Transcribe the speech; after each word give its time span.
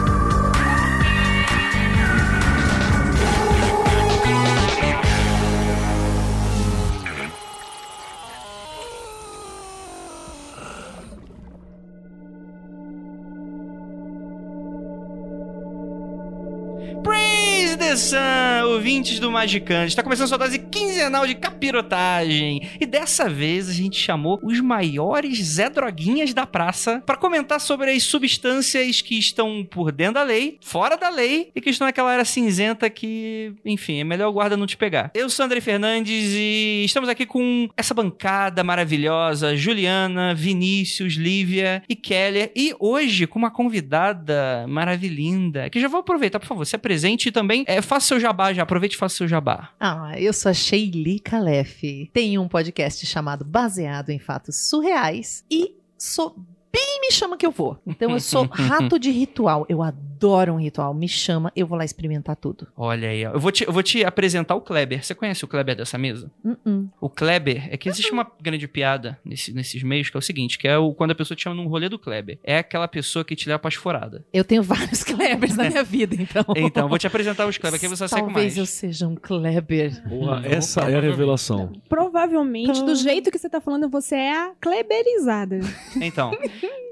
Magicante. 19.34 19.88
Está 19.88 20.00
começando 20.00 20.28
sua 20.28 20.38
dose 20.38 20.60
quinzenal 20.60 21.26
de 21.26 21.34
capirotagem. 21.34 22.68
E 22.80 22.86
dessa 22.86 23.28
vez 23.28 23.68
a 23.68 23.72
gente 23.72 23.98
chamou 23.98 24.38
os 24.40 24.60
maiores 24.60 25.38
Zé 25.38 25.68
Droguinhas 25.68 26.32
da 26.32 26.46
praça 26.46 27.02
para 27.04 27.16
comentar 27.16 27.60
sobre 27.60 27.90
as 27.90 28.04
substâncias 28.04 29.00
que 29.00 29.18
estão 29.18 29.66
por 29.68 29.90
dentro 29.90 30.14
da 30.14 30.22
lei, 30.22 30.56
fora 30.62 30.96
da 30.96 31.10
lei 31.10 31.50
e 31.52 31.60
que 31.60 31.70
estão 31.70 31.84
naquela 31.84 32.12
área 32.12 32.24
cinzenta 32.24 32.88
que, 32.88 33.52
enfim, 33.64 33.98
é 33.98 34.04
melhor 34.04 34.28
o 34.28 34.32
guarda 34.32 34.56
não 34.56 34.68
te 34.68 34.76
pegar. 34.76 35.10
Eu 35.12 35.28
sou 35.28 35.44
André 35.44 35.60
Fernandes 35.60 36.32
e 36.32 36.84
estamos 36.84 37.08
aqui 37.08 37.26
com 37.26 37.68
essa 37.76 37.92
bancada 37.92 38.62
maravilhosa: 38.62 39.56
Juliana, 39.56 40.32
Vinícius, 40.32 41.14
Lívia 41.14 41.82
e 41.88 41.96
Keller. 41.96 42.52
E 42.54 42.72
hoje 42.78 43.26
com 43.26 43.40
uma 43.40 43.50
convidada 43.50 44.64
maravilhinda 44.68 45.68
que 45.70 45.80
já 45.80 45.88
vou 45.88 46.00
aproveitar, 46.00 46.38
por 46.38 46.46
favor, 46.46 46.64
se 46.64 46.76
apresente 46.76 47.30
e 47.30 47.32
também 47.32 47.64
é, 47.66 47.82
faça 47.82 48.06
seu 48.06 48.20
jabá 48.20 48.52
já. 48.52 48.62
Aproveite 48.62 48.94
e 48.94 48.98
faça 48.98 49.16
seu 49.16 49.23
jabá. 49.26 49.70
Ah, 49.78 50.12
eu 50.18 50.32
sou 50.32 50.50
a 50.50 50.54
Sheili 50.54 51.18
Calef. 51.20 52.10
Tenho 52.12 52.42
um 52.42 52.48
podcast 52.48 53.04
chamado 53.06 53.44
Baseado 53.44 54.10
em 54.10 54.18
Fatos 54.18 54.56
Surreais 54.68 55.44
e 55.50 55.74
sou 55.98 56.36
bem 56.72 57.00
me 57.00 57.12
chama 57.12 57.36
que 57.36 57.46
eu 57.46 57.50
vou. 57.50 57.78
Então 57.86 58.10
eu 58.10 58.20
sou 58.20 58.46
rato 58.50 58.98
de 58.98 59.10
ritual. 59.10 59.64
Eu 59.68 59.82
adoro 59.82 60.13
um 60.52 60.56
ritual. 60.58 60.92
Me 60.94 61.08
chama, 61.08 61.52
eu 61.54 61.66
vou 61.66 61.76
lá 61.78 61.84
experimentar 61.84 62.36
tudo. 62.36 62.66
Olha 62.76 63.08
aí, 63.08 63.24
ó. 63.26 63.32
Eu 63.32 63.40
vou 63.40 63.50
te, 63.52 63.64
eu 63.64 63.72
vou 63.72 63.82
te 63.82 64.04
apresentar 64.04 64.54
o 64.54 64.60
Kleber. 64.60 65.04
Você 65.04 65.14
conhece 65.14 65.44
o 65.44 65.48
Kleber 65.48 65.76
dessa 65.76 65.98
mesa? 65.98 66.30
Uh-uh. 66.44 66.88
O 67.00 67.08
Kleber 67.10 67.68
é 67.72 67.76
que 67.76 67.88
existe 67.88 68.12
uma 68.12 68.26
grande 68.40 68.66
piada 68.68 69.18
nesse- 69.24 69.52
nesses 69.52 69.82
meios 69.82 70.10
que 70.10 70.16
é 70.16 70.18
o 70.18 70.22
seguinte, 70.22 70.58
que 70.58 70.66
é 70.68 70.76
o 70.78 70.92
quando 70.94 71.10
a 71.10 71.14
pessoa 71.14 71.36
te 71.36 71.42
chama 71.44 71.56
num 71.56 71.66
rolê 71.68 71.88
do 71.88 71.98
Kleber. 71.98 72.38
É 72.42 72.58
aquela 72.58 72.88
pessoa 72.88 73.24
que 73.24 73.34
te 73.36 73.48
leva 73.48 73.58
pra 73.58 73.68
esforada. 73.68 74.24
Eu 74.32 74.44
tenho 74.44 74.62
vários 74.62 75.02
Klebers 75.04 75.56
na 75.56 75.68
minha 75.68 75.82
vida, 75.84 76.14
então. 76.18 76.44
Então, 76.56 76.88
vou 76.88 76.98
te 76.98 77.06
apresentar 77.06 77.46
os 77.46 77.58
Kleber, 77.58 77.78
que 77.80 77.86
aí 77.86 77.90
você 77.90 78.08
Talvez 78.08 78.32
mais. 78.32 78.56
eu 78.58 78.66
seja 78.66 79.06
um 79.08 79.14
Kleber. 79.14 80.02
Porra, 80.08 80.40
Não, 80.40 80.44
essa 80.50 80.80
é 80.82 80.96
a 80.96 81.00
revelação. 81.00 81.72
Provavelmente, 81.88 82.82
do 82.84 82.94
jeito 82.94 83.30
que 83.30 83.38
você 83.38 83.48
tá 83.48 83.60
falando, 83.60 83.88
você 83.88 84.14
é 84.16 84.32
a 84.32 84.52
Kleberizada. 84.60 85.60
Então, 86.00 86.32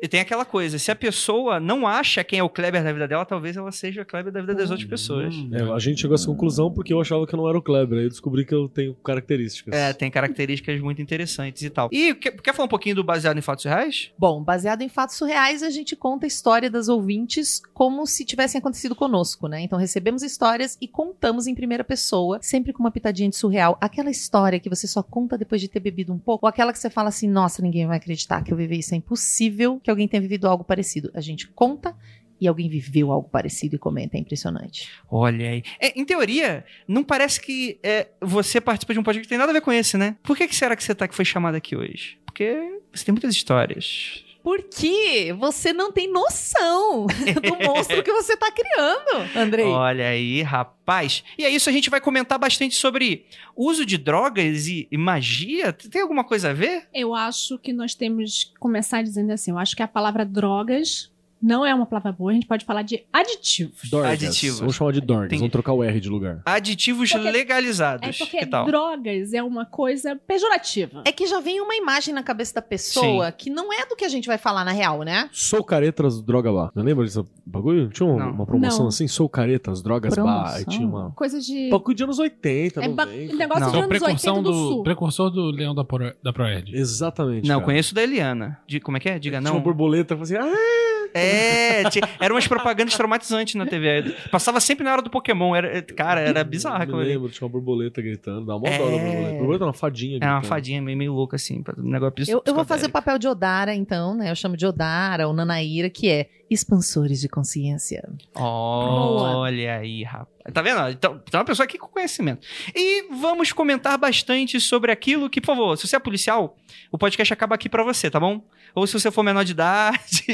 e 0.03 0.09
tem 0.09 0.21
aquela 0.21 0.45
coisa, 0.45 0.79
se 0.79 0.91
a 0.91 0.97
pessoa 0.97 1.61
não 1.61 1.87
acha 1.87 2.25
quem 2.25 2.39
é 2.39 2.43
o 2.43 2.49
Kleber 2.49 2.83
da 2.83 2.93
vida 2.93 3.07
dela, 3.07 3.22
talvez 3.25 3.57
ela 3.57 3.73
seja 3.73 4.03
o 4.03 4.07
Kleber 4.07 4.33
da 4.33 4.41
vida 4.41 4.55
das 4.55 4.71
outras 4.71 4.89
pessoas. 4.89 5.35
Hum. 5.35 5.51
É, 5.53 5.63
a 5.63 5.79
gente 5.79 6.01
chegou 6.01 6.15
a 6.15 6.17
essa 6.17 6.27
conclusão 6.27 6.71
porque 6.71 6.93
eu 6.93 7.01
achava 7.01 7.27
que 7.27 7.35
eu 7.35 7.37
não 7.37 7.49
era 7.49 7.59
o 7.59 7.63
Kleber. 7.63 7.99
Aí 7.99 8.05
eu 8.05 8.09
descobri 8.09 8.45
que 8.45 8.55
eu 8.55 8.69
tenho 8.69 8.95
características. 8.95 9.75
É, 9.75 9.93
tem 9.93 10.11
características 10.11 10.81
muito 10.81 11.01
interessantes 11.01 11.63
e 11.63 11.71
tal. 11.71 11.89
E 11.93 12.15
quer, 12.15 12.33
quer 12.33 12.55
falar 12.55 12.67
um 12.67 12.71
pouquinho 12.71 12.97
do 12.97 13.05
baseado 13.05 13.39
em 13.39 13.43
fatos 13.43 13.65
reais? 13.65 14.11
Bom, 14.19 14.43
baseado 14.43 14.83
em 14.83 14.89
fatos 14.89 15.17
surreais, 15.17 15.63
a 15.63 15.71
gente 15.71 15.95
conta 15.97 16.27
a 16.27 16.29
história 16.29 16.71
das 16.71 16.89
ouvintes 16.89 17.63
como 17.73 18.07
se 18.07 18.25
tivessem 18.25 18.59
acontecido 18.59 18.95
conosco, 18.95 19.49
né? 19.49 19.61
Então 19.61 19.79
recebemos 19.79 20.23
histórias 20.23 20.77
e 20.81 20.89
contamos 20.89 21.47
em 21.47 21.55
primeira 21.55 21.85
pessoa, 21.85 22.39
sempre 22.43 22.73
com 22.73 22.83
uma 22.83 22.91
pitadinha 22.91 23.29
de 23.29 23.37
surreal. 23.37 23.77
Aquela 23.81 24.11
história 24.11 24.61
que 24.61 24.69
você 24.69 24.87
só 24.87 25.03
conta 25.03 25.37
depois 25.37 25.61
de 25.61 25.69
ter 25.69 25.81
bebido 25.81 26.13
um 26.13 26.19
pouco, 26.19 26.47
ou 26.47 26.49
aquela 26.49 26.73
que 26.73 26.79
você 26.79 26.91
fala 26.91 27.09
assim, 27.09 27.29
nossa, 27.29 27.63
ninguém 27.63 27.87
vai 27.87 27.97
acreditar 27.97 28.43
que 28.43 28.53
eu 28.53 28.57
vivi 28.57 28.79
isso, 28.79 28.95
é 28.95 28.97
impossível 28.97 29.81
que 29.83 29.91
alguém 29.91 30.09
tenha 30.09 30.21
vivido 30.21 30.47
algo 30.47 30.65
parecido. 30.65 31.11
A 31.15 31.21
gente 31.21 31.49
conta 31.49 31.95
e 32.43 32.49
alguém 32.49 32.69
viveu 32.69 33.13
algo 33.13 33.29
parecido 33.29 33.77
e 33.77 33.79
comenta, 33.79 34.17
é 34.17 34.21
impressionante. 34.21 34.91
Olha 35.09 35.49
aí. 35.49 35.63
É, 35.79 35.97
em 35.97 36.05
teoria, 36.05 36.65
não 36.89 37.05
parece 37.05 37.41
que 37.41 37.79
é, 37.85 38.09
você 38.21 38.61
participa 38.61 38.93
de 38.93 38.99
um 38.99 39.05
podcast 39.05 39.23
que 39.25 39.29
tem 39.29 39.39
nada 39.39 39.53
a 39.53 39.55
ver 39.55 39.61
com 39.61 39.73
esse, 39.73 39.97
né? 39.97 40.17
Por 40.25 40.37
que, 40.37 40.49
que 40.49 40.57
será 40.57 40.75
que 40.75 40.83
você 40.83 40.93
tá 40.93 41.07
que 41.07 41.15
foi 41.15 41.25
chamado 41.25 41.55
aqui 41.55 41.77
hoje? 41.77 42.19
Porque 42.27 42.81
você 42.93 43.05
tem 43.05 43.13
muitas 43.13 43.33
histórias. 43.33 44.25
Porque 44.43 45.33
você 45.39 45.73
não 45.73 45.93
tem 45.93 46.11
noção 46.11 47.07
do 47.41 47.65
monstro 47.65 48.03
que 48.03 48.13
você 48.13 48.37
tá 48.37 48.51
criando, 48.51 49.31
Andrei. 49.37 49.67
Olha 49.67 50.09
aí, 50.09 50.43
rapaz. 50.43 51.23
E 51.39 51.45
é 51.45 51.49
isso, 51.49 51.71
a 51.71 51.73
gente 51.73 51.89
vai 51.89 52.01
comentar 52.01 52.41
bastante 52.41 52.75
sobre 52.75 53.25
uso 53.57 53.87
de 53.87 53.97
drogas 53.97 54.67
e, 54.67 54.89
e 54.91 54.99
magia. 54.99 55.73
Tem 55.73 56.03
alguma 56.03 56.25
coisa 56.25 56.51
a 56.51 56.53
ver? 56.53 56.89
Eu 56.93 57.15
acho 57.15 57.57
que 57.57 57.73
nós 57.73 57.95
temos 57.95 58.45
que 58.45 58.59
começar 58.59 59.01
dizendo 59.03 59.31
assim: 59.31 59.53
eu 59.53 59.59
acho 59.59 59.77
que 59.77 59.83
a 59.83 59.87
palavra 59.87 60.27
drogas 60.27 61.12
não 61.43 61.67
é 61.67 61.75
uma 61.75 61.87
palavra 61.87 62.13
boa, 62.13 62.31
a 62.31 62.35
gente 62.35 62.47
pode 62.47 62.65
falar 62.65 62.83
de 62.83 63.03
aditivos. 63.13 63.91
Dorgas. 63.91 64.13
Aditivos. 64.13 64.61
Vamos 64.61 64.77
chamar 64.77 64.93
de 64.93 65.01
Dorgas. 65.01 65.27
Entendi. 65.27 65.41
Vamos 65.41 65.53
trocar 65.53 65.73
o 65.73 65.83
R 65.83 66.01
de 66.01 66.09
lugar. 66.09 66.41
Aditivos 66.45 67.11
Porque- 67.11 67.31
legalizados. 67.31 68.09
É 68.09 68.13
porque 68.25 68.39
que 68.39 68.47
tal? 68.47 68.65
drogas 68.67 69.33
é 69.35 69.43
uma 69.43 69.67
coisa 69.67 70.17
pejorativa. 70.27 71.03
É 71.05 71.13
que 71.13 71.27
já 71.27 71.41
vem 71.41 71.61
uma 71.61 71.75
imagem 71.75 72.15
na 72.15 72.23
cabeça 72.23 72.55
da 72.55 72.63
pessoa 72.63 73.33
que 73.33 73.51
não 73.51 73.73
é 73.73 73.87
do 73.87 73.97
que 73.97 74.05
a 74.05 74.09
gente 74.09 74.27
vai 74.27 74.39
falar 74.39 74.65
na 74.65 74.73
real, 74.73 75.03
né? 75.03 75.29
Sou 75.33 75.63
caretas, 75.65 76.23
droga 76.23 76.53
bar. 76.53 76.71
Não 76.75 76.83
lembra 76.83 77.05
desse 77.05 77.23
bagulho? 77.45 77.89
Tinha 77.89 78.09
uma, 78.09 78.27
uma 78.27 78.47
promoção 78.47 78.81
Não. 78.83 78.89
assim? 78.89 79.09
Sou 79.09 79.29
caretas, 79.29 79.83
drogas 79.83 80.15
bar. 80.15 80.23
Promoção? 80.45 80.65
tinha 80.67 80.87
uma. 80.87 81.11
Coisa 81.13 81.41
de. 81.41 81.71
Bagulho 81.71 81.97
de 81.97 82.05
anos 82.05 82.19
80, 82.19 82.85
É 82.85 82.89
ba- 82.89 83.07
90. 83.07 83.35
negócio 83.37 83.65
Não. 83.65 83.71
de 83.73 83.79
anos 83.79 83.91
80 84.03 84.19
precursor 84.21 84.43
do, 84.43 84.51
do, 84.51 84.55
sul. 84.69 84.83
precursor 84.83 85.31
do 85.31 85.51
Leão 85.51 85.75
da, 85.75 85.85
Pro, 85.85 86.13
da 86.23 86.33
Proerd. 86.33 86.75
Exatamente. 86.77 87.49
Não, 87.49 87.57
cara. 87.57 87.65
conheço 87.65 87.95
da 87.95 88.03
Eliana. 88.03 88.59
De, 88.67 88.81
como 88.81 88.97
é 88.97 89.01
que 89.01 89.09
é? 89.09 89.19
Diga 89.19 89.39
Tinha 89.39 89.51
não. 89.51 89.57
uma 89.59 89.63
borboleta, 89.65 90.15
eu 90.15 90.19
falei 90.19 90.37
assim, 90.37 90.49
ah, 90.49 91.02
É, 91.15 91.89
tinha- 91.91 92.09
eram 92.21 92.35
umas 92.37 92.47
propagandas 92.47 92.95
traumatizantes 92.97 93.55
na 93.55 93.67
TV. 93.67 94.15
Passava 94.31 94.61
sempre 94.61 94.85
na 94.85 94.93
hora 94.93 95.03
do 95.03 95.11
Pokémon. 95.11 95.55
Era, 95.55 95.83
cara, 95.83 96.21
era 96.21 96.43
bizarro 96.45 96.79
me 96.79 96.83
aquilo 96.85 96.99
ali. 97.01 97.09
lembro, 97.11 97.29
tinha 97.31 97.47
uma 97.47 97.53
borboleta 97.53 98.01
gritando, 98.01 98.47
dá 98.47 98.57
uma 98.57 98.69
É. 98.69 98.79
dó 98.79 98.85
borboleta. 98.89 99.33
Borboleta 99.39 99.65
é 99.65 99.67
uma 99.67 99.73
fadinha 99.73 100.19
É 100.21 100.25
uma 100.25 100.33
gritando. 100.35 100.49
fadinha 100.49 100.83
meio, 100.83 100.97
meio 100.99 101.13
louca, 101.13 101.37
assim. 101.37 101.63
Um 101.79 101.91
negócio 101.91 102.15
Eu, 102.29 102.43
eu 102.47 102.55
vou 102.55 102.65
fazer 102.65 102.87
o 102.87 102.91
papel 102.91 103.19
de 103.19 103.29
Odara, 103.29 103.75
então, 103.75 104.17
né? 104.17 104.31
Eu 104.31 104.35
chamo 104.37 104.57
de 104.57 104.67
Odara 104.67 105.27
ou 105.29 105.35
Nanaíra, 105.35 105.89
que 105.91 106.09
é 106.09 106.29
expansores 106.53 107.21
de 107.21 107.29
consciência. 107.29 108.09
Olha 108.35 109.77
aí, 109.79 110.03
rapaz. 110.03 110.33
Tá 110.53 110.61
vendo? 110.63 110.89
Então, 110.91 111.19
tem 111.19 111.39
uma 111.39 111.45
pessoa 111.45 111.65
aqui 111.65 111.79
com 111.79 111.87
conhecimento. 111.87 112.47
E 112.75 113.09
vamos 113.13 113.53
comentar 113.53 113.97
bastante 113.97 114.61
sobre 114.61 114.91
aquilo 114.91 115.31
que, 115.31 115.41
por 115.41 115.47
favor, 115.49 115.77
se 115.77 115.87
você 115.87 115.97
é 115.97 115.99
policial, 116.01 116.57
o 116.91 116.99
podcast 116.99 117.33
acaba 117.33 117.55
aqui 117.55 117.69
pra 117.69 117.85
você, 117.85 118.11
tá 118.11 118.19
bom? 118.19 118.43
Ou 118.75 118.87
se 118.87 118.95
você 118.95 119.11
for 119.11 119.23
menor 119.23 119.45
de 119.45 119.53
idade. 119.53 120.25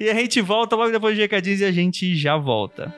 e 0.00 0.08
a 0.08 0.14
gente 0.14 0.40
volta 0.40 0.76
logo 0.76 0.90
depois 0.90 1.14
de 1.14 1.20
recadinhos 1.22 1.60
e 1.60 1.64
a 1.64 1.72
gente 1.72 2.16
já 2.16 2.36
volta. 2.36 2.94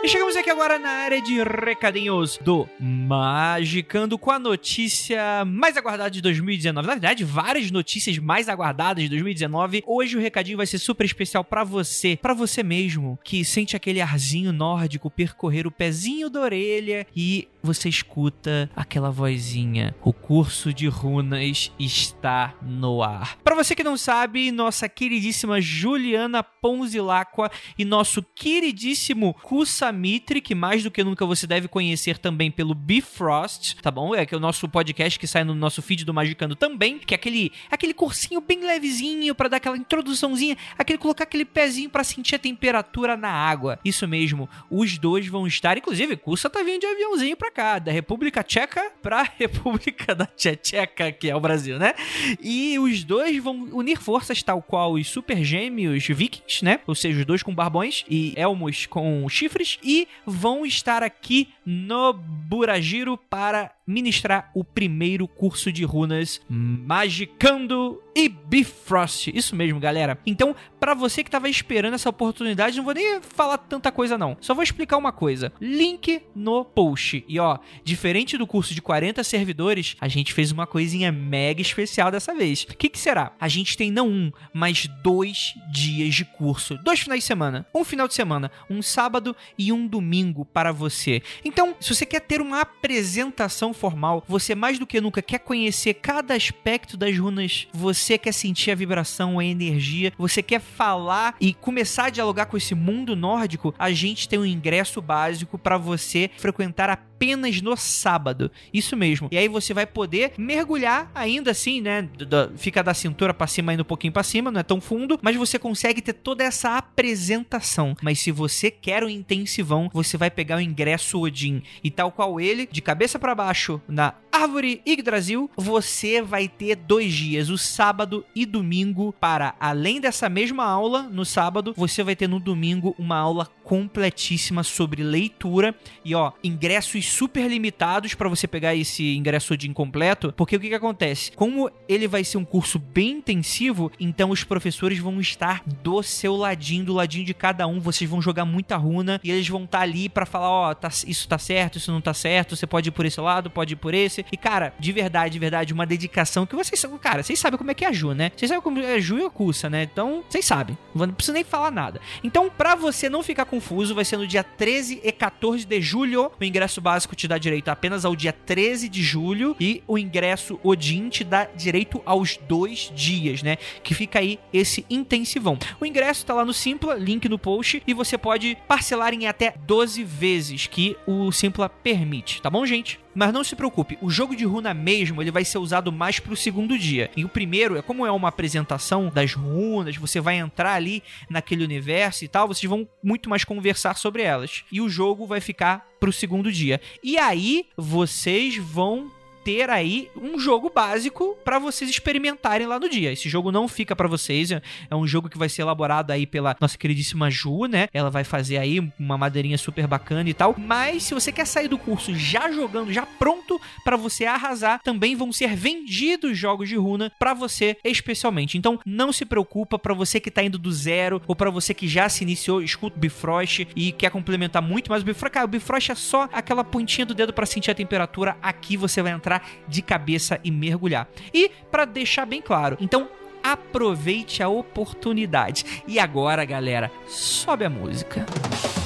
E 0.00 0.06
chegamos 0.06 0.36
aqui 0.36 0.48
agora 0.48 0.78
na 0.78 0.90
área 0.90 1.20
de 1.20 1.42
recadinhos 1.42 2.38
do 2.40 2.68
Magicando 2.78 4.16
com 4.16 4.30
a 4.30 4.38
notícia 4.38 5.44
mais 5.44 5.76
aguardada 5.76 6.08
de 6.10 6.22
2019. 6.22 6.86
Na 6.86 6.94
verdade, 6.94 7.24
várias 7.24 7.72
notícias 7.72 8.16
mais 8.16 8.48
aguardadas 8.48 9.02
de 9.02 9.08
2019. 9.08 9.82
Hoje 9.84 10.16
o 10.16 10.20
recadinho 10.20 10.56
vai 10.56 10.66
ser 10.66 10.78
super 10.78 11.04
especial 11.04 11.42
pra 11.42 11.64
você, 11.64 12.16
pra 12.22 12.32
você 12.32 12.62
mesmo, 12.62 13.18
que 13.24 13.44
sente 13.44 13.74
aquele 13.74 14.00
arzinho 14.00 14.52
nórdico 14.52 15.10
percorrer 15.10 15.66
o 15.66 15.70
pezinho 15.70 16.30
da 16.30 16.42
orelha 16.42 17.04
e 17.14 17.48
você 17.62 17.88
escuta 17.88 18.70
aquela 18.76 19.10
vozinha. 19.10 19.94
O 20.02 20.12
curso 20.12 20.72
de 20.72 20.86
runas 20.86 21.72
está 21.78 22.54
no 22.62 23.02
ar. 23.02 23.36
Pra 23.42 23.54
você 23.54 23.74
que 23.74 23.82
não 23.82 23.96
sabe, 23.96 24.52
nossa 24.52 24.88
queridíssima 24.88 25.60
Juliana 25.60 26.42
Ponzilacqua 26.42 27.50
e 27.78 27.84
nosso 27.84 28.22
queridíssimo 28.22 29.34
Cussa 29.34 29.88
Samitri, 29.88 30.40
que 30.40 30.54
mais 30.54 30.82
do 30.82 30.90
que 30.90 31.02
nunca 31.02 31.24
você 31.24 31.46
deve 31.46 31.66
conhecer 31.66 32.18
também 32.18 32.50
pelo 32.50 32.74
Bifrost, 32.74 33.76
tá 33.80 33.90
bom? 33.90 34.14
É 34.14 34.26
que 34.26 34.34
é 34.34 34.36
o 34.36 34.40
nosso 34.40 34.68
podcast 34.68 35.18
que 35.18 35.26
sai 35.26 35.44
no 35.44 35.54
nosso 35.54 35.80
feed 35.80 36.04
do 36.04 36.12
Magicando 36.12 36.54
também, 36.54 36.98
que 36.98 37.14
é 37.14 37.16
aquele, 37.16 37.52
aquele 37.70 37.94
cursinho 37.94 38.40
bem 38.40 38.60
levezinho 38.60 39.34
pra 39.34 39.48
dar 39.48 39.56
aquela 39.56 39.78
introduçãozinha, 39.78 40.56
aquele 40.76 40.98
colocar 40.98 41.24
aquele 41.24 41.44
pezinho 41.44 41.88
pra 41.88 42.04
sentir 42.04 42.34
a 42.34 42.38
temperatura 42.38 43.16
na 43.16 43.30
água. 43.30 43.78
Isso 43.84 44.06
mesmo, 44.06 44.48
os 44.70 44.98
dois 44.98 45.26
vão 45.26 45.46
estar, 45.46 45.78
inclusive, 45.78 46.16
Cursa 46.16 46.50
tá 46.50 46.62
vindo 46.62 46.80
de 46.80 46.86
aviãozinho 46.86 47.36
pra 47.36 47.47
cá, 47.50 47.78
da 47.78 47.92
República 47.92 48.42
Tcheca 48.42 48.92
pra 49.02 49.22
República 49.38 50.14
da 50.14 50.26
Tcheca, 50.26 51.12
que 51.12 51.30
é 51.30 51.36
o 51.36 51.40
Brasil, 51.40 51.78
né? 51.78 51.94
E 52.40 52.78
os 52.78 53.04
dois 53.04 53.42
vão 53.42 53.68
unir 53.72 53.98
forças, 53.98 54.42
tal 54.42 54.62
qual 54.62 54.92
os 54.92 55.08
super 55.08 55.42
gêmeos 55.44 56.06
vikings, 56.06 56.64
né? 56.64 56.80
Ou 56.86 56.94
seja, 56.94 57.18
os 57.18 57.24
dois 57.24 57.42
com 57.42 57.54
barbões 57.54 58.04
e 58.08 58.32
elmos 58.36 58.86
com 58.86 59.28
chifres, 59.28 59.78
e 59.82 60.08
vão 60.26 60.64
estar 60.64 61.02
aqui 61.02 61.48
no 61.64 62.12
Burajiro 62.12 63.16
para 63.16 63.70
ministrar 63.88 64.50
o 64.54 64.62
primeiro 64.62 65.26
curso 65.26 65.72
de 65.72 65.82
runas 65.82 66.40
Magicando 66.48 68.02
e 68.14 68.28
Bifrost. 68.28 69.30
Isso 69.32 69.54
mesmo, 69.54 69.78
galera. 69.78 70.18
Então, 70.26 70.54
pra 70.80 70.92
você 70.92 71.22
que 71.22 71.30
tava 71.30 71.48
esperando 71.48 71.94
essa 71.94 72.10
oportunidade, 72.10 72.76
não 72.76 72.84
vou 72.84 72.92
nem 72.92 73.20
falar 73.20 73.56
tanta 73.58 73.92
coisa 73.92 74.18
não. 74.18 74.36
Só 74.40 74.54
vou 74.54 74.64
explicar 74.64 74.96
uma 74.96 75.12
coisa. 75.12 75.52
Link 75.60 76.20
no 76.34 76.64
post. 76.64 77.24
E 77.28 77.38
ó, 77.38 77.58
diferente 77.84 78.36
do 78.36 78.46
curso 78.46 78.74
de 78.74 78.82
40 78.82 79.22
servidores, 79.22 79.96
a 80.00 80.08
gente 80.08 80.34
fez 80.34 80.50
uma 80.50 80.66
coisinha 80.66 81.12
mega 81.12 81.62
especial 81.62 82.10
dessa 82.10 82.34
vez. 82.34 82.64
O 82.64 82.76
que, 82.76 82.88
que 82.88 82.98
será? 82.98 83.32
A 83.40 83.48
gente 83.48 83.76
tem 83.76 83.90
não 83.90 84.08
um, 84.08 84.32
mas 84.52 84.88
dois 85.02 85.54
dias 85.72 86.14
de 86.14 86.24
curso. 86.24 86.76
Dois 86.78 87.00
finais 87.00 87.20
de 87.20 87.26
semana. 87.26 87.66
Um 87.74 87.84
final 87.84 88.08
de 88.08 88.14
semana, 88.14 88.50
um 88.68 88.82
sábado 88.82 89.34
e 89.56 89.72
um 89.72 89.86
domingo 89.86 90.44
para 90.44 90.72
você. 90.72 91.22
Então, 91.44 91.76
se 91.80 91.94
você 91.94 92.04
quer 92.04 92.20
ter 92.20 92.40
uma 92.40 92.60
apresentação 92.60 93.72
formal, 93.78 94.24
você 94.28 94.54
mais 94.54 94.78
do 94.78 94.86
que 94.86 95.00
nunca 95.00 95.22
quer 95.22 95.38
conhecer 95.38 95.94
cada 95.94 96.34
aspecto 96.34 96.96
das 96.96 97.16
runas, 97.16 97.68
você 97.72 98.18
quer 98.18 98.32
sentir 98.32 98.70
a 98.70 98.74
vibração, 98.74 99.38
a 99.38 99.44
energia, 99.44 100.12
você 100.18 100.42
quer 100.42 100.60
falar 100.60 101.36
e 101.40 101.54
começar 101.54 102.06
a 102.06 102.10
dialogar 102.10 102.46
com 102.46 102.56
esse 102.56 102.74
mundo 102.74 103.14
nórdico, 103.14 103.74
a 103.78 103.90
gente 103.90 104.28
tem 104.28 104.38
um 104.38 104.46
ingresso 104.46 105.00
básico 105.00 105.56
para 105.56 105.78
você 105.78 106.30
frequentar 106.36 106.90
apenas 106.90 107.60
no 107.60 107.76
sábado. 107.76 108.50
Isso 108.72 108.96
mesmo. 108.96 109.28
E 109.32 109.36
aí 109.38 109.48
você 109.48 109.74
vai 109.74 109.86
poder 109.86 110.32
mergulhar 110.38 111.10
ainda 111.14 111.50
assim, 111.50 111.80
né? 111.80 112.08
Fica 112.56 112.82
da 112.82 112.94
cintura 112.94 113.34
pra 113.34 113.46
cima, 113.46 113.74
indo 113.74 113.82
um 113.82 113.84
pouquinho 113.84 114.12
pra 114.12 114.22
cima, 114.22 114.50
não 114.50 114.60
é 114.60 114.62
tão 114.62 114.80
fundo, 114.80 115.18
mas 115.20 115.34
você 115.36 115.58
consegue 115.58 116.00
ter 116.00 116.12
toda 116.12 116.44
essa 116.44 116.76
apresentação. 116.76 117.96
Mas 118.02 118.20
se 118.20 118.30
você 118.30 118.70
quer 118.70 119.02
o 119.02 119.08
intensivão, 119.08 119.90
você 119.92 120.16
vai 120.16 120.30
pegar 120.30 120.56
o 120.56 120.60
ingresso 120.60 121.20
Odin 121.20 121.62
e 121.82 121.90
tal 121.90 122.12
qual 122.12 122.40
ele, 122.40 122.68
de 122.70 122.80
cabeça 122.80 123.18
pra 123.18 123.34
baixo 123.34 123.67
na 123.86 124.14
Árvore 124.30 124.80
Yggdrasil, 124.86 125.50
você 125.56 126.22
vai 126.22 126.46
ter 126.46 126.76
dois 126.76 127.12
dias, 127.12 127.50
o 127.50 127.58
sábado 127.58 128.24
e 128.36 128.46
domingo, 128.46 129.12
para 129.18 129.54
além 129.58 130.00
dessa 130.00 130.28
mesma 130.28 130.64
aula, 130.64 131.02
no 131.02 131.24
sábado, 131.24 131.74
você 131.76 132.04
vai 132.04 132.14
ter 132.14 132.28
no 132.28 132.38
domingo 132.38 132.94
uma 132.98 133.16
aula 133.16 133.48
completíssima 133.64 134.62
sobre 134.62 135.02
leitura 135.02 135.74
e 136.02 136.14
ó, 136.14 136.32
ingressos 136.42 137.04
super 137.04 137.46
limitados 137.50 138.14
para 138.14 138.28
você 138.28 138.46
pegar 138.46 138.74
esse 138.74 139.14
ingresso 139.14 139.56
de 139.56 139.68
incompleto, 139.68 140.32
porque 140.34 140.56
o 140.56 140.60
que 140.60 140.68
que 140.68 140.74
acontece? 140.74 141.32
Como 141.32 141.70
ele 141.86 142.08
vai 142.08 142.24
ser 142.24 142.38
um 142.38 142.44
curso 142.44 142.78
bem 142.78 143.18
intensivo, 143.18 143.92
então 144.00 144.30
os 144.30 144.42
professores 144.42 144.98
vão 144.98 145.20
estar 145.20 145.62
do 145.82 146.02
seu 146.02 146.34
ladinho, 146.34 146.84
do 146.84 146.94
ladinho 146.94 147.26
de 147.26 147.34
cada 147.34 147.66
um, 147.66 147.78
vocês 147.78 148.08
vão 148.08 148.22
jogar 148.22 148.46
muita 148.46 148.76
runa 148.76 149.20
e 149.22 149.30
eles 149.30 149.48
vão 149.48 149.64
estar 149.64 149.80
ali 149.80 150.08
para 150.08 150.24
falar, 150.24 150.48
ó, 150.48 150.74
tá, 150.74 150.88
isso 151.06 151.28
tá 151.28 151.36
certo, 151.36 151.76
isso 151.76 151.92
não 151.92 152.00
tá 152.00 152.14
certo, 152.14 152.56
você 152.56 152.66
pode 152.66 152.88
ir 152.88 152.92
por 152.92 153.04
esse 153.04 153.20
lado, 153.20 153.50
pode 153.58 153.72
ir 153.72 153.76
por 153.76 153.92
esse. 153.92 154.24
E 154.30 154.36
cara, 154.36 154.72
de 154.78 154.92
verdade, 154.92 155.32
de 155.32 155.38
verdade, 155.40 155.72
uma 155.72 155.84
dedicação 155.84 156.46
que 156.46 156.54
vocês 156.54 156.78
são, 156.78 156.96
cara, 156.96 157.24
vocês 157.24 157.40
sabem 157.40 157.58
como 157.58 157.72
é 157.72 157.74
que 157.74 157.84
é 157.84 157.88
a 157.88 157.92
Ju, 157.92 158.12
né? 158.12 158.30
Vocês 158.36 158.48
sabem 158.48 158.62
como 158.62 158.78
é 158.78 158.94
a 158.94 159.00
Ju 159.00 159.18
e 159.18 159.24
a 159.24 159.30
Cussa, 159.30 159.68
né? 159.68 159.82
Então, 159.82 160.22
vocês 160.28 160.44
sabem. 160.44 160.78
Não 160.94 161.08
preciso 161.08 161.34
nem 161.34 161.42
falar 161.42 161.72
nada. 161.72 162.00
Então, 162.22 162.48
pra 162.48 162.76
você 162.76 163.08
não 163.08 163.20
ficar 163.20 163.46
confuso, 163.46 163.96
vai 163.96 164.04
ser 164.04 164.16
no 164.16 164.28
dia 164.28 164.44
13 164.44 165.00
e 165.02 165.10
14 165.10 165.66
de 165.66 165.80
julho. 165.80 166.30
O 166.40 166.44
ingresso 166.44 166.80
básico 166.80 167.16
te 167.16 167.26
dá 167.26 167.36
direito 167.36 167.68
apenas 167.68 168.04
ao 168.04 168.14
dia 168.14 168.32
13 168.32 168.88
de 168.88 169.02
julho 169.02 169.56
e 169.58 169.82
o 169.88 169.98
ingresso 169.98 170.60
Odin 170.62 171.08
te 171.08 171.24
dá 171.24 171.46
direito 171.46 172.00
aos 172.06 172.36
dois 172.36 172.92
dias, 172.94 173.42
né? 173.42 173.56
Que 173.82 173.92
fica 173.92 174.20
aí 174.20 174.38
esse 174.52 174.86
intensivão. 174.88 175.58
O 175.80 175.86
ingresso 175.86 176.24
tá 176.24 176.32
lá 176.32 176.44
no 176.44 176.54
Simpla, 176.54 176.94
link 176.94 177.28
no 177.28 177.38
post, 177.40 177.82
e 177.84 177.92
você 177.92 178.16
pode 178.16 178.56
parcelar 178.68 179.12
em 179.12 179.26
até 179.26 179.54
12 179.66 180.04
vezes 180.04 180.68
que 180.68 180.96
o 181.06 181.32
Simpla 181.32 181.68
permite, 181.68 182.40
tá 182.40 182.48
bom, 182.48 182.64
gente? 182.64 183.00
Mas 183.14 183.32
não 183.32 183.42
se 183.42 183.56
preocupe, 183.56 183.98
o 184.00 184.10
jogo 184.10 184.36
de 184.36 184.44
runa 184.44 184.72
mesmo, 184.72 185.20
ele 185.20 185.30
vai 185.30 185.44
ser 185.44 185.58
usado 185.58 185.90
mais 185.90 186.20
pro 186.20 186.36
segundo 186.36 186.78
dia. 186.78 187.10
E 187.16 187.24
o 187.24 187.28
primeiro, 187.28 187.76
é 187.76 187.82
como 187.82 188.06
é 188.06 188.12
uma 188.12 188.28
apresentação 188.28 189.08
das 189.08 189.34
runas, 189.34 189.96
você 189.96 190.20
vai 190.20 190.36
entrar 190.36 190.74
ali 190.74 191.02
naquele 191.28 191.64
universo 191.64 192.24
e 192.24 192.28
tal, 192.28 192.46
vocês 192.48 192.68
vão 192.68 192.88
muito 193.02 193.28
mais 193.28 193.44
conversar 193.44 193.96
sobre 193.96 194.22
elas. 194.22 194.64
E 194.70 194.80
o 194.80 194.88
jogo 194.88 195.26
vai 195.26 195.40
ficar 195.40 195.86
pro 195.98 196.12
segundo 196.12 196.52
dia. 196.52 196.80
E 197.02 197.18
aí, 197.18 197.66
vocês 197.76 198.56
vão 198.56 199.10
ter 199.48 199.70
aí 199.70 200.10
um 200.14 200.38
jogo 200.38 200.70
básico 200.74 201.34
pra 201.42 201.58
vocês 201.58 201.88
experimentarem 201.88 202.66
lá 202.66 202.78
no 202.78 202.86
dia. 202.86 203.10
Esse 203.10 203.30
jogo 203.30 203.50
não 203.50 203.66
fica 203.66 203.96
pra 203.96 204.06
vocês, 204.06 204.50
é 204.50 204.60
um 204.92 205.06
jogo 205.06 205.26
que 205.26 205.38
vai 205.38 205.48
ser 205.48 205.62
elaborado 205.62 206.10
aí 206.10 206.26
pela 206.26 206.54
nossa 206.60 206.76
queridíssima 206.76 207.30
Ju, 207.30 207.64
né? 207.64 207.88
Ela 207.94 208.10
vai 208.10 208.24
fazer 208.24 208.58
aí 208.58 208.78
uma 208.98 209.16
madeirinha 209.16 209.56
super 209.56 209.86
bacana 209.86 210.28
e 210.28 210.34
tal. 210.34 210.54
Mas 210.58 211.04
se 211.04 211.14
você 211.14 211.32
quer 211.32 211.46
sair 211.46 211.66
do 211.66 211.78
curso 211.78 212.14
já 212.14 212.52
jogando, 212.52 212.92
já 212.92 213.06
pronto 213.06 213.58
pra 213.82 213.96
você 213.96 214.26
arrasar, 214.26 214.82
também 214.82 215.16
vão 215.16 215.32
ser 215.32 215.56
vendidos 215.56 216.36
jogos 216.36 216.68
de 216.68 216.76
runa 216.76 217.10
pra 217.18 217.32
você 217.32 217.78
especialmente. 217.82 218.58
Então 218.58 218.78
não 218.84 219.14
se 219.14 219.24
preocupa 219.24 219.78
pra 219.78 219.94
você 219.94 220.20
que 220.20 220.30
tá 220.30 220.42
indo 220.42 220.58
do 220.58 220.70
zero 220.70 221.22
ou 221.26 221.34
pra 221.34 221.48
você 221.48 221.72
que 221.72 221.88
já 221.88 222.06
se 222.10 222.22
iniciou, 222.22 222.60
escuta 222.60 222.98
o 222.98 223.00
Bifrost 223.00 223.66
e 223.74 223.92
quer 223.92 224.10
complementar 224.10 224.60
muito 224.60 224.90
mais 224.90 225.02
o 225.02 225.06
Bifrost. 225.06 225.32
Cara, 225.32 225.46
o 225.46 225.48
Bifrost 225.48 225.90
é 225.90 225.94
só 225.94 226.28
aquela 226.34 226.62
pontinha 226.62 227.06
do 227.06 227.14
dedo 227.14 227.32
pra 227.32 227.46
sentir 227.46 227.70
a 227.70 227.74
temperatura. 227.74 228.36
Aqui 228.42 228.76
você 228.76 229.00
vai 229.00 229.12
entrar 229.12 229.37
de 229.66 229.82
cabeça 229.82 230.40
e 230.42 230.50
mergulhar. 230.50 231.08
E 231.32 231.50
pra 231.70 231.84
deixar 231.84 232.26
bem 232.26 232.40
claro, 232.40 232.76
então 232.80 233.08
aproveite 233.42 234.42
a 234.42 234.48
oportunidade. 234.48 235.82
E 235.86 235.98
agora, 235.98 236.44
galera, 236.44 236.90
sobe 237.06 237.64
a 237.64 237.70
música. 237.70 238.24
Pra 238.24 238.77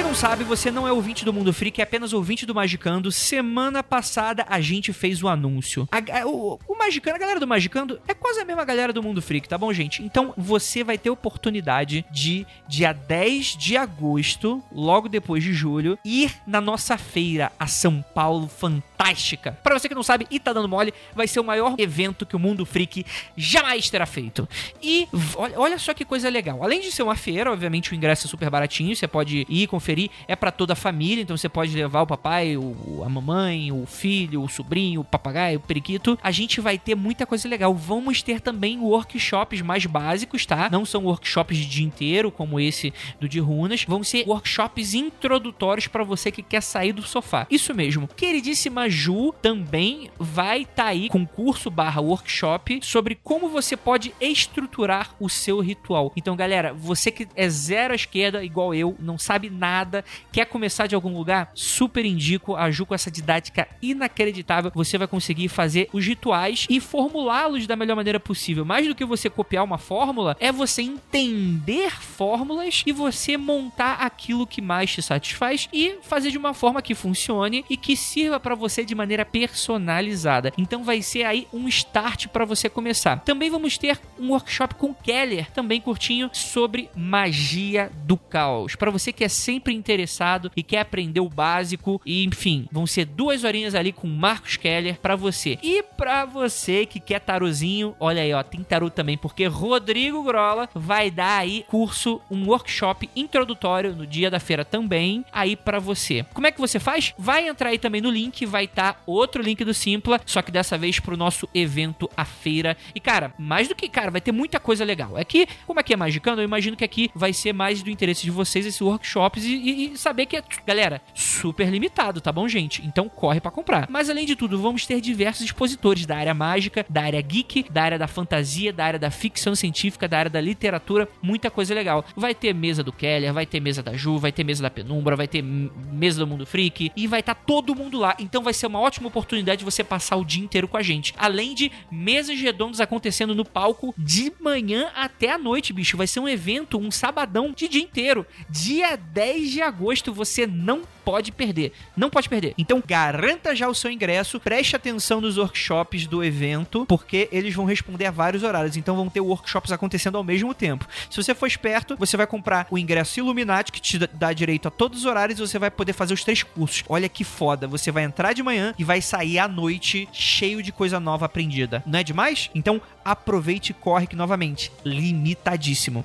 que 0.00 0.04
não 0.04 0.14
sabe, 0.14 0.44
você 0.44 0.70
não 0.70 0.88
é 0.88 0.92
ouvinte 0.92 1.26
do 1.26 1.32
Mundo 1.32 1.52
Freak, 1.52 1.78
é 1.78 1.84
apenas 1.84 2.14
ouvinte 2.14 2.46
do 2.46 2.54
Magicando. 2.54 3.12
Semana 3.12 3.82
passada 3.82 4.46
a 4.48 4.58
gente 4.58 4.94
fez 4.94 5.22
o 5.22 5.28
anúncio. 5.28 5.86
A- 5.92 6.26
o, 6.26 6.58
o 6.66 6.78
Magicando, 6.78 7.16
a 7.16 7.18
galera 7.18 7.38
do 7.38 7.46
Magicando 7.46 8.00
é 8.08 8.14
quase 8.14 8.40
a 8.40 8.44
mesma 8.46 8.64
galera 8.64 8.94
do 8.94 9.02
Mundo 9.02 9.20
Freak, 9.20 9.46
tá 9.46 9.58
bom, 9.58 9.70
gente? 9.74 10.02
Então 10.02 10.32
você 10.38 10.82
vai 10.82 10.96
ter 10.96 11.10
oportunidade 11.10 12.04
de, 12.10 12.46
dia 12.66 12.92
10 12.94 13.56
de 13.58 13.76
agosto, 13.76 14.62
logo 14.72 15.06
depois 15.06 15.44
de 15.44 15.52
julho, 15.52 15.98
ir 16.02 16.32
na 16.46 16.62
nossa 16.62 16.96
feira, 16.96 17.52
a 17.58 17.66
São 17.66 18.02
Paulo 18.14 18.48
Fantástica. 18.48 19.52
Pra 19.62 19.78
você 19.78 19.86
que 19.86 19.94
não 19.94 20.02
sabe 20.02 20.26
e 20.30 20.40
tá 20.40 20.52
dando 20.54 20.68
mole, 20.68 20.94
vai 21.14 21.28
ser 21.28 21.40
o 21.40 21.44
maior 21.44 21.74
evento 21.78 22.24
que 22.24 22.36
o 22.36 22.38
Mundo 22.38 22.64
Freak 22.64 23.04
jamais 23.36 23.90
terá 23.90 24.06
feito. 24.06 24.48
E 24.82 25.06
olha, 25.36 25.60
olha 25.60 25.78
só 25.78 25.92
que 25.92 26.04
coisa 26.06 26.28
legal. 26.30 26.62
Além 26.64 26.80
de 26.80 26.90
ser 26.90 27.02
uma 27.02 27.16
feira, 27.16 27.52
obviamente 27.52 27.92
o 27.92 27.94
ingresso 27.94 28.26
é 28.26 28.30
super 28.30 28.48
baratinho, 28.48 28.96
você 28.96 29.06
pode 29.06 29.46
ir 29.48 29.66
conferir, 29.66 29.89
é 30.28 30.36
pra 30.36 30.50
toda 30.50 30.72
a 30.72 30.76
família, 30.76 31.22
então 31.22 31.36
você 31.36 31.48
pode 31.48 31.74
levar 31.74 32.02
o 32.02 32.06
papai, 32.06 32.56
o, 32.56 33.02
a 33.04 33.08
mamãe, 33.08 33.72
o 33.72 33.86
filho, 33.86 34.42
o 34.42 34.48
sobrinho, 34.48 35.00
o 35.00 35.04
papagaio, 35.04 35.58
o 35.58 35.62
periquito. 35.62 36.18
A 36.22 36.30
gente 36.30 36.60
vai 36.60 36.78
ter 36.78 36.94
muita 36.94 37.26
coisa 37.26 37.48
legal. 37.48 37.74
Vamos 37.74 38.22
ter 38.22 38.40
também 38.40 38.78
workshops 38.78 39.62
mais 39.62 39.86
básicos, 39.86 40.46
tá? 40.46 40.68
Não 40.70 40.84
são 40.84 41.04
workshops 41.04 41.56
de 41.56 41.66
dia 41.66 41.86
inteiro, 41.86 42.30
como 42.30 42.60
esse 42.60 42.92
do 43.20 43.28
de 43.28 43.40
runas. 43.40 43.84
Vão 43.84 44.04
ser 44.04 44.26
workshops 44.26 44.94
introdutórios 44.94 45.86
pra 45.86 46.04
você 46.04 46.30
que 46.30 46.42
quer 46.42 46.62
sair 46.62 46.92
do 46.92 47.02
sofá. 47.02 47.46
Isso 47.50 47.74
mesmo. 47.74 48.08
Queridíssima 48.08 48.88
Ju 48.88 49.32
também 49.40 50.10
vai 50.18 50.62
estar 50.62 50.86
aí 50.86 51.08
com 51.08 51.26
curso 51.26 51.70
barra 51.70 52.00
workshop 52.00 52.80
sobre 52.82 53.18
como 53.22 53.48
você 53.48 53.76
pode 53.76 54.14
estruturar 54.20 55.14
o 55.18 55.28
seu 55.28 55.60
ritual. 55.60 56.12
Então, 56.16 56.36
galera, 56.36 56.72
você 56.72 57.10
que 57.10 57.26
é 57.34 57.48
zero 57.48 57.92
à 57.92 57.96
esquerda, 57.96 58.44
igual 58.44 58.74
eu, 58.74 58.96
não 58.98 59.18
sabe 59.18 59.50
nada 59.50 59.79
nada, 59.80 60.04
quer 60.30 60.44
começar 60.44 60.86
de 60.86 60.94
algum 60.94 61.16
lugar, 61.16 61.50
super 61.54 62.04
indico 62.04 62.54
a 62.54 62.70
Ju 62.70 62.84
com 62.84 62.94
essa 62.94 63.10
didática 63.10 63.66
inacreditável. 63.80 64.70
Você 64.74 64.98
vai 64.98 65.06
conseguir 65.06 65.48
fazer 65.48 65.88
os 65.92 66.06
rituais 66.06 66.66
e 66.68 66.80
formulá-los 66.80 67.66
da 67.66 67.76
melhor 67.76 67.96
maneira 67.96 68.20
possível. 68.20 68.64
Mais 68.64 68.86
do 68.86 68.94
que 68.94 69.04
você 69.04 69.30
copiar 69.30 69.64
uma 69.64 69.78
fórmula, 69.78 70.36
é 70.38 70.52
você 70.52 70.82
entender 70.82 71.90
fórmulas 71.90 72.82
e 72.86 72.92
você 72.92 73.36
montar 73.36 73.94
aquilo 73.94 74.46
que 74.46 74.60
mais 74.60 74.92
te 74.92 75.00
satisfaz 75.00 75.68
e 75.72 75.96
fazer 76.02 76.30
de 76.30 76.38
uma 76.38 76.52
forma 76.52 76.82
que 76.82 76.94
funcione 76.94 77.64
e 77.70 77.76
que 77.76 77.96
sirva 77.96 78.38
para 78.38 78.54
você 78.54 78.84
de 78.84 78.94
maneira 78.94 79.24
personalizada. 79.24 80.52
Então 80.58 80.84
vai 80.84 81.00
ser 81.00 81.24
aí 81.24 81.48
um 81.52 81.66
start 81.68 82.26
para 82.28 82.44
você 82.44 82.68
começar. 82.68 83.20
Também 83.20 83.50
vamos 83.50 83.78
ter 83.78 83.98
um 84.18 84.30
workshop 84.30 84.74
com 84.74 84.92
Keller, 84.92 85.50
também 85.52 85.80
curtinho, 85.80 86.30
sobre 86.32 86.90
magia 86.94 87.90
do 88.04 88.16
caos. 88.16 88.76
Para 88.76 88.90
você 88.90 89.12
que 89.12 89.24
é 89.24 89.28
sempre 89.60 89.74
interessado 89.74 90.50
e 90.56 90.62
quer 90.62 90.80
aprender 90.80 91.20
o 91.20 91.28
básico, 91.28 92.00
e 92.06 92.24
enfim, 92.24 92.66
vão 92.72 92.86
ser 92.86 93.04
duas 93.04 93.44
horinhas 93.44 93.74
ali 93.74 93.92
com 93.92 94.08
Marcos 94.08 94.56
Keller 94.56 94.98
para 94.98 95.14
você. 95.14 95.58
E 95.62 95.82
para 95.82 96.24
você 96.24 96.86
que 96.86 96.98
quer 96.98 97.20
tarozinho, 97.20 97.94
olha 98.00 98.22
aí, 98.22 98.32
ó, 98.32 98.42
tem 98.42 98.62
tarô 98.62 98.88
também, 98.88 99.18
porque 99.18 99.44
Rodrigo 99.44 100.22
Grola 100.22 100.66
vai 100.74 101.10
dar 101.10 101.40
aí 101.40 101.66
curso, 101.68 102.22
um 102.30 102.46
workshop 102.46 103.10
introdutório 103.14 103.94
no 103.94 104.06
dia 104.06 104.30
da 104.30 104.40
feira 104.40 104.64
também, 104.64 105.26
aí 105.30 105.54
para 105.54 105.78
você. 105.78 106.24
Como 106.32 106.46
é 106.46 106.52
que 106.52 106.60
você 106.60 106.80
faz? 106.80 107.12
Vai 107.18 107.46
entrar 107.46 107.68
aí 107.68 107.78
também 107.78 108.00
no 108.00 108.10
link, 108.10 108.46
vai 108.46 108.64
estar 108.64 108.94
tá 108.94 109.00
outro 109.04 109.42
link 109.42 109.62
do 109.62 109.74
Simpla, 109.74 110.18
só 110.24 110.40
que 110.40 110.50
dessa 110.50 110.78
vez 110.78 110.98
pro 110.98 111.18
nosso 111.18 111.46
evento, 111.54 112.08
a 112.16 112.24
feira. 112.24 112.78
E 112.94 113.00
cara, 113.00 113.34
mais 113.38 113.68
do 113.68 113.74
que, 113.74 113.90
cara, 113.90 114.10
vai 114.10 114.22
ter 114.22 114.32
muita 114.32 114.58
coisa 114.58 114.86
legal. 114.86 115.18
É 115.18 115.24
que, 115.24 115.46
como 115.66 115.80
aqui 115.80 115.92
é 115.92 115.96
Magicando, 115.96 116.40
eu 116.40 116.46
imagino 116.46 116.78
que 116.78 116.84
aqui 116.84 117.10
vai 117.14 117.34
ser 117.34 117.52
mais 117.52 117.82
do 117.82 117.90
interesse 117.90 118.22
de 118.22 118.30
vocês 118.30 118.64
esses 118.64 118.80
workshops 118.80 119.44
e, 119.54 119.92
e, 119.92 119.96
saber 119.96 120.26
que 120.26 120.36
é, 120.36 120.42
galera, 120.66 121.02
super 121.14 121.68
limitado, 121.68 122.20
tá 122.20 122.32
bom, 122.32 122.48
gente? 122.48 122.84
Então 122.84 123.08
corre 123.08 123.40
para 123.40 123.50
comprar. 123.50 123.86
Mas 123.90 124.10
além 124.10 124.26
de 124.26 124.36
tudo, 124.36 124.60
vamos 124.60 124.86
ter 124.86 125.00
diversos 125.00 125.44
expositores 125.44 126.06
da 126.06 126.16
área 126.16 126.34
mágica, 126.34 126.84
da 126.88 127.02
área 127.02 127.20
geek, 127.20 127.66
da 127.70 127.82
área 127.82 127.98
da 127.98 128.06
fantasia, 128.06 128.72
da 128.72 128.84
área 128.84 128.98
da 128.98 129.10
ficção 129.10 129.54
científica, 129.54 130.08
da 130.08 130.18
área 130.18 130.30
da 130.30 130.40
literatura, 130.40 131.08
muita 131.22 131.50
coisa 131.50 131.74
legal. 131.74 132.04
Vai 132.16 132.34
ter 132.34 132.54
mesa 132.54 132.82
do 132.82 132.92
Keller, 132.92 133.32
vai 133.32 133.46
ter 133.46 133.60
mesa 133.60 133.82
da 133.82 133.94
Ju, 133.94 134.18
vai 134.18 134.32
ter 134.32 134.44
mesa 134.44 134.62
da 134.62 134.70
Penumbra, 134.70 135.16
vai 135.16 135.28
ter 135.28 135.42
mesa 135.42 136.20
do 136.20 136.26
Mundo 136.26 136.46
Freak 136.46 136.92
e 136.96 137.06
vai 137.06 137.20
estar 137.20 137.34
tá 137.34 137.42
todo 137.46 137.74
mundo 137.74 137.98
lá. 137.98 138.14
Então 138.18 138.42
vai 138.42 138.52
ser 138.52 138.66
uma 138.66 138.80
ótima 138.80 139.08
oportunidade 139.08 139.58
de 139.58 139.64
você 139.64 139.82
passar 139.82 140.16
o 140.16 140.24
dia 140.24 140.42
inteiro 140.42 140.68
com 140.68 140.76
a 140.76 140.82
gente. 140.82 141.14
Além 141.16 141.54
de 141.54 141.70
mesas 141.90 142.38
redondas 142.40 142.80
acontecendo 142.80 143.34
no 143.34 143.44
palco 143.44 143.94
de 143.96 144.32
manhã 144.40 144.90
até 144.94 145.30
a 145.30 145.38
noite, 145.38 145.72
bicho. 145.72 145.96
Vai 145.96 146.06
ser 146.06 146.20
um 146.20 146.28
evento, 146.28 146.78
um 146.78 146.90
sabadão 146.90 147.52
de 147.52 147.68
dia 147.68 147.82
inteiro. 147.82 148.26
Dia 148.48 148.96
10 148.96 149.39
de 149.48 149.62
agosto, 149.62 150.12
você 150.12 150.46
não 150.46 150.82
pode 151.04 151.32
perder. 151.32 151.72
Não 151.96 152.10
pode 152.10 152.28
perder. 152.28 152.54
Então 152.56 152.82
garanta 152.86 153.54
já 153.54 153.68
o 153.68 153.74
seu 153.74 153.90
ingresso, 153.90 154.38
preste 154.38 154.76
atenção 154.76 155.20
nos 155.20 155.38
workshops 155.38 156.06
do 156.06 156.22
evento, 156.22 156.84
porque 156.86 157.28
eles 157.32 157.54
vão 157.54 157.64
responder 157.64 158.06
a 158.06 158.10
vários 158.10 158.42
horários. 158.42 158.76
Então 158.76 158.96
vão 158.96 159.08
ter 159.08 159.20
workshops 159.20 159.72
acontecendo 159.72 160.16
ao 160.16 160.24
mesmo 160.24 160.54
tempo. 160.54 160.86
Se 161.08 161.16
você 161.22 161.34
for 161.34 161.46
esperto, 161.46 161.96
você 161.98 162.16
vai 162.16 162.26
comprar 162.26 162.66
o 162.70 162.78
ingresso 162.78 163.20
Illuminati, 163.20 163.72
que 163.72 163.80
te 163.80 163.98
dá 163.98 164.32
direito 164.32 164.68
a 164.68 164.70
todos 164.70 165.00
os 165.00 165.04
horários, 165.04 165.38
e 165.38 165.46
você 165.46 165.58
vai 165.58 165.70
poder 165.70 165.92
fazer 165.92 166.14
os 166.14 166.24
três 166.24 166.42
cursos. 166.42 166.84
Olha 166.88 167.08
que 167.08 167.24
foda. 167.24 167.66
Você 167.66 167.90
vai 167.90 168.04
entrar 168.04 168.32
de 168.32 168.42
manhã 168.42 168.74
e 168.78 168.84
vai 168.84 169.00
sair 169.00 169.38
à 169.38 169.48
noite 169.48 170.08
cheio 170.12 170.62
de 170.62 170.72
coisa 170.72 171.00
nova 171.00 171.26
aprendida. 171.26 171.82
Não 171.86 171.98
é 171.98 172.02
demais? 172.02 172.50
Então 172.54 172.80
aproveite 173.04 173.70
e 173.72 173.74
corre 173.74 174.06
que 174.06 174.16
novamente. 174.16 174.70
Limitadíssimo. 174.84 176.04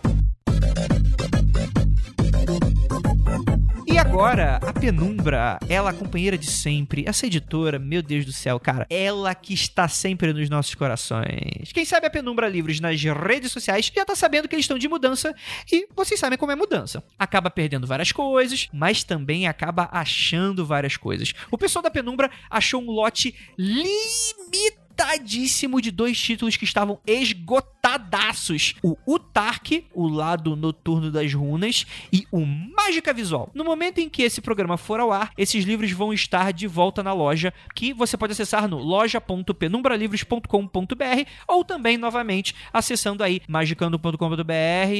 Agora, 4.16 4.62
a 4.66 4.72
Penumbra, 4.72 5.60
ela 5.68 5.92
companheira 5.92 6.38
de 6.38 6.50
sempre, 6.50 7.04
essa 7.06 7.26
editora, 7.26 7.78
meu 7.78 8.02
Deus 8.02 8.24
do 8.24 8.32
céu, 8.32 8.58
cara, 8.58 8.88
ela 8.90 9.36
que 9.36 9.54
está 9.54 9.90
sempre 9.90 10.32
nos 10.32 10.50
nossos 10.50 10.74
corações. 10.74 11.74
Quem 11.74 11.84
sabe 11.84 12.08
a 12.08 12.10
Penumbra 12.10 12.48
Livros 12.48 12.80
nas 12.80 13.04
redes 13.04 13.52
sociais 13.52 13.92
já 13.94 14.06
tá 14.06 14.16
sabendo 14.16 14.48
que 14.48 14.56
eles 14.56 14.64
estão 14.64 14.78
de 14.78 14.88
mudança 14.88 15.36
e 15.70 15.86
vocês 15.94 16.18
sabem 16.18 16.38
como 16.38 16.54
é 16.54 16.56
mudança. 16.56 17.04
Acaba 17.20 17.50
perdendo 17.50 17.86
várias 17.86 18.14
coisas, 18.14 18.70
mas 18.72 19.04
também 19.04 19.48
acaba 19.48 19.90
achando 19.92 20.66
várias 20.66 20.96
coisas. 20.96 21.34
O 21.52 21.58
pessoal 21.58 21.84
da 21.84 21.92
Penumbra 21.92 22.32
achou 22.50 22.82
um 22.82 22.92
lote 22.92 23.36
limitado 23.58 24.85
limitadíssimo 24.96 25.82
de 25.82 25.92
dois 25.92 26.18
títulos 26.18 26.56
que 26.56 26.64
estavam 26.64 26.98
esgotadaços: 27.06 28.76
o 28.82 28.96
Utark, 29.06 29.86
o 29.94 30.08
lado 30.08 30.56
noturno 30.56 31.12
das 31.12 31.34
runas, 31.34 31.86
e 32.12 32.26
o 32.32 32.44
Mágica 32.46 33.14
Visual. 33.14 33.52
No 33.54 33.66
momento 33.66 34.00
em 34.00 34.10
que 34.10 34.24
esse 34.24 34.42
programa 34.42 34.78
for 34.78 35.00
ao 35.00 35.12
ar, 35.12 35.32
esses 35.38 35.64
livros 35.66 35.92
vão 35.92 36.12
estar 36.14 36.54
de 36.54 36.66
volta 36.68 37.04
na 37.04 37.14
loja, 37.14 37.54
que 37.76 37.94
você 37.94 38.18
pode 38.18 38.32
acessar 38.32 38.68
no 38.68 38.78
loja.penumbralivros.com.br 38.78 41.30
ou 41.48 41.64
também 41.64 41.98
novamente 41.98 42.56
acessando 42.72 43.24
aí 43.24 43.42
magicando.com.br 43.48 44.14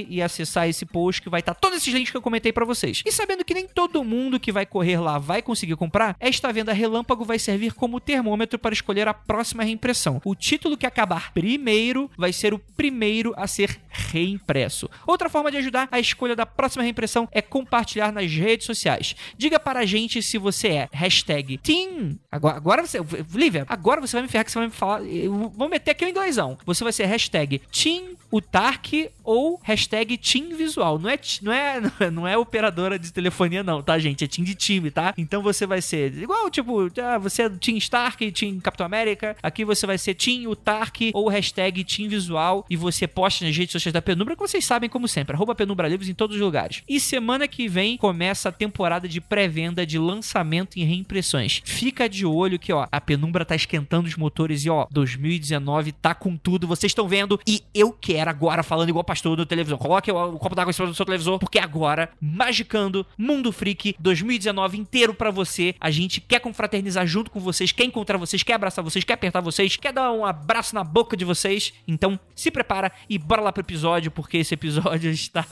e 0.10 0.20
acessar 0.22 0.68
esse 0.68 0.86
post 0.86 1.22
que 1.22 1.30
vai 1.30 1.40
estar 1.40 1.54
todos 1.54 1.78
esses 1.78 1.94
links 1.94 2.12
que 2.12 2.18
eu 2.18 2.22
comentei 2.22 2.52
para 2.52 2.66
vocês. 2.66 3.02
E 3.06 3.12
sabendo 3.12 3.46
que 3.46 3.54
nem 3.54 3.68
todo 3.68 4.04
mundo 4.04 4.40
que 4.40 4.52
vai 4.52 4.66
correr 4.66 4.98
lá 4.98 5.18
vai 5.18 5.42
conseguir 5.42 5.76
comprar, 5.76 6.16
esta 6.20 6.52
venda 6.52 6.74
relâmpago 6.74 7.24
vai 7.24 7.40
servir 7.40 7.74
como 7.74 8.02
termômetro 8.02 8.60
para 8.60 8.74
escolher 8.74 9.08
a 9.08 9.14
próxima 9.14 9.64
reimpressão 9.64 9.85
reimpressão. 9.86 10.22
O 10.26 10.34
título 10.34 10.78
que 10.78 10.86
acabar 10.86 11.32
primeiro 11.34 12.10
vai 12.18 12.34
ser 12.34 12.54
o 12.54 12.60
primeiro 12.60 13.34
a 13.38 13.48
ser 13.48 13.80
reimpresso. 13.90 14.90
Outra 15.06 15.30
forma 15.30 15.52
de 15.52 15.58
ajudar 15.58 15.88
a 15.92 16.00
escolha 16.00 16.36
da 16.36 16.46
próxima 16.46 16.84
reimpressão 16.84 17.28
é 17.32 17.42
compartilhar 17.42 18.12
nas 18.12 18.32
redes 18.32 18.66
sociais. 18.66 19.16
Diga 19.38 19.60
para 19.60 19.82
a 19.82 19.86
gente 19.86 20.22
se 20.22 20.38
você 20.38 20.68
é 20.70 20.90
hashtag 20.92 21.58
Team. 21.58 22.18
Agora, 22.32 22.58
agora 22.58 22.86
você. 22.86 23.00
Lívia, 23.34 23.66
agora 23.70 24.02
você 24.02 24.16
vai 24.16 24.24
me 24.24 24.28
ferrar 24.28 24.46
que 24.46 24.52
você 24.52 24.60
vai 24.60 24.68
me 24.68 24.74
falar. 24.74 25.04
Eu 25.04 25.50
vou 25.50 25.70
meter 25.70 25.92
aqui 25.92 26.06
o 26.06 26.10
inglêsão. 26.10 26.58
Você 26.66 26.84
vai 26.84 26.94
ser 26.94 27.06
hashtag 27.06 27.62
Team 27.72 28.16
Utark 28.32 29.10
ou 29.24 29.60
hashtag 29.64 30.18
Team 30.18 30.56
Visual. 30.56 31.00
Não 31.00 31.10
é, 31.10 31.20
não, 31.42 31.54
é, 31.54 31.82
não 32.12 32.28
é 32.28 32.38
operadora 32.38 32.98
de 32.98 33.12
telefonia, 33.14 33.64
não, 33.64 33.82
tá, 33.82 33.98
gente? 34.00 34.24
É 34.24 34.28
Team 34.28 34.46
de 34.46 34.56
time, 34.56 34.92
tá? 34.92 35.14
Então 35.18 35.42
você 35.42 35.66
vai 35.66 35.82
ser 35.82 36.14
igual, 36.18 36.50
tipo, 36.50 36.92
ah, 37.02 37.18
você 37.18 37.44
é 37.44 37.50
Team 37.50 37.78
Stark, 37.78 38.32
Team 38.32 38.60
Capitão 38.60 38.86
América. 38.86 39.36
Aqui 39.42 39.64
você 39.64 39.75
você 39.76 39.86
vai 39.86 39.98
ser 39.98 40.16
Team 40.16 40.50
Utark 40.50 41.12
ou 41.14 41.28
hashtag 41.28 41.84
Team 41.84 42.10
Visual 42.10 42.66
e 42.70 42.76
você 42.76 43.08
posta 43.08 43.46
nas 43.46 43.56
redes 43.56 43.72
sociais 43.72 43.94
da 43.94 44.02
Penumbra, 44.02 44.36
que 44.36 44.42
vocês 44.42 44.64
sabem 44.64 44.90
como 44.90 45.08
sempre, 45.08 45.36
arroba 45.36 45.56
Penumbra 45.56 45.88
Livros 45.88 46.10
em 46.10 46.14
todos 46.14 46.36
os 46.36 46.42
lugares. 46.42 46.84
E 46.88 47.00
semana 47.00 47.48
que 47.48 47.68
vem 47.68 47.98
começa 47.98 48.50
a 48.50 48.52
temporada 48.52 49.08
de 49.08 49.20
pré-venda 49.22 49.86
de 49.86 49.98
lançamento 49.98 50.78
e 50.78 50.84
reimpressões. 50.84 51.62
Fica 51.64 52.08
de 52.08 52.26
olho 52.26 52.60
que, 52.60 52.72
ó, 52.72 52.88
a 52.92 53.02
Penumbra 53.02 53.46
tá 53.46 53.56
esquentando 53.56 54.08
os 54.08 54.16
motores 54.16 54.66
e, 54.66 54.70
ó, 54.70 54.88
2019 54.92 55.92
tá 55.92 56.14
com 56.14 56.38
tudo, 56.38 56.68
vocês 56.68 56.92
estão 56.92 57.08
vendo 57.08 57.40
e 57.48 57.62
eu 57.74 57.92
quero 57.92 58.30
agora, 58.30 58.64
falando 58.64 58.90
igual 58.90 59.04
pastor 59.04 59.36
do 59.36 59.46
televisor, 59.46 59.78
coloque 59.78 60.12
o, 60.12 60.40
copo 60.40 60.56
d'água 60.56 60.72
em 60.72 60.74
cima 60.74 60.88
do 60.88 60.94
seu 60.94 61.06
televisor, 61.06 61.40
porque 61.40 61.60
agora, 61.60 62.10
Magicando, 62.20 63.06
Mundo 63.18 63.52
Freak 63.52 63.96
2019 64.00 64.78
inteiro 64.78 65.14
para 65.14 65.32
você, 65.32 65.76
a 65.80 65.92
gente 65.92 66.22
quer 66.22 66.40
confraternizar 66.40 67.06
junto 67.06 67.32
com 67.32 67.40
vocês, 67.40 67.72
quer 67.72 67.86
encontrar 67.86 68.18
vocês, 68.18 68.44
quer 68.44 68.54
abraçar 68.54 68.84
vocês, 68.84 69.04
quer 69.04 69.14
apertar 69.14 69.42
vocês, 69.42 69.65
vocês, 69.66 69.76
quer 69.78 69.92
dar 69.92 70.12
um 70.12 70.26
abraço 70.26 70.76
na 70.76 70.84
boca 70.84 71.18
de 71.18 71.26
vocês. 71.26 71.74
Então 71.88 72.20
se 72.36 72.52
prepara 72.52 72.92
e 73.10 73.18
bora 73.18 73.42
lá 73.42 73.52
pro 73.52 73.62
episódio, 73.62 74.12
porque 74.12 74.38
esse 74.38 74.54
episódio 74.54 75.10
está 75.12 75.46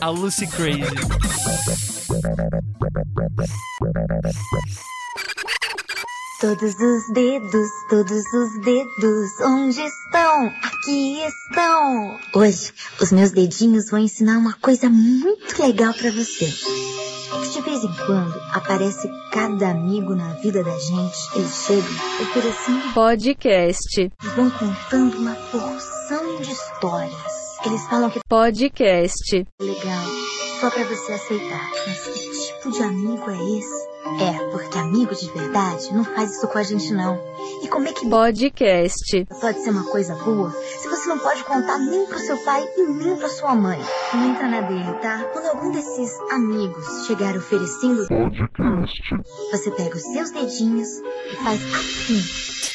a 0.00 0.08
Lucy 0.08 0.46
Crazy. 0.46 0.80
Todos 6.38 6.74
os 6.74 7.14
dedos, 7.14 7.68
todos 7.88 8.10
os 8.34 8.60
dedos, 8.60 9.40
onde 9.40 9.80
estão? 9.80 10.52
Aqui 10.62 11.22
estão! 11.22 12.18
Hoje, 12.34 12.74
os 13.00 13.10
meus 13.10 13.30
dedinhos 13.30 13.88
vão 13.88 14.00
ensinar 14.00 14.36
uma 14.36 14.52
coisa 14.52 14.90
muito 14.90 15.62
legal 15.62 15.94
para 15.94 16.10
você. 16.10 16.44
De 16.44 17.60
vez 17.62 17.82
em 17.82 17.92
quando 18.04 18.38
aparece 18.52 19.08
cada 19.32 19.70
amigo 19.70 20.14
na 20.14 20.34
vida 20.34 20.62
da 20.62 20.78
gente. 20.78 21.16
Eles 21.34 21.54
chegam 21.54 21.90
oferecendo 22.20 22.92
podcast 22.92 24.00
e 24.02 24.26
vão 24.34 24.50
contando 24.50 25.16
uma 25.16 25.34
porção 25.34 26.42
de 26.42 26.52
histórias. 26.52 27.36
Eles 27.64 27.82
falam 27.86 28.10
que 28.10 28.20
podcast 28.28 29.46
legal, 29.58 30.04
só 30.60 30.68
para 30.70 30.84
você 30.84 31.12
aceitar. 31.14 31.70
Mas 31.86 32.04
que 32.04 32.25
tipo 32.66 32.70
de 32.70 32.82
amigo 32.82 33.30
é 33.30 33.58
esse? 33.58 33.86
É, 34.20 34.50
porque 34.50 34.78
amigo 34.78 35.14
de 35.14 35.30
verdade 35.30 35.92
não 35.94 36.04
faz 36.04 36.32
isso 36.32 36.48
com 36.48 36.58
a 36.58 36.62
gente 36.62 36.92
não. 36.92 37.18
E 37.62 37.68
como 37.68 37.88
é 37.88 37.92
que 37.92 38.08
podcast 38.08 39.26
pode 39.40 39.62
ser 39.62 39.70
uma 39.70 39.84
coisa 39.84 40.14
boa 40.16 40.50
se 40.50 40.88
você 40.88 41.08
não 41.08 41.18
pode 41.18 41.44
contar 41.44 41.78
nem 41.78 42.06
pro 42.06 42.18
seu 42.18 42.36
pai 42.38 42.66
e 42.76 42.82
nem 42.82 43.16
pra 43.16 43.28
sua 43.28 43.54
mãe? 43.54 43.78
Não 44.14 44.30
entra 44.30 44.48
na 44.48 44.60
dele, 44.62 44.92
tá? 45.00 45.24
Quando 45.32 45.46
algum 45.46 45.70
desses 45.70 46.12
amigos 46.32 47.06
chegar 47.06 47.36
oferecendo 47.36 48.06
podcast, 48.08 49.00
você 49.50 49.70
pega 49.70 49.96
os 49.96 50.02
seus 50.02 50.30
dedinhos 50.30 50.88
e 51.32 51.36
faz 51.36 51.60
assim. 51.74 52.66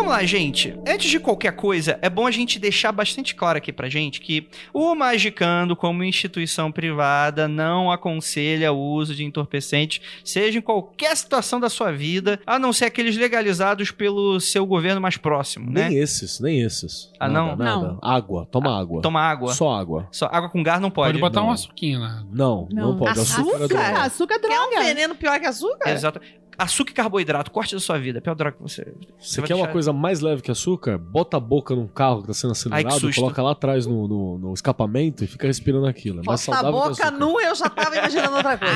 Vamos 0.00 0.12
lá, 0.12 0.24
gente. 0.24 0.74
Antes 0.86 1.10
de 1.10 1.20
qualquer 1.20 1.52
coisa, 1.52 1.98
é 2.02 2.08
bom 2.08 2.26
a 2.26 2.30
gente 2.30 2.58
deixar 2.58 2.90
bastante 2.92 3.34
claro 3.34 3.58
aqui 3.58 3.72
pra 3.72 3.88
gente 3.88 4.20
que 4.20 4.48
o 4.72 4.94
Magicando, 4.94 5.76
como 5.76 6.02
instituição 6.02 6.72
privada, 6.72 7.46
não 7.46 7.90
aconselha 7.92 8.72
o 8.72 8.78
uso 8.78 9.14
de 9.14 9.24
entorpecentes, 9.24 10.00
seja 10.24 10.58
em 10.58 10.62
qualquer 10.62 11.16
situação 11.16 11.60
da 11.60 11.68
sua 11.68 11.92
vida, 11.92 12.40
a 12.46 12.58
não 12.58 12.72
ser 12.72 12.86
aqueles 12.86 13.16
legalizados 13.16 13.90
pelo 13.90 14.40
seu 14.40 14.64
governo 14.66 15.00
mais 15.00 15.16
próximo, 15.16 15.70
né? 15.70 15.88
Nem 15.88 15.98
esses, 15.98 16.40
nem 16.40 16.60
esses. 16.62 17.10
Ah, 17.18 17.28
Nada, 17.28 17.46
não? 17.46 17.56
Nada. 17.56 17.88
Não. 17.92 17.98
Água, 18.02 18.46
toma 18.50 18.78
água. 18.80 19.02
Toma 19.02 19.20
água. 19.20 19.52
Só 19.52 19.72
água. 19.72 20.08
Só 20.10 20.26
água 20.32 20.48
com 20.48 20.62
gás 20.62 20.80
não 20.80 20.90
pode. 20.90 21.10
Pode 21.10 21.20
botar 21.20 21.40
não. 21.40 21.48
um 21.48 21.52
açuquinho 21.52 22.00
lá. 22.00 22.24
Não, 22.32 22.66
não, 22.70 22.90
Não. 22.92 22.96
pode. 22.96 23.18
Açúcar, 23.20 23.40
é 23.40 23.44
Açúcar? 23.44 23.68
droga. 23.68 24.02
Açúcar 24.02 24.34
é 24.34 24.38
Quer 24.38 24.60
um 24.60 24.70
droga. 24.70 24.84
veneno 24.84 25.14
pior 25.14 25.38
que 25.40 25.46
açúcar? 25.46 25.90
Exato. 25.90 26.20
Açúcar 26.60 26.90
e 26.90 26.94
carboidrato, 26.94 27.50
corte 27.50 27.74
da 27.74 27.80
sua 27.80 27.98
vida. 27.98 28.18
É 28.18 28.20
a 28.20 28.22
pior 28.22 28.34
droga 28.34 28.56
que 28.56 28.62
você. 28.62 28.94
Você 29.18 29.40
vai 29.40 29.48
quer 29.48 29.54
uma 29.54 29.68
coisa 29.68 29.92
mais 29.94 30.20
leve 30.20 30.42
que 30.42 30.50
açúcar? 30.50 30.98
Bota 30.98 31.38
a 31.38 31.40
boca 31.40 31.74
num 31.74 31.88
carro 31.88 32.20
que 32.20 32.26
tá 32.26 32.34
sendo 32.34 32.50
Ai, 32.50 32.82
acelerado, 32.82 33.00
susto. 33.00 33.18
coloca 33.18 33.42
lá 33.42 33.52
atrás 33.52 33.86
no, 33.86 34.06
no, 34.06 34.38
no 34.38 34.52
escapamento 34.52 35.24
e 35.24 35.26
fica 35.26 35.46
respirando 35.46 35.86
aquilo. 35.86 36.20
É 36.20 36.22
mais 36.26 36.44
Bota 36.44 36.58
a 36.58 36.62
saudável 36.62 36.94
que 36.94 37.00
boca 37.02 37.10
nua, 37.12 37.42
eu 37.42 37.54
já 37.54 37.68
tava 37.70 37.96
imaginando 37.96 38.36
outra 38.36 38.58
coisa. 38.58 38.74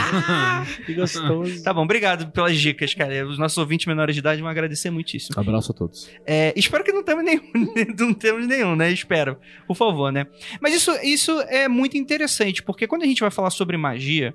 Que 0.86 0.94
gostoso. 0.94 1.62
Tá 1.62 1.74
bom, 1.74 1.82
obrigado 1.82 2.30
pelas 2.32 2.58
dicas, 2.58 2.94
cara. 2.94 3.26
Os 3.26 3.38
nossos 3.38 3.58
ouvintes 3.58 3.86
menores 3.86 4.14
de 4.14 4.20
idade 4.20 4.40
vão 4.40 4.50
agradecer 4.50 4.90
muitíssimo. 4.90 5.38
Abraço 5.38 5.72
a 5.72 5.74
todos. 5.74 6.08
É, 6.26 6.52
espero 6.56 6.82
que 6.84 6.92
não 6.92 7.02
temos 7.02 7.24
nenhum, 7.24 7.42
não 7.98 8.14
temos 8.14 8.46
nenhum, 8.46 8.74
né? 8.74 8.90
Espero, 8.90 9.36
por 9.66 9.76
favor, 9.76 10.10
né? 10.10 10.26
Mas 10.60 10.74
isso, 10.74 10.90
isso 11.02 11.38
é 11.42 11.68
muito 11.68 11.96
interessante, 11.96 12.62
porque 12.62 12.86
quando 12.86 13.02
a 13.02 13.06
gente 13.06 13.20
vai 13.20 13.30
falar 13.30 13.50
sobre 13.50 13.76
magia, 13.76 14.34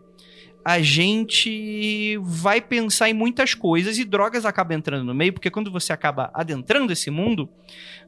a 0.63 0.79
gente 0.79 2.17
vai 2.21 2.61
pensar 2.61 3.09
em 3.09 3.13
muitas 3.13 3.53
coisas 3.53 3.97
e 3.97 4.05
drogas 4.05 4.45
acabam 4.45 4.77
entrando 4.77 5.03
no 5.03 5.13
meio, 5.13 5.33
porque 5.33 5.49
quando 5.49 5.71
você 5.71 5.93
acaba 5.93 6.29
adentrando 6.33 6.91
esse 6.93 7.09
mundo, 7.09 7.49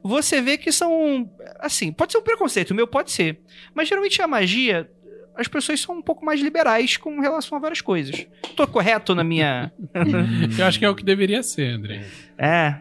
você 0.02 0.40
vê 0.40 0.58
que 0.58 0.70
são, 0.70 1.30
assim, 1.58 1.92
pode 1.92 2.12
ser 2.12 2.18
um 2.18 2.22
preconceito, 2.22 2.70
o 2.70 2.74
meu 2.74 2.86
pode 2.86 3.10
ser, 3.10 3.40
mas 3.74 3.88
geralmente 3.88 4.20
a 4.20 4.26
magia 4.26 4.88
as 5.34 5.48
pessoas 5.48 5.80
são 5.80 5.96
um 5.96 6.02
pouco 6.02 6.24
mais 6.24 6.40
liberais 6.40 6.96
com 6.96 7.18
relação 7.20 7.56
a 7.56 7.60
várias 7.60 7.80
coisas. 7.80 8.26
Tô 8.54 8.66
correto 8.66 9.14
na 9.14 9.24
minha. 9.24 9.72
Eu 10.58 10.66
acho 10.66 10.78
que 10.78 10.84
é 10.84 10.90
o 10.90 10.94
que 10.94 11.02
deveria 11.02 11.42
ser, 11.42 11.74
André. 11.74 12.04
É. 12.36 12.80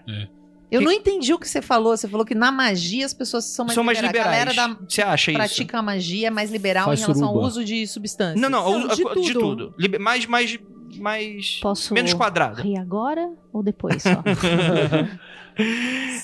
Eu 0.71 0.81
não 0.81 0.91
entendi 0.91 1.33
o 1.33 1.37
que 1.39 1.47
você 1.47 1.61
falou. 1.61 1.95
Você 1.97 2.07
falou 2.07 2.25
que 2.25 2.33
na 2.33 2.51
magia 2.51 3.05
as 3.05 3.13
pessoas 3.13 3.43
são 3.45 3.65
mais 3.65 3.75
são 3.75 3.83
mais 3.83 3.99
liberais. 3.99 4.25
A 4.27 4.31
galera 4.31 4.53
da 4.53 4.77
Você 4.87 5.01
acha 5.01 5.31
isso? 5.31 5.37
pratica 5.37 5.77
a 5.79 5.81
magia 5.81 6.27
é 6.27 6.29
mais 6.31 6.49
liberal 6.51 6.85
Faz 6.85 6.99
em 6.99 7.03
relação 7.03 7.27
suruba. 7.27 7.41
ao 7.41 7.47
uso 7.47 7.65
de 7.65 7.85
substâncias. 7.87 8.39
Não, 8.39 8.49
não, 8.49 8.79
Não, 8.79 8.87
de 8.87 8.93
a- 9.05 9.13
de 9.13 9.33
tudo. 9.33 9.39
tudo. 9.67 9.73
Liber- 9.77 9.99
Mais, 9.99 10.25
mais, 10.25 10.57
mais. 10.97 11.59
Posso 11.61 11.93
Menos 11.93 12.13
quadrado. 12.13 12.61
rir 12.61 12.77
agora 12.77 13.29
ou 13.51 13.61
depois 13.61 14.01
só? 14.01 14.09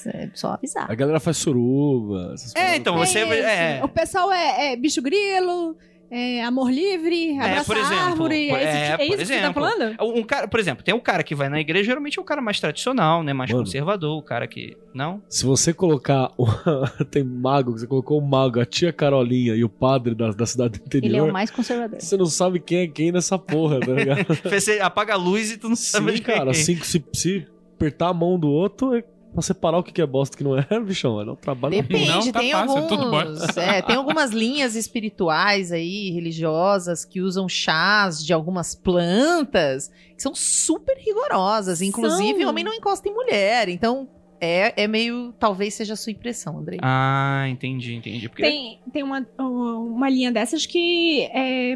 É 0.05 0.29
só 0.33 0.53
avisar. 0.53 0.89
A 0.89 0.95
galera 0.95 1.19
faz 1.19 1.37
suruba. 1.37 2.33
É, 2.55 2.77
então, 2.77 2.95
você. 2.97 3.23
isso. 3.23 3.33
É, 3.33 3.81
O 3.83 3.87
pessoal 3.89 4.31
é, 4.31 4.71
é 4.71 4.75
bicho 4.77 5.01
grilo, 5.01 5.75
é 6.09 6.43
amor 6.43 6.71
livre, 6.71 7.37
abraça 7.37 7.65
por 7.65 7.77
exemplo, 7.77 7.97
árvore. 7.97 8.47
por- 8.49 8.57
É, 8.57 8.63
é, 8.63 8.67
isso, 8.67 9.01
é 9.01 9.05
isso 9.05 9.17
que 9.17 9.25
você 9.25 9.33
tá 9.33 9.39
exemplo. 9.39 9.63
falando? 9.63 9.95
um 10.17 10.23
cara, 10.23 10.47
por 10.47 10.59
exemplo, 10.59 10.83
tem 10.83 10.93
um 10.95 10.99
cara 10.99 11.23
que 11.23 11.35
vai 11.35 11.49
na 11.49 11.59
igreja, 11.59 11.85
geralmente 11.85 12.17
é 12.17 12.21
o 12.21 12.25
cara 12.25 12.41
mais 12.41 12.59
tradicional, 12.59 13.23
né? 13.23 13.33
Mais 13.33 13.51
Mano. 13.51 13.63
conservador, 13.63 14.17
o 14.17 14.21
cara 14.21 14.47
que. 14.47 14.77
Não? 14.93 15.21
Se 15.29 15.45
você 15.45 15.73
colocar. 15.73 16.31
o- 16.37 16.45
Tem 17.11 17.23
mago, 17.23 17.71
você 17.73 17.85
colocou 17.87 18.19
o 18.19 18.21
mago, 18.27 18.59
a 18.59 18.65
tia 18.65 18.91
Carolinha 18.93 19.55
e 19.55 19.63
o 19.63 19.69
padre 19.69 20.15
da, 20.15 20.31
da 20.31 20.45
cidade 20.45 20.79
do 20.79 20.85
Ele 20.97 21.05
é 21.05 21.09
interior. 21.09 21.29
o 21.29 21.33
mais 21.33 21.51
conservador. 21.51 21.99
Você 22.01 22.15
não 22.17 22.25
sabe 22.25 22.59
quem 22.59 22.79
é 22.79 22.87
quem 22.87 23.11
nessa 23.11 23.37
porra, 23.37 23.79
tá 23.79 23.91
ligado? 23.91 24.25
Você 24.49 24.79
apaga 24.79 25.13
a 25.13 25.17
luz 25.17 25.51
e 25.51 25.57
tu 25.57 25.69
não 25.69 25.75
sabe 25.75 26.11
Sim, 26.11 26.15
de 26.17 26.21
quem 26.21 26.33
é 26.33 26.37
cara, 26.37 26.51
quem. 26.51 26.61
assim, 26.61 26.75
se, 26.77 27.03
se 27.13 27.47
apertar 27.75 28.09
a 28.09 28.13
mão 28.13 28.39
do 28.39 28.49
outro, 28.49 28.95
é 28.95 29.03
pra 29.37 29.43
separar 29.43 29.77
o 29.77 29.83
que 29.83 30.01
é 30.01 30.05
bosta 30.05 30.33
e 30.33 30.35
o 30.35 30.37
que 30.37 30.43
não 30.43 30.57
é, 30.57 30.65
bichão. 30.83 31.21
É 31.21 31.31
um 31.31 31.35
trabalho. 31.35 31.75
Depende, 31.75 32.09
Não, 32.09 32.31
tá 32.31 32.39
tem 32.39 32.51
fácil, 32.51 32.77
é 32.79 32.87
tudo 32.87 33.15
alguns. 33.15 33.57
É, 33.57 33.81
tem 33.83 33.95
algumas 33.95 34.31
linhas 34.31 34.75
espirituais 34.75 35.71
aí, 35.71 36.09
religiosas, 36.09 37.05
que 37.05 37.21
usam 37.21 37.47
chás 37.47 38.25
de 38.25 38.33
algumas 38.33 38.73
plantas 38.73 39.91
que 40.15 40.23
são 40.23 40.33
super 40.33 40.97
rigorosas. 40.97 41.83
Inclusive, 41.83 42.39
São. 42.39 42.49
homem 42.49 42.63
não 42.63 42.73
encosta 42.73 43.07
em 43.07 43.13
mulher. 43.13 43.69
Então, 43.69 44.09
é, 44.41 44.83
é 44.83 44.87
meio. 44.87 45.31
Talvez 45.33 45.75
seja 45.75 45.93
a 45.93 45.97
sua 45.97 46.11
impressão, 46.11 46.57
Andrei. 46.57 46.79
Ah, 46.81 47.45
entendi, 47.47 47.93
entendi. 47.93 48.27
Porque 48.27 48.41
Tem, 48.41 48.79
tem 48.91 49.03
uma, 49.03 49.23
uma 49.37 50.09
linha 50.09 50.31
dessas 50.31 50.65
que 50.65 51.29
é, 51.31 51.75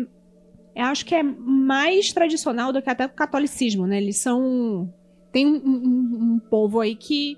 eu 0.75 0.85
acho 0.85 1.05
que 1.05 1.13
é 1.13 1.21
mais 1.21 2.11
tradicional 2.11 2.73
do 2.73 2.81
que 2.81 2.89
até 2.89 3.05
o 3.05 3.09
catolicismo, 3.09 3.85
né? 3.85 3.97
Eles 3.97 4.17
são. 4.17 4.91
Tem 5.31 5.45
um, 5.45 5.55
um- 5.55 6.33
um 6.35 6.41
povo 6.49 6.79
aí 6.79 6.95
que. 6.95 7.37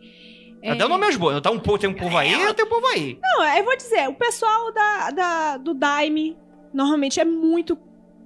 é- 0.61 0.71
Até 0.71 0.85
o 0.85 0.89
nome 0.89 1.05
é 1.05 1.09
os 1.09 1.15
bons. 1.15 1.41
Tá 1.41 1.51
um, 1.51 1.59
po- 1.59 1.77
tem 1.77 1.89
um 1.89 1.93
povo 1.93 2.17
aí, 2.17 2.31
tem 2.53 2.65
um 2.65 2.69
povo 2.69 2.87
aí. 2.87 3.17
Não, 3.21 3.43
eu 3.57 3.63
vou 3.63 3.75
dizer, 3.77 4.07
o 4.09 4.13
pessoal 4.13 4.73
da, 4.73 5.11
da- 5.11 5.57
do 5.57 5.73
Daime 5.73 6.35
normalmente 6.73 7.19
é 7.19 7.25
muito 7.25 7.77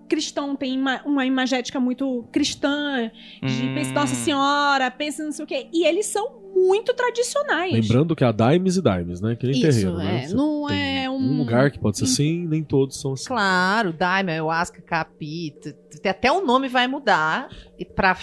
cristão, 0.08 0.56
tem 0.56 0.76
ima- 0.76 1.02
uma 1.06 1.26
imagética 1.26 1.82
muito 1.82 2.24
cristã, 2.32 3.12
de 3.44 3.66
Hum. 3.66 3.74
pensa 3.76 3.90
em 3.90 3.94
Nossa 3.94 4.16
Senhora, 4.16 4.90
pensa 4.90 5.22
não 5.26 5.34
sei 5.34 5.44
o 5.44 5.48
quê. 5.48 5.68
E 5.74 5.86
eles 5.86 6.06
são 6.06 6.48
muito 6.56 6.94
tradicionais. 6.94 7.74
Lembrando 7.74 8.16
que 8.16 8.24
há 8.24 8.32
Dimes 8.32 8.78
e 8.78 8.82
Dimes, 8.82 9.20
né? 9.20 9.36
Que 9.36 9.46
nem 9.48 9.52
Isso, 9.52 9.62
terreiro, 9.70 9.98
né? 9.98 10.24
é. 10.24 10.28
Você 10.30 10.34
Não 10.34 10.70
é 10.70 11.10
um- 11.10 11.18
Um 11.18 11.38
lugar 11.40 11.70
que 11.72 11.78
pode 11.78 11.98
ser 11.98 12.06
assim, 12.06 12.48
nem 12.48 12.64
todos 12.64 13.02
são 13.02 13.14
assim. 13.14 13.28
Claro, 13.28 13.92
daime, 13.92 14.32
ayahuasca, 14.32 14.82
capi. 14.82 15.54
Até 16.06 16.32
o 16.32 16.46
nome 16.46 16.70
vai 16.70 16.88
mudar 16.88 17.50
e 17.78 17.84
pra 17.84 18.16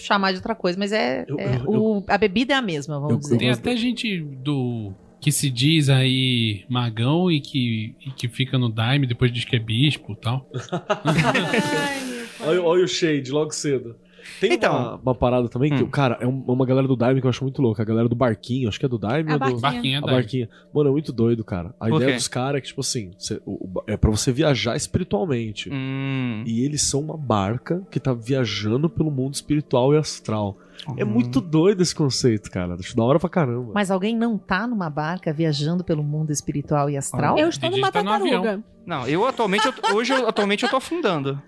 chamar 0.00 0.30
de 0.32 0.36
outra 0.38 0.54
coisa, 0.54 0.78
mas 0.78 0.92
é. 0.92 1.24
Eu- 1.28 1.38
é- 1.38 1.56
eu- 1.56 1.64
o- 1.70 2.04
a 2.08 2.18
bebida 2.18 2.54
é 2.54 2.56
a 2.56 2.62
mesma, 2.62 2.94
vamos 2.98 3.12
Eu- 3.14 3.18
dizer. 3.20 3.38
Tem 3.38 3.50
até 3.50 3.76
gente 3.76 4.18
do. 4.20 4.92
que 5.20 5.30
se 5.30 5.50
diz 5.50 5.88
aí 5.90 6.64
magão 6.68 7.30
e 7.30 7.40
que, 7.42 7.94
e 8.06 8.10
que 8.12 8.26
fica 8.26 8.56
no 8.56 8.70
Daime, 8.70 9.06
depois 9.06 9.30
diz 9.32 9.44
que 9.44 9.54
é 9.54 9.58
bispo 9.58 10.12
e 10.12 10.16
tal. 10.16 10.48
Olha, 12.42 12.62
olha 12.62 12.84
o 12.84 12.88
shade 12.88 13.30
logo 13.30 13.50
cedo. 13.50 13.96
Tem 14.40 14.52
Então. 14.54 14.72
uma, 14.72 14.96
uma 14.96 15.14
parada 15.14 15.48
também 15.48 15.70
que, 15.74 15.82
Hum. 15.82 15.88
cara, 15.90 16.18
é 16.20 16.26
um- 16.26 16.44
uma 16.46 16.64
galera 16.66 16.86
do 16.86 16.96
Daime 16.96 17.20
que 17.20 17.26
eu 17.26 17.30
acho 17.30 17.42
muito 17.44 17.60
louca. 17.62 17.82
A 17.82 17.84
galera 17.84 18.08
do 18.08 18.14
Barquinho, 18.14 18.68
acho 18.68 18.78
que 18.78 18.86
é 18.86 18.88
do 18.88 18.98
Daime 18.98 19.30
A 19.30 19.34
ou 19.34 19.38
do... 19.38 19.44
Barquinho. 19.44 19.60
Barquinha 19.60 19.96
é 19.96 19.98
A 19.98 20.02
barquinha. 20.02 20.48
Mano, 20.72 20.88
é 20.88 20.92
muito 20.92 21.12
doido, 21.12 21.44
cara. 21.44 21.74
A 21.80 21.86
Por 21.88 21.96
ideia 21.96 22.10
quê? 22.12 22.16
dos 22.16 22.28
caras 22.28 22.58
é 22.58 22.60
que, 22.60 22.66
tipo 22.68 22.80
assim, 22.80 23.10
cê- 23.18 23.40
o- 23.46 23.68
o- 23.78 23.82
é 23.86 23.96
pra 23.96 24.10
você 24.10 24.32
viajar 24.32 24.76
espiritualmente. 24.76 25.70
Hum. 25.72 26.42
E 26.46 26.64
eles 26.64 26.82
são 26.82 27.00
uma 27.00 27.16
barca 27.16 27.82
que 27.90 27.98
tá 28.00 28.12
viajando 28.12 28.88
pelo 28.88 29.10
mundo 29.10 29.34
espiritual 29.34 29.92
e 29.94 29.96
astral. 29.96 30.56
É 30.96 31.04
muito 31.04 31.40
doido 31.40 31.82
esse 31.82 31.94
conceito, 31.94 32.50
cara. 32.50 32.74
Acho 32.74 32.96
da 32.96 33.02
hora 33.02 33.18
pra 33.18 33.28
caramba. 33.28 33.72
Mas 33.74 33.90
alguém 33.90 34.16
não 34.16 34.36
tá 34.38 34.66
numa 34.66 34.88
barca 34.90 35.32
viajando 35.32 35.82
pelo 35.84 36.02
mundo 36.02 36.30
espiritual 36.32 36.88
e 36.90 36.96
astral? 36.96 37.38
Eu 37.38 37.48
estou 37.48 37.70
numa 37.70 37.90
tá 37.90 38.02
tartaruga. 38.02 38.62
Não, 38.86 39.06
eu 39.06 39.24
atualmente, 39.26 39.66
eu 39.66 39.72
tô- 39.74 39.94
hoje 39.94 40.10
eu, 40.12 40.26
atualmente 40.26 40.64
eu 40.64 40.68
tô 40.68 40.76
afundando. 40.76 41.40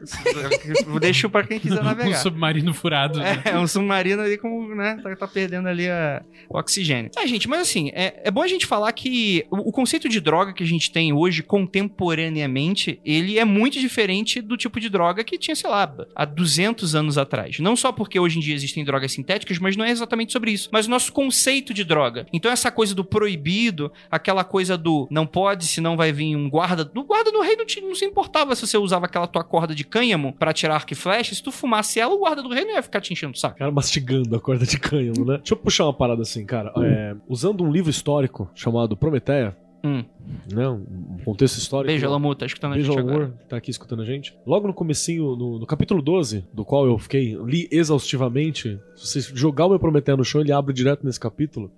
Eu 0.86 1.00
Deixo 1.00 1.30
pra 1.30 1.42
quem 1.44 1.58
quiser 1.58 1.80
Um 1.80 1.84
navegar. 1.84 2.14
submarino 2.20 2.74
furado. 2.74 3.18
né? 3.18 3.42
É, 3.46 3.58
um 3.58 3.66
submarino 3.66 4.20
ali 4.22 4.36
com, 4.36 4.68
né, 4.74 5.00
tá, 5.02 5.16
tá 5.16 5.26
perdendo 5.26 5.66
ali 5.66 5.88
a- 5.88 6.22
o 6.48 6.58
oxigênio. 6.58 7.10
É, 7.16 7.26
gente, 7.26 7.48
mas 7.48 7.60
assim, 7.62 7.90
é, 7.94 8.20
é 8.24 8.30
bom 8.30 8.42
a 8.42 8.46
gente 8.46 8.66
falar 8.66 8.92
que 8.92 9.44
o, 9.50 9.70
o 9.70 9.72
conceito 9.72 10.08
de 10.10 10.20
droga 10.20 10.52
que 10.52 10.62
a 10.62 10.66
gente 10.66 10.92
tem 10.92 11.12
hoje, 11.12 11.42
contemporaneamente, 11.42 13.00
ele 13.04 13.38
é 13.38 13.44
muito 13.44 13.80
diferente 13.80 14.40
do 14.40 14.56
tipo 14.56 14.78
de 14.78 14.88
droga 14.88 15.24
que 15.24 15.38
tinha, 15.38 15.54
sei 15.56 15.70
lá, 15.70 15.92
há 16.14 16.24
200 16.24 16.94
anos 16.94 17.16
atrás. 17.16 17.58
Não 17.60 17.74
só 17.74 17.92
porque 17.92 18.20
hoje 18.20 18.38
em 18.38 18.40
dia 18.40 18.54
existem 18.54 18.84
drogas 18.84 19.12
sintéticas, 19.22 19.58
mas 19.58 19.76
não 19.76 19.84
é 19.84 19.90
exatamente 19.90 20.32
sobre 20.32 20.50
isso. 20.50 20.68
Mas 20.72 20.86
o 20.86 20.90
nosso 20.90 21.12
conceito 21.12 21.72
de 21.72 21.84
droga. 21.84 22.26
Então 22.32 22.50
essa 22.50 22.70
coisa 22.70 22.94
do 22.94 23.04
proibido, 23.04 23.92
aquela 24.10 24.44
coisa 24.44 24.76
do 24.76 25.06
não 25.10 25.26
pode, 25.26 25.66
senão 25.66 25.96
vai 25.96 26.12
vir 26.12 26.36
um 26.36 26.50
guarda... 26.50 26.90
O 26.94 27.04
guarda 27.04 27.30
no 27.30 27.40
rei 27.40 27.56
não, 27.56 27.64
te- 27.64 27.80
não 27.80 27.94
se 27.94 28.04
importava 28.04 28.54
se 28.54 28.66
você 28.66 28.76
usava 28.76 29.06
aquela 29.06 29.26
tua 29.26 29.44
corda 29.44 29.74
de 29.74 29.84
cânhamo 29.84 30.32
pra 30.38 30.52
tirar 30.52 30.74
arco 30.74 30.92
e 30.92 30.96
flecha. 30.96 31.34
Se 31.34 31.42
tu 31.42 31.52
fumasse 31.52 32.00
ela, 32.00 32.12
o 32.14 32.18
guarda 32.18 32.42
do 32.42 32.48
rei 32.52 32.64
não 32.64 32.74
ia 32.74 32.82
ficar 32.82 33.00
te 33.00 33.12
enchendo 33.12 33.34
o 33.34 33.38
saco. 33.38 33.58
Cara 33.58 33.70
mastigando 33.70 34.34
a 34.34 34.40
corda 34.40 34.66
de 34.66 34.78
cânhamo, 34.78 35.24
né? 35.24 35.38
Deixa 35.38 35.54
eu 35.54 35.56
puxar 35.56 35.84
uma 35.84 35.94
parada 35.94 36.22
assim, 36.22 36.44
cara. 36.44 36.72
É, 36.78 37.14
usando 37.28 37.62
um 37.64 37.70
livro 37.70 37.90
histórico 37.90 38.50
chamado 38.54 38.96
Prometeia, 38.96 39.56
Hum. 39.84 40.04
né? 40.52 40.68
Um 40.68 41.18
contexto 41.24 41.58
histórico. 41.58 41.88
Beijo, 41.88 42.06
tá 42.36 42.46
escutando 42.46 42.72
a 42.72 42.74
Beijo, 42.74 42.92
gente 42.92 43.00
amor, 43.00 43.12
agora. 43.14 43.34
tá 43.48 43.56
aqui 43.56 43.70
escutando 43.70 44.02
a 44.02 44.04
gente. 44.04 44.36
Logo 44.46 44.66
no 44.68 44.74
comecinho, 44.74 45.34
no, 45.34 45.58
no 45.58 45.66
capítulo 45.66 46.00
12, 46.00 46.44
do 46.52 46.64
qual 46.64 46.86
eu 46.86 46.96
fiquei, 46.98 47.34
li 47.44 47.68
exaustivamente, 47.70 48.78
se 48.94 49.06
você 49.06 49.20
jogar 49.34 49.66
o 49.66 49.70
meu 49.70 49.78
Prometeia 49.80 50.16
no 50.16 50.24
chão, 50.24 50.40
ele 50.40 50.52
abre 50.52 50.72
direto 50.72 51.04
nesse 51.04 51.18
capítulo, 51.18 51.70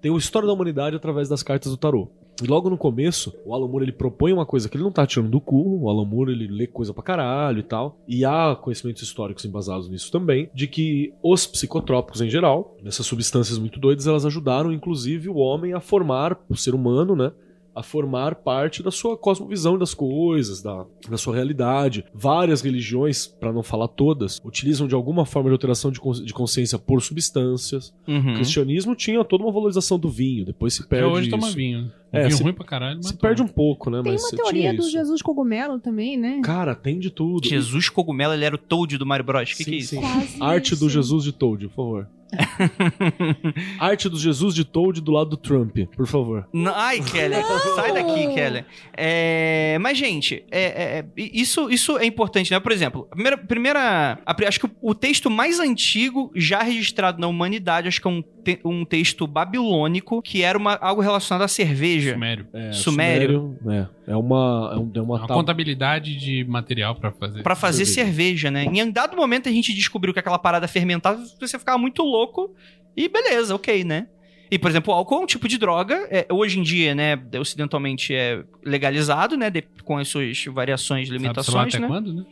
tem 0.00 0.10
o 0.10 0.16
História 0.16 0.46
da 0.46 0.52
Humanidade 0.54 0.96
através 0.96 1.28
das 1.28 1.42
cartas 1.42 1.70
do 1.70 1.76
tarô. 1.76 2.08
E 2.42 2.46
logo 2.46 2.68
no 2.70 2.76
começo, 2.76 3.32
o 3.44 3.54
Alan 3.54 3.68
Moore, 3.68 3.84
ele 3.84 3.92
propõe 3.92 4.32
uma 4.32 4.44
coisa 4.46 4.68
que 4.68 4.76
ele 4.76 4.84
não 4.84 4.90
tá 4.92 5.06
tirando 5.06 5.30
do 5.30 5.40
cu, 5.40 5.80
o 5.82 5.88
Alan 5.88 6.04
Moore, 6.04 6.32
ele 6.32 6.46
lê 6.48 6.66
coisa 6.66 6.92
pra 6.92 7.02
caralho 7.02 7.60
e 7.60 7.62
tal, 7.62 7.98
e 8.08 8.24
há 8.24 8.56
conhecimentos 8.60 9.02
históricos 9.02 9.44
embasados 9.44 9.88
nisso 9.88 10.10
também, 10.10 10.48
de 10.54 10.66
que 10.66 11.12
os 11.22 11.46
psicotrópicos 11.46 12.20
em 12.20 12.28
geral, 12.30 12.76
nessas 12.82 13.06
substâncias 13.06 13.58
muito 13.58 13.78
doidas, 13.78 14.06
elas 14.06 14.26
ajudaram 14.26 14.72
inclusive 14.72 15.28
o 15.28 15.36
homem 15.36 15.72
a 15.72 15.80
formar 15.80 16.38
o 16.48 16.56
ser 16.56 16.74
humano, 16.74 17.14
né? 17.14 17.32
a 17.74 17.82
formar 17.82 18.34
parte 18.34 18.82
da 18.82 18.90
sua 18.90 19.16
cosmovisão 19.16 19.78
das 19.78 19.94
coisas, 19.94 20.60
da, 20.60 20.84
da 21.08 21.16
sua 21.16 21.34
realidade. 21.34 22.04
Várias 22.12 22.60
religiões, 22.60 23.26
para 23.26 23.50
não 23.50 23.62
falar 23.62 23.88
todas, 23.88 24.38
utilizam 24.44 24.86
de 24.86 24.94
alguma 24.94 25.24
forma 25.24 25.48
de 25.48 25.54
alteração 25.54 25.90
de, 25.90 25.98
cons- 25.98 26.22
de 26.22 26.34
consciência 26.34 26.78
por 26.78 27.00
substâncias. 27.00 27.94
Uhum. 28.06 28.32
O 28.32 28.34
cristianismo 28.34 28.94
tinha 28.94 29.24
toda 29.24 29.44
uma 29.44 29.52
valorização 29.52 29.98
do 29.98 30.10
vinho, 30.10 30.44
depois 30.44 30.74
se 30.74 30.82
Até 30.82 30.96
perde 30.98 31.06
hoje 31.14 31.28
isso. 31.28 31.38
toma 31.38 31.50
vinho. 31.50 31.90
É, 32.12 32.24
vinho 32.24 32.36
se- 32.36 32.42
ruim 32.42 32.52
pra 32.52 32.64
caralho, 32.66 32.96
mas 32.96 33.06
Se 33.06 33.12
toma. 33.16 33.20
perde 33.22 33.42
um 33.42 33.48
pouco, 33.48 33.88
né? 33.90 34.02
Tem 34.02 34.12
Mas 34.12 34.22
uma 34.24 34.30
teoria 34.32 34.72
do 34.74 34.80
isso. 34.80 34.90
Jesus 34.90 35.22
Cogumelo 35.22 35.78
também, 35.78 36.16
né? 36.16 36.40
Cara, 36.44 36.74
tem 36.74 36.98
de 36.98 37.10
tudo. 37.10 37.48
Jesus 37.48 37.88
Cogumelo, 37.88 38.34
ele 38.34 38.44
era 38.44 38.54
o 38.54 38.58
Toad 38.58 38.98
do 38.98 39.06
Mario 39.06 39.24
Bros. 39.24 39.50
O 39.50 39.56
que, 39.56 39.64
que 39.64 39.70
é 39.70 39.76
isso? 39.78 39.96
Arte 40.40 40.70
do 40.76 40.86
isso. 40.86 40.90
Jesus 40.90 41.24
de 41.24 41.32
Toad, 41.32 41.68
por 41.68 41.74
favor. 41.74 42.08
Arte 43.78 44.08
do 44.08 44.18
Jesus 44.18 44.54
de 44.54 44.64
Toad 44.64 45.00
do 45.00 45.12
lado 45.12 45.30
do 45.30 45.36
Trump, 45.36 45.76
por 45.94 46.06
favor. 46.06 46.48
Não, 46.52 46.72
ai, 46.74 47.00
Kelly, 47.00 47.34
sai 47.74 47.92
daqui, 47.92 48.26
Kelly. 48.34 48.64
É, 48.96 49.78
mas, 49.80 49.98
gente, 49.98 50.42
é, 50.50 50.60
é, 50.62 50.98
é, 50.98 51.04
isso, 51.16 51.70
isso 51.70 51.98
é 51.98 52.06
importante, 52.06 52.50
né? 52.50 52.58
Por 52.60 52.72
exemplo, 52.72 53.06
a 53.10 53.14
primeira. 53.14 53.36
primeira 53.38 54.18
a 54.24 54.36
acho 54.48 54.60
que 54.60 54.66
o, 54.66 54.70
o 54.82 54.94
texto 54.94 55.30
mais 55.30 55.60
antigo 55.60 56.30
já 56.34 56.62
registrado 56.62 57.20
na 57.20 57.26
humanidade, 57.26 57.88
acho 57.88 58.00
que 58.00 58.06
é 58.08 58.10
um, 58.10 58.22
te- 58.44 58.60
um 58.64 58.84
texto 58.84 59.26
babilônico, 59.26 60.20
que 60.22 60.42
era 60.42 60.56
uma, 60.58 60.74
algo 60.76 61.00
relacionado 61.00 61.42
à 61.42 61.48
cerveja. 61.48 62.12
Sumério. 62.12 62.46
É, 62.52 62.72
Sumério. 62.72 63.56
Sumério, 63.62 63.88
É, 64.06 64.12
é 64.12 64.16
uma, 64.16 64.70
é 64.74 64.78
um- 64.78 64.90
é 64.94 65.00
uma, 65.00 65.14
Uma 65.16 65.26
tab- 65.26 65.36
contabilidade 65.36 66.16
de 66.16 66.44
material 66.44 66.94
pra 66.96 67.10
fazer. 67.12 67.42
Pra 67.42 67.54
fazer 67.54 67.86
cerveja, 67.86 68.50
né? 68.50 68.64
Em 68.64 68.82
um 68.82 68.90
dado 68.90 69.16
momento 69.16 69.48
a 69.48 69.52
gente 69.52 69.72
descobriu 69.74 70.12
que 70.12 70.20
aquela 70.20 70.38
parada 70.38 70.66
fermentava, 70.68 71.22
você 71.40 71.58
ficava 71.58 71.78
muito 71.78 72.02
louco 72.02 72.54
e 72.96 73.08
beleza, 73.08 73.54
ok, 73.54 73.84
né? 73.84 74.06
E, 74.50 74.58
por 74.58 74.70
exemplo, 74.70 74.92
o 74.92 74.96
álcool 74.96 75.14
é 75.14 75.20
um 75.20 75.26
tipo 75.26 75.48
de 75.48 75.56
droga, 75.56 76.06
é, 76.10 76.26
hoje 76.30 76.58
em 76.58 76.62
dia, 76.62 76.94
né, 76.94 77.18
ocidentalmente 77.40 78.14
é 78.14 78.42
legalizado, 78.62 79.34
né, 79.34 79.48
de- 79.48 79.64
com 79.82 79.96
as 79.96 80.08
suas 80.08 80.44
variações, 80.44 81.08
Sabe, 81.08 81.18
sei 81.18 81.26
lá 81.26 81.32
limitações, 81.32 81.74
até 81.74 81.80
né? 81.80 81.88
quando, 81.88 82.12
né? 82.12 82.24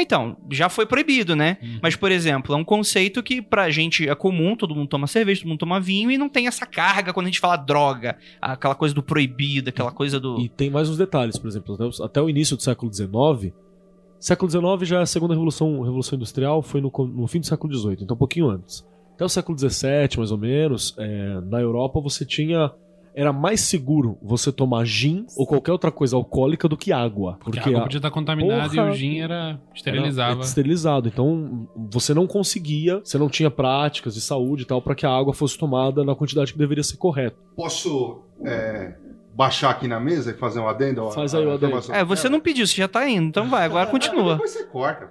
Então, 0.00 0.36
já 0.50 0.68
foi 0.68 0.86
proibido, 0.86 1.34
né? 1.36 1.56
Uhum. 1.62 1.78
Mas, 1.82 1.96
por 1.96 2.10
exemplo, 2.12 2.54
é 2.54 2.56
um 2.56 2.64
conceito 2.64 3.22
que 3.22 3.40
pra 3.42 3.70
gente 3.70 4.08
é 4.08 4.14
comum, 4.14 4.56
todo 4.56 4.74
mundo 4.74 4.88
toma 4.88 5.06
cerveja, 5.06 5.40
todo 5.40 5.48
mundo 5.50 5.58
toma 5.60 5.80
vinho, 5.80 6.10
e 6.10 6.18
não 6.18 6.28
tem 6.28 6.46
essa 6.46 6.64
carga 6.66 7.12
quando 7.12 7.26
a 7.26 7.28
gente 7.28 7.40
fala 7.40 7.56
droga, 7.56 8.16
aquela 8.40 8.74
coisa 8.74 8.94
do 8.94 9.02
proibido, 9.02 9.68
aquela 9.70 9.90
coisa 9.92 10.18
do... 10.20 10.38
E 10.40 10.48
tem 10.48 10.70
mais 10.70 10.88
uns 10.88 10.96
detalhes, 10.98 11.38
por 11.38 11.48
exemplo, 11.48 11.74
até 11.74 11.84
o- 11.84 12.04
até 12.04 12.22
o 12.22 12.28
início 12.30 12.56
do 12.56 12.62
século 12.62 12.92
XIX. 12.92 13.52
Século 14.20 14.50
XIX 14.50 14.88
já 14.88 14.98
é 14.98 15.02
a 15.02 15.06
segunda 15.06 15.32
revolução, 15.34 15.80
revolução 15.82 16.16
industrial, 16.16 16.60
foi 16.62 16.80
no, 16.80 16.90
no 17.14 17.26
fim 17.28 17.40
do 17.40 17.46
século 17.46 17.72
XVIII, 17.72 17.98
então 18.02 18.14
um 18.14 18.18
pouquinho 18.18 18.48
antes. 18.50 18.84
Até 19.14 19.24
o 19.24 19.28
século 19.28 19.56
XVII, 19.58 20.16
mais 20.18 20.30
ou 20.32 20.38
menos, 20.38 20.94
é, 20.98 21.40
na 21.42 21.60
Europa 21.60 22.00
você 22.00 22.24
tinha. 22.24 22.70
Era 23.20 23.32
mais 23.32 23.62
seguro 23.62 24.16
você 24.22 24.52
tomar 24.52 24.84
gin 24.84 25.26
ou 25.36 25.44
qualquer 25.44 25.72
outra 25.72 25.90
coisa 25.90 26.14
alcoólica 26.14 26.68
do 26.68 26.76
que 26.76 26.92
água. 26.92 27.32
Porque, 27.40 27.58
Porque 27.58 27.68
a 27.68 27.72
água 27.72 27.80
a- 27.80 27.82
podia 27.82 27.98
estar 27.98 28.10
contaminada 28.12 28.68
Porra. 28.70 28.86
e 28.86 28.90
o 28.90 28.92
gin 28.92 29.18
era 29.18 29.34
Era 29.34 29.60
esterilizava. 29.74 30.40
esterilizado. 30.40 31.08
Então 31.08 31.68
você 31.90 32.14
não 32.14 32.28
conseguia, 32.28 33.00
você 33.02 33.18
não 33.18 33.28
tinha 33.28 33.50
práticas 33.50 34.14
de 34.14 34.20
saúde 34.20 34.62
e 34.62 34.66
tal 34.66 34.80
para 34.80 34.94
que 34.94 35.04
a 35.04 35.10
água 35.10 35.34
fosse 35.34 35.58
tomada 35.58 36.04
na 36.04 36.14
quantidade 36.14 36.52
que 36.52 36.58
deveria 36.58 36.84
ser 36.84 36.96
correta. 36.96 37.36
Posso 37.56 38.22
é, 38.46 38.94
baixar 39.34 39.70
aqui 39.70 39.88
na 39.88 39.98
mesa 39.98 40.30
e 40.30 40.34
fazer 40.34 40.60
um 40.60 40.68
adendo? 40.68 41.10
Faz 41.10 41.34
aí 41.34 41.44
o 41.44 41.50
adendo. 41.50 41.66
informação 41.66 41.94
É, 41.96 42.04
você 42.04 42.28
não 42.28 42.38
pediu, 42.38 42.68
você 42.68 42.76
já 42.76 42.86
tá 42.86 43.08
indo, 43.08 43.26
então 43.30 43.48
vai, 43.50 43.64
agora 43.64 43.88
continua. 43.88 44.34
Depois 44.34 44.52
você 44.52 44.62
corta. 44.64 45.10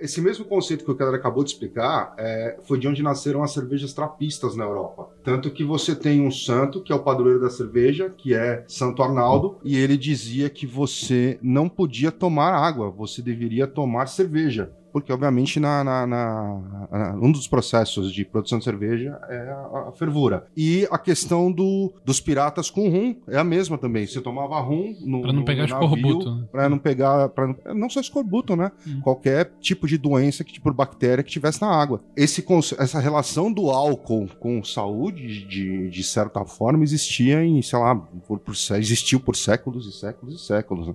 Esse 0.00 0.20
mesmo 0.20 0.44
conceito 0.44 0.84
que 0.84 0.90
o 0.90 0.96
Keller 0.96 1.14
acabou 1.14 1.44
de 1.44 1.50
explicar 1.50 2.14
é, 2.18 2.58
foi 2.62 2.78
de 2.78 2.88
onde 2.88 3.02
nasceram 3.02 3.42
as 3.42 3.52
cervejas 3.52 3.92
trapistas 3.92 4.56
na 4.56 4.64
Europa. 4.64 5.08
Tanto 5.22 5.50
que 5.50 5.64
você 5.64 5.94
tem 5.94 6.20
um 6.20 6.30
santo, 6.30 6.82
que 6.82 6.92
é 6.92 6.94
o 6.94 7.02
padroeiro 7.02 7.40
da 7.40 7.50
cerveja, 7.50 8.10
que 8.10 8.34
é 8.34 8.64
Santo 8.68 9.02
Arnaldo, 9.02 9.58
e 9.64 9.76
ele 9.76 9.96
dizia 9.96 10.48
que 10.50 10.66
você 10.66 11.38
não 11.42 11.68
podia 11.68 12.12
tomar 12.12 12.52
água, 12.52 12.90
você 12.90 13.22
deveria 13.22 13.66
tomar 13.66 14.06
cerveja. 14.06 14.72
Porque, 14.96 15.12
obviamente, 15.12 15.60
na, 15.60 15.84
na- 15.84 16.06
na- 16.06 16.88
na- 16.90 17.18
um 17.20 17.30
dos 17.30 17.46
processos 17.46 18.10
de 18.10 18.24
produção 18.24 18.56
de 18.58 18.64
cerveja 18.64 19.20
é 19.28 19.50
a, 19.50 19.88
a 19.90 19.92
fervura. 19.92 20.46
E 20.56 20.88
a 20.90 20.96
questão 20.96 21.52
do, 21.52 21.92
dos 22.02 22.18
piratas 22.18 22.70
com 22.70 22.88
rum 22.88 23.14
é 23.28 23.36
a 23.36 23.44
mesma 23.44 23.76
também. 23.76 24.06
Você 24.06 24.22
tomava 24.22 24.58
rum 24.58 24.96
no, 25.04 25.20
Pra 25.20 25.32
não 25.34 25.40
no 25.40 25.44
pegar 25.44 25.66
escorbuto, 25.66 26.34
né? 26.34 26.44
Pra 26.50 26.68
não 26.70 26.78
pegar. 26.78 27.28
Pra 27.28 27.46
não, 27.46 27.56
não 27.74 27.90
só 27.90 28.00
escorbuto, 28.00 28.56
né? 28.56 28.72
Hum. 28.88 29.02
Qualquer 29.02 29.52
tipo 29.60 29.86
de 29.86 29.98
doença 29.98 30.42
que, 30.42 30.58
por 30.58 30.72
bactéria 30.72 31.22
que 31.22 31.30
tivesse 31.30 31.60
na 31.60 31.68
água. 31.68 32.02
Esse, 32.16 32.42
essa 32.78 32.98
relação 32.98 33.52
do 33.52 33.68
álcool 33.70 34.26
com 34.40 34.64
saúde, 34.64 35.46
de, 35.46 35.90
de 35.90 36.02
certa 36.04 36.42
forma, 36.46 36.82
existia 36.82 37.44
em, 37.44 37.60
sei 37.60 37.78
lá, 37.78 37.94
por, 38.26 38.38
por 38.38 38.54
existiu 38.78 39.20
por 39.20 39.36
séculos 39.36 39.86
e 39.86 39.92
séculos 39.92 40.36
e 40.36 40.38
séculos. 40.46 40.88
né? 40.88 40.94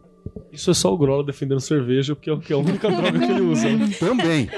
Isso 0.52 0.70
é 0.70 0.74
só 0.74 0.94
o 0.94 0.98
Grola 0.98 1.24
defendendo 1.24 1.60
cerveja, 1.62 2.14
porque 2.16 2.30
é 2.30 2.34
o- 2.34 2.40
que 2.40 2.52
é 2.52 2.56
a 2.56 2.60
única 2.60 2.90
droga 2.92 3.18
que 3.20 3.26
ele 3.32 3.42
usa. 3.42 3.68
Também. 4.00 4.50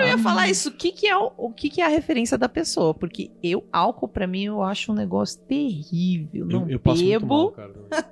Eu 0.00 0.06
ia 0.08 0.18
falar 0.18 0.48
isso, 0.48 0.70
o 0.70 0.72
que 0.72 0.92
que 0.92 1.06
é 1.06 1.16
o, 1.16 1.30
o 1.36 1.52
que 1.52 1.68
que 1.68 1.80
é 1.80 1.84
a 1.84 1.88
referência 1.88 2.36
da 2.38 2.48
pessoa? 2.48 2.92
Porque 2.94 3.30
eu, 3.42 3.64
álcool 3.72 4.08
pra 4.08 4.26
mim, 4.26 4.44
eu 4.44 4.62
acho 4.62 4.90
um 4.92 4.94
negócio 4.94 5.38
terrível. 5.42 6.46
Não 6.46 6.62
eu, 6.62 6.70
eu 6.70 6.80
passo 6.80 7.04
muito 7.04 7.26
mal, 7.26 7.50
bebo, 7.50 7.52
cara. 7.52 7.72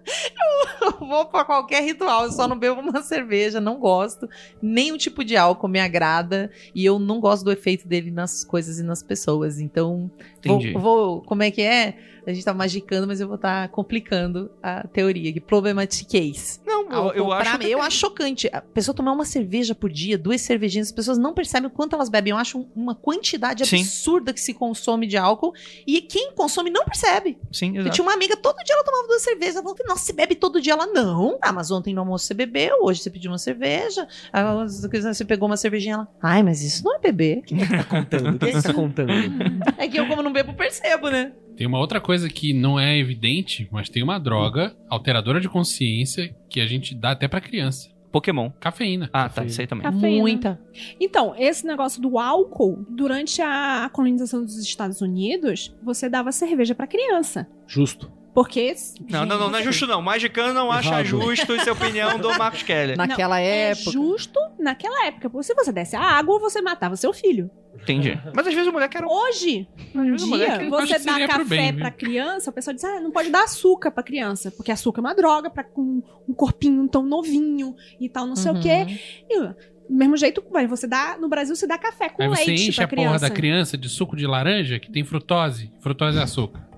eu 0.83 1.07
vou 1.07 1.27
pra 1.27 1.45
qualquer 1.45 1.83
ritual, 1.83 2.25
eu 2.25 2.33
só 2.33 2.47
não 2.47 2.59
bebo 2.59 2.81
uma 2.81 3.03
cerveja, 3.03 3.61
não 3.61 3.79
gosto. 3.79 4.29
Nenhum 4.61 4.97
tipo 4.97 5.25
de 5.25 5.37
álcool 5.37 5.69
me 5.69 5.81
agrada 5.81 6.51
e 6.75 6.85
eu 6.85 6.99
não 6.99 7.21
gosto 7.21 7.45
do 7.45 7.53
efeito 7.53 7.89
dele 7.89 8.11
nas 8.11 8.45
coisas 8.45 8.79
e 8.79 8.83
nas 8.83 9.03
pessoas. 9.03 9.59
Então, 9.59 10.11
vou, 10.45 10.61
vou- 10.81 11.23
como 11.23 11.43
é 11.43 11.51
que 11.51 11.63
é? 11.63 11.97
A 12.29 12.33
gente 12.35 12.45
tá 12.45 12.53
magicando, 12.53 13.07
mas 13.07 13.21
eu 13.21 13.27
vou 13.27 13.37
estar 13.37 13.69
complicando 13.71 14.51
a 14.63 14.87
teoria, 14.87 15.33
que 15.33 15.41
problematiquez. 15.41 16.61
Não, 16.67 16.83
eu, 16.91 16.93
Álcool, 16.97 17.17
eu 17.17 17.27
pra 17.27 17.37
acho. 17.39 17.59
mim, 17.59 17.65
eu 17.67 17.83
acho 17.83 17.97
chocante. 17.97 18.49
A 18.53 18.61
pessoa 18.61 18.95
tomar 18.95 19.13
uma 19.13 19.25
cerveja 19.25 19.75
por 19.75 19.91
dia, 19.91 20.19
duas 20.19 20.41
cervejinhas, 20.43 20.89
as 20.89 20.93
pessoas 20.93 21.17
não 21.19 21.33
percebem 21.33 21.69
o 21.69 21.71
quanto 21.71 21.95
elas 21.95 22.09
bebem. 22.09 22.31
Eu 22.33 22.37
acho 22.37 22.67
uma 22.75 22.95
quantidade 22.95 23.65
Sim. 23.67 23.81
absurda 23.81 24.33
que 24.33 24.41
se 24.41 24.53
consome 24.55 25.07
de 25.07 25.17
álcool. 25.17 25.55
E 25.87 26.01
quem 26.03 26.33
consome 26.33 26.71
não 26.71 26.85
percebe. 26.85 27.39
Sim, 27.53 27.75
Eu 27.75 27.81
exato. 27.81 27.95
tinha 27.95 28.05
uma 28.07 28.13
amiga, 28.15 28.37
todo 28.37 28.57
dia 28.65 28.75
ela 28.75 28.85
tomava 28.85 29.07
duas 29.09 29.23
cervejas. 29.23 29.57
Ela 29.57 29.63
falou, 29.65 29.77
nossa, 29.89 30.05
você 30.05 30.13
bebe 30.13 30.35
todo 30.35 30.61
dia? 30.61 30.75
Ela, 30.75 30.87
não. 30.87 31.39
Ah, 31.41 31.53
mas 31.53 31.71
ontem 31.71 31.95
no 31.95 32.01
almoço 32.01 32.27
você 32.27 32.35
bebeu, 32.35 32.77
hoje 32.83 33.01
você 33.01 33.11
pediu 33.11 33.31
uma 33.31 33.39
cerveja. 33.39 34.07
Ah, 34.33 34.67
Você 34.67 35.25
pegou 35.25 35.49
uma 35.49 35.57
cervejinha, 35.57 35.95
ela, 35.95 36.09
ai, 36.23 36.43
mas 36.43 36.63
isso 36.63 36.85
não 36.85 36.95
é 36.97 36.99
beber. 36.99 37.39
O 37.39 37.43
que 37.43 37.55
tá 37.69 37.85
contando? 37.85 38.35
O 38.35 38.39
que 38.39 38.53
você 38.53 38.69
tá 38.69 38.75
contando? 38.75 39.09
É 39.79 39.87
que 39.89 39.99
eu, 39.99 40.07
como 40.09 40.23
não 40.23 40.33
bebo, 40.33 40.53
percebo, 40.55 41.09
né? 41.09 41.33
Tem 41.59 41.67
uma 41.67 41.81
outra 41.81 42.01
coisa 42.01 42.29
que 42.29 42.53
não 42.55 42.79
é 42.79 42.97
evidente, 42.97 43.69
mas 43.73 43.89
tem 43.89 44.01
uma 44.01 44.17
droga 44.21 44.77
alteradora 44.89 45.41
de 45.41 45.49
consciência 45.49 46.33
que 46.49 46.61
a 46.61 46.67
gente 46.69 46.95
dá 46.95 47.11
até 47.11 47.27
pra 47.27 47.41
criança. 47.41 47.89
Pokémon. 48.13 48.51
Cafeína. 48.61 49.11
Ah, 49.13 49.29
tá, 49.29 49.45
isso 49.45 49.61
aí 49.61 49.67
também. 49.67 49.83
Cafeína. 49.83 50.21
Muita. 50.21 50.61
Então, 51.01 51.35
esse 51.37 51.67
negócio 51.67 52.01
do 52.01 52.17
álcool, 52.17 52.87
durante 52.89 53.43
a 53.43 53.91
colonização 53.93 54.45
dos 54.45 54.57
Estados 54.57 55.01
Unidos, 55.01 55.75
você 55.83 56.09
dava 56.09 56.31
cerveja 56.31 56.77
pra 56.77 56.87
criança. 56.87 57.47
Justo. 57.67 58.11
Porque. 58.33 58.73
Não, 59.11 59.27
não, 59.27 59.37
não, 59.37 59.51
não 59.51 59.59
é 59.59 59.63
justo 59.65 59.85
não. 59.87 60.01
Magicano 60.01 60.55
não 60.55 60.71
acha 60.71 60.91
Errado. 60.91 61.07
justo 61.07 61.55
isso 61.57 61.67
é 61.69 61.71
a 61.71 61.73
opinião 61.73 62.19
do 62.21 62.29
Marcos 62.39 62.63
Keller. 62.63 62.97
Naquela 62.97 63.41
É 63.41 63.73
época. 63.73 63.91
justo 63.91 64.39
naquela 64.61 65.07
época. 65.07 65.29
Porque 65.29 65.45
se 65.47 65.55
você 65.55 65.73
desse 65.73 65.97
a 65.97 66.01
água, 66.03 66.39
você 66.39 66.63
matava 66.63 66.95
seu 66.95 67.13
filho. 67.13 67.51
Entendi. 67.83 68.21
Mas 68.35 68.47
às 68.47 68.55
vezes 68.55 68.69
o 68.69 68.73
moleque 68.73 68.97
era 68.97 69.07
um... 69.07 69.11
Hoje, 69.11 69.67
um 69.95 70.15
dia, 70.17 70.69
você 70.69 70.99
dá 70.99 71.27
café 71.27 71.45
bem, 71.45 71.71
viu? 71.73 71.81
pra 71.81 71.91
criança, 71.91 72.51
o 72.51 72.53
pessoal 72.53 72.75
diz, 72.75 72.85
ah, 72.85 73.01
não 73.01 73.11
pode 73.11 73.31
dar 73.31 73.45
açúcar 73.45 73.91
pra 73.91 74.03
criança, 74.03 74.51
porque 74.51 74.71
açúcar 74.71 75.01
é 75.01 75.05
uma 75.05 75.15
droga 75.15 75.49
pra 75.49 75.65
com 75.65 76.03
um 76.29 76.35
corpinho 76.35 76.87
tão 76.89 77.03
novinho 77.03 77.75
e 78.01 78.09
tal, 78.09 78.27
não 78.27 78.37
sei 78.37 78.51
o 78.53 78.55
Uhum. 78.55 78.61
quê. 78.61 78.87
E, 79.31 79.39
do 79.41 79.55
mesmo 79.89 80.17
jeito, 80.17 80.45
vai, 80.51 80.67
você 80.67 80.87
dá, 80.87 81.17
no 81.19 81.29
Brasil 81.29 81.57
você 81.57 81.67
dá 81.67 81.79
café 81.79 82.09
com 82.11 82.23
Aí 82.23 82.29
você 82.29 82.45
leite 82.45 82.69
enche 82.69 82.77
pra 82.77 82.85
a 82.85 82.89
porra 82.89 83.03
criança. 83.07 83.29
da 83.29 83.35
criança 83.35 83.79
de 83.79 83.89
suco 83.89 84.15
de 84.17 84.27
laranja 84.27 84.79
que 84.79 84.91
tem 84.93 85.03
frutose. 85.05 85.73
Frutose 85.81 86.19
é 86.19 86.23
açúcar. 86.23 86.69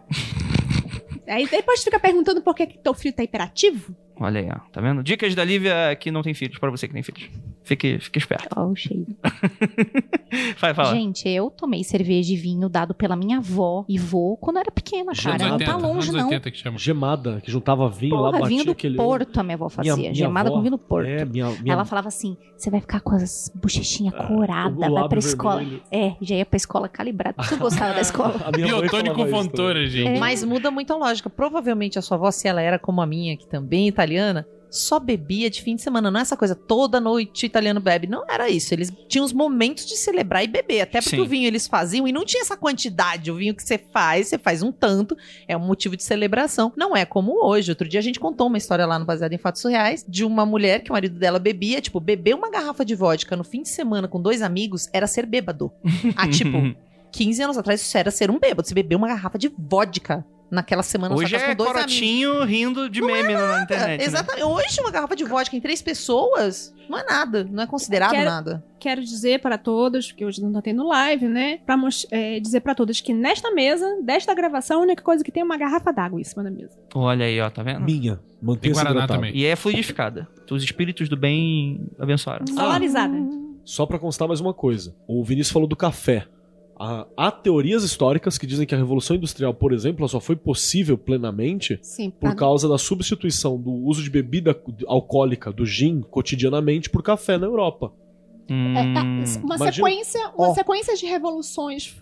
Aí 1.27 1.47
depois 1.49 1.83
fica 1.83 1.99
perguntando 1.99 2.41
por 2.43 2.55
que, 2.55 2.67
que 2.67 2.79
teu 2.79 2.93
filho 2.95 3.15
tá 3.15 3.23
hiperativo. 3.23 3.95
Olha 4.23 4.41
aí, 4.41 4.49
ó. 4.51 4.59
Tá 4.71 4.81
vendo? 4.83 5.03
Dicas 5.03 5.35
da 5.35 5.43
Lívia 5.43 5.97
que 5.99 6.11
não 6.11 6.23
tem 6.23 6.35
filhos, 6.35 6.59
pra 6.59 6.71
você 6.71 6.87
que 6.87 6.93
tem 6.93 7.03
filhos. 7.03 7.31
Fique, 7.65 7.99
fique 7.99 8.19
esperto. 8.19 8.49
Ó, 8.55 8.67
o 8.67 8.77
cheiro. 8.77 9.07
Vai, 10.61 10.75
fala. 10.75 10.95
Gente, 10.95 11.29
eu 11.29 11.51
tomei 11.51 11.83
cerveja 11.85 12.33
e 12.33 12.37
vinho 12.37 12.69
dado 12.69 12.95
pela 12.95 13.17
minha 13.17 13.39
avó 13.39 13.85
e 13.89 13.99
vô 13.99 14.37
quando 14.41 14.57
eu 14.57 14.61
era 14.61 14.71
pequena, 14.71 15.13
cara. 15.15 15.49
Não 15.49 15.59
tá 15.59 15.77
longe, 15.77 16.09
anos 16.11 16.21
não. 16.23 16.25
80 16.29 16.51
que 16.51 16.59
chama. 16.59 16.79
Gemada, 16.79 17.41
que 17.43 17.51
juntava 17.51 17.89
vinho 17.89 18.15
lá, 18.17 18.29
Porra, 18.29 18.33
batia 18.41 18.49
vinho 18.49 18.65
do 18.65 18.73
aquele... 18.73 18.97
Porto 18.97 19.39
a 19.39 19.43
minha 19.43 19.55
avó 19.55 19.69
fazia. 19.69 19.95
Minha- 19.97 20.11
minha 20.11 20.15
Gemada 20.15 20.49
avó- 20.49 20.57
com 20.57 20.63
vinho 20.63 20.71
do 20.73 20.79
Porto. 20.79 21.07
É, 21.09 21.25
minha... 21.25 21.49
minha... 21.61 21.73
Ela 21.73 21.85
falava 21.85 22.09
assim: 22.09 22.37
você 22.57 22.71
vai 22.71 22.81
ficar 22.81 23.01
com 23.01 23.15
as 23.15 23.51
bochechinhas 23.55 24.15
o 24.15 24.27
coradas, 24.27 24.91
vai 24.91 25.09
pra 25.09 25.19
escola. 25.19 25.57
vermelho. 25.61 25.83
É, 25.91 26.17
já 26.21 26.35
ia 26.37 26.47
pra 26.47 26.57
escola 26.57 26.89
calibrada. 26.89 27.37
Tu 27.49 27.57
gostava 27.59 27.95
da 27.95 28.01
escola? 28.01 28.35
Biotônico 28.55 29.21
isso 29.21 29.31
Fontoura, 29.31 29.87
gente. 29.87 30.17
É. 30.17 30.19
Mas 30.19 30.45
muda 30.45 30.71
muito 30.71 30.93
a 30.93 30.97
lógica. 30.97 31.31
Provavelmente 31.31 31.99
a 31.99 32.03
sua 32.03 32.17
avó, 32.17 32.31
se 32.31 32.47
ela 32.49 32.61
era 32.61 32.79
como 32.79 33.01
a 33.01 33.07
minha, 33.07 33.37
que 33.37 33.47
também 33.47 33.89
é 33.89 33.93
italiana, 34.11 34.47
só 34.69 35.01
bebia 35.01 35.51
de 35.51 35.63
fim 35.63 35.75
de 35.75 35.83
semana. 35.83 36.11
Não 36.11 36.21
é 36.21 36.23
essa 36.23 36.37
coisa 36.37 36.55
toda 36.55 37.01
noite 37.01 37.45
italiano 37.45 37.81
bebe. 37.81 38.07
Não 38.07 38.25
era 38.29 38.49
isso. 38.49 38.73
Eles 38.73 38.93
tinham 39.09 39.25
os 39.25 39.33
momentos 39.33 39.85
de 39.85 39.97
celebrar 39.97 40.45
e 40.45 40.47
beber. 40.47 40.83
Até 40.83 41.01
porque 41.01 41.17
Sim. 41.17 41.23
o 41.23 41.27
vinho 41.27 41.47
eles 41.47 41.67
faziam 41.67 42.07
e 42.07 42.13
não 42.13 42.25
tinha 42.25 42.41
essa 42.41 42.57
quantidade. 42.57 43.33
O 43.33 43.37
vinho 43.37 43.55
que 43.55 43.65
você 43.65 43.79
faz, 43.79 44.29
você 44.29 44.39
faz 44.39 44.63
um 44.63 44.71
tanto, 44.71 45.17
é 45.49 45.57
um 45.57 45.61
motivo 45.61 45.97
de 45.97 46.05
celebração. 46.05 46.73
Não 46.77 46.97
é 46.97 47.05
como 47.05 47.45
hoje. 47.45 47.73
Outro 47.73 47.89
dia 47.89 47.99
a 47.99 48.03
gente 48.03 48.21
contou 48.21 48.47
uma 48.47 48.59
história 48.59 48.87
lá 48.87 48.97
no 48.97 49.05
Baseado 49.05 49.33
em 49.33 49.39
Fatos 49.39 49.61
Surreais 49.61 50.05
de 50.09 50.25
uma 50.25 50.47
mulher 50.47 50.85
que 50.85 50.91
o 50.91 50.93
marido 50.93 51.19
dela 51.19 51.41
bebia. 51.41 51.81
Tipo, 51.81 51.99
beber 51.99 52.37
uma 52.37 52.51
garrafa 52.51 52.85
de 52.85 52.95
vodka 52.95 53.37
no 53.37 53.43
fim 53.43 53.63
de 53.63 53.69
semana 53.69 54.07
com 54.07 54.23
dois 54.23 54.41
amigos 54.41 54.89
era 54.93 55.09
ser 55.09 55.27
bêbado. 55.27 55.73
Ah, 56.15 56.29
tipo, 56.29 56.77
15 57.11 57.43
anos 57.43 57.59
atrás 57.59 57.81
isso 57.81 57.99
era 57.99 58.13
ser 58.13 58.31
um 58.31 58.39
bêbado. 58.39 58.69
Você 58.69 58.75
bebeu 58.75 58.99
uma 58.99 59.09
garrafa 59.09 59.37
de 59.37 59.53
vodka 59.59 60.25
naquela 60.51 60.83
semana 60.83 61.15
Hoje 61.15 61.33
casa 61.33 61.45
é 61.45 61.49
com 61.51 61.55
dois 61.57 61.71
amigos. 61.71 61.85
corotinho 61.93 62.45
rindo 62.45 62.89
de 62.91 63.01
meme 63.01 63.33
na 63.35 63.63
internet. 63.63 63.99
né? 64.01 64.05
Exatamente. 64.05 64.45
Hoje, 64.45 64.81
uma 64.81 64.91
garrafa 64.91 65.15
de 65.17 65.25
vodka 65.25 65.57
em 65.57 65.61
três 65.61 65.81
pessoas 65.81 66.75
não 66.89 66.99
é 66.99 67.05
nada. 67.05 67.45
Não 67.45 67.63
é 67.63 67.67
considerado 67.67 68.11
Quero- 68.11 68.25
nada. 68.31 68.65
Quero 68.81 69.03
dizer 69.03 69.41
para 69.41 69.59
todos, 69.59 70.09
porque 70.09 70.25
hoje 70.25 70.43
não 70.43 70.53
tá 70.53 70.61
tendo 70.63 70.87
live, 70.87 71.29
né? 71.29 71.59
Pra 71.67 71.77
mos- 71.77 72.07
é, 72.11 72.41
dizer 72.41 72.61
para 72.61 72.75
todos 72.75 73.01
que 73.01 73.13
nesta 73.13 73.51
mesa, 73.51 73.87
desta 74.03 74.35
gravação, 74.35 74.81
a 74.81 74.83
única 74.83 75.03
coisa 75.03 75.23
que 75.23 75.31
tem 75.31 75.43
é 75.43 75.45
uma 75.45 75.57
garrafa 75.59 75.93
d'água 75.93 76.21
em 76.21 76.25
cima 76.25 76.43
da 76.43 76.51
mesa. 76.51 76.79
Olha 76.95 77.27
aí, 77.27 77.41
ó, 77.41 77.49
tá 77.51 77.63
vendo? 77.63 77.81
Minha. 77.81 78.19
Mantenha-se 78.43 78.81
Guaraná 78.83 79.07
também. 79.07 79.37
E 79.37 79.45
é 79.45 79.55
fluidificada. 79.55 80.27
Os 80.51 80.65
espíritos 80.65 81.09
do 81.09 81.17
bem 81.17 81.87
abençoaram. 81.99 82.47
Solarizada. 82.47 83.15
Só 83.65 83.85
pra 83.87 83.99
constar 83.99 84.27
mais 84.27 84.41
uma 84.41 84.53
coisa. 84.55 84.97
O 85.07 85.23
Vinícius 85.23 85.53
falou 85.53 85.69
do 85.69 85.77
café. 85.77 86.27
Há, 86.83 87.07
há 87.15 87.31
teorias 87.31 87.85
históricas 87.85 88.39
que 88.39 88.47
dizem 88.47 88.67
que 88.67 88.75
a 88.75 88.79
Revolução 88.79 89.15
Industrial, 89.15 89.53
por 89.53 89.71
exemplo, 89.71 90.09
só 90.09 90.19
foi 90.19 90.35
possível 90.35 90.97
plenamente 90.97 91.79
Sim, 91.83 92.09
por 92.09 92.21
pra- 92.21 92.35
causa 92.35 92.67
da 92.67 92.79
substituição 92.79 93.61
do 93.61 93.71
uso 93.71 94.03
de 94.03 94.09
bebida 94.09 94.59
alcoólica, 94.87 95.53
do 95.53 95.67
gin, 95.67 96.01
cotidianamente, 96.01 96.89
por 96.89 97.03
café 97.03 97.37
na 97.37 97.47
Europa. 97.47 97.93
Hum, 98.49 98.75
É, 98.79 98.95
tá, 98.95 99.03
uma 99.03 99.57
imagina- 99.57 99.73
sequência, 99.73 100.29
uma 100.35 100.49
Ó. 100.49 100.55
sequência 100.55 100.97
de 100.97 101.05
revoluções 101.05 101.95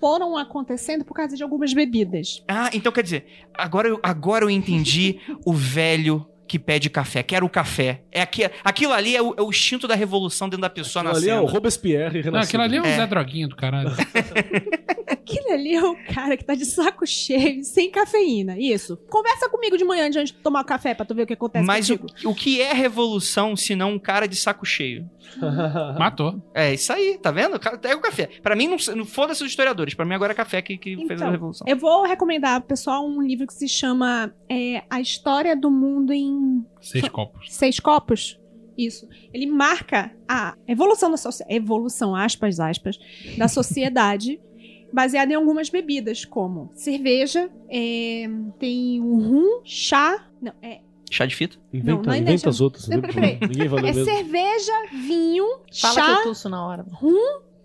foram 0.00 0.38
acontecendo 0.38 1.04
por 1.04 1.12
causa 1.14 1.36
de 1.36 1.42
algumas 1.42 1.74
bebidas. 1.74 2.42
Ah, 2.48 2.70
então 2.72 2.90
quer 2.92 3.02
dizer, 3.02 3.26
agora 3.52 3.88
eu, 3.88 4.00
agora 4.02 4.44
eu 4.46 4.50
entendi 4.50 5.18
o 5.44 5.52
velho 5.52 6.26
que 6.54 6.58
pede 6.60 6.88
café. 6.88 7.20
Quero 7.20 7.46
o 7.46 7.48
café. 7.50 8.02
É 8.12 8.22
aqui, 8.22 8.48
aquilo 8.62 8.92
ali 8.92 9.16
é 9.16 9.20
o, 9.20 9.34
é 9.36 9.42
o 9.42 9.50
instinto 9.50 9.88
da 9.88 9.96
revolução 9.96 10.48
dentro 10.48 10.60
da 10.62 10.70
pessoa 10.70 11.02
Aquilo 11.02 11.16
ali 11.16 11.30
é 11.30 11.40
o. 11.40 11.46
Robespierre 11.46 12.22
Não, 12.30 12.38
aquilo 12.38 12.62
ali 12.62 12.76
é 12.76 12.80
um 12.82 12.84
É. 12.84 12.96
Zé 12.96 13.06
Droguinha 13.08 13.48
do 13.48 13.56
caralho. 13.56 13.90
Aquele 15.08 15.52
ali 15.52 15.74
é 15.74 15.84
o 15.84 15.96
cara 16.14 16.36
que 16.36 16.44
tá 16.44 16.54
de 16.54 16.64
saco 16.64 17.04
cheio, 17.04 17.64
sem 17.64 17.90
cafeína. 17.90 18.56
Isso. 18.56 18.96
Conversa 19.10 19.48
comigo 19.48 19.76
de 19.76 19.84
manhã 19.84 20.06
antes 20.06 20.30
de 20.30 20.34
tomar 20.34 20.62
café 20.62 20.94
pra 20.94 21.04
tu 21.04 21.14
ver 21.14 21.22
o 21.22 21.26
que 21.26 21.32
acontece 21.32 21.66
Mas 21.66 21.90
o, 21.90 21.98
o 22.24 22.34
que 22.34 22.60
é 22.60 22.72
revolução 22.72 23.56
se 23.56 23.74
não 23.74 23.92
um 23.92 23.98
cara 23.98 24.28
de 24.28 24.36
saco 24.36 24.64
cheio? 24.64 25.10
Matou. 25.98 26.40
É 26.54 26.74
isso 26.74 26.92
aí, 26.92 27.18
tá 27.20 27.30
vendo? 27.30 27.56
O 27.56 27.60
cara 27.60 27.76
pega 27.78 27.96
o 27.96 28.00
café. 28.00 28.28
Pra 28.42 28.54
mim, 28.54 28.68
não, 28.68 28.76
não 28.94 29.04
foda-se 29.04 29.42
os 29.42 29.50
historiadores. 29.50 29.94
Pra 29.94 30.04
mim, 30.04 30.14
agora 30.14 30.32
é 30.32 30.36
café 30.36 30.62
que, 30.62 30.76
que 30.76 30.96
fez 30.96 31.10
a 31.10 31.14
Então, 31.14 31.30
revolução. 31.30 31.66
Eu 31.66 31.76
vou 31.76 32.04
recomendar 32.04 32.60
pro 32.60 32.68
pessoal 32.68 33.04
um 33.04 33.20
livro 33.20 33.46
que 33.46 33.54
se 33.54 33.66
chama 33.68 34.32
é, 34.48 34.82
A 34.88 35.00
História 35.00 35.56
do 35.56 35.70
Mundo 35.70 36.12
em 36.12 36.43
Seis 36.80 37.08
copos. 37.08 37.46
Seis 37.50 37.80
Copos. 37.80 38.40
Isso. 38.76 39.08
Ele 39.32 39.46
marca 39.46 40.10
a 40.28 40.56
evolução 40.66 41.10
da 41.10 41.16
sociedade. 41.16 41.54
Evolução, 41.56 42.14
aspas, 42.16 42.58
aspas, 42.60 42.98
da 43.38 43.46
sociedade. 43.48 44.40
Baseada 44.92 45.32
em 45.32 45.34
algumas 45.36 45.68
bebidas, 45.70 46.24
como 46.24 46.70
cerveja, 46.74 47.50
é, 47.68 48.26
tem 48.60 49.00
o 49.00 49.16
rum, 49.18 49.60
chá. 49.64 50.24
Não, 50.40 50.52
é, 50.62 50.80
Chá 51.10 51.26
de 51.26 51.34
fita? 51.34 51.56
Inventa, 51.72 51.92
Não, 51.96 52.02
não 52.02 52.12
é 52.12 52.16
inventa 52.18 52.30
deixa- 52.30 52.48
as 52.48 52.60
outras. 52.60 52.86
Não, 52.88 53.00
peraí, 53.00 53.14
peraí. 53.14 53.38
Ninguém 53.40 53.68
vai 53.68 53.82
ler 53.82 53.88
é 53.90 53.92
mesmo. 53.92 54.12
cerveja, 54.12 54.72
vinho, 55.06 55.44
Fala 55.80 55.94
chá. 55.94 56.04
que 56.04 56.10
eu 56.20 56.22
tuço 56.32 56.48
na 56.48 56.64
hora. 56.64 56.86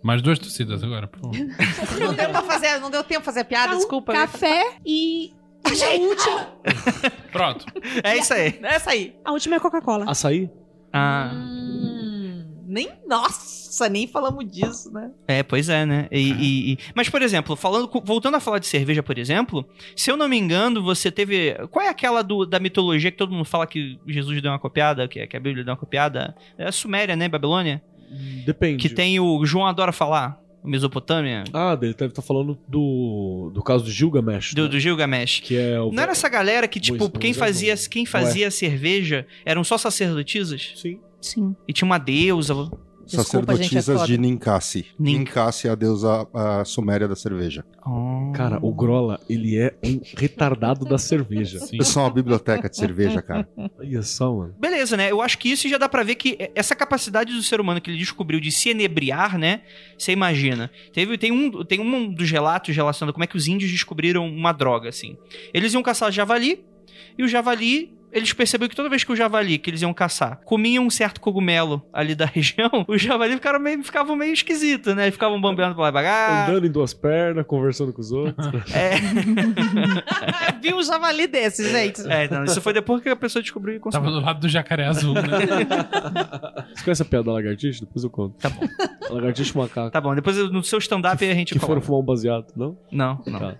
Mais 0.02 0.20
duas 0.22 0.38
torcidas 0.40 0.82
agora, 0.82 1.06
por 1.06 1.20
favor. 1.20 1.36
Não 2.00 2.14
deu, 2.14 2.30
pra 2.30 2.42
fazer, 2.42 2.78
não 2.80 2.90
deu 2.90 3.02
tempo 3.04 3.22
pra 3.22 3.32
fazer 3.32 3.44
piada, 3.44 3.70
Ca- 3.72 3.76
desculpa. 3.76 4.12
Café 4.12 4.76
e. 4.84 5.32
e 5.74 5.82
a, 5.82 5.90
última, 5.90 6.46
Pronto. 7.32 7.66
É 8.02 8.16
isso 8.16 8.32
aí. 8.34 8.58
Essa 8.62 8.90
aí. 8.90 9.14
a 9.24 9.32
última 9.32 9.56
é 9.56 9.60
Coca-Cola. 9.60 10.04
Açaí? 10.10 10.50
Ah, 10.92 11.30
Hum, 11.32 12.44
nem, 12.66 12.88
nossa, 13.06 13.88
nem 13.88 14.06
falamos 14.06 14.44
disso, 14.50 14.92
né? 14.92 15.10
é, 15.26 15.42
pois 15.42 15.68
é, 15.68 15.84
né? 15.86 16.08
E, 16.10 16.18
e- 16.32 16.72
e- 16.72 16.78
Mas, 16.94 17.08
por 17.08 17.22
exemplo, 17.22 17.54
falando, 17.56 17.90
voltando 18.04 18.36
a 18.36 18.40
falar 18.40 18.58
de 18.58 18.66
cerveja, 18.66 19.02
por 19.02 19.18
exemplo, 19.18 19.68
se 19.96 20.10
eu 20.10 20.16
não 20.16 20.28
me 20.28 20.36
engano, 20.38 20.82
você 20.82 21.10
teve. 21.10 21.54
Qual 21.70 21.84
é 21.84 21.88
aquela 21.88 22.22
do- 22.22 22.44
da 22.46 22.58
mitologia 22.60 23.10
que 23.10 23.16
todo 23.16 23.32
mundo 23.32 23.44
fala 23.44 23.66
que 23.66 23.98
Jesus 24.06 24.40
deu 24.42 24.50
uma 24.52 24.58
copiada, 24.58 25.06
que, 25.08 25.24
que 25.26 25.36
a 25.36 25.40
Bíblia 25.40 25.64
deu 25.64 25.72
uma 25.72 25.78
copiada? 25.80 26.34
É 26.58 26.66
a 26.66 26.72
Suméria, 26.72 27.14
né? 27.16 27.28
Babilônia? 27.28 27.82
Depende. 28.44 28.76
Que 28.88 28.92
tem 28.94 29.18
o. 29.20 29.44
João 29.46 29.66
adora 29.66 29.92
falar. 29.92 30.38
Mesopotâmia. 30.64 31.44
Ah, 31.52 31.78
ele 31.80 31.94
deve 31.94 32.12
estar 32.12 32.22
falando 32.22 32.58
do, 32.68 33.50
do 33.54 33.62
caso 33.62 33.84
do 33.84 33.90
Gilgamesh. 33.90 34.54
Do, 34.54 34.62
né? 34.64 34.68
do 34.68 34.78
Gilgamesh. 34.78 35.40
Que 35.40 35.56
é 35.56 35.80
o. 35.80 35.90
Não 35.90 36.02
era 36.02 36.12
essa 36.12 36.28
galera 36.28 36.68
que, 36.68 36.78
tipo, 36.78 36.98
Moisés, 36.98 37.18
quem 37.18 37.34
fazia, 37.34 37.76
quem 37.88 38.06
fazia 38.06 38.50
cerveja 38.50 39.26
eram 39.44 39.64
só 39.64 39.78
sacerdotisas? 39.78 40.72
Sim. 40.76 41.00
Sim. 41.20 41.54
E 41.68 41.72
tinha 41.72 41.86
uma 41.86 41.98
deusa. 41.98 42.54
Desculpa, 43.10 43.54
gente, 43.56 43.76
é 43.76 43.80
Sacerdotisas 43.80 44.06
de 44.06 44.18
Ninkasi. 44.18 44.86
Nin- 44.98 45.18
Ninkasi 45.18 45.68
é 45.68 45.70
a 45.70 45.74
deusa 45.74 46.26
a 46.32 46.64
suméria 46.64 47.06
da 47.08 47.16
cerveja. 47.16 47.64
Cara, 48.34 48.58
o 48.62 48.72
Grola, 48.72 49.18
ele 49.28 49.56
é 49.58 49.74
um 49.84 50.00
retardado 50.16 50.84
da 50.84 50.98
cerveja. 50.98 51.58
Sim. 51.60 51.76
Eu 51.78 51.84
sou 51.84 52.02
uma 52.02 52.10
biblioteca 52.10 52.68
de 52.68 52.76
cerveja, 52.76 53.20
cara. 53.22 53.48
Olha 53.78 54.02
só, 54.02 54.32
mano. 54.34 54.54
Beleza, 54.58 54.96
né? 54.96 55.10
Eu 55.10 55.20
acho 55.20 55.38
que 55.38 55.50
isso 55.50 55.68
já 55.68 55.78
dá 55.78 55.88
pra 55.88 56.02
ver 56.02 56.14
que 56.14 56.36
essa 56.54 56.74
capacidade 56.74 57.32
do 57.34 57.42
ser 57.42 57.60
humano 57.60 57.80
que 57.80 57.90
ele 57.90 57.98
descobriu 57.98 58.40
de 58.40 58.50
se 58.52 58.68
enebriar, 58.70 59.38
né? 59.38 59.62
Você 59.98 60.12
imagina. 60.12 60.70
Teve, 60.92 61.16
tem, 61.18 61.32
um, 61.32 61.64
tem 61.64 61.80
um 61.80 62.12
dos 62.12 62.30
relatos 62.30 62.74
relacionando 62.74 63.12
como 63.12 63.24
é 63.24 63.26
que 63.26 63.36
os 63.36 63.46
índios 63.48 63.70
descobriram 63.70 64.26
uma 64.28 64.52
droga, 64.52 64.88
assim. 64.88 65.16
Eles 65.52 65.72
iam 65.74 65.82
caçar 65.82 66.10
javali, 66.12 66.64
e 67.18 67.22
o 67.24 67.28
javali. 67.28 67.98
Eles 68.12 68.32
perceberam 68.32 68.68
que 68.68 68.76
toda 68.76 68.88
vez 68.88 69.04
que 69.04 69.12
o 69.12 69.16
javali 69.16 69.58
que 69.58 69.70
eles 69.70 69.82
iam 69.82 69.92
caçar 69.94 70.40
comia 70.44 70.80
um 70.80 70.90
certo 70.90 71.20
cogumelo 71.20 71.82
ali 71.92 72.14
da 72.14 72.26
região, 72.32 72.70
os 72.88 73.00
javali 73.00 73.34
ficaram 73.34 73.60
meio, 73.60 73.82
ficavam 73.84 74.16
meio 74.16 74.32
esquisitos, 74.32 74.94
né? 74.94 75.10
Ficavam 75.10 75.40
bambeando 75.40 75.74
pra 75.74 75.84
lá 75.84 75.88
e 75.88 75.92
pra 75.92 76.02
cá. 76.02 76.46
Andando 76.48 76.66
em 76.66 76.70
duas 76.70 76.92
pernas, 76.94 77.46
conversando 77.46 77.92
com 77.92 78.00
os 78.00 78.10
outros. 78.12 78.46
É, 78.74 78.90
Viu 80.62 80.76
um 80.76 80.82
javali 80.82 81.26
desse, 81.26 81.68
gente. 81.70 82.00
é, 82.08 82.28
não, 82.28 82.44
isso 82.44 82.60
foi 82.60 82.72
depois 82.72 83.02
que 83.02 83.08
a 83.08 83.16
pessoa 83.16 83.42
descobriu 83.42 83.76
e 83.76 83.78
Tava 83.78 83.90
consumiu. 84.04 84.10
do 84.20 84.26
lado 84.26 84.40
do 84.40 84.48
jacaré 84.48 84.86
azul, 84.86 85.14
né? 85.14 85.22
Você 86.74 86.84
conhece 86.84 87.02
a 87.02 87.04
piada 87.04 87.24
da 87.24 87.32
lagartixa? 87.32 87.84
Depois 87.84 88.04
eu 88.04 88.10
conto. 88.10 88.34
Tá 88.38 88.50
bom. 88.50 88.66
A 89.08 89.12
lagartixa 89.14 89.52
e 89.54 89.58
macaco. 89.58 89.90
Tá 89.90 90.00
bom, 90.00 90.14
depois 90.14 90.36
no 90.50 90.62
seu 90.62 90.78
stand-up 90.78 91.22
a 91.24 91.34
gente 91.34 91.52
que 91.52 91.58
foram 91.58 91.80
fumar 91.80 92.00
um 92.00 92.04
baseado, 92.04 92.46
não? 92.56 92.76
Não, 92.90 93.22
não. 93.26 93.38
Tá. 93.40 93.56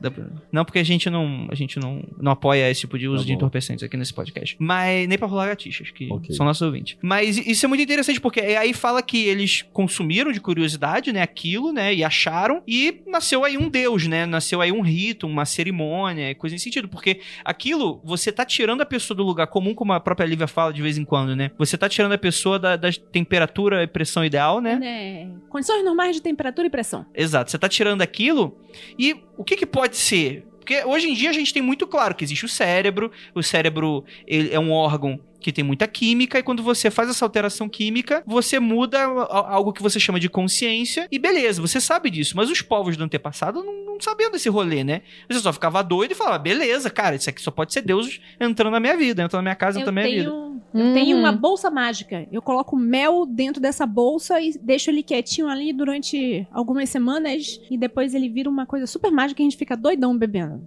Não, 0.52 0.64
porque 0.64 0.78
a 0.78 0.84
gente 0.84 1.08
não, 1.10 1.48
a 1.50 1.54
gente 1.54 1.78
não, 1.78 2.02
não 2.18 2.32
apoia 2.32 2.70
esse 2.70 2.80
tipo 2.82 2.98
de 2.98 3.08
uso 3.08 3.22
Tá 3.24 3.26
de 3.26 3.32
entorpecentes 3.32 3.82
aqui 3.84 3.96
nesse 3.96 4.12
podcast. 4.14 4.39
Mas 4.58 5.08
nem 5.08 5.18
pra 5.18 5.26
rolar 5.28 5.46
gatixas, 5.48 5.90
que 5.90 6.08
Ok. 6.10 6.34
são 6.34 6.46
nossos 6.46 6.62
ouvintes. 6.62 6.96
Mas 7.02 7.36
isso 7.38 7.64
é 7.64 7.68
muito 7.68 7.82
interessante, 7.82 8.20
porque 8.20 8.40
aí 8.40 8.72
fala 8.72 9.02
que 9.02 9.26
eles 9.26 9.62
consumiram 9.72 10.32
de 10.32 10.40
curiosidade, 10.40 11.12
né, 11.12 11.22
aquilo, 11.22 11.72
né, 11.72 11.94
e 11.94 12.02
acharam, 12.04 12.62
e 12.66 13.02
nasceu 13.06 13.44
aí 13.44 13.56
um 13.56 13.68
deus, 13.68 14.06
né, 14.06 14.26
nasceu 14.26 14.60
aí 14.60 14.72
um 14.72 14.80
rito, 14.80 15.26
uma 15.26 15.44
cerimônia, 15.44 16.34
coisa 16.34 16.54
nesse 16.54 16.64
sentido, 16.64 16.88
porque 16.88 17.20
aquilo, 17.44 18.00
você 18.04 18.32
tá 18.32 18.44
tirando 18.44 18.80
a 18.80 18.86
pessoa 18.86 19.16
do 19.16 19.22
lugar 19.22 19.46
comum, 19.46 19.74
como 19.74 19.92
a 19.92 20.00
própria 20.00 20.26
Lívia 20.26 20.46
fala 20.46 20.72
de 20.72 20.82
vez 20.82 20.96
em 20.98 21.04
quando, 21.04 21.34
né, 21.36 21.50
você 21.58 21.76
tá 21.78 21.88
tirando 21.88 22.12
a 22.12 22.18
pessoa 22.18 22.58
da, 22.58 22.76
da 22.76 22.90
temperatura 23.12 23.82
e 23.82 23.86
pressão 23.86 24.24
ideal, 24.24 24.60
né, 24.60 24.76
Né? 24.76 25.30
Condições 25.48 25.84
normais 25.84 26.16
de 26.16 26.22
temperatura 26.22 26.66
e 26.66 26.70
pressão. 26.70 27.04
Exato, 27.14 27.50
você 27.50 27.58
tá 27.58 27.68
tirando 27.68 28.02
aquilo 28.02 28.56
e 28.98 29.14
o 29.36 29.44
que 29.44 29.56
que 29.56 29.66
pode 29.66 29.96
ser? 29.96 30.44
Porque 30.60 30.84
hoje 30.84 31.08
em 31.08 31.14
dia 31.14 31.30
a 31.30 31.32
gente 31.32 31.52
tem 31.52 31.62
muito 31.62 31.86
claro 31.86 32.14
que 32.14 32.22
existe 32.22 32.44
o 32.44 32.48
cérebro, 32.48 33.10
o 33.34 33.42
cérebro 33.42 34.04
é 34.28 34.58
um 34.58 34.70
órgão 34.70 35.18
que 35.40 35.52
tem 35.52 35.64
muita 35.64 35.86
química 35.88 36.38
e 36.38 36.42
quando 36.42 36.62
você 36.62 36.90
faz 36.90 37.08
essa 37.08 37.24
alteração 37.24 37.68
química, 37.68 38.22
você 38.26 38.58
muda 38.60 39.02
algo 39.02 39.72
que 39.72 39.82
você 39.82 39.98
chama 39.98 40.20
de 40.20 40.28
consciência 40.28 41.08
e 41.10 41.18
beleza, 41.18 41.60
você 41.60 41.80
sabe 41.80 42.10
disso, 42.10 42.36
mas 42.36 42.50
os 42.50 42.62
povos 42.62 42.96
do 42.96 43.04
antepassado 43.04 43.62
não, 43.64 43.86
não 43.86 44.00
sabiam 44.00 44.30
desse 44.30 44.48
rolê, 44.48 44.84
né? 44.84 45.02
Você 45.28 45.40
só 45.40 45.52
ficava 45.52 45.82
doido 45.82 46.12
e 46.12 46.14
falava, 46.14 46.38
beleza, 46.38 46.90
cara, 46.90 47.16
isso 47.16 47.28
aqui 47.30 47.40
só 47.40 47.50
pode 47.50 47.72
ser 47.72 47.82
Deus 47.82 48.20
entrando 48.38 48.72
na 48.72 48.80
minha 48.80 48.96
vida, 48.96 49.22
entrando 49.22 49.40
na 49.42 49.50
minha 49.50 49.56
casa, 49.56 49.78
entrando 49.80 49.94
na 49.94 50.02
minha 50.02 50.14
vida. 50.14 50.30
tenho, 50.30 50.60
eu 50.72 50.84
Hum. 50.86 50.94
tenho 50.94 51.16
uma 51.16 51.32
bolsa 51.32 51.68
mágica. 51.70 52.28
Eu 52.30 52.40
coloco 52.40 52.76
mel 52.76 53.26
dentro 53.26 53.60
dessa 53.60 53.84
bolsa 53.84 54.40
e 54.40 54.56
deixo 54.62 54.88
ele 54.90 55.02
quietinho 55.02 55.48
ali 55.48 55.72
durante 55.72 56.46
algumas 56.52 56.88
semanas. 56.88 57.60
E 57.68 57.76
depois 57.76 58.14
ele 58.14 58.28
vira 58.28 58.48
uma 58.48 58.64
coisa 58.66 58.86
super 58.86 59.10
mágica 59.10 59.42
e 59.42 59.44
a 59.44 59.48
gente 59.50 59.58
fica 59.58 59.76
doidão 59.76 60.16
bebendo. 60.16 60.62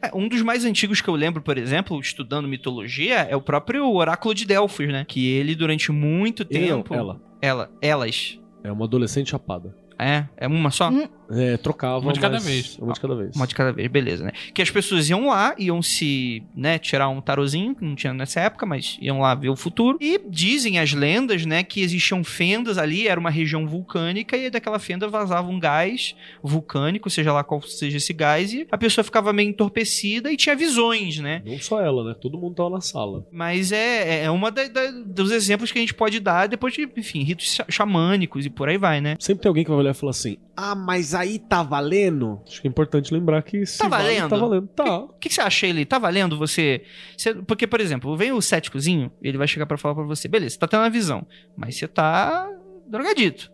É, 0.00 0.10
um 0.14 0.28
dos 0.28 0.42
mais 0.42 0.64
antigos 0.64 1.00
que 1.00 1.08
eu 1.08 1.14
lembro, 1.14 1.42
por 1.42 1.58
exemplo, 1.58 1.98
estudando 2.00 2.46
mitologia, 2.46 3.20
é 3.20 3.34
o 3.34 3.40
próprio 3.40 3.90
Oráculo 3.92 4.34
de 4.34 4.44
Delfos, 4.44 4.86
né? 4.88 5.04
Que 5.06 5.26
ele, 5.28 5.54
durante 5.54 5.90
muito 5.90 6.44
tempo. 6.44 6.94
ela. 6.94 7.20
Ela. 7.40 7.70
Elas. 7.80 8.38
É 8.62 8.70
uma 8.70 8.84
adolescente 8.84 9.30
chapada. 9.30 9.74
É? 9.98 10.24
É 10.36 10.46
uma 10.46 10.70
só? 10.70 10.90
Hum. 10.90 11.08
É, 11.30 11.56
trocava. 11.56 11.98
Uma 12.00 12.12
de 12.12 12.20
cada 12.20 12.38
vez. 12.38 12.78
Uma 12.78 12.92
de 12.92 13.00
cada 13.00 13.14
vez. 13.14 13.36
Uma 13.36 13.46
de 13.46 13.54
cada 13.54 13.72
vez, 13.72 13.88
beleza, 13.88 14.24
né? 14.24 14.32
Que 14.54 14.62
as 14.62 14.70
pessoas 14.70 15.08
iam 15.10 15.28
lá, 15.28 15.54
iam 15.58 15.82
se, 15.82 16.42
né, 16.56 16.78
tirar 16.78 17.08
um 17.08 17.20
tarozinho, 17.20 17.74
que 17.74 17.84
não 17.84 17.94
tinha 17.94 18.14
nessa 18.14 18.40
época, 18.40 18.64
mas 18.64 18.96
iam 19.00 19.20
lá 19.20 19.34
ver 19.34 19.50
o 19.50 19.56
futuro. 19.56 19.98
E 20.00 20.18
dizem 20.28 20.78
as 20.78 20.92
lendas, 20.92 21.44
né, 21.44 21.62
que 21.62 21.80
existiam 21.82 22.24
fendas 22.24 22.78
ali, 22.78 23.06
era 23.08 23.18
uma 23.20 23.30
região 23.30 23.66
vulcânica, 23.66 24.36
e 24.36 24.48
daquela 24.50 24.78
fenda 24.78 25.06
vazava 25.08 25.48
um 25.48 25.58
gás 25.58 26.14
vulcânico, 26.42 27.10
seja 27.10 27.32
lá 27.32 27.44
qual 27.44 27.60
seja 27.62 27.96
esse 27.98 28.12
gás, 28.12 28.52
e 28.52 28.66
a 28.70 28.78
pessoa 28.78 29.04
ficava 29.04 29.32
meio 29.32 29.50
entorpecida 29.50 30.32
e 30.32 30.36
tinha 30.36 30.56
visões, 30.56 31.18
né? 31.18 31.42
Não 31.44 31.58
só 31.58 31.80
ela, 31.82 32.04
né? 32.04 32.14
Todo 32.20 32.38
mundo 32.38 32.54
tava 32.54 32.70
na 32.70 32.80
sala. 32.80 33.26
Mas 33.30 33.70
é, 33.72 34.24
é 34.24 34.30
uma 34.30 34.50
da- 34.50 34.68
da- 34.68 34.90
dos 35.06 35.30
exemplos 35.30 35.70
que 35.70 35.78
a 35.78 35.80
gente 35.82 35.94
pode 35.94 36.20
dar 36.20 36.46
depois 36.48 36.72
de, 36.74 36.88
enfim, 36.96 37.22
ritos 37.22 37.54
xa- 37.54 37.66
xamânicos 37.68 38.46
e 38.46 38.50
por 38.50 38.68
aí 38.68 38.78
vai, 38.78 39.00
né? 39.00 39.16
Sempre 39.20 39.42
tem 39.42 39.48
alguém 39.50 39.64
que 39.64 39.70
vai 39.70 39.78
olhar 39.80 39.90
e 39.90 39.94
falar 39.94 40.10
assim: 40.10 40.36
Ah, 40.56 40.74
mas 40.74 41.14
aí 41.18 41.38
tá 41.38 41.62
valendo? 41.62 42.40
Acho 42.46 42.60
que 42.60 42.66
é 42.68 42.70
importante 42.70 43.12
lembrar 43.12 43.42
que 43.42 43.64
se 43.66 43.78
Tá 43.78 43.88
vale, 43.88 44.04
valendo? 44.04 44.28
tá 44.30 44.36
valendo. 44.36 44.66
Tá. 44.68 44.98
O 45.00 45.08
que, 45.14 45.28
que 45.28 45.34
você 45.34 45.40
acha 45.40 45.66
ele? 45.66 45.84
Tá 45.84 45.98
valendo 45.98 46.38
você, 46.38 46.82
você- 47.16 47.34
Porque, 47.34 47.66
por 47.66 47.80
exemplo, 47.80 48.16
vem 48.16 48.32
o 48.32 48.40
céticozinho, 48.40 49.10
ele 49.22 49.38
vai 49.38 49.46
chegar 49.48 49.66
pra 49.66 49.76
falar 49.78 49.94
pra 49.94 50.04
você, 50.04 50.28
beleza, 50.28 50.54
você 50.54 50.58
tá 50.58 50.68
tendo 50.68 50.80
uma 50.80 50.90
visão, 50.90 51.26
mas 51.56 51.76
você 51.76 51.86
tá 51.88 52.48
drogadito. 52.86 53.50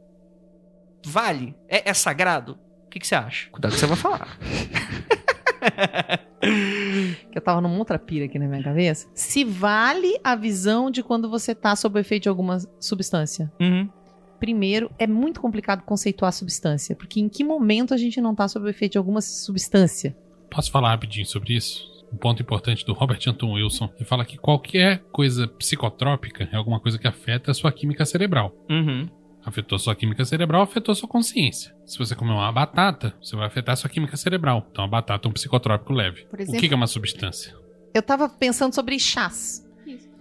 Vale? 1.06 1.54
É, 1.68 1.90
é 1.90 1.94
sagrado? 1.94 2.58
O 2.86 2.90
que, 2.90 2.98
que 3.00 3.06
você 3.06 3.14
acha? 3.14 3.50
Cuidado 3.50 3.72
que 3.72 3.78
você 3.80 3.86
vai 3.86 3.96
falar. 3.96 4.38
que 7.30 7.38
eu 7.38 7.42
tava 7.42 7.60
numa 7.60 7.76
outra 7.78 7.98
pira 7.98 8.26
aqui 8.26 8.38
na 8.38 8.46
minha 8.46 8.62
cabeça. 8.62 9.08
Se 9.14 9.44
vale 9.44 10.18
a 10.22 10.34
visão 10.36 10.90
de 10.90 11.02
quando 11.02 11.28
você 11.28 11.54
tá 11.54 11.74
sob 11.74 11.98
o 11.98 12.00
efeito 12.00 12.24
de 12.24 12.28
alguma 12.28 12.58
substância. 12.78 13.52
Uhum. 13.60 13.88
Primeiro, 14.44 14.90
é 14.98 15.06
muito 15.06 15.40
complicado 15.40 15.82
conceituar 15.84 16.30
substância, 16.30 16.94
porque 16.94 17.18
em 17.18 17.30
que 17.30 17.42
momento 17.42 17.94
a 17.94 17.96
gente 17.96 18.20
não 18.20 18.34
tá 18.34 18.46
sob 18.46 18.66
o 18.66 18.68
efeito 18.68 18.92
de 18.92 18.98
alguma 18.98 19.22
substância? 19.22 20.14
Posso 20.50 20.70
falar 20.70 20.90
rapidinho 20.90 21.24
sobre 21.24 21.54
isso? 21.54 21.82
Um 22.12 22.18
ponto 22.18 22.42
importante 22.42 22.84
do 22.84 22.92
Robert 22.92 23.20
Anton 23.26 23.54
Wilson. 23.54 23.88
Ele 23.96 24.04
fala 24.04 24.22
que 24.22 24.36
qualquer 24.36 24.98
coisa 25.10 25.48
psicotrópica 25.48 26.46
é 26.52 26.56
alguma 26.56 26.78
coisa 26.78 26.98
que 26.98 27.08
afeta 27.08 27.52
a 27.52 27.54
sua 27.54 27.72
química 27.72 28.04
cerebral. 28.04 28.54
Uhum. 28.68 29.08
Afetou 29.42 29.78
sua 29.78 29.94
química 29.94 30.26
cerebral, 30.26 30.60
afetou 30.60 30.94
sua 30.94 31.08
consciência. 31.08 31.74
Se 31.86 31.96
você 31.96 32.14
comer 32.14 32.32
uma 32.32 32.52
batata, 32.52 33.14
você 33.22 33.34
vai 33.34 33.46
afetar 33.46 33.74
sua 33.78 33.88
química 33.88 34.14
cerebral. 34.18 34.66
Então 34.70 34.84
a 34.84 34.88
batata 34.88 35.26
é 35.26 35.30
um 35.30 35.32
psicotrópico 35.32 35.94
leve. 35.94 36.26
Por 36.26 36.38
O 36.38 36.42
exemplo- 36.42 36.60
que 36.60 36.68
que 36.68 36.74
é 36.74 36.76
uma 36.76 36.86
substância? 36.86 37.54
Eu 37.94 38.02
tava 38.02 38.28
pensando 38.28 38.74
sobre 38.74 38.98
chás. 38.98 39.63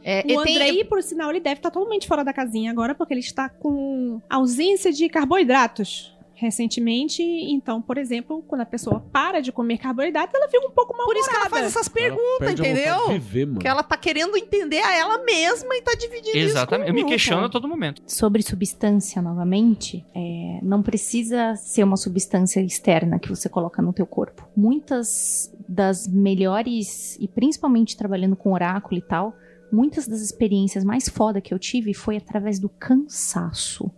É, 0.03 0.19
O 0.19 0.41
e 0.41 0.43
tem- 0.43 0.55
Andrei, 0.57 0.83
por 0.83 1.01
sinal, 1.01 1.29
ele 1.29 1.39
deve 1.39 1.55
estar 1.59 1.71
totalmente 1.71 2.07
fora 2.07 2.23
da 2.23 2.33
casinha 2.33 2.71
agora, 2.71 2.93
porque 2.93 3.13
ele 3.13 3.21
está 3.21 3.49
com 3.49 4.21
ausência 4.29 4.91
de 4.91 5.07
carboidratos 5.09 6.13
recentemente. 6.35 7.21
Então, 7.23 7.81
por 7.81 7.97
exemplo, 7.97 8.43
quando 8.47 8.61
a 8.61 8.65
pessoa 8.65 8.99
para 9.11 9.39
de 9.39 9.51
comer 9.51 9.77
carboidrato, 9.77 10.35
ela 10.35 10.47
fica 10.49 10.67
um 10.67 10.71
pouco 10.71 10.95
mal 10.95 11.05
Por 11.05 11.15
isso 11.15 11.29
que 11.29 11.35
ela 11.35 11.49
faz 11.49 11.65
essas 11.67 11.87
perguntas, 11.87 12.51
entendeu? 12.51 13.07
de 13.07 13.19
viver. 13.19 13.57
Que 13.59 13.67
ela 13.67 13.83
tá 13.83 13.95
querendo 13.95 14.35
entender 14.35 14.79
a 14.81 14.93
ela 14.93 15.23
mesma 15.23 15.75
e 15.75 15.81
tá 15.81 15.93
dividindo 15.95 16.37
Exatamente. 16.37 16.89
Eu 16.89 16.95
isso 16.95 17.03
com 17.03 17.07
me 17.09 17.13
o 17.13 17.15
questiono 17.15 17.45
a 17.45 17.49
todo 17.49 17.67
momento. 17.67 18.01
Sobre 18.05 18.41
substância, 18.41 19.21
novamente, 19.21 20.05
é, 20.13 20.59
não 20.61 20.81
precisa 20.81 21.55
ser 21.55 21.83
uma 21.83 21.97
substância 21.97 22.59
externa 22.59 23.19
que 23.19 23.29
você 23.29 23.47
coloca 23.47 23.81
no 23.81 23.93
teu 23.93 24.05
corpo. 24.05 24.47
Muitas 24.55 25.53
das 25.67 26.07
melhores, 26.07 27.17
e 27.19 27.27
principalmente 27.27 27.95
trabalhando 27.95 28.35
com 28.35 28.51
oráculo 28.53 28.97
e 28.97 29.01
tal, 29.01 29.33
muitas 29.73 30.07
das 30.07 30.21
experiências 30.21 30.83
mais 30.83 31.09
foda 31.09 31.41
que 31.41 31.53
eu 31.53 31.59
tive 31.59 31.93
foi 31.93 32.17
através 32.17 32.59
do 32.59 32.69
cansaço. 32.69 33.91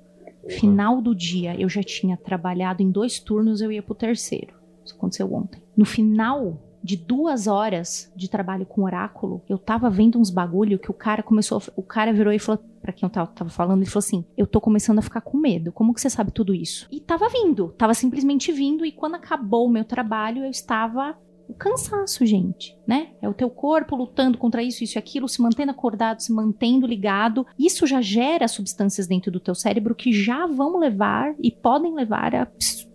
Final 0.48 1.02
do 1.02 1.16
dia, 1.16 1.60
eu 1.60 1.68
já 1.68 1.82
tinha 1.82 2.16
trabalhado 2.16 2.82
em 2.82 2.92
dois 2.92 3.20
turnos, 3.20 3.62
eu 3.62 3.72
ia 3.72 3.82
pro 3.82 3.96
terceiro. 3.96 4.54
Isso 4.86 4.96
aconteceu 4.96 5.34
ontem. 5.34 5.62
No 5.76 5.86
final 5.86 6.62
de 6.84 6.96
duas 6.96 7.48
horas 7.48 8.12
de 8.16 8.30
trabalho 8.30 8.64
com 8.64 8.84
oráculo, 8.84 9.42
eu 9.50 9.58
tava 9.58 9.90
vendo 9.90 10.20
uns 10.20 10.30
bagulho 10.30 10.78
que 10.78 10.92
o 10.92 10.94
cara 10.94 11.24
começou. 11.24 11.60
O 11.76 11.82
cara 11.82 12.14
virou 12.14 12.32
e 12.32 12.38
falou 12.38 12.64
pra 12.80 12.94
quem 12.94 13.08
eu 13.08 13.12
tava, 13.12 13.32
tava 13.32 13.50
falando, 13.50 13.82
ele 13.82 13.90
falou 13.90 14.06
assim: 14.06 14.24
Eu 14.38 14.46
tô 14.46 14.62
começando 14.62 15.00
a 15.00 15.02
ficar 15.02 15.22
com 15.22 15.36
medo. 15.36 15.72
Como 15.72 15.96
que 15.96 16.00
você 16.00 16.12
sabe 16.12 16.32
tudo 16.32 16.54
isso? 16.54 16.88
E 16.92 17.00
tava 17.00 17.28
vindo, 17.28 17.70
tava 17.70 17.96
simplesmente 17.96 18.52
vindo, 18.52 18.86
e 18.86 18.92
quando 18.92 19.16
acabou 19.16 19.66
o 19.66 19.72
meu 19.72 19.84
trabalho, 19.84 20.44
eu 20.44 20.50
estava. 20.50 21.18
O 21.48 21.54
cansaço, 21.54 22.26
gente, 22.26 22.76
né? 22.88 23.10
É 23.22 23.30
o 23.30 23.34
teu 23.34 23.50
corpo 23.50 23.96
lutando 23.96 24.38
contra 24.38 24.64
isso, 24.64 24.84
isso 24.84 24.98
e 24.98 25.00
aquilo, 25.00 25.28
se 25.28 25.42
mantendo 25.42 25.72
acordado, 25.72 26.22
se 26.22 26.34
mantendo 26.34 26.88
ligado. 26.88 27.46
Isso 27.58 27.86
já 27.86 28.02
gera 28.02 28.48
substâncias 28.48 29.08
dentro 29.08 29.32
do 29.32 29.40
teu 29.40 29.54
cérebro 29.54 29.94
que 29.94 30.12
já 30.12 30.48
vão 30.48 30.78
levar 30.80 31.36
e 31.42 31.52
podem 31.52 31.94
levar 31.94 32.34
a, 32.34 32.48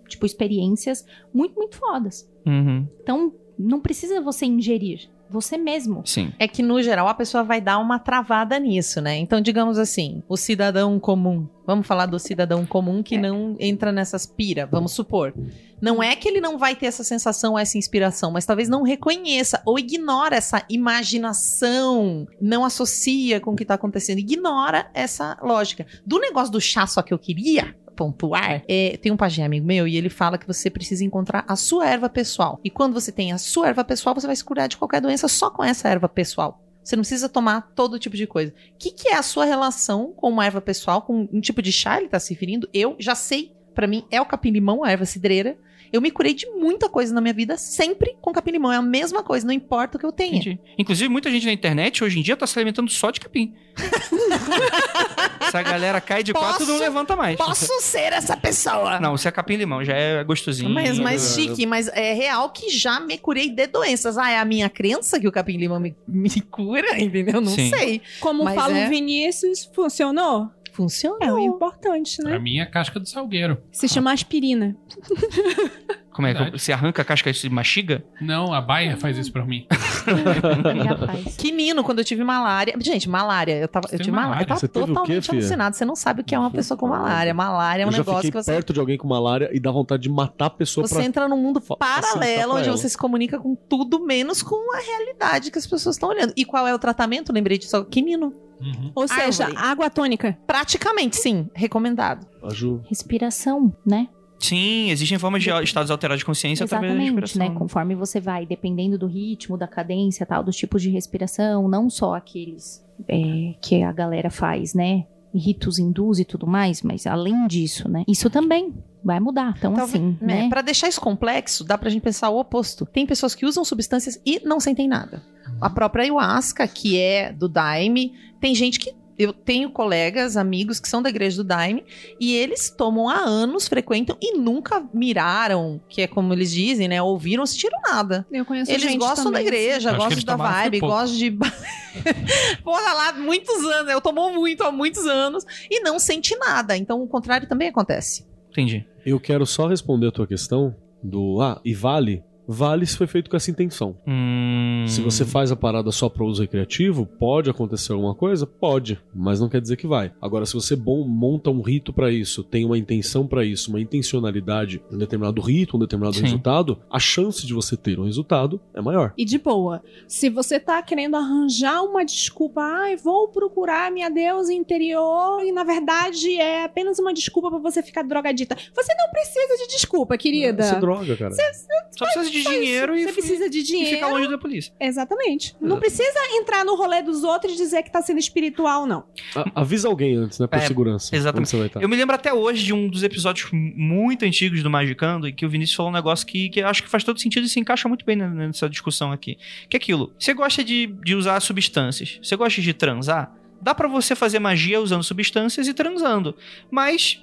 tipo, 0.08 0.26
experiências 0.26 1.04
muito, 1.32 1.54
muito 1.54 1.76
fodas. 1.76 2.28
Uhum. 2.44 2.86
Então, 3.02 3.32
não 3.58 3.80
precisa 3.80 4.20
você 4.20 4.46
ingerir. 4.46 5.08
Você 5.30 5.56
mesmo. 5.56 6.02
Sim. 6.04 6.32
É 6.38 6.48
que, 6.48 6.62
no 6.62 6.82
geral, 6.82 7.06
a 7.06 7.14
pessoa 7.14 7.44
vai 7.44 7.60
dar 7.60 7.78
uma 7.78 7.98
travada 7.98 8.58
nisso, 8.58 9.00
né? 9.00 9.16
Então, 9.16 9.40
digamos 9.40 9.78
assim, 9.78 10.22
o 10.28 10.36
cidadão 10.36 10.98
comum. 10.98 11.48
Vamos 11.66 11.86
falar 11.86 12.06
do 12.06 12.18
cidadão 12.18 12.66
comum 12.66 13.00
que 13.00 13.16
não 13.16 13.54
entra 13.60 13.92
nessas 13.92 14.26
pira, 14.26 14.66
vamos 14.66 14.92
supor. 14.92 15.32
Não 15.80 16.02
é 16.02 16.16
que 16.16 16.28
ele 16.28 16.40
não 16.40 16.58
vai 16.58 16.74
ter 16.74 16.86
essa 16.86 17.04
sensação, 17.04 17.56
essa 17.56 17.78
inspiração, 17.78 18.32
mas 18.32 18.44
talvez 18.44 18.68
não 18.68 18.82
reconheça 18.82 19.62
ou 19.64 19.78
ignora 19.78 20.34
essa 20.34 20.64
imaginação, 20.68 22.26
não 22.40 22.64
associa 22.64 23.40
com 23.40 23.52
o 23.52 23.56
que 23.56 23.64
tá 23.64 23.74
acontecendo, 23.74 24.18
ignora 24.18 24.90
essa 24.92 25.38
lógica. 25.40 25.86
Do 26.04 26.18
negócio 26.18 26.52
do 26.52 26.60
chá 26.60 26.86
só 26.86 27.02
que 27.02 27.14
eu 27.14 27.18
queria 27.18 27.74
pontuar, 28.00 28.62
é, 28.66 28.96
tem 28.96 29.12
um 29.12 29.16
pajé 29.16 29.44
amigo 29.44 29.66
meu 29.66 29.86
e 29.86 29.94
ele 29.94 30.08
fala 30.08 30.38
que 30.38 30.46
você 30.46 30.70
precisa 30.70 31.04
encontrar 31.04 31.44
a 31.46 31.54
sua 31.54 31.86
erva 31.86 32.08
pessoal. 32.08 32.58
E 32.64 32.70
quando 32.70 32.94
você 32.94 33.12
tem 33.12 33.30
a 33.30 33.36
sua 33.36 33.68
erva 33.68 33.84
pessoal, 33.84 34.14
você 34.14 34.26
vai 34.26 34.34
se 34.34 34.42
curar 34.42 34.68
de 34.68 34.78
qualquer 34.78 35.02
doença 35.02 35.28
só 35.28 35.50
com 35.50 35.62
essa 35.62 35.86
erva 35.86 36.08
pessoal. 36.08 36.64
Você 36.82 36.96
não 36.96 37.02
precisa 37.02 37.28
tomar 37.28 37.72
todo 37.74 37.98
tipo 37.98 38.16
de 38.16 38.26
coisa. 38.26 38.52
O 38.52 38.78
que, 38.78 38.90
que 38.90 39.08
é 39.08 39.16
a 39.16 39.22
sua 39.22 39.44
relação 39.44 40.14
com 40.16 40.30
uma 40.30 40.46
erva 40.46 40.62
pessoal, 40.62 41.02
com 41.02 41.28
um 41.30 41.42
tipo 41.42 41.60
de 41.60 41.70
chá 41.70 41.98
ele 41.98 42.08
tá 42.08 42.18
se 42.18 42.32
referindo? 42.32 42.66
Eu 42.72 42.96
já 42.98 43.14
sei, 43.14 43.52
pra 43.74 43.86
mim 43.86 44.02
é 44.10 44.18
o 44.18 44.24
capim-limão, 44.24 44.82
a 44.82 44.90
erva 44.90 45.04
cidreira. 45.04 45.58
Eu 45.92 46.00
me 46.00 46.10
curei 46.10 46.32
de 46.34 46.46
muita 46.50 46.88
coisa 46.88 47.12
na 47.12 47.20
minha 47.20 47.34
vida, 47.34 47.56
sempre 47.56 48.16
com 48.20 48.32
capim-limão. 48.32 48.72
É 48.72 48.76
a 48.76 48.82
mesma 48.82 49.22
coisa, 49.22 49.44
não 49.46 49.52
importa 49.52 49.96
o 49.96 50.00
que 50.00 50.06
eu 50.06 50.12
tenha. 50.12 50.36
Entendi. 50.36 50.58
Inclusive, 50.78 51.08
muita 51.08 51.30
gente 51.30 51.46
na 51.46 51.52
internet 51.52 52.04
hoje 52.04 52.18
em 52.18 52.22
dia 52.22 52.36
tá 52.36 52.46
se 52.46 52.58
alimentando 52.58 52.90
só 52.90 53.10
de 53.10 53.18
capim. 53.20 53.54
Se 55.50 55.56
a 55.56 55.62
galera 55.62 56.00
cai 56.00 56.22
de 56.22 56.32
quatro, 56.32 56.60
não 56.64 56.74
Posso- 56.74 56.78
levanta 56.84 57.16
mais. 57.16 57.36
Posso 57.36 57.80
ser 57.80 58.12
essa 58.12 58.36
pessoa? 58.36 59.00
Não, 59.00 59.16
se 59.16 59.26
é 59.26 59.30
capim-limão, 59.32 59.82
já 59.84 59.94
é 59.94 60.22
gostosinho. 60.22 60.70
Mas, 60.70 60.98
mas 60.98 61.34
chique, 61.34 61.66
mas 61.66 61.88
é 61.88 62.12
real 62.12 62.50
que 62.50 62.70
já 62.70 63.00
me 63.00 63.18
curei 63.18 63.48
de 63.50 63.66
doenças. 63.66 64.16
Ah, 64.16 64.30
é 64.30 64.38
a 64.38 64.44
minha 64.44 64.68
crença 64.68 65.18
que 65.18 65.26
o 65.26 65.32
capim-limão 65.32 65.80
me, 65.80 65.96
me 66.06 66.40
cura, 66.42 66.98
entendeu? 67.00 67.40
Não 67.40 67.50
Sim. 67.52 67.68
sei. 67.70 68.00
Como 68.20 68.44
Mas 68.44 68.54
fala 68.54 68.78
é- 68.78 68.86
o 68.86 68.90
Vinícius, 68.90 69.68
funcionou? 69.74 70.48
Funcionou. 70.80 71.18
É 71.20 71.30
o 71.30 71.38
importante, 71.38 72.22
né? 72.22 72.30
Pra 72.30 72.40
mim 72.40 72.56
é 72.58 72.62
a 72.62 72.66
casca 72.66 72.98
do 72.98 73.06
salgueiro. 73.06 73.58
Se 73.70 73.86
chama 73.86 74.12
aspirina. 74.12 74.74
Como 76.12 76.26
é? 76.26 76.32
Verdade. 76.32 76.58
Você 76.60 76.72
arranca 76.72 77.02
a 77.02 77.04
casca 77.04 77.30
e 77.30 77.34
se 77.34 77.48
mastiga? 77.48 78.04
Não, 78.20 78.52
a 78.52 78.60
Bayer 78.60 78.96
faz 78.96 79.16
isso 79.16 79.32
pra 79.32 79.44
mim. 79.44 79.66
Já 80.84 81.06
faz. 81.06 81.36
Quinino, 81.36 81.84
quando 81.84 82.00
eu 82.00 82.04
tive 82.04 82.24
malária. 82.24 82.74
Gente, 82.80 83.08
malária. 83.08 83.58
Eu, 83.58 83.68
tava, 83.68 83.88
eu 83.92 83.98
tive 83.98 84.10
malária. 84.10 84.30
malária? 84.30 84.44
Eu 84.44 84.48
tava 84.48 84.60
quê, 84.60 84.68
totalmente 84.68 85.26
filha? 85.26 85.38
alucinado. 85.38 85.76
Você 85.76 85.84
não 85.84 85.94
sabe 85.94 86.22
o 86.22 86.24
que 86.24 86.34
é 86.34 86.38
uma 86.38 86.50
pessoa 86.50 86.76
com 86.76 86.88
malária. 86.88 87.32
Malária 87.32 87.84
é 87.84 87.86
um 87.86 87.88
eu 87.88 87.92
já 87.92 87.98
negócio 87.98 88.22
fiquei 88.22 88.30
que 88.32 88.44
você. 88.44 88.52
perto 88.52 88.72
de 88.72 88.80
alguém 88.80 88.98
com 88.98 89.06
malária 89.06 89.50
e 89.52 89.60
dá 89.60 89.70
vontade 89.70 90.02
de 90.02 90.08
matar 90.10 90.46
a 90.46 90.50
pessoa 90.50 90.86
Você 90.86 90.94
pra... 90.96 91.04
entra 91.04 91.28
num 91.28 91.36
mundo 91.36 91.60
paralelo 91.60 92.54
onde 92.56 92.68
ela. 92.68 92.76
você 92.76 92.88
se 92.88 92.98
comunica 92.98 93.38
com 93.38 93.54
tudo 93.54 94.04
menos 94.04 94.42
com 94.42 94.74
a 94.74 94.80
realidade 94.80 95.50
que 95.50 95.58
as 95.58 95.66
pessoas 95.66 95.96
estão 95.96 96.08
olhando. 96.08 96.32
E 96.36 96.44
qual 96.44 96.66
é 96.66 96.74
o 96.74 96.78
tratamento? 96.78 97.32
Lembrei 97.32 97.56
disso. 97.58 97.84
Quinino. 97.84 98.34
Uhum. 98.60 98.92
Ou 98.94 99.08
seja, 99.08 99.44
Árvore. 99.44 99.64
água 99.64 99.90
tônica. 99.90 100.36
Praticamente, 100.46 101.16
sim. 101.16 101.48
Recomendado. 101.54 102.26
A 102.42 102.52
Ju. 102.52 102.82
Respiração, 102.88 103.74
né? 103.86 104.08
Sim, 104.40 104.90
existem 104.90 105.18
formas 105.18 105.42
de 105.42 105.50
estados 105.62 105.90
alterados 105.90 106.20
de 106.20 106.24
consciência 106.24 106.64
através 106.64 106.92
da 106.92 106.98
Exatamente, 106.98 107.20
respiração. 107.20 107.52
né? 107.54 107.58
Conforme 107.58 107.94
você 107.94 108.20
vai, 108.20 108.46
dependendo 108.46 108.96
do 108.98 109.06
ritmo, 109.06 109.56
da 109.56 109.68
cadência, 109.68 110.24
tal, 110.26 110.42
dos 110.42 110.56
tipos 110.56 110.80
de 110.82 110.88
respiração, 110.90 111.68
não 111.68 111.88
só 111.90 112.14
aqueles 112.14 112.82
é, 113.08 113.54
que 113.60 113.82
a 113.82 113.92
galera 113.92 114.30
faz, 114.30 114.74
né? 114.74 115.04
Ritos 115.32 115.78
hindus 115.78 116.18
e 116.18 116.24
tudo 116.24 116.46
mais, 116.46 116.82
mas 116.82 117.06
além 117.06 117.46
disso, 117.46 117.88
né? 117.88 118.02
Isso 118.08 118.28
também 118.30 118.74
vai 119.04 119.20
mudar. 119.20 119.54
Então, 119.58 119.74
Talvez- 119.74 119.94
assim, 120.02 120.16
É, 120.22 120.24
né? 120.24 120.48
Pra 120.48 120.60
deixar 120.62 120.88
isso 120.88 121.00
complexo, 121.00 121.62
dá 121.62 121.78
pra 121.78 121.88
gente 121.90 122.02
pensar 122.02 122.30
o 122.30 122.40
oposto. 122.40 122.84
Tem 122.86 123.06
pessoas 123.06 123.34
que 123.34 123.46
usam 123.46 123.64
substâncias 123.64 124.20
e 124.26 124.40
não 124.44 124.58
sentem 124.58 124.88
nada. 124.88 125.22
A 125.60 125.68
própria 125.70 126.02
ayahuasca, 126.04 126.66
que 126.66 126.98
é 126.98 127.32
do 127.32 127.48
Daime, 127.48 128.12
tem 128.40 128.54
gente 128.54 128.80
que. 128.80 128.92
Eu 129.20 129.34
tenho 129.34 129.70
colegas, 129.70 130.34
amigos 130.34 130.80
que 130.80 130.88
são 130.88 131.02
da 131.02 131.10
igreja 131.10 131.36
do 131.36 131.44
Daime 131.44 131.84
e 132.18 132.34
eles 132.34 132.70
tomam 132.70 133.06
há 133.06 133.18
anos, 133.18 133.68
frequentam 133.68 134.16
e 134.18 134.38
nunca 134.38 134.82
miraram, 134.94 135.78
que 135.90 136.00
é 136.00 136.06
como 136.06 136.32
eles 136.32 136.50
dizem, 136.50 136.88
né? 136.88 137.02
Ouviram, 137.02 137.44
sentiram 137.44 137.78
nada. 137.82 138.26
Eu 138.32 138.46
conheço 138.46 138.70
Eles 138.70 138.82
gente 138.82 138.96
gostam 138.98 139.26
também, 139.26 139.44
da 139.44 139.46
igreja, 139.46 139.92
gostam 139.92 140.24
da 140.24 140.36
vibe, 140.36 140.80
gostam 140.80 141.18
de. 141.18 141.30
Porra, 142.64 142.94
lá 142.94 143.12
muitos 143.12 143.62
anos, 143.62 143.92
eu 143.92 144.00
tomou 144.00 144.32
muito 144.32 144.64
há 144.64 144.72
muitos 144.72 145.04
anos 145.04 145.44
e 145.70 145.80
não 145.80 145.98
sente 145.98 146.34
nada. 146.36 146.74
Então 146.74 147.02
o 147.02 147.06
contrário 147.06 147.46
também 147.46 147.68
acontece. 147.68 148.26
Entendi. 148.50 148.86
Eu 149.04 149.20
quero 149.20 149.44
só 149.44 149.66
responder 149.66 150.06
a 150.06 150.12
tua 150.12 150.26
questão 150.26 150.74
do. 151.02 151.42
Ah, 151.42 151.60
e 151.62 151.74
vale? 151.74 152.24
Vale 152.52 152.84
se 152.84 152.96
foi 152.96 153.06
feito 153.06 153.30
com 153.30 153.36
essa 153.36 153.48
intenção. 153.48 153.96
Hum... 154.04 154.84
Se 154.88 155.00
você 155.00 155.24
faz 155.24 155.52
a 155.52 155.56
parada 155.56 155.92
só 155.92 156.08
para 156.08 156.24
uso 156.24 156.42
recreativo, 156.42 157.06
pode 157.06 157.48
acontecer 157.48 157.92
alguma 157.92 158.12
coisa? 158.12 158.44
Pode, 158.44 159.00
mas 159.14 159.38
não 159.38 159.48
quer 159.48 159.60
dizer 159.60 159.76
que 159.76 159.86
vai. 159.86 160.12
Agora, 160.20 160.44
se 160.44 160.54
você 160.54 160.74
bom, 160.74 161.06
monta 161.06 161.48
um 161.48 161.60
rito 161.60 161.92
para 161.92 162.10
isso, 162.10 162.42
tem 162.42 162.64
uma 162.64 162.76
intenção 162.76 163.24
para 163.24 163.44
isso, 163.44 163.70
uma 163.70 163.80
intencionalidade, 163.80 164.82
um 164.90 164.98
determinado 164.98 165.40
rito, 165.40 165.76
um 165.76 165.80
determinado 165.80 166.16
Sim. 166.16 166.22
resultado, 166.22 166.80
a 166.90 166.98
chance 166.98 167.46
de 167.46 167.54
você 167.54 167.76
ter 167.76 168.00
um 168.00 168.04
resultado 168.04 168.60
é 168.74 168.80
maior. 168.80 169.14
E 169.16 169.24
de 169.24 169.38
boa, 169.38 169.80
se 170.08 170.28
você 170.28 170.58
tá 170.58 170.82
querendo 170.82 171.14
arranjar 171.14 171.82
uma 171.82 172.04
desculpa, 172.04 172.62
ai, 172.62 172.96
vou 172.96 173.28
procurar 173.28 173.92
minha 173.92 174.10
deusa 174.10 174.52
interior 174.52 175.40
e 175.44 175.52
na 175.52 175.62
verdade 175.62 176.36
é 176.36 176.64
apenas 176.64 176.98
uma 176.98 177.14
desculpa 177.14 177.48
pra 177.48 177.60
você 177.60 177.80
ficar 177.80 178.02
drogadita. 178.02 178.56
Você 178.74 178.92
não 178.94 179.08
precisa 179.10 179.56
de 179.56 179.72
desculpa, 179.72 180.18
querida. 180.18 180.64
Você 180.64 180.80
droga, 180.80 181.16
cara. 181.16 181.32
Só 181.32 182.04
precisa 182.06 182.30
de 182.30 182.39
dinheiro 182.42 182.96
e, 182.96 183.04
Você 183.04 183.12
precisa 183.12 183.50
de 183.50 183.58
e 183.58 183.62
dinheiro. 183.62 183.90
ficar 183.96 184.08
longe 184.08 184.28
da 184.28 184.38
polícia. 184.38 184.72
Exatamente. 184.80 185.54
Não 185.60 185.78
precisa 185.78 186.18
entrar 186.32 186.64
no 186.64 186.74
rolê 186.76 187.02
dos 187.02 187.22
outros 187.24 187.52
e 187.54 187.56
dizer 187.56 187.82
que 187.82 187.90
tá 187.90 188.00
sendo 188.02 188.18
espiritual, 188.18 188.86
não. 188.86 189.04
A- 189.34 189.60
avisa 189.62 189.88
alguém 189.88 190.16
antes, 190.16 190.38
né, 190.38 190.46
por 190.46 190.56
É, 190.56 190.60
segurança. 190.60 191.14
exatamente. 191.14 191.40
Onde 191.40 191.50
você 191.50 191.56
vai 191.58 191.66
estar. 191.66 191.82
Eu 191.82 191.88
me 191.88 191.96
lembro 191.96 192.14
até 192.14 192.32
hoje 192.32 192.64
de 192.64 192.72
um 192.72 192.88
dos 192.88 193.02
episódios 193.02 193.48
muito 193.52 194.24
antigos 194.24 194.62
do 194.62 194.70
Magicando 194.70 195.28
em 195.28 195.34
que 195.34 195.44
o 195.44 195.48
Vinícius 195.48 195.76
falou 195.76 195.90
um 195.90 195.94
negócio 195.94 196.26
que, 196.26 196.48
que 196.48 196.62
acho 196.62 196.82
que 196.82 196.88
faz 196.88 197.04
todo 197.04 197.20
sentido 197.20 197.44
e 197.44 197.48
se 197.48 197.58
encaixa 197.60 197.88
muito 197.88 198.04
bem 198.04 198.16
ne- 198.16 198.28
nessa 198.28 198.68
discussão 198.68 199.12
aqui. 199.12 199.36
Que 199.68 199.76
é 199.76 199.78
aquilo. 199.78 200.12
Você 200.18 200.34
gosta 200.34 200.62
de, 200.64 200.86
de 201.04 201.14
usar 201.14 201.40
substâncias, 201.40 202.18
você 202.22 202.36
gosta 202.36 202.60
de 202.60 202.72
transar, 202.74 203.34
dá 203.60 203.74
pra 203.74 203.88
você 203.88 204.14
fazer 204.14 204.38
magia 204.38 204.80
usando 204.80 205.02
substâncias 205.02 205.68
e 205.68 205.74
transando. 205.74 206.34
Mas 206.70 207.22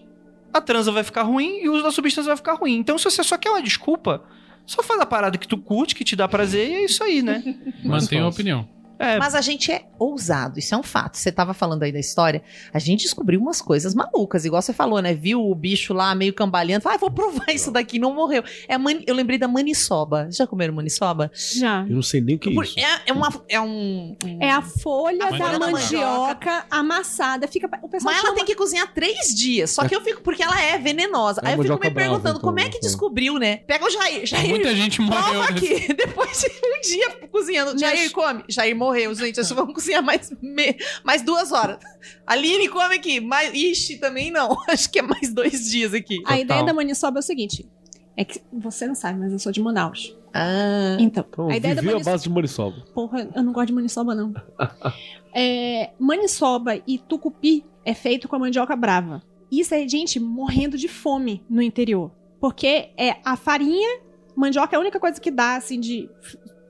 a 0.53 0.61
transa 0.61 0.91
vai 0.91 1.03
ficar 1.03 1.23
ruim 1.23 1.59
e 1.61 1.69
o 1.69 1.73
uso 1.73 1.83
da 1.83 1.91
substância 1.91 2.29
vai 2.29 2.37
ficar 2.37 2.53
ruim. 2.53 2.77
Então, 2.77 2.97
se 2.97 3.03
você 3.05 3.23
só 3.23 3.37
quer 3.37 3.49
uma 3.49 3.61
desculpa, 3.61 4.23
só 4.67 4.83
faz 4.83 4.99
a 4.99 5.05
parada 5.05 5.37
que 5.37 5.47
tu 5.47 5.57
curte, 5.57 5.95
que 5.95 6.03
te 6.03 6.15
dá 6.15 6.27
prazer 6.27 6.69
e 6.69 6.75
é 6.75 6.85
isso 6.85 7.03
aí, 7.03 7.23
né? 7.23 7.41
Mantenha 7.83 8.23
a 8.23 8.27
opinião. 8.27 8.67
É, 8.99 9.17
Mas 9.19 9.35
a 9.35 9.41
gente 9.41 9.71
é 9.71 9.83
ousado, 9.99 10.59
isso 10.59 10.73
é 10.73 10.77
um 10.77 10.83
fato. 10.83 11.17
Você 11.17 11.31
tava 11.31 11.53
falando 11.53 11.83
aí 11.83 11.91
da 11.91 11.99
história, 11.99 12.41
a 12.73 12.79
gente 12.79 13.01
descobriu 13.03 13.39
umas 13.39 13.61
coisas 13.61 13.93
malucas, 13.93 14.45
igual 14.45 14.61
você 14.61 14.73
falou, 14.73 15.01
né? 15.01 15.13
Viu 15.13 15.41
o 15.41 15.53
bicho 15.55 15.93
lá 15.93 16.13
meio 16.15 16.33
cambaleando, 16.33 16.87
ah, 16.89 16.97
vou 16.97 17.11
provar 17.11 17.45
isso 17.49 17.71
daqui, 17.71 17.99
não 17.99 18.13
morreu. 18.13 18.43
É 18.67 18.77
mani- 18.77 19.03
Eu 19.07 19.15
lembrei 19.15 19.37
da 19.37 19.47
maniçoba. 19.47 20.27
Já 20.31 20.45
comeram 20.47 20.73
maniçoba? 20.73 21.31
Já. 21.33 21.81
Eu 21.87 21.95
não 21.95 22.01
sei 22.01 22.21
nem 22.21 22.35
o 22.35 22.39
que 22.39 22.49
é 22.49 22.51
isso. 22.63 22.79
É, 22.79 23.01
é 23.07 23.13
uma, 23.13 23.29
é 23.49 23.59
um, 23.61 24.15
um- 24.25 24.37
É 24.41 24.51
a 24.51 24.61
folha 24.61 25.25
A 25.25 25.29
da 25.31 25.37
folha 25.37 25.59
da 25.59 25.69
mandioca 25.71 26.65
amassada. 26.69 27.47
Fica, 27.47 27.67
o 27.81 27.89
pessoal 27.89 28.13
Mas 28.13 28.17
ela 28.19 28.23
chama- 28.29 28.35
tem 28.35 28.45
que 28.45 28.55
cozinhar 28.55 28.91
três 28.93 29.33
dias. 29.35 29.71
Só 29.71 29.87
que 29.87 29.95
eu 29.95 30.01
fico, 30.01 30.21
porque 30.21 30.41
ela 30.43 30.59
é 30.61 30.77
venenosa. 30.77 31.41
É 31.43 31.49
Aí 31.49 31.53
eu 31.57 31.61
fico 31.63 31.73
me 31.75 31.79
perguntando 31.91 32.21
brava, 32.21 32.29
então, 32.29 32.41
como 32.41 32.59
é 32.59 32.63
que 32.63 32.77
então. 32.77 32.81
descobriu, 32.81 33.37
né? 33.37 33.57
Pega 33.57 33.85
o 33.85 33.89
Jair. 33.89 34.25
Jair, 34.25 34.49
Muita 34.49 34.75
gente 34.75 35.01
morreu. 35.01 35.23
prova 35.23 35.43
aqui. 35.49 35.87
Depois 35.93 36.39
de 36.39 36.47
um 36.47 36.81
dia 36.81 37.27
cozinhando. 37.31 37.77
Jair, 37.79 38.11
come. 38.11 38.43
Jair 38.49 38.75
morreu, 38.75 38.86
gente. 38.95 39.39
Acho 39.39 39.49
que 39.49 39.55
vamos 39.55 39.73
cozinhar 39.73 40.03
mais, 40.03 40.31
me- 40.41 40.77
mais 41.03 41.21
duas 41.21 41.51
horas. 41.51 41.77
Aline, 42.25 42.67
come 42.69 42.95
aqui. 42.95 43.19
Mais... 43.19 43.53
Ixi, 43.53 43.97
também 43.97 44.31
não. 44.31 44.57
Acho 44.67 44.89
que 44.91 44.99
é 44.99 45.01
mais 45.01 45.33
dois 45.33 45.69
dias 45.69 45.93
aqui. 45.93 46.17
A 46.25 46.39
ideia 46.39 46.63
da 46.63 46.73
maniçoba 46.73 47.19
é 47.19 47.21
o 47.21 47.23
seguinte. 47.23 47.67
É 48.15 48.25
que 48.25 48.41
você 48.51 48.87
não 48.87 48.95
sabe, 48.95 49.19
mas 49.19 49.31
eu 49.31 49.37
sou 49.39 49.51
de 49.51 49.61
Manaus. 49.61 50.17
Ah, 50.33 50.97
Então, 50.99 51.23
Então, 51.27 51.49
a 51.49 51.55
ideia 51.57 51.75
da 51.75 51.81
vivi 51.81 51.91
a 51.91 51.95
maniçoba... 51.95 52.11
base 52.13 52.23
de 52.23 52.29
Moriçoba. 52.31 52.77
Porra, 52.93 53.29
eu 53.35 53.43
não 53.43 53.53
gosto 53.53 53.67
de 53.67 53.73
maniçoba, 53.73 54.15
não. 54.15 54.33
é, 55.33 55.91
maniçoba 55.99 56.81
e 56.87 56.97
tucupi 56.97 57.63
é 57.85 57.93
feito 57.93 58.27
com 58.27 58.35
a 58.35 58.39
mandioca 58.39 58.75
brava. 58.75 59.21
Isso 59.51 59.73
é 59.73 59.87
gente 59.87 60.19
morrendo 60.19 60.77
de 60.77 60.87
fome 60.87 61.43
no 61.49 61.61
interior. 61.61 62.11
Porque 62.39 62.89
é 62.97 63.17
a 63.23 63.35
farinha, 63.37 63.99
mandioca 64.35 64.75
é 64.75 64.77
a 64.77 64.79
única 64.79 64.99
coisa 64.99 65.19
que 65.21 65.31
dá, 65.31 65.55
assim, 65.55 65.79
de 65.79 66.09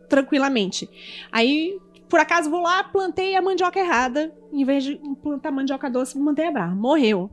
tranquilamente. 0.08 0.90
Aí, 1.32 1.78
por 2.10 2.20
acaso, 2.20 2.50
vou 2.50 2.62
lá, 2.62 2.84
plantei 2.84 3.36
a 3.36 3.42
mandioca 3.42 3.80
errada. 3.80 4.34
Em 4.52 4.64
vez 4.64 4.84
de 4.84 4.96
plantar 5.22 5.52
mandioca 5.52 5.90
doce, 5.90 6.18
plantei 6.18 6.48
a 6.48 6.52
brava. 6.52 6.76
Morreu. 6.76 7.30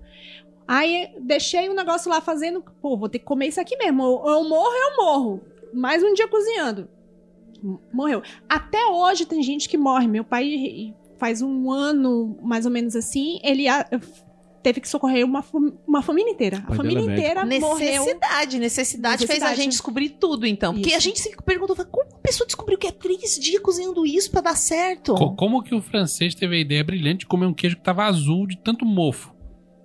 Aí, 0.66 1.14
deixei 1.20 1.68
o 1.68 1.74
negócio 1.74 2.10
lá 2.10 2.20
fazendo. 2.20 2.62
Pô, 2.80 2.96
vou 2.96 3.08
ter 3.08 3.18
que 3.18 3.24
comer 3.24 3.48
isso 3.48 3.60
aqui 3.60 3.76
mesmo. 3.76 4.02
Ou 4.02 4.30
eu 4.30 4.48
morro, 4.48 4.72
eu 4.72 4.96
morro. 4.96 5.40
Mais 5.72 6.02
um 6.02 6.14
dia 6.14 6.28
cozinhando. 6.28 6.88
Morreu. 7.92 8.22
Até 8.48 8.84
hoje 8.86 9.26
tem 9.26 9.42
gente 9.42 9.68
que 9.68 9.76
morre. 9.76 10.06
Meu 10.06 10.24
pai 10.24 10.94
faz 11.18 11.40
um 11.40 11.70
ano, 11.70 12.36
mais 12.42 12.66
ou 12.66 12.72
menos 12.72 12.96
assim, 12.96 13.38
ele 13.42 13.64
teve 14.64 14.80
que 14.80 14.88
socorrer 14.88 15.24
uma, 15.24 15.44
uma 15.86 16.02
família 16.02 16.30
inteira. 16.32 16.56
A 16.58 16.62
pai 16.68 16.76
família 16.78 16.98
é 16.98 17.02
inteira 17.02 17.44
morreu. 17.44 18.04
necessidade. 18.04 18.58
Necessidade 18.58 19.26
fez 19.26 19.42
a 19.42 19.54
gente 19.54 19.70
descobrir 19.72 20.08
tudo, 20.08 20.46
então. 20.46 20.72
Porque 20.72 20.88
Isso. 20.88 20.96
a 20.96 21.00
gente 21.00 21.20
se 21.20 21.36
perguntou, 21.44 21.76
como 21.76 22.08
a 22.14 22.18
pessoa 22.22 22.46
descobriu 22.46 22.78
que 22.78 22.86
é 22.86 22.90
três 22.90 23.38
dias 23.38 23.60
cozinhando 23.62 24.04
isso 24.06 24.30
pra 24.30 24.40
dar 24.40 24.56
certo? 24.56 25.14
Co- 25.14 25.36
como 25.36 25.62
que 25.62 25.74
o 25.74 25.82
francês 25.82 26.34
teve 26.34 26.56
a 26.56 26.58
ideia 26.58 26.82
brilhante 26.82 27.20
de 27.20 27.26
comer 27.26 27.46
um 27.46 27.54
queijo 27.54 27.76
que 27.76 27.82
tava 27.84 28.04
azul 28.04 28.46
de 28.46 28.56
tanto 28.56 28.84
mofo? 28.86 29.32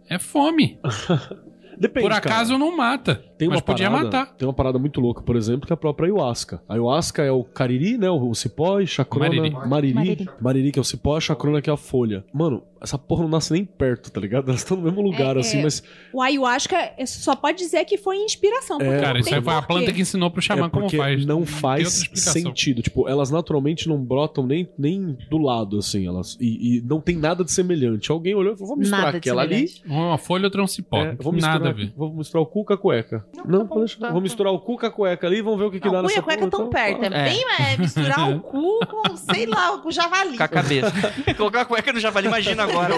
É 0.10 0.18
fome. 0.18 0.80
Depende, 1.78 2.06
Por 2.06 2.12
acaso 2.12 2.52
cara. 2.54 2.58
não 2.60 2.76
mata. 2.76 3.24
Tem 3.40 3.48
uma 3.48 3.54
mas 3.56 3.62
podia 3.62 3.90
parada, 3.90 4.04
matar. 4.04 4.36
Tem 4.36 4.46
uma 4.46 4.54
parada 4.54 4.78
muito 4.78 5.00
louca, 5.00 5.22
por 5.22 5.38
exemplo, 5.38 5.66
que 5.66 5.72
é 5.72 5.76
a 5.76 5.78
própria 5.78 6.08
ayahuasca. 6.08 6.62
A 6.68 6.74
ayahuasca 6.74 7.24
é 7.24 7.32
o 7.32 7.42
cariri, 7.42 7.98
né? 7.98 8.10
O, 8.10 8.34
cipó 8.36 8.82
e 8.82 8.86
chacrona. 8.86 9.30
Mariri. 9.30 9.50
Mariri. 9.56 9.94
Mariri. 9.94 10.30
Mariri. 10.42 10.72
que 10.74 10.78
é 10.78 10.82
o 10.82 10.86
cipó, 10.86 11.16
a 11.16 11.22
chacrona, 11.22 11.62
que 11.62 11.70
é 11.70 11.74
a 11.74 11.78
folha. 11.78 12.26
Mano, 12.34 12.64
essa 12.82 12.98
porra 12.98 13.24
não 13.24 13.30
nasce 13.30 13.54
nem 13.54 13.64
perto, 13.64 14.12
tá 14.12 14.20
ligado? 14.20 14.48
Elas 14.52 14.60
estão 14.62 14.76
no 14.76 14.84
mesmo 14.84 15.02
lugar, 15.02 15.38
É, 15.38 15.40
assim, 15.40 15.60
é. 15.60 15.64
mas. 15.64 15.82
O 16.12 16.22
ayahuasca 16.22 16.76
é- 16.98 17.06
só 17.06 17.34
pode 17.34 17.58
dizer 17.60 17.86
que 17.86 17.98
foi 17.98 18.18
inspiração. 18.18 18.78
É. 18.82 19.00
Cara, 19.00 19.20
isso 19.20 19.34
aí 19.34 19.42
foi 19.42 19.54
a 19.54 19.62
planta 19.62 19.94
que 19.94 20.02
ensinou 20.02 20.30
pro 20.30 20.42
xamã 20.42 20.66
é 20.66 20.70
como 20.70 20.90
faz. 20.90 21.26
não 21.26 21.46
faz 21.46 22.10
sentido. 22.14 22.82
Tipo, 22.82 23.08
elas 23.08 23.32
naturalmente 23.32 23.88
não 23.88 23.98
brotam 24.04 24.46
nem, 24.46 24.68
nem 24.78 25.18
do 25.30 25.38
lado, 25.38 25.78
assim. 25.78 26.06
elas 26.06 26.38
E, 26.42 26.78
e 26.78 26.82
não 26.82 27.00
tem 27.00 27.16
nada 27.16 27.44
de 27.44 27.52
semelhante. 27.54 28.12
Alguém 28.12 28.36
olhou 28.36 28.54
e 28.54 28.58
falou: 28.58 28.70
vamos 28.70 28.80
misturar 28.82 29.06
Nada 29.06 29.18
aquela 29.18 29.44
ali. 29.44 29.66
Uma 29.86 30.18
folha, 30.18 30.46
outra 30.46 30.60
é 30.60 30.64
um 30.64 30.68
cipó. 30.68 30.98
É, 30.98 31.06
não 31.06 31.16
tem 31.16 31.24
vou 31.24 31.32
misturar, 31.34 31.60
nada 31.60 31.70
a 31.70 31.74
ver. 31.74 31.94
Vou 31.96 32.14
misturar 32.14 32.44
o 32.44 32.46
cu 32.46 32.66
com 32.66 32.74
a 32.74 32.78
cueca. 32.78 33.26
Não, 33.46 33.60
tá 33.60 33.66
vou, 33.76 33.80
deixar- 33.86 34.12
vou 34.12 34.22
misturar 34.22 34.52
o 34.54 34.60
cu 34.60 34.78
com 34.78 34.86
a 34.86 34.92
cueca 34.92 35.28
ali 35.28 35.38
e 35.38 35.42
vamos 35.42 35.60
ver 35.60 35.66
o 35.66 35.72
que, 35.72 35.80
que 35.80 35.90
dá 35.90 36.00
cu 36.00 36.00
e 36.00 36.08
nessa 36.08 36.20
a 36.20 36.24
cueca 36.24 36.40
porra, 36.40 36.52
tão 36.52 36.60
então, 36.68 36.70
perto. 36.70 37.04
É, 37.04 37.08
É. 37.08 37.24
bem 37.30 37.46
é, 37.60 37.78
misturar 37.78 38.30
o 38.32 38.40
cu 38.42 38.80
com, 38.88 39.16
sei 39.16 39.46
lá, 39.46 39.78
com 39.78 39.92
javali. 39.92 40.38
Com 40.38 40.44
a 40.44 40.48
cabeça. 40.48 40.92
Colocar 41.38 41.62
a 41.62 41.66
cueca 41.66 41.94
no 41.94 42.00
javali, 42.00 42.28
imagina 42.28 42.64
agora. 42.64 42.96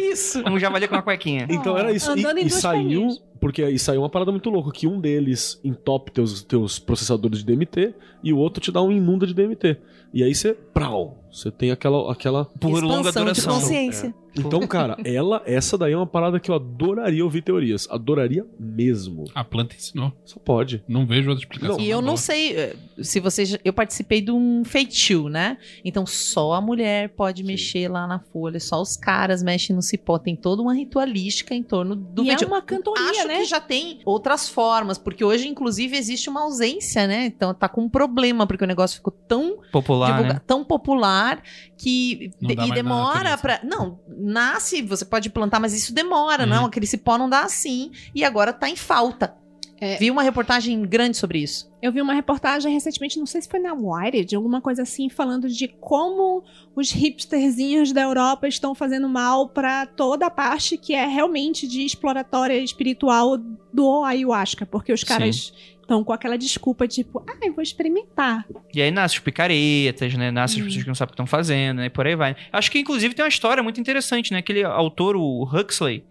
Isso. 0.00 0.42
Um 0.48 0.58
javali 0.58 0.86
com 0.88 0.94
uma 0.94 1.02
cuequinha. 1.02 1.46
Então 1.50 1.76
era 1.76 1.92
isso. 1.92 2.10
Andando 2.10 2.38
E, 2.38 2.42
em 2.42 2.46
e 2.46 2.50
saiu. 2.50 3.08
Porque 3.42 3.60
aí 3.60 3.76
saiu 3.76 4.02
uma 4.02 4.08
parada 4.08 4.30
muito 4.30 4.48
louca: 4.48 4.70
que 4.70 4.86
um 4.86 5.00
deles 5.00 5.60
entope 5.64 6.12
teus, 6.12 6.44
teus 6.44 6.78
processadores 6.78 7.42
de 7.42 7.44
DMT 7.44 7.92
e 8.22 8.32
o 8.32 8.38
outro 8.38 8.62
te 8.62 8.70
dá 8.70 8.80
um 8.80 8.92
inunda 8.92 9.26
de 9.26 9.34
DMT. 9.34 9.78
E 10.14 10.22
aí 10.22 10.32
você. 10.32 10.54
Prau! 10.54 11.18
Você 11.32 11.50
tem 11.50 11.72
aquela. 11.72 12.12
aquela... 12.12 12.44
Por 12.44 12.82
longa 12.84 13.08
Expansão 13.08 13.24
de 13.24 13.32
duração. 13.32 13.54
consciência. 13.54 14.14
Então, 14.38 14.66
cara, 14.66 14.96
ela, 15.04 15.42
essa 15.44 15.76
daí 15.76 15.92
é 15.92 15.96
uma 15.96 16.06
parada 16.06 16.40
que 16.40 16.50
eu 16.50 16.54
adoraria 16.54 17.22
ouvir 17.22 17.42
teorias. 17.42 17.86
Adoraria 17.90 18.46
mesmo. 18.58 19.24
A 19.34 19.44
planta 19.44 19.74
ensinou. 19.76 20.12
Só 20.24 20.38
pode. 20.38 20.82
Não 20.88 21.06
vejo 21.06 21.28
outra 21.28 21.44
explicação. 21.44 21.78
E 21.78 21.88
eu 21.88 22.00
não 22.00 22.16
sei 22.16 22.56
eh, 22.56 22.76
se 23.02 23.20
vocês. 23.20 23.58
Eu 23.62 23.72
participei 23.72 24.22
de 24.22 24.30
um 24.30 24.64
feitio, 24.64 25.28
né? 25.28 25.58
Então 25.84 26.06
só 26.06 26.54
a 26.54 26.60
mulher 26.60 27.10
pode 27.10 27.42
mexer 27.42 27.88
lá 27.88 28.06
na 28.06 28.18
folha, 28.18 28.58
só 28.58 28.80
os 28.80 28.96
caras 28.96 29.42
mexem 29.42 29.76
no 29.76 29.82
cipó. 29.82 30.18
Tem 30.18 30.34
toda 30.34 30.62
uma 30.62 30.74
ritualística 30.74 31.54
em 31.54 31.62
torno 31.62 31.94
do 31.94 32.24
E 32.24 32.30
é 32.30 32.36
uma 32.46 32.62
cantoria, 32.62 33.10
Acho 33.10 33.28
né? 33.28 33.31
Que 33.38 33.44
já 33.46 33.60
tem 33.60 34.00
outras 34.04 34.48
formas, 34.48 34.98
porque 34.98 35.24
hoje, 35.24 35.48
inclusive, 35.48 35.96
existe 35.96 36.28
uma 36.30 36.42
ausência, 36.42 37.06
né? 37.06 37.26
Então 37.26 37.52
tá 37.54 37.68
com 37.68 37.82
um 37.82 37.88
problema, 37.88 38.46
porque 38.46 38.64
o 38.64 38.66
negócio 38.66 38.96
ficou 38.96 39.12
tão 39.12 39.58
Popular, 39.72 40.12
divulga- 40.12 40.34
né? 40.34 40.40
tão 40.46 40.64
popular 40.64 41.42
que 41.76 42.30
Não 42.40 42.48
de- 42.48 42.54
dá 42.56 42.66
e 42.66 42.70
demora 42.72 43.36
pra. 43.38 43.60
Não, 43.64 44.00
nasce, 44.08 44.82
você 44.82 45.04
pode 45.04 45.30
plantar, 45.30 45.58
mas 45.60 45.72
isso 45.74 45.92
demora, 45.94 46.44
Uhum. 46.44 46.48
não. 46.50 46.66
Aquele 46.66 46.86
cipó 46.86 47.18
não 47.18 47.28
dá 47.28 47.42
assim. 47.42 47.90
E 48.14 48.24
agora 48.24 48.52
tá 48.52 48.68
em 48.68 48.76
falta. 48.76 49.34
É. 49.82 49.96
Vi 49.96 50.12
uma 50.12 50.22
reportagem 50.22 50.80
grande 50.82 51.16
sobre 51.16 51.40
isso. 51.40 51.68
Eu 51.82 51.90
vi 51.90 52.00
uma 52.00 52.14
reportagem 52.14 52.72
recentemente, 52.72 53.18
não 53.18 53.26
sei 53.26 53.42
se 53.42 53.48
foi 53.48 53.58
na 53.58 53.74
Wired, 53.74 54.36
alguma 54.36 54.60
coisa 54.60 54.82
assim, 54.82 55.08
falando 55.08 55.48
de 55.48 55.66
como 55.66 56.44
os 56.76 56.92
hipsterzinhos 56.92 57.90
da 57.90 58.02
Europa 58.02 58.46
estão 58.46 58.76
fazendo 58.76 59.08
mal 59.08 59.48
pra 59.48 59.84
toda 59.84 60.26
a 60.26 60.30
parte 60.30 60.76
que 60.76 60.94
é 60.94 61.04
realmente 61.04 61.66
de 61.66 61.84
exploratória 61.84 62.56
espiritual 62.58 63.36
do 63.36 64.04
ayahuasca, 64.04 64.64
porque 64.64 64.92
os 64.92 65.02
caras 65.02 65.52
estão 65.80 66.04
com 66.04 66.12
aquela 66.12 66.38
desculpa 66.38 66.86
tipo, 66.86 67.20
ah, 67.28 67.44
eu 67.44 67.52
vou 67.52 67.62
experimentar. 67.62 68.46
E 68.72 68.80
aí 68.80 68.92
nasce 68.92 69.16
os 69.16 69.20
picaretas, 69.20 70.14
né? 70.14 70.30
Nasce 70.30 70.60
as 70.60 70.64
pessoas 70.64 70.84
que 70.84 70.88
não 70.88 70.94
sabem 70.94 71.08
o 71.08 71.10
que 71.10 71.14
estão 71.14 71.26
fazendo, 71.26 71.78
né? 71.78 71.86
E 71.86 71.90
por 71.90 72.06
aí 72.06 72.14
vai. 72.14 72.36
Acho 72.52 72.70
que, 72.70 72.78
inclusive, 72.78 73.16
tem 73.16 73.24
uma 73.24 73.28
história 73.28 73.64
muito 73.64 73.80
interessante, 73.80 74.32
né? 74.32 74.38
Aquele 74.38 74.62
autor, 74.62 75.16
o 75.16 75.42
Huxley, 75.42 76.04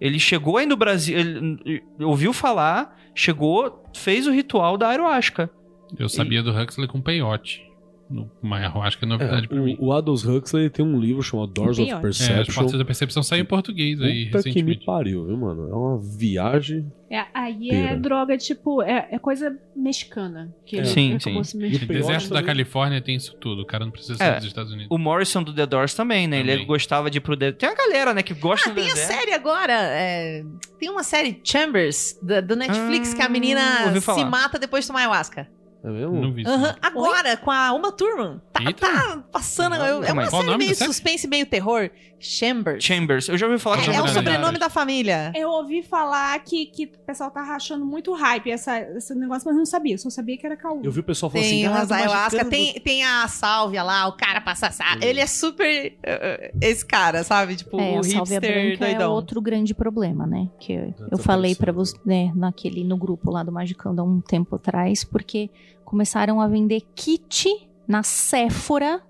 ele 0.00 0.18
chegou 0.18 0.56
aí 0.56 0.66
no 0.66 0.76
Brasil, 0.76 1.18
ele 1.18 1.82
ouviu 2.00 2.32
falar, 2.32 2.96
chegou, 3.14 3.84
fez 3.94 4.26
o 4.26 4.32
ritual 4.32 4.76
da 4.76 4.88
ayahuasca. 4.88 5.50
Eu 5.98 6.08
sabia 6.08 6.42
do 6.42 6.50
Huxley 6.50 6.86
com 6.86 7.00
peiote. 7.00 7.67
No, 8.10 8.30
mas 8.40 8.64
eu 8.74 8.80
acho 8.82 8.98
que 8.98 9.04
é 9.04 9.08
novidade 9.08 9.44
É, 9.44 9.48
pra 9.48 9.58
mim. 9.60 9.76
o, 9.78 9.92
Aldous 9.92 10.24
Huxley 10.24 10.70
tem 10.70 10.82
um 10.84 10.98
livro 10.98 11.22
chamado 11.22 11.48
Doors 11.48 11.78
of 11.78 11.86
Pior. 11.86 11.96
É, 11.96 12.08
as 12.08 12.18
Perception. 12.18 12.54
portas 12.54 12.78
da 12.78 12.84
percepção 12.84 13.22
saiu 13.22 13.42
em 13.42 13.44
português 13.44 14.00
aí 14.00 14.30
Puta 14.30 14.42
que 14.50 14.62
me 14.62 14.76
pariu, 14.82 15.26
viu, 15.26 15.36
mano? 15.36 15.68
É 15.68 15.74
uma 15.74 15.98
viagem. 16.00 16.90
É, 17.10 17.24
aí 17.34 17.68
Pera. 17.68 17.90
é 17.90 17.96
droga, 17.96 18.36
tipo, 18.38 18.82
é, 18.82 19.08
é 19.10 19.18
coisa 19.18 19.54
mexicana. 19.74 20.54
Que 20.66 20.76
É. 20.76 20.78
ele 20.80 20.88
Sim, 20.88 21.18
sim. 21.18 21.36
O 21.38 21.86
deserto 21.86 22.30
da 22.30 22.42
Califórnia 22.42 23.00
tem 23.00 23.16
isso 23.16 23.34
tudo. 23.36 23.62
O 23.62 23.66
cara 23.66 23.84
não 23.84 23.92
precisa 23.92 24.14
É. 24.22 24.32
ser 24.34 24.36
dos 24.36 24.44
Estados 24.46 24.72
Unidos. 24.72 24.88
O 24.90 24.98
Morrison 24.98 25.42
do 25.42 25.54
The 25.54 25.66
Doors 25.66 25.94
também, 25.94 26.26
né? 26.26 26.40
Ele 26.40 26.52
Também. 26.52 26.66
gostava 26.66 27.10
de 27.10 27.18
ir 27.18 27.20
pro 27.20 27.34
deserto. 27.36 27.58
Tem 27.58 27.68
uma 27.68 27.74
galera, 27.76 28.12
né, 28.14 28.22
que 28.22 28.34
gosta 28.34 28.68
Ah, 28.70 28.72
do 28.72 28.80
tem 28.80 28.90
a 28.90 28.94
deserto. 28.94 29.12
série 29.20 29.32
agora. 29.32 29.72
é, 29.72 30.44
tem 30.78 30.90
uma 30.90 31.02
série 31.02 31.40
Chambers, 31.44 32.18
da- 32.22 32.40
do 32.40 32.54
Netflix, 32.56 33.12
Ah, 33.12 33.16
que 33.16 33.22
a 33.22 33.28
menina 33.28 33.60
se 34.00 34.24
mata 34.24 34.58
depois 34.58 34.84
de 34.84 34.88
tomar 34.88 35.00
ayahuasca. 35.00 35.48
É 35.84 35.88
mesmo? 35.90 36.20
Não 36.20 36.32
vi 36.32 36.42
isso. 36.42 36.50
Agora, 36.82 37.36
com 37.36 37.50
a 37.50 37.72
Uma 37.72 37.92
Turman. 37.92 38.40
Tá, 38.52 38.72
tá 38.72 39.22
passando. 39.30 39.76
eu- 39.76 40.02
é 40.02 40.12
uma 40.12 40.28
série 40.28 40.44
nome 40.46 40.58
meio 40.58 40.74
série? 40.74 40.88
suspense, 40.92 41.28
meio 41.28 41.46
terror. 41.46 41.88
Chambers. 42.20 42.82
Chambers. 42.82 43.28
Eu 43.28 43.38
já 43.38 43.46
ouvi 43.46 43.60
falar 43.60 43.78
É, 43.78 43.82
que 43.82 43.90
É, 43.90 43.92
é 43.92 43.92
o 43.92 43.96
Chambers. 44.08 44.12
sobrenome 44.14 44.58
da 44.58 44.68
família. 44.68 45.30
Eu 45.36 45.50
ouvi 45.50 45.84
falar 45.84 46.36
que, 46.40 46.66
que 46.66 46.86
o 46.86 46.88
pessoal 47.06 47.30
tá 47.30 47.42
rachando 47.44 47.84
muito 47.86 48.12
hype 48.12 48.50
essa, 48.50 48.76
esse 48.96 49.14
negócio, 49.14 49.46
mas 49.46 49.56
não 49.56 49.64
sabia. 49.64 49.96
Só 49.96 50.10
sabia 50.10 50.36
que 50.36 50.44
era 50.44 50.56
caô. 50.56 50.80
Eu 50.82 50.90
vi 50.90 50.98
o 50.98 51.04
pessoal 51.04 51.30
falando 51.30 51.46
Tem 51.46 51.64
assim. 51.64 51.76
umas 51.76 51.92
ah, 51.92 51.96
ayahuasca, 51.96 52.36
magicando- 52.38 52.50
tem, 52.50 52.74
tem 52.80 53.04
a 53.04 53.28
sálvia 53.28 53.84
lá, 53.84 54.08
o 54.08 54.12
cara 54.14 54.40
passa 54.40 54.68
sá. 54.72 54.94
Uhum. 54.96 55.02
Ele 55.02 55.20
é 55.20 55.26
super 55.28 55.92
uh, 55.92 56.58
esse 56.60 56.84
cara, 56.84 57.22
sabe? 57.22 57.54
Tipo, 57.54 57.80
É, 57.80 58.00
o 58.00 58.02
sálvia 58.02 58.40
hipster 58.40 58.72
é 58.72 58.76
doidão. 58.76 59.12
outro 59.12 59.40
grande 59.40 59.72
problema, 59.72 60.26
né? 60.26 60.48
Que 60.58 60.72
eu, 60.72 60.94
eu 61.12 61.18
falei 61.18 61.54
pra 61.54 61.70
você, 61.70 61.96
né, 62.04 62.32
naquele, 62.34 62.82
no 62.82 62.96
grupo 62.96 63.30
lá 63.30 63.44
do 63.44 63.52
Magicando 63.52 64.00
há 64.00 64.04
um 64.04 64.20
tempo 64.20 64.56
atrás, 64.56 65.04
porque 65.04 65.48
começaram 65.88 66.38
a 66.38 66.46
vender 66.46 66.82
kit 66.94 67.48
na 67.86 68.02
Sephora 68.02 69.02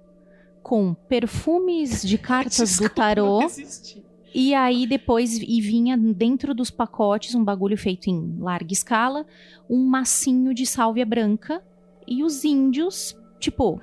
com 0.63 0.95
perfumes 0.95 2.03
de 2.03 2.17
cartas 2.23 2.77
do 2.77 2.89
tarô. 2.89 3.41
E 4.33 4.55
aí 4.55 4.87
depois 4.87 5.39
e 5.39 5.61
vinha 5.61 5.97
dentro 5.99 6.55
dos 6.55 6.71
pacotes 6.71 7.35
um 7.35 7.43
bagulho 7.43 7.77
feito 7.77 8.09
em 8.09 8.37
larga 8.39 8.73
escala, 8.73 9.27
um 9.69 9.85
massinho 9.85 10.55
de 10.55 10.65
sálvia 10.65 11.05
branca 11.05 11.61
e 12.07 12.23
os 12.23 12.45
índios, 12.45 13.17
tipo, 13.41 13.81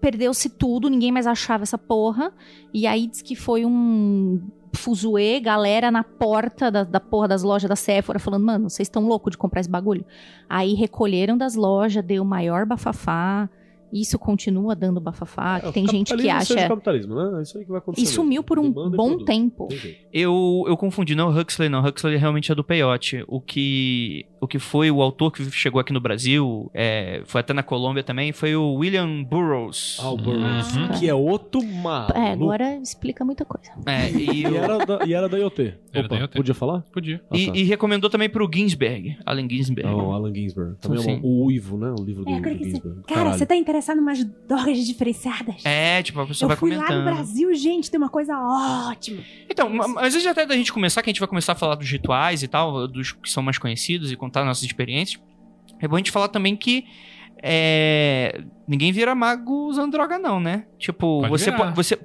perdeu-se 0.00 0.48
tudo, 0.48 0.88
ninguém 0.88 1.12
mais 1.12 1.26
achava 1.26 1.64
essa 1.64 1.76
porra. 1.76 2.32
E 2.72 2.86
aí 2.86 3.08
diz 3.08 3.20
que 3.20 3.36
foi 3.36 3.66
um 3.66 4.40
fuzuê, 4.74 5.38
galera 5.40 5.90
na 5.90 6.02
porta 6.02 6.70
da, 6.70 6.84
da 6.84 7.00
porra 7.00 7.28
das 7.28 7.42
lojas 7.42 7.68
da 7.68 7.76
Sephora 7.76 8.18
falando, 8.18 8.44
mano, 8.44 8.70
vocês 8.70 8.86
estão 8.86 9.06
loucos 9.06 9.32
de 9.32 9.38
comprar 9.38 9.60
esse 9.60 9.70
bagulho? 9.70 10.04
Aí 10.48 10.74
recolheram 10.74 11.36
das 11.36 11.54
lojas, 11.54 12.04
deu 12.04 12.24
maior 12.24 12.66
bafafá. 12.66 13.48
Isso 13.92 14.18
continua 14.18 14.74
dando 14.74 14.98
bafafá, 14.98 15.60
É, 15.62 15.70
tem 15.70 15.86
gente 15.86 16.14
que 16.14 16.22
seja 16.22 16.36
acha... 16.38 16.68
capitalismo, 16.68 17.14
né? 17.14 17.40
É 17.40 17.42
isso 17.42 17.58
aí 17.58 17.64
que 17.64 17.70
vai 17.70 17.78
acontecer. 17.78 18.02
E 18.02 18.08
sumiu 18.08 18.42
por 18.42 18.58
um 18.58 18.70
Demanda 18.70 18.96
bom 18.96 19.22
tempo. 19.22 19.68
Eu, 20.10 20.64
eu 20.66 20.76
confundi, 20.78 21.14
não, 21.14 21.28
Huxley 21.28 21.68
não. 21.68 21.84
Huxley 21.84 22.16
realmente 22.16 22.50
é 22.50 22.54
do 22.54 22.64
Peyote. 22.64 23.22
O 23.28 23.38
que, 23.38 24.24
o 24.42 24.46
que 24.48 24.58
foi 24.58 24.90
o 24.90 25.00
autor 25.00 25.30
que 25.30 25.48
chegou 25.52 25.80
aqui 25.80 25.92
no 25.92 26.00
Brasil, 26.00 26.68
é, 26.74 27.22
foi 27.26 27.40
até 27.40 27.52
na 27.54 27.62
Colômbia 27.62 28.02
também, 28.02 28.32
foi 28.32 28.56
o 28.56 28.74
William 28.74 29.22
Burroughs. 29.22 29.98
Ah, 30.02 30.10
o 30.10 30.16
Burroughs, 30.16 30.76
Uhum. 30.76 30.88
que 30.98 31.08
é 31.08 31.14
outro 31.14 31.62
maluco. 31.64 32.18
É, 32.18 32.32
agora 32.32 32.76
explica 32.78 33.24
muita 33.24 33.44
coisa. 33.44 33.70
É, 33.86 34.10
e, 34.10 34.42
E 34.42 34.46
o- 34.46 34.56
era 34.56 34.78
da, 34.84 35.06
e 35.06 35.14
era 35.14 35.28
da 35.28 35.38
IoT. 35.38 35.74
Era 35.92 36.06
Opa, 36.06 36.14
da 36.16 36.20
IoT. 36.22 36.36
podia 36.36 36.54
falar? 36.54 36.80
Podia. 36.92 37.22
Ah, 37.30 37.36
e- 37.38 37.46
tá. 37.46 37.52
e 37.56 37.62
recomendou 37.62 38.10
também 38.10 38.28
pro 38.28 38.50
Ginsberg, 38.52 39.16
Allen 39.24 39.48
Ginsberg. 39.48 39.88
Ah, 39.88 39.94
o 39.94 40.12
Alan 40.12 40.34
Ginsberg. 40.34 40.74
Também 40.80 40.98
é 40.98 41.02
Sim. 41.02 41.14
uma- 41.18 41.24
o 41.26 41.44
Uivo, 41.44 41.78
né? 41.78 41.94
O 41.96 42.02
livro 42.04 42.24
do, 42.24 42.30
É, 42.30 42.40
do 42.40 42.42
você- 42.42 42.54
Ginsberg. 42.64 43.02
Cara, 43.02 43.14
Caralho. 43.20 43.38
você 43.38 43.46
tá 43.46 43.54
interessado 43.54 43.98
em 43.98 44.00
umas 44.00 44.24
drogas 44.48 44.78
diferenciadas? 44.84 45.64
É, 45.64 46.02
tipo, 46.02 46.18
a 46.20 46.26
pessoa 46.26 46.46
Eu 46.46 46.48
vai 46.48 46.56
fui 46.56 46.70
lá 46.74 46.84
comentando. 46.86 47.04
no 47.04 47.14
Brasil, 47.14 47.54
gente, 47.54 47.90
tem 47.90 47.98
uma 47.98 48.08
coisa 48.10 48.36
ótima. 48.36 49.22
Então, 49.48 49.68
mas 49.70 50.14
antes 50.14 50.26
até 50.26 50.44
da 50.46 50.56
gente 50.56 50.72
começar, 50.72 51.00
que 51.02 51.10
a 51.10 51.12
gente 51.12 51.20
vai 51.20 51.28
começar 51.28 51.52
a 51.52 51.54
falar 51.54 51.74
dos 51.76 51.88
rituais 51.90 52.42
e 52.42 52.48
tal, 52.48 52.88
dos 52.88 53.12
que 53.12 53.30
são 53.30 53.42
mais 53.42 53.58
conhecidos 53.58 54.10
e 54.10 54.16
contar 54.32 54.44
nossas 54.44 54.64
experiências, 54.64 55.22
é 55.80 55.86
bom 55.86 55.96
a 55.96 55.98
gente 55.98 56.10
falar 56.10 56.28
também 56.28 56.56
que 56.56 56.86
é, 57.42 58.42
ninguém 58.66 58.92
vira 58.92 59.14
mago 59.14 59.68
usando 59.68 59.92
droga, 59.92 60.18
não, 60.18 60.40
né? 60.40 60.64
Tipo, 60.78 61.20
Pode 61.20 61.30
você 61.30 61.52
pode. 61.52 61.76
Você... 61.76 61.98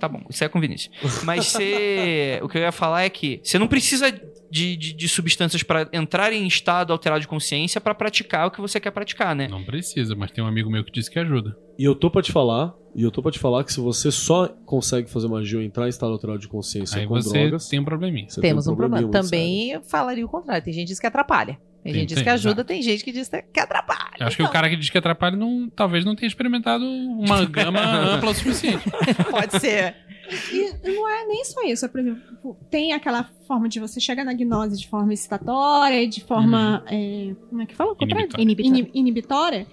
Tá 0.00 0.08
bom, 0.08 0.22
isso 0.28 0.42
é 0.42 0.48
Vinícius. 0.48 0.90
Mas 1.24 1.46
você. 1.46 2.40
o 2.42 2.48
que 2.48 2.58
eu 2.58 2.62
ia 2.62 2.72
falar 2.72 3.02
é 3.02 3.10
que 3.10 3.40
você 3.42 3.58
não 3.58 3.68
precisa 3.68 4.10
de, 4.56 4.76
de, 4.76 4.92
de 4.94 5.08
substâncias 5.08 5.62
pra 5.62 5.86
entrar 5.92 6.32
em 6.32 6.46
estado 6.46 6.92
alterado 6.92 7.20
de 7.20 7.28
consciência 7.28 7.80
pra 7.80 7.94
praticar 7.94 8.46
o 8.46 8.50
que 8.50 8.60
você 8.60 8.80
quer 8.80 8.90
praticar, 8.90 9.34
né? 9.36 9.46
Não 9.48 9.62
precisa, 9.62 10.14
mas 10.14 10.30
tem 10.30 10.42
um 10.42 10.46
amigo 10.46 10.70
meu 10.70 10.82
que 10.82 10.90
disse 10.90 11.10
que 11.10 11.18
ajuda. 11.18 11.56
E 11.78 11.84
eu 11.84 11.94
tô 11.94 12.10
pra 12.10 12.22
te 12.22 12.32
falar, 12.32 12.72
e 12.94 13.02
eu 13.02 13.10
tô 13.10 13.20
pra 13.22 13.30
te 13.30 13.38
falar 13.38 13.62
que 13.64 13.72
se 13.72 13.80
você 13.80 14.10
só 14.10 14.48
consegue 14.64 15.10
fazer 15.10 15.28
magia 15.28 15.58
ou 15.58 15.64
entrar 15.64 15.84
em 15.86 15.90
estado 15.90 16.12
alterado 16.12 16.38
de 16.38 16.48
consciência 16.48 16.98
Aí 17.00 17.06
com 17.06 17.14
você 17.14 17.38
drogas, 17.48 17.68
tem 17.68 17.78
um 17.78 17.84
probleminha. 17.84 18.28
você 18.30 18.40
Temos 18.40 18.64
tem 18.64 18.72
um 18.72 18.76
problema. 18.76 19.10
Também 19.10 19.72
eu 19.72 19.82
falaria 19.82 20.24
o 20.24 20.28
contrário. 20.28 20.64
Tem 20.64 20.72
gente 20.72 20.84
que 20.84 20.92
diz 20.92 21.00
que 21.00 21.06
atrapalha. 21.06 21.58
Tem, 21.84 21.92
Tem- 21.92 22.00
gente 22.00 22.08
que 22.08 22.14
diz 22.14 22.22
que 22.24 22.28
ajuda, 22.30 22.48
exato. 22.62 22.64
tem 22.68 22.82
gente 22.82 23.04
que 23.04 23.12
diz 23.12 23.28
que 23.52 23.60
atrapalha. 23.60 24.16
Eu 24.18 24.26
acho 24.26 24.36
que 24.36 24.42
Então, 24.42 24.50
o 24.50 24.52
cara 24.52 24.68
que 24.68 24.74
diz 24.76 24.90
que 24.90 24.98
atrapalha 24.98 25.36
não, 25.36 25.70
talvez 25.70 26.04
não 26.04 26.16
tenha 26.16 26.26
experimentado 26.26 26.84
uma 26.84 27.44
gama 27.44 27.78
ampla 28.16 28.30
o 28.30 28.34
suficiente. 28.34 28.82
Pode 29.30 29.60
ser. 29.60 29.94
E 30.52 30.74
não 30.90 31.08
é 31.08 31.26
nem 31.26 31.44
só 31.44 31.62
isso. 31.62 31.84
é, 31.84 31.88
Por 31.88 32.00
exemplo, 32.00 32.56
tem 32.70 32.92
aquela 32.92 33.24
forma 33.46 33.68
de 33.68 33.78
você 33.80 34.00
chegar 34.00 34.24
na 34.24 34.32
gnose 34.32 34.76
de 34.78 34.88
forma 34.88 35.12
excitatória, 35.14 36.06
de 36.08 36.22
forma. 36.24 36.82
é, 36.86 37.34
como 37.48 37.62
é 37.62 37.66
que 37.66 37.74
fala? 37.74 37.94
contrário? 37.94 38.28
Inibitória. 38.38 38.42
Inibitória. 38.42 38.78
Ini- 38.80 38.90
inibitória. 38.94 39.66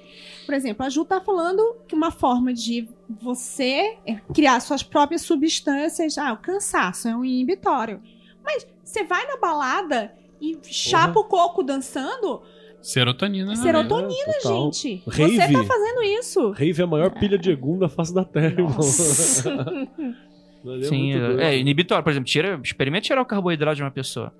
Por 0.45 0.53
exemplo, 0.53 0.85
a 0.85 0.89
Ju 0.89 1.05
tá 1.05 1.21
falando 1.21 1.77
que 1.87 1.95
uma 1.95 2.11
forma 2.11 2.53
de 2.53 2.87
você 3.21 3.97
é, 4.05 4.15
criar 4.33 4.59
suas 4.59 4.83
próprias 4.83 5.21
substâncias. 5.21 6.17
Ah, 6.17 6.33
o 6.33 6.37
cansaço 6.37 7.07
é 7.07 7.15
um 7.15 7.23
inibitório. 7.23 8.01
Mas 8.43 8.67
você 8.83 9.03
vai 9.05 9.25
na 9.25 9.37
balada 9.37 10.13
e 10.41 10.57
chapa 10.63 11.17
o 11.19 11.23
coco 11.23 11.63
dançando, 11.63 12.41
Serotonina. 12.81 13.51
né? 13.51 13.55
serotonina, 13.55 14.33
É, 14.35 14.41
gente. 14.47 15.01
Rave. 15.07 15.37
Você 15.37 15.53
tá 15.53 15.63
fazendo 15.63 16.03
isso. 16.03 16.51
Rave 16.51 16.81
é 16.81 16.83
a 16.83 16.87
maior 16.87 17.09
pilha 17.11 17.37
de 17.37 17.49
egum 17.49 17.79
da 17.79 17.87
face 17.87 18.13
da 18.13 18.25
Terra, 18.25 18.47
irmão. 18.47 18.73
Nossa. 18.75 19.49
Ele 19.49 20.15
é 20.65 20.83
Sim, 20.83 21.11
doido. 21.19 21.41
é, 21.41 21.57
inibitório, 21.57 22.03
por 22.03 22.11
exemplo, 22.11 22.27
tira, 22.29 22.59
experimenta 22.63 23.05
tirar 23.05 23.21
o 23.21 23.25
carboidrato 23.25 23.75
de 23.77 23.83
uma 23.83 23.91
pessoa. 23.91 24.33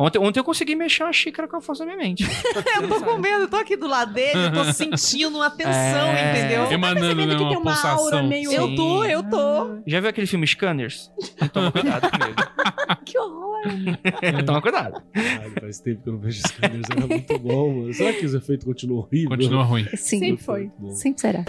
Ontem, 0.00 0.16
ontem 0.20 0.38
eu 0.38 0.44
consegui 0.44 0.76
mexer 0.76 1.02
uma 1.02 1.12
xícara 1.12 1.48
com 1.48 1.56
a 1.56 1.60
força 1.60 1.84
da 1.84 1.86
minha 1.92 1.98
mente. 2.08 2.22
Eu 2.80 2.88
tô 2.88 3.00
com 3.04 3.18
medo, 3.18 3.42
eu 3.42 3.48
tô 3.50 3.56
aqui 3.56 3.76
do 3.76 3.88
lado 3.88 4.12
dele, 4.14 4.38
eu 4.46 4.52
tô 4.52 4.64
sentindo 4.72 5.36
uma 5.36 5.50
tensão, 5.50 5.72
É. 5.72 6.38
entendeu? 6.38 6.70
Emanando 6.70 7.00
percebendo 7.00 7.28
né, 7.32 7.34
que 7.36 7.42
uma 7.42 7.48
tem 7.50 7.58
uma 7.58 7.72
pulsação. 7.72 7.98
aura 8.04 8.22
meio- 8.22 8.52
Eu 8.52 8.76
tô, 8.76 9.04
eu 9.04 9.22
tô. 9.28 9.80
Já 9.84 9.98
viu 9.98 10.08
aquele 10.08 10.28
filme 10.28 10.46
Scanners? 10.46 11.10
Toma 11.52 11.72
cuidado 11.72 12.08
comigo. 12.12 12.36
Que 13.04 13.18
horror. 13.18 13.62
Toma 14.46 14.62
cuidado. 14.62 15.02
Caralho, 15.12 15.52
faz 15.60 15.80
tempo 15.80 16.02
que 16.04 16.08
eu 16.08 16.12
não 16.12 16.20
vejo 16.20 16.42
Scanners, 16.46 16.86
era 16.96 17.06
muito 17.06 17.38
bom, 17.40 17.74
mano. 17.80 17.92
Será 17.92 18.12
que 18.12 18.24
os 18.24 18.34
efeitos 18.34 18.64
continuam 18.66 19.00
horríveis? 19.00 19.28
Continua 19.28 19.64
ruim. 19.64 19.84
Sim, 19.96 20.20
Sempre 20.20 20.44
foi. 20.44 20.70
Sempre 20.92 21.20
será. 21.20 21.44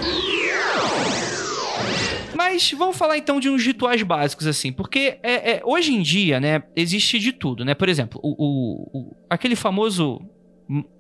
Mas 2.40 2.72
vamos 2.72 2.96
falar 2.96 3.18
então 3.18 3.38
de 3.38 3.50
uns 3.50 3.62
rituais 3.66 4.02
básicos, 4.02 4.48
assim. 4.48 4.72
Porque 4.72 5.20
é, 5.22 5.58
é, 5.58 5.62
hoje 5.66 5.94
em 5.94 6.02
dia, 6.02 6.40
né, 6.40 6.64
existe 6.74 7.20
de 7.20 7.34
tudo, 7.34 7.66
né? 7.66 7.74
Por 7.76 7.90
exemplo, 7.90 8.18
o, 8.24 8.30
o- 8.32 8.98
o- 8.98 9.16
aquele 9.30 9.58
famoso 9.58 10.22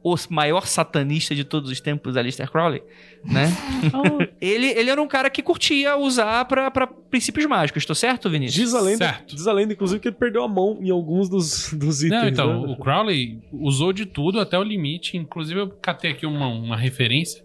o 0.03 0.15
maior 0.31 0.65
satanista 0.65 1.35
de 1.35 1.43
todos 1.43 1.69
os 1.71 1.79
tempos, 1.79 2.17
Aleister 2.17 2.49
Crowley, 2.51 2.81
né? 3.23 3.45
Oh, 3.93 4.17
ele, 4.41 4.65
ele 4.65 4.89
era 4.89 4.99
um 5.01 5.07
cara 5.07 5.29
que 5.29 5.41
curtia 5.43 5.95
usar 5.95 6.43
pra, 6.45 6.69
pra 6.71 6.87
princípios 6.87 7.45
mágicos, 7.45 7.85
tô 7.85 7.93
certo, 7.95 8.29
Vinícius? 8.31 8.55
Diz 8.65 8.73
a, 8.73 8.81
lenda, 8.81 9.05
Certo. 9.05 9.35
diz 9.35 9.45
a 9.47 9.53
lenda, 9.53 9.71
inclusive, 9.73 9.99
que 10.01 10.07
ele 10.07 10.15
perdeu 10.15 10.43
a 10.43 10.47
mão 10.47 10.79
em 10.81 10.89
alguns 10.89 11.29
dos, 11.29 11.71
dos 11.71 12.03
itens. 12.03 12.19
Não, 12.21 12.27
então, 12.27 12.61
né? 12.67 12.73
o 12.73 12.77
Crowley 12.77 13.39
usou 13.53 13.93
de 13.93 14.05
tudo 14.07 14.39
até 14.41 14.57
o 14.57 14.63
limite. 14.63 15.15
Inclusive, 15.15 15.59
eu 15.59 15.69
catei 15.69 16.11
aqui 16.11 16.25
uma, 16.25 16.47
uma 16.47 16.75
referência. 16.75 17.43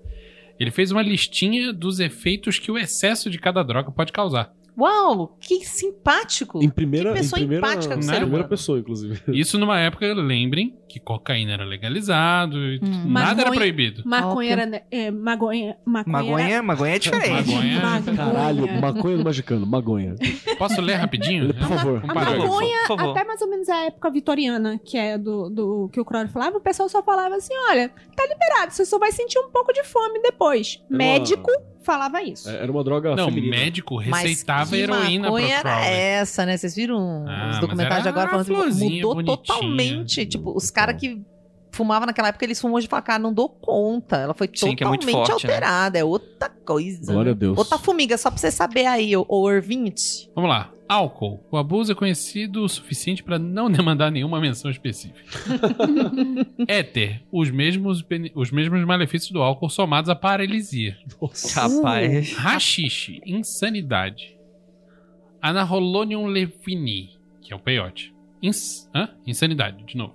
Ele 0.59 0.71
fez 0.71 0.91
uma 0.91 1.03
listinha 1.03 1.73
dos 1.73 2.01
efeitos 2.01 2.59
que 2.59 2.71
o 2.71 2.79
excesso 2.79 3.29
de 3.31 3.39
cada 3.39 3.63
droga 3.63 3.91
pode 3.91 4.13
causar. 4.13 4.53
Uau, 4.77 5.37
que 5.41 5.65
simpático. 5.65 6.63
Em 6.63 6.69
primeira, 6.69 7.13
Que 7.13 7.21
pessoa 7.21 7.39
em 7.39 7.43
primeira, 7.47 7.67
empática 7.67 7.97
do 7.97 8.03
ser 8.05 8.17
primeira 8.21 8.49
pessoa, 8.49 8.79
inclusive. 8.79 9.21
Isso 9.33 9.59
numa 9.59 9.79
época, 9.79 10.13
lembrem, 10.15 10.77
que 10.89 10.99
cocaína 10.99 11.53
era 11.53 11.65
legalizado, 11.65 12.57
e 12.59 12.81
Hum. 12.83 13.05
nada 13.11 13.41
era 13.43 13.51
Maconha- 13.51 13.55
proibido. 13.55 14.03
maconha 14.05 14.53
era. 14.53 14.67
né, 14.67 14.83
É, 14.91 15.11
magonha, 15.11 15.77
maconha. 15.85 16.17
era- 16.17 16.25
Magonha, 16.27 16.63
magonha 16.63 16.95
é 16.95 16.99
diferente. 16.99 17.51
Magonha. 17.51 17.81
Magonha. 17.81 18.17
Caralho, 18.17 18.81
maconha 18.81 19.17
do 19.19 19.25
magicano, 19.25 19.67
magonha. 19.67 20.15
Posso 20.59 20.81
ler 20.81 20.95
rapidinho? 20.95 21.55
Por 21.55 21.69
favor. 21.69 21.99
A 22.05 22.13
parágrafo. 22.15 22.43
maconha, 22.49 22.79
por 22.87 22.97
favor. 22.99 23.11
até 23.17 23.25
mais 23.25 23.41
ou 23.43 23.49
menos 23.51 23.69
a 23.69 23.77
época 23.87 24.11
vitoriana, 24.11 24.81
que 24.85 24.97
é 24.99 25.17
do, 25.17 25.49
do 25.51 25.89
que 25.93 26.01
o 26.01 26.05
Crowley 26.05 26.29
falava, 26.31 26.57
o 26.57 26.61
pessoal 26.61 26.89
só 26.89 27.03
falava 27.03 27.37
assim: 27.37 27.55
olha, 27.71 27.89
tá 28.17 28.23
liberado, 28.27 28.73
você 28.73 28.85
só 28.85 28.99
vai 28.99 29.13
sentir 29.13 29.39
um 29.39 29.51
pouco 29.51 29.73
de 29.73 29.85
fome 29.85 30.21
depois. 30.21 30.83
Médico 30.91 31.51
falava 31.85 32.23
isso. 32.23 32.49
É, 32.49 32.63
Era 32.63 32.71
uma 32.73 32.83
droga 32.83 33.15
Não, 33.15 33.27
o 33.27 33.29
feminina. 33.29 33.57
médico 33.57 33.97
receitava 33.97 34.77
heroína 34.77 35.25
pro 35.29 35.33
maconha 35.35 35.57
era 35.57 35.87
essa, 35.87 36.45
né? 36.47 36.57
Vocês 36.57 36.75
viram 36.75 37.25
Ah, 37.29 37.51
os 37.53 37.59
documentários 37.61 38.03
de 38.03 38.09
agora 38.09 38.29
falando 38.31 38.65
assim, 38.65 38.97
mudou 38.97 39.15
bonitinha. 39.15 39.37
totalmente. 39.37 40.27
Tipo, 40.27 40.57
os 40.57 40.71
caras 40.71 40.99
que 41.01 41.23
fumava 41.71 42.07
naquela 42.07 42.29
época, 42.29 42.45
eles 42.45 42.61
fumam 42.61 42.77
hoje 42.77 42.87
e 42.87 42.91
falam, 42.91 43.05
cara, 43.05 43.19
não 43.19 43.33
dou 43.33 43.49
conta. 43.49 44.17
Ela 44.17 44.35
foi 44.35 44.49
Sim, 44.55 44.73
é 44.73 44.77
totalmente 44.77 45.11
forte, 45.11 45.29
né? 45.29 45.35
alterada. 45.35 45.99
É 45.99 46.05
outra 46.05 46.49
coisa. 46.49 47.13
Glória 47.13 47.33
né? 47.33 47.37
a 47.37 47.39
Deus. 47.39 47.59
Outra 47.59 47.79
formiga, 47.79 48.17
só 48.17 48.31
pra 48.31 48.39
você 48.39 48.51
saber 48.51 48.87
aí, 48.87 49.17
o, 49.17 49.27
o. 49.29 49.49
Vamos 50.35 50.51
lá. 50.51 50.71
Álcool. 50.89 51.43
O 51.51 51.57
abuso 51.57 51.93
é 51.93 51.95
conhecido 51.95 52.63
o 52.63 52.69
suficiente 52.69 53.23
para 53.23 53.39
não 53.39 53.71
demandar 53.73 54.11
nenhuma 54.11 54.41
menção 54.41 54.71
específica. 54.71 55.23
Éter. 56.69 57.23
Os 57.33 57.51
mesmos, 57.51 58.05
os 58.35 58.51
mesmos 58.51 58.85
malefícios 58.85 59.31
do 59.33 59.43
álcool 59.43 59.71
somados 59.71 60.11
à 60.11 60.15
paralisia. 60.15 60.97
Nossa. 61.21 61.63
Rapaz. 61.63 62.35
Rachixe. 62.35 63.21
Insanidade. 63.25 64.37
Anarolonium 65.41 66.27
levini, 66.27 67.11
que 67.43 67.53
é 67.53 67.57
o 67.57 67.61
peiote. 67.61 68.15
Ins 68.43 68.89
hã? 68.95 69.09
Insanidade, 69.27 69.85
de 69.85 69.97
novo. 69.97 70.15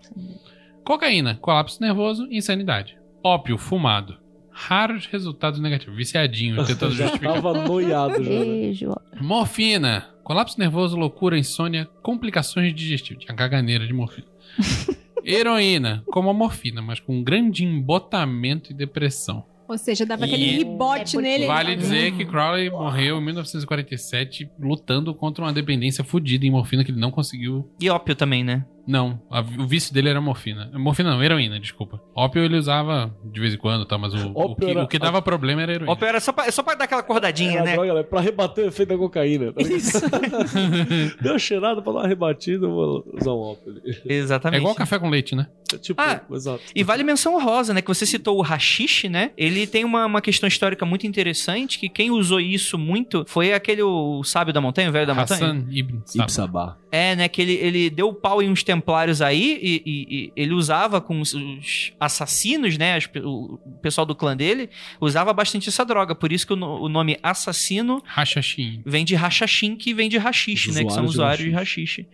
Cocaína. 0.84 1.36
Colapso 1.36 1.82
nervoso. 1.82 2.28
Insanidade. 2.32 2.98
Ópio. 3.24 3.58
Fumado. 3.58 4.18
Raros 4.52 5.06
resultados 5.06 5.60
negativos. 5.60 5.96
Viciadinho, 5.96 6.62
tentando 6.66 6.94
justificar. 6.94 7.34
tava 7.36 7.54
noiado 7.66 8.24
já. 8.24 8.90
né? 8.90 8.96
Morfina. 9.22 10.10
Colapso 10.30 10.60
nervoso, 10.60 10.96
loucura, 10.96 11.40
insônia, 11.40 11.90
complicações 12.04 12.72
digestivas. 12.76 13.24
Tinha 13.24 13.36
caganeira 13.36 13.88
de 13.88 13.92
morfina. 13.92 14.28
Heroína, 15.26 16.04
como 16.06 16.30
a 16.30 16.34
morfina, 16.36 16.84
mas 16.84 17.00
com 17.00 17.24
grande 17.24 17.66
embotamento 17.66 18.72
e 18.72 18.76
depressão. 18.76 19.44
Ou 19.68 19.76
seja, 19.76 20.06
dava 20.06 20.28
E- 20.28 20.30
aquele 20.32 20.46
ribote 20.60 21.18
É, 21.18 21.22
nele. 21.22 21.48
Vale 21.48 21.76
dizer 21.76 22.16
que 22.16 22.26
Crowley 22.26 22.70
morreu 22.70 23.18
em 23.18 23.26
1947 23.26 24.48
lutando 24.60 25.16
contra 25.16 25.44
uma 25.44 25.52
dependência 25.52 26.04
fodida 26.04 26.46
em 26.46 26.52
morfina 26.52 26.84
que 26.84 26.92
ele 26.92 27.00
não 27.00 27.10
conseguiu. 27.10 27.68
E 27.82 27.90
ópio 27.90 28.14
também, 28.16 28.44
né? 28.44 28.64
Não, 28.90 29.22
a- 29.30 29.42
o 29.60 29.68
vício 29.68 29.94
dele 29.94 30.10
era 30.10 30.20
morfina. 30.20 30.72
Morfina 30.74 31.12
não, 31.12 31.24
heroína, 31.24 31.60
desculpa. 31.60 32.02
Ópio 32.16 32.44
ele 32.44 32.58
usava 32.58 33.16
de 33.24 33.40
vez 33.40 33.54
em 33.54 33.58
quando, 33.58 33.86
tá? 33.86 33.98
Mas 34.00 34.14
o, 34.16 34.32
o, 34.34 34.56
que, 34.56 34.66
era- 34.66 34.84
o 34.84 34.88
que 34.88 34.98
dava 34.98 35.22
problema 35.22 35.62
era 35.62 35.74
heroína. 35.74 35.92
Ópio 35.92 36.08
era 36.08 36.20
só 36.20 36.32
pra, 36.34 36.48
é 36.48 36.52
só 36.52 36.64
pra 36.64 36.74
dar 36.74 36.86
aquela 36.86 37.02
acordadinha, 37.02 37.62
né? 37.64 37.74
droga, 37.74 37.94
né? 37.94 38.04
Pra 38.04 38.20
rebater 38.20 38.66
o 38.66 38.68
efeito 38.70 38.90
da 38.90 38.98
cocaína. 38.98 39.54
tá? 39.54 39.62
Isso. 39.62 40.02
Deu 41.22 41.34
uma 41.34 41.40
cheirada 41.40 41.82
pra 41.82 41.94
dar 41.94 42.00
uma 42.00 42.08
rebatida, 42.08 42.66
eu 42.66 42.72
vou 42.72 43.06
usar 43.14 43.32
um 43.32 43.40
ópio 43.40 43.72
ali. 43.72 43.82
É 44.08 44.14
Exatamente. 44.16 44.62
igual 44.62 44.74
café 44.76 44.98
com 44.98 45.10
leite, 45.10 45.36
né? 45.36 45.48
É 45.74 45.78
Tipo, 45.78 46.02
Ah, 46.02 46.22
exato. 46.32 46.62
E 46.76 46.84
vale 46.84 47.04
menção 47.04 47.36
honrosa, 47.36 47.74
né? 47.74 47.82
Que 47.82 47.88
você 47.88 48.06
citou 48.06 48.38
o 48.38 48.42
hashish, 48.42 49.04
né? 49.08 49.32
Ele 49.38 49.68
tem 49.68 49.86
uma, 49.86 50.06
uma 50.06 50.22
questão 50.22 50.48
histórica 50.48 50.84
muito 50.86 51.06
interessante, 51.06 51.78
que 51.78 51.88
quem 51.90 52.10
usou 52.10 52.40
isso 52.40 52.78
muito 52.78 53.24
foi 53.28 53.54
aquele 53.54 53.84
o 53.84 54.24
sábio 54.24 54.52
da 54.54 54.60
montanha, 54.60 54.90
o 54.90 54.92
velho 54.92 55.06
da 55.06 55.14
montanha. 55.14 55.46
Hassan 55.52 55.66
Ibn 55.70 56.00
Sabah. 56.28 56.78
É, 56.92 57.16
né? 57.16 57.28
Que 57.30 57.42
ele, 57.44 57.54
ele 57.54 57.90
deu 57.92 58.12
pau 58.14 58.42
em 58.42 58.50
uns 58.50 58.64
templários 58.80 59.22
aí 59.22 59.60
e, 59.62 59.84
e- 59.86 60.08
e 60.26 60.34
ele 60.36 60.54
usava 60.54 61.00
com 61.02 61.20
os, 61.22 61.34
os 61.34 61.92
assassinos, 62.00 62.78
né? 62.78 62.96
as 62.96 63.06
pe- 63.08 63.22
o 63.24 63.58
pessoal 63.82 64.06
do 64.06 64.16
clã 64.16 64.36
dele 64.36 64.70
usava 65.02 65.32
bastante 65.34 65.70
essa 65.70 65.84
droga. 65.86 66.16
Por 66.16 66.32
isso 66.32 66.46
que 66.48 66.54
o, 66.54 66.58
o 66.58 66.90
nome 66.90 67.18
assassino 67.22 68.02
Hashashin. 68.06 68.82
vem 68.86 69.04
de 69.06 69.16
rachachim, 69.16 69.76
que 69.76 69.94
vem 69.94 70.10
de 70.10 70.18
rachixe, 70.18 70.72
né? 70.72 70.84
Que 70.84 70.92
são 70.94 71.06
usuários 71.06 71.46
de 71.46 71.52
rachixe. 71.52 72.08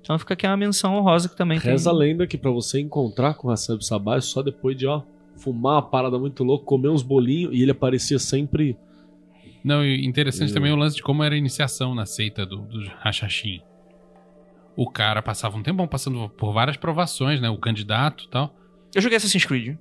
Então 0.00 0.18
fica 0.18 0.34
aqui 0.34 0.46
uma 0.46 0.56
menção 0.56 0.94
honrosa 0.96 1.28
que 1.28 1.36
também 1.36 1.58
tem. 1.60 1.70
Reza 1.70 1.90
a 1.90 1.92
lenda 1.92 2.26
que 2.26 2.38
pra 2.38 2.50
você 2.50 2.80
encontrar 2.80 3.34
com 3.34 3.48
o 3.48 3.50
Hassan 3.50 3.74
Ipsabá 3.74 4.16
é 4.16 4.20
só 4.20 4.42
depois 4.42 4.76
de, 4.76 4.86
ó, 4.86 5.02
fumar 5.36 5.74
uma 5.74 5.82
parada 5.82 6.18
muito 6.18 6.42
louca, 6.42 6.64
comer 6.64 6.88
uns 6.88 7.02
bolinhos 7.02 7.54
e 7.54 7.62
ele 7.62 7.70
aparecia 7.70 8.18
sempre. 8.18 8.76
Não, 9.62 9.84
e 9.84 10.06
interessante 10.06 10.48
Eu- 10.50 10.54
também 10.54 10.72
o 10.72 10.76
lance 10.76 10.96
de 10.96 11.02
como 11.02 11.22
era 11.22 11.34
a 11.34 11.38
iniciação 11.38 11.94
na 11.94 12.06
seita 12.06 12.46
do, 12.46 12.58
do 12.62 12.80
Hashashin. 13.02 13.60
O 14.76 14.90
cara 14.90 15.20
passava 15.22 15.56
um 15.56 15.62
tempão 15.62 15.86
passando 15.86 16.28
por 16.30 16.52
várias 16.52 16.76
provações, 16.76 17.40
né? 17.40 17.50
O 17.50 17.58
candidato 17.58 18.24
e 18.24 18.28
tal. 18.28 18.54
Eu 18.94 19.02
joguei 19.02 19.16
Assassin's 19.16 19.44
Creed. 19.44 19.76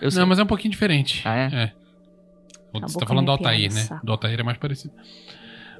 Eu 0.00 0.10
sei. 0.10 0.20
Não, 0.20 0.26
mas 0.26 0.38
é 0.38 0.42
um 0.42 0.46
pouquinho 0.46 0.72
diferente. 0.72 1.22
Ah, 1.24 1.36
é? 1.36 1.50
É. 1.52 1.72
O- 2.72 2.78
A 2.78 2.88
Você 2.88 2.98
tá 2.98 3.06
falando 3.06 3.26
do 3.26 3.32
Altair, 3.32 3.72
né? 3.72 4.00
Do 4.02 4.12
Altair 4.12 4.40
é 4.40 4.42
mais 4.42 4.58
parecido. 4.58 4.92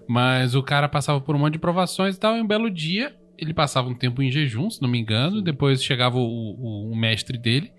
Mas 0.07 0.55
o 0.55 0.63
cara 0.63 0.89
passava 0.89 1.21
por 1.21 1.35
um 1.35 1.39
monte 1.39 1.55
de 1.55 1.59
provações 1.59 2.17
e 2.17 2.21
tal, 2.21 2.37
e 2.37 2.41
um 2.41 2.47
belo 2.47 2.71
dia 2.71 3.15
ele 3.39 3.55
passava 3.55 3.89
um 3.89 3.95
tempo 3.95 4.23
em 4.23 4.31
jejum, 4.31 4.69
se 4.71 4.81
não 4.83 4.89
me 4.89 4.99
engano. 4.99 5.41
Depois 5.43 5.83
chegava 5.83 6.19
o, 6.19 6.23
o- 6.23 6.91
o 6.93 6.97
mestre 6.97 7.39
dele, 7.39 7.73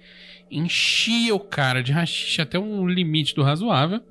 enchia 0.52 1.34
o 1.36 1.40
cara 1.40 1.82
de 1.84 1.92
rachixe 1.92 2.42
até 2.42 2.58
um 2.60 2.88
limite 2.88 3.34
do 3.36 3.44
razoável, 3.44 4.02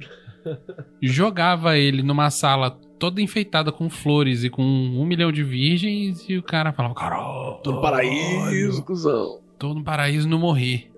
jogava 1.02 1.76
ele 1.76 2.02
numa 2.02 2.30
sala 2.30 2.78
toda 3.02 3.20
enfeitada 3.20 3.72
com 3.72 3.90
flores 3.90 4.44
e 4.44 4.48
com 4.48 4.62
um 4.62 5.04
milhão 5.04 5.32
de 5.32 5.42
virgens, 5.42 6.24
e 6.28 6.38
o 6.38 6.42
cara 6.42 6.72
falava: 6.72 6.94
Caralho, 6.94 7.54
Tô 7.64 7.72
no 7.72 7.80
paraíso, 7.80 8.80
cuzão. 8.84 9.40
tô 9.58 9.74
no 9.74 9.82
paraíso 9.82 10.28
não 10.28 10.38
morri. 10.38 10.88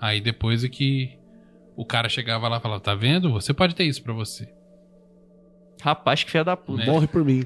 Aí 0.00 0.18
depois 0.18 0.64
é 0.64 0.68
que 0.70 1.10
o 1.76 1.84
cara 1.84 2.08
chegava 2.08 2.48
lá 2.48 2.56
e 2.56 2.60
falava: 2.60 2.80
Tá 2.80 2.94
vendo? 2.94 3.30
Você 3.32 3.52
pode 3.52 3.74
ter 3.74 3.84
isso 3.84 4.02
pra 4.02 4.14
você. 4.14 4.48
Rapaz, 5.82 6.24
que 6.24 6.30
filha 6.30 6.42
da 6.44 6.56
puta. 6.56 6.82
É. 6.84 6.86
Morre 6.86 7.06
por 7.06 7.22
mim. 7.22 7.44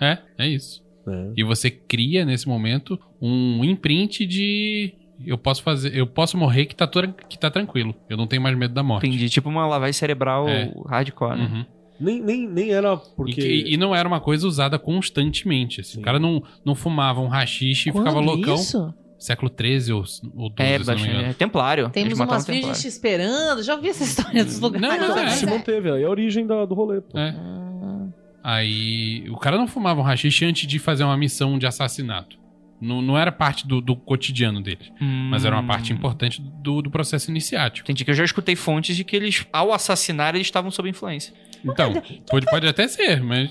É, 0.00 0.18
é 0.36 0.48
isso. 0.48 0.84
É. 1.06 1.32
E 1.36 1.44
você 1.44 1.70
cria 1.70 2.24
nesse 2.24 2.48
momento 2.48 2.98
um 3.22 3.64
imprint 3.64 4.26
de 4.26 4.92
eu 5.24 5.38
posso 5.38 5.62
fazer, 5.62 5.96
eu 5.96 6.06
posso 6.06 6.36
morrer 6.36 6.66
que 6.66 6.74
tá, 6.74 6.88
que 7.28 7.38
tá 7.38 7.48
tranquilo. 7.50 7.94
Eu 8.08 8.16
não 8.16 8.26
tenho 8.26 8.42
mais 8.42 8.56
medo 8.58 8.74
da 8.74 8.82
morte. 8.82 9.06
Entendi. 9.06 9.28
Tipo 9.28 9.48
uma 9.48 9.66
lavagem 9.66 9.92
cerebral 9.92 10.48
É. 10.48 10.72
hardcore, 10.88 11.36
né? 11.38 11.44
Uhum. 11.44 11.64
Nem, 12.00 12.20
nem, 12.20 12.48
nem 12.48 12.70
era 12.70 12.94
E, 12.94 13.16
porque. 13.16 13.34
que- 13.40 13.64
e 13.72 13.76
não 13.76 13.94
era 13.94 14.06
uma 14.08 14.20
coisa 14.20 14.46
usada 14.46 14.78
constantemente. 14.78 15.80
assim. 15.80 15.92
Sim. 15.94 16.00
O 16.00 16.02
cara 16.02 16.18
não, 16.18 16.42
não 16.64 16.74
fumava 16.74 17.20
um 17.20 17.28
rachixe 17.28 17.88
e 17.88 17.92
ficava 17.92 18.18
loucão. 18.20 18.54
Isso? 18.56 18.92
Século 19.18 19.50
XIII 19.50 19.92
ou, 19.92 20.04
ou 20.36 20.48
XII, 20.50 20.54
É, 20.58 20.78
bastante. 20.78 21.08
É 21.10 21.32
templário. 21.32 21.88
Temos 21.90 22.18
umas 22.20 22.46
virgens 22.46 22.82
te 22.82 22.88
esperando. 22.88 23.62
Já 23.62 23.74
ouvi 23.74 23.88
essa 23.88 24.02
história 24.04 24.44
dos 24.44 24.58
lugares. 24.60 24.86
Não, 25.00 25.08
mas 25.08 25.16
é. 25.16 25.28
Se 25.30 25.46
manteve, 25.46 25.90
aí 25.90 26.02
é 26.02 26.06
a 26.06 26.10
origem 26.10 26.46
da- 26.46 26.64
do 26.66 26.74
rolê, 26.74 27.00
pô. 27.00 27.18
É. 27.18 27.30
Ah, 27.38 28.06
Aí 28.42 29.24
o 29.30 29.36
cara 29.38 29.56
não 29.56 29.66
fumava 29.66 30.00
um 30.00 30.04
rachixe 30.04 30.44
antes 30.44 30.66
de 30.68 30.78
fazer 30.78 31.02
uma 31.04 31.16
missão 31.16 31.58
de 31.58 31.66
assassinato. 31.66 32.36
Não, 32.78 33.00
não 33.00 33.16
era 33.16 33.32
parte 33.32 33.66
do, 33.66 33.80
do 33.80 33.96
cotidiano 33.96 34.60
dele. 34.60 34.92
Mas 35.30 35.46
era 35.46 35.56
uma 35.56 35.62
Hum. 35.62 35.66
parte 35.66 35.92
importante 35.94 36.42
do, 36.62 36.82
do 36.82 36.90
processo 36.90 37.30
iniciático. 37.30 37.86
Entendi 37.86 38.04
que 38.04 38.10
eu 38.10 38.14
já 38.14 38.24
escutei 38.24 38.54
fontes 38.54 38.94
de 38.96 39.04
que 39.04 39.16
eles, 39.16 39.46
ao 39.50 39.72
assassinar, 39.72 40.34
eles 40.34 40.46
estavam 40.46 40.70
sob 40.70 40.90
influência. 40.90 41.32
Então, 41.64 41.92
pode, 42.30 42.46
pode 42.46 42.66
até 42.68 42.86
ser, 42.88 43.22
mas. 43.22 43.50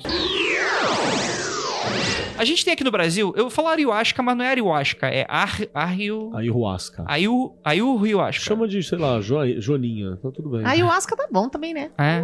A 2.38 2.46
gente 2.46 2.66
tem 2.66 2.74
aqui 2.74 2.84
no 2.84 2.92
Brasil, 2.92 3.32
eu 3.38 3.50
falo 3.50 3.68
ayahuasca, 3.70 4.22
mas 4.24 4.36
não 4.36 4.44
é 4.44 4.50
ayahuasca, 4.50 5.08
é 5.08 5.26
ar, 5.30 5.56
arrio, 5.74 6.32
Aí 6.36 6.50
Ruasca. 6.50 7.04
ayu, 7.08 7.56
ayahuasca. 7.64 8.44
Chama 8.44 8.68
de, 8.68 8.82
sei 8.84 8.98
lá, 8.98 9.22
Jo- 9.22 9.62
Joaninha. 9.62 10.18
Tá 10.18 10.32
tudo 10.32 10.50
bem. 10.50 10.66
Ayahuasca 10.66 11.16
tá 11.16 11.28
bom 11.32 11.48
também, 11.48 11.74
né? 11.74 11.92
É, 11.98 12.24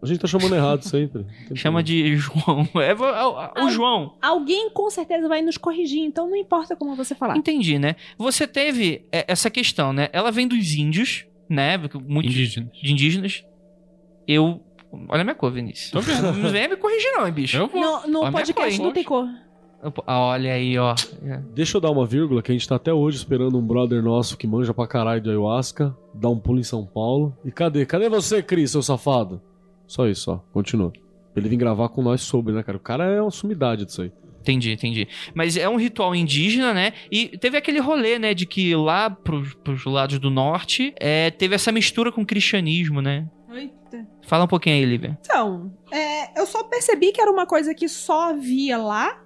A 0.00 0.06
gente 0.06 0.20
tá 0.20 0.28
chamando 0.28 0.54
errado 0.54 0.82
sempre. 0.84 1.26
Chama 1.56 1.82
problema. 1.82 1.82
de 1.82 2.16
João. 2.16 2.68
É, 2.80 2.94
o, 2.94 3.66
o- 3.66 3.70
João. 3.70 4.14
Alguém 4.22 4.70
com 4.70 4.88
certeza 4.88 5.28
vai 5.28 5.42
nos 5.42 5.56
corrigir, 5.58 6.00
então 6.02 6.28
não 6.30 6.36
importa 6.36 6.76
como 6.76 6.94
você 6.94 7.16
falar. 7.16 7.36
Entendi, 7.36 7.78
né? 7.78 7.96
Você 8.16 8.46
teve 8.46 9.04
é, 9.10 9.24
essa 9.26 9.50
questão, 9.50 9.92
né? 9.92 10.08
Ela 10.12 10.30
vem 10.30 10.46
dos 10.46 10.72
índios, 10.74 11.26
né? 11.50 11.76
Muito 12.06 12.28
Indígena. 12.28 12.70
de 12.80 12.92
indígenas. 12.92 13.44
Eu. 14.28 14.60
Olha 15.08 15.22
a 15.22 15.24
minha 15.24 15.34
cor, 15.34 15.50
Vinícius. 15.50 15.90
Tô 15.90 16.00
vendo. 16.00 16.32
Não 16.34 16.50
vem 16.50 16.68
me 16.68 16.76
corrigir, 16.76 17.10
não, 17.12 17.26
hein, 17.26 17.32
bicho. 17.32 17.56
Eu 17.56 17.66
vou. 17.66 17.80
No, 17.80 18.06
no 18.06 18.18
Olha 18.20 18.28
a 18.28 18.30
minha 18.30 18.32
podcast 18.32 18.76
cor, 18.76 18.86
não 18.86 18.92
tem 18.92 19.04
cor. 19.04 19.26
Ah, 20.06 20.20
Olha 20.20 20.52
aí, 20.52 20.76
ó. 20.78 20.94
É. 21.24 21.40
Deixa 21.54 21.76
eu 21.76 21.80
dar 21.80 21.90
uma 21.90 22.04
vírgula, 22.04 22.42
que 22.42 22.50
a 22.50 22.54
gente 22.54 22.68
tá 22.68 22.76
até 22.76 22.92
hoje 22.92 23.16
esperando 23.16 23.56
um 23.56 23.62
brother 23.62 24.02
nosso 24.02 24.36
que 24.36 24.46
manja 24.46 24.74
pra 24.74 24.86
caralho 24.86 25.20
de 25.20 25.30
ayahuasca, 25.30 25.96
dar 26.14 26.28
um 26.30 26.38
pulo 26.38 26.58
em 26.58 26.64
São 26.64 26.84
Paulo. 26.84 27.36
E 27.44 27.50
cadê? 27.50 27.86
Cadê 27.86 28.08
você, 28.08 28.42
Cris, 28.42 28.72
seu 28.72 28.82
safado? 28.82 29.40
Só 29.86 30.06
isso, 30.06 30.32
ó. 30.32 30.38
Continua. 30.52 30.90
Pra 30.90 31.40
ele 31.40 31.48
vir 31.48 31.56
gravar 31.56 31.88
com 31.90 32.02
nós 32.02 32.20
sobre, 32.22 32.52
né, 32.52 32.62
cara? 32.62 32.76
O 32.76 32.80
cara 32.80 33.04
é 33.04 33.22
uma 33.22 33.30
sumidade 33.30 33.84
disso 33.84 34.02
aí. 34.02 34.12
Entendi, 34.40 34.72
entendi. 34.72 35.08
Mas 35.34 35.56
é 35.56 35.68
um 35.68 35.76
ritual 35.76 36.14
indígena, 36.14 36.72
né? 36.72 36.92
E 37.10 37.28
teve 37.38 37.56
aquele 37.56 37.80
rolê, 37.80 38.18
né? 38.18 38.34
De 38.34 38.46
que 38.46 38.74
lá 38.74 39.10
pros, 39.10 39.54
pros 39.54 39.84
lados 39.84 40.18
do 40.18 40.30
norte 40.30 40.92
é, 40.98 41.30
teve 41.30 41.54
essa 41.54 41.70
mistura 41.70 42.10
com 42.10 42.22
o 42.22 42.26
cristianismo, 42.26 43.00
né? 43.02 43.28
Eita. 43.50 44.06
Fala 44.22 44.44
um 44.44 44.48
pouquinho 44.48 44.76
aí, 44.76 44.84
Lívia. 44.84 45.18
Então, 45.20 45.72
é, 45.90 46.38
eu 46.38 46.46
só 46.46 46.62
percebi 46.64 47.12
que 47.12 47.20
era 47.20 47.30
uma 47.30 47.46
coisa 47.46 47.74
que 47.74 47.88
só 47.88 48.30
havia 48.30 48.76
lá. 48.76 49.24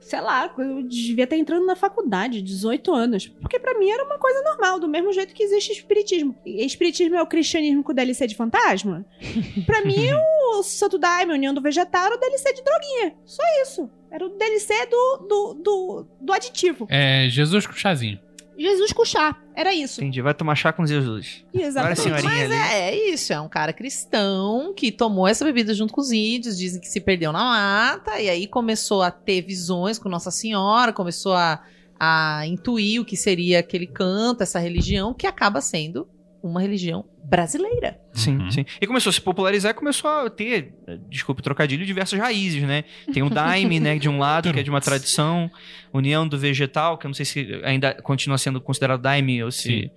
Sei 0.00 0.20
lá, 0.20 0.52
eu 0.58 0.82
devia 0.82 1.24
estar 1.24 1.36
entrando 1.36 1.64
na 1.64 1.76
faculdade, 1.76 2.42
18 2.42 2.92
anos. 2.92 3.28
Porque 3.40 3.60
pra 3.60 3.78
mim 3.78 3.88
era 3.88 4.04
uma 4.04 4.18
coisa 4.18 4.42
normal, 4.42 4.80
do 4.80 4.88
mesmo 4.88 5.12
jeito 5.12 5.32
que 5.32 5.44
existe 5.44 5.70
espiritismo. 5.72 6.34
Espiritismo 6.44 7.14
é 7.14 7.22
o 7.22 7.26
cristianismo 7.26 7.84
com 7.84 7.94
DLC 7.94 8.26
de 8.26 8.34
fantasma? 8.34 9.06
pra 9.64 9.84
mim, 9.84 10.08
o 10.12 10.62
Santo 10.64 10.98
Daime, 10.98 11.30
a 11.30 11.36
União 11.36 11.54
do 11.54 11.62
Vegetal, 11.62 12.06
era 12.06 12.16
o 12.16 12.18
DLC 12.18 12.52
de 12.52 12.64
droguinha. 12.64 13.14
Só 13.24 13.42
isso. 13.62 13.88
Era 14.10 14.26
o 14.26 14.30
DLC 14.30 14.86
do, 14.86 15.16
do, 15.28 15.54
do, 15.54 16.06
do 16.20 16.32
aditivo. 16.32 16.86
É 16.90 17.28
Jesus 17.28 17.64
com 17.64 17.72
chazinho. 17.72 18.18
Jesus 18.56 18.92
com 18.92 19.04
chá. 19.04 19.36
Era 19.54 19.74
isso. 19.74 20.00
Entendi. 20.00 20.20
Vai 20.20 20.34
tomar 20.34 20.54
chá 20.54 20.72
com 20.72 20.86
Jesus. 20.86 21.44
Exatamente. 21.52 22.00
senhorinha 22.00 22.30
Mas 22.30 22.50
ali. 22.50 22.54
é, 22.54 22.90
é 22.90 23.10
isso, 23.12 23.32
é 23.32 23.40
um 23.40 23.48
cara 23.48 23.72
cristão 23.72 24.72
que 24.74 24.90
tomou 24.90 25.26
essa 25.26 25.44
bebida 25.44 25.74
junto 25.74 25.92
com 25.92 26.00
os 26.00 26.12
índios, 26.12 26.58
dizem 26.58 26.80
que 26.80 26.88
se 26.88 27.00
perdeu 27.00 27.32
na 27.32 27.40
mata, 27.42 28.20
e 28.20 28.28
aí 28.28 28.46
começou 28.46 29.02
a 29.02 29.10
ter 29.10 29.42
visões 29.42 29.98
com 29.98 30.08
Nossa 30.08 30.30
Senhora, 30.30 30.92
começou 30.92 31.34
a, 31.34 31.62
a 31.98 32.46
intuir 32.46 33.00
o 33.00 33.04
que 33.04 33.16
seria 33.16 33.60
aquele 33.60 33.86
canto, 33.86 34.42
essa 34.42 34.58
religião, 34.58 35.14
que 35.14 35.26
acaba 35.26 35.60
sendo 35.60 36.08
uma 36.42 36.60
religião 36.60 37.04
brasileira. 37.24 38.00
Sim, 38.12 38.36
Uhum. 38.38 38.50
sim. 38.50 38.64
E 38.80 38.86
começou 38.86 39.10
a 39.10 39.12
se 39.12 39.20
popularizar 39.20 39.70
e 39.70 39.74
começou 39.74 40.10
a 40.10 40.28
ter, 40.28 40.74
eh, 40.86 40.98
desculpe 41.08 41.40
o 41.40 41.44
trocadilho, 41.44 41.86
diversas 41.86 42.18
raízes, 42.18 42.62
né? 42.64 42.84
Tem 43.12 43.22
o 43.22 43.30
daime, 43.30 43.78
né, 43.80 43.98
de 43.98 44.08
um 44.08 44.18
lado, 44.18 44.52
que 44.52 44.58
é 44.60 44.62
de 44.62 44.70
uma 44.70 44.80
tradição, 44.80 45.50
união 45.92 46.26
do 46.26 46.36
vegetal, 46.36 46.98
que 46.98 47.06
eu 47.06 47.08
não 47.08 47.14
sei 47.14 47.24
se 47.24 47.60
ainda 47.64 47.94
continua 48.02 48.36
sendo 48.38 48.60
considerado 48.60 49.00
daime 49.00 49.42
ou 49.42 49.50
se 49.52 49.82
Sim. 49.84 49.90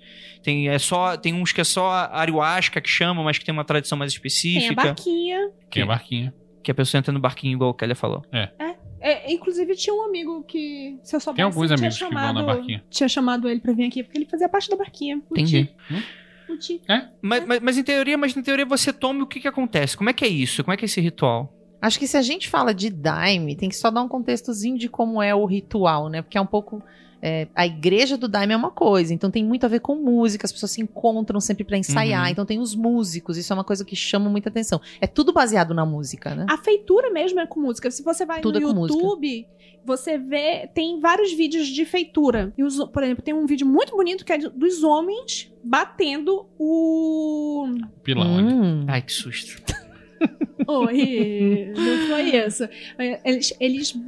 tem 0.44 0.70
é 0.70 0.78
só 0.78 1.18
tem 1.18 1.34
uns 1.34 1.52
que 1.52 1.62
é 1.62 1.64
só 1.64 2.10
ayahuasca 2.12 2.80
que 2.80 2.90
chamam, 2.90 3.24
mas 3.24 3.38
que 3.38 3.44
tem 3.46 3.52
uma 3.54 3.66
tradição 3.66 3.98
mais 3.98 4.14
Tem 4.14 4.18
a 4.18 4.20
específica, 4.20 4.76
barquinha. 4.84 5.50
Que 5.70 5.82
é 5.82 5.86
barquinho. 5.86 6.34
que 6.64 6.72
a 6.72 6.76
pessoa 6.76 7.00
entra 7.00 7.12
no 7.12 7.20
barquinho 7.20 7.54
igual 7.54 7.72
o 7.72 7.74
Kelly 7.74 7.96
falou. 7.96 8.24
É, 9.08 9.32
inclusive, 9.32 9.76
tinha 9.76 9.94
um 9.94 10.02
amigo 10.04 10.44
que, 10.46 10.98
se 11.04 11.16
eu 11.16 11.20
soubesse, 11.20 11.36
Tem 11.36 11.46
alguns 11.46 11.68
tinha 11.68 11.78
amigos 11.78 11.96
que 11.98 12.04
vão 12.06 12.12
na 12.12 12.20
chamado, 12.28 12.46
barquinha. 12.48 12.84
Tinha 12.90 13.08
chamado 13.08 13.48
ele 13.48 13.60
pra 13.60 13.72
vir 13.72 13.86
aqui, 13.86 14.02
porque 14.02 14.18
ele 14.18 14.26
fazia 14.26 14.50
parte 14.50 14.68
da 14.68 14.76
barquinha. 14.76 15.22
Entendi. 15.30 15.66
Ti. 15.66 16.04
O 16.50 16.58
Ti. 16.58 16.82
Mas, 17.22 17.46
mas, 17.46 17.60
mas 17.60 17.78
em 17.78 17.84
teoria, 17.84 18.18
mas 18.18 18.36
em 18.36 18.42
teoria 18.42 18.66
você 18.66 18.94
toma 18.94 19.20
e 19.20 19.24
o 19.24 19.28
que 19.28 19.40
que 19.40 19.48
acontece? 19.48 19.98
Como 19.98 20.10
é 20.10 20.14
que 20.14 20.26
é 20.26 20.28
isso? 20.28 20.64
Como 20.64 20.74
é 20.74 20.78
que 20.78 20.86
é 20.86 20.88
esse 20.88 21.02
ritual? 21.02 21.54
Acho 21.82 22.00
que 22.00 22.08
se 22.08 22.18
a 22.18 22.22
gente 22.22 22.50
fala 22.50 22.74
de 22.74 22.90
Daime, 22.90 23.56
tem 23.56 23.70
que 23.70 23.76
só 23.76 23.92
dar 23.92 24.02
um 24.02 24.08
contextozinho 24.08 24.78
de 24.78 24.90
como 24.90 25.22
é 25.22 25.36
o 25.36 25.46
ritual, 25.46 26.10
né? 26.10 26.22
Porque 26.22 26.38
é 26.38 26.42
um 26.42 26.46
pouco. 26.46 26.82
É, 27.22 27.48
a 27.56 27.66
igreja 27.66 28.18
do 28.18 28.28
Daime 28.28 28.54
é 28.54 28.58
uma 28.58 28.72
coisa, 28.72 29.14
então 29.14 29.32
tem 29.32 29.44
muito 29.44 29.66
a 29.66 29.70
ver 29.70 29.80
com 29.80 29.96
música, 29.96 30.46
as 30.46 30.52
pessoas 30.52 30.72
se 30.72 30.82
encontram 30.82 31.40
sempre 31.40 31.64
pra 31.64 31.78
ensaiar, 31.78 32.26
Uhum. 32.26 32.30
então 32.32 32.46
tem 32.46 32.60
os 32.60 32.76
músicos, 32.76 33.38
isso 33.38 33.52
é 33.52 33.56
uma 33.56 33.64
coisa 33.64 33.84
que 33.86 33.96
chama 33.96 34.30
muita 34.30 34.50
atenção. 34.50 34.80
É 35.02 35.08
tudo 35.08 35.34
baseado 35.34 35.74
na 35.74 35.86
música, 35.86 36.34
né? 36.36 36.46
A 36.50 36.58
feitura 36.58 37.12
mesmo 37.12 37.40
é 37.40 37.46
com 37.48 37.60
música. 37.60 37.90
Se 37.92 38.04
você 38.04 38.26
vai 38.26 38.42
Tudo 38.42 38.60
no 38.60 38.68
é 38.70 38.70
com 38.74 38.80
música. 38.80 39.00
YouTube, 39.00 39.48
você 39.86 40.18
vê, 40.18 40.68
tem 40.74 41.00
vários 41.00 41.32
vídeos 41.34 41.68
de 41.68 41.86
feitura. 41.86 42.52
E 42.58 42.64
os, 42.64 42.78
por 42.86 43.04
exemplo, 43.04 43.24
tem 43.24 43.34
um 43.34 43.46
vídeo 43.46 43.68
muito 43.68 43.96
bonito 43.96 44.26
que 44.26 44.34
é 44.34 44.38
dos 44.38 44.84
homens 44.84 45.52
batendo 45.64 46.48
o. 46.58 47.68
Pilão. 48.04 48.38
Hum. 48.40 48.86
Ai, 48.88 49.02
que 49.02 49.12
susto. 49.12 49.62
Oi, 50.68 51.72
não 51.76 52.08
foi 52.08 52.22
isso. 52.36 52.68
Eles, 53.24 53.54
eles 53.60 54.00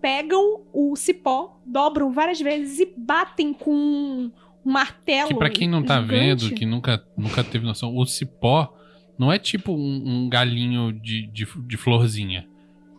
pegam 0.00 0.62
o 0.72 0.96
cipó, 0.96 1.60
dobram 1.64 2.12
várias 2.12 2.40
vezes 2.40 2.78
e 2.80 2.94
batem 2.96 3.52
com 3.52 3.72
um 3.74 4.32
martelo. 4.64 5.28
Que 5.28 5.34
pra 5.34 5.50
quem 5.50 5.68
não 5.68 5.82
tá 5.82 6.00
gigante. 6.02 6.44
vendo, 6.46 6.54
que 6.54 6.66
nunca, 6.66 7.04
nunca 7.16 7.42
teve 7.44 7.64
noção, 7.64 7.96
o 7.96 8.04
cipó 8.06 8.74
não 9.18 9.30
é 9.32 9.38
tipo 9.38 9.72
um, 9.72 10.02
um 10.06 10.28
galinho 10.28 10.92
de, 10.92 11.26
de, 11.26 11.46
de 11.66 11.76
florzinha. 11.76 12.46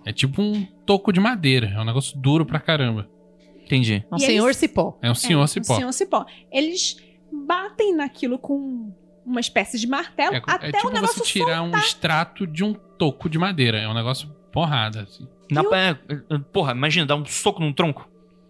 É 0.05 0.11
tipo 0.11 0.41
um 0.41 0.65
toco 0.85 1.11
de 1.13 1.19
madeira. 1.19 1.67
É 1.75 1.79
um 1.79 1.85
negócio 1.85 2.17
duro 2.19 2.45
pra 2.45 2.59
caramba. 2.59 3.07
Entendi. 3.63 4.03
É 4.09 4.13
um 4.13 4.17
E 4.17 4.21
senhor 4.21 4.45
eles- 4.47 4.57
cipó. 4.57 4.97
É 5.01 5.09
um 5.11 5.15
senhor 5.15 5.43
é, 5.43 5.47
cipó. 5.47 5.73
Um 5.73 5.77
senhor 5.77 5.93
cipó. 5.93 6.25
Eles 6.51 6.97
batem 7.31 7.95
naquilo 7.95 8.37
com 8.39 8.91
uma 9.25 9.39
espécie 9.39 9.79
de 9.79 9.87
martelo 9.87 10.35
É, 10.35 10.41
até 10.47 10.69
é 10.69 10.71
tipo 10.71 10.87
o 10.87 10.91
negócio 10.91 11.17
você 11.19 11.25
tirar 11.25 11.61
um 11.61 11.75
extrato 11.77 12.45
de 12.47 12.63
um 12.63 12.73
toco 12.73 13.29
de 13.29 13.37
madeira. 13.37 13.77
É 13.79 13.87
um 13.87 13.93
negócio 13.93 14.29
porrada, 14.51 15.01
assim. 15.01 15.27
Na, 15.49 15.61
o- 15.61 15.73
é, 15.73 15.97
porra, 16.51 16.71
imagina, 16.71 17.05
dar 17.05 17.15
um 17.15 17.25
soco 17.25 17.61
num 17.61 17.73
tronco. 17.73 18.07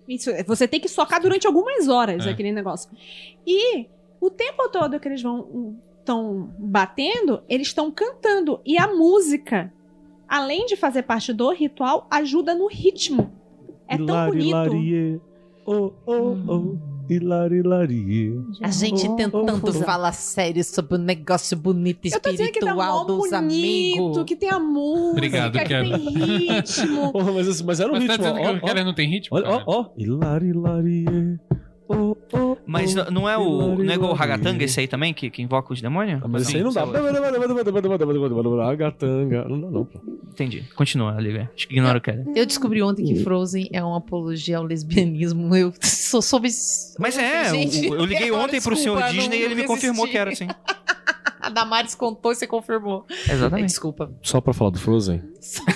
Isso, 0.07 0.29
você 0.45 0.67
tem 0.67 0.79
que 0.79 0.87
socar 0.89 1.21
durante 1.21 1.45
algumas 1.47 1.87
horas 1.87 2.25
É. 2.25 2.29
aquele 2.31 2.51
negócio. 2.51 2.89
E 3.45 3.87
o 4.19 4.29
tempo 4.29 4.67
todo 4.69 4.99
que 4.99 5.07
eles 5.07 5.21
vão 5.21 5.77
estão 5.99 6.51
batendo, 6.57 7.43
eles 7.47 7.67
estão 7.67 7.91
cantando 7.91 8.59
e 8.65 8.77
a 8.77 8.87
música, 8.87 9.71
além 10.27 10.65
de 10.65 10.75
fazer 10.75 11.03
parte 11.03 11.31
do 11.31 11.51
ritual, 11.51 12.07
ajuda 12.09 12.55
no 12.55 12.67
ritmo. 12.67 13.31
É 13.87 13.97
tão 13.97 14.33
Hilari, 14.33 14.69
bonito. 14.69 15.21
Oh, 15.65 15.91
oh, 16.05 16.37
oh. 16.47 16.77
Hilari, 17.11 17.61
larie. 17.61 18.41
A 18.61 18.69
gente 18.71 19.05
Oh, 19.07 19.15
tentando 19.17 19.61
oh, 19.61 19.73
falar 19.83 20.13
sério 20.13 20.63
sobre 20.63 20.95
o 20.95 20.97
negócio 20.97 21.57
bonito 21.57 22.05
Eu 22.07 22.19
tô 22.21 22.31
dizendo 22.31 22.51
que 22.53 22.59
tá 22.61 22.67
espiritual 22.67 23.05
dos 23.05 23.17
bonito, 23.17 23.35
amigos. 23.35 24.23
que 24.23 24.35
tem 24.37 24.49
a 24.49 24.59
música, 24.59 25.11
Obrigado, 25.11 25.59
que 25.59 25.65
Kevin. 25.65 25.89
tem 25.91 26.37
ritmo. 26.37 27.11
Oh, 27.13 27.23
mas, 27.33 27.61
mas 27.61 27.79
era 27.81 27.89
um 27.89 27.95
Mas 27.95 28.05
tá 28.07 28.13
ritmo. 28.13 28.27
dizendo 28.33 28.39
ó, 28.39 28.43
que 28.53 28.53
o 28.53 28.57
ó, 28.63 28.67
Keller 28.67 28.85
não 28.85 28.93
tem 28.95 29.09
ritmo? 29.09 29.37
Ó, 29.37 29.63
ó. 29.65 29.85
Hilari, 29.97 30.53
larie. 30.53 31.05
Oh, 31.51 31.55
oh, 31.55 31.70
Mas 32.65 32.93
não 32.95 33.27
é 33.27 33.37
o. 33.37 33.75
Não 33.75 33.91
é 33.91 33.95
igual 33.95 34.13
o 34.13 34.17
larie. 34.17 34.63
esse 34.63 34.79
aí 34.79 34.87
também, 34.87 35.13
que, 35.13 35.29
que 35.29 35.41
invoca 35.41 35.73
os 35.73 35.81
demônios? 35.81 36.21
Ah, 36.23 36.27
Mas 36.27 36.43
isso 36.43 36.51
Sim, 36.51 36.57
aí 36.57 36.63
não 36.63 36.71
dá. 36.71 36.85
sei 36.85 37.01
lá. 38.55 38.69
Agatanga. 38.69 39.45
Não 39.47 39.59
dá, 39.61 39.69
não. 39.71 39.85
pô. 39.85 39.99
Entendi. 40.31 40.63
Continua, 40.75 41.15
Olivia. 41.15 41.49
Acho 41.55 41.67
que 41.67 41.73
ignora 41.73 41.97
o 41.97 42.01
Kelly. 42.01 42.23
Eu 42.35 42.45
descobri 42.45 42.81
ontem 42.81 43.05
que 43.05 43.23
Frozen 43.23 43.69
é 43.73 43.83
uma 43.83 43.97
apologia 43.97 44.57
ao 44.57 44.63
lesbianismo. 44.63 45.55
Eu 45.55 45.73
só 45.81 46.21
soube. 46.21 46.49
Mas 46.99 47.17
é, 47.17 47.49
Gente, 47.49 47.89
o- 47.89 47.95
eu 47.95 48.05
liguei 48.05 48.31
ontem 48.33 48.61
pro 48.61 48.73
desculpa, 48.75 49.01
senhor 49.07 49.11
Disney 49.11 49.39
e 49.39 49.43
ele 49.43 49.55
me 49.55 49.63
confirmou 49.63 50.07
que 50.07 50.17
era 50.17 50.31
assim. 50.31 50.47
A 51.41 51.49
Damares 51.49 51.95
contou 51.95 52.31
e 52.31 52.35
você 52.35 52.45
confirmou. 52.45 53.03
Exatamente. 53.27 53.65
Desculpa. 53.69 54.11
Só 54.21 54.39
pra 54.39 54.53
falar 54.53 54.69
do 54.69 54.77
Frozen. 54.79 55.23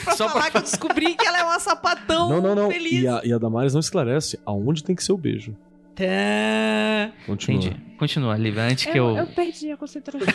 Pra 0.04 0.14
Só 0.16 0.26
pra 0.26 0.34
falar 0.34 0.52
que 0.52 0.58
eu 0.58 0.62
descobri 0.62 1.16
que 1.16 1.26
ela 1.26 1.40
é 1.40 1.44
uma 1.44 1.60
sapatão 1.60 2.30
Não, 2.30 2.40
não, 2.40 2.54
não. 2.54 2.72
feliz. 2.72 3.02
E 3.04 3.08
a, 3.08 3.22
e 3.26 3.34
a 3.34 3.38
Damares 3.40 3.74
não 3.74 3.80
esclarece 3.80 4.40
aonde 4.46 4.84
tem 4.84 4.96
que 4.96 5.04
ser 5.04 5.12
o 5.12 5.18
beijo. 5.18 5.56
Tá. 5.96 7.12
Continua. 7.26 7.60
Entendi. 7.64 7.82
Continua, 7.98 8.34
Olivia, 8.36 8.64
antes 8.64 8.86
que 8.86 8.98
Eu, 8.98 9.10
eu. 9.12 9.18
eu 9.18 9.28
perdi 9.28 9.72
a 9.72 9.78
concentração. 9.78 10.28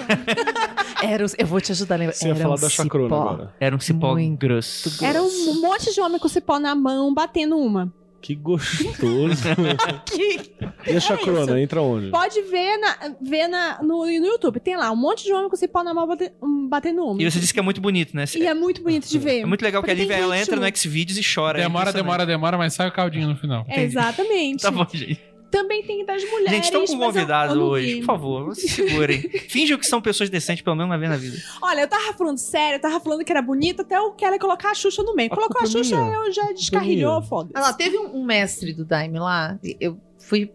Era, 1.03 1.25
os- 1.25 1.35
eu 1.39 1.47
vou 1.47 1.61
te 1.61 1.73
ajudar 1.73 1.95
a 1.97 1.99
lembrar. 1.99 2.15
Você 2.15 2.29
ia 2.29 2.35
falar 2.37 2.55
um 2.57 2.61
da 2.61 2.69
chacrona 2.71 3.05
cipó. 3.09 3.29
agora. 3.29 3.55
Era 3.61 3.77
um 3.77 3.81
cipó 3.81 4.13
Muito 4.15 4.39
grosso. 4.39 5.05
Era 5.05 5.23
um 5.23 5.61
monte 5.61 5.93
de 5.93 6.01
homem 6.01 6.19
com 6.19 6.29
cipó 6.29 6.59
na 6.59 6.75
mão, 6.75 7.13
batendo 7.13 7.57
uma. 7.59 7.93
Que 8.23 8.35
gostoso. 8.35 8.95
Que- 10.05 10.91
e 10.93 10.97
a 10.97 11.01
chacrona, 11.01 11.43
isso. 11.43 11.57
entra 11.57 11.81
onde? 11.83 12.11
Pode 12.11 12.41
ver, 12.43 12.77
na, 12.79 12.97
ver 13.21 13.49
na, 13.49 13.83
no, 13.83 14.05
no 14.07 14.27
YouTube. 14.27 14.61
Tem 14.61 14.77
lá 14.77 14.91
um 14.91 14.97
monte 14.97 15.25
de 15.25 15.33
homem 15.33 15.49
com 15.49 15.57
cipó 15.57 15.83
na 15.83 15.93
mão 15.95 16.07
bate- 16.07 16.33
um, 16.43 16.67
batendo 16.69 17.03
uma. 17.05 17.21
E 17.23 17.31
você 17.31 17.39
disse 17.39 17.53
que 17.53 17.61
é 17.61 17.63
muito 17.63 17.81
bonito, 17.81 18.15
né? 18.17 18.25
E 18.35 18.47
é 18.47 18.53
muito 18.55 18.83
bonito 18.83 19.07
de 19.09 19.19
ver. 19.19 19.41
É 19.41 19.47
muito 19.47 19.63
legal 19.63 19.83
que 19.83 19.91
a 19.91 19.95
Porque 19.95 20.03
Lívia 20.03 20.23
ela 20.23 20.39
entra 20.39 20.57
no 20.57 20.77
Xvideos 20.77 21.19
e 21.19 21.23
chora. 21.35 21.59
é 21.59 21.63
Demora, 21.63 21.91
impressionante. 21.91 22.05
demora, 22.05 22.27
demora, 22.27 22.59
mas 22.59 22.75
sai 22.75 22.89
o 22.89 22.93
caldinho 22.93 23.29
no 23.29 23.37
final. 23.37 23.65
É, 23.69 23.83
exatamente. 23.83 24.63
Tá 24.63 24.71
bom, 24.71 24.87
gente. 24.93 25.21
Também 25.51 25.83
tem 25.83 26.05
das 26.07 26.23
mulheres. 26.23 26.51
Gente, 26.53 26.65
estamos 26.65 26.91
com 26.91 26.97
um 26.97 26.99
mas 27.01 27.09
eu- 27.09 27.13
convidado 27.23 27.53
eu 27.55 27.57
não 27.59 27.67
hoje. 27.67 27.97
Por 27.97 28.05
favor, 28.05 28.55
se 28.55 28.69
segurem. 28.69 29.21
Finjam 29.49 29.77
que 29.79 29.87
são 29.87 30.01
pessoas 30.01 30.31
decentes, 30.31 30.63
pelo 30.63 30.77
menos 30.77 30.91
uma 30.91 30.99
vez 30.99 31.11
na 31.11 31.17
vida. 31.17 31.37
Olha, 31.61 31.81
eu 31.81 31.89
tava 31.89 32.13
falando 32.13 32.39
sério, 32.39 32.77
eu 32.77 32.81
tava 32.81 33.01
falando 33.01 33.25
que 33.25 33.33
era 33.33 33.43
bonito, 33.43 33.83
até 33.83 33.97
eu 33.99 34.13
quero 34.13 34.39
colocar 34.39 34.71
a 34.71 34.75
Xuxa 34.75 35.03
no 35.03 35.15
meio. 35.15 35.33
A 35.33 35.35
Colocou 35.35 35.61
a 35.61 35.65
é 35.65 35.67
Xuxa, 35.67 35.97
minha. 36.01 36.15
eu 36.17 36.33
já 36.33 36.53
descarrilhou, 36.53 37.17
minha. 37.17 37.29
foda 37.29 37.51
Ah 37.55 37.61
lá, 37.61 37.73
teve 37.73 37.99
um, 37.99 38.17
um 38.21 38.25
mestre 38.25 38.73
do 38.73 38.85
Daime 38.85 39.19
lá. 39.19 39.59
Eu 39.81 39.99
fui 40.19 40.53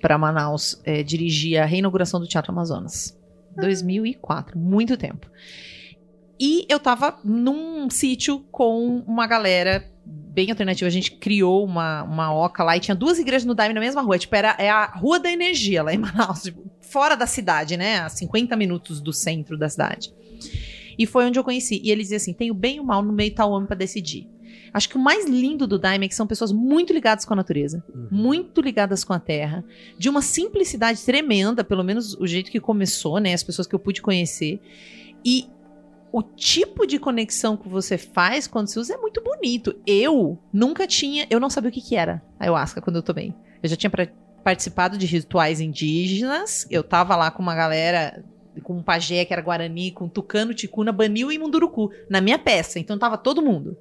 pra 0.00 0.16
Manaus 0.16 0.80
é, 0.84 1.02
dirigir 1.02 1.60
a 1.60 1.64
reinauguração 1.64 2.20
do 2.20 2.26
Teatro 2.28 2.52
Amazonas. 2.52 3.18
2004, 3.56 4.56
muito 4.56 4.96
tempo. 4.96 5.26
E 6.40 6.64
eu 6.68 6.78
tava 6.78 7.18
num 7.24 7.90
sítio 7.90 8.40
com 8.50 9.02
uma 9.06 9.26
galera 9.26 9.90
bem 10.04 10.50
alternativa. 10.50 10.86
A 10.86 10.92
gente 10.92 11.12
criou 11.12 11.64
uma, 11.64 12.04
uma 12.04 12.32
oca 12.32 12.62
lá 12.62 12.76
e 12.76 12.80
tinha 12.80 12.94
duas 12.94 13.18
igrejas 13.18 13.44
no 13.44 13.54
Daime 13.54 13.74
na 13.74 13.80
mesma 13.80 14.02
rua. 14.02 14.18
Tipo, 14.18 14.36
era 14.36 14.54
é 14.58 14.70
a 14.70 14.86
Rua 14.86 15.18
da 15.18 15.30
Energia 15.30 15.82
lá 15.82 15.92
em 15.92 15.98
Manaus, 15.98 16.42
tipo, 16.44 16.70
fora 16.80 17.16
da 17.16 17.26
cidade, 17.26 17.76
né? 17.76 17.98
A 17.98 18.08
50 18.08 18.56
minutos 18.56 19.00
do 19.00 19.12
centro 19.12 19.58
da 19.58 19.68
cidade. 19.68 20.12
E 20.96 21.06
foi 21.06 21.24
onde 21.26 21.38
eu 21.38 21.44
conheci. 21.44 21.80
E 21.82 21.90
ele 21.90 22.02
dizia 22.02 22.16
assim: 22.18 22.32
tem 22.32 22.50
o 22.50 22.54
bem 22.54 22.76
e 22.76 22.80
o 22.80 22.84
mal 22.84 23.02
no 23.02 23.12
meio 23.12 23.34
tal 23.34 23.50
homem 23.50 23.66
pra 23.66 23.76
decidir. 23.76 24.28
Acho 24.72 24.88
que 24.88 24.96
o 24.96 25.00
mais 25.00 25.26
lindo 25.26 25.66
do 25.66 25.78
Daime 25.78 26.06
é 26.06 26.08
que 26.08 26.14
são 26.14 26.26
pessoas 26.26 26.52
muito 26.52 26.92
ligadas 26.92 27.24
com 27.24 27.32
a 27.32 27.36
natureza, 27.36 27.82
muito 28.10 28.60
ligadas 28.60 29.02
com 29.02 29.14
a 29.14 29.18
terra, 29.18 29.64
de 29.98 30.08
uma 30.10 30.20
simplicidade 30.20 31.02
tremenda, 31.02 31.64
pelo 31.64 31.82
menos 31.82 32.14
o 32.14 32.26
jeito 32.26 32.50
que 32.50 32.60
começou, 32.60 33.18
né? 33.18 33.32
As 33.32 33.42
pessoas 33.42 33.66
que 33.66 33.74
eu 33.74 33.78
pude 33.78 34.02
conhecer. 34.02 34.60
E 35.24 35.46
o 36.12 36.22
tipo 36.22 36.86
de 36.86 36.98
conexão 36.98 37.56
que 37.56 37.68
você 37.68 37.98
faz 37.98 38.46
quando 38.46 38.68
se 38.68 38.78
usa 38.78 38.94
é 38.94 38.96
muito 38.96 39.22
bonito. 39.22 39.74
Eu 39.86 40.38
nunca 40.52 40.86
tinha, 40.86 41.26
eu 41.30 41.38
não 41.40 41.50
sabia 41.50 41.70
o 41.70 41.72
que, 41.72 41.80
que 41.82 41.96
era 41.96 42.22
a 42.38 42.44
ayahuasca 42.44 42.80
quando 42.80 42.96
eu 42.96 43.02
tomei. 43.02 43.34
Eu 43.62 43.68
já 43.68 43.76
tinha 43.76 43.90
pra- 43.90 44.08
participado 44.42 44.96
de 44.96 45.04
rituais 45.06 45.60
indígenas, 45.60 46.66
eu 46.70 46.82
tava 46.82 47.14
lá 47.16 47.30
com 47.30 47.42
uma 47.42 47.54
galera 47.54 48.24
com 48.62 48.76
um 48.78 48.82
pajé 48.82 49.24
que 49.24 49.32
era 49.32 49.40
Guarani, 49.42 49.92
com 49.92 50.08
Tucano, 50.08 50.52
Ticuna, 50.52 50.90
Banil 50.90 51.30
e 51.30 51.38
Munduruku, 51.38 51.90
na 52.10 52.20
minha 52.20 52.38
peça. 52.38 52.80
Então 52.80 52.98
tava 52.98 53.16
todo 53.16 53.40
mundo. 53.42 53.76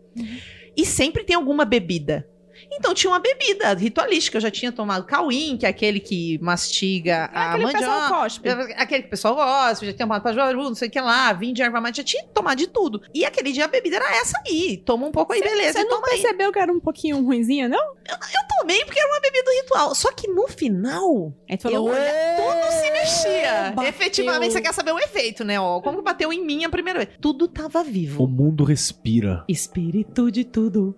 E 0.76 0.86
sempre 0.86 1.24
tem 1.24 1.36
alguma 1.36 1.66
bebida. 1.66 2.28
Então 2.72 2.93
tinha 2.93 3.11
uma 3.11 3.20
bebida 3.20 3.74
ritualística. 3.74 4.38
Eu 4.38 4.41
já 4.41 4.51
tinha 4.51 4.72
tomado 4.72 5.05
cauim, 5.05 5.57
que 5.57 5.65
é 5.65 5.70
aquele 5.70 5.99
que 5.99 6.38
mastiga 6.41 7.30
É 7.34 7.38
a 7.38 7.53
aquele 7.53 7.72
pessoal 7.72 7.91
mandioca. 8.01 8.15
cospe. 8.24 8.49
Aquele 8.49 9.01
que 9.01 9.07
o 9.07 9.09
pessoal 9.11 9.36
gosta, 9.36 9.86
já 9.86 9.93
tinha 9.93 10.05
tomado 10.07 10.22
pajuaru, 10.24 10.63
não 10.63 10.76
sei 10.76 10.88
o 10.88 10.91
que 10.91 10.99
lá, 11.01 11.32
vinho 11.34 11.53
de 11.53 11.61
erva 11.61 11.80
mate, 11.82 11.97
já 11.97 12.03
tinha 12.03 12.24
tomado 12.34 12.57
de 12.57 12.68
tudo. 12.68 13.01
E 13.13 13.26
aquele 13.26 13.51
dia 13.51 13.65
a 13.65 13.68
bebida 13.68 13.95
era 13.97 14.18
essa 14.18 14.39
aí. 14.47 14.78
Toma 14.78 15.07
um 15.07 15.11
pouco 15.11 15.34
aí, 15.34 15.41
beleza. 15.41 15.74
Você 15.74 15.80
e 15.80 15.84
não 15.84 15.89
toma 15.89 16.07
aí. 16.07 16.22
percebeu 16.22 16.51
que 16.51 16.59
era 16.59 16.72
um 16.72 16.80
pouquinho 16.80 17.24
ruimzinha, 17.24 17.68
não? 17.68 17.95
Eu 18.07 18.18
tomei 18.59 18.84
porque 18.86 18.99
era 18.99 19.09
uma 19.11 19.22
bebida 19.22 19.51
ritual. 19.61 19.95
Só 19.95 20.11
que 20.11 20.28
no 20.28 20.47
final, 20.47 21.34
Aí 21.49 21.57
eu 21.74 21.84
olhei, 21.84 21.97
tudo 22.36 22.72
se 22.72 22.91
mexia. 22.91 23.72
bateu. 23.76 23.89
Efetivamente, 23.89 24.53
você 24.53 24.61
quer 24.61 24.74
saber 24.74 24.91
o 24.91 24.99
efeito, 24.99 25.43
né? 25.43 25.59
Ó, 25.59 25.82
como 25.82 25.97
que 25.99 26.03
bateu 26.03 26.32
em 26.32 26.43
mim 26.45 26.63
a 26.63 26.70
primeira 26.70 26.99
vez? 27.05 27.18
Tudo 27.22 27.47
tava 27.47 27.84
vivo. 27.84 28.24
O 28.24 28.28
mundo 28.28 28.63
respira. 28.63 29.43
Espírito 29.47 30.32
de 30.32 30.43
tudo. 30.43 30.95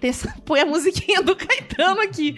Tem 0.00 0.10
essa- 0.10 0.34
põe 0.44 0.60
a 0.60 0.66
musiquinha 0.66 1.22
do 1.22 1.34
Caetano 1.36 2.00
aqui. 2.00 2.36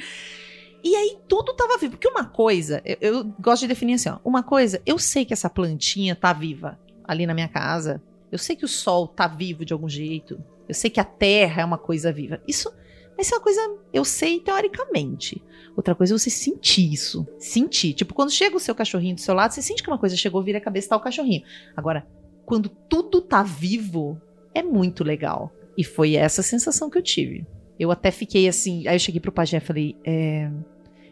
E 0.83 0.95
aí 0.95 1.19
tudo 1.29 1.55
tava 1.55 1.77
vivo. 1.79 1.93
Porque 1.93 2.09
uma 2.09 2.25
coisa, 2.25 2.81
eu, 2.85 2.97
eu 3.01 3.25
gosto 3.41 3.63
de 3.63 3.69
definir 3.69 3.95
assim, 3.95 4.09
ó. 4.11 4.19
Uma 4.25 4.43
coisa, 4.43 4.81
eu 4.87 4.99
sei 4.99 5.25
que 5.25 5.33
essa 5.33 5.51
plantinha 5.51 6.15
tá 6.15 6.33
viva 6.33 6.79
ali 7.05 7.27
na 7.27 7.35
minha 7.35 7.49
casa. 7.49 8.03
Eu 8.31 8.39
sei 8.39 8.55
que 8.55 8.65
o 8.65 8.69
sol 8.69 9.09
tá 9.09 9.27
vivo 9.27 9.65
de 9.65 9.73
algum 9.73 9.89
jeito. 9.89 10.43
Eu 10.69 10.75
sei 10.75 10.91
que 10.91 11.01
a 11.01 11.05
terra 11.05 11.63
é 11.63 11.65
uma 11.65 11.79
coisa 11.79 12.13
viva. 12.13 12.41
Isso 12.47 12.71
vai 13.17 13.25
ser 13.25 13.35
uma 13.35 13.41
coisa, 13.41 13.61
eu 13.93 14.05
sei 14.05 14.39
teoricamente. 14.39 15.43
Outra 15.77 15.95
coisa 15.95 16.15
é 16.15 16.19
você 16.19 16.31
sentir 16.31 16.93
isso. 16.93 17.27
Sentir. 17.39 17.95
Tipo, 17.95 18.13
quando 18.15 18.31
chega 18.31 18.57
o 18.57 18.61
seu 18.61 18.75
cachorrinho 18.75 19.15
do 19.15 19.21
seu 19.21 19.35
lado, 19.35 19.53
você 19.53 19.63
sente 19.63 19.83
que 19.83 19.89
uma 19.89 19.99
coisa 19.99 20.17
chegou, 20.17 20.43
vira 20.43 20.59
a 20.59 20.61
cabeça 20.61 20.87
e 20.87 20.91
tá 20.91 20.97
o 20.97 21.01
cachorrinho. 21.01 21.43
Agora, 21.77 22.07
quando 22.45 22.69
tudo 22.69 23.21
tá 23.21 23.43
vivo, 23.43 24.21
é 24.55 24.63
muito 24.63 25.03
legal. 25.03 25.53
E 25.79 25.85
foi 25.85 26.17
essa 26.17 26.43
sensação 26.43 26.91
que 26.91 26.99
eu 26.99 27.03
tive. 27.03 27.47
Eu 27.79 27.91
até 27.93 28.11
fiquei 28.11 28.49
assim. 28.49 28.87
Aí 28.89 28.97
eu 28.97 28.99
cheguei 29.01 29.21
pro 29.21 29.31
pajé 29.33 29.59
e 29.59 29.61
falei: 29.61 29.97
é, 30.05 30.51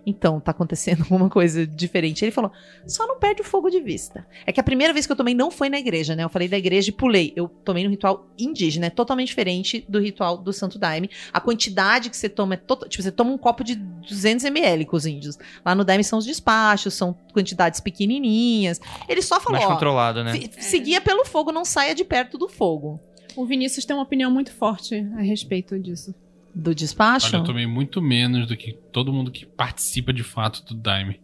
Então, 0.05 0.41
tá 0.41 0.51
acontecendo 0.51 1.03
alguma 1.09 1.31
coisa 1.31 1.65
diferente. 1.65 2.25
Ele 2.25 2.33
falou: 2.33 2.51
só 2.87 3.07
não 3.07 3.21
perde 3.21 3.41
o 3.43 3.45
fogo 3.45 3.71
de 3.71 3.81
vista. 3.81 4.27
É 4.45 4.51
que 4.51 4.59
a 4.59 4.65
primeira 4.65 4.93
vez 4.93 5.07
que 5.07 5.13
eu 5.13 5.17
tomei 5.17 5.33
não 5.33 5.49
foi 5.53 5.69
na 5.69 5.79
igreja, 5.79 6.17
né? 6.17 6.25
Eu 6.25 6.29
falei 6.29 6.49
da 6.49 6.59
igreja 6.59 6.91
e 6.91 6.93
pulei. 6.93 7.33
Eu 7.37 7.47
tomei 7.49 7.85
no 7.85 7.91
ritual 7.91 8.27
indígena, 8.37 8.87
é 8.87 8.91
totalmente 8.91 9.29
diferente 9.29 9.85
do 9.89 10.01
ritual 10.01 10.37
do 10.39 10.53
Santo 10.53 10.77
Daime. 10.77 11.09
A 11.33 11.41
quantidade 11.41 12.11
que 12.11 12.17
você 12.17 12.29
toma 12.29 12.55
é 12.55 12.57
total. 12.57 12.89
Tipo, 12.89 13.05
você 13.05 13.13
toma 13.13 13.31
um 13.31 13.39
copo 13.39 13.63
de 13.63 13.77
200 13.77 14.45
ml 14.47 14.85
com 14.87 14.97
os 14.97 15.07
índios. 15.07 15.39
Lá 15.65 15.73
no 15.77 15.85
Daime 15.85 16.03
são 16.03 16.19
os 16.19 16.25
despachos, 16.27 16.95
são 16.95 17.17
quantidades 17.33 17.79
pequenininhas. 17.81 18.81
Ele 19.09 19.23
só 19.23 19.39
falou: 19.41 19.59
Mais 19.61 19.71
ó, 19.71 19.75
controlado, 19.75 20.25
né? 20.25 20.33
se- 20.33 20.51
seguia 20.63 21.01
pelo 21.01 21.25
fogo, 21.25 21.53
não 21.53 21.65
saia 21.65 21.95
de 21.95 22.05
perto 22.05 22.37
do 22.37 22.49
fogo. 22.49 23.01
O 23.37 23.45
Vinícius 23.47 23.85
tem 23.85 23.95
uma 23.95 24.03
opinião 24.03 24.31
muito 24.31 24.53
forte 24.53 24.95
a 25.17 25.21
respeito 25.21 25.79
disso. 25.79 26.15
Do 26.55 26.75
despacho? 26.75 27.27
Olha, 27.29 27.37
eu 27.37 27.45
tomei 27.45 27.67
muito 27.67 28.01
menos 28.01 28.47
do 28.47 28.57
que 28.57 28.73
todo 28.91 29.13
mundo 29.13 29.31
que 29.31 29.45
participa 29.45 30.13
de 30.13 30.23
fato 30.23 30.65
do 30.65 30.75
Daime. 30.75 31.21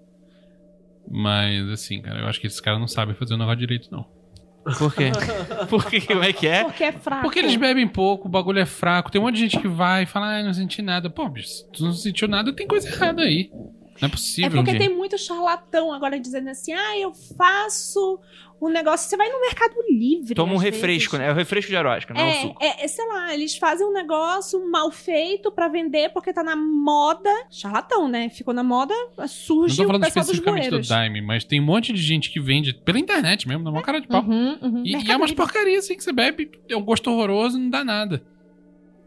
Mas, 1.11 1.69
assim, 1.71 2.01
cara, 2.01 2.21
eu 2.21 2.27
acho 2.27 2.41
que 2.41 2.47
esses 2.47 2.61
caras 2.61 2.79
não 2.79 2.87
sabem 2.89 3.15
fazer 3.15 3.35
o 3.35 3.39
negócio 3.39 3.59
direito, 3.59 3.89
não. 3.91 4.07
Por 4.79 4.95
quê? 4.95 5.11
Por 5.69 5.85
quê? 5.91 6.01
Como 6.03 6.23
é 6.23 6.33
que 6.33 6.47
é? 6.47 6.63
Porque 6.65 6.85
é 6.85 6.93
fraco. 6.93 7.23
Porque 7.23 7.39
eles 7.41 7.57
bebem 7.57 7.89
pouco, 7.89 8.29
o 8.29 8.31
bagulho 8.31 8.61
é 8.61 8.67
fraco. 8.67 9.11
Tem 9.11 9.21
um 9.21 9.25
monte 9.25 9.35
de 9.35 9.41
gente 9.41 9.59
que 9.59 9.67
vai 9.67 10.05
e 10.05 10.07
fala, 10.07 10.37
ah, 10.39 10.43
não 10.43 10.55
senti 10.55 10.81
nada. 10.83 11.11
Pô, 11.11 11.29
bicho, 11.29 11.67
tu 11.73 11.83
não 11.85 11.93
sentiu 11.93 12.29
nada, 12.29 12.53
tem 12.53 12.67
coisa 12.67 12.89
errada 12.89 13.23
aí. 13.23 13.51
Não 13.53 13.73
é 14.03 14.07
É 14.07 14.09
possível. 14.09 14.51
porque 14.51 14.71
Entendi. 14.71 14.87
tem 14.89 14.97
muito 14.97 15.19
charlatão 15.19 15.93
agora 15.93 16.19
dizendo 16.21 16.49
assim: 16.49 16.73
ah, 16.73 16.97
eu 16.99 17.13
faço 17.37 18.21
um 18.63 18.71
negócio. 18.71 19.09
Você 19.09 19.17
vai 19.17 19.29
no 19.29 19.41
Mercado 19.41 19.75
Livre. 19.89 20.35
Toma 20.35 20.55
um 20.55 20.57
refresco, 20.57 21.17
vezes. 21.17 21.19
né? 21.19 21.29
É 21.29 21.33
o 21.33 21.35
refresco 21.35 21.71
de 21.71 21.77
erótica, 21.77 22.15
não 22.15 22.21
é, 22.21 22.31
o 22.31 22.41
suco. 22.43 22.63
É, 22.63 22.67
é, 22.67 22.85
é, 22.85 22.89
sei 22.89 23.07
lá, 23.07 23.35
eles 23.35 23.57
fazem 23.57 23.87
um 23.87 23.93
negócio 23.93 24.71
mal 24.71 24.91
feito 24.91 25.51
pra 25.51 25.69
vender 25.69 26.11
porque 26.11 26.33
tá 26.33 26.45
na 26.45 26.55
moda. 26.55 27.31
Charlatão, 27.51 28.09
né? 28.09 28.29
Ficou 28.29 28.55
na 28.55 28.63
moda, 28.63 28.95
Não 29.19 29.27
surge 29.27 29.77
tô 29.77 29.83
o 29.83 29.87
falando 29.87 30.05
pessoal 30.05 30.25
dos 30.25 30.35
especificamente 30.35 30.71
do. 30.71 30.89
Daime, 30.89 31.21
mas 31.21 31.45
tem 31.45 31.61
um 31.61 31.65
monte 31.65 31.93
de 31.93 32.01
gente 32.01 32.31
que 32.31 32.41
vende 32.41 32.73
pela 32.73 32.99
internet 32.99 33.49
mesmo, 33.49 33.65
na 33.65 33.71
maior 33.71 33.83
cara 33.83 34.01
de 34.01 34.07
pau. 34.07 34.23
Uhum, 34.23 34.59
uhum. 34.63 34.83
E, 34.85 34.97
e 34.97 35.11
é 35.11 35.17
umas 35.17 35.33
porcarias 35.33 35.85
assim 35.85 35.97
que 35.97 36.05
você 36.05 36.13
bebe, 36.13 36.51
é 36.69 36.77
um 36.77 36.83
gosto 36.83 37.11
horroroso 37.11 37.59
não 37.59 37.69
dá 37.69 37.85
nada. 37.85 38.23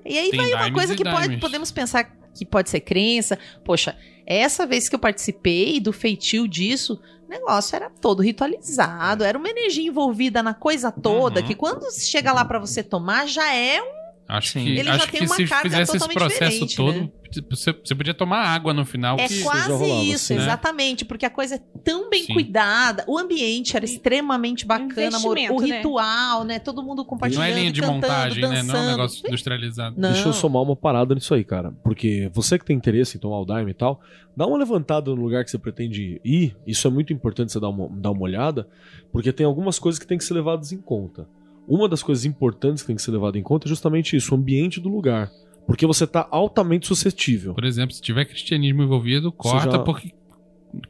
E 0.06 0.18
aí 0.18 0.30
Tem 0.30 0.40
vai 0.40 0.54
uma 0.54 0.72
coisa 0.72 0.96
que 0.96 1.04
pode, 1.04 1.38
podemos 1.38 1.72
pensar 1.72 2.04
que 2.04 2.46
pode 2.46 2.70
ser 2.70 2.82
crença. 2.82 3.40
Poxa, 3.64 3.98
essa 4.26 4.68
vez 4.68 4.88
que 4.88 4.96
eu 4.96 5.00
participei 5.00 5.80
do 5.80 5.92
feitio 5.92 6.48
disso, 6.48 7.00
o 7.28 7.30
negócio 7.30 7.76
era 7.76 7.90
todo 8.02 8.22
ritualizado, 8.22 9.24
era 9.24 9.38
uma 9.38 9.50
energia 9.50 9.88
envolvida 9.88 10.42
na 10.44 10.54
coisa 10.54 10.92
toda, 10.92 11.40
Uhum. 11.42 11.46
que 11.48 11.56
quando 11.56 11.92
chega 11.92 12.32
lá 12.32 12.46
pra 12.46 12.60
você 12.60 12.84
tomar, 12.84 13.28
já 13.28 13.54
é 13.54 13.82
um. 13.82 14.05
Acho 14.28 14.54
Sim. 14.54 14.64
que, 14.64 14.70
Ele 14.72 14.84
já 14.86 14.96
acho 14.96 15.12
tem 15.12 15.20
que 15.20 15.26
uma 15.28 15.36
se 15.36 15.46
carga 15.46 15.70
fizesse 15.70 15.98
esse 15.98 16.10
processo 16.10 16.66
diferente, 16.66 16.76
todo, 16.76 17.00
né? 17.00 17.10
você, 17.52 17.72
você 17.74 17.94
podia 17.94 18.14
tomar 18.14 18.40
água 18.40 18.74
no 18.74 18.84
final. 18.84 19.20
É 19.20 19.28
que- 19.28 19.44
quase 19.44 19.70
rolava, 19.72 19.86
isso, 20.04 20.16
assim, 20.16 20.34
né? 20.36 20.42
exatamente, 20.42 21.06
porque 21.06 21.28
a 21.28 21.30
coisa 21.30 21.56
é 21.56 21.62
tão 21.84 22.10
bem 22.10 22.24
Sim. 22.24 22.34
cuidada, 22.34 23.04
o 23.08 23.20
ambiente 23.20 23.76
era 23.78 23.86
extremamente 23.86 24.66
bacana, 24.66 25.18
amor, 25.18 25.38
o 25.52 25.62
né? 25.62 25.76
ritual, 25.78 26.44
né? 26.44 26.58
Todo 26.58 26.82
mundo 26.82 27.06
compartilhando, 27.06 27.44
Não 27.46 27.52
é 27.56 27.60
linha 27.60 27.72
de 27.72 27.82
cantando, 27.82 28.02
montagem, 28.02 28.42
né? 28.42 28.48
Não 28.48 28.56
é 28.56 28.62
um 28.64 28.66
dançando. 28.66 28.90
negócio 28.90 29.28
industrializado. 29.28 29.96
Não. 29.96 30.12
Deixa 30.12 30.28
eu 30.30 30.34
somar 30.34 30.64
uma 30.64 30.76
parada 30.76 31.14
nisso 31.14 31.32
aí, 31.36 31.44
cara. 31.44 31.72
Porque 31.84 32.28
você 32.34 32.58
que 32.58 32.66
tem 32.66 32.76
interesse 32.76 33.18
em 33.18 33.20
tomar 33.20 33.40
o 33.40 33.46
Daime 33.46 33.70
e 33.72 33.76
tal, 33.76 34.02
dá 34.36 34.48
uma 34.48 34.58
levantada 34.58 35.12
no 35.14 35.22
lugar 35.22 35.44
que 35.46 35.52
você 35.52 35.60
pretende 35.60 36.20
ir. 36.26 36.56
Isso 36.66 36.88
é 36.88 36.90
muito 36.90 37.14
importante 37.14 37.52
você 37.52 37.60
dar 37.60 37.70
uma, 37.70 37.88
dar 37.90 38.10
uma 38.10 38.24
olhada, 38.24 38.68
porque 39.12 39.32
tem 39.32 39.46
algumas 39.46 39.78
coisas 39.78 40.00
que 40.00 40.08
tem 40.08 40.18
que 40.18 40.24
ser 40.24 40.34
levadas 40.34 40.72
em 40.72 40.82
conta. 40.82 41.28
Uma 41.68 41.88
das 41.90 42.04
coisas 42.04 42.26
importantes 42.26 42.84
que 42.84 42.88
tem 42.88 42.96
que 42.96 43.02
ser 43.02 43.12
levada 43.12 43.38
em 43.38 43.44
conta 43.44 43.68
é 43.68 43.70
justamente 43.70 44.16
isso, 44.16 44.34
o 44.34 44.38
ambiente 44.38 44.80
do 44.80 44.90
lugar. 44.90 45.32
Porque 45.66 45.86
você 45.88 46.06
tá 46.06 46.28
altamente 46.30 46.86
suscetível. 46.88 47.54
Por 47.56 47.66
exemplo, 47.66 47.96
se 47.96 48.02
tiver 48.02 48.26
cristianismo 48.26 48.84
envolvido, 48.84 49.32
corta, 49.32 49.72
já- 49.72 49.80
porque 49.80 50.12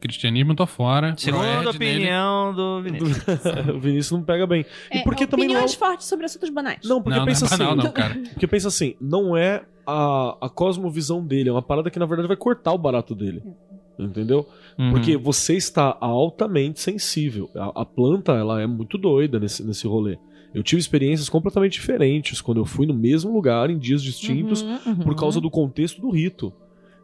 cristianismo 0.01 0.51
eu 0.51 0.55
tô 0.55 0.65
fora. 0.65 1.13
Segundo 1.17 1.43
a 1.43 1.55
nele. 1.57 1.69
opinião 1.69 2.53
do 2.53 2.81
Vinícius. 2.83 3.23
o 3.73 3.79
Vinícius 3.79 4.11
não 4.11 4.23
pega 4.23 4.45
bem. 4.47 4.65
E 4.91 4.97
É, 4.97 5.03
porque 5.03 5.25
também 5.27 5.47
não 5.47 5.53
é... 5.55 5.57
opiniões 5.59 5.75
fortes 5.75 6.07
sobre 6.07 6.25
assuntos 6.25 6.49
banais. 6.49 6.79
Não, 6.83 7.01
porque 7.01 7.11
Não, 7.17 7.17
não 7.17 7.23
é 7.23 7.27
pensa 7.33 7.47
banal, 7.57 7.73
assim. 7.73 7.83
não, 7.83 7.91
cara. 7.91 8.15
Porque 8.33 8.47
pensa 8.47 8.67
assim, 8.67 8.95
não 8.99 9.37
é 9.37 9.63
a, 9.87 10.37
a 10.41 10.49
cosmovisão 10.49 11.23
dele, 11.25 11.49
é 11.49 11.51
uma 11.51 11.61
parada 11.61 11.89
que 11.91 11.99
na 11.99 12.05
verdade 12.05 12.27
vai 12.27 12.35
cortar 12.37 12.73
o 12.73 12.77
barato 12.77 13.13
dele. 13.15 13.43
Entendeu? 13.97 14.45
Uhum. 14.77 14.91
Porque 14.91 15.15
você 15.15 15.55
está 15.55 15.95
altamente 16.01 16.81
sensível. 16.81 17.49
A, 17.55 17.81
a 17.83 17.85
planta, 17.85 18.33
ela 18.33 18.61
é 18.61 18.67
muito 18.67 18.97
doida 18.97 19.39
nesse, 19.39 19.63
nesse 19.63 19.87
rolê. 19.87 20.17
Eu 20.55 20.63
tive 20.63 20.79
experiências 20.79 21.27
completamente 21.29 21.73
diferentes 21.73 22.39
quando 22.41 22.57
eu 22.59 22.65
fui 22.65 22.87
no 22.87 22.93
mesmo 22.93 23.31
lugar 23.33 23.69
em 23.69 23.77
dias 23.77 24.01
distintos 24.01 24.61
Uhum, 24.63 24.79
uhum. 24.85 24.95
por 24.99 25.15
causa 25.15 25.39
do 25.41 25.51
contexto 25.51 25.99
do 26.01 26.09
rito. 26.09 26.51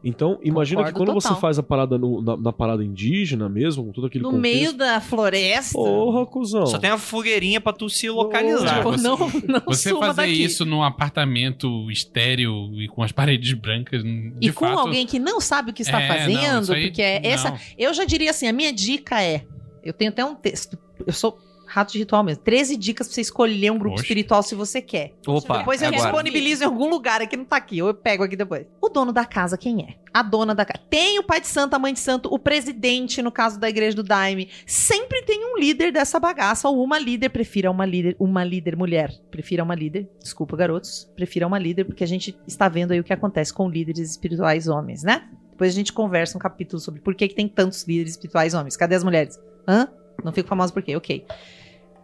Então, 0.03 0.39
imagina 0.41 0.81
que 0.83 0.87
Concordo 0.93 1.11
quando 1.11 1.21
você 1.21 1.27
total. 1.27 1.41
faz 1.41 1.59
a 1.59 1.63
parada 1.63 1.95
no- 1.95 2.23
na, 2.23 2.35
na 2.35 2.51
parada 2.51 2.83
indígena 2.83 3.47
mesmo, 3.47 3.85
com 3.85 3.91
todo 3.91 4.07
aquele 4.07 4.23
No 4.23 4.31
contexto. 4.31 4.41
meio 4.57 4.73
da 4.73 4.99
floresta. 4.99 5.73
Porra, 5.77 6.25
cuzão. 6.25 6.65
Só 6.65 6.79
tem 6.79 6.89
uma 6.89 6.97
fogueirinha 6.97 7.61
pra 7.61 7.71
tu 7.71 7.87
se 7.87 8.09
localizar. 8.09 8.77
Tipo, 8.77 8.91
você- 8.93 9.03
não, 9.03 9.17
não 9.47 9.61
Você 9.67 9.89
suma 9.89 10.07
fazer 10.07 10.21
daqui. 10.23 10.43
isso 10.43 10.65
num 10.65 10.81
apartamento 10.81 11.91
estéreo 11.91 12.81
e 12.81 12.87
com 12.87 13.03
as 13.03 13.11
paredes 13.11 13.53
brancas, 13.53 14.01
de 14.03 14.33
E 14.41 14.51
com 14.51 14.65
fato, 14.65 14.79
alguém 14.79 15.05
que 15.05 15.19
não 15.19 15.39
sabe 15.39 15.69
o 15.69 15.73
que 15.73 15.83
está 15.83 16.01
É, 16.01 16.07
não, 16.07 16.15
fazendo, 16.15 16.63
isso 16.63 16.73
aí- 16.73 16.87
porque 16.87 17.01
é 17.03 17.21
essa. 17.27 17.51
não. 17.51 17.59
Eu 17.77 17.93
já 17.93 18.03
diria 18.03 18.31
assim: 18.31 18.47
a 18.47 18.53
minha 18.53 18.73
dica 18.73 19.21
é. 19.21 19.43
Eu 19.83 19.93
tenho 19.93 20.09
até 20.09 20.25
um 20.25 20.33
texto. 20.33 20.77
Eu 21.05 21.13
sou 21.13 21.37
rato 21.71 21.93
de 21.93 21.99
ritual 21.99 22.23
mesmo. 22.23 22.43
13 22.43 22.75
dicas 22.75 23.07
pra 23.07 23.15
você 23.15 23.21
escolher 23.21 23.71
um 23.71 23.77
grupo 23.77 23.95
Oxe. 23.95 24.03
espiritual 24.03 24.43
se 24.43 24.53
você 24.53 24.81
quer. 24.81 25.13
Opa, 25.25 25.59
depois 25.59 25.81
eu 25.81 25.87
agora. 25.87 26.03
disponibilizo 26.03 26.63
em 26.63 26.65
algum 26.65 26.89
lugar 26.89 27.21
aqui, 27.21 27.37
não 27.37 27.45
tá 27.45 27.55
aqui. 27.55 27.77
Eu 27.77 27.93
pego 27.93 28.23
aqui 28.23 28.35
depois. 28.35 28.65
O 28.81 28.89
dono 28.89 29.13
da 29.13 29.23
casa, 29.23 29.57
quem 29.57 29.83
é? 29.83 29.95
A 30.13 30.21
dona 30.21 30.53
da 30.53 30.65
casa. 30.65 30.83
Tem 30.89 31.17
o 31.17 31.23
pai 31.23 31.39
de 31.39 31.47
santo, 31.47 31.73
a 31.73 31.79
mãe 31.79 31.93
de 31.93 31.99
santo, 31.99 32.27
o 32.31 32.37
presidente, 32.37 33.21
no 33.21 33.31
caso 33.31 33.57
da 33.57 33.69
igreja 33.69 33.95
do 33.95 34.03
Daime. 34.03 34.49
Sempre 34.65 35.21
tem 35.21 35.45
um 35.45 35.57
líder 35.57 35.93
dessa 35.93 36.19
bagaça, 36.19 36.67
ou 36.67 36.83
uma 36.83 36.99
líder. 36.99 37.29
Prefira 37.29 37.71
uma 37.71 37.85
líder, 37.85 38.15
uma 38.19 38.43
líder 38.43 38.75
mulher. 38.75 39.09
Prefira 39.31 39.63
uma 39.63 39.73
líder. 39.73 40.09
Desculpa, 40.21 40.57
garotos. 40.57 41.09
Prefira 41.15 41.47
uma 41.47 41.57
líder, 41.57 41.85
porque 41.85 42.03
a 42.03 42.07
gente 42.07 42.37
está 42.45 42.67
vendo 42.67 42.91
aí 42.91 42.99
o 42.99 43.03
que 43.03 43.13
acontece 43.13 43.53
com 43.53 43.69
líderes 43.69 44.11
espirituais 44.11 44.67
homens, 44.67 45.03
né? 45.03 45.29
Depois 45.51 45.71
a 45.71 45.75
gente 45.75 45.93
conversa 45.93 46.37
um 46.37 46.41
capítulo 46.41 46.81
sobre 46.81 46.99
por 46.99 47.15
que, 47.15 47.27
que 47.27 47.35
tem 47.35 47.47
tantos 47.47 47.83
líderes 47.83 48.11
espirituais 48.11 48.53
homens. 48.53 48.75
Cadê 48.75 48.95
as 48.95 49.03
mulheres? 49.03 49.39
Hã? 49.67 49.87
Não 50.23 50.31
fico 50.31 50.49
famosa 50.49 50.73
por 50.73 50.81
quê? 50.81 50.95
Ok. 50.95 51.25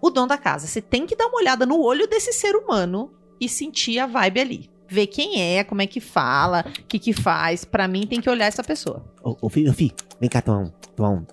O 0.02 0.10
dono 0.10 0.28
da 0.28 0.38
casa, 0.38 0.68
você 0.68 0.82
tem 0.82 1.06
que 1.06 1.16
dar 1.16 1.28
uma 1.28 1.40
olhada 1.40 1.66
no 1.66 1.82
olho 1.82 2.08
desse 2.08 2.32
ser 2.34 2.56
humano 2.56 3.12
e 3.40 3.50
sentir 3.50 4.00
a 4.00 4.06
vibe 4.08 4.40
ali. 4.40 4.70
Ver 4.90 5.08
quem 5.08 5.42
é, 5.42 5.64
como 5.64 5.82
é 5.82 5.88
que 5.88 6.00
fala, 6.00 6.66
o 6.80 6.84
que 6.86 6.98
que 6.98 7.14
faz. 7.14 7.66
Pra 7.66 7.88
mim, 7.88 8.08
tem 8.08 8.22
que 8.22 8.30
olhar 8.30 8.46
essa 8.46 8.64
pessoa. 8.64 9.06
Ô, 9.22 9.36
ô 9.42 9.50
filho, 9.50 9.72
ô, 9.72 9.74
filho, 9.74 9.94
vem 10.20 10.30
cá 10.30 10.42
tomar 10.42 10.60
um, 10.60 10.72
tomar 10.96 11.10
um, 11.10 11.26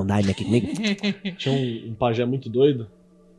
um 0.00 0.06
Daime 0.06 0.30
aqui 0.30 0.44
comigo. 0.44 0.68
Tinha 1.36 1.54
um, 1.54 1.90
um 1.90 1.94
pajé 1.94 2.24
muito 2.24 2.48
doido, 2.48 2.88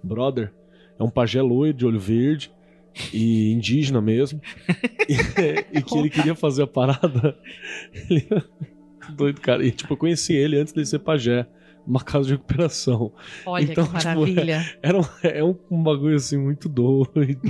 brother. 0.04 0.52
É 1.00 1.04
um 1.04 1.10
pajé 1.10 1.42
loiro, 1.42 1.78
de 1.78 1.86
olho 1.86 2.00
verde, 2.00 2.52
e 3.14 3.52
indígena 3.52 4.02
mesmo. 4.02 4.42
e, 5.08 5.78
e 5.78 5.82
que 5.82 5.98
ele 5.98 6.10
queria 6.10 6.36
fazer 6.36 6.64
a 6.64 6.68
parada. 6.68 7.38
Ele... 8.10 8.28
doido, 9.16 9.42
cara. 9.42 9.66
E 9.66 9.72
tipo, 9.72 9.94
eu 9.94 9.98
conheci 9.98 10.34
ele 10.34 10.58
antes 10.58 10.74
de 10.74 10.86
ser 10.86 11.00
pajé, 11.00 11.48
numa 11.86 12.02
casa 12.02 12.26
de 12.28 12.32
recuperação. 12.34 13.12
Olha 13.46 13.64
Então, 13.64 13.86
que 13.88 13.98
tipo, 13.98 14.08
maravilha. 14.10 14.74
Era 14.82 15.00
um, 15.00 15.06
é 15.24 15.44
um, 15.44 15.56
um 15.70 15.84
bagulho 15.84 16.16
assim 16.16 16.38
muito 16.38 16.68
doido. 16.70 17.42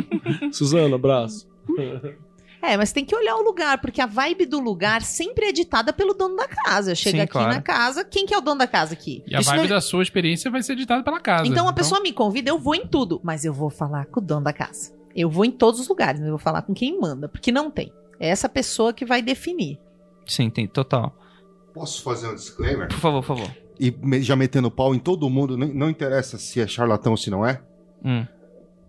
Suzana, 0.52 0.96
abraço. 0.96 1.48
É, 2.62 2.76
mas 2.76 2.92
tem 2.92 3.06
que 3.06 3.16
olhar 3.16 3.36
o 3.36 3.42
lugar, 3.42 3.80
porque 3.80 4.02
a 4.02 4.06
vibe 4.06 4.44
do 4.44 4.60
lugar 4.60 5.00
sempre 5.00 5.46
é 5.46 5.50
ditada 5.52 5.94
pelo 5.94 6.12
dono 6.12 6.36
da 6.36 6.46
casa. 6.46 6.94
Chega 6.94 7.16
Sim, 7.16 7.22
aqui 7.22 7.32
claro. 7.32 7.48
na 7.54 7.62
casa, 7.62 8.04
quem 8.04 8.26
que 8.26 8.34
é 8.34 8.36
o 8.36 8.42
dono 8.42 8.58
da 8.58 8.66
casa 8.66 8.92
aqui? 8.92 9.24
E 9.26 9.34
a 9.34 9.40
Isso 9.40 9.48
vibe 9.48 9.62
não- 9.62 9.68
da 9.70 9.80
sua 9.80 10.02
experiência 10.02 10.50
vai 10.50 10.62
ser 10.62 10.76
ditada 10.76 11.02
pela 11.02 11.18
casa. 11.20 11.46
Então 11.48 11.66
a 11.66 11.72
pessoa 11.72 12.02
me 12.02 12.12
convida, 12.12 12.50
eu 12.50 12.58
vou 12.58 12.74
em 12.74 12.86
tudo, 12.86 13.18
mas 13.24 13.46
eu 13.46 13.54
vou 13.54 13.70
falar 13.70 14.04
com 14.08 14.20
o 14.20 14.22
dono 14.22 14.44
da 14.44 14.52
casa. 14.52 14.92
Eu 15.16 15.30
vou 15.30 15.46
em 15.46 15.50
todos 15.50 15.80
os 15.80 15.88
lugares, 15.88 16.20
mas 16.20 16.26
eu 16.28 16.34
vou 16.34 16.38
falar 16.38 16.60
com 16.60 16.74
quem 16.74 17.00
manda, 17.00 17.30
porque 17.30 17.50
não 17.50 17.70
tem. 17.70 17.90
É 18.20 18.28
essa 18.28 18.46
pessoa 18.46 18.92
que 18.92 19.06
vai 19.06 19.22
definir. 19.22 19.78
Sim, 20.26 20.50
tem, 20.50 20.66
total. 20.68 21.16
Posso 21.72 22.02
fazer 22.02 22.28
um 22.28 22.34
disclaimer? 22.34 22.88
Por 22.88 22.98
favor, 22.98 23.22
por 23.24 23.38
favor. 23.38 23.56
E 23.80 24.22
já 24.22 24.36
metendo 24.36 24.70
pau 24.70 24.94
em 24.94 24.98
todo 24.98 25.30
mundo, 25.30 25.56
não, 25.56 25.88
interessa 25.88 26.36
se 26.36 26.60
é 26.60 26.66
charlatão 26.66 27.12
ou 27.12 27.16
se 27.16 27.30
não 27.30 27.46
é. 27.46 27.62
Hum. 28.04 28.26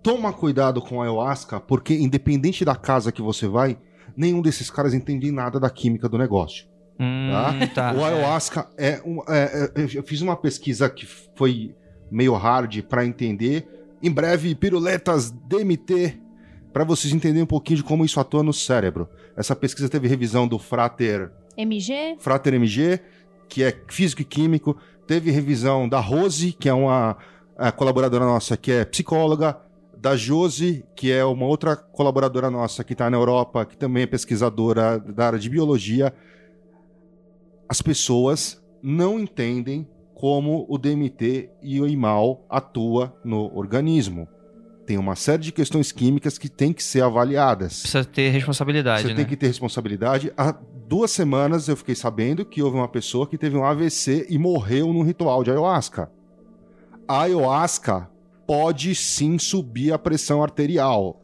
Toma 0.04 0.34
cuidado 0.34 0.82
com 0.82 1.00
a 1.02 1.06
ayahuasca, 1.06 1.60
porque 1.60 1.94
independente 1.94 2.66
da 2.66 2.76
casa 2.76 3.12
que 3.12 3.22
você 3.22 3.48
vai, 3.48 3.78
Nenhum 4.16 4.42
desses 4.42 4.70
caras 4.70 4.94
entende 4.94 5.32
nada 5.32 5.60
da 5.60 5.70
química 5.70 6.10
do 6.10 6.18
negócio. 6.18 6.66
Hum, 7.00 7.32
tá. 7.74 7.94
O 7.94 8.04
ayahuasca 8.04 8.68
é, 8.78 9.02
um, 9.06 9.22
é- 9.28 9.72
é- 9.76 9.98
Eu 9.98 10.04
fiz 10.04 10.22
uma 10.22 10.36
pesquisa 10.36 10.90
que 10.90 11.06
foi 11.36 11.74
meio 12.12 12.34
hard 12.34 12.82
pra 12.84 13.06
entender. 13.06 13.68
Em 14.04 14.12
breve, 14.12 14.54
piruletas 14.56 15.32
DMT, 15.32 16.20
pra 16.74 16.84
vocês 16.84 17.14
entenderem 17.14 17.44
um 17.44 17.48
pouquinho 17.48 17.78
de 17.78 17.84
como 17.84 18.06
isso 18.06 18.20
atua 18.20 18.44
no 18.44 18.54
cérebro. 18.54 19.10
Essa 19.36 19.56
pesquisa 19.56 19.90
teve 19.90 20.08
revisão 20.08 20.48
do 20.48 20.60
Frater 20.60 21.32
MG? 21.58 22.18
Frater 22.20 22.54
MG, 22.54 23.00
que 23.52 23.64
é 23.64 23.78
físico 23.90 24.22
e 24.22 24.26
químico. 24.26 24.78
Teve 25.06 25.30
revisão 25.30 25.90
da 25.90 26.00
Rose, 26.00 26.54
que 26.54 26.70
é 26.70 26.74
uma 26.74 27.18
colaboradora 27.76 28.24
nossa 28.24 28.56
que 28.56 28.72
é 28.72 28.86
psicóloga. 28.86 29.60
Da 29.98 30.16
Josi, 30.16 30.84
que 30.96 31.12
é 31.12 31.24
uma 31.24 31.46
outra 31.46 31.76
colaboradora 31.76 32.50
nossa 32.50 32.84
que 32.84 32.94
está 32.94 33.08
na 33.08 33.18
Europa, 33.18 33.66
que 33.68 33.78
também 33.78 34.02
é 34.02 34.08
pesquisadora 34.08 34.98
da 34.98 35.28
área 35.28 35.38
de 35.38 35.48
biologia. 35.48 36.12
As 37.70 37.84
pessoas 37.84 38.60
não 38.82 39.20
entendem 39.20 39.88
como 40.16 40.66
o 40.68 40.78
DMT 40.78 41.52
e 41.62 41.80
o 41.80 41.88
IMAL 41.88 42.44
atua 42.50 43.16
no 43.24 43.56
organismo. 43.56 44.28
Tem 44.86 44.98
uma 44.98 45.16
série 45.16 45.44
de 45.44 45.52
questões 45.52 45.92
químicas 45.92 46.38
que 46.38 46.50
têm 46.50 46.74
que 46.74 46.84
ser 46.84 47.04
avaliadas. 47.04 47.82
Precisa 47.82 48.04
ter 48.04 48.30
responsabilidade, 48.30 49.04
Você 49.04 49.10
né? 49.10 49.16
tem 49.16 49.26
que 49.26 49.38
ter 49.38 49.48
responsabilidade. 49.48 50.34
Há 50.36 50.56
duas 50.88 51.12
semanas 51.12 51.68
eu 51.68 51.78
fiquei 51.78 51.96
sabendo 51.96 52.44
que 52.44 52.62
houve 52.62 52.78
uma 52.78 52.88
pessoa 52.88 53.28
que 53.28 53.38
teve 53.38 53.56
um 53.56 53.64
AVC 53.64 54.28
e 54.30 54.38
morreu 54.38 54.92
num 54.92 55.04
ritual 55.04 55.44
de 55.44 55.52
ayahuasca. 55.52 56.12
A 57.08 57.22
ayahuasca 57.22 58.10
pode 58.46 58.94
sim 58.96 59.38
subir 59.38 59.94
a 59.94 60.00
pressão 60.00 60.44
arterial. 60.44 61.22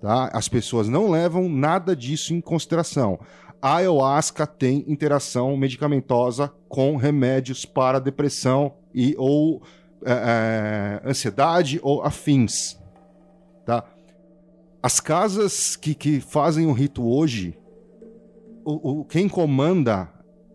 Tá? 0.00 0.30
As 0.32 0.48
pessoas 0.48 0.88
não 0.88 1.10
levam 1.10 1.48
nada 1.48 1.96
disso 1.96 2.34
em 2.34 2.40
consideração. 2.40 3.18
A 3.60 3.76
ayahuasca 3.76 4.46
tem 4.46 4.84
interação 4.86 5.56
medicamentosa 5.56 6.52
com 6.68 6.96
remédios 6.96 7.64
para 7.64 7.98
depressão 7.98 8.74
e 8.94 9.14
ou 9.18 9.62
é, 10.06 11.00
é, 11.04 11.08
ansiedade 11.10 11.80
ou 11.82 12.02
afins. 12.02 12.78
Tá? 13.64 13.84
As 14.82 15.00
casas 15.00 15.74
que, 15.76 15.94
que 15.94 16.20
fazem 16.20 16.66
o 16.66 16.72
rito 16.72 17.04
hoje, 17.06 17.58
o, 18.64 19.00
o- 19.00 19.04
quem 19.04 19.28
comanda 19.28 20.08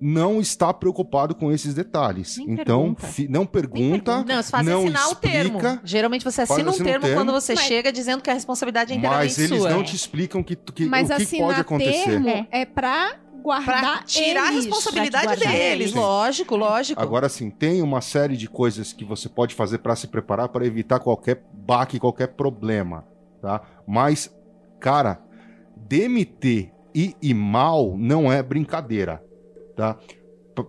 não 0.03 0.39
está 0.41 0.73
preocupado 0.73 1.35
com 1.35 1.51
esses 1.51 1.73
detalhes. 1.75 2.37
Nem 2.37 2.53
então, 2.53 2.93
pergunta. 2.95 3.07
fi- 3.07 3.27
não 3.27 3.45
pergunta, 3.45 4.23
Não, 4.23 4.41
você 4.41 4.49
faz 4.49 4.65
não 4.65 4.79
assinar 4.79 5.07
o 5.09 5.11
explica, 5.11 5.31
termo. 5.59 5.79
Geralmente 5.83 6.23
você 6.25 6.41
assina 6.41 6.71
um 6.71 6.77
termo, 6.77 7.05
termo. 7.05 7.15
quando 7.17 7.31
você 7.31 7.53
Mas- 7.53 7.65
chega 7.65 7.91
dizendo 7.91 8.21
que 8.23 8.29
a 8.29 8.33
responsabilidade 8.33 8.93
é 8.93 8.95
inteiramente 8.95 9.27
mas 9.29 9.37
eles 9.37 9.59
sua. 9.59 9.69
não 9.69 9.83
te 9.83 9.95
explicam 9.95 10.41
que, 10.41 10.55
que, 10.55 10.85
Mas 10.85 11.09
o 11.11 11.15
que 11.17 11.37
pode 11.37 11.59
acontecer. 11.61 12.05
termo 12.05 12.29
É. 12.29 12.47
é, 12.51 12.65
pra 12.65 13.15
guardar 13.41 13.81
Pra 13.97 14.03
tirar 14.03 14.43
a 14.43 14.51
eles. 14.51 14.65
responsabilidade 14.65 15.25
Pra 15.25 15.35
te 15.35 15.39
guardar 15.43 15.59
deles. 15.61 15.81
eles. 15.87 15.93
Lógico, 15.93 16.55
lógico. 16.55 17.01
Agora 17.01 17.27
sim, 17.27 17.49
tem 17.49 17.81
uma 17.81 17.99
série 18.01 18.37
de 18.37 18.47
coisas 18.47 18.93
que 18.93 19.03
você 19.03 19.27
pode 19.27 19.53
fazer 19.55 19.79
para 19.79 19.95
se 19.95 20.07
preparar 20.07 20.49
para 20.49 20.65
evitar 20.65 20.99
qualquer 20.99 21.43
baque, 21.53 21.99
qualquer 21.99 22.27
problema, 22.29 23.05
tá? 23.41 23.61
Mas, 23.87 24.33
cara, 24.79 25.19
DMT 25.75 26.71
e 26.95 27.15
IMAL 27.21 27.95
não 27.97 28.31
é 28.31 28.41
brincadeira, 28.43 29.23
tá? 29.75 29.97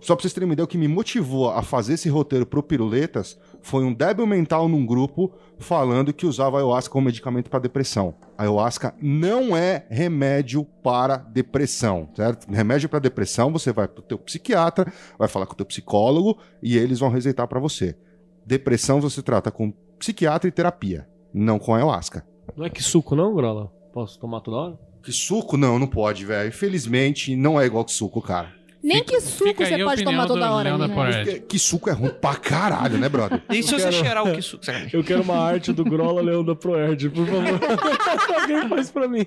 Só 0.01 0.15
pra 0.15 0.23
vocês 0.23 0.33
terem 0.33 0.49
uma 0.49 0.53
ideia, 0.55 0.65
o 0.65 0.69
que 0.69 0.79
me 0.79 0.89
motivou 0.89 1.51
a 1.51 1.63
fazer 1.63 1.95
esse 1.95 2.09
roteiro 2.09 2.47
pro 2.47 2.63
Piruletas 2.63 3.39
foi 3.63 3.85
um 3.85 3.95
débil 3.95 4.27
mental 4.27 4.69
num 4.69 4.85
grupo 4.85 5.33
falando 5.59 6.13
que 6.13 6.27
usava 6.27 6.59
ayahuasca 6.59 6.93
como 6.93 7.07
medicamento 7.07 7.49
para 7.49 7.61
depressão. 7.61 8.15
Ayahuasca 8.37 8.95
não 9.01 9.57
é 9.57 9.87
remédio 9.89 10.65
para 10.83 11.17
depressão, 11.17 12.09
certo? 12.15 12.51
Remédio 12.53 12.89
para 12.89 12.99
depressão, 12.99 13.53
você 13.53 13.73
vai 13.73 13.87
pro 13.87 14.03
teu 14.03 14.19
psiquiatra, 14.19 14.93
vai 15.19 15.29
falar 15.29 15.47
com 15.47 15.55
o 15.55 15.57
teu 15.57 15.67
psicólogo 15.67 16.39
e 16.63 16.77
eles 16.77 16.99
vão 16.99 17.09
receitar 17.09 17.47
para 17.47 17.61
você. 17.61 17.97
Depressão 18.45 19.01
você 19.01 19.23
trata 19.23 19.51
com 19.51 19.73
psiquiatra 19.99 20.49
e 20.49 20.53
terapia, 20.53 21.09
não 21.33 21.59
com 21.59 21.75
ayahuasca. 21.75 22.27
Não 22.57 22.67
é 22.67 22.71
que 22.71 22.83
suco, 22.83 23.15
não, 23.15 23.35
Grola? 23.35 23.73
Posso 23.93 24.19
tomar 24.19 24.41
toda 24.41 24.57
hora? 24.57 24.79
Que 25.03 25.13
suco? 25.13 25.57
Não, 25.57 25.79
não 25.79 25.87
pode, 25.87 26.25
velho. 26.25 26.49
Infelizmente, 26.49 27.37
não 27.37 27.61
é 27.61 27.67
igual 27.67 27.85
que 27.85 27.93
suco, 27.93 28.21
cara. 28.21 28.53
Nem 28.83 28.99
Fica- 28.99 29.13
que 29.13 29.21
suco 29.21 29.65
você 29.65 29.85
pode 29.85 30.03
tomar 30.03 30.27
toda 30.27 30.51
hora. 30.51 30.77
Né? 30.77 31.25
Que, 31.25 31.41
que 31.41 31.59
suco 31.59 31.89
é 31.89 31.93
ruim 31.93 32.11
pra 32.21 32.35
caralho, 32.35 32.99
né, 32.99 33.09
brother? 33.09 33.41
E 33.51 33.63
se 33.63 33.73
Eu 33.75 33.79
você 33.79 33.85
quero- 33.91 34.05
cheirar 34.05 34.25
o 34.27 34.33
que 34.35 34.43
su... 34.43 34.59
sacanagem. 34.61 34.91
Eu 34.99 35.05
quero 35.05 35.23
uma 35.23 35.37
arte 35.37 35.73
do 35.73 35.85
Grola 35.85 36.21
Leandro 36.21 36.57
Proerd, 36.57 37.09
por 37.11 37.27
favor. 37.27 37.61
Alguém 38.43 38.69
faz 38.69 38.91
pra 38.91 39.07
mim. 39.09 39.25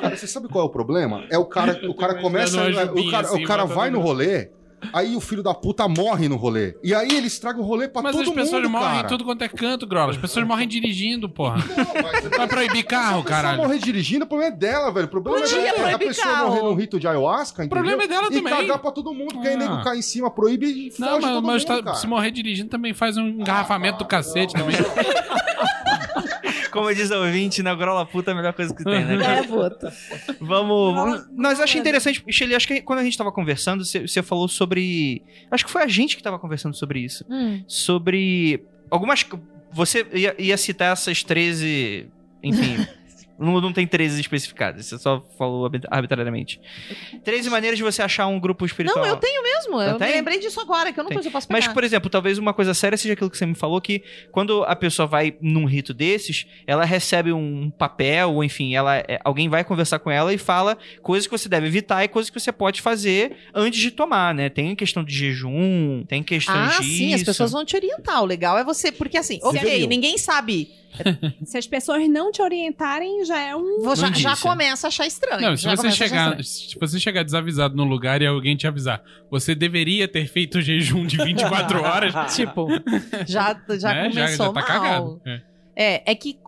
Cara, 0.00 0.16
você 0.16 0.26
sabe 0.26 0.48
qual 0.48 0.64
é 0.64 0.66
o 0.66 0.70
problema? 0.70 1.24
É 1.30 1.38
o 1.38 1.44
cara, 1.44 1.80
o 1.88 1.94
cara 1.94 2.16
começa, 2.16 2.56
o 2.56 2.74
cara, 2.74 2.86
jubinha 2.86 3.18
assim, 3.20 3.44
o 3.44 3.46
cara 3.46 3.64
vai 3.64 3.88
no 3.90 3.98
no- 3.98 4.04
rolê, 4.04 4.50
aí 4.92 5.16
o 5.16 5.20
filho 5.20 5.42
da 5.42 5.52
puta 5.54 5.86
morre 5.88 6.28
no 6.28 6.36
rolê. 6.36 6.74
E 6.82 6.94
aí 6.94 7.08
ele 7.12 7.26
estraga 7.26 7.58
o 7.60 7.62
rolê 7.62 7.88
pra 7.88 8.02
Mas 8.02 8.12
todo 8.16 8.28
as 8.28 8.34
pessoas 8.34 8.62
mundo, 8.62 8.70
morrem 8.72 8.88
cara. 8.88 9.06
em 9.06 9.08
tudo 9.08 9.24
quanto 9.24 9.42
é 9.42 9.48
canto, 9.48 9.86
Grola. 9.86 10.10
As 10.12 10.16
pessoas 10.16 10.46
morrem 10.46 10.66
dirigindo, 10.68 11.28
porra. 11.28 11.56
Não, 11.58 12.02
mas 12.02 12.36
Vai 12.36 12.46
proibir 12.48 12.84
carro, 12.84 13.06
Se 13.06 13.20
a 13.20 13.22
pessoa 13.22 13.24
caralho. 13.24 13.58
morrer 13.62 13.78
dirigindo, 13.78 14.24
o 14.24 14.28
problema 14.28 14.52
é 14.54 14.56
dela, 14.56 14.90
velho. 14.92 15.06
O 15.06 15.10
problema 15.10 15.40
Podia 15.40 15.58
é 15.60 15.70
a 15.70 15.74
proibir 15.74 16.08
pessoa 16.08 16.26
carro. 16.26 16.48
morrer 16.48 16.62
num 16.62 16.74
rito 16.74 17.00
de 17.00 17.08
ayahuasca, 17.08 17.64
entendeu? 17.64 17.76
problema 17.84 18.02
é 18.04 18.06
dela 18.08 18.28
e 18.30 18.34
também. 18.34 18.52
cagar 18.52 18.78
pra 18.78 18.90
todo 18.90 19.12
mundo, 19.12 19.34
porque 19.34 19.48
aí 19.48 19.54
Ah. 19.54 19.58
nego 19.58 19.82
cai 19.82 19.98
em 19.98 20.02
cima, 20.02 20.30
proíbe 20.30 20.66
e 20.66 20.90
foge 20.90 21.00
Não, 21.00 21.20
mas, 21.20 21.30
todo 21.32 21.46
mas 21.46 21.64
mundo, 21.64 21.76
tá- 21.78 21.82
cara. 21.82 21.96
se 21.96 22.06
morrer 22.06 22.30
dirigindo 22.30 22.68
também 22.68 22.92
faz 22.94 23.16
um 23.16 23.26
engarrafamento 23.28 23.98
do 23.98 24.04
cacete 24.06 24.54
também. 24.54 24.76
Como 26.78 26.94
diz 26.94 27.10
o 27.10 27.16
ouvinte, 27.16 27.62
na 27.62 27.74
grola 27.74 28.04
puta 28.06 28.30
é 28.30 28.32
a 28.32 28.36
melhor 28.36 28.52
coisa 28.52 28.74
que 28.74 28.84
tem, 28.84 29.04
né? 29.04 29.18
cara? 29.18 29.38
É, 29.38 29.42
puta. 29.42 29.92
Vamos. 30.40 30.94
vamos... 30.94 31.24
Mas 31.36 31.58
eu 31.58 31.64
achei 31.64 31.80
interessante, 31.80 32.24
Shelly, 32.30 32.54
acho 32.54 32.66
que 32.66 32.80
quando 32.80 33.00
a 33.00 33.04
gente 33.04 33.16
tava 33.16 33.32
conversando, 33.32 33.84
você, 33.84 34.06
você 34.06 34.22
falou 34.22 34.48
sobre. 34.48 35.22
Acho 35.50 35.64
que 35.64 35.70
foi 35.70 35.82
a 35.82 35.88
gente 35.88 36.16
que 36.16 36.22
tava 36.22 36.38
conversando 36.38 36.74
sobre 36.74 37.00
isso. 37.00 37.24
Hum. 37.28 37.62
Sobre. 37.66 38.64
Algumas. 38.90 39.26
Você 39.72 40.06
ia, 40.12 40.34
ia 40.38 40.56
citar 40.56 40.92
essas 40.92 41.22
13. 41.22 42.08
Enfim. 42.42 42.86
Não, 43.38 43.60
não 43.60 43.72
tem 43.72 43.86
13 43.86 44.20
especificadas, 44.20 44.86
você 44.86 44.98
só 44.98 45.24
falou 45.38 45.64
arbit- 45.64 45.86
arbitrariamente. 45.90 46.60
13 47.24 47.48
maneiras 47.50 47.76
de 47.78 47.84
você 47.84 48.02
achar 48.02 48.26
um 48.26 48.38
grupo 48.40 48.66
espiritual. 48.66 49.04
Não, 49.04 49.12
eu 49.12 49.16
tenho 49.16 49.42
mesmo. 49.42 49.80
Eu 49.80 49.96
tem? 49.96 50.08
me 50.08 50.14
lembrei 50.14 50.38
disso 50.40 50.60
agora, 50.60 50.92
que 50.92 50.98
eu 50.98 51.04
não 51.04 51.10
Tem. 51.10 51.30
posso 51.30 51.46
pegar. 51.46 51.60
Mas, 51.60 51.68
por 51.72 51.84
exemplo, 51.84 52.10
talvez 52.10 52.38
uma 52.38 52.52
coisa 52.52 52.74
séria 52.74 52.96
seja 52.98 53.14
aquilo 53.14 53.30
que 53.30 53.38
você 53.38 53.46
me 53.46 53.54
falou, 53.54 53.80
que 53.80 54.02
quando 54.32 54.64
a 54.64 54.74
pessoa 54.74 55.06
vai 55.06 55.36
num 55.40 55.64
rito 55.66 55.94
desses, 55.94 56.46
ela 56.66 56.84
recebe 56.84 57.32
um 57.32 57.70
papel, 57.70 58.32
ou 58.32 58.42
enfim, 58.44 58.74
ela, 58.74 58.96
é, 58.98 59.20
alguém 59.24 59.48
vai 59.48 59.62
conversar 59.64 59.98
com 59.98 60.10
ela 60.10 60.32
e 60.34 60.38
fala 60.38 60.76
coisas 61.02 61.26
que 61.26 61.30
você 61.36 61.48
deve 61.48 61.66
evitar 61.68 62.02
e 62.04 62.08
coisas 62.08 62.30
que 62.30 62.38
você 62.40 62.50
pode 62.52 62.80
fazer 62.80 63.36
antes 63.54 63.80
de 63.80 63.90
tomar, 63.90 64.34
né? 64.34 64.48
Tem 64.48 64.74
questão 64.74 65.04
de 65.04 65.14
jejum, 65.14 66.04
tem 66.08 66.22
questões 66.22 66.56
Ah, 66.76 66.80
disso. 66.80 66.82
sim, 66.96 67.14
as 67.14 67.22
pessoas 67.22 67.52
vão 67.52 67.64
te 67.64 67.76
orientar. 67.76 68.22
O 68.22 68.26
legal 68.26 68.58
é 68.58 68.64
você, 68.64 68.90
porque 68.90 69.16
assim, 69.16 69.38
ok, 69.42 69.86
ninguém 69.86 70.18
sabe. 70.18 70.70
Se 71.44 71.58
as 71.58 71.66
pessoas 71.66 72.08
não 72.08 72.30
te 72.32 72.40
orientarem, 72.42 73.24
já 73.24 73.38
é 73.40 73.54
um. 73.56 73.82
Vou- 73.82 73.96
já, 73.96 74.10
já 74.12 74.36
começa 74.36 74.86
a 74.86 74.88
achar 74.88 75.06
estranho. 75.06 75.40
Não, 75.42 75.56
se 75.56 75.62
já 75.64 75.70
você, 75.70 75.76
começa 75.76 75.86
a 75.86 76.06
achar 76.06 76.08
chegar, 76.08 76.40
estranho. 76.40 76.44
se 76.44 76.78
você 76.78 77.00
chegar 77.00 77.22
desavisado 77.24 77.76
num 77.76 77.84
lugar 77.84 78.20
e 78.22 78.26
alguém 78.26 78.56
te 78.56 78.66
avisar, 78.66 79.02
você 79.30 79.54
deveria 79.54 80.06
ter 80.08 80.26
feito 80.26 80.58
o 80.58 80.62
jejum 80.62 81.06
de 81.06 81.16
24 81.16 81.80
horas. 81.82 82.34
Tipo, 82.36 82.68
já, 83.26 83.60
já 83.78 83.94
né? 83.94 84.08
começou 84.10 84.46
já, 84.46 84.52
tá 84.52 84.60
mal. 84.60 84.64
cagado. 84.64 85.20
É. 85.24 85.40
É, 85.76 86.10
é 86.12 86.14
que, 86.14 86.38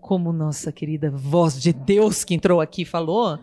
como 0.00 0.32
nossa 0.32 0.72
querida 0.72 1.10
voz 1.10 1.60
de 1.60 1.72
Deus 1.72 2.24
que 2.24 2.34
entrou 2.34 2.60
aqui 2.60 2.84
falou, 2.84 3.38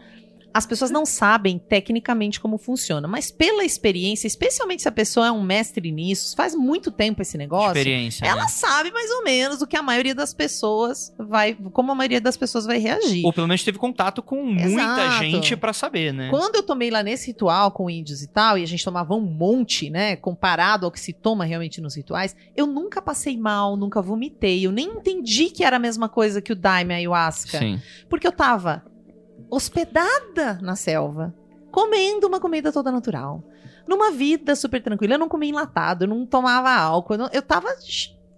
as 0.58 0.66
pessoas 0.66 0.90
não 0.90 1.06
sabem 1.06 1.60
tecnicamente 1.60 2.40
como 2.40 2.58
funciona, 2.58 3.08
mas 3.08 3.30
pela 3.30 3.64
experiência, 3.64 4.26
especialmente 4.26 4.82
se 4.82 4.88
a 4.90 4.92
pessoa 4.92 5.28
é 5.28 5.32
um 5.32 5.44
mestre 5.44 5.92
nisso, 5.92 6.36
faz 6.36 6.56
muito 6.56 6.90
tempo 6.90 7.22
esse 7.22 7.38
negócio. 7.38 7.78
Experiência. 7.78 8.26
Ela 8.26 8.42
né? 8.42 8.48
sabe 8.48 8.92
mais 8.92 9.12
ou 9.12 9.24
menos 9.24 9.62
o 9.62 9.68
que 9.68 9.78
a 9.78 9.84
maioria 9.84 10.16
das 10.16 10.34
pessoas 10.34 11.14
vai, 11.16 11.54
como 11.72 11.92
a 11.92 11.96
maioria 11.96 12.20
das 12.20 12.36
pessoas 12.36 12.66
vai 12.66 12.80
reagir. 12.80 13.24
Ou 13.24 13.32
pelo 13.32 13.48
menos 13.48 13.64
teve 13.64 13.78
contato 13.78 14.24
com 14.24 14.44
muita 14.44 14.66
Exato. 14.66 15.24
gente 15.26 15.56
pra 15.56 15.74
saber, 15.74 16.12
né? 16.12 16.32
Quando 16.32 16.56
eu 16.56 16.64
tomei 16.64 16.90
lá 16.90 17.04
nesse 17.04 17.28
ritual 17.28 17.70
com 17.70 17.88
índios 17.88 18.24
e 18.24 18.28
tal, 18.28 18.58
e 18.58 18.64
a 18.64 18.68
gente 18.68 18.84
tomava 18.84 19.14
um 19.14 19.22
monte, 19.22 19.92
né? 19.92 20.16
Comparado 20.16 20.88
ao 20.88 20.92
que 20.92 21.00
se 21.00 21.14
toma 21.14 21.46
realmente 21.46 21.80
nos 21.80 21.96
rituais, 21.96 22.36
eu 22.56 22.66
nunca 22.66 23.00
passei 23.00 23.38
mal, 23.38 23.78
nunca 23.78 24.02
vomitei. 24.02 24.66
Eu 24.66 24.72
nem 24.72 24.88
entendi 24.88 25.52
que 25.52 25.64
era 25.64 25.76
a 25.76 25.80
mesma 25.80 26.10
coisa 26.10 26.42
que 26.42 26.52
o 26.52 26.56
Daime 26.56 26.96
Ayahuasca. 26.96 27.60
Sim. 27.60 27.80
Porque 28.10 28.26
eu 28.26 28.32
tava 28.32 28.84
hospedada 29.50 30.60
na 30.62 30.76
selva, 30.76 31.34
comendo 31.72 32.28
uma 32.28 32.40
comida 32.40 32.72
toda 32.72 32.92
natural. 32.92 33.44
Numa 33.88 34.12
vida 34.12 34.56
super 34.56 34.82
tranquila. 34.82 35.14
Eu 35.16 35.20
não 35.20 35.30
comia 35.30 35.50
enlatado, 35.50 36.04
eu 36.04 36.08
não 36.10 36.26
tomava 36.26 36.70
álcool, 36.72 37.14
eu, 37.14 37.18
não- 37.20 37.30
eu 37.32 37.42
tava 37.42 37.70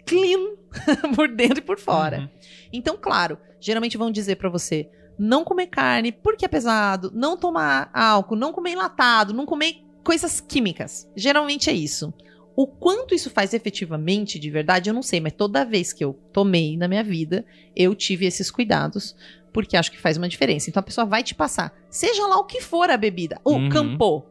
clean 0.05 0.39
por 1.15 1.27
dentro 1.27 1.59
e 1.59 1.61
por 1.61 1.79
fora. 1.79 2.19
Uhum. 2.19 2.29
Então, 2.71 2.97
claro, 2.99 3.37
geralmente 3.59 3.97
vão 3.97 4.11
dizer 4.11 4.35
pra 4.35 4.49
você 4.49 4.89
não 5.17 5.43
comer 5.43 5.67
carne 5.67 6.11
porque 6.11 6.45
é 6.45 6.47
pesado, 6.47 7.11
não 7.13 7.35
tomar 7.35 7.89
álcool, 7.93 8.35
não 8.35 8.53
comer 8.53 8.71
enlatado, 8.71 9.33
não 9.33 9.45
comer 9.45 9.83
coisas 10.03 10.39
químicas. 10.39 11.09
Geralmente 11.15 11.69
é 11.69 11.73
isso. 11.73 12.13
O 12.61 12.67
quanto 12.67 13.15
isso 13.15 13.29
faz 13.29 13.53
efetivamente, 13.53 14.37
de 14.37 14.49
verdade, 14.49 14.89
eu 14.89 14.93
não 14.93 15.01
sei, 15.01 15.21
mas 15.21 15.31
toda 15.31 15.63
vez 15.63 15.93
que 15.93 16.03
eu 16.03 16.19
tomei 16.33 16.75
na 16.75 16.89
minha 16.89 17.01
vida, 17.01 17.45
eu 17.73 17.95
tive 17.95 18.25
esses 18.25 18.51
cuidados, 18.51 19.15
porque 19.53 19.77
acho 19.77 19.89
que 19.89 19.97
faz 19.97 20.17
uma 20.17 20.27
diferença. 20.27 20.69
Então 20.69 20.81
a 20.81 20.83
pessoa 20.83 21.05
vai 21.05 21.23
te 21.23 21.33
passar, 21.33 21.73
seja 21.89 22.27
lá 22.27 22.37
o 22.37 22.43
que 22.43 22.59
for 22.59 22.89
a 22.89 22.97
bebida, 22.97 23.39
o 23.45 23.51
Uhum. 23.53 23.69
campô. 23.69 24.25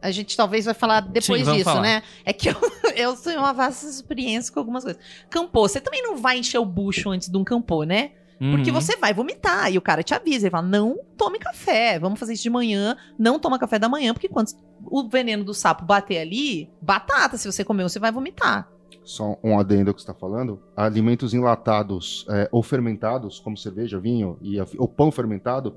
A 0.00 0.12
gente 0.12 0.36
talvez 0.36 0.64
vai 0.64 0.74
falar 0.74 1.00
depois 1.00 1.44
Sim, 1.44 1.52
disso, 1.54 1.64
falar. 1.64 1.82
né? 1.82 2.02
É 2.24 2.32
que 2.32 2.48
eu, 2.50 2.54
eu 2.94 3.16
tenho 3.16 3.40
uma 3.40 3.52
vasta 3.52 3.84
experiência 3.84 4.52
com 4.54 4.60
algumas 4.60 4.84
coisas. 4.84 5.02
Campô, 5.28 5.66
você 5.66 5.80
também 5.80 6.04
não 6.04 6.16
vai 6.18 6.38
encher 6.38 6.58
o 6.58 6.64
bucho 6.64 7.10
antes 7.10 7.28
de 7.28 7.36
um 7.36 7.42
campô, 7.42 7.82
né? 7.82 8.12
Porque 8.50 8.70
Uhum. 8.70 8.80
você 8.80 8.96
vai 8.96 9.12
vomitar 9.12 9.70
e 9.70 9.76
o 9.76 9.82
cara 9.82 10.02
te 10.02 10.14
avisa. 10.14 10.46
Ele 10.46 10.50
fala: 10.50 10.66
não 10.66 10.98
tome 11.16 11.38
café, 11.38 11.98
vamos 11.98 12.18
fazer 12.18 12.32
isso 12.32 12.42
de 12.42 12.48
manhã, 12.50 12.96
não 13.18 13.38
toma 13.38 13.58
café 13.58 13.78
da 13.78 13.86
manhã, 13.88 14.14
porque 14.14 14.28
quando 14.30 14.48
o 14.82 15.06
veneno 15.08 15.44
do 15.44 15.52
sapo 15.52 15.84
bater 15.84 16.18
ali, 16.18 16.70
batata, 16.80 17.36
se 17.36 17.50
você 17.50 17.62
comer, 17.62 17.82
você 17.82 17.98
vai 17.98 18.10
vomitar. 18.10 18.66
Só 19.04 19.38
um 19.44 19.58
adendo 19.58 19.90
ao 19.90 19.94
que 19.94 20.00
você 20.00 20.10
está 20.10 20.18
falando. 20.18 20.62
Alimentos 20.86 21.34
enlatados 21.34 22.24
é, 22.28 22.48
ou 22.52 22.62
fermentados, 22.62 23.38
como 23.40 23.56
cerveja, 23.56 23.98
vinho 23.98 24.38
e 24.40 24.58
a- 24.60 24.66
ou 24.78 24.88
pão 24.88 25.10
fermentado, 25.10 25.76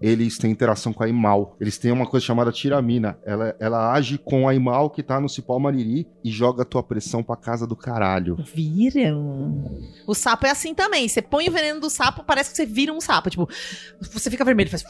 eles 0.00 0.36
têm 0.38 0.50
interação 0.50 0.92
com 0.92 1.02
a 1.04 1.08
imal. 1.08 1.56
Eles 1.60 1.78
têm 1.78 1.92
uma 1.92 2.06
coisa 2.06 2.24
chamada 2.26 2.50
tiramina. 2.52 3.18
Ela, 3.24 3.54
ela 3.60 3.92
age 3.92 4.18
com 4.18 4.48
a 4.48 4.54
imal 4.54 4.90
que 4.90 5.02
tá 5.02 5.20
no 5.20 5.28
cipó 5.28 5.58
mariri 5.58 6.06
e 6.24 6.30
joga 6.30 6.62
a 6.62 6.64
tua 6.64 6.82
pressão 6.82 7.22
pra 7.22 7.36
casa 7.36 7.66
do 7.66 7.76
caralho. 7.76 8.36
Viram? 8.54 9.64
O 10.06 10.14
sapo 10.14 10.46
é 10.46 10.50
assim 10.50 10.74
também. 10.74 11.08
Você 11.08 11.20
põe 11.22 11.48
o 11.48 11.52
veneno 11.52 11.80
do 11.80 11.90
sapo, 11.90 12.24
parece 12.24 12.50
que 12.50 12.56
você 12.56 12.66
vira 12.66 12.92
um 12.92 13.00
sapo. 13.00 13.30
Tipo, 13.30 13.48
você 14.12 14.30
fica 14.30 14.44
vermelho, 14.44 14.70
faz. 14.70 14.82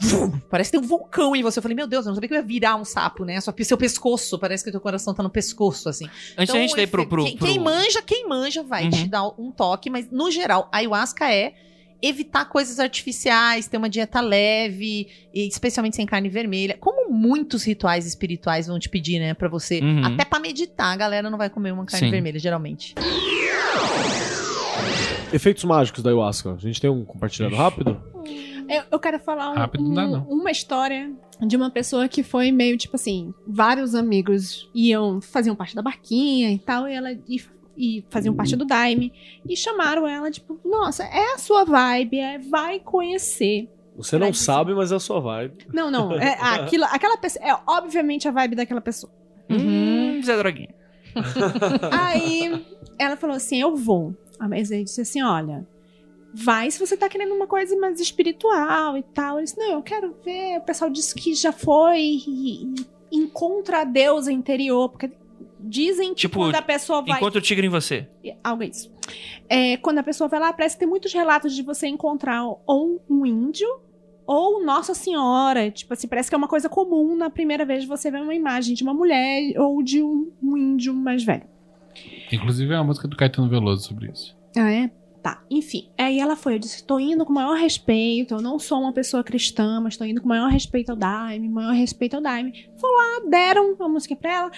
Parece 0.49 0.71
que 0.71 0.77
tem 0.77 0.85
um 0.85 0.87
vulcão 0.89 1.35
em 1.35 1.43
você. 1.43 1.59
Eu 1.59 1.63
falei, 1.63 1.75
meu 1.75 1.87
Deus, 1.87 2.05
eu 2.05 2.09
não 2.09 2.15
sabia 2.15 2.27
que 2.29 2.33
eu 2.35 2.39
ia 2.39 2.43
virar 2.45 2.75
um 2.75 2.85
sapo, 2.85 3.23
né? 3.25 3.39
Só 3.41 3.53
seu 3.63 3.77
pescoço, 3.77 4.39
parece 4.39 4.63
que 4.63 4.69
o 4.69 4.73
teu 4.73 4.81
coração 4.81 5.13
tá 5.13 5.21
no 5.21 5.29
pescoço, 5.29 5.89
assim. 5.89 6.07
Antes 6.37 6.53
da 6.53 6.59
gente 6.59 6.79
ir 6.79 6.87
pro. 6.87 7.05
pro, 7.07 7.23
Quem, 7.25 7.37
pro- 7.37 7.47
quem 7.47 7.59
manja, 7.59 8.01
quem 8.01 8.27
manja 8.27 8.63
vai 8.63 8.85
Uhum. 8.85 8.89
te 8.89 9.07
dar 9.07 9.27
um 9.37 9.48
toque, 9.51 9.89
mas 9.89 10.09
no 10.11 10.29
geral, 10.31 10.69
a 10.71 10.77
ayahuasca 10.77 11.31
é 11.33 11.53
evitar 12.01 12.45
coisas 12.45 12.79
artificiais, 12.79 13.67
ter 13.67 13.75
uma 13.77 13.89
dieta 13.89 14.21
leve, 14.21 15.07
e 15.33 15.47
especialmente 15.47 15.97
sem 15.97 16.05
carne 16.05 16.29
vermelha. 16.29 16.77
Como 16.79 17.11
muitos 17.11 17.63
rituais 17.65 18.05
espirituais 18.05 18.67
vão 18.67 18.79
te 18.79 18.87
pedir, 18.87 19.19
né, 19.19 19.33
Pra 19.33 19.49
você, 19.49 19.79
Uhum. 19.81 20.05
até 20.05 20.23
pra 20.23 20.39
meditar, 20.39 20.93
a 20.93 20.95
galera 20.95 21.29
não 21.29 21.37
vai 21.37 21.49
comer 21.49 21.73
uma 21.73 21.85
carne 21.85 22.07
Sim. 22.07 22.11
vermelha 22.11 22.39
geralmente. 22.39 22.95
Efeitos 25.31 25.63
mágicos 25.63 26.01
da 26.01 26.09
ayahuasca. 26.09 26.53
A 26.53 26.57
gente 26.57 26.81
tem 26.81 26.89
um 26.89 27.05
compartilhado 27.05 27.55
rápido? 27.55 28.01
Eu, 28.67 28.83
eu 28.91 28.99
quero 28.99 29.19
falar 29.19 29.51
um- 29.51 29.55
Rápido 29.55 29.83
não 29.83 29.93
dá, 29.93 30.05
um- 30.07 30.11
não. 30.11 30.23
uma 30.29 30.51
história 30.51 31.11
de 31.41 31.55
uma 31.55 31.69
pessoa 31.69 32.07
que 32.07 32.23
foi 32.23 32.51
meio 32.51 32.77
tipo 32.77 32.95
assim: 32.95 33.33
vários 33.47 33.93
amigos 33.93 34.69
iam, 34.73 35.19
faziam 35.21 35.55
parte 35.55 35.75
da 35.75 35.81
barquinha 35.81 36.51
e 36.51 36.57
tal, 36.59 36.87
e 36.87 36.93
ela 36.93 37.11
e, 37.11 37.41
e 37.79 38.03
faziam 38.09 38.35
parte 38.35 38.57
do 38.57 38.65
Daime, 38.65 39.13
e 39.47 39.55
chamaram 39.55 40.05
ela, 40.05 40.29
tipo, 40.29 40.59
nossa, 40.65 41.03
é 41.05 41.33
a 41.33 41.37
sua 41.37 41.63
vibe, 41.63 42.19
é, 42.19 42.37
vai 42.37 42.79
conhecer. 42.79 43.69
Você 43.95 44.17
não 44.17 44.33
sabe, 44.33 44.73
mas 44.73 44.91
é 44.91 44.95
a 44.95 44.99
sua 44.99 45.19
vibe. 45.21 45.65
Não, 45.73 45.89
não, 45.89 46.11
é 46.13 46.37
aquilo, 46.43 46.83
aquela 46.85 47.17
pessoa, 47.17 47.45
é 47.45 47.57
obviamente 47.65 48.27
a 48.27 48.31
vibe 48.31 48.55
daquela 48.55 48.81
pessoa. 48.81 49.11
Hum, 49.49 50.21
Zé 50.21 50.37
Droguinha. 50.37 50.75
Aí 51.91 52.65
ela 52.97 53.15
falou 53.15 53.35
assim: 53.35 53.59
Eu 53.59 53.75
vou. 53.75 54.15
A 54.39 54.47
Mas 54.47 54.71
aí 54.71 54.83
disse 54.83 55.01
assim: 55.01 55.23
Olha, 55.23 55.67
vai 56.33 56.69
se 56.69 56.79
você 56.79 56.95
tá 56.95 57.09
querendo 57.09 57.33
uma 57.33 57.47
coisa 57.47 57.75
mais 57.77 57.99
espiritual 57.99 58.95
e 58.95 59.03
tal. 59.03 59.37
Eu 59.37 59.43
disse: 59.43 59.57
Não, 59.57 59.71
eu 59.71 59.81
quero 59.81 60.15
ver. 60.23 60.59
O 60.59 60.61
pessoal 60.61 60.89
disse 60.89 61.15
que 61.15 61.33
já 61.33 61.51
foi 61.51 61.99
e, 61.99 62.63
e 62.63 62.75
encontra 63.11 63.81
a 63.81 63.83
deusa 63.83 64.31
interior. 64.31 64.89
Porque 64.89 65.11
dizem 65.59 66.09
que 66.13 66.21
Tipo, 66.21 66.39
quando 66.39 66.55
a 66.55 66.61
pessoa 66.61 67.01
vai. 67.01 67.17
Encontra 67.17 67.39
o 67.39 67.41
tigre 67.41 67.67
em 67.67 67.69
você. 67.69 68.07
Algo 68.43 68.63
isso. 68.63 68.91
É, 69.47 69.77
quando 69.77 69.99
a 69.99 70.03
pessoa 70.03 70.27
vai 70.27 70.39
lá, 70.39 70.53
parece 70.53 70.75
que 70.75 70.79
tem 70.79 70.87
muitos 70.87 71.13
relatos 71.13 71.55
de 71.55 71.63
você 71.63 71.87
encontrar 71.87 72.43
ou 72.65 73.03
um 73.09 73.25
índio 73.25 73.67
ou 74.25 74.63
Nossa 74.63 74.93
Senhora. 74.93 75.71
Tipo 75.71 75.93
assim, 75.93 76.07
parece 76.07 76.29
que 76.29 76.35
é 76.35 76.37
uma 76.37 76.47
coisa 76.47 76.69
comum 76.69 77.15
na 77.15 77.29
primeira 77.29 77.65
vez 77.65 77.85
você 77.85 78.11
ver 78.11 78.21
uma 78.21 78.35
imagem 78.35 78.75
de 78.75 78.83
uma 78.83 78.93
mulher 78.93 79.59
ou 79.59 79.81
de 79.81 80.03
um, 80.03 80.31
um 80.41 80.55
índio 80.55 80.93
mais 80.93 81.23
velho. 81.23 81.43
Inclusive 82.31 82.71
é 82.71 82.77
uma 82.77 82.83
música 82.83 83.07
do 83.07 83.17
Caetano 83.17 83.49
Veloso 83.49 83.87
sobre 83.87 84.11
isso. 84.11 84.37
Ah, 84.55 84.71
é? 84.71 84.91
Tá, 85.21 85.43
enfim. 85.49 85.89
Aí 85.97 86.17
ela 86.17 86.35
foi, 86.35 86.55
eu 86.55 86.59
disse, 86.59 86.83
tô 86.83 86.97
indo 86.97 87.25
com 87.25 87.31
o 87.31 87.35
maior 87.35 87.55
respeito, 87.55 88.35
eu 88.35 88.41
não 88.41 88.57
sou 88.57 88.79
uma 88.79 88.93
pessoa 88.93 89.21
cristã, 89.21 89.81
mas 89.81 89.97
tô 89.97 90.05
indo 90.05 90.21
com 90.21 90.25
o 90.25 90.29
maior 90.29 90.49
respeito 90.49 90.91
ao 90.91 90.95
Daime, 90.95 91.49
maior 91.49 91.73
respeito 91.73 92.15
ao 92.15 92.21
Daime. 92.21 92.69
Foi 92.77 92.89
lá, 92.89 93.29
deram 93.29 93.75
a 93.79 93.89
música 93.89 94.15
pra 94.15 94.31
ela, 94.31 94.51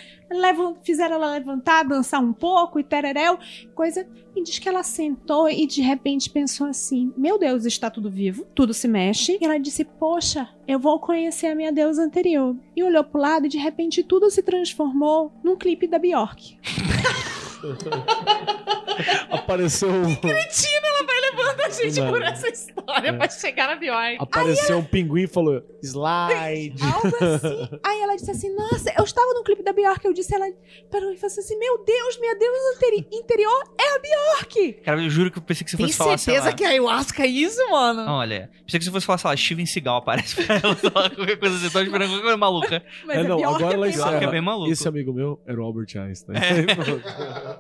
fizeram 0.84 1.16
ela 1.16 1.34
levantar, 1.34 1.84
dançar 1.84 2.22
um 2.22 2.32
pouco 2.32 2.80
e 2.80 2.84
tereréu, 2.84 3.40
coisa. 3.74 4.08
E 4.36 4.44
diz 4.44 4.60
que 4.60 4.70
ela 4.70 4.84
sentou 4.84 5.50
e 5.50 5.66
de 5.66 5.82
repente 5.82 6.30
pensou 6.30 6.68
assim: 6.68 7.12
Meu 7.18 7.40
Deus, 7.40 7.66
está 7.66 7.90
tudo 7.90 8.10
vivo, 8.10 8.46
tudo 8.56 8.74
se 8.74 8.88
mexe. 8.88 9.38
E 9.42 9.44
ela 9.44 9.58
disse: 9.58 9.84
Poxa, 9.84 10.48
eu 10.68 10.80
vou 10.80 11.00
conhecer 11.00 11.48
a 11.48 11.56
minha 11.56 11.72
deusa 11.72 12.04
anterior. 12.04 12.56
E 12.76 12.84
olhou 12.84 13.04
pro 13.04 13.20
lado 13.20 13.48
e 13.48 13.50
de 13.50 13.58
repente 13.58 14.04
tudo 14.04 14.30
se 14.30 14.42
transformou 14.44 15.34
num 15.44 15.58
clipe 15.58 15.88
da 15.88 16.00
Bjork. 16.00 16.58
Apareceu. 19.32 19.90
Cretina, 20.22 20.88
ela 20.88 21.06
vai 21.06 21.22
levando 21.22 21.62
a 21.62 21.70
gente 21.70 22.00
Não. 22.00 22.12
por 22.12 22.22
essa 22.22 22.48
história 22.50 23.10
É. 23.10 23.14
pra 23.14 23.30
chegar 23.30 23.68
na 23.70 23.76
Bjork. 23.76 24.18
Apareceu 24.20 24.78
um 24.78 24.84
pinguim 24.84 25.24
e 25.24 25.28
falou: 25.28 25.62
slide. 25.82 26.76
Algo 26.84 27.08
assim. 27.08 27.80
Aí 27.86 28.02
ela 28.02 28.16
disse 28.16 28.32
assim: 28.32 28.54
Nossa, 28.56 28.94
eu 28.98 29.04
estava 29.04 29.34
no 29.34 29.44
clipe 29.44 29.64
da 29.64 29.74
Bjork. 29.74 30.06
Eu 30.06 30.14
disse, 30.14 30.36
ela 30.36 30.46
parou 30.92 31.12
e 31.12 31.18
falou 31.18 31.34
assim: 31.38 31.58
Meu 31.58 31.84
Deus, 31.84 32.20
minha 32.20 32.36
deusa 32.36 32.76
anteri- 32.76 33.08
interior 33.12 33.64
é 33.80 33.96
a 33.96 34.00
Bjork. 34.00 34.74
Cara, 34.84 35.02
eu 35.02 35.10
juro 35.10 35.32
que 35.32 35.38
eu 35.40 35.42
pensei 35.42 35.64
que 35.66 35.72
você 35.72 35.78
Tem 35.78 35.86
fosse 35.88 35.98
falar, 35.98 36.18
sei 36.18 36.34
certeza 36.34 36.50
lá. 36.52 36.56
que 36.56 36.64
é 36.64 36.68
ayahuasca 36.68 37.26
isso, 37.26 37.70
mano? 37.72 38.06
Olha, 38.12 38.50
pensei 38.66 38.80
que 38.80 38.86
você 38.86 38.92
fosse 38.92 39.06
falar, 39.06 39.18
sei 39.18 39.30
lá, 39.30 39.38
Steven 39.38 39.66
Seagal 39.66 39.98
aparece 39.98 40.36
pra 40.46 40.56
ela, 40.56 40.76
qualquer 41.18 41.38
coisa 41.38 41.56
assim. 41.56 41.70
Tô 41.70 41.80
esperando 41.82 42.10
qualquer 42.10 42.22
coisa 42.22 42.38
maluca. 42.38 42.84
Mas 43.06 43.18
É, 43.18 43.20
a 43.22 43.24
não, 43.24 43.38
Bjork 43.38 43.56
agora 43.56 43.74
é 43.74 43.76
ela 43.76 43.86
bem 43.86 43.96
Bjork 43.96 44.16
encerra. 44.26 44.68
é. 44.68 44.72
Esse 44.72 44.88
amigo 44.88 45.14
meu 45.14 45.42
era 45.48 45.60
o 45.60 45.64
Albert 45.64 45.88
Einstein. 45.98 46.36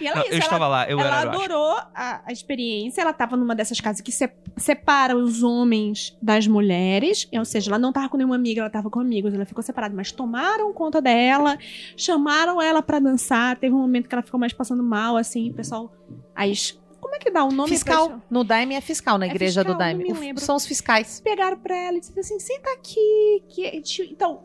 E 0.00 0.06
ela, 0.06 0.16
Não, 0.16 0.22
isso, 0.24 0.32
eu 0.32 0.36
ela- 0.36 0.44
estava 0.44 0.68
lá, 0.68 0.88
eu 0.90 1.00
ela 1.00 1.20
era, 1.20 1.30
adorou 1.30 1.76
a, 1.94 2.20
a 2.26 2.32
experiência. 2.32 3.00
Ela 3.00 3.10
estava 3.10 3.36
numa 3.36 3.54
dessas 3.54 3.80
casas 3.80 4.00
que 4.00 4.12
se- 4.12 4.30
separa 4.56 5.16
os 5.16 5.42
homens 5.42 6.16
das 6.20 6.46
mulheres. 6.46 7.28
Ou 7.32 7.44
seja, 7.44 7.70
ela 7.70 7.78
não 7.78 7.88
estava 7.90 8.08
com 8.08 8.16
nenhuma 8.16 8.36
amiga, 8.36 8.60
ela 8.60 8.66
estava 8.68 8.90
com 8.90 9.00
amigos. 9.00 9.32
Ela 9.34 9.46
ficou 9.46 9.62
separada, 9.62 9.94
mas 9.94 10.12
tomaram 10.12 10.72
conta 10.72 11.00
dela, 11.00 11.56
chamaram 11.96 12.60
ela 12.60 12.82
pra 12.82 12.98
dançar. 12.98 13.56
Teve 13.56 13.74
um 13.74 13.78
momento 13.80 14.08
que 14.08 14.14
ela 14.14 14.22
ficou 14.22 14.38
mais 14.38 14.52
passando 14.52 14.82
mal, 14.82 15.16
assim, 15.16 15.50
o 15.50 15.54
pessoal. 15.54 15.92
As, 16.34 16.78
como 17.00 17.14
é 17.14 17.18
que 17.18 17.30
dá 17.30 17.44
o 17.44 17.50
nome 17.52 17.70
Fiscal. 17.70 18.08
pra- 18.08 18.20
No 18.30 18.44
Daime 18.44 18.74
é 18.74 18.80
fiscal, 18.80 19.16
na 19.18 19.26
É 19.26 19.30
igreja 19.30 19.60
fiscal, 19.60 19.74
do 19.74 19.78
Daime. 19.78 20.04
não 20.04 20.12
me 20.12 20.18
O- 20.18 20.20
lembro. 20.20 20.42
São 20.44 20.56
os 20.56 20.66
fiscais. 20.66 21.20
pegaram 21.20 21.58
pra 21.58 21.74
ela 21.76 21.96
e 21.96 22.00
disseram 22.00 22.20
assim: 22.20 22.38
senta 22.38 22.70
aqui. 22.72 23.42
Que... 23.48 23.82
Então, 24.10 24.44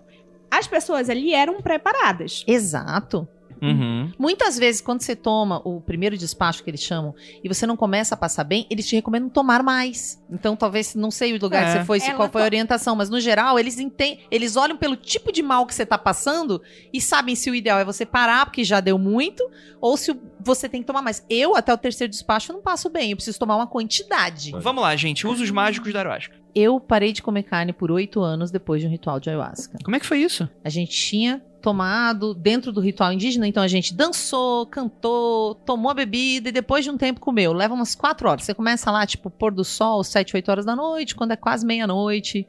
as 0.50 0.68
pessoas 0.68 1.10
ali 1.10 1.34
eram 1.34 1.62
preparadas. 1.62 2.44
Exato. 2.48 3.28
Uhum. 3.62 4.12
Muitas 4.18 4.58
vezes, 4.58 4.82
quando 4.82 5.02
você 5.02 5.16
toma 5.16 5.62
o 5.64 5.80
primeiro 5.80 6.18
despacho 6.18 6.64
que 6.64 6.70
eles 6.70 6.82
chamam 6.82 7.14
e 7.44 7.48
você 7.48 7.68
não 7.68 7.78
começa 7.78 8.16
a 8.16 8.18
passar 8.18 8.44
bem, 8.44 8.66
eles 8.70 8.88
te 8.88 8.96
recomendam 8.96 9.30
tomar 9.30 9.62
mais. 9.62 10.22
Então, 10.32 10.56
talvez, 10.56 10.96
não 10.96 11.12
sei 11.12 11.34
o 11.34 11.40
lugar 11.40 11.64
É. 11.64 11.66
que 11.66 11.80
você 11.80 11.86
foi, 11.86 12.00
se 12.00 12.08
Ela 12.08 12.16
qual 12.16 12.30
foi 12.30 12.42
a 12.42 12.46
orientação, 12.46 12.96
mas 12.96 13.10
no 13.10 13.20
geral, 13.20 13.60
eles 13.60 13.80
entendem, 13.80 14.20
eles 14.32 14.56
olham 14.56 14.76
pelo 14.78 14.96
tipo 14.96 15.32
de 15.32 15.42
mal 15.44 15.66
que 15.66 15.76
você 15.76 15.86
tá 15.86 15.98
passando 15.98 16.62
e 16.92 17.00
sabem 17.00 17.36
se 17.36 17.50
o 17.52 17.56
ideal 17.56 17.78
é 17.80 17.86
você 17.86 18.06
parar, 18.06 18.46
porque 18.46 18.64
já 18.64 18.80
deu 18.80 18.98
muito, 18.98 19.48
ou 19.80 19.96
se 19.96 20.16
você 20.40 20.68
tem 20.68 20.82
que 20.82 20.88
tomar 20.88 21.02
mais. 21.02 21.24
Eu, 21.30 21.56
até 21.56 21.74
o 21.74 21.78
terceiro 21.78 22.10
despacho, 22.10 22.52
não 22.54 22.62
passo 22.62 22.90
bem, 22.90 23.12
eu 23.12 23.18
preciso 23.18 23.38
tomar 23.38 23.56
uma 23.56 23.68
quantidade. 23.68 24.52
Vamos 24.60 24.82
lá, 24.82 24.96
gente. 24.96 25.28
Usos 25.28 25.52
mágicos 25.52 25.94
da 25.94 26.00
ayahuasca. 26.00 26.41
Eu 26.54 26.80
parei 26.80 27.14
de 27.14 27.22
comer 27.22 27.44
carne 27.44 27.72
por 27.72 27.92
oito 27.92 28.22
anos 28.22 28.52
depois 28.52 28.82
de 28.82 28.88
um 28.88 28.92
ritual 28.92 29.20
de 29.20 29.30
ayahuasca. 29.30 29.78
Como 29.84 29.96
é 29.96 30.00
que 30.00 30.06
foi 30.06 30.20
isso? 30.20 30.50
A 30.64 30.70
gente 30.70 30.92
tinha 30.92 31.42
tomado 31.62 32.34
dentro 32.34 32.72
do 32.72 32.82
ritual 32.82 33.14
indígena, 33.14 33.48
então 33.48 33.62
a 33.62 33.68
gente 33.68 33.94
dançou, 33.94 34.66
cantou, 34.66 35.56
tomou 35.56 35.92
a 35.92 35.94
bebida 35.94 36.50
e 36.50 36.52
depois 36.52 36.84
de 36.84 36.90
um 36.90 36.98
tempo 36.98 37.20
comeu. 37.20 37.54
Leva 37.54 37.74
umas 37.74 37.96
quatro 37.96 38.28
horas. 38.28 38.44
Você 38.44 38.54
começa 38.54 38.92
lá, 38.92 39.06
tipo, 39.06 39.30
pôr 39.30 39.54
do 39.54 39.64
sol, 39.64 40.04
sete, 40.04 40.36
oito 40.36 40.50
horas 40.52 40.66
da 40.66 40.76
noite, 40.76 41.16
quando 41.16 41.32
é 41.32 41.36
quase 41.36 41.66
meia-noite, 41.66 42.48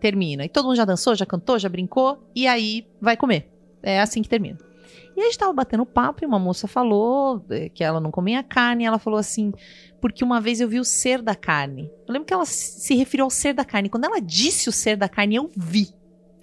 termina. 0.00 0.44
E 0.44 0.48
todo 0.48 0.66
mundo 0.66 0.76
já 0.76 0.84
dançou, 0.84 1.14
já 1.14 1.26
cantou, 1.26 1.58
já 1.58 1.68
brincou, 1.68 2.30
e 2.34 2.46
aí 2.46 2.86
vai 3.00 3.16
comer. 3.16 3.50
É 3.82 4.00
assim 4.00 4.22
que 4.22 4.28
termina. 4.28 4.58
E 5.16 5.20
a 5.20 5.24
gente 5.24 5.38
tava 5.38 5.52
batendo 5.52 5.86
papo 5.86 6.22
e 6.22 6.26
uma 6.26 6.38
moça 6.38 6.68
falou 6.68 7.42
eh, 7.48 7.70
que 7.70 7.82
ela 7.82 8.00
não 8.00 8.10
comia 8.10 8.42
carne, 8.42 8.84
e 8.84 8.86
ela 8.86 8.98
falou 8.98 9.18
assim, 9.18 9.52
porque 10.08 10.24
uma 10.24 10.40
vez 10.40 10.60
eu 10.60 10.68
vi 10.68 10.78
o 10.80 10.84
ser 10.84 11.20
da 11.22 11.34
carne. 11.34 11.90
Eu 12.06 12.12
lembro 12.12 12.26
que 12.26 12.32
ela 12.34 12.44
se 12.46 12.94
referiu 12.94 13.24
ao 13.24 13.30
ser 13.30 13.52
da 13.54 13.64
carne. 13.64 13.88
Quando 13.88 14.04
ela 14.04 14.20
disse 14.20 14.68
o 14.68 14.72
ser 14.72 14.96
da 14.96 15.08
carne, 15.08 15.36
eu 15.36 15.50
vi. 15.56 15.88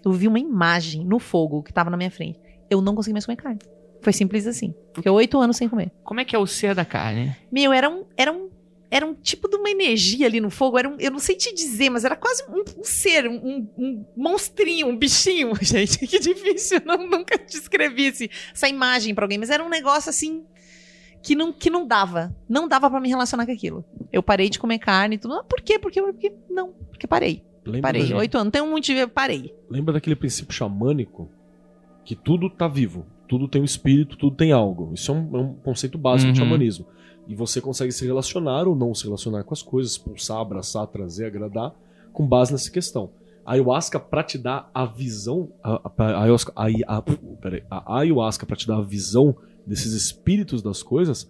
Eu 0.03 0.11
vi 0.11 0.27
uma 0.27 0.39
imagem 0.39 1.05
no 1.05 1.17
fogo 1.19 1.63
que 1.63 1.71
tava 1.71 1.89
na 1.89 1.97
minha 1.97 2.11
frente. 2.11 2.39
Eu 2.69 2.81
não 2.81 2.93
consegui 2.95 3.13
mais 3.13 3.25
comer 3.25 3.37
carne. 3.37 3.59
Foi 4.01 4.11
simples 4.11 4.45
assim. 4.45 4.73
Fiquei 4.93 5.09
oito 5.11 5.39
anos 5.39 5.55
sem 5.55 5.69
comer. 5.69 5.91
Como 6.03 6.19
é 6.19 6.25
que 6.25 6.35
é 6.35 6.39
o 6.39 6.45
ser 6.45 6.75
da 6.75 6.83
carne? 6.83 7.35
Meu, 7.51 7.71
era 7.71 7.89
um. 7.89 8.03
Era 8.17 8.31
um 8.31 8.49
era 8.91 9.07
um 9.07 9.15
tipo 9.15 9.47
de 9.49 9.55
uma 9.55 9.71
energia 9.71 10.27
ali 10.27 10.39
no 10.39 10.51
fogo. 10.51 10.77
Era 10.77 10.87
um, 10.87 10.97
eu 10.99 11.09
não 11.09 11.17
sei 11.17 11.35
te 11.35 11.51
dizer, 11.51 11.89
mas 11.89 12.05
era 12.05 12.15
quase 12.15 12.43
um, 12.47 12.63
um 12.79 12.83
ser, 12.83 13.27
um, 13.27 13.67
um 13.75 14.05
monstrinho, 14.15 14.85
um 14.87 14.95
bichinho, 14.95 15.51
gente. 15.63 16.05
Que 16.05 16.19
difícil. 16.19 16.77
Eu 16.79 16.85
não, 16.85 17.07
nunca 17.09 17.35
descrevi 17.39 18.05
esse- 18.07 18.29
essa 18.53 18.67
imagem 18.69 19.15
pra 19.15 19.23
alguém, 19.25 19.39
mas 19.39 19.49
era 19.49 19.63
um 19.63 19.69
negócio 19.69 20.11
assim 20.11 20.43
que 21.23 21.35
não, 21.35 21.51
que 21.53 21.69
não 21.69 21.87
dava. 21.87 22.35
Não 22.47 22.67
dava 22.67 22.89
pra 22.89 22.99
me 22.99 23.09
relacionar 23.09 23.45
com 23.45 23.51
aquilo. 23.51 23.83
Eu 24.11 24.21
parei 24.21 24.49
de 24.49 24.59
comer 24.59 24.77
carne 24.77 25.15
e 25.15 25.17
tudo. 25.17 25.35
Ah, 25.35 25.43
por 25.43 25.61
quê? 25.61 25.79
Porque, 25.79 26.01
porque 26.01 26.31
não. 26.49 26.71
Porque 26.91 27.07
parei. 27.07 27.43
Lembra, 27.65 27.81
Parei. 27.81 28.13
Oito 28.13 28.35
anos. 28.35 28.45
Não 28.45 28.51
tenho 28.51 28.67
muito 28.69 28.85
de 28.85 29.07
parei. 29.07 29.55
lembra 29.69 29.93
daquele 29.93 30.17
princípio 30.17 30.53
xamânico 30.53 31.29
que 32.03 32.13
tudo 32.13 32.49
tá 32.49 32.67
vivo, 32.67 33.05
tudo 33.29 33.47
tem 33.47 33.61
um 33.61 33.65
espírito, 33.65 34.17
tudo 34.17 34.35
tem 34.35 34.51
algo. 34.51 34.91
Isso 34.93 35.09
é 35.11 35.15
um, 35.15 35.29
é 35.37 35.39
um 35.39 35.53
conceito 35.53 35.97
básico 35.97 36.33
de 36.33 36.41
Uhum. 36.41 36.45
xamanismo. 36.45 36.85
E 37.25 37.33
você 37.33 37.61
consegue 37.61 37.93
se 37.93 38.05
relacionar 38.05 38.67
ou 38.67 38.75
não 38.75 38.93
se 38.93 39.05
relacionar 39.05 39.45
com 39.45 39.53
as 39.53 39.63
coisas, 39.63 39.93
expulsar, 39.93 40.39
abraçar, 40.39 40.85
trazer, 40.87 41.25
agradar, 41.25 41.73
com 42.11 42.27
base 42.27 42.51
nessa 42.51 42.69
questão. 42.69 43.11
A 43.45 43.53
ayahuasca, 43.53 43.97
pra 43.97 44.23
te 44.23 44.37
dar 44.37 44.69
a 44.73 44.85
visão. 44.85 45.49
A, 45.63 45.75
a, 45.75 45.91
a 46.03 46.21
ayahuasca, 46.23 46.51
a, 46.55 46.65
a, 46.97 47.01
peraí, 47.41 47.63
a 47.71 47.99
ayahuasca, 47.99 48.45
pra 48.45 48.57
te 48.57 48.67
dar 48.67 48.77
a 48.79 48.81
visão 48.81 49.33
desses 49.65 49.93
espíritos 49.93 50.61
das 50.61 50.83
coisas, 50.83 51.29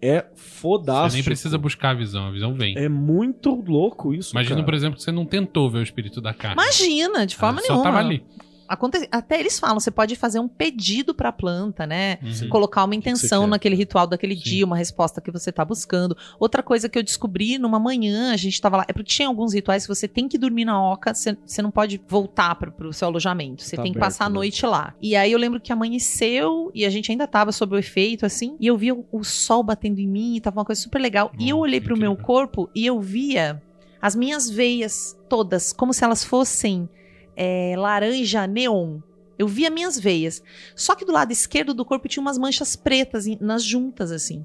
é 0.00 0.26
fodástico. 0.34 1.10
Você 1.10 1.16
nem 1.16 1.24
precisa 1.24 1.56
buscar 1.56 1.90
a 1.90 1.94
visão, 1.94 2.26
a 2.26 2.30
visão 2.30 2.54
vem. 2.54 2.76
É 2.76 2.88
muito 2.88 3.54
louco 3.54 4.12
isso. 4.12 4.32
Imagina, 4.34 4.56
cara. 4.56 4.64
por 4.64 4.74
exemplo, 4.74 4.96
que 4.96 5.02
você 5.02 5.12
não 5.12 5.24
tentou 5.24 5.70
ver 5.70 5.78
o 5.78 5.82
espírito 5.82 6.20
da 6.20 6.34
carne. 6.34 6.60
Imagina, 6.60 7.26
de 7.26 7.36
forma 7.36 7.60
Só 7.62 7.68
nenhuma. 7.68 7.84
tava 7.84 7.98
ali. 7.98 8.22
Aconte- 8.68 9.08
Até 9.10 9.38
eles 9.40 9.58
falam, 9.58 9.78
você 9.80 9.90
pode 9.90 10.16
fazer 10.16 10.38
um 10.38 10.48
pedido 10.48 11.14
pra 11.14 11.30
planta, 11.32 11.86
né? 11.86 12.18
Uhum. 12.22 12.48
Colocar 12.48 12.84
uma 12.84 12.90
que 12.92 12.96
intenção 12.96 13.42
quer? 13.42 13.48
naquele 13.48 13.76
ritual 13.76 14.06
daquele 14.06 14.34
Sim. 14.36 14.42
dia, 14.42 14.64
uma 14.64 14.76
resposta 14.76 15.20
que 15.20 15.30
você 15.30 15.52
tá 15.52 15.64
buscando. 15.64 16.16
Outra 16.38 16.62
coisa 16.62 16.88
que 16.88 16.98
eu 16.98 17.02
descobri 17.02 17.58
numa 17.58 17.78
manhã, 17.78 18.32
a 18.32 18.36
gente 18.36 18.60
tava 18.60 18.78
lá, 18.78 18.84
é 18.88 18.92
porque 18.92 19.10
tinha 19.12 19.28
alguns 19.28 19.52
rituais 19.54 19.84
que 19.86 19.94
você 19.94 20.08
tem 20.08 20.28
que 20.28 20.38
dormir 20.38 20.64
na 20.64 20.80
oca, 20.82 21.12
você, 21.14 21.36
você 21.44 21.60
não 21.62 21.70
pode 21.70 22.00
voltar 22.08 22.54
pro, 22.56 22.72
pro 22.72 22.92
seu 22.92 23.08
alojamento, 23.08 23.62
você 23.62 23.76
Tá 23.76 23.82
tem 23.82 23.92
que 23.92 23.98
passar 23.98 24.26
a 24.26 24.28
né? 24.28 24.34
noite 24.34 24.64
lá. 24.66 24.94
E 25.02 25.14
aí 25.16 25.30
eu 25.32 25.38
lembro 25.38 25.60
que 25.60 25.72
amanheceu 25.72 26.70
e 26.74 26.84
a 26.84 26.90
gente 26.90 27.10
ainda 27.10 27.26
tava 27.26 27.52
sob 27.52 27.74
o 27.74 27.78
efeito, 27.78 28.26
assim, 28.26 28.56
e 28.60 28.66
eu 28.66 28.76
via 28.76 28.94
o, 28.94 29.04
o 29.12 29.24
sol 29.24 29.62
batendo 29.62 29.98
em 30.00 30.08
mim, 30.08 30.40
tava 30.42 30.58
uma 30.58 30.64
coisa 30.64 30.80
super 30.80 30.98
legal. 31.00 31.32
e 31.38 31.48
eu 31.48 31.58
olhei 31.58 31.80
pro 31.80 31.96
meu 31.96 32.12
incrível. 32.12 32.26
corpo 32.26 32.70
e 32.74 32.84
eu 32.86 33.00
via 33.00 33.62
as 34.00 34.14
minhas 34.14 34.50
veias 34.50 35.16
todas, 35.28 35.72
como 35.72 35.92
se 35.94 36.04
elas 36.04 36.22
fossem 36.24 36.88
é, 37.36 37.74
laranja 37.76 38.46
neon. 38.46 39.00
Eu 39.38 39.48
via 39.48 39.70
minhas 39.70 39.98
veias. 39.98 40.42
Só 40.76 40.94
que 40.94 41.04
do 41.04 41.12
lado 41.12 41.32
esquerdo 41.32 41.74
do 41.74 41.84
corpo 41.84 42.08
tinha 42.08 42.20
umas 42.20 42.38
manchas 42.38 42.76
pretas 42.76 43.26
nas 43.40 43.62
juntas, 43.64 44.12
assim. 44.12 44.44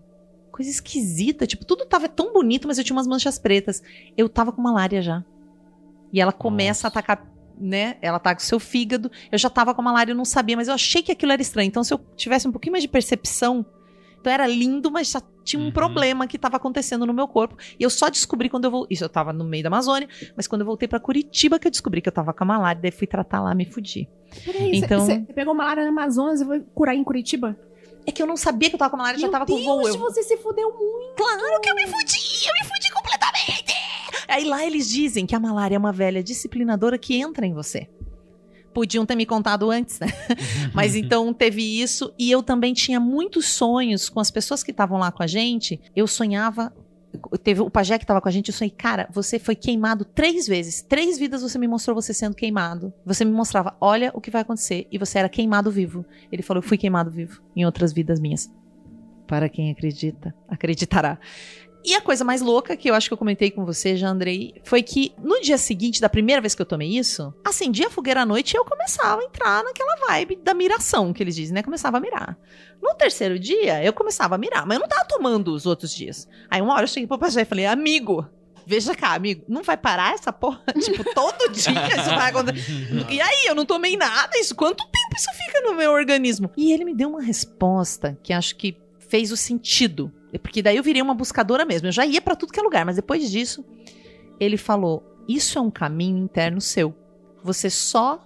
Coisa 0.52 0.70
esquisita. 0.70 1.45
Tipo, 1.45 1.66
tudo 1.66 1.86
tava 1.86 2.10
tão 2.10 2.34
bonito, 2.34 2.68
mas 2.68 2.78
eu 2.78 2.84
tinha 2.84 2.95
umas 2.95 3.07
manchas 3.07 3.38
pretas. 3.38 3.84
Eu 4.18 4.28
tava 4.28 4.52
com 4.52 4.61
malária 4.61 5.02
já. 5.02 5.24
E 6.11 6.20
ela 6.20 6.32
começa 6.32 6.88
a 6.88 6.90
atacar, 6.90 7.24
né? 7.60 7.98
Ela 8.02 8.18
ataca 8.18 8.41
o 8.41 8.44
seu 8.44 8.60
fígado. 8.60 9.11
Eu 9.32 9.38
já 9.38 9.49
tava 9.49 9.76
com 9.76 9.82
malária, 9.82 10.11
eu 10.11 10.18
não 10.18 10.26
sabia, 10.26 10.57
mas 10.57 10.68
eu 10.68 10.74
achei 10.74 11.03
que 11.03 11.11
aquilo 11.11 11.32
era 11.32 11.41
estranho. 11.41 11.68
Então, 11.68 11.84
se 11.84 11.94
eu 11.94 11.99
tivesse 12.16 12.48
um 12.48 12.52
pouquinho 12.52 12.72
mais 12.72 12.84
de 12.84 12.90
percepção. 12.90 13.66
Então 14.20 14.32
era 14.34 14.46
lindo, 14.48 14.91
mas 14.91 15.10
já 15.12 15.22
tinha 15.44 15.62
um 15.62 15.66
Uhum. 15.66 15.72
problema 15.72 16.28
que 16.28 16.38
tava 16.38 16.58
acontecendo 16.58 17.06
no 17.06 17.14
meu 17.14 17.28
corpo. 17.28 17.56
E 17.80 17.84
eu 17.84 17.90
só 17.90 18.10
descobri 18.10 18.50
quando 18.50 18.66
eu 18.66 18.72
vou. 18.72 18.88
Isso 18.90 19.04
eu 19.04 19.10
tava 19.10 19.32
no 19.34 19.44
meio 19.44 19.64
da 19.64 19.70
Amazônia, 19.70 20.08
mas 20.36 20.48
quando 20.48 20.62
eu 20.62 20.66
voltei 20.68 20.88
pra 20.88 21.00
Curitiba 21.00 21.58
que 21.58 21.68
eu 21.68 21.72
descobri 21.72 22.02
que 22.02 22.10
eu 22.10 22.14
tava 22.14 22.34
com 22.34 22.44
a 22.44 22.48
malária, 22.48 22.82
daí 22.82 22.91
fui 22.91 23.08
tratar 23.08 23.41
lá, 23.41 23.56
me 23.56 23.66
fudi. 23.66 24.10
Peraí, 24.46 24.76
Então- 24.76 25.06
você 25.06 25.20
pegou 25.34 25.56
malária 25.56 25.84
na 25.84 25.90
Amazonas 25.90 26.41
e 26.41 26.46
foi 26.46 26.60
curar 26.74 26.96
em 26.96 27.04
Curitiba? 27.04 27.58
É 28.06 28.12
que 28.12 28.22
eu 28.22 28.28
não 28.28 28.38
sabia 28.38 28.70
que 28.70 28.76
eu 28.76 28.80
tava 28.80 28.90
com 28.91 28.96
a 28.96 29.00
malária, 29.00 29.20
já 29.20 29.28
Meu 29.28 29.32
tava 29.32 29.46
Deus, 29.46 29.60
com 29.60 29.66
voo. 29.66 29.88
Eu... 29.88 29.98
você 29.98 30.24
se 30.24 30.38
fudeu 30.38 30.70
muito. 30.72 31.16
Claro 31.18 31.62
que 31.62 31.70
eu 31.70 31.76
me 31.76 31.84
fudi, 31.88 32.18
eu 32.48 32.54
me 32.62 32.70
fudi 32.74 32.91
completamente. 32.94 33.74
Aí 34.28 34.44
lá 34.46 34.64
eles 34.66 34.88
dizem 34.90 35.26
que 35.26 35.36
a 35.36 35.40
malária 35.40 35.76
é 35.76 35.80
uma 35.80 35.91
velha 35.91 36.24
disciplinadora 36.24 36.98
que 36.98 37.16
entra 37.20 37.46
em 37.46 37.54
você. 37.54 37.90
Podiam 38.74 39.06
ter 39.06 39.16
me 39.16 39.26
contado 39.26 39.70
antes, 39.70 40.00
né? 40.00 40.08
Mas 40.74 40.96
então 40.96 41.34
teve 41.34 41.62
isso. 41.62 42.14
E 42.18 42.30
eu 42.30 42.44
também 42.44 42.74
tinha 42.74 43.00
muitos 43.00 43.46
sonhos 43.48 44.10
com 44.10 44.20
as 44.20 44.32
pessoas 44.32 44.64
que 44.64 44.72
estavam 44.72 45.00
lá 45.00 45.12
com 45.12 45.24
a 45.24 45.28
gente. 45.28 45.80
Eu 45.96 46.08
sonhava. 46.08 46.74
Teve 47.44 47.62
o 47.62 47.72
pajé 47.72 47.98
que 47.98 48.06
tava 48.06 48.22
com 48.22 48.30
a 48.30 48.32
gente, 48.32 48.50
eu 48.50 48.54
sonhei, 48.54 48.70
cara, 48.70 49.10
você 49.12 49.40
foi 49.40 49.56
queimado 49.56 50.06
três 50.06 50.46
vezes. 50.46 50.84
Três 50.84 51.18
vidas 51.18 51.41
você 51.41 51.58
me 51.58 51.68
mostrou 51.68 51.96
você 51.96 52.14
sendo 52.14 52.36
queimado. 52.36 52.94
Você 53.04 53.26
me 53.26 53.32
mostrava, 53.32 53.76
olha 53.82 54.12
o 54.14 54.22
que 54.22 54.30
vai 54.30 54.44
acontecer. 54.44 54.88
E 54.91 54.98
você 55.00 55.18
era 55.18 55.28
queimado 55.28 55.72
vivo. 55.72 56.06
Ele 56.32 56.44
falou, 56.44 56.62
eu 56.62 56.68
fui 56.68 56.78
queimado 56.78 57.10
vivo 57.10 57.41
em 57.56 57.66
outras 57.66 57.91
vidas 57.91 58.20
minhas. 58.20 58.52
Para 59.26 59.50
quem 59.50 59.72
acredita, 59.72 60.36
acreditará. 60.48 61.20
E 61.84 61.95
a 61.95 62.01
coisa 62.01 62.26
mais 62.26 62.41
louca 62.41 62.76
que 62.76 62.89
eu 62.89 62.93
acho 62.93 63.07
que 63.07 63.14
eu 63.14 63.18
comentei 63.18 63.49
com 63.49 63.65
você, 63.65 63.95
já 63.95 64.10
Andrei, 64.10 64.53
foi 64.64 64.84
que 64.84 65.14
no 65.23 65.39
dia 65.41 65.57
seguinte, 65.57 66.01
da 66.01 66.10
primeira 66.10 66.41
vez 66.41 66.53
que 66.53 66.61
eu 66.61 66.65
tomei 66.65 66.97
isso, 66.97 67.34
acendia 67.43 67.88
a 67.88 67.89
fogueira 67.89 68.22
à 68.22 68.26
noite 68.26 68.53
e 68.53 68.57
eu 68.57 68.65
começava 68.65 69.22
a 69.22 69.23
entrar 69.23 69.64
naquela 69.64 69.95
vibe 70.07 70.38
da 70.43 70.53
miração 70.53 71.14
que 71.14 71.23
eles 71.23 71.35
dizem, 71.35 71.53
né? 71.53 71.64
Começava 71.64 71.97
a 71.97 72.01
mirar. 72.01 72.38
No 72.81 72.93
terceiro 72.95 73.39
dia, 73.39 73.84
eu 73.84 73.93
começava 73.93 74.35
a 74.35 74.38
mirar, 74.38 74.65
mas 74.65 74.76
eu 74.76 74.81
não 74.81 74.88
tava 74.89 75.06
tomando 75.06 75.53
os 75.53 75.65
outros 75.65 75.93
dias. 75.93 76.27
Aí 76.49 76.61
uma 76.61 76.73
hora 76.73 76.84
eu 76.84 76.88
cheguei 76.88 77.07
pro 77.07 77.18
pastor 77.18 77.41
e 77.41 77.45
falei, 77.45 77.65
amigo, 77.65 78.27
veja 78.65 78.93
cá, 78.93 79.14
amigo, 79.14 79.43
não 79.47 79.64
vai 79.64 79.77
parar 79.77 80.14
essa 80.14 80.31
porra? 80.31 80.61
tipo, 80.80 81.03
todo 81.14 81.51
dia 81.51 81.88
isso 81.97 82.10
vai 82.10 82.30
acontecer. 82.30 82.69
E 83.10 83.19
aí, 83.19 83.47
eu 83.47 83.56
não 83.56 83.65
tomei 83.65 83.97
nada, 83.97 84.38
isso, 84.38 84.53
quanto 84.53 84.84
tempo 84.84 85.15
isso 85.15 85.31
fica 85.34 85.61
no 85.61 85.76
meu 85.76 85.91
organismo? 85.91 86.51
E 86.56 86.72
ele 86.72 86.85
me 86.85 86.93
deu 86.93 87.10
uma 87.10 87.22
resposta 87.22 88.18
que 88.22 88.31
acho 88.31 88.56
que 88.56 88.77
fez 88.99 89.31
o 89.31 89.38
sentido. 89.38 90.11
Porque 90.38 90.61
daí 90.61 90.77
eu 90.77 90.84
virei 90.84 91.01
uma 91.01 91.15
buscadora 91.15 91.65
mesmo. 91.65 91.88
Eu 91.88 91.91
já 91.91 92.06
ia 92.06 92.22
pra 92.22 92.35
tudo 92.35 92.51
que 92.53 92.60
é 92.60 92.64
lugar, 92.64 92.85
mas 92.85 92.95
depois 92.95 93.31
disso, 93.31 93.65
ele 94.39 94.57
falou: 94.57 95.03
Isso 95.27 95.57
é 95.57 95.61
um 95.61 95.72
caminho 95.72 96.18
interno 96.18 96.61
seu. 96.61 96.95
Você 97.43 97.69
só 97.69 98.22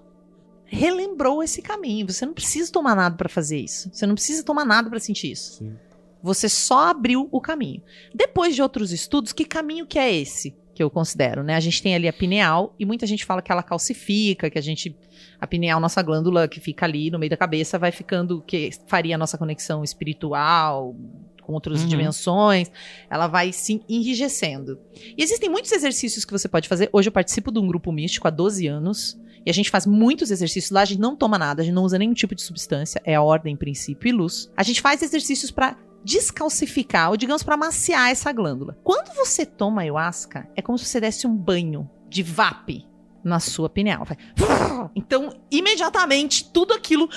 relembrou 0.65 1.43
esse 1.43 1.61
caminho. 1.61 2.11
Você 2.11 2.25
não 2.25 2.33
precisa 2.33 2.71
tomar 2.71 2.95
nada 2.95 3.15
pra 3.15 3.29
fazer 3.29 3.59
isso. 3.59 3.89
Você 3.93 4.05
não 4.05 4.15
precisa 4.15 4.43
tomar 4.43 4.65
nada 4.65 4.89
pra 4.89 4.99
sentir 4.99 5.31
isso. 5.31 5.59
Sim. 5.59 5.75
Você 6.21 6.47
só 6.47 6.87
abriu 6.87 7.27
o 7.31 7.41
caminho. 7.41 7.81
Depois 8.13 8.55
de 8.55 8.61
outros 8.61 8.91
estudos, 8.91 9.33
que 9.33 9.45
caminho 9.45 9.85
que 9.85 9.99
é 9.99 10.13
esse? 10.13 10.55
Que 10.73 10.81
eu 10.81 10.89
considero, 10.89 11.43
né? 11.43 11.55
A 11.55 11.59
gente 11.59 11.83
tem 11.83 11.93
ali 11.93 12.07
a 12.07 12.13
pineal 12.13 12.73
e 12.79 12.85
muita 12.85 13.05
gente 13.05 13.25
fala 13.25 13.41
que 13.41 13.51
ela 13.51 13.61
calcifica, 13.61 14.49
que 14.49 14.57
a 14.57 14.61
gente. 14.61 14.97
A 15.39 15.45
pineal, 15.45 15.79
nossa 15.79 16.01
glândula 16.01 16.47
que 16.47 16.61
fica 16.61 16.85
ali 16.85 17.11
no 17.11 17.19
meio 17.19 17.29
da 17.29 17.37
cabeça, 17.37 17.77
vai 17.77 17.91
ficando. 17.91 18.41
que 18.41 18.71
faria 18.87 19.15
a 19.15 19.17
nossa 19.17 19.37
conexão 19.37 19.83
espiritual 19.83 20.95
com 21.43 21.53
outras 21.53 21.81
Uhum. 21.81 21.87
dimensões, 21.87 22.71
ela 23.09 23.27
vai 23.27 23.51
se 23.53 23.81
enrijecendo. 23.87 24.79
E 25.17 25.21
existem 25.21 25.49
muitos 25.49 25.71
exercícios 25.71 26.25
que 26.25 26.31
você 26.31 26.47
pode 26.47 26.67
fazer. 26.67 26.89
Hoje 26.91 27.09
eu 27.09 27.11
participo 27.13 27.51
de 27.51 27.59
um 27.59 27.67
grupo 27.67 27.91
místico 27.91 28.27
há 28.27 28.31
12 28.31 28.65
anos. 28.67 29.19
E 29.45 29.49
a 29.49 29.53
gente 29.53 29.69
faz 29.69 29.85
muitos 29.85 30.31
exercícios 30.31 30.71
lá, 30.71 30.81
a 30.81 30.85
gente 30.85 31.01
não 31.01 31.17
toma 31.17 31.37
nada, 31.37 31.61
a 31.61 31.65
gente 31.65 31.73
não 31.75 31.83
usa 31.83 31.99
nenhum 31.99 32.13
tipo 32.13 32.33
de 32.33 32.41
substância, 32.41 33.01
é 33.03 33.13
a 33.15 33.21
ordem, 33.21 33.57
princípio 33.57 34.07
e 34.07 34.11
luz. 34.13 34.49
A 34.55 34.63
gente 34.63 34.79
faz 34.81 35.01
exercícios 35.03 35.51
pra 35.51 35.75
descalcificar, 36.01 37.09
ou 37.09 37.17
digamos 37.17 37.43
pra 37.43 37.57
maciar 37.57 38.09
essa 38.09 38.31
glândula. 38.31 38.77
Quando 38.83 39.13
você 39.15 39.45
toma 39.45 39.81
ayahuasca, 39.81 40.47
é 40.55 40.61
como 40.61 40.77
se 40.77 40.85
você 40.85 41.01
desse 41.01 41.27
um 41.27 41.35
banho 41.35 41.89
de 42.09 42.23
VAP 42.23 42.85
na 43.23 43.39
sua 43.41 43.69
pineal. 43.69 44.05
Vai- 44.05 44.17
Então, 44.95 45.29
imediatamente, 45.51 46.49
tudo 46.51 46.73
aquilo. 46.73 47.09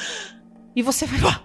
E 0.74 0.82
você 0.82 1.06
vai. 1.06 1.40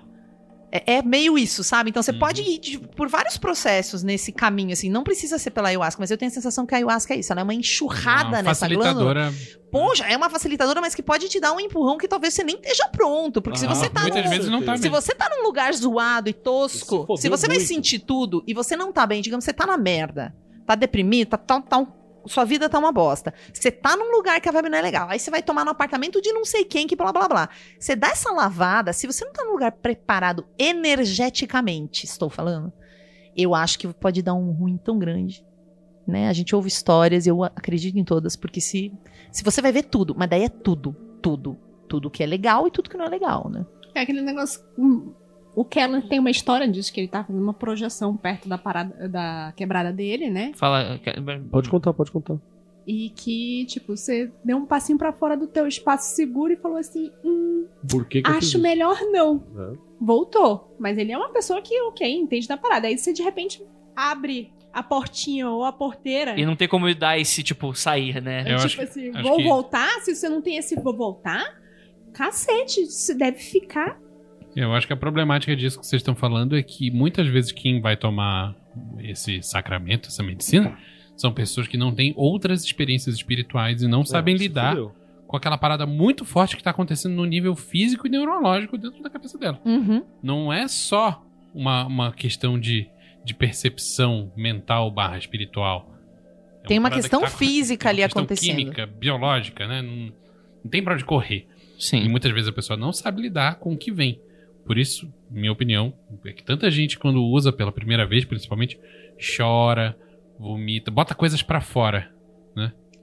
É, 0.72 0.94
é 0.96 1.02
meio 1.02 1.38
isso, 1.38 1.64
sabe? 1.64 1.90
Então 1.90 2.02
você 2.02 2.14
pode 2.14 2.42
ir 2.42 2.58
de- 2.58 2.78
por 2.80 3.10
vários 3.10 3.38
processos 3.38 4.04
nesse 4.04 4.32
caminho, 4.32 4.72
assim. 4.72 4.90
Não 4.90 5.04
precisa 5.04 5.38
ser 5.38 5.52
pela 5.52 5.68
ayahuasca, 5.68 6.00
mas 6.02 6.10
eu 6.12 6.18
tenho 6.18 6.32
a 6.32 6.34
sensação 6.34 6.66
que 6.66 6.74
a 6.74 6.78
ayahuasca 6.78 7.14
é 7.14 7.18
isso. 7.20 7.32
Ela 7.34 7.42
é 7.42 7.44
uma 7.44 7.54
enxurrada 7.54 8.38
Uma 8.38 8.44
nessa 8.44 8.68
glândula. 8.68 9.14
facilitadora. 9.14 9.34
Poxa, 9.70 10.06
é 10.06 10.16
uma 10.16 10.30
facilitadora, 10.30 10.80
mas 10.80 10.96
que 10.96 11.04
pode 11.04 11.28
te 11.30 11.40
dar 11.40 11.52
um 11.54 11.60
empurrão 11.60 11.98
que 11.98 12.08
talvez 12.08 12.34
você 12.34 12.44
nem 12.44 12.56
esteja 12.56 12.88
pronto. 12.90 13.42
Porque 13.42 13.60
se 13.60 13.66
Ah, 13.66 13.70
você 13.76 13.90
tá 13.90 14.02
Muitas 14.02 14.24
num- 14.24 14.30
vezes 14.30 14.50
não 14.50 14.62
tá 14.64 14.78
se 14.78 14.84
mesmo. 14.84 14.96
você 15.02 15.14
tá 15.14 15.30
num 15.30 15.44
lugar 15.44 15.74
zoado 15.74 16.30
e 16.30 16.34
Se 16.34 16.40
tosco, 16.40 17.06
fodeu 17.06 17.18
se 17.18 17.28
você 17.30 17.48
vai 17.48 17.58
muito. 17.58 17.68
sentir 17.68 18.00
tudo 18.00 18.42
e 18.48 18.54
você 18.54 18.76
não 18.78 18.92
tá 18.94 19.06
bem, 19.06 19.22
digamos, 19.22 19.44
você 19.44 19.54
tá 19.54 19.66
na 19.66 19.78
merda, 19.78 20.34
tá 20.66 20.76
deprimido, 20.76 21.30
tá, 21.30 21.38
tá, 21.38 21.62
tá 21.62 21.78
um- 21.80 21.88
sua 22.26 22.46
vida 22.46 22.70
tá 22.70 22.78
uma 22.78 22.92
bosta. 22.92 23.34
Você 23.54 23.72
tá 23.72 23.96
num 23.96 24.12
lugar 24.12 24.40
que 24.40 24.50
a 24.50 24.52
vibe 24.52 24.70
não 24.70 24.78
é 24.78 24.82
legal. 24.82 25.08
Aí 25.10 25.20
você 25.20 25.32
vai 25.32 25.42
tomar 25.42 25.66
no 25.66 25.72
apartamento 25.72 26.22
de 26.22 26.32
não 26.32 26.46
sei 26.46 26.64
quem, 26.64 26.88
que 26.88 26.96
blá 26.96 27.12
blá 27.12 27.28
blá. 27.28 27.50
Você 27.80 27.96
dá 27.96 28.10
essa 28.10 28.32
lavada, 28.32 28.94
se 28.94 29.08
você 29.08 29.26
não 29.26 29.34
tá 29.34 29.44
num 29.44 29.52
lugar 29.52 29.72
preparado 29.72 30.46
energeticamente, 30.58 32.06
estou 32.06 32.30
falando, 32.30 32.72
eu 33.36 33.56
acho 33.56 33.80
que 33.80 33.88
pode 33.88 34.22
dar 34.22 34.34
um 34.34 34.52
ruim 34.52 34.78
tão 34.78 34.98
grande. 35.00 35.46
Né? 36.08 36.28
A 36.28 36.34
gente 36.34 36.56
ouve 36.56 36.68
histórias, 36.68 37.28
eu 37.28 37.44
acredito 37.44 37.98
em 37.98 38.04
todas, 38.04 38.36
porque 38.36 38.60
se, 38.60 38.92
se 39.32 39.44
você 39.44 39.62
vai 39.62 39.72
ver 39.72 39.84
tudo, 39.84 40.16
mas 40.18 40.30
daí 40.30 40.44
é 40.44 40.50
tudo, 40.50 40.94
tudo. 41.22 41.58
Tudo 41.88 42.10
que 42.10 42.24
é 42.24 42.26
legal 42.26 42.68
e 42.68 42.72
tudo 42.72 42.90
que 42.90 42.96
não 42.96 43.06
é 43.06 43.10
legal, 43.10 43.50
né? 43.50 43.66
É 43.94 44.02
aquele 44.02 44.22
negócio. 44.22 44.62
O 45.56 45.66
Keller 45.66 46.08
tem 46.08 46.18
uma 46.20 46.30
história 46.32 46.68
disso, 46.68 46.94
que 46.94 47.02
ele 47.02 47.08
tá 47.10 47.24
fazendo 47.24 47.42
uma 47.44 47.54
projeção 47.54 48.16
perto 48.16 48.48
da 48.48 48.58
parada 48.58 49.08
da 49.10 49.54
quebrada 49.56 49.92
dele, 49.92 50.30
né? 50.30 50.52
Fala. 50.56 51.00
Pode 51.52 51.70
contar, 51.70 51.94
pode 51.94 52.12
contar. 52.12 52.38
E 52.88 53.10
que, 53.12 53.66
tipo, 53.66 53.96
você 53.96 54.32
deu 54.44 54.58
um 54.58 54.66
passinho 54.66 54.98
pra 54.98 55.12
fora 55.14 55.36
do 55.38 55.46
teu 55.48 55.68
espaço 55.68 56.16
seguro 56.16 56.54
e 56.54 56.56
falou 56.56 56.78
assim: 56.78 57.12
hum, 57.24 57.66
Por 57.90 58.06
que, 58.08 58.22
que 58.22 58.30
acho 58.30 58.40
isso? 58.48 58.60
melhor 58.60 58.98
não. 59.12 59.44
É. 59.58 59.78
Voltou. 60.00 60.76
Mas 60.80 60.98
ele 60.98 61.12
é 61.12 61.18
uma 61.18 61.30
pessoa 61.30 61.62
que, 61.62 61.80
ok, 61.84 62.10
entende 62.12 62.48
da 62.48 62.58
parada. 62.58 62.88
Aí 62.88 62.98
você 62.98 63.14
de 63.14 63.22
repente 63.22 63.62
abre 63.96 64.52
a 64.74 64.82
portinha 64.82 65.50
ou 65.50 65.64
a 65.66 65.72
porteira. 65.72 66.40
E 66.40 66.46
não 66.46 66.56
tem 66.56 66.68
como 66.68 66.94
dar 66.96 67.20
esse, 67.20 67.44
tipo, 67.44 67.74
sair, 67.76 68.22
né? 68.22 68.40
É 68.48 68.54
Eu 68.54 68.58
tipo 68.58 68.66
acho- 68.66 68.82
assim, 68.82 69.10
acho 69.14 69.28
vou 69.28 69.38
que- 69.38 69.44
voltar? 69.44 69.90
Se 70.02 70.16
você 70.16 70.28
não 70.30 70.42
tem 70.42 70.56
esse 70.58 70.76
vou 70.80 70.96
voltar, 70.96 71.44
cacete, 72.14 72.86
você 72.86 73.14
deve 73.14 73.38
ficar. 73.38 74.00
Eu 74.56 74.74
acho 74.74 74.86
que 74.88 74.94
a 74.94 74.98
problemática 74.98 75.56
disso 75.56 75.80
que 75.80 75.86
vocês 75.86 76.02
estão 76.02 76.16
falando 76.16 76.58
é 76.58 76.64
que 76.64 76.92
muitas 76.92 77.28
vezes 77.28 77.52
quem 77.52 77.80
vai 77.80 77.96
tomar 77.96 78.56
esse 79.00 79.42
sacramento, 79.42 80.10
essa 80.10 80.22
medicina, 80.24 80.78
são 81.16 81.32
pessoas 81.32 81.68
que 81.68 81.78
não 81.78 81.94
têm 81.94 82.14
outras 82.18 82.64
experiências 82.64 83.16
espirituais 83.16 83.82
e 83.82 83.88
não 83.88 84.04
sabem 84.06 84.36
É, 84.36 84.38
se 84.38 84.44
lidar 84.44 84.72
fudeu. 84.72 84.96
com 85.28 85.38
aquela 85.38 85.58
parada 85.58 85.86
muito 85.86 86.26
forte 86.26 86.58
que 86.58 86.64
tá 86.64 86.72
acontecendo 86.72 87.14
no 87.16 87.26
nível 87.26 87.56
físico 87.56 88.08
e 88.08 88.10
neurológico 88.10 88.78
dentro 88.78 89.02
da 89.02 89.10
cabeça 89.10 89.38
dela. 89.38 89.60
Uhum. 89.64 90.04
Não 90.22 90.52
é 90.52 90.68
só 90.68 91.24
uma, 91.54 91.86
uma 91.86 92.12
questão 92.12 92.60
de, 92.60 92.88
de 93.24 93.34
percepção 93.34 94.32
mental 94.36 94.92
barra 94.92 95.18
espiritual. 95.18 95.90
É 96.64 96.68
Tem 96.68 96.78
uma 96.80 96.92
questão 96.92 97.22
tá- 97.22 97.28
física 97.28 97.88
uma 97.88 97.92
ali 97.92 98.02
questão 98.04 98.24
acontecendo. 98.24 98.56
química, 98.58 98.86
biológica, 98.86 99.68
né? 99.68 99.82
Não, 99.82 100.12
não 100.64 100.70
tem 100.70 100.84
pra 100.84 100.94
onde 100.94 101.06
correr. 101.06 101.48
E 101.78 101.84
Sim. 101.84 102.10
muitas 102.10 102.32
vezes 102.32 102.48
a 102.50 102.54
pessoa 102.54 102.78
não 102.78 102.92
sabe 102.94 103.22
lidar 103.22 103.56
com 103.56 103.74
o 103.74 103.78
que 103.78 103.92
vem. 103.92 104.20
Por 104.66 104.78
isso, 104.78 105.12
minha 105.30 105.52
opinião, 105.52 105.94
é 106.26 106.32
que 106.32 106.44
tanta 106.44 106.70
gente 106.72 106.98
quando 107.00 107.24
usa 107.24 107.52
pela 107.52 107.72
primeira 107.72 108.06
vez, 108.06 108.24
principalmente, 108.26 108.80
chora, 109.38 109.98
vomita, 110.40 110.90
bota 110.92 111.14
coisas 111.16 111.42
pra 111.42 111.62
fora. 111.62 112.12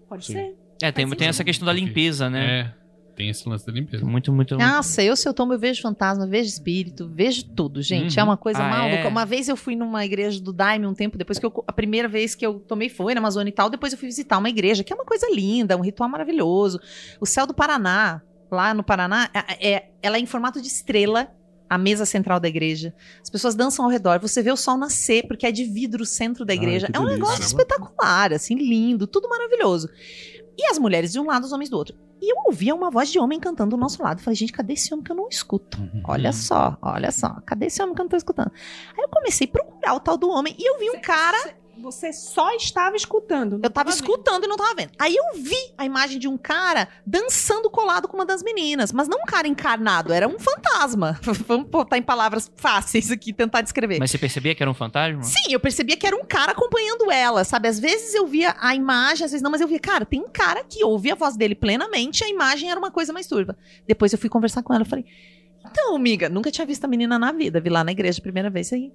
Pode 0.08 0.24
Sim. 0.24 0.32
ser. 0.32 0.56
É, 0.82 0.90
tem, 0.92 1.08
tem 1.10 1.28
essa 1.28 1.44
questão 1.44 1.66
da 1.66 1.72
limpeza, 1.72 2.30
né? 2.30 2.60
É, 2.60 2.74
tem 3.14 3.28
esse 3.28 3.46
lance 3.48 3.66
da 3.66 3.72
limpeza. 3.72 4.06
Muito, 4.06 4.32
muito. 4.32 4.56
Nossa, 4.56 5.02
eu 5.02 5.14
se 5.16 5.28
eu 5.28 5.34
tomo, 5.34 5.52
eu 5.52 5.58
vejo 5.58 5.82
fantasma, 5.82 6.26
vejo 6.26 6.48
espírito, 6.48 7.06
vejo 7.12 7.44
tudo, 7.44 7.82
gente. 7.82 8.14
Uhum. 8.16 8.20
É 8.20 8.24
uma 8.24 8.36
coisa 8.36 8.62
Ah, 8.62 8.70
maluca. 8.70 9.02
é? 9.02 9.08
Uma 9.08 9.26
vez 9.26 9.48
eu 9.48 9.56
fui 9.56 9.74
numa 9.76 10.04
igreja 10.04 10.40
do 10.40 10.52
Daime 10.52 10.86
um 10.86 10.94
tempo 10.94 11.18
depois 11.18 11.38
que 11.38 11.44
eu. 11.44 11.52
A 11.66 11.72
primeira 11.72 12.08
vez 12.08 12.34
que 12.34 12.46
eu 12.46 12.58
tomei 12.60 12.88
foi 12.88 13.12
na 13.12 13.18
Amazônia 13.20 13.50
e 13.50 13.52
tal. 13.52 13.68
Depois 13.68 13.92
eu 13.92 13.98
fui 13.98 14.08
visitar 14.08 14.38
uma 14.38 14.48
igreja, 14.48 14.82
que 14.84 14.92
é 14.92 14.96
uma 14.96 15.04
coisa 15.04 15.26
linda, 15.34 15.76
um 15.76 15.82
ritual 15.82 16.08
maravilhoso. 16.08 16.80
O 17.20 17.26
céu 17.26 17.46
do 17.46 17.52
Paraná, 17.52 18.22
lá 18.50 18.72
no 18.72 18.82
Paraná, 18.84 19.28
é, 19.34 19.72
é- 19.74 19.90
ela 20.00 20.16
é 20.16 20.20
em 20.20 20.26
formato 20.26 20.60
de 20.62 20.68
estrela. 20.68 21.28
A 21.68 21.76
mesa 21.78 22.06
central 22.06 22.40
da 22.40 22.48
igreja. 22.48 22.94
As 23.22 23.28
pessoas 23.28 23.54
dançam 23.54 23.84
ao 23.84 23.90
redor. 23.90 24.18
Você 24.20 24.42
vê 24.42 24.50
o 24.50 24.56
sol 24.56 24.76
nascer, 24.76 25.26
porque 25.26 25.46
é 25.46 25.52
de 25.52 25.64
vidro 25.64 26.02
o 26.02 26.06
centro 26.06 26.44
da 26.44 26.52
Ai, 26.52 26.56
igreja. 26.56 26.86
que 26.86 26.96
é 26.96 27.00
um 27.00 27.04
delícia. 27.04 27.16
negócio 27.18 27.40
Caramba. 27.42 27.62
espetacular, 27.62 28.32
assim, 28.32 28.54
lindo, 28.54 29.06
tudo 29.06 29.28
maravilhoso. 29.28 29.88
E 30.56 30.66
as 30.70 30.78
mulheres 30.78 31.12
de 31.12 31.20
um 31.20 31.26
lado, 31.26 31.44
os 31.44 31.52
homens 31.52 31.70
do 31.70 31.76
outro. 31.76 31.94
E 32.20 32.32
eu 32.32 32.36
ouvia 32.46 32.74
uma 32.74 32.90
voz 32.90 33.12
de 33.12 33.18
homem 33.20 33.38
cantando 33.38 33.76
do 33.76 33.80
nosso 33.80 34.02
lado. 34.02 34.20
Falei, 34.20 34.34
gente, 34.34 34.52
cadê 34.52 34.72
esse 34.72 34.92
homem 34.92 35.04
que 35.04 35.12
eu 35.12 35.16
não 35.16 35.28
escuto? 35.28 35.78
Olha 36.04 36.32
só, 36.32 36.76
olha 36.82 37.12
só. 37.12 37.40
Cadê 37.46 37.66
esse 37.66 37.80
homem 37.80 37.94
que 37.94 38.00
eu 38.00 38.04
não 38.04 38.10
tô 38.10 38.16
escutando? 38.16 38.50
Aí 38.96 39.04
eu 39.04 39.08
comecei 39.08 39.46
a 39.46 39.50
procurar 39.50 39.94
o 39.94 40.00
tal 40.00 40.16
do 40.16 40.28
homem 40.28 40.56
e 40.58 40.68
eu 40.68 40.78
vi 40.80 40.90
um 40.90 41.00
cara. 41.00 41.54
Você 41.80 42.12
só 42.12 42.50
estava 42.54 42.96
escutando. 42.96 43.60
Eu 43.62 43.70
tava 43.70 43.90
vendo. 43.90 44.00
escutando 44.00 44.44
e 44.44 44.48
não 44.48 44.56
tava 44.56 44.74
vendo. 44.74 44.90
Aí 44.98 45.14
eu 45.14 45.40
vi 45.40 45.56
a 45.76 45.84
imagem 45.84 46.18
de 46.18 46.26
um 46.26 46.36
cara 46.36 46.88
dançando 47.06 47.70
colado 47.70 48.08
com 48.08 48.16
uma 48.16 48.26
das 48.26 48.42
meninas. 48.42 48.92
Mas 48.92 49.06
não 49.06 49.18
um 49.18 49.24
cara 49.24 49.46
encarnado, 49.46 50.12
era 50.12 50.26
um 50.26 50.38
fantasma. 50.38 51.18
Vamos 51.46 51.68
botar 51.68 51.96
em 51.96 52.02
palavras 52.02 52.50
fáceis 52.56 53.10
aqui, 53.10 53.32
tentar 53.32 53.60
descrever. 53.60 53.98
Mas 53.98 54.10
você 54.10 54.18
percebia 54.18 54.54
que 54.54 54.62
era 54.62 54.70
um 54.70 54.74
fantasma? 54.74 55.22
Sim, 55.22 55.52
eu 55.52 55.60
percebia 55.60 55.96
que 55.96 56.06
era 56.06 56.16
um 56.16 56.24
cara 56.24 56.52
acompanhando 56.52 57.10
ela, 57.10 57.44
sabe? 57.44 57.68
Às 57.68 57.78
vezes 57.78 58.14
eu 58.14 58.26
via 58.26 58.56
a 58.58 58.74
imagem, 58.74 59.24
às 59.24 59.30
vezes 59.30 59.42
não, 59.42 59.50
mas 59.50 59.60
eu 59.60 59.68
via, 59.68 59.78
cara, 59.78 60.04
tem 60.04 60.20
um 60.20 60.28
cara 60.28 60.64
que 60.64 60.84
ouve 60.84 61.10
a 61.10 61.14
voz 61.14 61.36
dele 61.36 61.54
plenamente, 61.54 62.24
a 62.24 62.28
imagem 62.28 62.70
era 62.70 62.78
uma 62.78 62.90
coisa 62.90 63.12
mais 63.12 63.26
turva. 63.26 63.56
Depois 63.86 64.12
eu 64.12 64.18
fui 64.18 64.28
conversar 64.28 64.62
com 64.62 64.72
ela, 64.74 64.82
eu 64.82 64.88
falei, 64.88 65.04
então, 65.64 65.94
amiga, 65.94 66.28
nunca 66.28 66.50
tinha 66.50 66.66
visto 66.66 66.84
a 66.84 66.88
menina 66.88 67.18
na 67.18 67.32
vida, 67.32 67.60
vi 67.60 67.70
lá 67.70 67.84
na 67.84 67.92
igreja 67.92 68.18
a 68.18 68.22
primeira 68.22 68.50
vez 68.50 68.72
aí. 68.72 68.92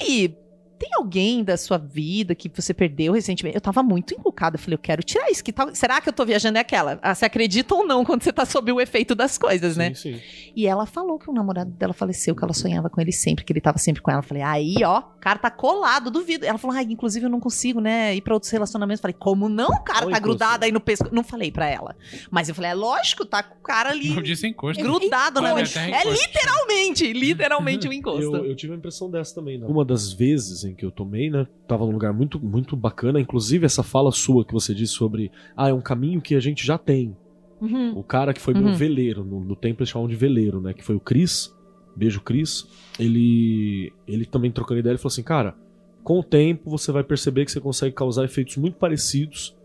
E 0.00 0.04
aí, 0.04 0.36
tem 0.84 0.90
alguém 0.96 1.42
da 1.42 1.56
sua 1.56 1.78
vida 1.78 2.34
que 2.34 2.50
você 2.54 2.74
perdeu 2.74 3.14
recentemente? 3.14 3.54
Eu 3.56 3.60
tava 3.60 3.82
muito 3.82 4.12
encucada. 4.14 4.56
Eu 4.56 4.60
falei, 4.60 4.74
eu 4.74 4.78
quero 4.78 5.02
tirar 5.02 5.30
isso. 5.30 5.42
Que 5.42 5.50
tal... 5.52 5.74
Será 5.74 5.98
que 6.00 6.08
eu 6.08 6.12
tô 6.12 6.26
viajando? 6.26 6.58
É 6.58 6.60
aquela. 6.60 6.98
Ah, 7.00 7.14
você 7.14 7.24
acredita 7.24 7.74
ou 7.74 7.86
não 7.86 8.04
quando 8.04 8.22
você 8.22 8.32
tá 8.32 8.44
sob 8.44 8.70
o 8.70 8.80
efeito 8.80 9.14
das 9.14 9.38
coisas, 9.38 9.76
né? 9.78 9.94
Sim, 9.94 10.14
sim. 10.14 10.20
E 10.54 10.66
ela 10.66 10.84
falou 10.84 11.18
que 11.18 11.30
o 11.30 11.32
namorado 11.32 11.70
dela 11.70 11.94
faleceu, 11.94 12.36
que 12.36 12.44
ela 12.44 12.52
sonhava 12.52 12.90
com 12.90 13.00
ele 13.00 13.12
sempre, 13.12 13.44
que 13.44 13.52
ele 13.52 13.60
tava 13.62 13.78
sempre 13.78 14.02
com 14.02 14.10
ela. 14.10 14.20
Eu 14.20 14.24
falei, 14.24 14.42
aí, 14.42 14.74
ó, 14.84 14.98
o 14.98 15.20
cara 15.20 15.38
tá 15.38 15.50
colado, 15.50 16.10
duvido. 16.10 16.44
Ela 16.44 16.58
falou, 16.58 16.76
ai, 16.76 16.84
inclusive 16.84 17.24
eu 17.24 17.30
não 17.30 17.40
consigo, 17.40 17.80
né, 17.80 18.14
ir 18.14 18.20
pra 18.20 18.34
outros 18.34 18.52
relacionamentos. 18.52 18.98
Eu 19.00 19.02
falei, 19.02 19.16
como 19.18 19.48
não? 19.48 19.68
O 19.68 19.82
cara 19.82 20.04
Olha, 20.06 20.14
tá 20.14 20.18
grudado 20.18 20.64
aí 20.66 20.72
no 20.72 20.80
pescoço. 20.80 21.14
Não 21.14 21.24
falei 21.24 21.50
pra 21.50 21.66
ela. 21.66 21.96
Mas 22.30 22.48
eu 22.50 22.54
falei, 22.54 22.72
é 22.72 22.74
lógico, 22.74 23.24
tá 23.24 23.42
com 23.42 23.54
o 23.58 23.62
cara 23.62 23.90
ali 23.90 24.10
Não 24.14 24.22
disse 24.22 24.46
encosto. 24.46 24.82
grudado 24.82 25.38
até 25.40 25.48
É 25.80 26.00
encosto. 26.02 26.10
literalmente, 26.10 27.12
literalmente 27.12 27.88
um 27.88 27.92
encosto. 27.94 28.36
Eu, 28.36 28.44
eu 28.44 28.54
tive 28.56 28.74
a 28.74 28.76
impressão 28.76 29.10
dessa 29.10 29.34
também, 29.34 29.58
né? 29.58 29.66
Uma 29.66 29.84
das 29.84 30.12
vezes 30.12 30.64
em 30.64 30.73
que 30.74 30.84
eu 30.84 30.90
tomei, 30.90 31.30
né? 31.30 31.46
Tava 31.66 31.84
num 31.86 31.92
lugar 31.92 32.12
muito, 32.12 32.38
muito 32.38 32.76
bacana. 32.76 33.20
Inclusive, 33.20 33.64
essa 33.66 33.82
fala 33.82 34.10
sua 34.12 34.44
que 34.44 34.52
você 34.52 34.74
disse 34.74 34.92
sobre. 34.94 35.30
Ah, 35.56 35.68
é 35.68 35.72
um 35.72 35.80
caminho 35.80 36.20
que 36.20 36.34
a 36.34 36.40
gente 36.40 36.66
já 36.66 36.76
tem. 36.76 37.16
Uhum. 37.60 37.98
O 37.98 38.02
cara 38.02 38.34
que 38.34 38.40
foi 38.40 38.54
Uhum. 38.54 38.62
meu 38.64 38.74
veleiro, 38.74 39.24
no, 39.24 39.40
no 39.40 39.56
templo 39.56 39.82
eles 39.82 39.90
chamam 39.90 40.08
de 40.08 40.16
veleiro, 40.16 40.60
né? 40.60 40.74
Que 40.74 40.84
foi 40.84 40.94
o 40.94 41.00
Cris. 41.00 41.54
Beijo, 41.96 42.20
Cris. 42.20 42.66
Ele. 42.98 43.92
Ele 44.06 44.24
também 44.26 44.50
trocando 44.50 44.80
ideia, 44.80 44.92
ele 44.92 44.98
falou 44.98 45.12
assim: 45.12 45.22
cara, 45.22 45.54
com 46.02 46.18
o 46.18 46.22
tempo 46.22 46.70
você 46.70 46.92
vai 46.92 47.02
perceber 47.02 47.44
que 47.44 47.52
você 47.52 47.60
consegue 47.60 47.94
causar 47.94 48.24
efeitos 48.24 48.56
muito 48.56 48.76
parecidos. 48.76 49.56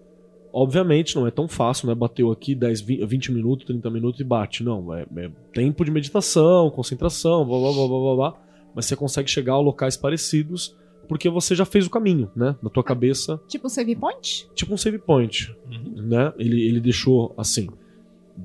Obviamente, 0.52 1.16
não 1.16 1.28
é 1.28 1.32
tão 1.32 1.48
fácil, 1.48 1.86
não 1.86 1.92
é 1.94 1.96
bateu 1.96 2.32
aqui 2.32 2.56
10, 2.56 2.82
20 2.82 3.06
20 3.06 3.32
minutos, 3.32 3.66
30 3.68 3.90
minutos 3.92 4.20
e 4.20 4.24
bate. 4.24 4.64
Não, 4.64 4.92
é, 4.94 5.06
é 5.18 5.30
tempo 5.54 5.86
de 5.86 5.92
meditação, 5.92 6.72
concentração, 6.72 7.46
blá 7.46 7.60
blá 7.60 7.72
blá 7.72 7.88
blá 7.88 8.00
blá 8.00 8.16
blá. 8.16 8.42
Mas 8.74 8.86
você 8.86 8.96
consegue 8.96 9.30
chegar 9.30 9.54
a 9.54 9.60
locais 9.60 9.96
parecidos 9.98 10.76
porque 11.10 11.28
você 11.30 11.54
já 11.56 11.66
fez 11.66 11.86
o 11.86 11.90
caminho, 11.90 12.30
né? 12.34 12.56
Na 12.64 12.70
tua 12.70 12.84
cabeça 12.84 13.42
Tipo 13.50 13.68
um 13.68 13.70
save 13.70 13.96
point? 13.96 14.48
tipo 14.56 14.74
um 14.74 14.78
save 14.78 15.00
point, 15.00 15.54
Uhum. 15.70 16.04
né? 16.08 16.32
Ele, 16.38 16.62
ele 16.62 16.80
deixou 16.80 17.34
assim, 17.38 17.68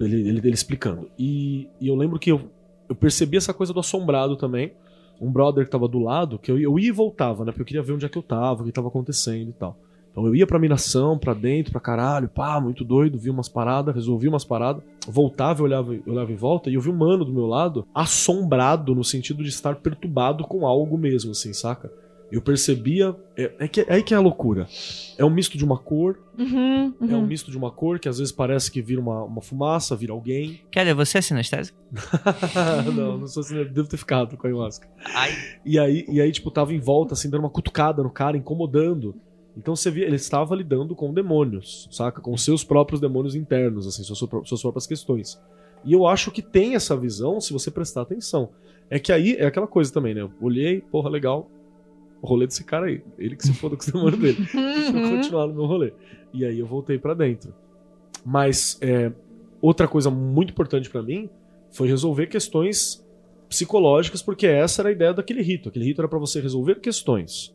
ele, 0.01 0.29
ele, 0.29 0.39
ele 0.39 0.51
explicando. 0.51 1.09
E, 1.19 1.69
e 1.81 1.87
eu 1.87 1.95
lembro 1.95 2.19
que 2.19 2.33
eu, 2.33 2.41
eu 2.89 2.95
percebi 2.97 3.37
essa 3.37 3.55
coisa 3.55 3.73
do 3.73 3.79
assombrado 3.81 4.35
também. 4.37 4.73
Um 5.21 5.31
brother 5.31 5.65
que 5.65 5.71
tava 5.71 5.87
do 5.87 6.01
lado, 6.01 6.41
que 6.41 6.51
eu, 6.51 6.59
eu 6.59 6.77
ia 6.77 6.89
e 6.89 6.91
voltava, 6.91 7.45
né? 7.45 7.53
Porque 7.53 7.63
eu 7.63 7.67
queria 7.67 7.83
ver 7.83 7.93
onde 7.93 8.05
é 8.05 8.09
que 8.09 8.19
eu 8.19 8.23
tava, 8.23 8.63
o 8.63 8.67
que 8.67 8.73
tava 8.73 8.89
acontecendo 8.89 9.51
e 9.51 9.53
tal. 9.53 9.79
Então 10.11 10.27
eu 10.27 10.35
ia 10.35 10.47
pra 10.47 10.59
minação, 10.59 11.19
pra 11.19 11.35
dentro, 11.35 11.71
pra 11.73 11.81
caralho, 11.81 12.29
pá, 12.29 12.61
muito 12.61 12.85
doido, 12.85 13.19
vi 13.19 13.31
umas 13.31 13.49
paradas, 13.49 13.95
resolvi 13.95 14.29
umas 14.29 14.45
paradas, 14.45 14.83
voltava, 15.09 15.61
eu 15.61 15.65
olhava, 15.65 15.95
eu 15.95 16.03
olhava 16.07 16.33
em 16.33 16.37
volta 16.37 16.71
e 16.71 16.75
eu 16.75 16.81
vi 16.81 16.89
um 16.91 16.97
mano 16.97 17.25
do 17.25 17.33
meu 17.33 17.47
lado 17.47 17.85
assombrado 17.95 18.95
no 18.95 19.03
sentido 19.05 19.43
de 19.43 19.49
estar 19.49 19.75
perturbado 19.77 20.45
com 20.45 20.67
algo 20.67 20.97
mesmo, 20.97 21.33
assim, 21.33 21.53
saca? 21.53 21.91
Eu 22.35 22.43
percebia. 22.43 23.15
É, 23.37 23.53
é, 23.61 23.69
que, 23.69 23.83
é 23.83 23.87
aí 23.95 24.03
que 24.03 24.13
é 24.13 24.17
a 24.17 24.21
loucura. 24.21 24.67
É 25.17 25.25
um 25.25 25.31
misto 25.31 25.57
de 25.57 25.65
uma 25.65 25.79
cor, 25.79 26.19
Uhum, 26.37 26.93
uhum. 27.01 27.11
é 27.13 27.17
um 27.17 27.25
misto 27.25 27.49
de 27.49 27.57
uma 27.57 27.71
cor 27.71 28.01
que 28.01 28.09
às 28.09 28.19
vezes 28.19 28.33
parece 28.33 28.69
que 28.69 28.83
vira 28.83 29.01
uma, 29.01 29.23
uma 29.23 29.41
fumaça, 29.41 29.95
vira 29.95 30.13
alguém. 30.13 30.61
Keller, 30.69 30.97
você 30.97 31.19
é 31.19 31.21
sinestésico? 31.21 31.79
não, 32.93 33.19
não 33.19 33.27
sou 33.29 33.41
assim, 33.41 33.63
devo 33.67 33.89
ter 33.89 33.97
ficado 33.97 34.37
com 34.37 34.45
a 34.45 34.51
ayahuasca. 34.51 34.89
Ai. 35.15 35.31
E 35.65 35.79
aí, 35.79 36.05
e 36.09 36.21
aí, 36.21 36.33
tipo, 36.33 36.51
tava 36.51 36.75
em 36.75 36.81
volta, 36.81 37.15
assim, 37.15 37.31
dando 37.31 37.43
uma 37.43 37.51
cutucada 37.51 38.03
no 38.03 38.11
cara, 38.11 38.37
incomodando. 38.37 39.15
Então 39.57 39.77
você 39.77 39.93
via, 39.93 40.05
ele 40.05 40.17
estava 40.17 40.57
lidando 40.57 40.97
com 40.97 41.15
demônios, 41.15 41.89
saca? 41.93 42.21
Com 42.21 42.37
seus 42.37 42.65
próprios 42.65 43.01
demônios 43.01 43.37
internos, 43.37 43.87
assim, 43.87 44.03
suas, 44.03 44.19
suas 44.49 44.61
próprias 44.61 44.89
questões. 44.89 45.41
E 45.85 45.93
eu 45.93 46.05
acho 46.05 46.33
que 46.33 46.43
tem 46.43 46.75
essa 46.75 46.97
visão 46.97 47.41
se 47.41 47.53
você 47.53 47.71
prestar 47.71 48.03
atenção. 48.03 48.49
É 48.91 48.99
que 48.99 49.13
aí 49.13 49.37
é 49.37 49.47
aquela 49.47 49.69
coisa 49.69 49.93
também, 49.93 50.15
né? 50.15 50.23
Eu 50.23 50.33
olhei, 50.41 50.81
porra, 50.81 51.09
legal. 51.09 51.49
O 52.25 52.27
rolê 52.27 52.47
desse 52.47 52.65
cara 52.65 52.87
aí. 52.87 53.03
Ele 53.19 53.37
que 53.37 53.47
se 53.47 53.53
foda 53.53 53.77
com 53.77 53.83
os 53.83 53.89
demônios 53.89 54.19
dele. 54.19 54.39
Deixa 54.51 54.91
eu 54.91 54.95
Uhum. 55.03 55.17
continuar 55.17 55.47
no 55.47 55.53
meu 55.55 55.67
rolê. 55.67 55.93
E 56.33 56.43
aí 56.43 56.59
eu 56.59 56.67
voltei 56.67 56.99
pra 56.99 57.13
dentro. 57.13 57.55
Mas 58.25 58.79
é, 58.81 59.13
outra 59.61 59.87
coisa 59.87 60.09
muito 60.11 60.51
importante 60.51 60.89
pra 60.89 61.03
mim 61.03 61.29
foi 61.71 61.87
resolver 61.87 62.27
questões 62.29 63.05
psicológicas, 63.47 64.23
porque 64.23 64.47
essa 64.47 64.81
era 64.81 64.89
a 64.89 64.93
ideia 64.93 65.13
daquele 65.13 65.43
rito. 65.43 65.69
Aquele 65.69 65.85
rito 65.85 66.01
era 66.01 66.09
pra 66.09 66.19
você 66.19 66.41
resolver 66.41 66.81
questões. 66.81 67.54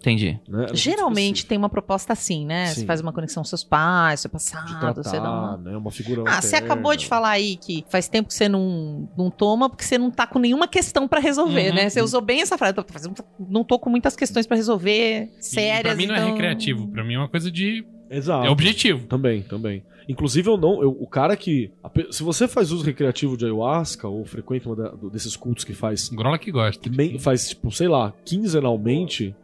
Entendi. 0.00 0.38
Né? 0.48 0.66
Geralmente 0.74 1.18
específico. 1.26 1.48
tem 1.48 1.58
uma 1.58 1.68
proposta 1.68 2.12
assim, 2.12 2.46
né? 2.46 2.66
Você 2.66 2.80
Sim. 2.80 2.86
faz 2.86 3.00
uma 3.00 3.12
conexão 3.12 3.42
com 3.42 3.48
seus 3.48 3.64
pais, 3.64 4.20
seu 4.20 4.30
passado, 4.30 4.68
você 4.68 4.76
dá 4.80 4.94
tratar, 4.94 5.20
uma... 5.30 5.56
né? 5.56 5.76
Uma 5.76 5.90
figura 5.90 6.22
Ah, 6.26 6.40
você 6.40 6.56
acabou 6.56 6.94
de 6.96 7.06
falar 7.06 7.30
aí 7.30 7.56
que 7.56 7.84
faz 7.90 8.08
tempo 8.08 8.28
que 8.28 8.34
você 8.34 8.48
não, 8.48 9.08
não 9.18 9.30
toma 9.30 9.68
porque 9.68 9.84
você 9.84 9.98
não 9.98 10.10
tá 10.10 10.26
com 10.26 10.38
nenhuma 10.38 10.68
questão 10.68 11.08
pra 11.08 11.20
resolver, 11.20 11.70
Uhum. 11.70 11.74
né? 11.74 11.88
Você 11.90 12.00
usou 12.00 12.20
bem 12.20 12.40
essa 12.40 12.56
frase. 12.56 12.74
"Tô 12.74 12.84
fazendo- 12.88 13.14
Não 13.38 13.64
tô 13.64 13.78
com 13.78 13.90
muitas 13.90 14.14
questões 14.14 14.46
pra 14.46 14.56
resolver 14.56 15.30
E 15.38 15.42
sérias. 15.44 15.82
pra 15.82 15.94
mim 15.96 16.06
não 16.06 16.14
é 16.14 16.18
então- 16.18 16.30
recreativo, 16.30 16.86
pra 16.88 17.02
mim 17.04 17.14
é 17.14 17.18
uma 17.18 17.28
coisa 17.28 17.50
de. 17.50 17.84
Exato. 18.10 18.46
É 18.46 18.50
objetivo. 18.50 19.06
Também, 19.06 19.42
também. 19.42 19.82
Inclusive, 20.08 20.48
eu 20.48 20.56
não. 20.56 20.82
eu- 20.82 20.96
o 20.98 21.06
cara 21.06 21.36
que. 21.36 21.70
se 22.10 22.22
você 22.22 22.48
faz 22.48 22.70
uso 22.72 22.82
recreativo 22.82 23.36
de 23.36 23.44
ayahuasca, 23.44 24.08
ou 24.08 24.24
frequenta 24.24 24.74
do- 24.96 25.10
desses 25.10 25.36
cultos 25.36 25.64
que 25.64 25.74
faz. 25.74 26.08
Grola 26.08 26.38
que 26.38 26.50
gosta. 26.50 26.80
Que 26.82 26.88
bem, 26.88 27.18
faz, 27.18 27.50
tipo, 27.50 27.70
sei 27.70 27.88
lá, 27.88 28.14
quinzenalmente, 28.24 29.34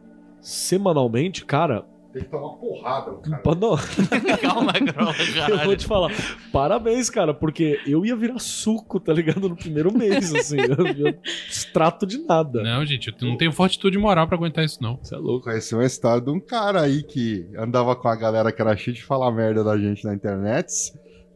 semanalmente, 0.45 1.43
cara, 1.43 1.83
Tem 2.13 2.23
que 2.23 2.29
tomar 2.29 2.53
porrada, 2.57 3.13
cara. 3.15 3.37
Pô, 3.41 3.55
Não, 3.55 3.75
Calma, 4.41 4.71
calma, 4.93 5.13
eu 5.49 5.65
vou 5.65 5.75
te 5.75 5.85
falar. 5.85 6.11
Parabéns, 6.53 7.09
cara, 7.09 7.33
porque 7.33 7.81
eu 7.85 8.05
ia 8.05 8.15
virar 8.15 8.39
suco, 8.39 8.99
tá 8.99 9.11
ligado? 9.11 9.49
No 9.49 9.55
primeiro 9.55 9.91
mês, 9.91 10.33
assim. 10.33 10.57
Eu, 10.59 11.07
eu 11.07 11.17
extrato 11.49 12.05
de 12.05 12.19
nada. 12.19 12.61
Não, 12.63 12.85
gente, 12.85 13.07
eu 13.09 13.27
não 13.27 13.35
tenho 13.35 13.51
fortitude 13.51 13.97
moral 13.97 14.27
pra 14.27 14.37
aguentar 14.37 14.63
isso, 14.63 14.81
não. 14.81 14.97
Você 15.01 15.15
é 15.15 15.17
louco. 15.17 15.45
Conheci 15.45 15.73
uma 15.75 15.83
história 15.85 16.21
de 16.21 16.29
um 16.29 16.39
cara 16.39 16.81
aí 16.83 17.03
que 17.03 17.45
andava 17.57 17.95
com 17.95 18.07
a 18.07 18.15
galera 18.15 18.51
que 18.51 18.61
era 18.61 18.77
cheia 18.77 18.95
de 18.95 19.03
falar 19.03 19.31
merda 19.31 19.63
da 19.63 19.77
gente 19.77 20.05
na 20.05 20.13
internet, 20.13 20.71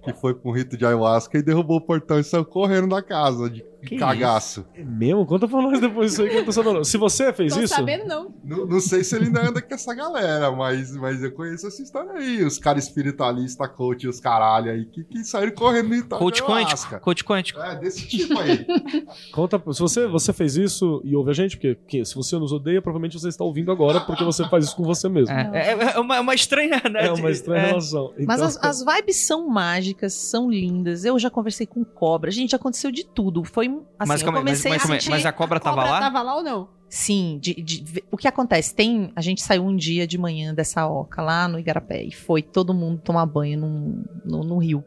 que 0.03 0.13
foi 0.13 0.33
pra 0.33 0.49
um 0.49 0.53
rito 0.53 0.77
de 0.77 0.85
ayahuasca 0.85 1.37
e 1.37 1.41
derrubou 1.41 1.77
o 1.77 1.81
portão 1.81 2.19
e 2.19 2.23
saiu 2.23 2.45
correndo 2.45 2.87
da 2.89 3.01
casa 3.01 3.49
de 3.49 3.63
Que 3.83 3.97
cagaço. 3.97 4.65
É 4.75 4.83
mesmo? 4.83 5.25
Conta 5.25 5.47
pra 5.47 5.61
nós 5.61 5.79
depois 5.79 6.11
isso 6.13 6.21
aí 6.23 6.29
que 6.29 6.35
eu 6.37 6.45
tô 6.45 6.51
sabendo. 6.51 6.83
Se 6.85 6.97
você 6.97 7.31
fez 7.33 7.53
Tô 7.53 7.61
isso. 7.61 7.73
sabendo, 7.75 8.05
não. 8.05 8.33
Não, 8.43 8.65
não 8.65 8.79
sei 8.79 9.03
se 9.03 9.15
ele 9.15 9.25
ainda 9.25 9.47
anda 9.47 9.61
com 9.61 9.73
essa 9.73 9.93
galera, 9.93 10.51
mas, 10.51 10.95
mas 10.95 11.23
eu 11.23 11.31
conheço 11.31 11.67
essa 11.67 11.81
história 11.81 12.11
aí. 12.13 12.43
Os 12.43 12.57
caras 12.57 12.85
espiritualistas, 12.85 13.67
coach, 13.75 14.07
os 14.07 14.19
caralho 14.19 14.71
aí, 14.71 14.85
que, 14.85 15.03
que 15.03 15.23
saíram 15.23 15.53
correndo 15.53 15.89
no 15.89 15.95
ritual 15.95 16.19
Coach 16.19 16.41
quântico. 16.41 16.51
ayahuasca. 16.53 16.99
Coach 16.99 17.23
quântico. 17.23 17.59
É, 17.61 17.75
desse 17.77 18.07
tipo 18.07 18.37
aí. 18.39 18.65
Conta, 19.31 19.61
se 19.73 19.79
você, 19.79 20.07
você 20.07 20.33
fez 20.33 20.55
isso 20.57 21.01
e 21.03 21.15
ouve 21.15 21.31
a 21.31 21.33
gente, 21.33 21.57
porque 21.57 21.75
que- 21.87 22.05
se 22.05 22.15
você 22.15 22.37
nos 22.37 22.51
odeia, 22.51 22.81
provavelmente 22.81 23.19
você 23.19 23.27
está 23.29 23.43
ouvindo 23.43 23.71
agora 23.71 23.99
porque 24.01 24.23
você 24.23 24.47
faz 24.49 24.65
isso 24.65 24.75
com 24.75 24.83
você 24.83 25.07
mesmo. 25.09 25.33
É, 25.33 25.73
é- 25.73 25.93
é 25.95 25.99
uma, 25.99 26.15
é 26.17 26.19
uma 26.19 26.33
estranha, 26.35 26.81
né? 26.89 27.07
É 27.07 27.11
uma 27.11 27.29
estranha 27.31 27.61
É. 27.61 27.67
relação. 27.67 28.13
Mas 28.25 28.39
Então, 28.39 28.45
as, 28.47 28.57
as 28.63 28.83
vibes 28.85 29.17
são 29.25 29.47
mágicas, 29.47 29.88
são 30.09 30.49
lindas. 30.49 31.05
Eu 31.05 31.17
já 31.17 31.29
conversei 31.29 31.65
com 31.65 31.83
cobra. 31.83 32.29
Gente, 32.31 32.55
aconteceu 32.55 32.91
de 32.91 33.05
tudo. 33.05 33.43
Foi 33.43 33.67
assim, 33.67 33.81
mas, 34.07 34.21
eu 34.21 34.25
calma 34.25 34.39
aí, 34.39 34.45
mas, 34.45 34.61
comecei 34.61 34.71
mas, 34.71 34.83
a 34.83 34.87
sentir... 34.87 35.09
mas 35.09 35.25
a 35.25 35.31
cobra 35.31 35.59
tava 35.59 35.77
Cobra 35.77 35.91
lá? 35.91 35.99
tava 35.99 36.21
lá 36.21 36.35
ou 36.37 36.43
não? 36.43 36.69
Sim, 36.89 37.37
de- 37.41 37.53
de- 37.61 38.03
o 38.11 38.17
que 38.17 38.27
acontece? 38.27 38.73
Tem, 38.73 39.11
a 39.15 39.21
gente 39.21 39.41
saiu 39.41 39.63
um 39.63 39.75
dia 39.75 40.07
de 40.07 40.17
manhã 40.17 40.53
dessa 40.55 40.87
oca 40.87 41.21
lá 41.21 41.47
no 41.47 41.59
Igarapé 41.59 42.03
e 42.03 42.11
foi 42.11 42.41
todo 42.41 42.73
mundo 42.73 42.99
tomar 43.03 43.25
banho 43.27 43.59
num- 43.59 44.03
no, 44.25 44.43
no 44.43 44.57
rio. 44.57 44.83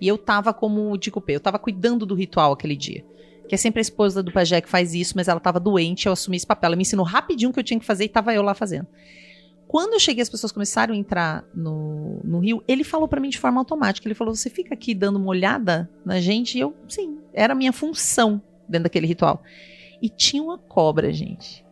E 0.00 0.06
eu 0.06 0.16
tava 0.16 0.52
como 0.54 0.96
de 0.96 1.10
cupê, 1.10 1.34
eu 1.34 1.40
tava 1.40 1.58
cuidando 1.58 2.06
do 2.06 2.14
ritual 2.14 2.52
aquele 2.52 2.76
dia. 2.76 3.04
Que 3.48 3.54
é 3.56 3.58
sempre 3.58 3.80
a 3.80 3.82
esposa 3.82 4.22
do 4.22 4.30
pajé 4.32 4.60
que 4.60 4.68
faz 4.68 4.94
isso, 4.94 5.14
mas 5.16 5.26
ela 5.28 5.40
tava 5.40 5.58
doente, 5.58 6.06
eu 6.06 6.12
assumi 6.12 6.36
esse 6.36 6.46
papel. 6.46 6.68
Ela 6.68 6.76
me 6.76 6.82
ensinou 6.82 7.04
rapidinho 7.04 7.50
o 7.50 7.52
que 7.52 7.58
eu 7.58 7.64
tinha 7.64 7.78
que 7.78 7.84
fazer 7.84 8.04
e 8.04 8.08
tava 8.08 8.32
eu 8.32 8.42
lá 8.42 8.54
fazendo. 8.54 8.86
Quando 9.72 9.94
eu 9.94 9.98
cheguei, 9.98 10.20
as 10.20 10.28
pessoas 10.28 10.52
começaram 10.52 10.92
a 10.92 10.96
entrar 10.98 11.46
no, 11.54 12.20
no 12.22 12.40
rio, 12.40 12.62
ele 12.68 12.84
falou 12.84 13.08
pra 13.08 13.18
mim 13.18 13.30
de 13.30 13.38
forma 13.38 13.58
automática. 13.58 14.06
Ele 14.06 14.14
falou: 14.14 14.34
Você 14.34 14.50
fica 14.50 14.74
aqui 14.74 14.94
dando 14.94 15.16
uma 15.16 15.28
olhada 15.28 15.88
na 16.04 16.20
gente? 16.20 16.58
E 16.58 16.60
eu, 16.60 16.76
sim, 16.86 17.18
era 17.32 17.54
a 17.54 17.56
minha 17.56 17.72
função 17.72 18.42
dentro 18.68 18.82
daquele 18.82 19.06
ritual. 19.06 19.42
E 20.02 20.10
tinha 20.10 20.42
uma 20.42 20.58
cobra, 20.58 21.10
gente. 21.10 21.64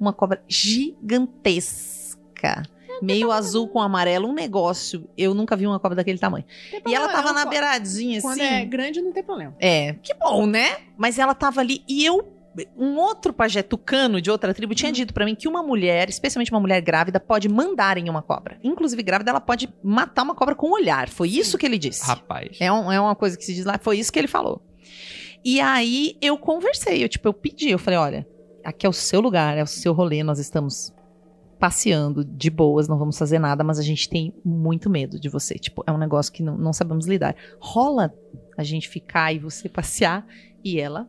Uma 0.00 0.14
cobra 0.14 0.42
gigantesca. 0.48 2.62
Meio 3.02 3.30
azul 3.30 3.68
com 3.68 3.82
amarelo, 3.82 4.26
um 4.26 4.32
negócio. 4.32 5.06
Eu 5.14 5.34
nunca 5.34 5.54
vi 5.54 5.66
uma 5.66 5.78
cobra 5.78 5.96
daquele 5.96 6.18
tamanho. 6.18 6.46
E 6.86 6.94
ela 6.94 7.08
tava 7.08 7.34
na 7.34 7.44
beiradinha, 7.44 8.20
assim. 8.20 8.26
Quando 8.26 8.40
é 8.40 8.64
grande, 8.64 9.02
não 9.02 9.12
tem 9.12 9.22
problema. 9.22 9.54
É, 9.60 9.96
que 10.02 10.14
bom, 10.14 10.46
né? 10.46 10.78
Mas 10.96 11.18
ela 11.18 11.34
tava 11.34 11.60
ali 11.60 11.84
e 11.86 12.06
eu. 12.06 12.26
Um 12.76 12.96
outro 12.96 13.32
pajé 13.32 13.62
tucano 13.62 14.20
de 14.20 14.30
outra 14.30 14.52
tribo 14.52 14.74
tinha 14.74 14.92
dito 14.92 15.14
pra 15.14 15.24
mim 15.24 15.34
que 15.34 15.48
uma 15.48 15.62
mulher, 15.62 16.08
especialmente 16.10 16.50
uma 16.50 16.60
mulher 16.60 16.80
grávida, 16.82 17.18
pode 17.18 17.48
mandar 17.48 17.96
em 17.96 18.10
uma 18.10 18.20
cobra. 18.20 18.58
Inclusive, 18.62 19.02
grávida, 19.02 19.30
ela 19.30 19.40
pode 19.40 19.72
matar 19.82 20.22
uma 20.22 20.34
cobra 20.34 20.54
com 20.54 20.66
o 20.68 20.74
olhar. 20.74 21.08
Foi 21.08 21.28
isso 21.30 21.56
que 21.56 21.64
ele 21.64 21.78
disse. 21.78 22.04
Rapaz. 22.06 22.56
É, 22.60 22.70
um- 22.70 22.92
é 22.92 23.00
uma 23.00 23.14
coisa 23.16 23.36
que 23.38 23.44
se 23.44 23.54
diz 23.54 23.64
lá, 23.64 23.78
foi 23.80 23.98
isso 23.98 24.12
que 24.12 24.18
ele 24.18 24.28
falou. 24.28 24.62
E 25.44 25.60
aí 25.60 26.16
eu 26.20 26.36
conversei, 26.36 27.02
eu 27.02 27.08
tipo, 27.08 27.26
eu 27.26 27.32
pedi, 27.32 27.70
eu 27.70 27.78
falei, 27.78 27.98
olha, 27.98 28.28
aqui 28.64 28.84
é 28.86 28.88
o 28.88 28.92
seu 28.92 29.20
lugar, 29.20 29.56
é 29.56 29.62
o 29.62 29.66
seu 29.66 29.92
rolê, 29.92 30.22
nós 30.22 30.38
estamos 30.38 30.92
passeando 31.58 32.24
de 32.24 32.50
boas, 32.50 32.88
não 32.88 32.98
vamos 32.98 33.16
fazer 33.16 33.38
nada, 33.38 33.62
mas 33.62 33.78
a 33.78 33.82
gente 33.82 34.08
tem 34.08 34.34
muito 34.44 34.90
medo 34.90 35.18
de 35.18 35.28
você. 35.28 35.54
Tipo, 35.54 35.82
é 35.86 35.92
um 35.92 35.98
negócio 35.98 36.32
que 36.32 36.42
não, 36.42 36.58
não 36.58 36.72
sabemos 36.72 37.06
lidar. 37.06 37.34
Rola 37.60 38.12
a 38.58 38.64
gente 38.64 38.88
ficar 38.88 39.32
e 39.32 39.38
você 39.38 39.68
passear, 39.68 40.26
e 40.64 40.78
ela 40.80 41.08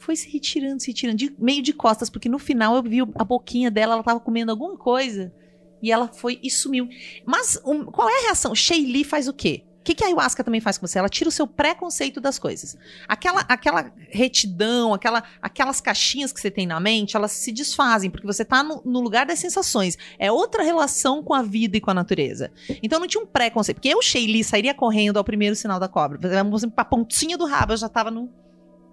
foi 0.00 0.16
se 0.16 0.28
retirando, 0.28 0.80
se 0.80 0.88
retirando, 0.88 1.16
de- 1.18 1.34
meio 1.38 1.62
de 1.62 1.72
costas, 1.72 2.10
porque 2.10 2.28
no 2.28 2.38
final 2.38 2.74
eu 2.76 2.82
vi 2.82 3.00
a 3.00 3.24
boquinha 3.24 3.70
dela, 3.70 3.94
ela 3.94 4.02
tava 4.02 4.18
comendo 4.18 4.50
alguma 4.50 4.76
coisa, 4.76 5.32
e 5.82 5.92
ela 5.92 6.08
foi 6.08 6.38
e 6.42 6.50
sumiu. 6.50 6.88
Mas 7.24 7.60
um, 7.64 7.84
qual 7.84 8.08
é 8.08 8.18
a 8.18 8.22
reação? 8.24 8.54
Sheili 8.54 9.04
faz 9.04 9.28
o 9.28 9.32
quê? 9.32 9.64
O 9.80 9.82
que, 9.82 9.94
que 9.94 10.04
a 10.04 10.08
ayahuasca 10.08 10.44
também 10.44 10.60
faz 10.60 10.76
com 10.76 10.86
você? 10.86 10.98
Ela 10.98 11.08
tira 11.08 11.28
o 11.28 11.32
seu 11.32 11.46
preconceito 11.46 12.20
das 12.20 12.38
coisas. 12.38 12.76
Aquela, 13.08 13.40
aquela 13.48 13.90
retidão, 14.10 14.92
aquela, 14.92 15.24
aquelas 15.40 15.80
caixinhas 15.80 16.32
que 16.34 16.38
você 16.40 16.50
tem 16.50 16.66
na 16.66 16.78
mente, 16.78 17.16
elas 17.16 17.32
se 17.32 17.50
desfazem, 17.50 18.10
porque 18.10 18.26
você 18.26 18.44
tá 18.44 18.62
no, 18.62 18.82
no 18.84 19.00
lugar 19.00 19.24
das 19.24 19.38
sensações. 19.38 19.96
É 20.18 20.30
outra 20.30 20.62
relação 20.62 21.22
com 21.22 21.32
a 21.32 21.40
vida 21.42 21.78
e 21.78 21.80
com 21.80 21.90
a 21.90 21.94
natureza. 21.94 22.52
Então 22.82 23.00
não 23.00 23.06
tinha 23.06 23.22
um 23.22 23.26
preconceito. 23.26 23.76
Porque 23.76 23.88
eu, 23.88 24.02
Sheili, 24.02 24.44
sairia 24.44 24.74
correndo 24.74 25.16
ao 25.16 25.24
primeiro 25.24 25.56
sinal 25.56 25.80
da 25.80 25.88
cobra. 25.88 26.18
Vamos 26.18 26.62
pra 26.66 26.84
pontinha 26.84 27.38
do 27.38 27.46
rabo, 27.46 27.72
eu 27.72 27.78
já 27.78 27.88
tava 27.88 28.10
no, 28.10 28.28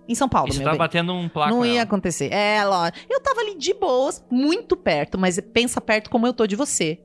em 0.07 0.15
São 0.15 0.29
Paulo, 0.29 0.51
você 0.51 0.59
meu 0.59 0.65
tava 0.65 0.75
bem. 0.75 0.79
batendo 0.79 1.13
um 1.13 1.27
placo. 1.27 1.51
Não 1.53 1.65
ia 1.65 1.81
acontecer. 1.84 2.31
É, 2.31 2.63
lógico. 2.63 2.97
Eu 3.09 3.19
tava 3.21 3.41
ali 3.41 3.57
de 3.57 3.73
boas, 3.73 4.23
muito 4.31 4.75
perto, 4.77 5.17
mas 5.17 5.39
pensa 5.53 5.81
perto 5.81 6.09
como 6.09 6.25
eu 6.25 6.34
tô 6.34 6.47
de 6.47 6.55
você. 6.55 6.99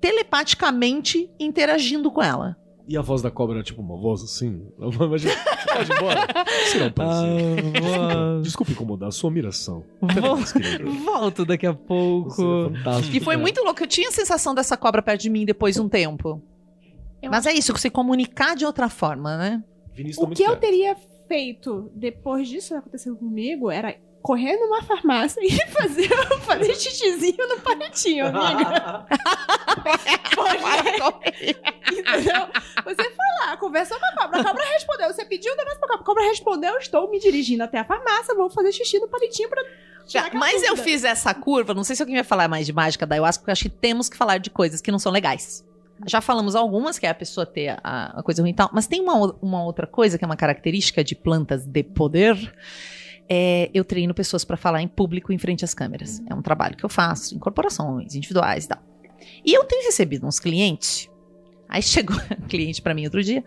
Telepaticamente 0.00 1.30
interagindo 1.40 2.10
com 2.10 2.22
ela. 2.22 2.56
E 2.88 2.96
a 2.96 3.02
voz 3.02 3.20
da 3.20 3.30
cobra 3.32 3.56
era 3.56 3.64
tipo 3.64 3.80
uma 3.82 3.96
voz 3.96 4.22
assim. 4.22 4.68
Imagina, 4.78 5.32
você 5.34 5.72
pode 5.74 5.90
ir 5.90 5.96
embora? 5.96 6.26
Você 6.64 6.78
não 6.78 6.92
pode. 6.92 8.42
Desculpe 8.42 8.72
incomodar, 8.72 9.10
sua 9.10 9.30
miração. 9.30 9.82
Vou- 10.00 10.36
Mas, 10.36 10.52
querido, 10.52 10.88
Volto 10.92 11.44
daqui 11.44 11.66
a 11.66 11.74
pouco. 11.74 12.30
você 12.30 12.42
é 12.42 12.76
fantástico. 12.78 13.16
E 13.16 13.20
foi 13.20 13.36
muito 13.36 13.60
louco. 13.64 13.82
Eu 13.82 13.86
tinha 13.88 14.08
a 14.08 14.12
sensação 14.12 14.54
dessa 14.54 14.76
cobra 14.76 15.02
perto 15.02 15.22
de 15.22 15.30
mim 15.30 15.44
depois 15.44 15.74
de 15.74 15.80
um 15.80 15.88
tempo. 15.88 16.40
Eu 17.20 17.30
Mas 17.30 17.44
é 17.46 17.52
isso, 17.52 17.76
se 17.76 17.90
comunicar 17.90 18.54
de 18.54 18.64
outra 18.64 18.88
forma, 18.88 19.36
né? 19.36 19.64
Vinícius 19.92 20.18
tá 20.18 20.22
O 20.22 20.26
muito 20.26 20.36
que 20.36 20.44
eu 20.44 20.54
teria 20.56 20.94
feito 21.26 21.90
depois 21.94 22.48
disso 22.48 22.74
acontecendo 22.74 23.16
comigo 23.16 23.70
era 23.70 23.96
correr 24.26 24.56
numa 24.56 24.82
farmácia 24.82 25.40
e 25.40 25.52
fazer, 25.70 26.08
fazer 26.40 26.74
xixizinho 26.74 27.48
no 27.48 27.60
palitinho, 27.60 28.26
amiga. 28.26 29.06
Entendeu? 31.92 32.48
Você 32.84 33.04
foi 33.04 33.46
lá, 33.46 33.56
conversou 33.56 33.96
com 34.00 34.06
a 34.06 34.22
cobra, 34.22 34.40
a 34.40 34.44
cobra 34.44 34.64
respondeu. 34.64 35.06
Você 35.12 35.24
pediu 35.24 35.52
um 35.52 35.56
negócio 35.56 35.78
pra 35.78 35.88
cobra, 35.88 36.02
a 36.02 36.04
cobra 36.04 36.24
respondeu. 36.24 36.76
Estou 36.78 37.08
me 37.08 37.20
dirigindo 37.20 37.62
até 37.62 37.78
a 37.78 37.84
farmácia, 37.84 38.34
vou 38.34 38.50
fazer 38.50 38.72
xixi 38.72 38.98
no 38.98 39.06
palitinho 39.06 39.48
pra. 39.48 39.62
Mas 40.34 40.62
eu 40.62 40.76
fiz 40.76 41.04
essa 41.04 41.32
curva, 41.32 41.74
não 41.74 41.84
sei 41.84 41.94
se 41.94 42.02
alguém 42.02 42.16
vai 42.16 42.24
falar 42.24 42.48
mais 42.48 42.66
de 42.66 42.72
mágica 42.72 43.06
da 43.06 43.14
ayahuasca, 43.14 43.40
porque 43.40 43.50
eu 43.50 43.52
acho 43.52 43.62
que 43.62 43.70
temos 43.70 44.08
que 44.08 44.16
falar 44.16 44.38
de 44.38 44.50
coisas 44.50 44.80
que 44.80 44.90
não 44.90 44.98
são 44.98 45.12
legais. 45.12 45.64
Já 46.06 46.20
falamos 46.20 46.54
algumas, 46.54 46.98
que 46.98 47.06
é 47.06 47.08
a 47.08 47.14
pessoa 47.14 47.46
ter 47.46 47.78
a, 47.82 48.18
a 48.18 48.22
coisa 48.22 48.42
ruim 48.42 48.50
e 48.50 48.54
tal, 48.54 48.68
mas 48.72 48.86
tem 48.86 49.00
uma, 49.00 49.14
uma 49.40 49.64
outra 49.64 49.86
coisa 49.86 50.18
que 50.18 50.24
é 50.24 50.26
uma 50.26 50.36
característica 50.36 51.02
de 51.02 51.14
plantas 51.14 51.64
de 51.64 51.82
poder. 51.82 52.54
É, 53.28 53.70
eu 53.72 53.84
treino 53.84 54.12
pessoas 54.12 54.44
para 54.44 54.56
falar 54.56 54.82
em 54.82 54.88
público 54.88 55.32
em 55.32 55.38
frente 55.38 55.64
às 55.64 55.72
câmeras. 55.72 56.22
É 56.28 56.34
um 56.34 56.42
trabalho 56.42 56.76
que 56.76 56.84
eu 56.84 56.88
faço 56.88 57.34
em 57.34 57.38
corporações, 57.38 58.14
individuais 58.14 58.64
e 58.64 58.68
tal. 58.68 58.82
E 59.44 59.54
eu 59.54 59.64
tenho 59.64 59.84
recebido 59.84 60.26
uns 60.26 60.38
clientes. 60.38 61.10
Aí 61.68 61.82
chegou 61.82 62.16
um 62.16 62.46
cliente 62.46 62.82
para 62.82 62.94
mim 62.94 63.04
outro 63.04 63.22
dia 63.22 63.42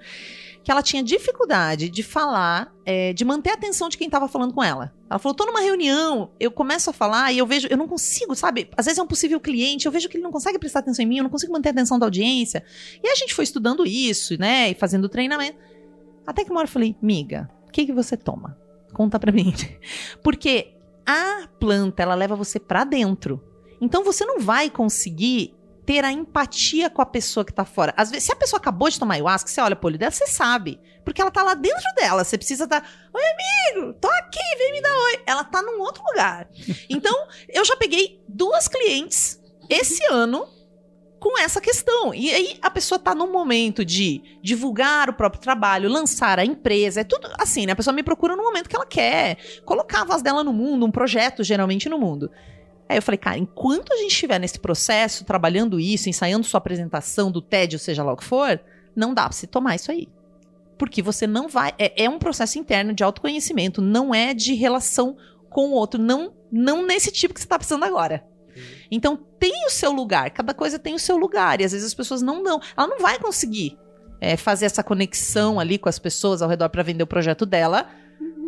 que 0.64 0.72
ela 0.72 0.82
tinha 0.82 1.02
dificuldade 1.02 1.90
de 1.90 2.04
falar, 2.04 2.74
é, 2.86 3.14
de 3.14 3.24
manter 3.24 3.52
a 3.52 3.54
atenção 3.54 3.90
de 3.90 3.98
quem 3.98 4.08
estava 4.08 4.28
falando 4.28 4.54
com 4.54 4.64
ela. 4.64 4.94
Ela 5.10 5.20
falou: 5.20 5.36
tô 5.36 5.46
numa 5.46 5.62
reunião, 5.62 6.32
eu 6.40 6.52
começo 6.52 6.90
a 6.90 6.94
falar 6.94 7.32
e 7.32 7.38
eu 7.38 7.46
vejo, 7.46 7.68
eu 7.70 7.78
não 7.78 7.88
consigo, 7.88 8.36
sabe? 8.36 8.70
Às 8.76 8.86
vezes 8.86 9.00
é 9.00 9.02
um 9.04 9.08
possível 9.08 9.40
cliente, 9.40 9.86
eu 9.86 9.92
vejo 9.92 10.08
que 10.10 10.18
ele 10.18 10.24
não 10.24 10.32
consegue 10.32 10.60
prestar 10.60 10.80
atenção 10.80 11.04
em 11.04 11.08
mim, 11.08 11.18
eu 11.18 11.24
não 11.24 11.30
consigo 11.30 11.54
manter 11.54 11.70
a 11.70 11.72
atenção 11.72 11.98
da 11.98 12.06
audiência. 12.06 12.64
E 13.04 13.08
a 13.08 13.16
gente 13.16 13.34
foi 13.34 13.44
estudando 13.44 13.86
isso, 13.86 14.38
né? 14.40 14.72
E 14.72 14.74
fazendo 14.76 15.10
treinamento. 15.10 15.58
Até 16.26 16.44
que 16.44 16.52
uma 16.52 16.60
hora 16.60 16.68
eu 16.68 16.72
falei: 16.72 16.96
miga, 17.02 17.50
o 17.68 17.72
que, 17.72 17.86
que 17.86 17.94
você 17.94 18.18
toma? 18.18 18.58
Conta 18.94 19.20
pra 19.20 19.32
mim. 19.32 19.54
Porque 20.22 20.74
a 21.06 21.48
planta, 21.60 22.04
ela 22.04 22.16
leva 22.16 22.36
você 22.36 22.60
pra 22.60 22.84
dentro. 22.84 23.44
Então 23.82 24.04
você 24.04 24.26
não 24.26 24.40
vai 24.40 24.70
conseguir 24.70 25.56
ter 25.90 26.06
a 26.06 26.12
empatia 26.12 26.88
com 26.88 27.02
a 27.02 27.06
pessoa 27.06 27.44
que 27.44 27.52
tá 27.52 27.66
fora. 27.66 27.96
Às 27.98 28.12
vezes, 28.12 28.26
se 28.26 28.32
a 28.32 28.36
pessoa 28.36 28.60
acabou 28.60 28.88
de 28.88 29.00
tomar 29.00 29.16
ayahuasca, 29.16 29.50
você 29.50 29.60
olha 29.60 29.76
pro 29.76 29.88
olho 29.88 29.98
dela, 29.98 30.12
você 30.12 30.28
sabe. 30.28 30.80
Porque 31.04 31.20
ela 31.20 31.32
tá 31.32 31.42
lá 31.42 31.56
dentro 31.56 31.84
dela. 31.96 32.24
Você 32.24 32.38
precisa 32.38 32.66
estar. 32.66 32.88
Oi, 33.12 33.24
amigo, 33.74 33.94
tô 33.94 34.08
aqui, 34.08 34.38
vem 34.60 34.74
me 34.74 34.82
dar 34.84 34.96
oi. 34.96 35.20
Ela 35.26 35.44
tá 35.44 35.64
num 35.64 35.82
outro 35.82 36.04
lugar. 36.12 36.48
Então, 36.88 37.28
eu 37.52 37.66
já 37.66 37.76
peguei 37.76 38.24
duas 38.28 38.68
clientes 38.68 39.42
esse 39.68 40.04
ano 40.12 40.48
com 41.20 41.40
essa 41.40 41.60
questão. 41.60 42.14
E 42.14 42.32
aí 42.32 42.60
a 42.62 42.70
pessoa 42.70 43.00
tá 43.00 43.16
num 43.16 43.32
momento 43.32 43.84
de 43.84 44.22
divulgar 44.44 45.10
o 45.10 45.14
próprio 45.14 45.42
trabalho, 45.42 45.90
lançar 45.90 46.38
a 46.38 46.46
empresa, 46.46 47.02
é 47.02 47.04
tudo 47.04 47.28
assim, 47.40 47.66
né? 47.66 47.72
A 47.72 47.76
pessoa 47.76 47.96
me 47.96 48.04
procura 48.04 48.36
no 48.36 48.44
momento 48.44 48.70
que 48.70 48.76
ela 48.76 48.86
quer, 48.86 49.38
colocar 49.66 50.02
a 50.02 50.06
voz 50.06 50.22
dela 50.22 50.44
no 50.44 50.54
mundo, 50.54 50.86
um 50.86 50.92
projeto 50.92 51.44
geralmente 51.44 51.90
no 51.90 51.98
mundo. 51.98 52.30
Aí 52.90 52.98
eu 52.98 53.02
falei, 53.04 53.20
cara, 53.20 53.38
enquanto 53.38 53.94
a 53.94 53.98
gente 53.98 54.12
estiver 54.12 54.40
nesse 54.40 54.58
processo, 54.60 55.24
trabalhando 55.24 55.80
isso, 55.80 56.10
ensaiando 56.10 56.44
sua 56.44 56.58
apresentação 56.58 57.32
do 57.32 57.40
TED, 57.40 57.76
ou 57.76 57.80
seja 57.80 58.04
lá 58.04 58.12
o 58.12 58.18
que 58.18 58.26
for, 58.26 58.60
não 58.96 59.14
dá 59.14 59.24
pra 59.24 59.32
você 59.32 59.46
tomar 59.46 59.76
isso 59.76 59.92
aí. 59.92 60.10
Porque 60.76 61.00
você 61.00 61.28
não 61.28 61.48
vai. 61.48 61.72
É, 61.78 62.06
é 62.06 62.10
um 62.10 62.18
processo 62.18 62.58
interno 62.58 62.92
de 62.92 63.04
autoconhecimento, 63.04 63.80
não 63.80 64.14
é 64.14 64.34
de 64.34 64.56
relação 64.56 65.16
com 65.52 65.70
o 65.70 65.74
outro, 65.74 66.02
não, 66.02 66.34
não 66.52 66.84
nesse 66.84 67.12
tipo 67.12 67.34
que 67.34 67.40
você 67.40 67.48
tá 67.48 67.60
precisando 67.60 67.84
agora. 67.86 68.26
Então 68.90 69.16
tem 69.40 69.68
o 69.68 69.70
seu 69.70 69.92
lugar, 69.92 70.32
cada 70.32 70.54
coisa 70.54 70.80
tem 70.80 70.96
o 70.96 71.00
seu 71.00 71.16
lugar, 71.16 71.62
e 71.62 71.66
às 71.66 71.72
vezes 71.72 71.86
as 71.86 71.94
pessoas 71.94 72.24
não 72.24 72.42
dão. 72.42 72.60
Ela 72.76 72.88
não 72.88 73.00
vai 73.00 73.20
conseguir 73.20 73.78
é, 74.20 74.36
fazer 74.36 74.66
essa 74.66 74.84
conexão 74.84 75.60
ali 75.60 75.78
com 75.78 75.90
as 75.90 76.00
pessoas 76.00 76.42
ao 76.42 76.50
redor 76.50 76.70
para 76.70 76.82
vender 76.82 77.04
o 77.04 77.08
projeto 77.08 77.46
dela 77.46 77.88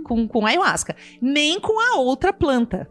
com, 0.04 0.28
com 0.28 0.48
ayahuasca, 0.48 0.96
nem 1.22 1.60
com 1.60 1.80
a 1.80 2.00
outra 2.00 2.34
planta. 2.34 2.90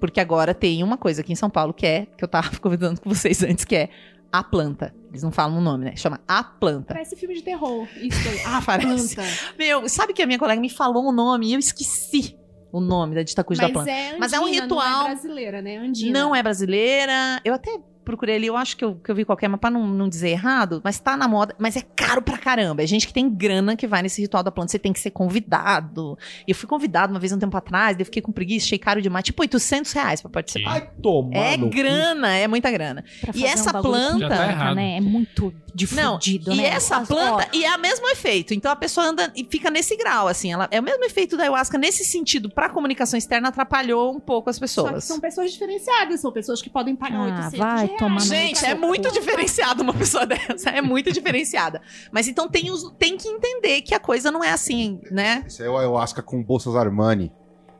Porque 0.00 0.20
agora 0.20 0.52
tem 0.54 0.82
uma 0.82 0.96
coisa 0.96 1.20
aqui 1.22 1.32
em 1.32 1.36
São 1.36 1.48
Paulo 1.50 1.72
que 1.72 1.86
é, 1.86 2.06
que 2.16 2.22
eu 2.24 2.28
tava 2.28 2.50
convidando 2.60 3.00
com 3.00 3.08
vocês 3.08 3.42
antes, 3.42 3.64
que 3.64 3.74
é 3.76 3.88
a 4.32 4.42
planta. 4.42 4.94
Eles 5.10 5.22
não 5.22 5.30
falam 5.30 5.58
o 5.58 5.60
nome, 5.60 5.84
né? 5.84 5.96
Chama 5.96 6.20
a 6.26 6.42
planta. 6.42 6.92
Parece 6.92 7.14
filme 7.14 7.34
de 7.36 7.42
terror. 7.42 7.86
Isso 7.96 8.28
aí. 8.28 8.40
Ah, 8.46 8.60
parece. 8.64 9.14
Planta. 9.14 9.30
Meu, 9.56 9.88
sabe 9.88 10.12
que 10.12 10.20
a 10.22 10.26
minha 10.26 10.38
colega 10.38 10.60
me 10.60 10.68
falou 10.70 11.04
o 11.04 11.12
nome 11.12 11.48
e 11.48 11.52
eu 11.54 11.58
esqueci 11.58 12.36
o 12.72 12.80
nome 12.80 13.14
da 13.14 13.22
Ditacuja 13.22 13.60
da 13.62 13.68
Mas 13.68 13.72
planta. 13.72 13.90
é, 13.92 14.18
Mas 14.18 14.32
é 14.32 14.40
um 14.40 14.46
andina, 14.46 14.62
ritual. 14.62 14.88
Não 14.90 15.06
é 15.06 15.10
brasileira, 15.12 15.62
né? 15.62 15.76
Andina. 15.76 16.18
Não 16.18 16.34
é 16.34 16.42
brasileira. 16.42 17.40
Eu 17.44 17.54
até 17.54 17.78
procurei 18.04 18.36
ali, 18.36 18.46
eu 18.46 18.56
acho 18.56 18.76
que 18.76 18.84
eu, 18.84 18.94
que 18.96 19.10
eu 19.10 19.14
vi 19.14 19.24
qualquer, 19.24 19.48
mas 19.48 19.58
pra 19.60 19.70
não, 19.70 19.86
não 19.86 20.08
dizer 20.08 20.28
errado, 20.30 20.80
mas 20.84 20.98
tá 20.98 21.16
na 21.16 21.26
moda, 21.26 21.54
mas 21.58 21.76
é 21.76 21.82
caro 21.96 22.20
pra 22.22 22.36
caramba. 22.38 22.82
É 22.82 22.86
gente 22.86 23.06
que 23.06 23.12
tem 23.12 23.28
grana 23.30 23.76
que 23.76 23.86
vai 23.86 24.02
nesse 24.02 24.20
ritual 24.20 24.42
da 24.42 24.50
planta, 24.50 24.72
você 24.72 24.78
tem 24.78 24.92
que 24.92 25.00
ser 25.00 25.10
convidado. 25.10 26.18
E 26.46 26.50
eu 26.50 26.54
fui 26.54 26.68
convidado 26.68 27.12
uma 27.12 27.20
vez 27.20 27.32
um 27.32 27.38
tempo 27.38 27.56
atrás, 27.56 27.96
daí 27.96 28.02
eu 28.02 28.06
fiquei 28.06 28.22
com 28.22 28.32
preguiça, 28.32 28.66
achei 28.66 28.78
caro 28.78 29.00
demais, 29.02 29.24
tipo 29.24 29.40
800 29.42 29.92
reais 29.92 30.20
pra 30.20 30.30
participar. 30.30 30.70
Ai, 30.72 30.90
toma. 31.02 31.34
É 31.34 31.56
grana, 31.56 32.28
é 32.36 32.46
muita 32.48 32.70
grana. 32.70 33.04
E 33.34 33.44
essa 33.44 33.76
um 33.78 33.82
planta- 33.82 34.28
tá 34.28 34.74
né? 34.74 34.96
É 34.96 35.00
muito 35.00 35.52
Não, 35.92 36.18
difundido, 36.18 36.52
e 36.52 36.56
né? 36.58 36.64
essa 36.66 36.98
As- 36.98 37.08
planta, 37.08 37.48
ó, 37.52 37.56
e 37.56 37.64
é 37.64 37.76
o 37.76 37.80
mesmo 37.80 38.08
efeito. 38.08 38.54
Então 38.54 38.70
a 38.70 38.76
pessoa 38.76 39.06
anda 39.06 39.32
e 39.34 39.44
fica 39.44 39.70
nesse 39.70 39.96
grau, 39.96 40.28
assim. 40.28 40.52
Ela, 40.52 40.68
é 40.70 40.80
o 40.80 40.82
mesmo 40.82 41.04
efeito 41.04 41.36
da 41.36 41.44
ayahuasca 41.44 41.76
nesse 41.78 42.04
sentido. 42.04 42.48
Pra 42.50 42.68
comunicação 42.68 43.18
externa, 43.18 43.48
atrapalhou 43.48 44.14
um 44.14 44.20
pouco 44.20 44.50
as 44.50 44.56
Só 44.56 44.60
que 44.60 44.62
pessoas. 44.62 45.04
são 45.04 45.20
pessoas 45.20 45.52
diferenciadas, 45.52 46.20
são 46.20 46.32
pessoas 46.32 46.60
que 46.62 46.70
podem 46.70 46.94
pagar 46.94 47.18
Ah, 47.18 47.24
800 47.24 47.58
vai 47.58 47.86
reais. 47.86 47.93
Tomar 47.96 48.20
Gente, 48.20 48.64
é 48.64 48.74
muito 48.74 49.08
cu. 49.08 49.14
diferenciada 49.14 49.82
uma 49.82 49.94
pessoa 49.94 50.24
dessa. 50.26 50.70
É 50.70 50.80
muito 50.80 51.12
diferenciada. 51.12 51.80
Mas 52.10 52.28
então 52.28 52.48
tem, 52.48 52.70
os, 52.70 52.90
tem 52.98 53.16
que 53.16 53.28
entender 53.28 53.82
que 53.82 53.94
a 53.94 54.00
coisa 54.00 54.30
não 54.30 54.42
é 54.42 54.50
assim, 54.50 55.00
né? 55.10 55.44
Esse 55.46 55.62
é 55.62 55.68
o 55.68 55.76
ayahuasca 55.76 56.22
com 56.22 56.42
bolsas 56.42 56.76
Armani. 56.76 57.32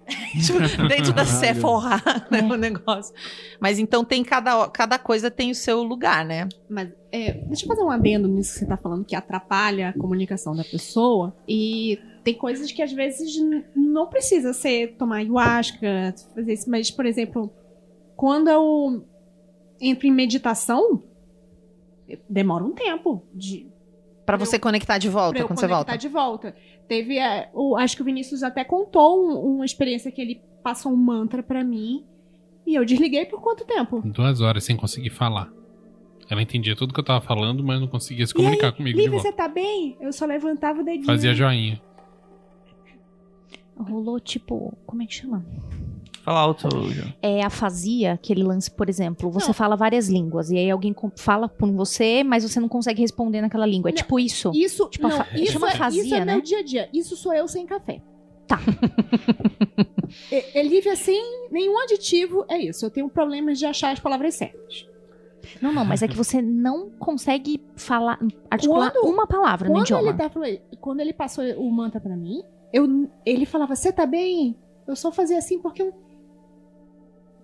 Dentro 0.88 1.12
da. 1.12 1.24
Sephora, 1.24 1.96
né, 2.30 2.42
o 2.42 2.56
negócio. 2.56 3.14
Mas 3.58 3.78
então 3.78 4.04
tem 4.04 4.22
cada, 4.22 4.68
cada 4.68 4.98
coisa 4.98 5.30
tem 5.30 5.50
o 5.50 5.54
seu 5.54 5.82
lugar, 5.82 6.24
né? 6.24 6.46
Mas 6.68 6.90
é, 7.10 7.32
deixa 7.32 7.64
eu 7.64 7.68
fazer 7.68 7.82
um 7.82 7.90
adendo 7.90 8.28
nisso 8.28 8.52
que 8.52 8.58
você 8.60 8.66
tá 8.66 8.76
falando, 8.76 9.04
que 9.04 9.16
atrapalha 9.16 9.88
a 9.88 9.92
comunicação 9.92 10.54
da 10.54 10.64
pessoa. 10.64 11.34
E 11.48 11.98
tem 12.22 12.34
coisas 12.34 12.70
que 12.70 12.82
às 12.82 12.92
vezes 12.92 13.34
não 13.74 14.06
precisa 14.06 14.52
ser 14.52 14.96
tomar 14.98 15.16
ayahuasca, 15.16 16.14
fazer 16.34 16.52
isso. 16.52 16.70
Mas, 16.70 16.90
por 16.90 17.06
exemplo, 17.06 17.50
quando 18.16 18.48
eu 18.48 19.04
entro 19.80 20.06
em 20.06 20.10
meditação, 20.12 21.02
demora 22.28 22.64
um 22.64 22.72
tempo 22.72 23.22
de, 23.34 23.66
Pra 24.26 24.38
Pra 24.38 24.46
você 24.46 24.56
eu- 24.56 24.60
conectar 24.60 24.96
de 24.96 25.10
pra 25.10 25.20
volta 25.20 25.38
eu 25.38 25.46
quando 25.46 25.58
você 25.58 25.66
conectar 25.68 25.92
volta. 25.92 25.98
de 25.98 26.08
volta. 26.08 26.56
Teve, 26.88 27.18
é, 27.18 27.50
o, 27.52 27.76
acho 27.76 27.94
que 27.96 28.00
o 28.02 28.04
Vinícius 28.06 28.42
até 28.42 28.64
contou 28.64 29.22
um- 29.22 29.56
uma 29.56 29.64
experiência 29.66 30.10
que 30.10 30.20
ele 30.20 30.40
passou 30.62 30.90
um 30.92 30.96
mantra 30.96 31.42
pra 31.42 31.62
mim. 31.62 32.04
E 32.66 32.74
eu 32.74 32.84
desliguei 32.86 33.26
por 33.26 33.42
quanto 33.42 33.66
tempo? 33.66 34.00
Duas 34.02 34.40
horas 34.40 34.64
sem 34.64 34.74
conseguir 34.76 35.10
falar. 35.10 35.52
Ela 36.30 36.40
entendia 36.40 36.74
tudo 36.74 36.94
que 36.94 37.00
eu 37.00 37.04
tava 37.04 37.20
falando, 37.20 37.62
mas 37.62 37.78
não 37.78 37.86
conseguia 37.86 38.26
se 38.26 38.32
E 38.32 38.36
comunicar 38.36 38.68
aí, 38.68 38.72
comigo 38.72 38.96
de 38.96 39.04
Lívia, 39.04 39.18
volta. 39.20 39.28
você 39.28 39.36
tá 39.36 39.46
bem? 39.46 39.94
Eu 40.00 40.10
só 40.10 40.24
levantava 40.24 40.80
o 40.80 40.84
dedinho. 40.84 41.04
Fazia 41.04 41.34
joinha. 41.34 41.78
Rolou, 43.76 44.18
tipo, 44.20 44.72
como 44.86 45.02
é 45.02 45.06
que 45.06 45.14
chama? 45.14 45.44
Fala 46.24 46.40
alto, 46.40 46.68
João. 46.70 47.12
É 47.20 47.42
afasia, 47.44 48.14
aquele 48.14 48.42
lance, 48.42 48.70
por 48.70 48.88
exemplo, 48.88 49.30
você 49.30 49.48
Não. 49.48 49.54
fala 49.54 49.76
várias 49.76 50.08
línguas 50.08 50.50
e 50.50 50.56
aí 50.56 50.70
alguém 50.70 50.94
fala 51.16 51.48
por 51.48 51.70
você, 51.70 52.24
mas 52.24 52.42
você 52.42 52.58
não 52.58 52.68
consegue 52.68 53.02
responder 53.02 53.42
naquela 53.42 53.66
língua. 53.66 53.90
É 53.90 53.92
Não. 53.92 53.96
tipo 53.98 54.18
isso. 54.18 54.50
Isso, 54.54 54.88
Tipo, 54.88 55.08
não, 55.08 55.24
isso, 55.34 55.52
chama 55.52 55.68
é, 55.68 55.72
afasia, 55.74 56.02
isso 56.02 56.14
é 56.14 56.24
né? 56.24 56.32
meu 56.32 56.40
dia 56.42 56.58
a 56.60 56.62
dia. 56.62 56.88
Isso 56.94 57.14
sou 57.16 57.34
eu 57.34 57.46
sem 57.46 57.66
café. 57.66 58.00
Tá. 58.46 58.58
É, 60.30 60.60
é 60.60 60.62
Lívia 60.62 60.94
sem 60.94 61.48
nenhum 61.50 61.76
aditivo, 61.82 62.44
é 62.48 62.58
isso. 62.58 62.84
Eu 62.86 62.90
tenho 62.90 63.08
problemas 63.08 63.58
de 63.58 63.66
achar 63.66 63.90
as 63.92 63.98
palavras 63.98 64.34
certas. 64.34 64.86
Não, 65.60 65.72
não, 65.72 65.84
mas 65.84 66.02
é 66.02 66.08
que 66.08 66.16
você 66.16 66.40
não 66.40 66.90
consegue 66.90 67.60
falar, 67.74 68.18
articular 68.50 68.92
Quando- 68.92 69.08
uma 69.12 69.26
palavra 69.26 69.68
no 69.68 69.74
Quando 69.74 69.84
idioma. 69.86 70.08
ele, 70.10 70.16
tá, 70.18 70.30
quando 70.80 71.00
ele 71.00 71.12
passou 71.12 71.44
o 71.56 71.70
mantra 71.70 72.00
pra 72.00 72.16
mim, 72.16 72.42
eu, 72.72 73.08
ele 73.26 73.44
falava, 73.44 73.74
você 73.74 73.92
tá 73.92 74.06
bem? 74.06 74.54
Eu 74.86 74.94
só 74.94 75.10
fazia 75.10 75.38
assim 75.38 75.58
porque 75.60 75.82
eu... 75.82 75.92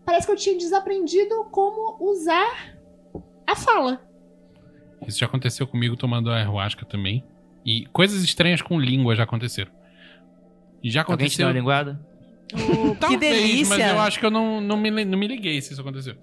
Parece 0.04 0.26
que 0.26 0.32
eu 0.32 0.36
tinha 0.36 0.56
desaprendido 0.56 1.44
como 1.50 1.96
usar 2.00 2.74
a 3.46 3.54
fala. 3.54 4.00
Isso 5.06 5.18
já 5.18 5.26
aconteceu 5.26 5.66
comigo 5.66 5.96
tomando 5.96 6.30
ayahuasca 6.30 6.84
também. 6.84 7.24
E 7.64 7.86
coisas 7.86 8.22
estranhas 8.22 8.62
com 8.62 8.78
língua 8.78 9.14
já 9.14 9.24
aconteceram. 9.24 9.70
Já 10.82 11.02
Alguém 11.02 11.28
te 11.28 11.36
deu 11.36 11.46
aconteceu. 11.46 11.46
uma 11.46 11.52
linguada? 11.52 12.00
Talvez, 12.98 13.20
delícia. 13.20 13.78
Mas 13.78 13.92
eu 13.92 14.00
acho 14.00 14.18
que 14.18 14.26
eu 14.26 14.30
não, 14.30 14.60
não, 14.60 14.76
me, 14.76 15.04
não 15.04 15.18
me 15.18 15.28
liguei 15.28 15.60
se 15.60 15.72
isso 15.72 15.80
aconteceu. 15.80 16.16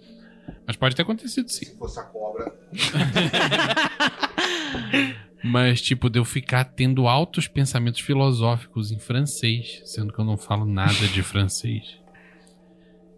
Mas 0.65 0.75
pode 0.75 0.95
ter 0.95 1.03
acontecido 1.03 1.49
sim. 1.49 1.65
Se 1.65 1.77
fosse 1.77 1.99
a 1.99 2.03
cobra. 2.03 2.53
Mas, 5.43 5.81
tipo, 5.81 6.09
de 6.09 6.19
eu 6.19 6.25
ficar 6.25 6.65
tendo 6.65 7.07
altos 7.07 7.47
pensamentos 7.47 8.01
filosóficos 8.01 8.91
em 8.91 8.99
francês, 8.99 9.81
sendo 9.85 10.11
que 10.11 10.19
eu 10.19 10.25
não 10.25 10.37
falo 10.37 10.65
nada 10.65 11.07
de 11.13 11.21
francês. 11.21 11.97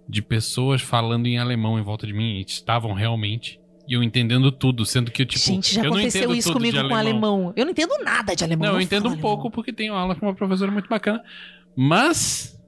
De 0.09 0.21
pessoas 0.23 0.81
falando 0.81 1.27
em 1.27 1.37
alemão 1.37 1.77
em 1.77 1.83
volta 1.83 2.07
de 2.07 2.13
mim, 2.13 2.39
e 2.39 2.41
estavam 2.41 2.93
realmente. 2.93 3.59
E 3.87 3.93
eu 3.93 4.03
entendendo 4.03 4.51
tudo, 4.51 4.85
sendo 4.85 5.09
que, 5.09 5.25
tipo, 5.25 5.45
Gente, 5.45 5.73
já 5.73 5.83
eu 5.83 5.91
aconteceu 5.91 6.33
isso 6.33 6.51
comigo 6.53 6.77
com 6.87 6.95
alemão. 6.95 7.53
Eu 7.55 7.65
não 7.65 7.71
entendo 7.71 7.93
nada 8.03 8.35
de 8.35 8.43
alemão. 8.43 8.67
Não, 8.67 8.75
eu 8.75 8.81
entendo 8.81 9.05
um 9.05 9.13
alemão. 9.13 9.21
pouco 9.21 9.49
porque 9.49 9.73
tenho 9.73 9.93
aula 9.93 10.15
com 10.15 10.27
uma 10.27 10.35
professora 10.35 10.71
muito 10.71 10.87
bacana. 10.87 11.23
Mas 11.75 12.59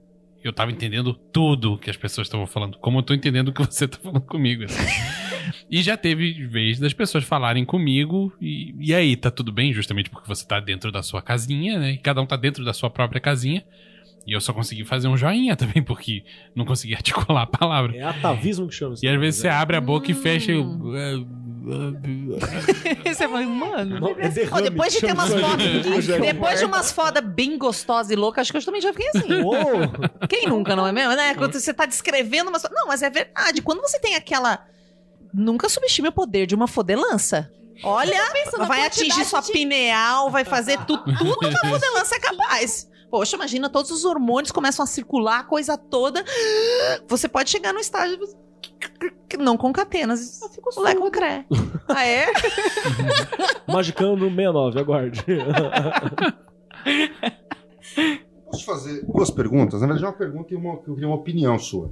eu 0.43 0.51
tava 0.51 0.71
entendendo 0.71 1.13
tudo 1.13 1.77
que 1.77 1.89
as 1.89 1.97
pessoas 1.97 2.27
estavam 2.27 2.47
falando. 2.47 2.77
Como 2.79 2.97
eu 2.97 3.03
tô 3.03 3.13
entendendo 3.13 3.49
o 3.49 3.53
que 3.53 3.61
você 3.63 3.87
tá 3.87 3.99
falando 4.01 4.21
comigo. 4.21 4.63
assim. 4.63 4.81
e 5.69 5.83
já 5.83 5.95
teve 5.95 6.47
vez 6.47 6.79
das 6.79 6.93
pessoas 6.93 7.23
falarem 7.23 7.63
comigo. 7.63 8.33
E, 8.41 8.73
e 8.79 8.93
aí, 8.93 9.15
tá 9.15 9.29
tudo 9.29 9.51
bem? 9.51 9.73
Justamente 9.73 10.09
porque 10.09 10.27
você 10.27 10.45
tá 10.45 10.59
dentro 10.59 10.91
da 10.91 11.03
sua 11.03 11.21
casinha, 11.21 11.79
né? 11.79 11.91
E 11.91 11.97
cada 11.97 12.21
um 12.21 12.25
tá 12.25 12.35
dentro 12.35 12.65
da 12.65 12.73
sua 12.73 12.89
própria 12.89 13.21
casinha. 13.21 13.63
E 14.25 14.33
eu 14.33 14.39
só 14.41 14.53
consegui 14.53 14.85
fazer 14.85 15.07
um 15.07 15.17
joinha 15.17 15.55
também, 15.57 15.81
porque 15.81 16.23
não 16.55 16.63
consegui 16.65 16.93
articular 16.95 17.41
a 17.43 17.47
palavra. 17.47 17.95
É 17.97 18.03
atavismo 18.03 18.67
que 18.67 18.75
chama 18.75 18.93
isso. 18.93 19.03
E 19.05 19.07
às 19.09 19.19
vezes 19.19 19.41
você 19.41 19.47
abre 19.47 19.75
a 19.75 19.81
boca 19.81 20.11
e 20.11 20.13
fecha. 20.13 20.51
e 20.51 20.55
eu- 20.55 21.25
Você 23.05 23.27
fala, 23.27 23.41
mano. 23.43 23.99
Não, 23.99 24.09
é 24.19 24.29
derrame, 24.29 24.63
depois 24.69 24.93
de 24.93 24.99
ter 25.01 25.13
umas 25.13 25.29
fotos. 25.29 26.09
É 26.09 26.19
Depois 26.19 26.59
de 26.59 26.65
umas 26.65 26.91
fodas 26.91 27.23
bem 27.23 27.57
gostosas 27.57 28.11
e 28.11 28.15
loucas, 28.15 28.41
acho 28.43 28.51
que 28.51 28.57
eu 28.57 28.65
também 28.65 28.81
já 28.81 28.91
fiquei 28.93 29.07
assim. 29.09 29.41
Uou! 29.43 29.57
Quem 30.27 30.47
nunca, 30.47 30.75
não 30.75 30.87
é 30.87 30.91
mesmo? 30.91 31.15
Né? 31.15 31.35
Quando 31.35 31.53
você 31.53 31.73
tá 31.73 31.85
descrevendo 31.85 32.49
umas. 32.49 32.63
Não, 32.63 32.87
mas 32.87 33.01
é 33.03 33.09
verdade. 33.09 33.61
Quando 33.61 33.81
você 33.81 33.99
tem 33.99 34.15
aquela. 34.15 34.65
Nunca 35.33 35.69
subestime 35.69 36.09
o 36.09 36.11
poder 36.11 36.45
de 36.45 36.55
uma 36.55 36.67
fodelança. 36.67 37.51
Olha, 37.83 38.19
vai 38.67 38.85
atingir 38.85 39.23
sua 39.25 39.39
de- 39.41 39.51
pineal, 39.51 40.29
vai 40.29 40.43
fazer 40.45 40.77
tudo, 40.85 41.03
tudo 41.17 41.39
que 41.39 41.45
a 41.47 41.51
fodelança 41.69 42.15
é 42.15 42.19
capaz. 42.19 42.89
Poxa, 43.11 43.35
imagina, 43.35 43.69
todos 43.69 43.91
os 43.91 44.05
hormônios 44.05 44.51
começam 44.53 44.83
a 44.83 44.87
circular, 44.87 45.41
a 45.41 45.43
coisa 45.43 45.77
toda. 45.77 46.23
Você 47.09 47.27
pode 47.27 47.49
chegar 47.49 47.73
no 47.73 47.79
estágio. 47.79 48.17
Não 49.37 49.57
concatenas. 49.57 50.41
Eu 50.41 50.47
fico 50.49 50.69
Lé 50.81 50.91
surda. 50.91 51.05
com 51.05 51.11
cré. 51.11 51.45
Ah, 51.93 52.07
é? 52.07 52.27
Magicando 53.67 54.29
69, 54.29 54.79
aguarde. 54.79 55.25
Posso 58.45 58.65
fazer 58.65 59.05
duas 59.05 59.29
perguntas? 59.29 59.81
Na 59.81 59.87
verdade, 59.87 60.05
uma 60.05 60.13
pergunta 60.13 60.53
e 60.53 60.57
uma, 60.57 60.75
eu 60.75 60.93
queria 60.93 61.07
uma 61.07 61.17
opinião 61.17 61.59
sua. 61.59 61.91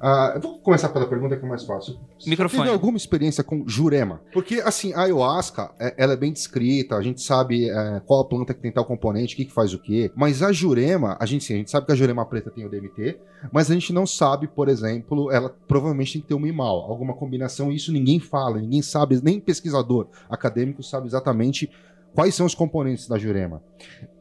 Ah, 0.00 0.32
eu 0.34 0.40
vou 0.40 0.58
começar 0.58 0.88
pela 0.90 1.06
pergunta 1.06 1.36
que 1.36 1.44
é 1.44 1.48
mais 1.48 1.64
fácil. 1.64 1.98
Você 2.18 2.28
Microfone. 2.28 2.62
Teve 2.64 2.74
alguma 2.74 2.96
experiência 2.96 3.42
com 3.42 3.66
jurema? 3.66 4.20
Porque, 4.32 4.60
assim, 4.60 4.92
a 4.92 5.02
ayahuasca, 5.02 5.70
é- 5.78 5.94
ela 5.96 6.12
é 6.12 6.16
bem 6.16 6.32
descrita, 6.32 6.96
a 6.96 7.02
gente 7.02 7.22
sabe 7.22 7.70
é, 7.70 8.02
qual 8.06 8.20
a 8.20 8.24
planta 8.24 8.52
que 8.52 8.60
tem 8.60 8.70
tal 8.72 8.84
componente, 8.84 9.34
o 9.34 9.36
que, 9.36 9.44
que 9.46 9.52
faz 9.52 9.72
o 9.72 9.78
quê. 9.78 10.10
Mas 10.14 10.42
a 10.42 10.52
jurema, 10.52 11.16
a 11.18 11.26
gente 11.26 11.44
sim, 11.44 11.54
a 11.54 11.56
gente 11.56 11.70
sabe 11.70 11.86
que 11.86 11.92
a 11.92 11.94
jurema 11.94 12.24
preta 12.26 12.50
tem 12.50 12.66
o 12.66 12.68
DMT, 12.68 13.18
mas 13.52 13.70
a 13.70 13.74
gente 13.74 13.92
não 13.92 14.06
sabe, 14.06 14.46
por 14.46 14.68
exemplo, 14.68 15.30
ela 15.30 15.54
provavelmente 15.66 16.14
tem 16.14 16.22
que 16.22 16.28
ter 16.28 16.34
um 16.34 16.46
imal, 16.46 16.82
alguma 16.90 17.14
combinação, 17.14 17.72
e 17.72 17.76
isso 17.76 17.92
ninguém 17.92 18.20
fala, 18.20 18.60
ninguém 18.60 18.82
sabe, 18.82 19.20
nem 19.22 19.40
pesquisador 19.40 20.08
acadêmico 20.28 20.82
sabe 20.82 21.06
exatamente 21.06 21.70
quais 22.14 22.34
são 22.34 22.46
os 22.46 22.54
componentes 22.54 23.08
da 23.08 23.18
jurema. 23.18 23.62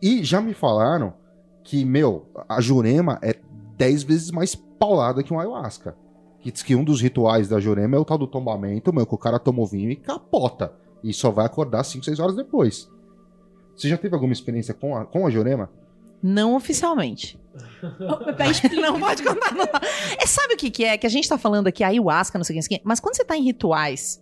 E 0.01 0.23
já 0.23 0.39
me 0.41 0.53
falaram 0.53 1.13
que, 1.63 1.85
meu, 1.85 2.27
a 2.49 2.59
jurema 2.59 3.19
é 3.21 3.35
10 3.77 4.03
vezes 4.03 4.31
mais 4.31 4.55
paulada 4.55 5.23
que 5.23 5.33
um 5.33 5.39
ayahuasca. 5.39 5.95
Que 6.39 6.51
diz 6.51 6.61
que 6.61 6.75
um 6.75 6.83
dos 6.83 7.01
rituais 7.01 7.47
da 7.47 7.59
jurema 7.59 7.95
é 7.95 7.99
o 7.99 8.05
tal 8.05 8.17
do 8.17 8.27
tombamento, 8.27 8.93
meu, 8.93 9.05
que 9.05 9.15
o 9.15 9.17
cara 9.17 9.39
toma 9.39 9.61
o 9.61 9.65
vinho 9.65 9.89
e 9.89 9.95
capota. 9.95 10.73
E 11.03 11.13
só 11.13 11.31
vai 11.31 11.45
acordar 11.45 11.83
5, 11.83 12.03
6 12.03 12.19
horas 12.19 12.35
depois. 12.35 12.89
Você 13.75 13.89
já 13.89 13.97
teve 13.97 14.13
alguma 14.13 14.33
experiência 14.33 14.73
com 14.73 14.95
a, 14.95 15.05
com 15.05 15.25
a 15.25 15.29
jurema? 15.29 15.69
Não 16.21 16.55
oficialmente. 16.55 17.39
não 18.79 18.99
pode 18.99 19.23
contar, 19.23 19.53
não. 19.53 19.65
É, 20.17 20.25
sabe 20.25 20.53
o 20.53 20.57
que, 20.57 20.69
que 20.69 20.83
é? 20.85 20.97
Que 20.97 21.07
a 21.07 21.09
gente 21.09 21.27
tá 21.27 21.37
falando 21.37 21.67
aqui, 21.67 21.83
ayahuasca, 21.83 22.37
não 22.37 22.43
sei 22.43 22.53
o 22.53 22.55
que, 22.55 22.59
não 22.59 22.67
sei 22.67 22.77
o 22.77 22.79
que, 22.79 22.87
mas 22.87 22.99
quando 22.99 23.15
você 23.15 23.25
tá 23.25 23.37
em 23.37 23.43
rituais 23.43 24.21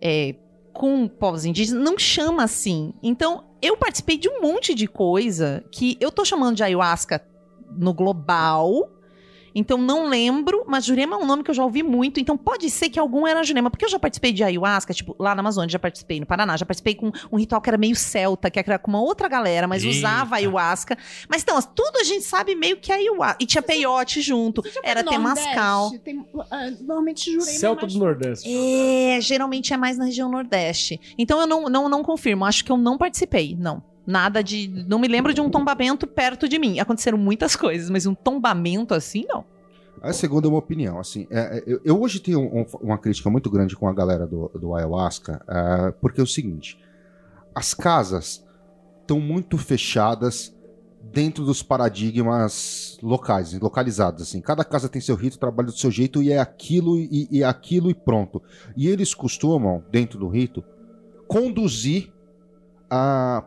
é, 0.00 0.34
com 0.72 1.06
povos 1.06 1.44
indígenas, 1.44 1.82
não 1.82 1.98
chama 1.98 2.42
assim. 2.42 2.94
Então, 3.02 3.44
eu 3.60 3.76
participei 3.76 4.16
de 4.16 4.28
um 4.28 4.40
monte 4.40 4.74
de 4.74 4.86
coisa 4.86 5.62
que 5.70 5.96
eu 6.00 6.10
tô 6.10 6.24
chamando 6.24 6.56
de 6.56 6.62
ayahuasca 6.62 7.22
no 7.76 7.92
global. 7.92 8.90
Então 9.54 9.78
não 9.78 10.08
lembro, 10.08 10.64
mas 10.66 10.84
Jurema 10.84 11.16
é 11.16 11.18
um 11.18 11.26
nome 11.26 11.42
que 11.42 11.50
eu 11.50 11.54
já 11.54 11.62
ouvi 11.62 11.82
muito, 11.82 12.18
então 12.18 12.36
pode 12.36 12.70
ser 12.70 12.88
que 12.88 12.98
algum 12.98 13.26
era 13.26 13.42
Jurema, 13.42 13.70
porque 13.70 13.84
eu 13.84 13.88
já 13.88 13.98
participei 13.98 14.32
de 14.32 14.42
ayahuasca, 14.42 14.94
tipo, 14.94 15.14
lá 15.18 15.34
na 15.34 15.40
Amazônia, 15.40 15.68
já 15.68 15.78
participei 15.78 16.20
no 16.20 16.26
Paraná, 16.26 16.56
já 16.56 16.64
participei 16.64 16.94
com 16.94 17.12
um 17.30 17.36
ritual 17.36 17.60
que 17.60 17.68
era 17.68 17.78
meio 17.78 17.94
celta, 17.94 18.50
que 18.50 18.58
era 18.58 18.78
com 18.78 18.90
uma 18.90 19.00
outra 19.00 19.28
galera, 19.28 19.66
mas 19.66 19.84
Eita. 19.84 19.96
usava 19.96 20.36
ayahuasca. 20.36 20.96
Mas 21.28 21.42
então, 21.42 21.60
tudo 21.60 21.98
a 21.98 22.04
gente 22.04 22.24
sabe 22.24 22.54
meio 22.54 22.76
que 22.78 22.90
é 22.90 22.96
ayahuasca. 22.96 23.38
E 23.40 23.46
tinha 23.46 23.62
peiote 23.62 24.20
junto, 24.20 24.62
era 24.82 25.04
temascal. 25.04 25.90
Tem, 25.98 26.24
ah, 26.50 26.70
normalmente 26.80 27.30
Jurema 27.30 27.50
é 27.50 27.54
Celta 27.54 27.82
mais 27.82 27.92
do 27.92 27.98
Nordeste. 27.98 28.48
É, 28.50 29.20
geralmente 29.20 29.72
é 29.72 29.76
mais 29.76 29.98
na 29.98 30.06
região 30.06 30.30
Nordeste. 30.30 31.00
Então 31.18 31.40
eu 31.40 31.46
não, 31.46 31.64
não, 31.64 31.88
não 31.88 32.02
confirmo, 32.02 32.44
acho 32.44 32.64
que 32.64 32.72
eu 32.72 32.76
não 32.76 32.96
participei, 32.96 33.56
não. 33.58 33.91
Nada 34.06 34.42
de. 34.42 34.68
Não 34.88 34.98
me 34.98 35.06
lembro 35.08 35.32
de 35.32 35.40
um 35.40 35.48
tombamento 35.48 36.06
perto 36.06 36.48
de 36.48 36.58
mim. 36.58 36.80
Aconteceram 36.80 37.16
muitas 37.18 37.54
coisas, 37.56 37.88
mas 37.90 38.06
um 38.06 38.14
tombamento 38.14 38.94
assim, 38.94 39.24
não. 39.28 39.44
A 40.00 40.12
segunda 40.12 40.48
é 40.48 40.50
uma 40.50 40.58
opinião, 40.58 40.98
assim, 40.98 41.28
é, 41.30 41.58
é, 41.58 41.62
eu, 41.64 41.80
eu 41.84 42.00
hoje 42.00 42.18
tenho 42.18 42.40
um- 42.40 42.66
uma 42.80 42.98
crítica 42.98 43.30
muito 43.30 43.48
grande 43.48 43.76
com 43.76 43.86
a 43.86 43.92
galera 43.92 44.26
do, 44.26 44.50
do 44.58 44.74
ayahuasca, 44.74 45.40
é, 45.46 45.92
porque 46.00 46.20
é 46.20 46.24
o 46.24 46.26
seguinte, 46.26 46.76
as 47.54 47.72
casas 47.72 48.44
estão 49.00 49.20
muito 49.20 49.56
fechadas 49.56 50.52
dentro 51.00 51.44
dos 51.44 51.62
paradigmas 51.62 52.98
locais, 53.00 53.52
localizados, 53.60 54.22
assim, 54.22 54.40
cada 54.40 54.64
casa 54.64 54.88
tem 54.88 55.00
seu 55.00 55.14
rito, 55.14 55.38
trabalha 55.38 55.66
do 55.66 55.76
seu 55.78 55.90
jeito 55.90 56.20
e 56.20 56.32
é 56.32 56.38
aquilo 56.38 56.98
e, 56.98 57.28
e 57.30 57.42
é 57.42 57.46
aquilo 57.46 57.88
e 57.88 57.94
pronto. 57.94 58.42
E 58.76 58.88
eles 58.88 59.14
costumam, 59.14 59.84
dentro 59.90 60.18
do 60.18 60.26
rito, 60.28 60.64
conduzir 61.28 62.12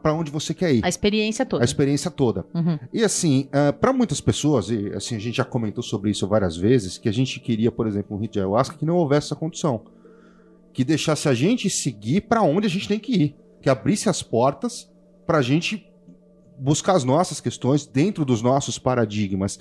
para 0.01 0.13
onde 0.13 0.31
você 0.31 0.53
quer 0.53 0.73
ir. 0.73 0.84
A 0.84 0.89
experiência 0.89 1.45
toda. 1.45 1.63
A 1.63 1.65
experiência 1.65 2.09
toda. 2.09 2.45
Uhum. 2.53 2.80
E 2.93 3.03
assim, 3.03 3.47
para 3.80 3.93
muitas 3.93 4.19
pessoas, 4.19 4.69
e 4.69 4.88
assim, 4.93 5.15
a 5.15 5.19
gente 5.19 5.38
já 5.38 5.45
comentou 5.45 5.84
sobre 5.84 6.09
isso 6.11 6.27
várias 6.27 6.57
vezes, 6.57 6.97
que 6.97 7.07
a 7.07 7.13
gente 7.13 7.39
queria, 7.39 7.72
por 7.72 7.88
exemplo, 7.88 8.15
um 8.15 8.19
rito 8.19 8.34
de 8.34 8.39
ayahuasca 8.39 8.77
que 8.77 8.85
não 8.85 8.95
houvesse 8.97 9.27
essa 9.27 9.35
condição. 9.35 9.85
Que 10.73 10.84
deixasse 10.84 11.30
a 11.30 11.34
gente 11.34 11.69
seguir 11.69 12.22
para 12.22 12.41
onde 12.41 12.67
a 12.67 12.69
gente 12.69 12.88
tem 12.88 12.99
que 12.99 13.11
ir. 13.13 13.35
Que 13.61 13.69
abrisse 13.69 14.09
as 14.09 14.22
portas 14.22 14.91
para 15.26 15.38
a 15.38 15.41
gente 15.41 15.88
buscar 16.57 16.93
as 16.95 17.03
nossas 17.03 17.39
questões 17.41 17.85
dentro 17.85 18.26
dos 18.26 18.41
nossos 18.41 18.77
paradigmas. 18.80 19.59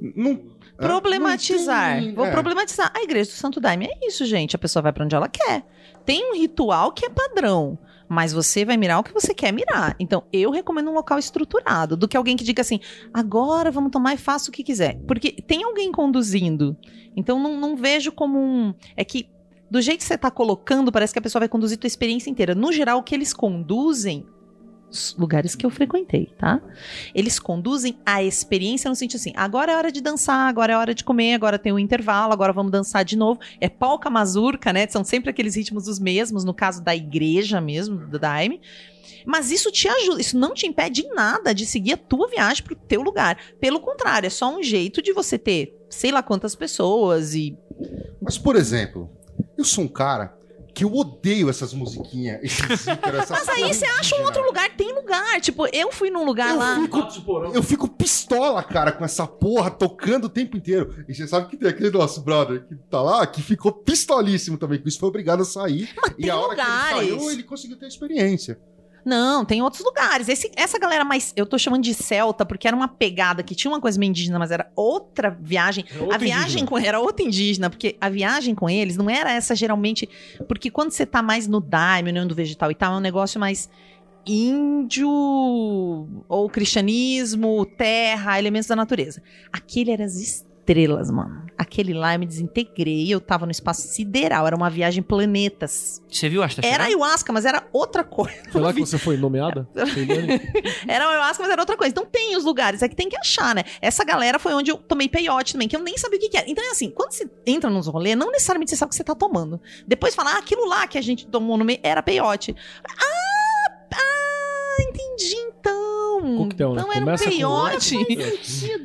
Não, 0.00 0.40
é, 0.78 0.86
Problematizar. 0.86 1.96
não 1.96 2.02
tem- 2.04 2.14
Vou 2.14 2.26
é. 2.26 2.30
problematizar. 2.30 2.92
A 2.94 3.02
igreja 3.02 3.30
do 3.30 3.34
Santo 3.34 3.60
Daime 3.60 3.86
é 3.86 4.06
isso, 4.06 4.24
gente. 4.24 4.54
A 4.54 4.58
pessoa 4.58 4.82
vai 4.82 4.92
pra 4.92 5.04
onde 5.04 5.14
ela 5.14 5.28
quer. 5.28 5.64
Tem 6.04 6.30
um 6.32 6.36
ritual 6.36 6.92
que 6.92 7.04
é 7.04 7.08
padrão. 7.10 7.78
Mas 8.08 8.32
você 8.32 8.64
vai 8.64 8.76
mirar 8.76 8.98
o 8.98 9.02
que 9.04 9.12
você 9.12 9.34
quer 9.34 9.52
mirar. 9.52 9.94
Então, 9.98 10.24
eu 10.32 10.50
recomendo 10.50 10.90
um 10.90 10.94
local 10.94 11.18
estruturado, 11.18 11.96
do 11.96 12.08
que 12.08 12.16
alguém 12.16 12.36
que 12.36 12.44
diga 12.44 12.62
assim: 12.62 12.80
agora 13.12 13.70
vamos 13.70 13.90
tomar 13.90 14.14
e 14.14 14.18
faça 14.18 14.48
o 14.48 14.52
que 14.52 14.64
quiser. 14.64 14.98
Porque 15.06 15.32
tem 15.32 15.62
alguém 15.62 15.92
conduzindo. 15.92 16.76
Então, 17.14 17.38
não, 17.38 17.58
não 17.60 17.76
vejo 17.76 18.10
como 18.12 18.38
um. 18.38 18.74
É 18.96 19.04
que, 19.04 19.28
do 19.70 19.82
jeito 19.82 19.98
que 19.98 20.06
você 20.06 20.16
tá 20.16 20.30
colocando, 20.30 20.90
parece 20.90 21.12
que 21.12 21.18
a 21.18 21.22
pessoa 21.22 21.40
vai 21.40 21.48
conduzir 21.48 21.76
tua 21.76 21.86
experiência 21.86 22.30
inteira. 22.30 22.54
No 22.54 22.72
geral, 22.72 22.98
o 22.98 23.02
que 23.02 23.14
eles 23.14 23.32
conduzem. 23.32 24.24
Lugares 25.18 25.54
que 25.54 25.66
eu 25.66 25.70
frequentei, 25.70 26.32
tá? 26.38 26.60
Eles 27.14 27.38
conduzem 27.38 27.98
a 28.06 28.22
experiência 28.22 28.88
no 28.88 28.96
sentido 28.96 29.18
assim: 29.18 29.32
agora 29.36 29.72
é 29.72 29.76
hora 29.76 29.92
de 29.92 30.00
dançar, 30.00 30.48
agora 30.48 30.72
é 30.72 30.76
hora 30.76 30.94
de 30.94 31.04
comer, 31.04 31.34
agora 31.34 31.58
tem 31.58 31.72
um 31.72 31.78
intervalo, 31.78 32.32
agora 32.32 32.52
vamos 32.52 32.72
dançar 32.72 33.04
de 33.04 33.16
novo. 33.16 33.40
É 33.60 33.68
polca 33.68 34.08
mazurca, 34.08 34.72
né? 34.72 34.86
São 34.88 35.04
sempre 35.04 35.30
aqueles 35.30 35.54
ritmos 35.54 35.88
os 35.88 35.98
mesmos, 35.98 36.44
no 36.44 36.54
caso 36.54 36.82
da 36.82 36.96
igreja 36.96 37.60
mesmo, 37.60 38.06
do 38.06 38.18
Daime. 38.18 38.60
Mas 39.26 39.50
isso 39.50 39.70
te 39.70 39.88
ajuda, 39.88 40.20
isso 40.20 40.38
não 40.38 40.54
te 40.54 40.66
impede 40.66 41.02
em 41.02 41.14
nada 41.14 41.54
de 41.54 41.66
seguir 41.66 41.92
a 41.92 41.96
tua 41.98 42.28
viagem 42.28 42.64
pro 42.64 42.74
teu 42.74 43.02
lugar. 43.02 43.36
Pelo 43.60 43.80
contrário, 43.80 44.26
é 44.26 44.30
só 44.30 44.56
um 44.56 44.62
jeito 44.62 45.02
de 45.02 45.12
você 45.12 45.36
ter 45.36 45.78
sei 45.88 46.10
lá 46.10 46.22
quantas 46.22 46.54
pessoas 46.54 47.34
e. 47.34 47.56
Mas, 48.20 48.36
por 48.36 48.56
exemplo, 48.56 49.10
eu 49.56 49.64
sou 49.64 49.84
um 49.84 49.88
cara 49.88 50.37
que 50.78 50.84
eu 50.84 50.94
odeio 50.94 51.50
essas 51.50 51.74
musiquinhas, 51.74 52.38
esses 52.44 52.86
ícaros, 52.86 53.22
essas 53.22 53.44
Mas 53.44 53.48
aí 53.48 53.74
você 53.74 53.84
acha 53.84 54.14
um 54.14 54.22
outro 54.22 54.44
lugar, 54.44 54.70
tem 54.76 54.94
lugar. 54.94 55.40
Tipo, 55.40 55.66
eu 55.72 55.90
fui 55.90 56.08
num 56.08 56.24
lugar 56.24 56.56
lá. 56.56 56.78
Eu 57.52 57.64
fico 57.64 57.88
pistola, 57.88 58.62
cara, 58.62 58.92
com 58.92 59.04
essa 59.04 59.26
porra 59.26 59.72
tocando 59.72 60.26
o 60.26 60.28
tempo 60.28 60.56
inteiro. 60.56 61.04
E 61.08 61.14
você 61.14 61.26
sabe 61.26 61.48
que 61.48 61.56
tem 61.56 61.68
aquele 61.68 61.90
nosso 61.90 62.20
brother 62.20 62.64
que 62.64 62.76
tá 62.88 63.02
lá, 63.02 63.26
que 63.26 63.42
ficou 63.42 63.72
pistolíssimo 63.72 64.56
também, 64.56 64.80
com 64.80 64.88
isso 64.88 65.00
foi 65.00 65.08
obrigado 65.08 65.42
a 65.42 65.44
sair. 65.44 65.88
e 66.16 66.22
tem 66.22 66.30
a 66.30 66.36
hora 66.36 66.54
que 66.54 66.60
lugares. 66.60 67.08
ele 67.08 67.18
saiu, 67.18 67.30
ele 67.32 67.42
conseguiu 67.42 67.76
ter 67.76 67.86
a 67.86 67.88
experiência. 67.88 68.60
Não, 69.04 69.44
tem 69.44 69.62
outros 69.62 69.82
lugares. 69.84 70.28
Esse- 70.28 70.50
essa 70.56 70.78
galera 70.78 71.04
mais. 71.04 71.32
Eu 71.36 71.46
tô 71.46 71.56
chamando 71.58 71.82
de 71.82 71.94
celta 71.94 72.44
porque 72.44 72.66
era 72.68 72.76
uma 72.76 72.88
pegada 72.88 73.42
que 73.42 73.54
tinha 73.54 73.70
uma 73.70 73.80
coisa 73.80 73.98
meio 73.98 74.10
indígena, 74.10 74.38
mas 74.38 74.50
era 74.50 74.70
outra 74.76 75.30
viagem. 75.40 75.84
outro 75.98 76.14
a 76.14 76.18
viagem 76.18 76.42
indígena. 76.62 76.66
com 76.68 76.78
era 76.78 77.00
outra 77.00 77.24
indígena, 77.24 77.70
porque 77.70 77.96
a 78.00 78.08
viagem 78.08 78.54
com 78.54 78.68
eles 78.68 78.96
não 78.96 79.08
era 79.08 79.32
essa 79.32 79.54
geralmente. 79.56 80.08
Porque 80.46 80.70
quando 80.70 80.90
você 80.90 81.06
tá 81.06 81.22
mais 81.22 81.46
no 81.46 81.60
daime, 81.60 82.12
no 82.12 82.26
do 82.26 82.34
vegetal 82.34 82.70
e 82.70 82.74
tal, 82.74 82.94
é 82.94 82.96
um 82.96 83.00
negócio 83.00 83.40
mais 83.40 83.68
índio 84.26 85.08
ou 86.28 86.48
cristianismo, 86.50 87.64
terra, 87.64 88.38
elementos 88.38 88.68
da 88.68 88.76
natureza. 88.76 89.22
Aquele 89.52 89.90
era 89.90 90.04
as 90.04 90.44
estrelas, 90.68 91.10
mano. 91.10 91.46
Aquele 91.56 91.92
lá 91.92 92.14
eu 92.14 92.20
me 92.20 92.26
desintegrei, 92.26 93.12
eu 93.12 93.20
tava 93.20 93.44
no 93.44 93.50
espaço 93.50 93.88
sideral, 93.88 94.46
era 94.46 94.54
uma 94.54 94.70
viagem 94.70 95.02
planetas. 95.02 96.02
Você 96.08 96.28
viu 96.28 96.42
Asta 96.42 96.64
Era 96.64 96.84
ayahuasca, 96.84 97.32
mas 97.32 97.44
era 97.44 97.66
outra 97.72 98.04
coisa. 98.04 98.36
Foi 98.52 98.60
lá 98.60 98.72
que 98.72 98.80
você 98.80 98.98
foi 98.98 99.16
nomeada? 99.16 99.68
Era 100.86 101.08
ayahuasca, 101.08 101.42
mas 101.42 101.52
era 101.52 101.60
outra 101.60 101.76
coisa. 101.76 101.90
Então 101.90 102.04
tem 102.04 102.36
os 102.36 102.44
lugares, 102.44 102.82
é 102.82 102.88
que 102.88 102.94
tem 102.94 103.08
que 103.08 103.16
achar, 103.16 103.54
né? 103.54 103.64
Essa 103.80 104.04
galera 104.04 104.38
foi 104.38 104.54
onde 104.54 104.70
eu 104.70 104.76
tomei 104.76 105.08
peiote 105.08 105.52
também, 105.52 105.68
que 105.68 105.76
eu 105.76 105.82
nem 105.82 105.96
sabia 105.98 106.18
o 106.18 106.20
que, 106.20 106.28
que 106.28 106.36
era. 106.36 106.48
Então 106.48 106.64
é 106.64 106.70
assim, 106.70 106.90
quando 106.90 107.12
você 107.12 107.28
entra 107.46 107.68
nos 107.68 107.86
rolês, 107.86 108.16
não 108.16 108.30
necessariamente 108.30 108.70
você 108.70 108.76
sabe 108.76 108.88
o 108.88 108.90
que 108.90 108.96
você 108.96 109.04
tá 109.04 109.14
tomando. 109.14 109.60
Depois 109.86 110.14
fala, 110.14 110.34
ah, 110.34 110.38
aquilo 110.38 110.66
lá 110.66 110.86
que 110.86 110.98
a 110.98 111.02
gente 111.02 111.26
tomou 111.26 111.56
no 111.56 111.64
meio 111.64 111.80
era 111.82 112.02
peiote. 112.02 112.54
Ah, 112.84 113.72
ah, 113.94 114.82
entendi 114.82 115.47
então. 116.18 116.36
Coquetel, 116.38 116.74
né? 116.74 116.80
Então 116.80 116.92
era 116.92 117.00
um 117.00 117.04
Começa 117.04 117.24
com- 117.24 117.30
peiote. 117.30 117.96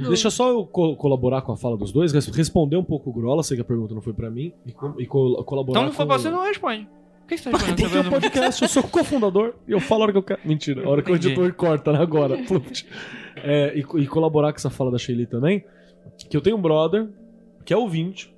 Deixa 0.07 0.29
só 0.29 0.49
eu 0.49 0.65
co- 0.65 0.95
colaborar 0.95 1.41
com 1.41 1.51
a 1.51 1.57
fala 1.57 1.77
dos 1.77 1.91
dois, 1.91 2.11
res- 2.11 2.27
responder 2.27 2.75
um 2.77 2.83
pouco 2.83 3.09
o 3.09 3.13
Grola, 3.13 3.43
sei 3.43 3.57
que 3.57 3.61
a 3.61 3.65
pergunta 3.65 3.93
não 3.93 4.01
foi 4.01 4.13
pra 4.13 4.29
mim, 4.29 4.53
e, 4.65 4.71
co- 4.71 4.95
e 4.99 5.05
co- 5.05 5.43
colaborar 5.43 5.79
Então 5.79 5.85
não 5.89 5.91
foi 5.93 6.05
com... 6.05 6.09
pra 6.09 6.17
você, 6.17 6.29
não 6.29 6.43
responde. 6.43 6.87
Por 7.21 7.27
que 7.29 7.37
você 7.37 7.49
tá 7.51 7.57
respondendo? 7.57 7.81
Porque 7.89 7.97
é 7.97 8.01
um 8.01 8.09
podcast, 8.11 8.61
eu 8.63 8.67
sou 8.69 8.83
cofundador 8.83 9.53
e 9.67 9.71
eu 9.71 9.79
falo 9.79 10.01
a 10.01 10.03
hora 10.03 10.11
que 10.11 10.17
eu 10.17 10.23
quero. 10.23 10.39
Mentira, 10.43 10.85
a 10.85 10.89
hora 10.89 11.01
que 11.01 11.11
o 11.11 11.15
editor 11.15 11.53
corta, 11.53 11.91
né, 11.93 11.99
agora. 11.99 12.37
É, 13.37 13.73
e, 13.77 13.79
e 13.79 14.07
colaborar 14.07 14.51
com 14.51 14.57
essa 14.57 14.69
fala 14.69 14.91
da 14.91 14.97
Shelly 14.97 15.25
também, 15.25 15.63
que 16.29 16.35
eu 16.35 16.41
tenho 16.41 16.57
um 16.57 16.61
brother, 16.61 17.07
que 17.65 17.73
é 17.73 17.77
ouvinte, 17.77 18.33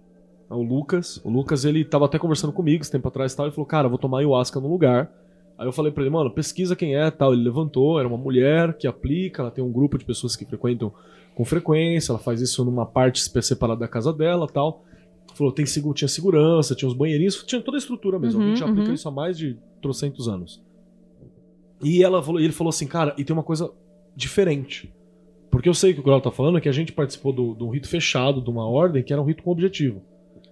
é 0.50 0.54
o 0.54 0.62
Lucas. 0.62 1.20
O 1.24 1.30
Lucas, 1.30 1.66
ele 1.66 1.84
tava 1.84 2.06
até 2.06 2.18
conversando 2.20 2.54
comigo 2.54 2.82
esse 2.84 2.92
tempo 2.92 3.08
atrás 3.08 3.34
e 3.34 3.36
tal, 3.38 3.48
ele 3.48 3.56
falou, 3.56 3.66
cara, 3.66 3.86
eu 3.88 3.90
vou 3.90 3.98
tomar 4.00 4.20
ayahuasca 4.20 4.60
num 4.60 4.70
lugar. 4.70 5.12
Aí 5.58 5.66
eu 5.66 5.72
falei 5.72 5.92
pra 5.92 6.04
ele, 6.04 6.10
mano, 6.10 6.30
pesquisa 6.30 6.76
quem 6.76 6.96
é 6.96 7.10
tal. 7.10 7.34
Ele 7.34 7.44
levantou, 7.44 8.00
era 8.00 8.08
uma 8.08 8.18
mulher 8.18 8.78
que 8.78 8.88
aplica, 8.88 9.42
ela 9.42 9.52
tem 9.52 9.64
um 9.64 9.72
grupo 9.72 9.98
de 9.98 10.06
pessoas 10.06 10.36
que 10.36 10.46
frequentam 10.46 10.92
com 11.34 11.44
frequência, 11.44 12.12
ela 12.12 12.20
faz 12.20 12.42
isso 12.42 12.64
numa 12.64 12.86
parte 12.86 13.22
separada 13.42 13.82
da 13.82 13.88
casa 13.88 14.12
dela 14.14 14.48
tal. 14.48 14.84
Falou, 15.34 15.52
tem, 15.52 15.66
tinha 15.66 16.08
segurança, 16.08 16.76
tinha 16.76 16.88
os 16.88 16.96
banheirinhos, 16.96 17.44
tinha 17.44 17.62
toda 17.62 17.78
a 17.78 17.80
estrutura 17.80 18.18
mesmo. 18.18 18.40
Uhum, 18.40 18.46
a 18.46 18.50
gente 18.50 18.60
já 18.60 18.66
aplica 18.66 18.88
uhum. 18.88 18.94
isso 18.94 19.08
há 19.08 19.12
mais 19.12 19.38
de 19.38 19.58
trocentos 19.82 20.30
anos. 20.30 20.64
E 21.84 22.04
ela 22.04 22.24
falou, 22.24 22.40
ele 22.40 22.54
falou 22.54 22.70
assim, 22.70 22.88
cara, 22.88 23.14
e 23.18 23.24
tem 23.24 23.34
uma 23.34 23.44
coisa 23.44 23.70
diferente. 24.16 24.94
Porque 25.52 25.68
eu 25.68 25.74
sei 25.74 25.94
que 25.94 26.00
o 26.00 26.04
Grau 26.04 26.22
tá 26.22 26.32
falando 26.32 26.58
é 26.58 26.62
que 26.62 26.70
a 26.70 26.74
gente 26.74 26.92
participou 26.94 27.34
de 27.34 27.64
um 27.64 27.70
rito 27.70 27.88
fechado, 27.88 28.42
de 28.42 28.50
uma 28.50 28.68
ordem, 28.68 29.04
que 29.04 29.12
era 29.12 29.22
um 29.22 29.26
rito 29.26 29.44
com 29.44 29.52
objetivo. 29.52 30.02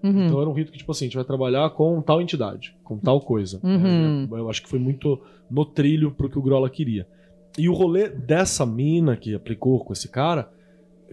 Uhum. 0.03 0.25
Então 0.25 0.41
era 0.41 0.49
um 0.49 0.53
rito 0.53 0.71
que, 0.71 0.77
tipo 0.77 0.91
assim, 0.91 1.05
a 1.05 1.07
gente 1.07 1.15
vai 1.15 1.23
trabalhar 1.23 1.69
com 1.69 2.01
tal 2.01 2.21
entidade, 2.21 2.75
com 2.83 2.97
tal 2.97 3.21
coisa. 3.21 3.59
Uhum. 3.63 4.27
É, 4.33 4.39
eu 4.39 4.49
acho 4.49 4.61
que 4.61 4.69
foi 4.69 4.79
muito 4.79 5.19
no 5.49 5.65
trilho 5.65 6.11
pro 6.11 6.29
que 6.29 6.37
o 6.37 6.41
Grola 6.41 6.69
queria. 6.69 7.07
E 7.57 7.69
o 7.69 7.73
rolê 7.73 8.09
dessa 8.09 8.65
mina 8.65 9.15
que 9.15 9.33
aplicou 9.33 9.79
com 9.83 9.93
esse 9.93 10.09
cara, 10.09 10.51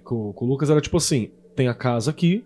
com, 0.02 0.32
com 0.32 0.44
o 0.44 0.48
Lucas, 0.48 0.70
era 0.70 0.80
tipo 0.80 0.96
assim: 0.96 1.30
tem 1.54 1.68
a 1.68 1.74
casa 1.74 2.10
aqui, 2.10 2.44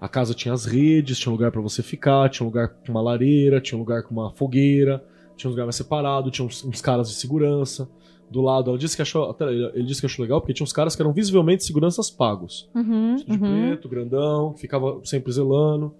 a 0.00 0.08
casa 0.08 0.32
tinha 0.32 0.54
as 0.54 0.64
redes, 0.64 1.18
tinha 1.18 1.30
um 1.30 1.34
lugar 1.34 1.50
pra 1.50 1.60
você 1.60 1.82
ficar, 1.82 2.30
tinha 2.30 2.46
um 2.46 2.48
lugar 2.48 2.68
com 2.68 2.90
uma 2.90 3.02
lareira, 3.02 3.60
tinha 3.60 3.76
um 3.76 3.80
lugar 3.80 4.04
com 4.04 4.14
uma 4.14 4.30
fogueira, 4.30 5.04
tinha 5.36 5.48
um 5.48 5.52
lugar 5.52 5.64
mais 5.64 5.76
separado, 5.76 6.30
tinha 6.30 6.46
uns, 6.46 6.64
uns 6.64 6.80
caras 6.80 7.10
de 7.10 7.16
segurança. 7.16 7.88
Do 8.30 8.42
lado, 8.42 8.70
ela 8.70 8.78
disse 8.78 8.94
que 8.94 9.02
achou. 9.02 9.34
Ele 9.74 9.84
disse 9.84 10.00
que 10.00 10.06
achou 10.06 10.22
legal 10.22 10.40
porque 10.40 10.52
tinha 10.52 10.64
uns 10.64 10.72
caras 10.72 10.94
que 10.94 11.00
eram 11.00 11.12
visivelmente 11.12 11.64
seguranças 11.64 12.10
pagos 12.10 12.68
Uhum, 12.74 13.16
de 13.16 13.32
uhum. 13.32 13.38
preto, 13.38 13.88
grandão, 13.88 14.54
ficava 14.54 15.00
sempre 15.04 15.32
zelando. 15.32 15.94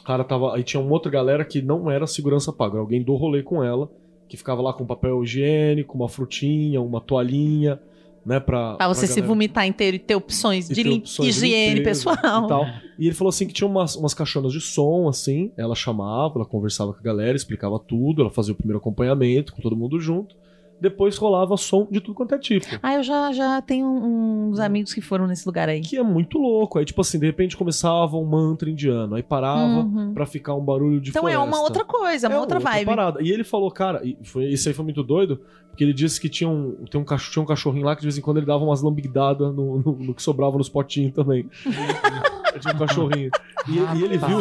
O 0.00 0.02
cara 0.02 0.24
tava. 0.24 0.54
Aí 0.56 0.62
tinha 0.62 0.80
uma 0.80 0.92
outra 0.92 1.10
galera 1.10 1.44
que 1.44 1.60
não 1.60 1.90
era 1.90 2.06
segurança 2.06 2.52
paga, 2.52 2.74
era 2.74 2.80
alguém 2.80 3.02
do 3.02 3.14
rolê 3.14 3.42
com 3.42 3.62
ela, 3.62 3.90
que 4.28 4.36
ficava 4.36 4.62
lá 4.62 4.72
com 4.72 4.86
papel 4.86 5.22
higiênico, 5.22 5.96
uma 5.96 6.08
frutinha, 6.08 6.80
uma 6.80 7.00
toalhinha, 7.00 7.78
né, 8.24 8.40
pra... 8.40 8.74
Pra 8.74 8.88
você 8.88 9.06
se 9.06 9.14
galera. 9.14 9.26
vomitar 9.28 9.66
inteiro 9.66 9.96
e 9.96 10.00
ter 10.00 10.16
opções 10.16 10.68
E 10.68 10.74
de 10.74 10.82
ter 10.82 10.90
opções 10.90 11.34
de 11.34 11.46
higiene 11.46 11.74
limpeza 11.76 12.10
pessoal. 12.10 12.44
E, 12.44 12.48
tal. 12.48 12.66
e 12.98 13.06
ele 13.06 13.14
falou 13.14 13.28
assim 13.28 13.46
que 13.46 13.52
tinha 13.52 13.68
umas, 13.68 13.94
umas 13.94 14.14
caixonas 14.14 14.52
de 14.52 14.60
som, 14.60 15.08
assim. 15.08 15.52
Ela 15.56 15.74
chamava, 15.74 16.34
ela 16.36 16.44
conversava 16.44 16.92
com 16.92 16.98
a 16.98 17.02
galera, 17.02 17.36
explicava 17.36 17.78
tudo, 17.78 18.22
ela 18.22 18.30
fazia 18.30 18.52
o 18.52 18.56
primeiro 18.56 18.78
acompanhamento 18.78 19.52
com 19.54 19.62
todo 19.62 19.76
mundo 19.76 20.00
junto. 20.00 20.34
Depois 20.80 21.16
rolava 21.16 21.56
som 21.56 21.86
de 21.90 22.00
tudo 22.00 22.14
quanto 22.14 22.34
é 22.34 22.38
tipo. 22.38 22.66
Ah, 22.82 22.94
eu 22.94 23.02
já, 23.02 23.32
já 23.32 23.62
tenho 23.62 23.86
uns 23.88 24.60
amigos 24.60 24.92
que 24.92 25.00
foram 25.00 25.26
nesse 25.26 25.46
lugar 25.46 25.68
aí. 25.68 25.80
Que 25.80 25.96
é 25.96 26.02
muito 26.02 26.38
louco. 26.38 26.78
Aí, 26.78 26.84
tipo 26.84 27.00
assim, 27.00 27.18
de 27.18 27.24
repente 27.26 27.56
começava 27.56 28.16
um 28.16 28.24
mantra 28.26 28.68
indiano, 28.68 29.14
aí 29.14 29.22
parava 29.22 29.56
Uhum. 29.80 30.12
pra 30.12 30.26
ficar 30.26 30.54
um 30.54 30.60
barulho 30.64 31.00
de 31.00 31.10
Então 31.10 31.26
é 31.28 31.36
uma 31.38 31.46
floresta. 31.46 31.62
outra 31.64 31.84
coisa, 31.84 32.26
é 32.26 32.28
uma 32.30 32.38
outra 32.40 32.58
vibe. 32.58 32.84
parada. 32.86 33.22
E 33.22 33.30
ele 33.30 33.42
falou, 33.44 33.70
cara, 33.70 34.00
e 34.04 34.16
foi, 34.22 34.44
isso 34.46 34.68
aí 34.68 34.74
foi 34.74 34.84
muito 34.84 35.02
doido, 35.02 35.40
porque 35.70 35.82
ele 35.82 35.92
disse 35.94 36.20
que 36.20 36.28
tinha 36.28 36.48
um, 36.48 36.72
tem 36.90 37.00
um, 37.00 37.04
cachorro, 37.04 37.32
tinha 37.32 37.42
um 37.42 37.46
cachorrinho 37.46 37.84
lá 37.86 37.94
que 37.94 38.00
de 38.02 38.06
vez 38.06 38.18
em 38.18 38.20
quando 38.20 38.36
ele 38.36 38.46
dava 38.46 38.62
umas 38.64 38.82
lambidadas 38.82 39.54
no, 39.54 39.78
no, 39.78 39.92
no 39.96 40.14
que 40.14 40.22
sobrava 40.22 40.58
nos 40.58 40.68
potinhos 40.68 41.12
também. 41.14 41.48
tinha 42.60 42.74
um 42.74 42.78
cachorrinho. 42.78 43.30
E, 43.68 43.98
e 43.98 44.02
ele 44.04 44.18
viu. 44.18 44.40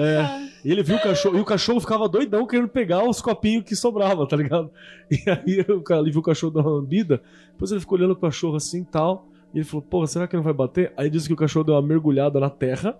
É, 0.00 0.51
e 0.64 0.70
ele 0.70 0.82
viu 0.82 0.96
o 0.96 1.02
cachorro, 1.02 1.36
e 1.36 1.40
o 1.40 1.44
cachorro 1.44 1.80
ficava 1.80 2.08
doidão 2.08 2.46
querendo 2.46 2.68
pegar 2.68 3.08
os 3.08 3.20
copinhos 3.20 3.64
que 3.64 3.74
sobrava, 3.74 4.26
tá 4.26 4.36
ligado? 4.36 4.70
E 5.10 5.28
aí 5.28 5.60
o 5.68 5.82
cara 5.82 6.02
viu 6.04 6.20
o 6.20 6.22
cachorro 6.22 6.52
dar 6.52 6.60
uma 6.60 6.70
lambida, 6.70 7.20
depois 7.52 7.70
ele 7.70 7.80
ficou 7.80 7.98
olhando 7.98 8.12
o 8.12 8.16
cachorro 8.16 8.56
assim 8.56 8.80
e 8.80 8.84
tal. 8.84 9.28
E 9.52 9.58
ele 9.58 9.64
falou, 9.64 9.82
porra, 9.82 10.06
será 10.06 10.26
que 10.26 10.34
não 10.34 10.42
vai 10.42 10.54
bater? 10.54 10.92
Aí 10.96 11.10
disse 11.10 11.26
que 11.26 11.34
o 11.34 11.36
cachorro 11.36 11.64
deu 11.64 11.74
uma 11.74 11.82
mergulhada 11.82 12.40
na 12.40 12.48
terra 12.48 12.98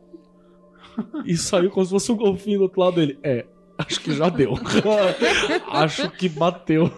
e 1.24 1.36
saiu 1.36 1.70
como 1.70 1.86
se 1.86 1.92
fosse 1.92 2.12
um 2.12 2.16
golfinho 2.16 2.58
do 2.58 2.64
outro 2.64 2.80
lado 2.80 2.96
dele. 2.96 3.18
É, 3.22 3.46
acho 3.78 4.00
que 4.00 4.12
já 4.12 4.28
deu. 4.28 4.52
acho 5.70 6.10
que 6.10 6.28
bateu. 6.28 6.90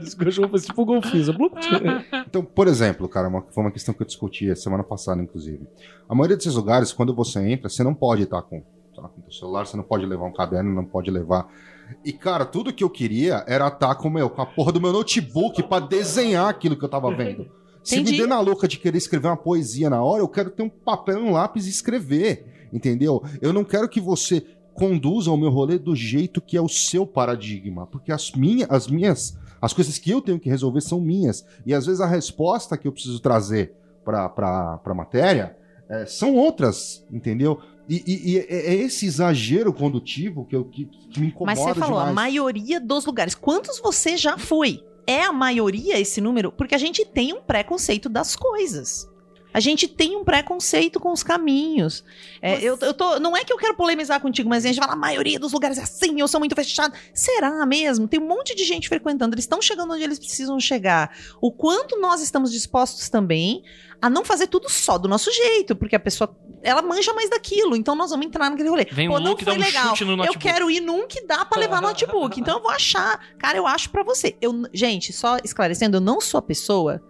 Disse 0.00 0.16
que 0.16 0.22
o 0.22 0.26
cachorro 0.26 0.48
fez 0.48 0.64
tipo 0.64 0.82
um 0.82 0.86
golfinho. 0.86 1.24
Então, 2.26 2.42
por 2.42 2.68
exemplo, 2.68 3.06
cara, 3.08 3.28
uma, 3.28 3.42
foi 3.42 3.64
uma 3.64 3.70
questão 3.70 3.92
que 3.92 4.02
eu 4.02 4.06
discuti 4.06 4.54
semana 4.56 4.82
passada, 4.82 5.22
inclusive. 5.22 5.66
A 6.08 6.14
maioria 6.14 6.36
desses 6.36 6.54
lugares, 6.54 6.92
quando 6.92 7.14
você 7.14 7.40
entra, 7.40 7.68
você 7.68 7.84
não 7.84 7.94
pode 7.94 8.22
estar 8.22 8.40
com, 8.40 8.62
tá, 9.02 9.08
com 9.08 9.28
o 9.28 9.32
celular, 9.32 9.66
você 9.66 9.76
não 9.76 9.84
pode 9.84 10.06
levar 10.06 10.26
um 10.26 10.32
caderno, 10.32 10.74
não 10.74 10.84
pode 10.84 11.10
levar. 11.10 11.48
E, 12.04 12.12
cara, 12.12 12.44
tudo 12.44 12.72
que 12.72 12.84
eu 12.84 12.90
queria 12.90 13.44
era 13.46 13.68
estar 13.68 13.94
com, 13.94 14.10
meu, 14.10 14.28
com 14.28 14.42
a 14.42 14.46
porra 14.46 14.72
do 14.72 14.80
meu 14.80 14.92
notebook 14.92 15.62
pra 15.62 15.80
desenhar 15.80 16.48
aquilo 16.48 16.76
que 16.76 16.84
eu 16.84 16.88
tava 16.88 17.14
vendo. 17.14 17.50
Se 17.82 17.94
Entendi. 17.94 18.12
me 18.12 18.18
der 18.18 18.26
na 18.26 18.40
louca 18.40 18.68
de 18.68 18.78
querer 18.78 18.98
escrever 18.98 19.28
uma 19.28 19.36
poesia 19.36 19.88
na 19.88 20.02
hora, 20.02 20.22
eu 20.22 20.28
quero 20.28 20.50
ter 20.50 20.62
um 20.62 20.68
papel 20.68 21.20
e 21.20 21.22
um 21.22 21.32
lápis 21.32 21.66
e 21.66 21.70
escrever. 21.70 22.68
Entendeu? 22.72 23.22
Eu 23.40 23.52
não 23.52 23.64
quero 23.64 23.88
que 23.88 24.00
você 24.00 24.44
conduza 24.74 25.30
o 25.30 25.36
meu 25.36 25.48
rolê 25.48 25.78
do 25.78 25.96
jeito 25.96 26.40
que 26.40 26.56
é 26.56 26.60
o 26.60 26.68
seu 26.68 27.06
paradigma. 27.06 27.86
Porque 27.86 28.12
as, 28.12 28.32
minha, 28.32 28.66
as 28.68 28.88
minhas. 28.88 29.38
As 29.60 29.72
coisas 29.72 29.98
que 29.98 30.10
eu 30.10 30.20
tenho 30.20 30.38
que 30.38 30.50
resolver 30.50 30.82
são 30.82 31.00
minhas. 31.00 31.44
E 31.64 31.72
às 31.72 31.86
vezes 31.86 32.00
a 32.00 32.06
resposta 32.06 32.76
que 32.76 32.86
eu 32.86 32.92
preciso 32.92 33.20
trazer 33.20 33.72
pra, 34.04 34.28
pra 34.28 34.94
matéria 34.94 35.56
é, 35.88 36.04
são 36.04 36.34
outras, 36.34 37.04
entendeu? 37.10 37.58
E, 37.88 38.02
e- 38.06 38.32
e 38.32 38.38
é 38.38 38.44
é 38.70 38.74
esse 38.74 39.06
exagero 39.06 39.72
condutivo 39.72 40.44
que, 40.44 40.54
eu, 40.54 40.64
que, 40.64 40.84
que 40.84 41.20
me 41.20 41.28
incomoda 41.28 41.46
Mas 41.46 41.58
você 41.58 41.74
falou, 41.80 41.98
a 41.98 42.08
demais. 42.08 42.14
maioria 42.14 42.78
dos 42.80 43.06
lugares. 43.06 43.34
Quantos 43.34 43.80
você 43.80 44.16
já 44.16 44.36
foi? 44.36 44.82
É 45.06 45.22
a 45.22 45.32
maioria 45.32 45.98
esse 45.98 46.20
número? 46.20 46.52
Porque 46.52 46.74
a 46.74 46.78
gente 46.78 47.02
tem 47.06 47.32
um 47.32 47.40
preconceito 47.40 48.10
das 48.10 48.36
coisas. 48.36 49.07
A 49.52 49.60
gente 49.60 49.88
tem 49.88 50.16
um 50.16 50.24
preconceito 50.24 51.00
com 51.00 51.10
os 51.10 51.22
caminhos. 51.22 52.04
É, 52.40 52.60
eu, 52.62 52.78
eu 52.80 52.92
tô, 52.92 53.18
não 53.18 53.36
é 53.36 53.44
que 53.44 53.52
eu 53.52 53.56
quero 53.56 53.74
polemizar 53.74 54.20
contigo, 54.20 54.48
mas 54.48 54.64
a 54.64 54.68
gente 54.68 54.78
fala, 54.78 54.92
a 54.92 54.96
maioria 54.96 55.38
dos 55.38 55.52
lugares 55.52 55.78
é 55.78 55.82
assim, 55.82 56.20
eu 56.20 56.28
sou 56.28 56.38
muito 56.38 56.54
fechado. 56.54 56.94
Será 57.14 57.64
mesmo? 57.64 58.06
Tem 58.06 58.20
um 58.20 58.26
monte 58.26 58.54
de 58.54 58.64
gente 58.64 58.88
frequentando, 58.88 59.34
eles 59.34 59.44
estão 59.44 59.60
chegando 59.62 59.92
onde 59.92 60.02
eles 60.02 60.18
precisam 60.18 60.60
chegar. 60.60 61.16
O 61.40 61.50
quanto 61.50 61.98
nós 61.98 62.20
estamos 62.20 62.52
dispostos 62.52 63.08
também 63.08 63.62
a 64.00 64.08
não 64.08 64.24
fazer 64.24 64.46
tudo 64.46 64.68
só 64.68 64.96
do 64.96 65.08
nosso 65.08 65.32
jeito, 65.32 65.74
porque 65.74 65.96
a 65.96 66.00
pessoa, 66.00 66.36
ela 66.62 66.82
manja 66.82 67.12
mais 67.14 67.28
daquilo, 67.28 67.74
então 67.74 67.96
nós 67.96 68.10
vamos 68.10 68.26
entrar 68.26 68.48
naquele 68.48 68.68
rolê. 68.68 68.86
Vem 68.92 69.08
Pô, 69.08 69.16
o 69.16 69.20
não 69.20 69.36
foi 69.36 69.54
um 69.54 69.58
legal. 69.58 69.88
chute 69.88 70.04
no 70.04 70.24
Eu 70.24 70.34
quero 70.34 70.70
ir 70.70 70.80
num 70.80 71.06
que 71.06 71.26
dá 71.26 71.44
pra 71.44 71.58
levar 71.58 71.82
notebook. 71.82 72.40
Então 72.40 72.58
eu 72.58 72.62
vou 72.62 72.70
achar. 72.70 73.18
Cara, 73.38 73.58
eu 73.58 73.66
acho 73.66 73.90
pra 73.90 74.02
você. 74.02 74.36
Eu, 74.40 74.52
gente, 74.72 75.12
só 75.12 75.38
esclarecendo, 75.42 75.96
eu 75.96 76.00
não 76.00 76.20
sou 76.20 76.38
a 76.38 76.42
pessoa 76.42 77.02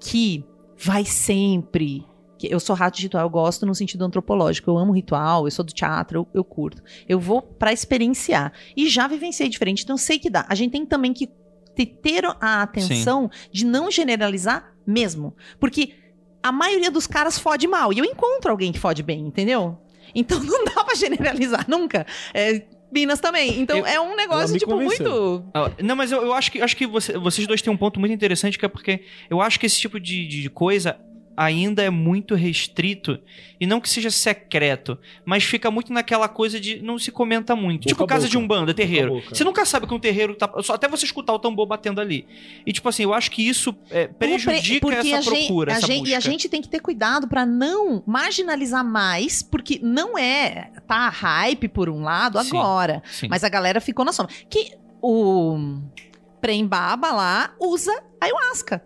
que 0.00 0.44
vai 0.78 1.04
sempre. 1.04 2.04
Eu 2.42 2.60
sou 2.60 2.76
rato 2.76 2.96
de 2.96 3.02
ritual, 3.02 3.24
eu 3.24 3.30
gosto 3.30 3.66
no 3.66 3.74
sentido 3.74 4.04
antropológico. 4.04 4.70
Eu 4.70 4.78
amo 4.78 4.92
ritual, 4.92 5.46
eu 5.46 5.50
sou 5.50 5.64
do 5.64 5.72
teatro, 5.72 6.20
eu, 6.20 6.28
eu 6.34 6.44
curto. 6.44 6.82
Eu 7.08 7.18
vou 7.18 7.42
pra 7.42 7.72
experienciar. 7.72 8.52
E 8.76 8.88
já 8.88 9.08
vivenciei 9.08 9.48
diferente, 9.48 9.82
então 9.82 9.94
eu 9.94 9.98
sei 9.98 10.18
que 10.20 10.30
dá. 10.30 10.46
A 10.48 10.54
gente 10.54 10.70
tem 10.72 10.86
também 10.86 11.12
que 11.12 11.26
te- 11.74 11.86
ter 11.86 12.24
a 12.40 12.62
atenção 12.62 13.28
de 13.50 13.66
não 13.66 13.90
generalizar 13.90 14.72
mesmo. 14.86 15.34
Porque 15.58 15.94
a 16.40 16.52
maioria 16.52 16.92
dos 16.92 17.08
caras 17.08 17.38
fode 17.40 17.66
mal. 17.66 17.92
E 17.92 17.98
eu 17.98 18.04
encontro 18.04 18.50
alguém 18.52 18.70
que 18.70 18.78
fode 18.78 19.02
bem, 19.02 19.20
entendeu? 19.26 19.76
Então 20.14 20.38
não 20.44 20.64
dá 20.64 20.84
pra 20.84 20.94
generalizar 20.94 21.66
nunca. 21.68 22.06
É, 22.32 22.64
Minas 22.90 23.20
também. 23.20 23.60
Então 23.60 23.78
Eu- 23.78 23.86
é 23.86 24.00
um 24.00 24.16
negócio, 24.16 24.58
tipo, 24.58 24.72
convenceu. 24.72 25.44
muito. 25.54 25.82
Não, 25.82 25.94
mas 25.94 26.10
eu, 26.12 26.22
eu 26.22 26.32
acho 26.32 26.50
que, 26.50 26.60
acho 26.62 26.76
que 26.76 26.86
você- 26.86 27.18
vocês 27.18 27.46
dois 27.46 27.60
têm 27.60 27.72
um 27.72 27.76
ponto 27.76 28.00
muito 28.00 28.12
interessante, 28.12 28.58
que 28.58 28.64
é 28.64 28.68
porque 28.68 29.00
eu 29.28 29.40
acho 29.42 29.60
que 29.60 29.66
esse 29.66 29.78
tipo 29.78 30.00
de, 30.00 30.26
de 30.26 30.48
coisa 30.50 30.98
ainda 31.40 31.84
é 31.84 31.88
muito 31.88 32.34
restrito, 32.34 33.16
e 33.60 33.66
não 33.66 33.80
que 33.80 33.88
seja 33.88 34.10
secreto, 34.10 34.98
mas 35.24 35.44
fica 35.44 35.70
muito 35.70 35.92
naquela 35.92 36.28
coisa 36.28 36.58
de 36.58 36.82
não 36.82 36.98
se 36.98 37.12
comenta 37.12 37.54
muito. 37.54 37.82
Boca 37.82 37.88
tipo 37.88 38.02
a 38.04 38.06
casa 38.08 38.22
boca. 38.26 38.30
de 38.30 38.36
umbanda, 38.38 38.74
terreiro. 38.74 39.14
Boca. 39.14 39.34
Você 39.34 39.44
nunca 39.44 39.64
sabe 39.64 39.86
que 39.86 39.94
um 39.94 40.00
terreiro 40.00 40.34
tá... 40.34 40.50
Só 40.62 40.74
até 40.74 40.88
você 40.88 41.04
escutar 41.04 41.32
o 41.32 41.38
tambor 41.38 41.64
batendo 41.66 42.00
ali. 42.00 42.26
E 42.66 42.72
tipo 42.72 42.88
assim, 42.88 43.04
eu 43.04 43.14
acho 43.14 43.30
que 43.30 43.46
isso 43.48 43.72
é, 43.88 44.08
prejudica 44.08 44.80
Porque 44.80 44.96
essa 44.96 45.18
a 45.18 45.20
gente- 45.20 45.46
procura, 45.46 45.72
a 45.72 45.76
essa 45.76 45.86
gente, 45.86 45.98
busca. 46.00 46.10
E 46.10 46.14
a 46.16 46.20
gente 46.20 46.48
tem 46.48 46.60
que 46.60 46.68
ter 46.68 46.80
cuidado 46.80 47.28
pra 47.28 47.46
não 47.46 48.02
marginalizar 48.04 48.84
mais, 48.84 49.40
porque 49.40 49.78
não 49.80 50.18
é. 50.18 50.72
Tá 50.88 51.08
hype 51.08 51.68
por 51.68 51.88
um 51.88 52.02
lado 52.02 52.42
Sim, 52.42 52.48
agora. 52.48 53.00
Sim. 53.06 53.28
Mas 53.28 53.44
a 53.44 53.48
galera 53.48 53.80
ficou 53.80 54.04
na 54.04 54.12
sombra. 54.12 54.34
Que 54.50 54.72
o 55.00 55.78
Prembaba 56.40 57.12
lá 57.12 57.54
usa 57.60 57.92
ayahuasca. 58.20 58.82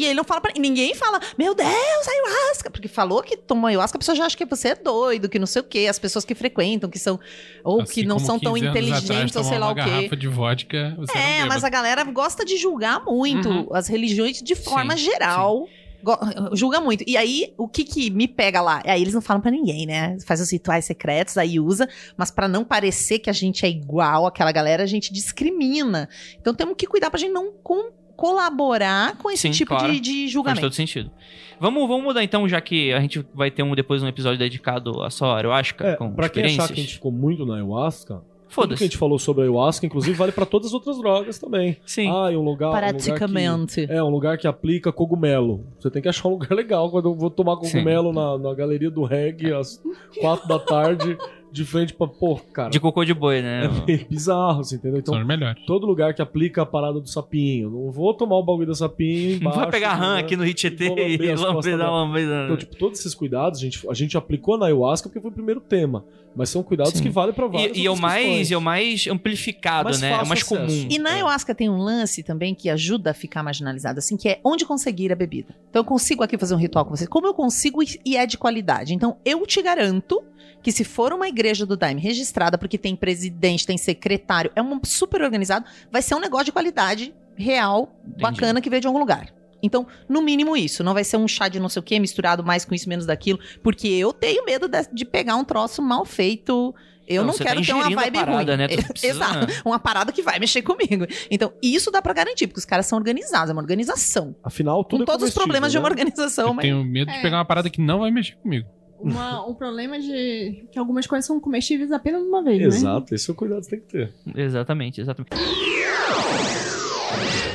E 0.00 0.04
ele 0.06 0.14
não 0.14 0.24
fala 0.24 0.40
pra 0.40 0.52
ninguém 0.58 0.94
fala, 0.94 1.20
meu 1.38 1.54
Deus, 1.54 1.68
ayahuasca. 2.08 2.70
Porque 2.70 2.88
falou 2.88 3.22
que 3.22 3.36
tomou 3.36 3.68
ayahuasca, 3.68 3.96
a 3.96 4.00
pessoa 4.00 4.14
já 4.16 4.26
acha 4.26 4.36
que 4.36 4.44
você 4.44 4.68
é 4.68 4.74
doido, 4.74 5.28
que 5.28 5.38
não 5.38 5.46
sei 5.46 5.60
o 5.60 5.64
quê. 5.64 5.86
As 5.90 5.98
pessoas 5.98 6.24
que 6.24 6.34
frequentam, 6.34 6.88
que 6.88 6.98
são. 6.98 7.18
Ou 7.64 7.82
Assim 7.82 7.92
que 7.94 8.06
não 8.06 8.18
são 8.18 8.38
tão 8.38 8.54
15 8.54 8.66
anos 8.66 8.78
inteligentes, 8.78 9.10
atrás, 9.10 9.36
ou 9.36 9.44
sei 9.44 9.58
lá 9.58 9.70
o 9.70 9.74
quê. 9.74 9.80
garrafa 9.80 10.16
de 10.16 10.28
vodka, 10.28 10.94
você 10.98 11.16
É, 11.18 11.44
mas 11.44 11.64
a 11.64 11.68
galera 11.68 12.02
gosta 12.04 12.44
de 12.44 12.56
julgar 12.56 13.04
muito 13.04 13.48
Uhum. 13.48 13.68
as 13.74 13.88
religiões 13.88 14.40
de 14.42 14.54
forma 14.54 14.96
Sim, 14.96 15.04
geral. 15.04 15.66
Go- 16.02 16.18
Julga 16.54 16.80
muito. 16.80 17.04
E 17.06 17.14
aí, 17.14 17.52
o 17.58 17.68
que 17.68 17.84
que 17.84 18.08
me 18.10 18.26
pega 18.26 18.62
lá? 18.62 18.82
Aí 18.86 19.02
eles 19.02 19.12
não 19.12 19.20
falam 19.20 19.42
pra 19.42 19.50
ninguém, 19.50 19.84
né? 19.84 20.16
Faz 20.24 20.40
os 20.40 20.50
rituais 20.50 20.86
secretos, 20.86 21.36
aí 21.36 21.60
usa, 21.60 21.86
mas 22.16 22.30
pra 22.30 22.48
não 22.48 22.64
parecer 22.64 23.18
que 23.18 23.28
a 23.28 23.34
gente 23.34 23.66
é 23.66 23.68
igual 23.68 24.26
àquela 24.26 24.50
galera, 24.50 24.82
a 24.82 24.86
gente 24.86 25.12
discrimina. 25.12 26.08
Então 26.40 26.54
temos 26.54 26.74
que 26.78 26.86
cuidar 26.86 27.10
pra 27.10 27.20
gente 27.20 27.32
não 27.32 27.52
com- 27.62 27.90
colaborar 28.20 29.16
com 29.16 29.30
esse 29.30 29.42
Sim, 29.42 29.50
tipo 29.50 29.74
claro. 29.74 29.90
de, 29.92 29.98
de 30.00 30.20
Faz 30.20 30.30
julgamento. 30.30 30.60
todo 30.60 30.74
sentido. 30.74 31.10
Vamos, 31.58 31.88
vamos 31.88 32.04
mudar 32.04 32.22
então, 32.22 32.46
já 32.48 32.60
que 32.60 32.92
a 32.92 33.00
gente 33.00 33.24
vai 33.34 33.50
ter 33.50 33.62
um, 33.62 33.74
depois 33.74 34.02
um 34.02 34.06
episódio 34.08 34.38
dedicado 34.38 35.02
a 35.02 35.10
só 35.10 35.36
ayahuasca, 35.36 35.86
É, 35.88 35.96
com 35.96 36.12
pra 36.12 36.28
quem 36.28 36.44
achar 36.44 36.66
que 36.68 36.74
a 36.74 36.76
gente 36.76 36.94
ficou 36.94 37.10
muito 37.10 37.44
na 37.46 37.54
ayahuasca, 37.56 38.14
tudo 38.14 38.22
que 38.22 38.50
a 38.50 38.54
Foda-se. 38.54 38.84
gente 38.84 38.96
falou 38.96 39.18
sobre 39.18 39.42
a 39.42 39.44
ayahuasca, 39.44 39.86
inclusive, 39.86 40.16
vale 40.16 40.32
pra 40.32 40.44
todas 40.44 40.68
as 40.68 40.74
outras 40.74 40.98
drogas 40.98 41.38
também. 41.38 41.76
Sim. 41.86 42.10
Ah, 42.10 42.30
e 42.32 42.36
um 42.36 42.42
lugar. 42.42 42.68
Um 42.68 42.72
lugar 42.72 42.80
Praticamente. 42.92 43.86
que, 43.86 43.92
é, 43.92 44.02
um 44.02 44.08
lugar 44.10 44.36
que 44.38 44.46
aplica 44.48 44.92
cogumelo. 44.92 45.66
Você 45.78 45.90
tem 45.90 46.02
que 46.02 46.08
achar 46.08 46.28
um 46.28 46.32
lugar 46.32 46.50
legal. 46.56 46.90
Quando 46.90 47.08
eu 47.10 47.14
vou 47.14 47.30
tomar 47.30 47.56
cogumelo 47.56 48.12
na, 48.12 48.36
na 48.38 48.54
galeria 48.54 48.90
do 48.90 49.04
reggae 49.04 49.52
às 49.52 49.80
quatro 50.20 50.48
da 50.48 50.58
tarde, 50.58 51.16
de 51.52 51.64
frente 51.64 51.92
pra. 51.94 52.06
Pô, 52.06 52.36
cara. 52.52 52.70
De 52.70 52.78
cocô 52.80 53.04
de 53.04 53.12
boi, 53.14 53.42
né? 53.42 53.64
É 53.82 53.86
meio 53.86 54.06
bizarro, 54.08 54.60
assim, 54.60 54.76
entendeu? 54.76 54.98
Então, 55.00 55.14
São 55.14 55.22
os 55.22 55.26
melhores. 55.28 55.62
todo 55.66 55.86
lugar 55.86 56.14
que 56.14 56.22
aplica 56.22 56.62
a 56.62 56.66
parada 56.66 57.00
do 57.00 57.08
sapinho. 57.08 57.70
Não 57.70 57.90
vou 57.90 58.14
tomar 58.14 58.36
o 58.36 58.42
bagulho 58.42 58.66
do 58.66 58.74
sapinho 58.74 59.30
Não 59.32 59.36
embaixo. 59.36 59.58
vai 59.60 59.70
pegar 59.70 59.94
rã 59.94 60.14
né? 60.14 60.20
aqui 60.20 60.36
no 60.36 60.44
Hit 60.44 60.68
Vou 60.70 60.88
lamber 60.88 61.20
e 61.22 61.30
as 61.30 61.40
lamber 61.40 61.54
costas 61.56 61.78
dar 61.78 61.84
da- 61.84 61.90
lambida. 61.90 62.42
Então, 62.44 62.56
tipo, 62.56 62.76
todos 62.76 62.98
esses 63.00 63.14
cuidados 63.14 63.58
a 63.58 63.62
gente, 63.62 63.88
a 63.88 63.94
gente 63.94 64.16
aplicou 64.16 64.56
na 64.58 64.66
ayahuasca 64.66 65.08
porque 65.08 65.20
foi 65.20 65.30
o 65.30 65.34
primeiro 65.34 65.60
tema. 65.60 66.04
Mas 66.36 66.48
são 66.48 66.62
cuidados 66.62 66.92
Sim. 66.92 67.02
que 67.02 67.08
valem 67.08 67.34
pra 67.34 67.48
várias 67.48 67.76
E, 67.76 67.80
e 67.80 67.86
é 67.86 67.90
o 67.90 67.96
mais, 67.96 68.52
é 68.52 68.56
o 68.56 68.60
mais 68.60 69.04
amplificado, 69.08 69.84
Mais 69.86 70.00
né? 70.00 70.10
É 70.12 70.22
o 70.22 70.26
mais 70.28 70.42
acesso. 70.42 70.54
comum. 70.54 70.86
E 70.88 70.96
na 70.96 71.10
ayahuasca 71.14 71.52
tem 71.54 71.68
um 71.68 71.78
lance 71.78 72.22
também 72.22 72.54
que 72.54 72.70
ajuda 72.70 73.10
a 73.10 73.14
ficar 73.14 73.42
marginalizado, 73.42 73.98
assim, 73.98 74.16
que 74.16 74.28
é 74.28 74.40
onde 74.44 74.64
conseguir 74.64 75.12
a 75.12 75.16
bebida. 75.16 75.56
Então 75.68 75.80
eu 75.80 75.84
consigo 75.84 76.22
aqui 76.22 76.38
fazer 76.38 76.54
um 76.54 76.58
ritual 76.58 76.84
com 76.84 76.94
vocês. 76.96 77.08
Como 77.08 77.26
eu 77.26 77.34
consigo 77.34 77.80
e 78.04 78.16
é 78.16 78.26
de 78.26 78.38
qualidade. 78.38 78.94
Então 78.94 79.16
eu 79.24 79.44
te 79.44 79.60
garanto 79.60 80.22
que 80.62 80.70
se 80.72 80.84
for 80.84 81.12
uma 81.12 81.26
igreja 81.28 81.64
do 81.64 81.76
Daime 81.76 82.00
registrada, 82.00 82.58
porque 82.58 82.76
tem 82.78 82.94
presidente, 82.96 83.66
tem 83.66 83.78
secretário, 83.78 84.50
é 84.54 84.62
um 84.62 84.80
super 84.84 85.22
organizado, 85.22 85.64
vai 85.90 86.02
ser 86.02 86.14
um 86.14 86.20
negócio 86.20 86.46
de 86.46 86.52
qualidade 86.52 87.14
real, 87.36 87.94
bacana, 88.18 88.60
que 88.60 88.68
veio 88.68 88.80
de 88.80 88.86
algum 88.86 88.98
lugar. 88.98 89.32
Então, 89.62 89.86
no 90.08 90.22
mínimo 90.22 90.56
isso. 90.56 90.82
Não 90.82 90.94
vai 90.94 91.04
ser 91.04 91.18
um 91.18 91.28
chá 91.28 91.46
de 91.48 91.60
não 91.60 91.68
sei 91.68 91.80
o 91.80 91.82
que, 91.82 91.98
misturado 92.00 92.42
mais 92.42 92.64
com 92.64 92.74
isso, 92.74 92.88
menos 92.88 93.04
daquilo. 93.04 93.38
Porque 93.62 93.88
eu 93.88 94.10
tenho 94.12 94.42
medo 94.44 94.66
de, 94.68 94.78
de 94.92 95.04
pegar 95.04 95.36
um 95.36 95.44
troço 95.44 95.82
mal 95.82 96.04
feito. 96.06 96.74
Eu 97.06 97.22
Não, 97.22 97.26
não, 97.28 97.32
você 97.34 97.44
quero 97.44 97.60
tá 97.60 97.66
ter 97.66 97.72
uma 97.74 97.90
vibe 97.90 98.14
parada, 98.14 98.52
ruim. 98.52 98.56
né? 98.56 98.68
Precisa- 98.88 99.06
Exato. 99.08 99.46
Uma 99.64 99.78
parada 99.78 100.12
que 100.12 100.22
vai 100.22 100.38
mexer 100.38 100.62
comigo. 100.62 101.06
Então, 101.30 101.52
isso 101.62 101.90
dá 101.90 102.00
pra 102.00 102.14
garantir, 102.14 102.46
porque 102.46 102.58
os 102.60 102.64
caras 102.64 102.86
são 102.86 102.96
organizados, 102.98 103.50
é 103.50 103.52
uma 103.52 103.60
organização. 103.60 104.34
Afinal, 104.42 104.82
tudo 104.82 105.04
Com 105.04 105.12
é 105.12 105.14
todos 105.14 105.28
os 105.28 105.34
problemas 105.34 105.70
de 105.72 105.76
né? 105.78 105.82
uma 105.84 105.88
organização, 105.90 106.48
Eu 106.48 106.54
mas. 106.54 106.62
tenho 106.62 106.82
medo 106.82 107.10
de 107.10 107.18
É. 107.18 107.20
pegar 107.22 107.36
uma 107.38 107.44
parada 107.44 107.68
que 107.68 107.80
não 107.82 107.98
vai 107.98 108.10
mexer 108.10 108.36
comigo. 108.36 108.66
Uma- 109.02 109.46
um 109.48 109.54
problema 109.54 109.98
de 109.98 110.66
que 110.70 110.78
algumas 110.78 111.06
coisas 111.06 111.26
são 111.26 111.40
comestíveis 111.40 111.90
apenas 111.92 112.22
uma 112.22 112.42
vez, 112.42 112.58
né? 112.60 112.66
Exato, 112.66 113.14
esse 113.14 113.30
é 113.30 113.32
o 113.32 113.36
cuidado 113.36 113.60
que 113.60 113.64
você 113.66 113.70
tem 113.76 113.80
que 113.80 113.86
ter. 113.86 114.12
Exatamente, 114.36 115.00
exatamente. 115.00 115.30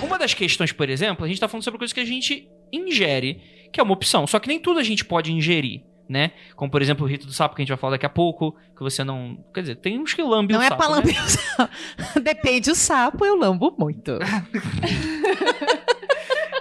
Uma 0.03 0.17
das 0.19 0.33
questões, 0.33 0.71
por 0.71 0.89
exemplo, 0.89 1.25
a 1.25 1.27
gente 1.27 1.39
tá 1.39 1.47
falando 1.47 1.63
sobre 1.63 1.77
coisas 1.77 1.93
que 1.93 1.99
a 1.99 2.05
gente 2.05 2.47
ingere, 2.71 3.41
que 3.71 3.79
é 3.79 3.83
uma 3.83 3.93
opção. 3.93 4.25
Só 4.27 4.39
que 4.39 4.47
nem 4.47 4.59
tudo 4.59 4.79
a 4.79 4.83
gente 4.83 5.03
pode 5.05 5.31
ingerir, 5.31 5.81
né? 6.07 6.31
Como, 6.55 6.69
por 6.71 6.81
exemplo, 6.81 7.05
o 7.05 7.09
rito 7.09 7.25
do 7.27 7.33
sapo, 7.33 7.55
que 7.55 7.61
a 7.61 7.63
gente 7.63 7.69
vai 7.69 7.77
falar 7.77 7.91
daqui 7.91 8.05
a 8.05 8.09
pouco, 8.09 8.55
que 8.75 8.81
você 8.83 9.03
não... 9.03 9.37
Quer 9.53 9.61
dizer, 9.61 9.75
tem 9.77 9.99
uns 9.99 10.13
que 10.13 10.21
lambem 10.23 10.55
Não 10.55 10.61
o 10.63 10.65
é 10.65 10.69
sapo, 10.69 10.81
pra 10.81 10.89
né? 10.91 10.95
lamber 10.97 11.23
o 11.23 11.29
sapo. 11.29 11.73
Depende 12.21 12.69
do 12.71 12.75
sapo, 12.75 13.25
eu 13.25 13.35
lambo 13.37 13.75
muito. 13.77 14.11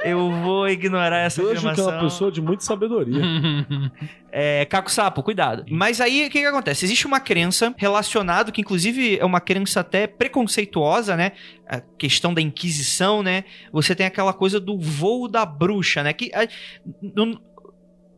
Eu 0.05 0.31
vou 0.43 0.69
ignorar 0.69 1.19
essa 1.19 1.43
Vejo 1.43 1.61
que 1.63 1.67
é 1.67 1.71
afirmação. 1.71 1.95
uma 1.95 2.01
pessoa 2.05 2.31
de 2.31 2.41
muita 2.43 2.63
sabedoria. 2.65 3.23
É, 4.37 4.65
caco 4.65 4.91
sapo, 4.91 5.23
cuidado. 5.23 5.65
Mas 5.71 6.01
aí, 6.01 6.27
o 6.27 6.31
que, 6.31 6.41
que 6.41 6.45
acontece? 6.47 6.85
Existe 6.85 7.07
uma 7.07 7.21
crença 7.21 7.73
relacionada, 7.79 8.51
que 8.51 8.61
inclusive 8.63 9.17
é 9.17 9.25
uma 9.25 9.41
crença 9.41 9.79
até 9.79 10.09
preconceituosa, 10.09 11.17
né? 11.17 11.31
A 11.69 11.81
questão 11.81 12.35
da 12.35 12.41
Inquisição, 12.41 13.23
né? 13.23 13.45
Você 13.73 13.95
tem 13.95 14.05
aquela 14.05 14.33
coisa 14.33 14.59
do 14.59 14.77
voo 14.77 15.29
da 15.29 15.47
bruxa, 15.47 16.03
né? 16.03 16.13
Que, 16.13 16.33
a- 16.35 16.49
no- 17.01 17.41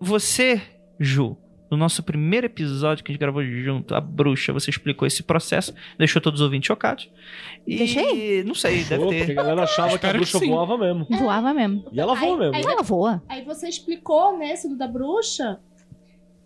você, 0.01 0.63
Ju, 0.99 1.37
no 1.71 1.77
nosso 1.77 2.03
primeiro 2.03 2.47
episódio 2.47 3.03
que 3.05 3.11
a 3.11 3.13
gente 3.13 3.21
gravou 3.21 3.45
junto, 3.45 3.95
a 3.95 4.01
bruxa, 4.01 4.53
você 4.53 4.71
explicou 4.71 5.07
esse 5.07 5.23
processo, 5.23 5.75
deixou 5.99 6.23
todos 6.23 6.41
os 6.41 6.45
ouvintes 6.45 6.67
chocados. 6.69 7.11
E, 7.67 7.77
Deixei? 7.79 8.45
Não 8.45 8.55
sei, 8.55 8.85
deve 8.85 8.99
Pô, 9.03 9.07
porque 9.09 9.23
a 9.23 9.27
ter. 9.27 9.35
galera 9.35 9.63
achava 9.65 9.99
que 9.99 10.07
a 10.07 10.11
que 10.11 10.17
bruxa 10.19 10.39
sim. 10.39 10.49
voava 10.49 10.79
mesmo. 10.79 11.07
Voava 11.11 11.53
mesmo. 11.53 11.85
E 11.93 12.01
ela 12.01 12.15
voa 12.15 12.33
Aí- 12.33 12.39
mesmo. 12.39 12.55
aí- 12.55 12.63
Ela 12.63 12.83
voa. 12.83 13.23
Aí 13.29 13.43
você 13.45 13.69
explicou, 13.69 14.39
né, 14.39 14.53
esse 14.53 14.69
do 14.69 14.77
da 14.77 14.87
bruxa, 14.87 15.59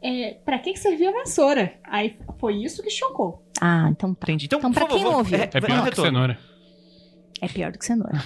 é, 0.03 0.39
pra 0.45 0.59
que, 0.59 0.73
que 0.73 0.79
servia 0.79 1.11
a 1.11 1.13
vassoura. 1.13 1.75
Aí 1.85 2.17
foi 2.39 2.55
isso 2.63 2.83
que 2.83 2.89
chocou. 2.91 3.45
Ah, 3.61 3.89
então 3.91 4.15
tá. 4.15 4.25
Entendi. 4.25 4.47
Então, 4.47 4.59
Então, 4.59 4.73
pra 4.73 4.87
quem 4.87 5.05
não 5.05 5.19
ouviu? 5.19 5.37
é, 5.39 5.43
É 5.43 5.47
pior 5.49 5.67
que 5.67 5.73
retorno. 5.91 6.05
cenoura. 6.11 6.39
É 7.43 7.49
pior 7.49 7.73
do 7.73 7.79
que 7.79 7.85
cenoura. 7.85 8.23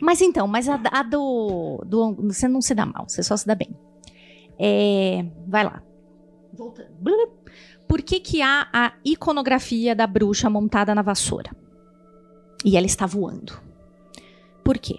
Mas 0.00 0.20
então, 0.20 0.46
mas 0.48 0.68
a, 0.68 0.80
a 0.90 1.02
do, 1.04 1.82
do. 1.86 2.14
Você 2.32 2.46
não 2.48 2.60
se 2.60 2.74
dá 2.74 2.84
mal, 2.86 3.08
você 3.08 3.22
só 3.22 3.36
se 3.36 3.46
dá 3.46 3.54
bem. 3.54 3.68
É, 4.58 5.24
vai 5.46 5.64
lá. 5.64 5.82
Voltando. 6.52 6.88
Por 7.88 8.02
que, 8.02 8.20
que 8.20 8.42
há 8.42 8.68
a 8.72 8.92
iconografia 9.04 9.94
da 9.94 10.06
bruxa 10.06 10.48
montada 10.48 10.94
na 10.94 11.02
vassoura? 11.02 11.50
E 12.64 12.76
ela 12.76 12.86
está 12.86 13.06
voando. 13.06 13.60
Por 14.64 14.78
quê? 14.78 14.98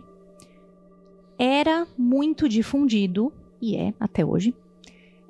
Era 1.38 1.88
muito 1.98 2.48
difundido, 2.50 3.32
e 3.62 3.76
é 3.76 3.94
até 4.00 4.26
hoje, 4.26 4.56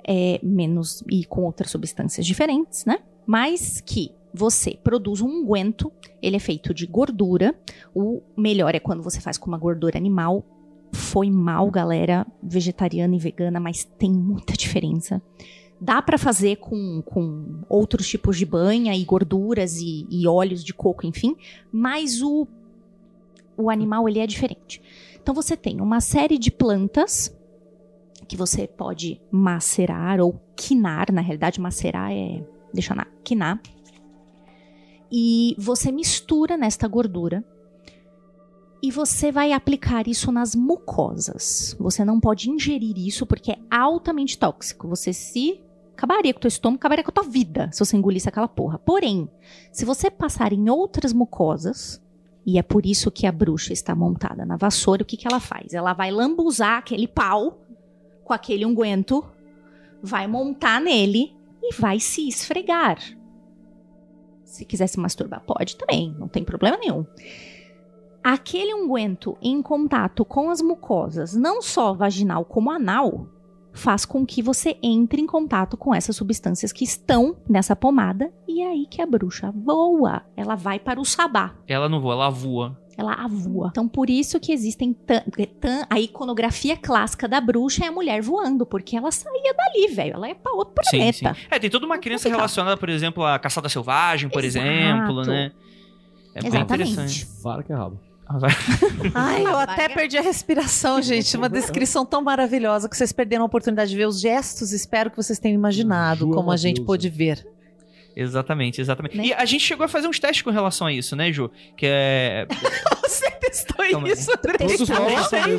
é, 0.06 0.38
menos 0.42 1.02
e 1.10 1.24
com 1.24 1.42
outras 1.42 1.70
substâncias 1.70 2.26
diferentes, 2.26 2.84
né? 2.84 2.98
Mas 3.26 3.80
que 3.80 4.10
você 4.32 4.76
produz 4.82 5.20
um 5.20 5.28
unguento, 5.28 5.92
ele 6.20 6.36
é 6.36 6.40
feito 6.40 6.74
de 6.74 6.86
gordura, 6.86 7.54
o 7.94 8.20
melhor 8.36 8.74
é 8.74 8.80
quando 8.80 9.02
você 9.02 9.20
faz 9.20 9.38
com 9.38 9.46
uma 9.46 9.58
gordura 9.58 9.96
animal. 9.96 10.44
Foi 10.92 11.30
mal, 11.30 11.70
galera, 11.70 12.26
vegetariana 12.42 13.14
e 13.16 13.18
vegana, 13.18 13.58
mas 13.58 13.84
tem 13.84 14.12
muita 14.12 14.52
diferença. 14.54 15.22
Dá 15.80 16.00
pra 16.00 16.16
fazer 16.16 16.56
com, 16.56 17.02
com 17.02 17.60
outros 17.68 18.08
tipos 18.08 18.36
de 18.36 18.46
banha 18.46 18.94
e 18.96 19.04
gorduras 19.04 19.76
e, 19.78 20.06
e 20.10 20.26
óleos 20.26 20.64
de 20.64 20.72
coco, 20.72 21.06
enfim, 21.06 21.36
mas 21.70 22.22
o, 22.22 22.46
o 23.56 23.68
animal 23.68 24.08
ele 24.08 24.20
é 24.20 24.26
diferente. 24.26 24.80
Então 25.20 25.34
você 25.34 25.56
tem 25.56 25.80
uma 25.80 26.00
série 26.00 26.38
de 26.38 26.50
plantas 26.50 27.36
que 28.26 28.36
você 28.36 28.66
pode 28.66 29.20
macerar 29.30 30.20
ou 30.20 30.40
quinar, 30.56 31.12
na 31.12 31.20
realidade 31.20 31.60
macerar 31.60 32.10
é, 32.12 32.42
deixa 32.72 32.94
na, 32.94 33.06
quinar. 33.22 33.60
E 35.10 35.54
você 35.58 35.92
mistura 35.92 36.56
nesta 36.56 36.88
gordura 36.88 37.44
e 38.84 38.90
você 38.90 39.32
vai 39.32 39.50
aplicar 39.50 40.06
isso 40.06 40.30
nas 40.30 40.54
mucosas. 40.54 41.74
Você 41.80 42.04
não 42.04 42.20
pode 42.20 42.50
ingerir 42.50 42.98
isso 42.98 43.24
porque 43.24 43.52
é 43.52 43.58
altamente 43.70 44.36
tóxico. 44.36 44.86
Você 44.88 45.10
se 45.10 45.58
acabaria 45.94 46.34
com 46.34 46.36
o 46.36 46.40
teu 46.42 46.48
estômago, 46.48 46.80
acabaria 46.80 47.02
com 47.02 47.10
a 47.10 47.14
tua 47.14 47.24
vida 47.24 47.70
se 47.72 47.78
você 47.78 47.96
engolisse 47.96 48.28
aquela 48.28 48.46
porra. 48.46 48.78
Porém, 48.78 49.26
se 49.72 49.86
você 49.86 50.10
passar 50.10 50.52
em 50.52 50.68
outras 50.68 51.14
mucosas, 51.14 51.98
e 52.44 52.58
é 52.58 52.62
por 52.62 52.84
isso 52.84 53.10
que 53.10 53.26
a 53.26 53.32
bruxa 53.32 53.72
está 53.72 53.94
montada 53.94 54.44
na 54.44 54.58
vassoura, 54.58 55.02
o 55.02 55.06
que, 55.06 55.16
que 55.16 55.26
ela 55.26 55.40
faz? 55.40 55.72
Ela 55.72 55.94
vai 55.94 56.10
lambuzar 56.10 56.76
aquele 56.76 57.08
pau 57.08 57.62
com 58.22 58.34
aquele 58.34 58.66
unguento, 58.66 59.24
vai 60.02 60.26
montar 60.26 60.78
nele 60.78 61.34
e 61.62 61.74
vai 61.74 61.98
se 61.98 62.28
esfregar. 62.28 62.98
Se 64.44 64.66
quiser 64.66 64.88
se 64.88 65.00
masturbar, 65.00 65.40
pode 65.40 65.74
também, 65.74 66.14
não 66.18 66.28
tem 66.28 66.44
problema 66.44 66.76
nenhum. 66.76 67.06
Aquele 68.24 68.74
unguento 68.74 69.36
em 69.42 69.60
contato 69.60 70.24
com 70.24 70.48
as 70.48 70.62
mucosas, 70.62 71.34
não 71.34 71.60
só 71.60 71.92
vaginal 71.92 72.42
como 72.44 72.70
anal, 72.70 73.26
faz 73.70 74.06
com 74.06 74.24
que 74.24 74.40
você 74.40 74.78
entre 74.82 75.20
em 75.20 75.26
contato 75.26 75.76
com 75.76 75.94
essas 75.94 76.16
substâncias 76.16 76.72
que 76.72 76.84
estão 76.84 77.36
nessa 77.46 77.76
pomada 77.76 78.32
e 78.48 78.62
é 78.62 78.68
aí 78.70 78.86
que 78.88 79.02
a 79.02 79.06
bruxa 79.06 79.52
voa. 79.54 80.22
Ela 80.36 80.54
vai 80.54 80.78
para 80.78 80.98
o 80.98 81.04
sabá. 81.04 81.54
Ela 81.68 81.86
não 81.88 82.00
voa, 82.00 82.14
ela 82.14 82.30
voa. 82.30 82.78
Ela 82.96 83.12
avua. 83.14 83.68
Então, 83.72 83.88
por 83.88 84.08
isso 84.08 84.38
que 84.38 84.52
existem 84.52 84.92
tan- 84.94 85.24
tan- 85.60 85.84
a 85.90 85.98
iconografia 85.98 86.76
clássica 86.76 87.26
da 87.28 87.40
bruxa 87.40 87.84
é 87.84 87.88
a 87.88 87.92
mulher 87.92 88.22
voando, 88.22 88.64
porque 88.64 88.96
ela 88.96 89.10
saía 89.10 89.52
dali, 89.52 89.88
velho. 89.92 90.14
Ela 90.14 90.28
ia 90.28 90.34
pra 90.36 90.52
outro 90.52 90.74
Sim, 90.84 90.98
planeta. 90.98 91.34
sim. 91.34 91.40
É, 91.50 91.58
tem 91.58 91.68
toda 91.68 91.84
uma 91.84 91.98
crença 91.98 92.22
complicado. 92.22 92.38
relacionada, 92.38 92.76
por 92.76 92.88
exemplo, 92.88 93.24
à 93.24 93.36
caçada 93.38 93.68
selvagem, 93.68 94.30
por 94.30 94.44
Exato. 94.44 94.64
exemplo, 94.64 95.22
né? 95.24 95.50
É 96.36 96.40
bem 96.40 96.48
Exatamente. 96.50 96.92
interessante. 96.92 97.28
Vara 97.42 97.62
que 97.64 97.72
é 97.72 97.76
rabo. 97.76 97.98
Ah. 98.26 98.38
Ai, 99.14 99.42
eu 99.42 99.56
até 99.58 99.88
perdi 99.88 100.16
a 100.16 100.22
respiração, 100.22 101.00
gente. 101.02 101.36
Uma 101.36 101.48
descrição 101.48 102.06
tão 102.06 102.22
maravilhosa 102.22 102.88
que 102.88 102.96
vocês 102.96 103.12
perderam 103.12 103.42
a 103.42 103.46
oportunidade 103.46 103.90
de 103.90 103.96
ver 103.96 104.06
os 104.06 104.20
gestos. 104.20 104.72
Espero 104.72 105.10
que 105.10 105.16
vocês 105.16 105.38
tenham 105.38 105.54
imaginado 105.54 106.30
é 106.30 106.34
como 106.34 106.50
a 106.50 106.56
gente 106.56 106.80
pôde 106.80 107.08
ver. 107.08 107.46
Exatamente, 108.16 108.80
exatamente. 108.80 109.16
Né? 109.16 109.26
E 109.26 109.32
a 109.34 109.44
gente 109.44 109.62
chegou 109.64 109.84
a 109.84 109.88
fazer 109.88 110.06
uns 110.06 110.18
testes 110.18 110.42
com 110.42 110.50
relação 110.50 110.86
a 110.86 110.92
isso, 110.92 111.16
né, 111.16 111.32
Ju? 111.32 111.50
Que 111.76 111.86
é. 111.88 112.46
Você 113.02 113.30
testou 113.32 113.84
Calma 113.90 114.08
isso, 114.08 114.30
André? 114.32 114.56
Os 114.64 114.72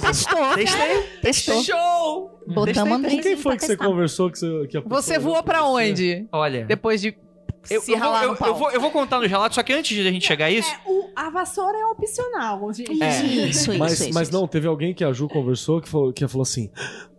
Testou, 0.01 0.55
Testei. 0.55 1.03
testou. 1.21 1.63
Show! 1.63 2.41
Botamos 2.47 2.89
Com 2.89 2.95
Andrezinho 2.95 3.23
quem 3.23 3.37
foi 3.37 3.55
que 3.55 3.61
você 3.61 3.67
testar. 3.75 3.85
conversou 3.85 4.31
que, 4.31 4.39
você, 4.39 4.67
que 4.67 4.79
Você 4.81 5.19
voou 5.19 5.43
pra 5.43 5.61
você? 5.61 5.91
onde? 5.91 6.27
Olha. 6.31 6.65
Depois 6.65 7.01
de 7.01 7.15
Eu, 7.69 7.81
se 7.81 7.91
eu, 7.91 7.97
vou, 7.97 8.05
ralar 8.07 8.23
eu, 8.23 8.27
no 8.29 8.33
eu 8.33 8.37
pau. 8.37 8.55
vou, 8.55 8.71
eu 8.71 8.81
vou 8.81 8.91
contar 8.91 9.19
nos 9.19 9.29
relatos, 9.29 9.55
só 9.55 9.63
que 9.63 9.73
antes 9.73 9.95
de 9.95 10.07
a 10.07 10.11
gente 10.11 10.25
chegar 10.25 10.45
a 10.45 10.51
isso. 10.51 10.69
É, 10.69 10.79
o- 10.89 11.09
a 11.15 11.29
vassoura 11.29 11.77
é 11.77 11.85
opcional, 11.85 12.71
gente. 12.73 13.01
É. 13.01 13.09
Isso, 13.09 13.25
isso, 13.71 13.77
Mas, 13.79 13.99
isso. 13.99 14.13
mas 14.13 14.27
isso. 14.29 14.37
não, 14.37 14.47
teve 14.47 14.67
alguém 14.67 14.93
que 14.93 15.03
a 15.03 15.11
Ju 15.13 15.27
conversou 15.27 15.81
que 15.81 15.87
falou, 15.89 16.11
que 16.13 16.27
falou 16.27 16.43
assim: 16.43 16.69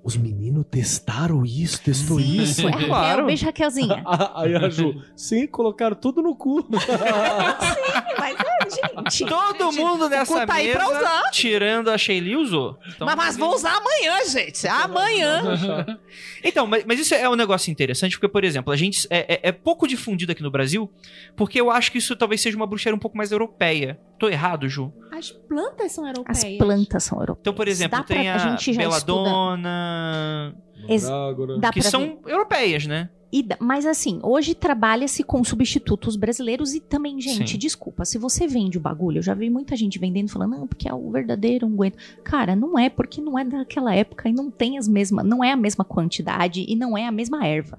os 0.06 0.16
meninos 0.16 0.64
testaram 0.70 1.44
isso, 1.44 1.82
testou 1.82 2.20
Sim, 2.20 2.40
isso. 2.42 2.62
foi 2.62 2.70
Raquel, 2.70 2.86
Claro. 2.86 3.26
beijo 3.26 3.44
Raquelzinha. 3.44 4.04
Aí 4.36 4.54
a 4.54 4.68
Ju, 4.70 5.02
sim, 5.16 5.46
colocaram 5.48 5.96
tudo 5.96 6.22
no 6.22 6.36
cu. 6.36 6.64
mas 8.18 8.36
é, 8.38 8.70
gente. 9.10 9.26
Todo 9.28 9.72
mundo 9.72 10.08
nessa 10.08 10.40
cu 10.40 10.46
tá 10.46 10.54
aí 10.54 10.66
mesa, 10.68 10.78
pra 10.78 10.88
usar. 10.88 11.30
tirando 11.30 11.88
a 11.90 11.98
Sheili, 11.98 12.36
usou. 12.36 12.78
Então, 12.88 13.06
mas, 13.06 13.16
mas 13.16 13.36
vou 13.36 13.54
usar 13.54 13.76
amanhã, 13.76 14.24
gente. 14.28 14.66
Amanhã. 14.66 15.98
Então, 16.44 16.64
mas, 16.64 16.84
mas 16.84 17.00
isso 17.00 17.12
é 17.12 17.28
um 17.28 17.34
negócio 17.34 17.72
interessante, 17.72 18.12
porque, 18.12 18.28
por 18.28 18.44
exemplo, 18.44 18.72
a 18.72 18.76
gente 18.76 19.04
é, 19.10 19.34
é- 19.34 19.40
é 19.48 19.52
pouco 19.52 19.88
difundido 19.88 20.30
aqui 20.30 20.44
no 20.44 20.50
Brasil, 20.50 20.88
porque 21.34 21.60
eu 21.60 21.72
acho 21.72 21.90
que 21.90 21.98
isso 21.98 22.14
talvez 22.14 22.40
seja 22.40 22.56
uma 22.56 22.66
bruxaria 22.68 22.94
um 22.94 23.00
pouco 23.00 23.16
mais 23.16 23.32
europeia. 23.32 23.98
Tô 24.18 24.28
errado, 24.28 24.68
Ju? 24.68 24.92
As 25.12 25.30
plantas 25.30 25.92
são 25.92 26.06
europeias. 26.06 26.44
As 26.44 26.58
plantas 26.58 27.04
são 27.04 27.18
europeias. 27.18 27.40
Então, 27.42 27.54
por 27.54 27.68
exemplo, 27.68 27.98
Dá 27.98 28.04
pra- 28.04 28.16
tem 28.16 28.28
a, 28.30 28.38
gente 28.38 28.72
já 28.72 28.80
Beladona, 28.80 30.54
Ex- 30.88 31.04
que 31.72 31.80
pra 31.80 31.90
são 31.90 32.18
europeias, 32.26 32.86
né? 32.86 33.10
E 33.32 33.44
mas 33.60 33.84
assim, 33.84 34.20
hoje 34.22 34.54
trabalha-se 34.54 35.24
com 35.24 35.42
substitutos 35.42 36.14
brasileiros 36.16 36.74
e 36.74 36.80
também, 36.80 37.20
gente, 37.20 37.52
Sim. 37.52 37.58
desculpa, 37.58 38.04
se 38.04 38.18
você 38.18 38.46
vende 38.46 38.78
o 38.78 38.80
bagulho, 38.80 39.18
eu 39.18 39.22
já 39.22 39.34
vi 39.34 39.50
muita 39.50 39.74
gente 39.74 39.98
vendendo 39.98 40.30
falando, 40.30 40.52
não, 40.52 40.66
porque 40.66 40.88
é 40.88 40.94
o 40.94 41.10
verdadeiro 41.10 41.66
unguento. 41.66 41.98
Cara, 42.22 42.54
não 42.54 42.78
é, 42.78 42.88
porque 42.88 43.20
não 43.20 43.38
é 43.38 43.44
daquela 43.44 43.94
época 43.94 44.28
e 44.28 44.32
não 44.32 44.50
tem 44.50 44.78
as 44.78 44.86
mesmas, 44.86 45.24
não 45.26 45.42
é 45.42 45.50
a 45.52 45.56
mesma 45.56 45.84
quantidade 45.84 46.64
e 46.68 46.76
não 46.76 46.96
é 46.96 47.06
a 47.06 47.12
mesma 47.12 47.44
erva. 47.46 47.78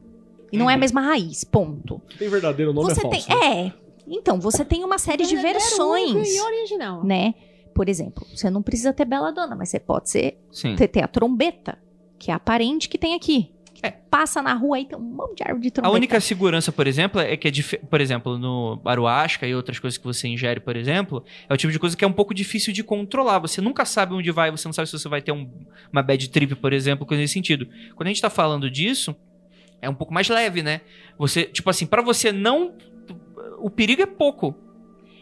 E 0.51 0.57
não 0.57 0.69
é 0.69 0.75
a 0.75 0.77
mesma 0.77 1.01
raiz, 1.01 1.43
ponto. 1.43 2.01
Tem 2.17 2.29
verdadeiro 2.29 2.71
nome 2.73 2.93
você 2.93 3.05
é 3.05 3.09
tem, 3.09 3.21
falso. 3.21 3.43
né? 3.45 3.57
é. 3.67 3.86
Então, 4.07 4.39
você 4.39 4.63
tem 4.63 4.83
uma 4.83 4.97
série 4.97 5.25
de 5.25 5.35
versões, 5.35 6.27
E 6.35 6.41
original. 6.41 7.03
né? 7.03 7.33
Por 7.73 7.89
exemplo, 7.89 8.25
você 8.33 8.49
não 8.49 8.61
precisa 8.63 8.91
ter 8.93 9.05
beladona, 9.05 9.55
mas 9.55 9.69
você 9.69 9.79
pode 9.79 10.09
ser 10.09 10.37
Sim. 10.51 10.75
ter, 10.75 10.87
ter 10.87 11.03
a 11.03 11.07
trombeta, 11.07 11.77
que 12.17 12.31
é 12.31 12.33
a 12.33 12.39
parente 12.39 12.89
que 12.89 12.97
tem 12.97 13.13
aqui. 13.13 13.51
que 13.73 13.91
passa 14.09 14.41
na 14.41 14.55
rua 14.55 14.77
aí 14.77 14.85
tem 14.85 14.97
um 14.97 15.01
monte 15.01 15.35
de 15.37 15.43
árvore 15.43 15.61
de 15.61 15.67
A 15.67 15.71
trombeta. 15.71 15.95
única 15.95 16.19
segurança, 16.19 16.71
por 16.71 16.87
exemplo, 16.87 17.21
é 17.21 17.37
que 17.37 17.47
é 17.47 17.51
dif... 17.51 17.77
por 17.77 18.01
exemplo, 18.01 18.35
no 18.39 18.81
Aruasca 18.83 19.45
e 19.45 19.53
outras 19.53 19.77
coisas 19.77 19.99
que 19.99 20.03
você 20.03 20.27
ingere, 20.27 20.59
por 20.59 20.75
exemplo, 20.75 21.23
é 21.47 21.53
o 21.53 21.57
tipo 21.57 21.71
de 21.71 21.77
coisa 21.77 21.95
que 21.95 22.03
é 22.03 22.07
um 22.07 22.11
pouco 22.13 22.33
difícil 22.33 22.73
de 22.73 22.83
controlar. 22.83 23.37
Você 23.37 23.61
nunca 23.61 23.85
sabe 23.85 24.15
onde 24.15 24.31
vai, 24.31 24.49
você 24.49 24.67
não 24.67 24.73
sabe 24.73 24.87
se 24.89 24.97
você 24.97 25.07
vai 25.07 25.21
ter 25.21 25.31
um- 25.31 25.47
uma 25.93 26.01
bad 26.01 26.27
trip, 26.29 26.55
por 26.55 26.73
exemplo, 26.73 27.05
coisa 27.05 27.21
nesse 27.21 27.33
sentido. 27.35 27.67
Quando 27.95 28.07
a 28.07 28.09
gente 28.09 28.19
tá 28.21 28.31
falando 28.31 28.67
disso, 28.71 29.15
é 29.79 29.87
um 29.87 29.93
pouco 29.93 30.11
mais 30.11 30.27
leve, 30.27 30.63
né? 30.63 30.81
Você, 31.19 31.43
tipo 31.43 31.69
assim, 31.69 31.85
pra 31.85 32.01
você 32.01 32.31
não 32.31 32.73
o 33.59 33.69
perigo 33.69 34.01
é 34.01 34.05
pouco. 34.05 34.55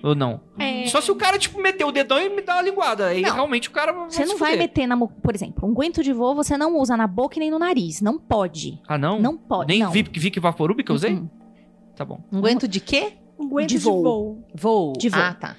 Ou 0.04 0.14
não? 0.14 0.42
É. 0.60 0.86
Só 0.88 1.02
se 1.02 1.10
o 1.12 1.16
cara, 1.16 1.40
tipo, 1.40 1.60
meter 1.60 1.84
o 1.84 1.92
dedão 1.92 2.20
e 2.20 2.30
me 2.30 2.42
dar 2.44 2.58
uma 2.58 2.62
linguada. 2.62 3.08
Aí 3.08 3.22
Não. 3.24 3.34
realmente 3.34 3.70
o 3.70 3.72
cara 3.72 3.92
vai 3.92 4.06
Você 4.10 4.24
se 4.24 4.30
não 4.30 4.38
vai 4.38 4.56
meter 4.56 4.86
na... 4.86 4.96
Por 4.96 5.34
exemplo, 5.34 5.68
um 5.68 5.74
guento 5.74 6.04
de 6.04 6.14
voo 6.14 6.36
você 6.36 6.56
não 6.58 6.78
usa 6.78 6.96
na 6.96 7.08
boca 7.08 7.38
e 7.38 7.40
nem 7.40 7.50
no 7.50 7.58
nariz. 7.58 8.02
Não 8.02 8.20
pode. 8.20 8.80
Ah, 8.88 9.00
não? 9.00 9.20
Não 9.20 9.36
pode, 9.36 9.70
Nem 9.70 9.80
não. 9.82 9.90
Vic, 9.92 10.20
Vic 10.20 10.40
Vaporub 10.40 10.84
que 10.84 10.92
eu 10.92 10.96
usei? 10.96 11.14
Uh-uh. 11.16 11.30
Tá 11.96 12.06
bom. 12.06 12.20
Um 12.32 12.38
aguento 12.38 12.68
de 12.68 12.80
quê? 12.80 13.14
Um 13.40 13.46
aguento 13.48 13.70
De 13.70 13.78
de 13.78 13.84
voo. 13.84 14.04
voo. 14.04 14.44
Voo. 14.54 14.94
De 14.96 15.10
voo. 15.10 15.20
Ah, 15.22 15.34
tá. 15.34 15.56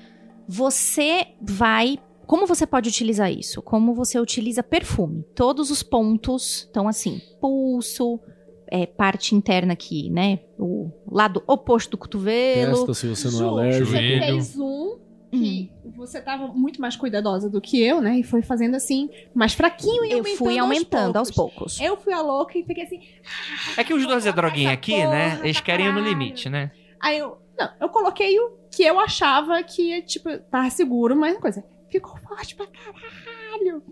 Você 0.47 1.27
vai. 1.43 1.99
Como 2.27 2.47
você 2.47 2.67
pode 2.67 2.89
utilizar 2.89 3.33
isso? 3.33 3.61
Como 3.63 3.95
você 3.95 4.19
utiliza 4.21 4.63
perfume? 4.63 5.25
Todos 5.35 5.71
os 5.73 5.83
pontos 5.83 6.67
estão 6.67 6.87
assim: 6.87 7.21
pulso, 7.41 8.21
é, 8.69 8.87
parte 8.87 9.35
interna 9.35 9.73
aqui, 9.73 10.11
né? 10.11 10.41
O 10.59 10.91
lado 11.11 11.43
oposto 11.47 11.93
do 11.93 11.99
cotovelo. 11.99 12.87
Testa 12.87 12.95
se 12.95 13.09
você 13.09 13.31
não 13.31 13.45
é 13.45 13.49
alérgico. 13.49 13.87
Você 13.87 13.99
fez 13.99 14.59
um 14.59 14.99
que 15.31 15.71
você 15.97 16.21
tava 16.21 16.49
muito 16.49 16.81
mais 16.81 16.97
cuidadosa 16.97 17.51
do 17.51 17.61
que 17.61 17.83
eu, 17.83 18.01
né? 18.01 18.19
E 18.19 18.23
foi 18.23 18.43
fazendo 18.43 18.75
assim, 18.75 19.11
mais 19.35 19.55
fraquinho 19.55 20.05
e 20.05 20.13
Eu 20.13 20.19
aumentando 20.19 20.37
fui 20.39 20.59
aumentando 20.59 21.17
aos 21.19 21.31
poucos. 21.31 21.57
poucos. 21.57 21.81
Eu 21.81 21.97
fui 21.97 22.13
a 22.13 22.21
louca 22.23 22.59
e 22.59 22.65
fiquei 22.65 22.85
assim. 22.85 23.01
É 23.77 23.85
que 23.85 23.93
os 23.93 24.07
dois 24.07 24.27
é 24.27 24.33
droguinha 24.33 24.73
aqui, 24.73 24.97
né? 24.97 25.31
porra 25.31 25.45
Eles 25.45 25.57
pra 25.57 25.67
querem 25.67 25.87
ir 25.87 25.93
no 25.93 26.01
limite, 26.01 26.49
né? 26.49 26.71
Aí 27.01 27.19
eu. 27.19 27.39
Não, 27.59 27.71
eu 27.81 27.89
coloquei 27.89 28.39
o 28.39 28.53
que 28.71 28.83
eu 28.83 29.01
achava 29.01 29.63
que, 29.63 30.03
tipo, 30.03 30.29
tava 30.51 30.69
seguro, 30.71 31.17
mas 31.17 31.35
uma 31.35 31.41
coisa. 31.41 31.65
Ficou 31.91 32.17
forte 32.19 32.55
pra 32.55 32.67
caralho. 32.67 33.83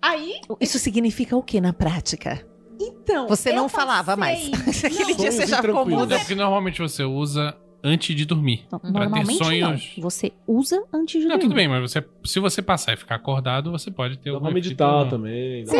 Aí, 0.00 0.40
Isso 0.60 0.78
significa 0.78 1.36
o 1.36 1.42
que 1.42 1.60
na 1.60 1.72
prática? 1.72 2.46
Então. 2.80 3.28
Você 3.28 3.52
não 3.52 3.68
falava 3.68 4.16
mais. 4.16 4.50
Aquele 4.84 5.10
Não, 5.12 5.16
dia 5.16 5.32
você 5.32 5.46
já 5.46 5.62
ficou 5.62 5.86
muda. 5.86 6.14
É 6.14 6.18
porque 6.18 6.34
normalmente 6.34 6.80
você 6.80 7.04
usa 7.04 7.56
antes 7.84 8.16
de 8.16 8.24
dormir. 8.24 8.66
Pra 8.68 8.78
ter 8.80 8.90
normalmente 8.90 9.34
sonhos- 9.44 9.92
não. 9.96 10.02
Você 10.02 10.32
usa 10.46 10.82
antes 10.92 11.20
de 11.20 11.28
Não, 11.28 11.36
dormir. 11.36 11.42
tudo 11.42 11.54
bem, 11.54 11.68
mas 11.68 11.80
você, 11.82 12.04
se 12.24 12.40
você 12.40 12.60
passar 12.60 12.94
e 12.94 12.96
ficar 12.96 13.14
acordado, 13.14 13.70
você 13.70 13.90
pode 13.92 14.18
ter 14.18 14.32
Dá 14.32 14.40
pra 14.40 14.50
meditar 14.50 15.08
também. 15.08 15.64
dá 15.64 15.70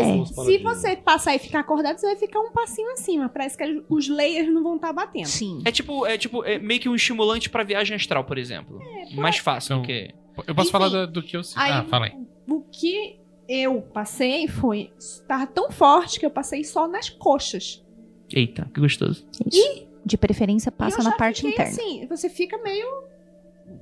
Se, 0.45 0.59
você 0.59 0.97
passar 0.97 1.35
e 1.35 1.39
ficar 1.41 1.61
acordado, 1.61 1.99
você 1.99 2.07
vai 2.07 2.17
ficar 2.17 2.39
um 2.41 2.53
passinho 2.53 2.93
acima. 2.93 3.29
Parece 3.29 3.57
que 3.59 3.83
os 3.89 4.09
layers 4.09 4.53
não 4.53 4.63
vão 4.63 4.77
estar 4.77 4.93
batendo. 4.93 5.27
Sim. 5.27 5.63
É 5.65 5.73
tipo, 5.73 6.07
é 6.07 6.17
tipo, 6.17 6.45
é 6.45 6.59
meio 6.61 6.79
que 6.81 6.89
um 6.89 6.95
estimulante 6.95 7.51
pra 7.51 7.65
viagem 7.65 7.97
astral, 7.97 8.23
por 8.25 8.39
exemplo. 8.39 8.79
Mais 9.15 9.39
fácil 9.39 9.73
Então, 9.79 9.83
do 9.83 9.87
que. 9.87 10.15
Eu 10.47 10.55
posso 10.55 10.69
Enfim, 10.69 10.73
falar 10.73 10.89
do, 10.91 11.07
do 11.09 11.23
que 11.23 11.37
eu 11.37 11.43
sei. 11.43 11.61
aí- 11.61 11.73
Ah, 11.73 11.85
fala 11.85 12.07
aí. 12.07 12.13
O 12.47 12.61
que 12.61 13.17
eu 13.49 13.81
passei 13.83 14.49
foi. 14.49 14.91
Tava 15.27 15.47
tão 15.47 15.71
forte 15.71 16.19
que 16.21 16.27
eu 16.27 16.31
passei 16.31 16.65
só 16.65 16.87
nas 16.89 17.09
coxas. 17.11 17.85
Eita, 18.33 18.69
que 18.75 18.81
gostoso. 18.81 19.27
Isso. 19.53 19.87
De 20.05 20.17
preferência, 20.17 20.69
E 20.69 20.73
passa 20.73 21.03
na 21.03 21.13
parte 21.17 21.47
interna. 21.47 21.71
assim, 21.71 22.07
você 22.07 22.29
fica 22.29 22.57
meio. 22.59 22.87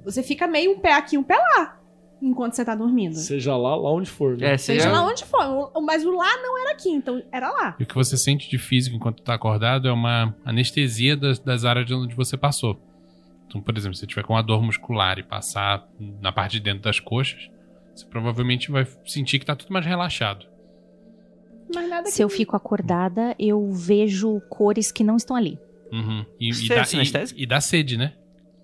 Você 0.05 0.23
fica 0.23 0.47
meio 0.47 0.73
um 0.73 0.79
pé 0.79 0.95
aqui, 0.95 1.19
um 1.19 1.23
pé 1.23 1.37
lá. 1.37 1.81
Enquanto 2.23 2.55
você 2.55 2.65
tá 2.65 2.75
dormindo. 2.75 3.15
Seja 3.17 3.55
lá, 3.55 3.77
lá 3.77 3.93
onde 3.93 4.09
for. 4.09 4.39
Né? 4.39 4.55
É, 4.55 4.57
Seja 4.57 4.83
seja 4.83 4.93
lá 4.93 5.07
onde 5.07 5.23
for. 5.25 5.71
Mas 5.83 6.05
o 6.07 6.11
lá 6.11 6.37
não 6.39 6.59
era 6.59 6.73
aqui, 6.73 6.89
então 6.89 7.23
era 7.31 7.51
lá. 7.51 7.77
E 7.79 7.83
o 7.83 7.87
que 7.87 7.95
você 7.95 8.17
sente 8.17 8.49
de 8.49 8.57
físico 8.57 8.97
enquanto 8.97 9.23
tá 9.23 9.35
acordado 9.35 9.87
é 9.89 9.93
uma 9.93 10.35
anestesia 10.45 11.17
das, 11.17 11.39
das 11.39 11.67
áreas 11.67 11.85
de 11.85 11.93
onde 11.93 12.15
você 12.15 12.37
passou. 12.37 12.81
Então, 13.47 13.61
por 13.61 13.77
exemplo, 13.77 13.95
se 13.95 14.01
você 14.01 14.07
tiver 14.07 14.23
com 14.25 14.33
uma 14.33 14.43
dor 14.43 14.63
muscular 14.63 15.19
e 15.19 15.23
passar 15.23 15.87
na 16.21 16.33
parte 16.33 16.53
de 16.53 16.61
dentro 16.61 16.83
das 16.85 16.99
coxas, 16.99 17.51
você 17.95 18.07
provavelmente 18.07 18.71
vai 18.71 18.87
sentir 19.07 19.39
que 19.39 19.47
tá 19.47 19.55
tudo 19.57 19.73
mais 19.73 19.85
relaxado. 19.87 20.47
Mas 21.75 21.89
nada 21.89 22.09
Se 22.11 22.23
eu 22.23 22.29
fico 22.29 22.55
acordada, 22.57 23.35
eu 23.39 23.71
vejo 23.73 24.41
cores 24.51 24.93
que 24.93 25.03
não 25.03 25.17
estão 25.17 25.35
ali. 25.37 25.59
Uhum. 25.93 26.25
E, 26.41 26.51
e 26.51 26.69
dá, 26.69 26.75
é 26.77 26.85
sinestésico? 26.85 27.39
e- 27.41 27.43
e 27.43 27.47
dá 27.47 27.61
sede, 27.61 27.97
né? 27.97 28.13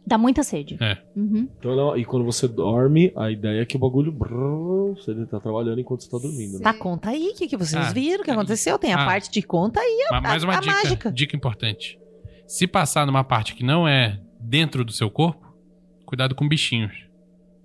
Dá 0.07 0.16
muita 0.19 0.43
sede. 0.43 0.77
É. 0.81 0.98
Uhum. 1.15 1.48
Então, 1.59 1.77
não, 1.77 1.97
e 1.97 2.05
quando 2.05 2.24
você 2.24 2.48
dorme, 2.48 3.12
a 3.16 3.31
ideia 3.31 3.62
é 3.62 3.65
que 3.66 3.77
o 3.77 3.78
bagulho. 3.78 4.11
brrr, 4.11 4.94
você 4.97 5.15
tá 5.27 5.39
trabalhando 5.39 5.81
enquanto 5.81 6.02
você 6.02 6.11
tá 6.11 6.19
dormindo. 6.19 6.55
Né? 6.55 6.61
Tá, 6.62 6.74
conta 6.74 7.11
aí 7.11 7.31
o 7.32 7.35
que, 7.36 7.47
que 7.47 7.57
vocês 7.57 7.86
Ah, 7.89 7.93
viram, 7.93 8.20
o 8.23 8.24
que 8.24 8.31
aí. 8.31 8.36
aconteceu. 8.36 8.78
Tem 8.78 8.93
a 8.93 9.02
Ah. 9.02 9.07
parte 9.07 9.31
de 9.31 9.43
conta 9.43 9.78
aí. 9.81 10.07
Mas 10.11 10.23
mais 10.23 10.43
uma 10.43 10.57
a 10.57 10.61
dica, 10.61 10.73
mágica. 10.74 11.12
dica 11.12 11.36
importante. 11.36 11.98
Se 12.47 12.66
passar 12.66 13.07
numa 13.07 13.23
parte 13.23 13.55
que 13.55 13.62
não 13.62 13.86
é 13.86 14.19
dentro 14.40 14.85
do 14.85 14.90
seu 14.93 15.11
corpo, 15.11 15.55
cuidado 16.05 16.35
com 16.35 16.48
bichinhos. 16.48 16.93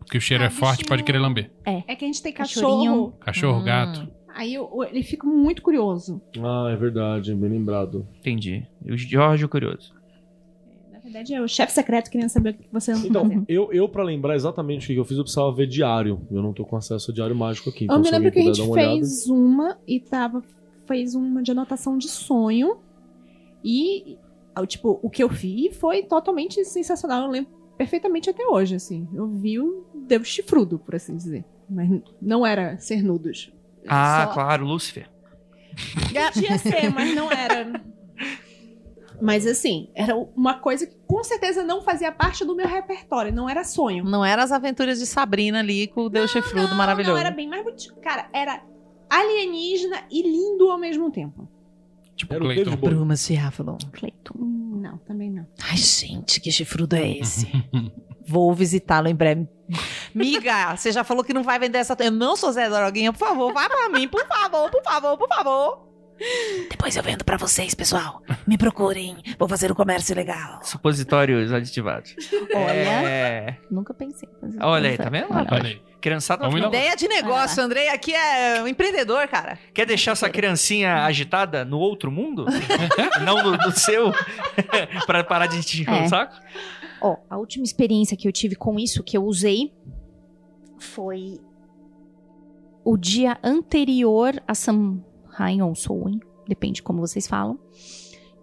Porque 0.05 0.17
o 0.17 0.21
cheiro 0.21 0.43
Ah, 0.43 0.47
é 0.47 0.49
forte, 0.49 0.77
bichinho- 0.77 0.87
pode 0.89 1.03
querer 1.03 1.19
lamber. 1.19 1.51
É 1.65 1.95
que 1.95 2.05
a 2.05 2.07
gente 2.07 2.21
tem 2.21 2.31
Cachorrinho. 2.31 2.91
cachorro. 2.91 3.13
Cachorro, 3.19 3.59
Hum. 3.61 3.65
gato. 3.65 4.07
Aí 4.33 4.53
eu- 4.53 4.69
ele 4.89 5.01
fica 5.01 5.25
muito 5.25 5.61
curioso. 5.61 6.21
Ah, 6.43 6.69
é 6.71 6.75
verdade, 6.75 7.33
bem 7.33 7.49
lembrado. 7.49 8.05
Entendi. 8.19 8.65
O 8.85 8.95
Jorge 8.97 9.45
o 9.45 9.49
Curioso. 9.49 9.93
Na 10.91 10.99
verdade, 10.99 11.33
é 11.33 11.41
o 11.41 11.47
chefe 11.47 11.71
secreto 11.71 12.09
querendo 12.11 12.29
saber 12.29 12.49
o 12.49 12.53
que 12.55 12.67
você 12.71 12.91
anda 12.91 13.07
Então, 13.07 13.23
fazendo. 13.23 13.45
eu, 13.47 13.71
eu 13.71 13.87
pra 13.87 14.03
lembrar 14.03 14.35
exatamente 14.35 14.85
o 14.85 14.93
que 14.93 14.99
eu 14.99 15.05
fiz, 15.05 15.17
eu 15.17 15.23
precisava 15.23 15.51
ver 15.53 15.67
diário. 15.67 16.19
Eu 16.29 16.41
não 16.41 16.51
tô 16.51 16.65
com 16.65 16.75
acesso 16.75 17.11
a 17.11 17.13
diário 17.13 17.35
mágico 17.35 17.69
aqui. 17.69 17.85
Então, 17.85 17.95
eu 17.97 18.01
me 18.01 18.11
lembro 18.11 18.31
que 18.31 18.39
a 18.39 18.43
gente 18.43 18.61
uma 18.61 18.71
olhada. 18.71 18.89
fez 18.91 19.27
uma 19.27 19.77
e 19.87 19.99
tava. 19.99 20.43
Fez 20.87 21.15
uma 21.15 21.41
de 21.41 21.51
anotação 21.51 21.97
de 21.97 22.07
sonho. 22.09 22.77
E, 23.63 24.17
tipo, 24.67 24.99
o 25.01 25.09
que 25.09 25.23
eu 25.23 25.29
vi 25.29 25.71
foi 25.71 26.03
totalmente 26.03 26.63
sensacional. 26.65 27.23
Eu 27.23 27.31
lembro 27.31 27.51
perfeitamente 27.77 28.29
até 28.29 28.45
hoje, 28.45 28.75
assim. 28.75 29.07
Eu 29.13 29.27
vi 29.27 29.59
o 29.59 29.85
Deus 29.93 30.27
chifrudo, 30.27 30.79
por 30.79 30.95
assim 30.95 31.15
dizer. 31.15 31.45
Mas 31.69 31.89
não 32.21 32.45
era 32.45 32.77
ser 32.79 33.03
nudos. 33.03 33.51
Ah, 33.87 34.25
Só- 34.27 34.33
claro, 34.33 34.65
Lúcifer. 34.65 35.09
Podia 36.33 36.57
ser, 36.57 36.89
mas 36.89 37.13
não 37.13 37.31
era. 37.31 37.83
Mas 39.21 39.45
assim, 39.47 39.89
era 39.95 40.15
uma 40.15 40.59
coisa 40.59 40.85
que 40.85 40.95
com 41.07 41.23
certeza 41.23 41.63
não 41.63 41.81
fazia 41.81 42.11
parte 42.11 42.43
do 42.43 42.55
meu 42.55 42.67
repertório, 42.67 43.33
não 43.33 43.49
era 43.49 43.63
sonho. 43.63 44.03
Não 44.03 44.23
era 44.25 44.43
as 44.43 44.51
aventuras 44.51 44.99
de 44.99 45.05
Sabrina 45.05 45.59
ali 45.59 45.87
com 45.87 46.01
o 46.01 46.09
Deus 46.09 46.31
chifrudo 46.31 46.67
Não, 46.69 46.75
maravilhoso. 46.75 47.13
Não, 47.13 47.19
era 47.19 47.31
bem 47.31 47.47
mais 47.47 47.63
bonito. 47.63 47.95
Cara, 48.01 48.27
era 48.33 48.61
alienígena 49.09 50.03
e 50.11 50.21
lindo 50.21 50.69
ao 50.69 50.77
mesmo 50.77 51.09
tempo. 51.11 51.47
Tipo 52.15 52.33
Era 52.33 52.43
o 52.43 52.47
Clayton. 52.47 52.63
De 52.63 53.37
Avalon. 53.37 53.77
Cleiton. 53.91 54.33
Não, 54.37 54.97
também 54.99 55.29
não. 55.29 55.45
Ai, 55.63 55.77
gente, 55.77 56.39
que 56.39 56.51
chifrudo 56.51 56.95
é 56.95 57.17
esse? 57.17 57.47
Vou 58.27 58.53
visitá-lo 58.53 59.07
em 59.07 59.15
breve. 59.15 59.47
Miga, 60.13 60.75
você 60.77 60.91
já 60.91 61.03
falou 61.03 61.23
que 61.23 61.33
não 61.33 61.43
vai 61.43 61.59
vender 61.59 61.79
essa. 61.79 61.95
Eu 61.99 62.11
não 62.11 62.35
sou 62.35 62.51
Zé 62.51 62.69
Droguinha, 62.69 63.11
por 63.11 63.19
favor, 63.19 63.53
vai 63.53 63.67
pra 63.67 63.89
mim, 63.89 64.07
por 64.07 64.25
favor, 64.27 64.69
por 64.71 64.83
favor, 64.83 65.17
por 65.17 65.27
favor. 65.27 65.94
Depois 66.69 66.95
eu 66.95 67.03
vendo 67.03 67.23
pra 67.25 67.37
vocês, 67.37 67.73
pessoal. 67.73 68.21
Me 68.47 68.57
procurem. 68.57 69.17
Vou 69.37 69.47
fazer 69.49 69.71
um 69.71 69.75
comércio 69.75 70.15
legal. 70.15 70.59
Supositórios 70.63 71.51
aditivados. 71.51 72.15
Olha. 72.53 73.07
É... 73.09 73.57
Nunca 73.69 73.93
pensei. 73.93 74.29
em 74.29 74.39
fazer 74.39 74.63
Olha 74.63 74.89
aí, 74.89 74.97
tá 74.97 75.09
vendo? 75.09 75.27
Olha, 75.31 75.47
Olha 75.51 75.69
aí. 75.69 75.81
Criançada 75.99 76.47
Vamos 76.47 76.67
Ideia 76.67 76.95
de 76.95 77.07
negócio, 77.07 77.63
Andrei 77.63 77.89
aqui 77.89 78.13
é 78.13 78.61
um 78.61 78.67
empreendedor, 78.67 79.27
cara. 79.27 79.57
quer 79.73 79.87
deixar 79.87 80.11
essa 80.11 80.29
criancinha 80.29 81.03
agitada 81.03 81.65
no 81.65 81.79
outro 81.79 82.11
mundo? 82.11 82.45
não 83.25 83.41
no, 83.41 83.57
no 83.57 83.71
seu? 83.71 84.11
pra 85.07 85.23
parar 85.23 85.47
de 85.47 85.63
te 85.63 85.81
encher 85.81 85.91
É. 85.91 86.05
o 86.05 86.07
saco? 86.09 86.35
Ó, 87.01 87.17
a 87.27 87.37
última 87.37 87.63
experiência 87.65 88.15
que 88.15 88.27
eu 88.27 88.31
tive 88.31 88.55
com 88.55 88.79
isso, 88.79 89.03
que 89.03 89.17
eu 89.17 89.23
usei, 89.25 89.73
foi 90.77 91.39
o 92.83 92.95
dia 92.95 93.37
anterior 93.43 94.39
a 94.47 94.53
Samhain 95.35 95.61
ou 95.61 95.75
Samhain, 95.75 96.19
depende 96.47 96.81
como 96.81 96.99
vocês 96.99 97.27
falam. 97.27 97.59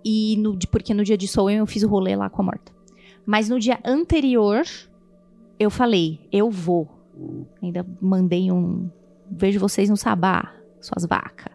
E 0.05 0.36
no, 0.36 0.59
porque 0.70 0.93
no 0.93 1.05
dia 1.05 1.16
de 1.16 1.28
Samhain 1.28 1.59
eu 1.59 1.66
fiz 1.66 1.82
o 1.82 1.89
rolê 1.89 2.16
lá 2.16 2.28
com 2.28 2.43
a 2.43 2.44
morta. 2.44 2.73
Mas 3.24 3.48
no 3.48 3.59
dia 3.59 3.78
anterior, 3.85 4.64
eu 5.59 5.70
falei, 5.70 6.20
eu 6.32 6.51
vou. 6.51 6.89
Ainda 7.62 7.86
mandei 8.01 8.51
um. 8.51 8.90
Vejo 9.31 9.60
vocês 9.60 9.89
no 9.89 9.97
sabá, 9.97 10.55
suas 10.81 11.06
vacas. 11.06 11.52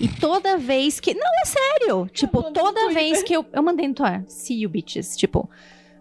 E 0.00 0.08
toda 0.08 0.56
vez 0.56 1.00
que. 1.00 1.14
Não, 1.14 1.30
é 1.42 1.46
sério! 1.46 2.06
Tipo, 2.12 2.52
toda 2.52 2.92
vez 2.92 3.22
que 3.22 3.32
eu. 3.32 3.44
Eu 3.52 3.62
mandei 3.62 3.88
no 3.88 3.94
Twitter. 3.94 4.24
See 4.28 4.62
you, 4.62 4.70
bitches. 4.70 5.16
Tipo. 5.16 5.48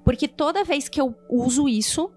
Porque 0.04 0.28
toda 0.28 0.64
vez 0.64 0.90
que 0.90 1.00
eu 1.00 1.16
uso 1.30 1.68
isso, 1.68 2.12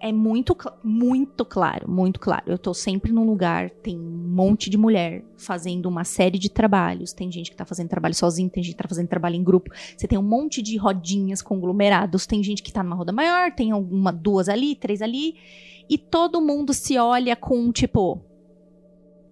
é 0.00 0.12
muito, 0.12 0.56
muito 0.82 1.44
claro, 1.44 1.90
muito 1.90 2.20
claro. 2.20 2.44
Eu 2.46 2.58
tô 2.58 2.74
sempre 2.74 3.12
num 3.12 3.24
lugar, 3.24 3.70
tem 3.70 3.98
um 3.98 4.28
monte 4.28 4.68
de 4.68 4.76
mulher 4.76 5.24
fazendo 5.36 5.86
uma 5.86 6.04
série 6.04 6.38
de 6.38 6.50
trabalhos. 6.50 7.12
Tem 7.12 7.30
gente 7.30 7.50
que 7.50 7.56
tá 7.56 7.64
fazendo 7.64 7.88
trabalho 7.88 8.14
sozinho, 8.14 8.50
tem 8.50 8.62
gente 8.62 8.74
que 8.74 8.82
tá 8.82 8.88
fazendo 8.88 9.08
trabalho 9.08 9.36
em 9.36 9.42
grupo. 9.42 9.70
Você 9.96 10.06
tem 10.06 10.18
um 10.18 10.22
monte 10.22 10.60
de 10.60 10.76
rodinhas 10.76 11.40
conglomerados. 11.40 12.26
Tem 12.26 12.42
gente 12.42 12.62
que 12.62 12.72
tá 12.72 12.82
numa 12.82 12.96
roda 12.96 13.12
maior, 13.12 13.52
tem 13.52 13.70
alguma, 13.70 14.12
duas 14.12 14.48
ali, 14.48 14.74
três 14.74 15.00
ali. 15.00 15.36
E 15.88 15.98
todo 15.98 16.40
mundo 16.40 16.72
se 16.72 16.98
olha 16.98 17.36
com, 17.36 17.70
tipo. 17.72 18.20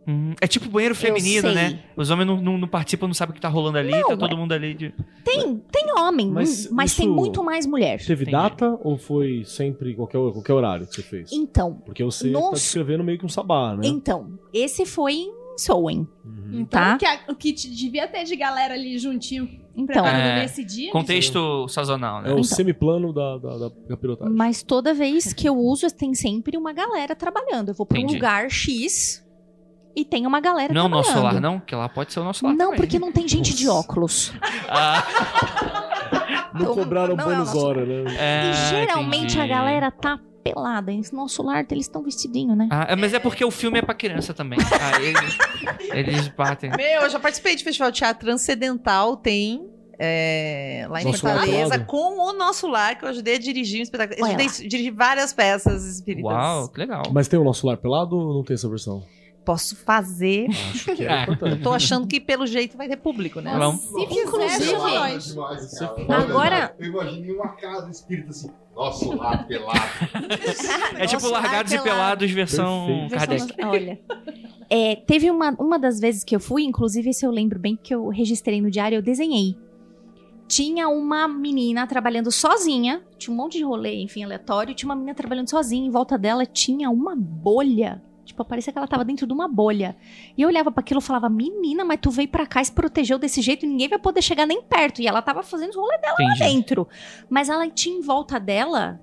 Hum, 0.07 0.35
é 0.41 0.47
tipo 0.49 0.69
banheiro 0.69 0.95
feminino, 0.95 1.53
né? 1.53 1.81
Os 1.97 2.11
homens 2.11 2.27
não, 2.27 2.41
não, 2.41 2.59
não 2.59 2.67
participam, 2.69 3.07
não 3.07 3.15
sabem 3.15 3.31
o 3.31 3.35
que 3.35 3.41
tá 3.41 3.49
rolando 3.49 3.79
ali, 3.79 3.91
Não, 3.93 4.09
tá 4.09 4.17
todo 4.17 4.33
é- 4.35 4.37
mundo 4.37 4.53
ali 4.53 4.75
de. 4.75 4.93
Tem, 5.25 5.57
tem 5.71 5.93
homem, 5.97 6.29
Mas 6.31 6.65
mas, 6.65 6.71
mas 6.73 6.97
tem 6.97 7.09
muito 7.09 7.43
mais 7.45 7.67
mulher. 7.67 7.99
Teve 8.05 8.25
Entendi. 8.25 8.31
data 8.33 8.79
ou 8.83 8.99
foi 8.99 9.45
sempre 9.45 9.95
qualquer, 9.95 10.19
qualquer 10.33 10.53
horário 10.55 10.87
que 10.87 10.95
você 10.97 11.03
fez? 11.03 11.31
Então, 11.33 11.75
Porque 11.85 12.03
você 12.03 12.31
No- 12.31 12.47
tá 12.49 12.51
descrevendo 12.55 13.05
meio 13.05 13.19
que 13.19 13.25
um 13.25 13.29
sabá, 13.29 13.77
né? 13.77 13.87
então, 13.87 14.39
esse 14.53 14.85
foi 14.85 15.13
em 15.15 15.33
Soen, 15.57 16.09
Uhum. 16.25 16.61
Então, 16.61 16.81
Tá. 16.81 16.95
o, 16.95 16.99
que, 16.99 17.05
a- 17.07 17.21
o 17.29 17.35
que 17.37 17.53
te- 17.53 17.71
devia 17.71 18.09
ter 18.09 18.25
de 18.25 18.35
galera 18.37 18.73
ali 18.75 18.99
juntinho 18.99 19.49
então. 19.77 20.05
É, 20.07 20.41
nesse 20.41 20.65
dia. 20.65 20.91
Contexto 20.91 21.69
sazonal, 21.69 22.21
É 22.21 22.23
né? 22.23 22.29
o 22.31 22.33
Então. 22.33 22.43
semiplano 22.45 23.13
da, 23.13 23.39
da, 23.39 23.59
da 23.59 23.71
capirotagem. 23.89 24.35
Mas 24.35 24.63
toda 24.63 24.93
vez 24.95 25.33
que 25.33 25.49
eu 25.49 25.57
uso, 25.57 25.89
tem 25.95 26.15
sempre 26.15 26.57
uma 26.57 26.73
galera 26.73 27.15
trabalhando. 27.15 27.69
Eu 27.69 27.75
vou 27.75 27.85
pra 27.87 28.01
um 28.01 28.07
lugar 28.07 28.51
X 28.51 29.23
e 29.95 30.05
tem 30.05 30.27
uma 30.27 30.41
galera 30.41 30.73
Não 30.73 30.87
o 30.87 30.89
trabalhando. 30.89 31.07
nosso 31.15 31.23
lar, 31.23 31.41
não? 31.41 31.61
Que 31.61 31.75
lá 31.75 31.89
pode 31.89 32.13
ser 32.13 32.21
o 32.21 32.25
nosso 32.25 32.45
lar. 32.45 32.55
Não, 32.55 32.67
também. 32.67 32.77
porque 32.81 32.99
não 32.99 33.13
tem 33.13 33.27
gente 33.29 33.55
de 33.55 33.69
óculos. 33.69 34.33
Ah, 34.69 35.05
Não 36.55 36.61
então, 36.63 36.75
cobraram 36.75 37.17
não 37.17 37.25
é 37.25 37.27
o 37.27 37.31
bônus 37.31 37.55
nosso- 37.55 37.67
hora, 37.67 37.85
né? 37.87 38.15
é, 38.19 38.51
e 38.51 38.55
geralmente 38.71 39.35
entendi. 39.37 39.41
a 39.41 39.47
galera 39.47 39.91
tá 39.91 40.19
pelada. 40.45 40.93
E 40.93 40.97
no 41.13 41.19
nosso 41.21 41.43
lar, 41.43 41.65
eles 41.71 41.87
estão 41.87 42.03
vestidinho, 42.03 42.55
né? 42.55 42.69
Ah, 42.71 42.87
é, 42.91 42.97
mas 42.97 43.15
é 43.15 43.19
porque 43.19 43.43
o 43.45 43.51
filme 43.51 43.79
é 43.79 43.83
pra 43.83 43.95
criança 43.95 44.35
também. 44.35 44.59
Aí 44.61 45.07
eles, 45.07 45.39
eles 45.93 46.29
batem. 46.29 46.71
Meu, 46.77 47.03
eu 47.03 47.09
já 47.11 47.19
participei 47.19 47.57
de 47.57 47.65
festival 47.65 47.91
de 47.91 47.99
teatro 47.99 48.27
transcendental, 48.27 49.17
tem. 49.17 49.67
é, 49.99 50.85
lá 50.91 51.01
em 51.01 51.05
Nosso 51.07 51.25
Lar 51.25 51.37
Fortaleza, 51.39 51.79
com 51.81 52.19
o 52.19 52.33
nosso 52.35 52.67
lar, 52.67 52.99
que 52.99 53.05
eu 53.05 53.09
ajudei 53.09 53.37
a 53.37 53.39
dirigir 53.39 53.81
um 53.81 53.83
espetáculo. 53.85 54.19
Eu 54.21 54.27
ajudei 54.27 54.47
a 54.47 54.69
dirigir 54.69 54.93
várias 54.93 55.33
peças 55.33 55.85
espíritas. 55.87 56.31
Uau, 56.31 56.69
que 56.69 56.79
legal. 56.81 57.05
Mas 57.13 57.29
tem 57.29 57.39
o 57.39 57.45
nosso 57.45 57.67
lar 57.67 57.77
pelado 57.79 58.15
ou 58.17 58.35
não 58.35 58.43
tem 58.45 58.55
essa 58.55 58.69
versão? 58.69 59.03
Posso 59.45 59.75
fazer. 59.77 60.47
Acho 60.51 60.95
que 60.95 61.05
é 61.05 61.13
É. 61.13 61.23
importante. 61.23 61.63
Tô 61.63 61.73
achando 61.73 62.07
que 62.07 62.21
pelo 62.21 62.47
jeito 62.47 62.77
vai 62.77 62.89
ter 62.89 62.97
público, 62.97 63.41
né? 63.41 63.53
Vamos. 63.59 63.81
Se 63.81 64.07
fizer, 64.07 64.23
Inclusive- 64.23 64.65
chama 64.65 64.91
nós. 64.91 65.35
Fala. 65.35 66.17
Agora- 66.23 66.75
Eu 66.79 66.87
imaginei 66.87 67.35
uma 67.35 67.49
casa 67.49 67.91
espírita 67.91 68.31
assim, 68.31 68.49
nosso 68.75 69.17
lar 69.17 69.47
pelado. 69.49 69.81
É 70.97 71.07
tipo 71.07 71.23
Nosso 71.23 71.33
Largados 71.33 71.73
e 71.73 71.79
pelado. 71.79 71.85
Pelados 72.21 72.31
versão 72.31 72.87
Perfeito. 73.11 73.19
Kardec. 73.19 73.47
Versão- 73.57 73.71
Olha. 73.71 74.01
É, 74.71 74.97
teve 74.97 75.29
uma, 75.31 75.51
uma 75.59 75.79
das 75.79 75.99
vezes 75.99 76.23
que 76.23 76.35
eu 76.37 76.41
fui, 76.41 76.63
inclusive 76.63 77.11
esse 77.11 77.27
eu 77.27 77.31
lembro 77.31 77.59
bem 77.59 77.77
que 77.77 77.93
eu 77.95 78.09
registrei 78.09 78.61
no 78.61 78.71
diário, 78.71 78.97
eu 78.97 79.03
desenhei. 79.03 79.57
Tinha 80.47 80.89
uma 80.89 81.27
menina 81.27 81.87
trabalhando 81.87 82.31
sozinha, 82.31 83.03
tinha 83.19 83.33
um 83.35 83.37
monte 83.37 83.59
de 83.59 83.65
rolê, 83.65 84.03
enfim, 84.03 84.23
aleatório, 84.23 84.75
tinha 84.75 84.89
uma 84.89 84.95
menina 84.95 85.15
trabalhando 85.15 85.49
sozinha, 85.51 85.87
em 85.87 85.91
volta 85.91 86.17
dela 86.19 86.45
tinha 86.47 86.89
uma 86.91 87.17
bolha. 87.17 88.03
Tipo, 88.25 88.45
parecia 88.45 88.73
que 88.73 88.79
ela 88.79 88.87
tava 88.87 89.05
dentro 89.05 89.27
de 89.27 89.33
uma 89.33 89.49
bolha. 89.49 89.97
E 90.37 90.43
eu 90.43 90.49
olhava 90.49 90.71
para 90.71 90.81
aquilo 90.81 91.01
e 91.01 91.03
falava, 91.03 91.29
menina, 91.29 91.85
mas 91.85 91.99
tu 92.01 92.11
veio 92.11 92.29
pra 92.29 92.47
cá 92.47 92.63
e 92.63 92.65
se 92.65 92.73
protegeu 92.73 93.19
desse 93.19 93.43
jeito 93.43 93.67
e 93.67 93.69
ninguém 93.69 93.89
vai 93.89 93.99
poder 93.99 94.23
chegar 94.23 94.47
nem 94.47 94.63
perto. 94.63 95.03
E 95.03 95.07
ela 95.09 95.21
tava 95.21 95.43
fazendo 95.43 95.71
os 95.71 95.77
rolê 95.77 95.99
dela 95.99 96.15
Entendi. 96.21 96.39
dentro. 96.39 96.87
Mas 97.29 97.49
ela 97.49 97.69
tinha 97.69 97.97
em 97.99 98.01
volta 98.01 98.39
dela, 98.39 99.01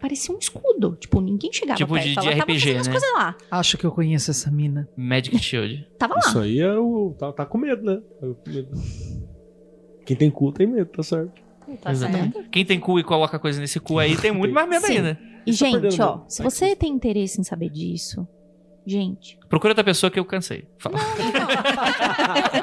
parecia 0.00 0.34
um 0.34 0.38
escudo. 0.38 0.96
Tipo, 1.00 1.20
ninguém 1.20 1.52
chegava 1.52 1.76
Tipo 1.76 1.94
perto. 1.94 2.06
de- 2.06 2.12
de 2.14 2.18
ela 2.20 2.30
tava 2.36 2.42
RPG, 2.52 2.60
fazendo 2.60 2.80
as 2.80 2.86
né? 2.86 2.92
coisas 2.92 3.12
lá. 3.14 3.36
Acho 3.50 3.76
que 3.76 3.84
eu 3.84 3.90
conheço 3.90 4.30
essa 4.30 4.50
mina. 4.50 4.88
Magic 4.96 5.36
Shield. 5.38 5.88
Tava 5.98 6.14
lá. 6.14 6.20
Isso 6.20 6.38
aí 6.38 6.60
é 6.60 6.76
o. 6.78 7.14
Tá, 7.18 7.32
tá 7.32 7.44
com 7.44 7.58
medo, 7.58 7.82
né? 7.84 7.96
Tá 8.20 8.26
com 8.28 8.50
medo. 8.50 8.70
Quem 10.06 10.16
tem 10.16 10.30
cu 10.30 10.52
tem 10.52 10.66
medo, 10.66 10.86
tá 10.86 11.02
certo. 11.02 11.32
Tá 11.80 11.90
Exatamente. 11.90 12.34
certo. 12.34 12.50
Quem 12.50 12.64
tem 12.64 12.78
cu 12.80 12.98
e 12.98 13.04
coloca 13.04 13.38
coisa 13.38 13.60
nesse 13.60 13.78
cu 13.80 13.98
aí 13.98 14.16
tem 14.16 14.32
muito 14.32 14.52
mais 14.54 14.68
medo 14.68 14.86
Sim. 14.86 14.96
ainda. 14.98 15.18
E, 15.46 15.50
tá 15.52 15.56
gente, 15.56 15.80
perdendo 15.80 16.00
ó, 16.02 16.20
se 16.28 16.42
você 16.42 16.76
tem 16.76 16.92
interesse 16.92 17.40
em 17.40 17.44
saber 17.44 17.68
disso, 17.70 18.26
gente. 18.86 19.38
Procura 19.48 19.72
outra 19.72 19.84
pessoa 19.84 20.10
que 20.10 20.18
eu 20.18 20.24
cansei. 20.24 20.66
Fala. 20.78 20.98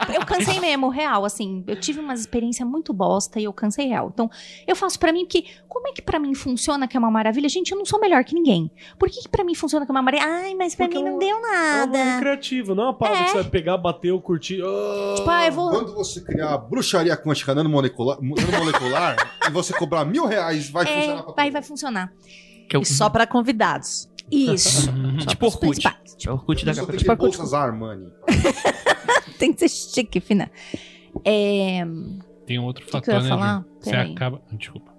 eu, 0.10 0.16
eu 0.16 0.26
cansei 0.26 0.60
mesmo, 0.60 0.90
real, 0.90 1.24
assim. 1.26 1.64
Eu 1.68 1.80
tive 1.80 2.00
uma 2.00 2.14
experiência 2.14 2.66
muito 2.66 2.92
bosta 2.94 3.40
e 3.40 3.44
eu 3.44 3.54
cansei 3.54 3.88
real. 3.88 4.10
Então, 4.14 4.30
eu 4.68 4.76
faço 4.76 5.00
pra 5.00 5.12
mim 5.14 5.26
que. 5.26 5.46
Como 5.68 5.88
é 5.88 5.92
que 5.92 6.02
pra 6.02 6.20
mim 6.20 6.34
funciona 6.34 6.88
que 6.88 6.98
é 6.98 7.00
uma 7.00 7.12
maravilha? 7.12 7.48
Gente, 7.48 7.72
eu 7.72 7.78
não 7.78 7.86
sou 7.86 8.00
melhor 8.02 8.24
que 8.24 8.34
ninguém. 8.34 8.70
Por 8.98 9.08
que, 9.10 9.22
que 9.22 9.30
pra 9.30 9.44
mim 9.44 9.54
funciona 9.56 9.86
que 9.86 9.92
é 9.92 9.94
uma 9.94 10.02
maravilha? 10.02 10.30
Ai, 10.30 10.56
mas 10.56 10.76
pra 10.76 10.88
Porque 10.88 11.00
mim 11.02 11.08
é 11.08 11.12
não 11.12 11.20
deu 11.20 11.30
É 11.30 11.36
uma 11.36 11.48
nada. 11.86 12.04
recreativa, 12.16 12.74
não 12.76 12.84
é 12.84 12.86
uma 12.88 12.94
parada 12.94 13.20
É. 13.20 13.24
que 13.26 13.30
você 13.32 13.42
vai 13.42 13.50
pegar, 13.52 13.78
bater 13.78 14.12
ou 14.12 14.20
curtir. 14.22 14.62
Ah, 14.64 15.14
Tipo, 15.16 15.30
ah, 15.30 15.46
eu 15.46 15.52
vou. 15.52 15.70
Quando 15.70 15.94
você 15.94 16.22
criar 16.22 16.58
bruxaria 16.58 17.16
quântica 17.16 17.54
nanomolecular, 17.54 18.18
nanomolecular 18.22 19.16
e 19.48 19.52
você 19.52 19.74
cobrar 19.74 20.04
mil 20.06 20.26
reais, 20.26 20.70
vai 20.70 20.86
funcionar 20.86 21.20
É, 21.20 21.24
pra 21.24 21.34
vai, 21.34 21.52
vai 21.52 21.62
funcionar. 21.62 22.14
Que 22.68 22.76
eu... 22.76 22.82
E 22.82 22.86
só 22.86 23.10
pra 23.10 23.26
convidados. 23.26 24.09
Isso. 24.32 24.92
Tipo 25.28 25.48
Os 25.48 25.54
Orkut. 25.56 25.60
principais. 25.60 26.18
É 26.26 26.30
o 26.30 26.34
Orkut 26.34 26.66
da 26.66 26.74
capa. 26.76 26.92
que 26.92 26.98
Tipo, 26.98 27.16
bolsas 27.16 27.54
Armani. 27.54 28.08
Tem 29.40 29.54
que 29.54 29.68
ser 29.68 29.70
chique, 29.70 30.20
fina. 30.20 30.52
É. 31.24 31.84
Tem 32.46 32.60
um 32.60 32.64
outro 32.66 32.84
que 32.84 32.90
eu 32.90 32.92
fator, 32.92 33.14
ia 33.16 33.22
né, 33.22 33.30
falar? 33.30 33.66
Você 33.80 33.90
Peraí. 33.92 34.12
acaba. 34.12 34.42
Desculpa. 34.52 34.92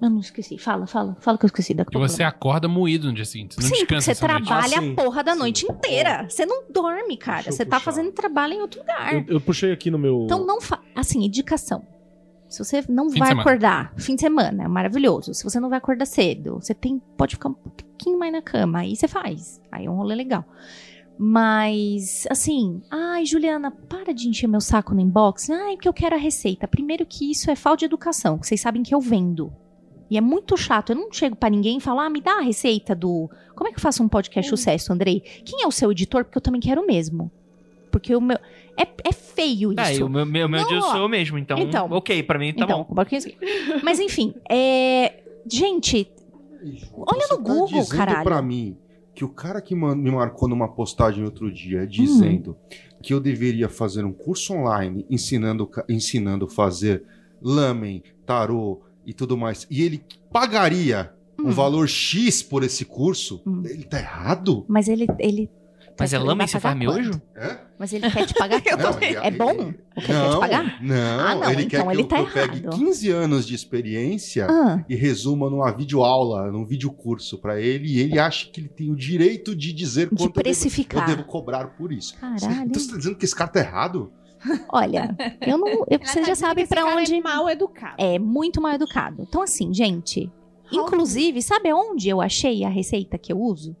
Eu 0.00 0.10
não 0.10 0.20
esqueci. 0.20 0.56
Fala, 0.58 0.86
fala. 0.86 1.16
Fala 1.20 1.36
que 1.36 1.44
eu 1.44 1.48
esqueci 1.48 1.74
daqui 1.74 1.90
Que 1.90 1.98
você 1.98 2.22
acorda 2.22 2.68
moído 2.68 3.08
no 3.08 3.14
dia 3.14 3.24
seguinte. 3.24 3.56
Você 3.56 3.62
não 3.62 3.68
Sim, 3.68 3.74
descansa 3.80 4.04
você 4.04 4.10
essa 4.12 4.28
noite. 4.28 4.46
trabalha 4.46 4.78
Ah, 4.78 4.80
sim. 4.80 4.92
a 4.92 4.94
porra 4.94 5.24
da 5.24 5.32
Sim. 5.32 5.38
noite 5.40 5.66
inteira. 5.66 6.26
Você 6.28 6.46
não 6.46 6.70
dorme, 6.70 7.16
cara. 7.16 7.42
Deixa 7.42 7.52
Você 7.52 7.64
tá 7.66 7.78
puxar. 7.78 7.84
fazendo 7.92 8.12
trabalho 8.12 8.54
em 8.54 8.60
outro 8.60 8.80
lugar. 8.80 9.12
Eu, 9.14 9.24
eu 9.28 9.40
puxei 9.40 9.72
aqui 9.72 9.90
no 9.90 9.98
meu. 9.98 10.22
Então 10.24 10.46
não 10.46 10.60
fa... 10.60 10.78
Assim, 10.94 11.24
indicação. 11.24 11.84
Se 12.48 12.64
você 12.64 12.82
não 12.88 13.10
Fim 13.10 13.18
vai 13.18 13.32
acordar 13.32 13.92
fim 13.96 14.14
de 14.14 14.22
semana, 14.22 14.64
é 14.64 14.68
maravilhoso. 14.68 15.34
Se 15.34 15.44
você 15.44 15.60
não 15.60 15.68
vai 15.68 15.78
acordar 15.78 16.06
cedo, 16.06 16.54
você 16.54 16.74
tem 16.74 17.00
pode 17.16 17.36
ficar 17.36 17.50
um 17.50 17.54
pouquinho 17.54 18.18
mais 18.18 18.32
na 18.32 18.40
cama, 18.40 18.80
aí 18.80 18.96
você 18.96 19.06
faz. 19.06 19.60
Aí 19.70 19.84
é 19.84 19.90
um 19.90 19.96
rolê 19.96 20.14
legal. 20.14 20.44
Mas, 21.20 22.26
assim, 22.30 22.80
ai, 22.88 23.26
Juliana, 23.26 23.72
para 23.72 24.14
de 24.14 24.28
encher 24.28 24.46
meu 24.46 24.60
saco 24.60 24.94
no 24.94 25.00
inbox. 25.00 25.50
Ai, 25.50 25.74
porque 25.74 25.88
eu 25.88 25.92
quero 25.92 26.14
a 26.14 26.18
receita. 26.18 26.68
Primeiro 26.68 27.04
que 27.04 27.30
isso 27.30 27.50
é 27.50 27.56
falta 27.56 27.78
de 27.78 27.84
educação, 27.86 28.38
que 28.38 28.46
vocês 28.46 28.60
sabem 28.60 28.84
que 28.84 28.94
eu 28.94 29.00
vendo. 29.00 29.52
E 30.08 30.16
é 30.16 30.20
muito 30.20 30.56
chato. 30.56 30.90
Eu 30.90 30.96
não 30.96 31.12
chego 31.12 31.36
pra 31.36 31.50
ninguém 31.50 31.78
e 31.78 31.80
falo, 31.80 32.00
ah, 32.00 32.08
me 32.08 32.20
dá 32.20 32.38
a 32.38 32.42
receita 32.42 32.94
do. 32.94 33.28
Como 33.54 33.68
é 33.68 33.72
que 33.72 33.78
eu 33.78 33.82
faço 33.82 34.02
um 34.02 34.08
podcast 34.08 34.48
sucesso, 34.48 34.92
Andrei? 34.92 35.20
Quem 35.20 35.62
é 35.62 35.66
o 35.66 35.72
seu 35.72 35.90
editor? 35.90 36.24
Porque 36.24 36.38
eu 36.38 36.42
também 36.42 36.60
quero 36.60 36.86
mesmo. 36.86 37.30
Porque 37.90 38.14
o 38.14 38.20
meu. 38.20 38.38
É, 38.78 38.86
é 39.08 39.12
feio 39.12 39.72
isso. 39.72 39.80
Ah, 39.80 39.92
e 39.92 40.02
o 40.02 40.08
meu, 40.08 40.24
meu, 40.24 40.48
meu 40.48 40.60
ó. 40.62 40.80
sou 40.92 41.00
eu 41.00 41.08
mesmo, 41.08 41.36
então, 41.38 41.58
Então. 41.58 41.88
ok, 41.90 42.22
pra 42.22 42.38
mim 42.38 42.52
tá 42.54 42.64
então, 42.64 42.86
bom. 42.88 42.94
um 42.94 43.16
assim. 43.16 43.32
Mas 43.82 43.98
enfim, 43.98 44.34
é. 44.50 45.22
Gente, 45.50 46.10
Olha 46.96 47.26
Você 47.26 47.34
no 47.34 47.40
Google, 47.40 47.68
tá 47.68 47.78
dizendo 47.78 47.96
caralho. 47.96 48.24
pra 48.24 48.42
mim 48.42 48.76
que 49.14 49.24
o 49.24 49.28
cara 49.28 49.60
que 49.60 49.74
me 49.74 50.10
marcou 50.10 50.48
numa 50.48 50.68
postagem 50.68 51.24
outro 51.24 51.52
dia 51.52 51.86
dizendo 51.86 52.50
Hum. 52.52 52.76
que 53.02 53.14
eu 53.14 53.20
deveria 53.20 53.68
fazer 53.68 54.04
um 54.04 54.12
curso 54.12 54.52
online 54.54 55.06
ensinando 55.08 55.68
ensinando 55.88 56.44
a 56.46 56.48
fazer 56.48 57.04
lamen, 57.40 58.02
tarô 58.26 58.80
e 59.06 59.12
tudo 59.14 59.36
mais, 59.36 59.66
e 59.70 59.82
ele 59.82 60.02
pagaria 60.32 61.12
um 61.38 61.48
Hum. 61.48 61.50
valor 61.52 61.88
X 61.88 62.42
por 62.42 62.62
esse 62.64 62.84
curso, 62.84 63.40
Hum. 63.46 63.62
ele 63.64 63.84
tá 63.84 63.98
errado? 63.98 64.64
mas 64.68 64.88
ele. 64.88 65.06
ele 65.18 65.48
Mas 65.98 66.12
é 66.12 66.16
ele 66.16 66.24
lama 66.24 66.44
e 66.44 66.48
você 66.48 66.60
faz 66.60 66.76
miojo? 66.76 67.20
É? 67.36 67.58
Mas 67.78 67.92
ele 67.92 68.10
quer 68.10 68.26
te 68.26 68.34
pagar 68.34 68.60
Não, 68.78 69.22
É 69.22 69.30
bom? 69.30 69.50
ele- 69.50 69.78
O 69.96 70.00
que 70.00 70.10
ele 70.12 70.20
quer 70.20 70.30
te 70.30 70.38
pagar? 70.40 70.82
Não, 70.82 71.20
Ah, 71.20 71.34
não, 71.34 71.50
ele 71.52 71.62
então 71.64 71.86
quer 71.86 71.92
ele 71.94 72.02
que 72.04 72.08
tá 72.08 72.18
eu, 72.20 72.24
eu 72.26 72.32
pegue 72.32 72.58
errado. 72.58 72.76
15 72.76 73.10
anos 73.10 73.46
de 73.46 73.54
experiência 73.54 74.46
Ah, 74.48 74.84
e 74.88 74.94
resuma 74.94 75.48
numa 75.50 75.70
videoaula, 75.70 76.50
num 76.50 76.64
videocurso 76.64 77.38
pra 77.38 77.60
ele, 77.60 77.88
e 77.88 78.00
ele 78.00 78.18
acha 78.18 78.48
que 78.50 78.60
ele 78.60 78.68
tem 78.68 78.90
o 78.90 78.96
direito 78.96 79.54
de 79.56 79.72
dizer 79.72 80.04
de 80.04 80.10
quanto 80.10 80.20
eu 80.20 80.26
devo, 80.26 80.38
eu 80.38 80.42
precificar. 80.42 81.06
devo 81.06 81.24
cobrar 81.24 81.66
por 81.68 81.92
isso. 81.92 82.14
Caralho. 82.18 82.66
Então 82.68 82.80
você 82.82 82.90
tá 82.90 82.96
dizendo 82.96 83.16
que 83.16 83.24
esse 83.24 83.34
cara 83.34 83.50
tá 83.50 83.60
errado? 83.60 84.12
Olha, 84.72 85.16
eu 85.44 85.58
não. 85.58 85.66
eu- 85.68 85.86
Ela 85.90 86.04
você 86.06 86.20
tá 86.20 86.26
já 86.28 86.34
sabe 86.36 86.62
que 86.62 86.68
pra 86.68 86.82
cara 86.84 86.96
onde. 87.00 87.12
É 87.14 87.20
mal 87.20 87.48
educado. 87.48 87.94
É 87.98 88.18
muito 88.20 88.60
mal 88.60 88.72
educado. 88.72 89.22
Então, 89.28 89.42
assim, 89.42 89.74
gente. 89.74 90.30
Inclusive, 90.70 91.40
sabe 91.42 91.72
onde 91.72 92.08
eu 92.08 92.20
achei 92.20 92.62
a 92.62 92.68
receita 92.68 93.16
que 93.18 93.32
eu 93.32 93.40
uso? 93.40 93.74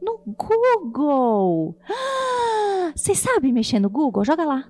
No 0.00 0.20
Google! 0.26 1.76
Você 2.96 3.14
sabe 3.14 3.52
mexer 3.52 3.78
no 3.78 3.90
Google? 3.90 4.24
Joga 4.24 4.44
lá. 4.44 4.64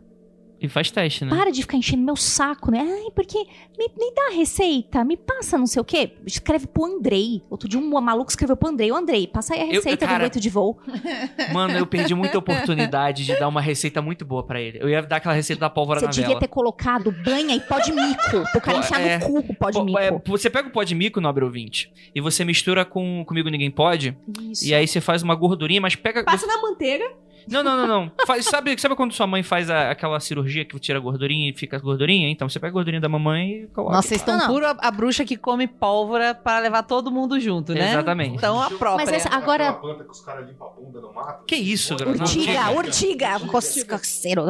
E 0.61 0.69
faz 0.69 0.91
teste, 0.91 1.25
né? 1.25 1.31
Para 1.35 1.51
de 1.51 1.63
ficar 1.63 1.77
enchendo 1.79 2.03
meu 2.03 2.17
saco, 2.17 2.71
né? 2.71 2.81
Ai, 2.81 3.11
porque 3.15 3.39
me, 3.79 3.89
me 3.99 4.15
dá 4.15 4.29
a 4.29 4.35
receita, 4.37 5.03
me 5.05 5.17
passa 5.17 5.57
não 5.57 5.67
sei 5.67 5.81
o 5.81 5.85
quê. 5.85 6.13
Escreve 6.27 6.67
pro 6.67 6.85
Andrei. 6.85 7.43
Outro 7.49 7.67
dia 7.67 7.81
um 7.81 8.01
maluco 8.01 8.31
escreveu 8.31 8.55
pro 8.57 8.69
Andrei. 8.69 8.93
Ô, 8.93 8.97
Andrei, 8.97 9.27
passa 9.27 9.55
aí 9.55 9.61
a 9.61 9.67
Eu- 9.67 9.73
receita 9.73 10.05
cara- 10.07 10.19
do 10.19 10.23
aguento 10.25 10.39
de 10.41 10.51
voo. 10.51 10.79
Mano, 11.53 11.79
eu 11.79 11.87
perdi 11.87 12.15
muita 12.15 12.37
oportunidade 12.39 13.25
de 13.25 13.39
dar 13.39 13.49
uma 13.49 13.61
receita 13.61 14.03
muito 14.03 14.25
boa 14.25 14.43
pra 14.45 14.61
ele. 14.61 14.79
Eu 14.83 14.89
ia 14.89 15.01
dar 15.01 15.17
aquela 15.17 15.35
receita 15.35 15.61
da 15.61 15.71
pólvora 15.71 16.01
Você 16.01 16.07
na 16.07 16.13
devia 16.13 16.29
vela. 16.29 16.41
ter 16.41 16.49
colocado 16.49 17.11
banha 17.11 17.57
e 17.57 17.61
pó 17.61 17.79
de 17.79 17.93
mico. 17.93 18.51
Pro 18.53 18.61
cara 18.61 18.79
enfiar 18.79 19.01
é. 19.01 19.19
no 19.19 19.25
cu 19.27 19.39
o 19.39 19.55
pó 19.55 19.71
de 19.71 19.83
mico. 19.83 19.99
é, 19.99 20.11
você 20.27 20.51
pega 20.51 20.69
o 20.69 20.71
pó 20.71 20.83
de 20.83 20.95
mico, 20.95 21.21
nobre 21.23 21.43
ouvinte, 21.45 21.91
e 22.15 22.21
você 22.21 22.45
mistura 22.45 22.85
com 22.85 23.25
Comigo 23.25 23.49
Ninguém 23.49 23.71
Pode, 23.71 24.15
Isso. 24.51 24.67
e 24.67 24.75
aí 24.75 24.87
você 24.87 25.01
faz 25.01 25.23
uma 25.23 25.35
gordurinha, 25.35 25.81
mas 25.81 25.95
pega... 25.97 26.23
Passa 26.23 26.47
na 26.47 26.61
manteiga. 26.61 27.05
Não, 27.49 27.63
não, 27.63 27.77
não, 27.77 27.87
não. 27.87 28.13
Faz- 28.27 28.45
sabe, 28.47 28.79
sabe 28.81 28.95
quando 28.97 29.13
sua 29.13 29.27
mãe 29.27 29.43
faz 29.43 29.71
a- 29.71 29.91
aquela 29.91 30.19
cirurgia 30.21 30.65
que 30.65 30.79
tira 30.79 30.99
a 30.99 31.01
gordurinha 31.01 31.51
e 31.51 31.53
fica 31.55 31.77
a 31.77 31.81
gordurinha? 31.81 32.29
Então 32.31 32.49
você 32.49 32.59
pega 32.59 32.71
a 32.71 32.75
gordurinha 32.75 33.01
da 33.01 33.09
mamãe 33.09 33.63
e 33.63 33.67
coloca. 33.69 33.95
Nossa, 33.97 34.09
vocês 34.09 34.21
estão 34.21 34.35
Não, 34.37 34.47
não. 34.47 34.53
puro 34.55 34.67
a, 34.67 34.77
a 34.81 34.91
bruxa 34.91 35.25
que 35.25 35.37
come 35.37 35.67
pólvora 35.67 36.35
para 36.35 36.59
levar 36.61 36.83
todo 36.83 37.11
mundo 37.11 37.39
junto, 37.41 37.73
né? 37.75 37.91
Exatamente. 37.91 38.37
Então 38.37 38.61
a 38.61 38.69
própria. 38.71 39.07
Mas 39.07 39.13
essa- 39.15 39.29
agora- 39.35 39.73
planta 39.75 40.05
que 40.05 40.11
os 40.11 40.21
caras 40.21 40.47
limpam 40.49 40.67
a 40.67 40.71
bunda 40.71 41.01
no 41.01 41.13
mato. 41.13 41.45
Que 41.47 41.57
isso? 41.57 41.95
Urtiga, 41.95 42.71
urtiga, 42.71 43.41
coceiro. 43.41 44.43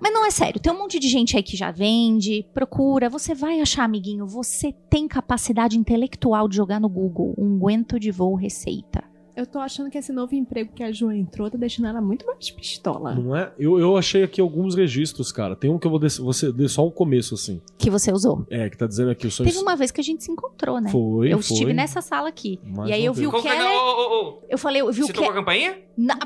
Mas 0.00 0.12
não 0.12 0.26
é 0.26 0.30
sério, 0.30 0.60
tem 0.60 0.72
um 0.72 0.78
monte 0.78 0.98
de 0.98 1.08
gente 1.08 1.36
aí 1.36 1.42
que 1.42 1.56
já 1.56 1.70
vende, 1.70 2.46
procura, 2.52 3.08
você 3.08 3.34
vai 3.34 3.60
achar, 3.60 3.84
amiguinho, 3.84 4.26
você 4.26 4.72
tem 4.90 5.06
capacidade 5.06 5.78
intelectual 5.78 6.48
de 6.48 6.56
jogar 6.56 6.80
no 6.80 6.88
Google 6.88 7.34
unguento 7.38 7.98
de 7.98 8.10
voo 8.10 8.34
receita. 8.34 9.04
Eu 9.34 9.46
tô 9.46 9.58
achando 9.58 9.88
que 9.90 9.96
esse 9.96 10.12
novo 10.12 10.34
emprego 10.34 10.72
que 10.74 10.82
a 10.82 10.92
Ju 10.92 11.10
entrou 11.10 11.50
tá 11.50 11.56
deixando 11.56 11.86
ela 11.88 12.00
muito 12.02 12.26
mais 12.26 12.50
pistola. 12.50 13.14
Não 13.14 13.34
é? 13.34 13.50
Eu, 13.58 13.78
eu 13.78 13.96
achei 13.96 14.22
aqui 14.22 14.40
alguns 14.40 14.74
registros, 14.74 15.32
cara. 15.32 15.56
Tem 15.56 15.70
um 15.70 15.78
que 15.78 15.86
eu 15.86 15.90
vou 15.90 15.98
des- 15.98 16.18
você 16.18 16.52
dê 16.52 16.68
só 16.68 16.86
um 16.86 16.90
começo, 16.90 17.34
assim. 17.34 17.60
Que 17.78 17.88
você 17.88 18.12
usou. 18.12 18.46
É, 18.50 18.68
que 18.68 18.76
tá 18.76 18.86
dizendo 18.86 19.10
aqui 19.10 19.26
o 19.26 19.30
sonho. 19.30 19.48
Teve 19.48 19.62
uma 19.62 19.74
vez 19.74 19.90
que 19.90 20.00
a 20.00 20.04
gente 20.04 20.22
se 20.22 20.30
encontrou, 20.30 20.80
né? 20.80 20.90
Foi, 20.90 21.32
eu 21.32 21.38
foi. 21.40 21.54
estive 21.54 21.72
nessa 21.72 22.02
sala 22.02 22.28
aqui. 22.28 22.60
Mais 22.62 22.90
e 22.90 22.92
aí 22.92 23.04
eu 23.04 23.14
vi 23.14 23.26
o 23.26 23.34
é- 23.36 23.40
Keller. 23.40 23.66
Ô, 23.66 23.72
ô, 23.72 24.28
ô, 24.28 24.38
Eu 24.50 24.58
falei, 24.58 24.82
eu 24.82 24.92
vi 24.92 25.02
o 25.02 25.06
Você 25.06 25.12
tocou 25.14 25.30
a 25.30 25.32
Keller. 25.32 25.44
campainha? 25.44 25.78
Na- 25.96 26.18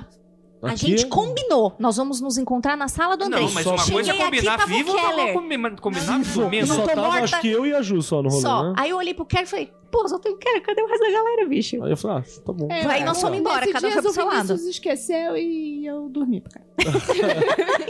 A 0.62 0.70
Aqui 0.70 0.86
gente 0.86 1.06
combinou. 1.06 1.76
Nós 1.78 1.96
vamos 1.98 2.20
nos 2.20 2.38
encontrar 2.38 2.76
na 2.76 2.88
sala 2.88 3.16
do 3.16 3.24
André. 3.24 3.40
Não, 3.40 3.52
mas 3.52 3.62
Só 3.62 3.74
uma 3.74 3.84
coisa 3.88 4.10
é 4.10 4.16
combinar 4.16 4.66
vivo, 4.66 4.90
outra 4.90 5.08
Keller. 5.14 5.34
combinar 5.80 6.18
Vivo. 6.18 6.40
Não 6.50 6.66
Só 6.66 6.86
tava, 6.86 7.02
morta. 7.02 7.22
acho 7.24 7.40
que 7.40 7.48
eu 7.48 7.66
e 7.66 7.74
a 7.74 7.82
Ju 7.82 8.02
só 8.02 8.20
no 8.22 8.30
rolê, 8.30 8.40
Só. 8.42 8.62
né? 8.64 8.74
Aí 8.76 8.90
eu 8.90 8.96
olhei 8.96 9.14
pro 9.14 9.24
Keller 9.26 9.46
e 9.46 9.50
falei, 9.50 9.72
pô, 9.90 10.08
só 10.08 10.18
tem 10.18 10.32
o 10.32 10.36
Keller, 10.36 10.62
cadê 10.62 10.82
o 10.82 10.86
resto 10.86 11.04
da 11.04 11.10
galera, 11.12 11.46
bicho? 11.48 11.82
Aí 11.82 11.90
eu 11.90 11.96
falei, 11.96 12.18
ah, 12.18 12.40
tá 12.44 12.52
bom. 12.52 12.68
Aí 12.70 13.04
nós 13.04 13.20
fomos 13.20 13.38
embora, 13.38 13.60
Nesse 13.60 13.72
cada 13.72 13.86
um 13.86 13.90
dia 13.90 14.02
foi 14.02 14.02
pro 14.02 14.12
seu 14.12 14.24
o 14.24 14.26
lado. 14.28 14.46
Vinícius 14.48 14.70
esqueceu 14.70 15.36
e 15.36 15.86
eu 15.86 16.08
dormi. 16.08 16.40
Cara. 16.40 16.66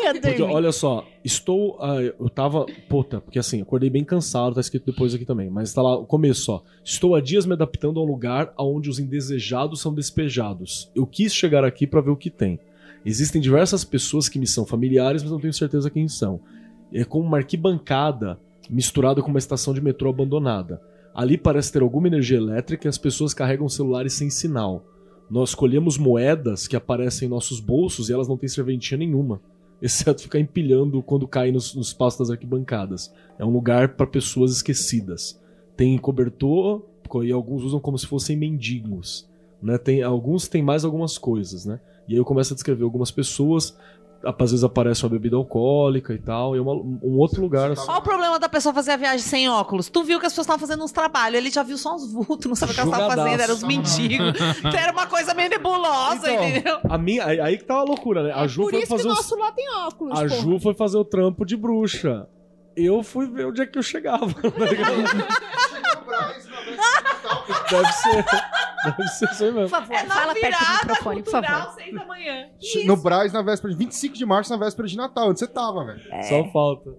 Eu 0.07 0.13
Porque, 0.21 0.35
dormi. 0.39 0.55
olha 0.55 0.71
só, 0.71 1.05
estou. 1.25 1.77
ah, 1.81 2.01
eu 2.01 2.31
tava. 2.31 2.65
Puta, 2.89 3.21
porque 3.21 3.39
assim, 3.39 3.61
acordei 3.61 3.91
bem 3.91 4.05
cansado, 4.05 4.55
tá 4.55 4.61
escrito 4.61 4.87
depois 4.87 5.13
aqui 5.15 5.25
também. 5.25 5.51
Mas 5.51 5.73
tá 5.75 5.83
lá 5.83 5.97
o 5.97 6.07
começo, 6.07 6.53
ó. 6.53 6.63
Estou 6.85 7.15
há 7.17 7.21
dias 7.21 7.45
me 7.45 7.55
adaptando 7.55 7.99
a 7.99 8.03
um 8.03 8.07
lugar 8.07 8.53
onde 8.57 8.89
os 8.89 8.99
indesejados 9.01 9.81
são 9.81 9.93
despejados. 9.93 10.91
Eu 10.95 11.05
quis 11.07 11.35
chegar 11.35 11.65
aqui 11.65 11.87
pra 11.87 12.01
ver 12.01 12.11
o 12.11 12.17
que 12.17 12.31
tem. 12.31 12.61
Existem 13.05 13.41
diversas 13.41 13.85
pessoas 13.85 14.29
que 14.29 14.39
me 14.39 14.47
são 14.47 14.65
familiares, 14.65 15.23
mas 15.23 15.33
não 15.33 15.41
tenho 15.41 15.53
certeza 15.53 15.91
quem 15.91 16.07
são. 16.09 16.41
É 16.93 17.05
como 17.05 17.25
uma 17.25 17.39
arquibancada 17.39 18.39
misturada 18.71 19.21
com 19.23 19.29
uma 19.29 19.39
estação 19.39 19.75
de 19.75 19.81
metrô 19.81 20.11
abandonada. 20.11 20.81
Ali 21.17 21.39
parece 21.39 21.73
ter 21.73 21.83
alguma 21.83 22.09
energia 22.09 22.37
elétrica 22.37 22.87
e 22.87 22.91
as 22.91 22.99
pessoas 22.99 23.33
carregam 23.33 23.69
celulares 23.69 24.13
sem 24.13 24.29
sinal. 24.29 24.85
Nós 25.31 25.55
colhemos 25.55 25.97
moedas 25.97 26.69
que 26.69 26.77
aparecem 26.77 27.27
em 27.27 27.31
nossos 27.31 27.59
bolsos 27.59 28.09
e 28.09 28.13
elas 28.13 28.29
não 28.29 28.37
têm 28.37 28.49
serventia 28.49 28.99
nenhuma 28.99 29.41
exceto 29.81 30.23
ficar 30.23 30.39
empilhando 30.41 31.03
quando 31.03 31.29
cai 31.29 31.53
nos, 31.53 31.75
nos 31.75 31.93
das 32.19 32.31
arquibancadas. 32.31 33.13
É 33.39 33.45
um 33.45 33.51
lugar 33.51 33.91
para 33.97 34.07
pessoas 34.07 34.53
esquecidas. 34.53 35.41
Tem 35.77 35.99
cobertor 35.99 36.83
co- 37.09 37.25
e 37.25 37.33
alguns 37.33 37.63
usam 37.63 37.81
como 37.81 37.99
se 37.99 38.07
fossem 38.07 38.37
mendigos. 38.37 39.29
Né? 39.63 39.79
Tem, 39.79 40.03
alguns 40.03 40.49
têm 40.49 40.63
mais 40.63 40.85
algumas 40.85 41.19
coisas, 41.19 41.65
né? 41.65 41.81
E 42.09 42.13
aí 42.13 42.19
eu 42.19 42.25
começo 42.25 42.53
a 42.53 42.55
descrever 42.55 42.85
algumas 42.85 43.11
pessoas. 43.11 43.77
Às 44.25 44.51
vezes 44.51 44.65
aparece 44.65 45.05
uma 45.05 45.11
bebida 45.11 45.37
alcoólica 45.37 46.13
e 46.13 46.19
tal. 46.19 46.55
E 46.57 46.59
é 46.59 46.63
uma- 46.63 46.75
um 46.75 47.19
outro 47.19 47.41
lugar. 47.43 47.71
Assim. 47.73 47.85
Qual 47.87 47.99
o 47.99 48.03
problema 48.03 48.39
da 48.39 48.49
pessoa 48.49 48.73
fazer 48.75 48.93
a 48.93 48.97
viagem 48.97 49.19
sem 49.21 49.49
óculos? 49.49 49.89
Tu 49.89 50.03
viu 50.03 50.19
que 50.19 50.27
as 50.27 50.33
pessoas 50.33 50.47
estavam 50.47 50.61
fazendo 50.61 50.83
uns 50.83 50.91
trabalhos, 50.93 51.39
ele 51.39 51.51
já 51.51 51.63
viu 51.63 51.77
só 51.79 51.95
uns 51.95 52.13
vultos, 52.13 52.47
não 52.47 52.55
sabe 52.57 52.73
o 52.73 52.75
que 52.75 52.81
elas 52.81 52.93
estavam 52.93 53.17
fazendo, 53.17 53.41
eram 53.41 53.55
os 53.55 53.63
mendigos. 53.63 54.35
Então 54.59 54.71
era 54.81 54.93
uma 54.93 55.07
coisa 55.07 55.33
meio 55.35 55.51
nebulosa, 55.51 56.31
Então, 56.31 56.49
entendeu? 56.49 56.79
A 56.89 56.99
minha, 56.99 57.25
aí, 57.27 57.59
que 57.59 57.65
tá 57.65 57.75
a 57.77 57.83
loucura, 57.83 58.23
né? 58.23 58.33
A 58.35 58.47
Ju 58.47 58.63
Por 58.63 58.71
foi 58.71 58.81
isso 58.83 58.89
que 58.93 58.97
fazer 58.97 59.09
o 59.09 59.13
os- 59.13 59.17
nosso 59.19 59.37
lá 59.37 59.53
tem 59.53 59.71
óculos. 59.87 60.13
A 60.19 60.23
porra. 60.23 60.29
Ju 60.41 60.59
foi 60.61 60.75
fazer 60.75 60.97
o 60.99 61.05
trampo 61.05 61.45
de 61.45 61.57
bruxa. 61.57 62.27
Eu 62.77 63.03
fui 63.03 63.27
ver 63.27 63.47
onde 63.47 63.63
é 63.63 63.67
que 63.67 63.79
eu 63.79 63.83
chegava. 63.83 64.27
tá 64.35 64.65
ligado? 64.65 65.27
Deve 67.71 67.93
ser. 67.93 68.25
Deve 68.85 69.09
ser 69.09 69.25
isso 69.31 69.45
aí 69.45 69.53
mesmo. 69.53 69.69
Por 69.69 69.81
favor, 69.81 69.95
É 69.97 70.03
na 70.05 70.15
fala 70.15 70.35
perto 70.35 70.45
do 70.45 70.59
virada 70.59 70.79
microfone, 70.87 71.23
por 71.23 71.31
favor. 71.31 71.73
seis 71.75 71.95
da 71.95 72.05
manhã. 72.07 72.47
No 72.87 72.97
Braz, 72.97 73.33
na 73.33 73.43
véspera 73.43 73.73
de 73.73 73.79
25 73.79 74.15
de 74.17 74.25
março, 74.27 74.51
na 74.53 74.57
véspera 74.65 74.87
de 74.89 74.97
Natal. 74.97 75.31
Onde 75.31 75.39
você 75.41 75.47
tava, 75.47 75.85
velho? 75.85 76.01
Só 76.29 76.45
falta. 76.53 76.91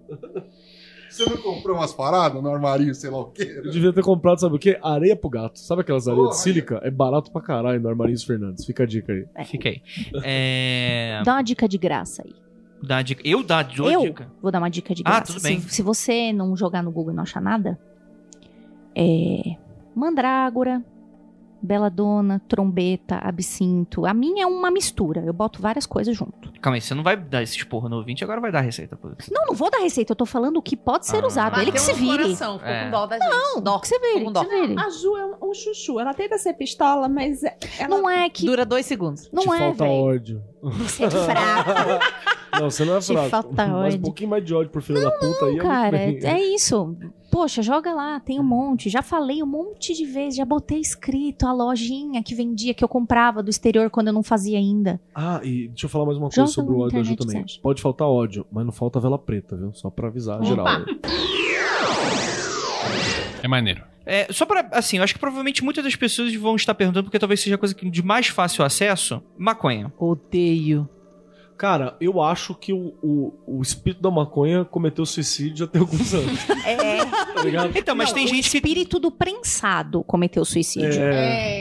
Você 1.10 1.24
não 1.28 1.38
comprou 1.38 1.74
umas 1.74 1.92
paradas 1.94 2.40
no 2.42 2.52
armarinho, 2.52 2.94
sei 2.94 3.08
lá 3.10 3.18
o 3.20 3.24
quê? 3.30 3.62
Eu 3.64 3.70
devia 3.70 3.92
ter 3.94 4.02
comprado, 4.02 4.38
sabe 4.40 4.56
o 4.56 4.58
quê? 4.58 4.78
Areia 4.82 5.16
pro 5.16 5.30
gato. 5.30 5.58
Sabe 5.58 5.80
aquelas 5.80 6.06
areias 6.06 6.28
de 6.30 6.36
sílica? 6.40 6.80
É 6.84 6.90
barato 6.90 7.32
pra 7.32 7.40
caralho 7.40 7.80
no 7.80 7.88
Armarinhos 7.88 8.22
Fernandes. 8.24 8.66
Fica 8.66 8.82
a 8.82 8.86
dica 8.86 9.12
aí. 9.12 9.26
Fica 9.46 9.70
aí. 9.70 9.82
É... 10.22 11.20
Dá 11.24 11.32
uma 11.32 11.42
dica 11.42 11.66
de 11.66 11.78
graça 11.78 12.22
aí. 12.22 12.34
Dá 12.82 13.00
dica. 13.00 13.22
Eu 13.26 13.42
dá 13.42 13.62
dou 13.62 13.90
Eu 13.90 14.02
dica. 14.02 14.30
vou 14.42 14.52
dar 14.52 14.58
uma 14.58 14.68
dica 14.68 14.94
de 14.94 15.02
Ah, 15.04 15.10
graça. 15.16 15.24
tudo 15.32 15.40
Se- 15.40 15.48
bem. 15.48 15.60
Se, 15.62 15.82
você 15.82 16.30
não 16.32 16.54
jogar 16.54 16.82
no 16.82 16.92
Google 16.92 17.12
e 17.12 17.16
não 17.16 17.22
achar 17.22 17.40
nada, 17.40 17.76
é 18.94 19.56
mandrágora, 19.98 20.82
beladona, 21.60 22.40
trombeta, 22.48 23.16
absinto. 23.16 24.06
A 24.06 24.14
minha 24.14 24.44
é 24.44 24.46
uma 24.46 24.70
mistura. 24.70 25.22
Eu 25.24 25.32
boto 25.32 25.60
várias 25.60 25.86
coisas 25.86 26.16
junto. 26.16 26.52
Calma 26.60 26.76
aí, 26.76 26.80
você 26.80 26.94
não 26.94 27.02
vai 27.02 27.16
dar 27.16 27.42
esse 27.42 27.56
esporro 27.56 27.88
no 27.88 27.96
ouvinte, 27.96 28.22
agora 28.22 28.40
vai 28.40 28.52
dar 28.52 28.60
a 28.60 28.62
receita. 28.62 28.96
Pô. 28.96 29.08
Não, 29.30 29.46
não 29.46 29.54
vou 29.54 29.68
dar 29.70 29.78
receita. 29.78 30.12
Eu 30.12 30.16
tô 30.16 30.24
falando 30.24 30.56
o 30.58 30.62
que 30.62 30.76
pode 30.76 31.06
ser 31.06 31.22
Ah. 31.22 31.26
usado. 31.26 31.60
Ele 31.60 31.72
que 31.72 31.80
se 31.80 31.92
vire. 31.92 32.22
coração, 32.22 32.58
ficou 32.58 32.72
É. 32.72 32.84
com 32.84 32.90
dó 32.92 33.06
da 33.06 33.18
gente. 33.18 33.28
Não, 33.28 33.60
dó. 33.60 33.78
que 33.80 33.88
você 33.88 33.98
vire. 33.98 34.24
Com 34.24 34.32
dó. 34.32 34.44
que 34.44 34.50
você 34.50 34.66
vire. 34.68 34.80
A 34.80 34.88
Ju 34.90 35.16
é 35.16 35.24
um, 35.26 35.50
um 35.50 35.54
chuchu. 35.54 35.98
Ela 35.98 36.14
tenta 36.14 36.38
ser 36.38 36.54
pistola, 36.54 37.08
mas 37.08 37.42
ela... 37.42 37.88
Não 37.88 38.08
é 38.08 38.28
que. 38.30 38.46
Dura 38.46 38.64
dois 38.64 38.86
segundos. 38.86 39.28
Não 39.32 39.42
Te 39.42 39.52
é, 39.54 39.58
falta 39.58 39.84
velho. 39.84 39.92
ódio. 40.04 40.42
Você 40.62 41.04
é 41.04 41.10
fraco. 41.10 41.70
Não, 42.60 42.70
você 42.70 42.84
não 42.84 42.96
é 42.96 43.00
Te 43.00 43.12
fraco. 43.12 43.28
falta 43.28 43.66
Mas 43.66 43.68
um 43.70 43.76
ódio. 43.86 44.00
pouquinho 44.00 44.30
mais 44.30 44.44
de 44.44 44.54
ódio 44.54 44.70
por 44.72 44.80
filho 44.82 45.00
da 45.02 45.10
puta 45.12 45.44
aí. 45.44 45.58
é 45.58 45.62
Cara, 45.62 45.98
muito 45.98 46.22
bem. 46.22 46.30
é, 46.30 46.34
é 46.40 46.54
isso. 46.54 46.96
Poxa, 47.30 47.60
joga 47.62 47.92
lá, 47.92 48.18
tem 48.20 48.40
um 48.40 48.44
monte. 48.44 48.88
Já 48.88 49.02
falei 49.02 49.42
um 49.42 49.46
monte 49.46 49.92
de 49.94 50.04
vezes, 50.06 50.36
já 50.36 50.44
botei 50.44 50.80
escrito 50.80 51.46
a 51.46 51.52
lojinha 51.52 52.22
que 52.22 52.34
vendia, 52.34 52.72
que 52.72 52.82
eu 52.82 52.88
comprava 52.88 53.42
do 53.42 53.50
exterior 53.50 53.90
quando 53.90 54.06
eu 54.08 54.12
não 54.12 54.22
fazia 54.22 54.58
ainda. 54.58 54.98
Ah, 55.14 55.40
e 55.44 55.68
deixa 55.68 55.86
eu 55.86 55.90
falar 55.90 56.06
mais 56.06 56.16
uma 56.16 56.28
coisa 56.28 56.40
Joga 56.40 56.48
sobre 56.52 56.74
o 56.74 56.78
ódio 56.78 57.04
Ju 57.04 57.16
também. 57.16 57.44
Pode 57.62 57.82
faltar 57.82 58.08
ódio, 58.08 58.46
mas 58.50 58.64
não 58.64 58.72
falta 58.72 58.98
vela 58.98 59.18
preta, 59.18 59.56
viu? 59.56 59.72
Só 59.74 59.90
pra 59.90 60.08
avisar 60.08 60.36
Opa. 60.38 60.44
geral. 60.46 60.66
É 63.42 63.46
maneiro. 63.48 63.82
É, 64.04 64.32
só 64.32 64.46
pra, 64.46 64.66
assim, 64.72 64.96
eu 64.96 65.04
acho 65.04 65.12
que 65.12 65.20
provavelmente 65.20 65.62
muitas 65.62 65.84
das 65.84 65.94
pessoas 65.94 66.34
vão 66.34 66.56
estar 66.56 66.74
perguntando, 66.74 67.04
porque 67.04 67.18
talvez 67.18 67.40
seja 67.40 67.58
coisa 67.58 67.74
que- 67.74 67.90
de 67.90 68.02
mais 68.02 68.26
fácil 68.28 68.64
acesso, 68.64 69.22
maconha. 69.36 69.92
Odeio. 69.98 70.88
Cara, 71.58 71.96
eu 72.00 72.22
acho 72.22 72.54
que 72.54 72.72
o, 72.72 72.94
o, 73.02 73.34
o 73.44 73.60
espírito 73.60 74.00
da 74.00 74.10
maconha 74.12 74.64
cometeu 74.64 75.04
suicídio 75.04 75.56
já 75.58 75.66
tem 75.66 75.80
alguns 75.80 76.14
anos. 76.14 76.38
É. 76.64 77.04
Tá 77.04 77.42
ligado? 77.42 77.76
Então, 77.76 77.96
mas 77.96 78.08
Não, 78.10 78.14
tem 78.14 78.24
o 78.26 78.28
gente 78.28 78.48
que... 78.48 78.56
espírito 78.58 79.00
do 79.00 79.10
prensado 79.10 80.04
cometeu 80.04 80.44
suicídio. 80.44 81.02
É. 81.02 81.57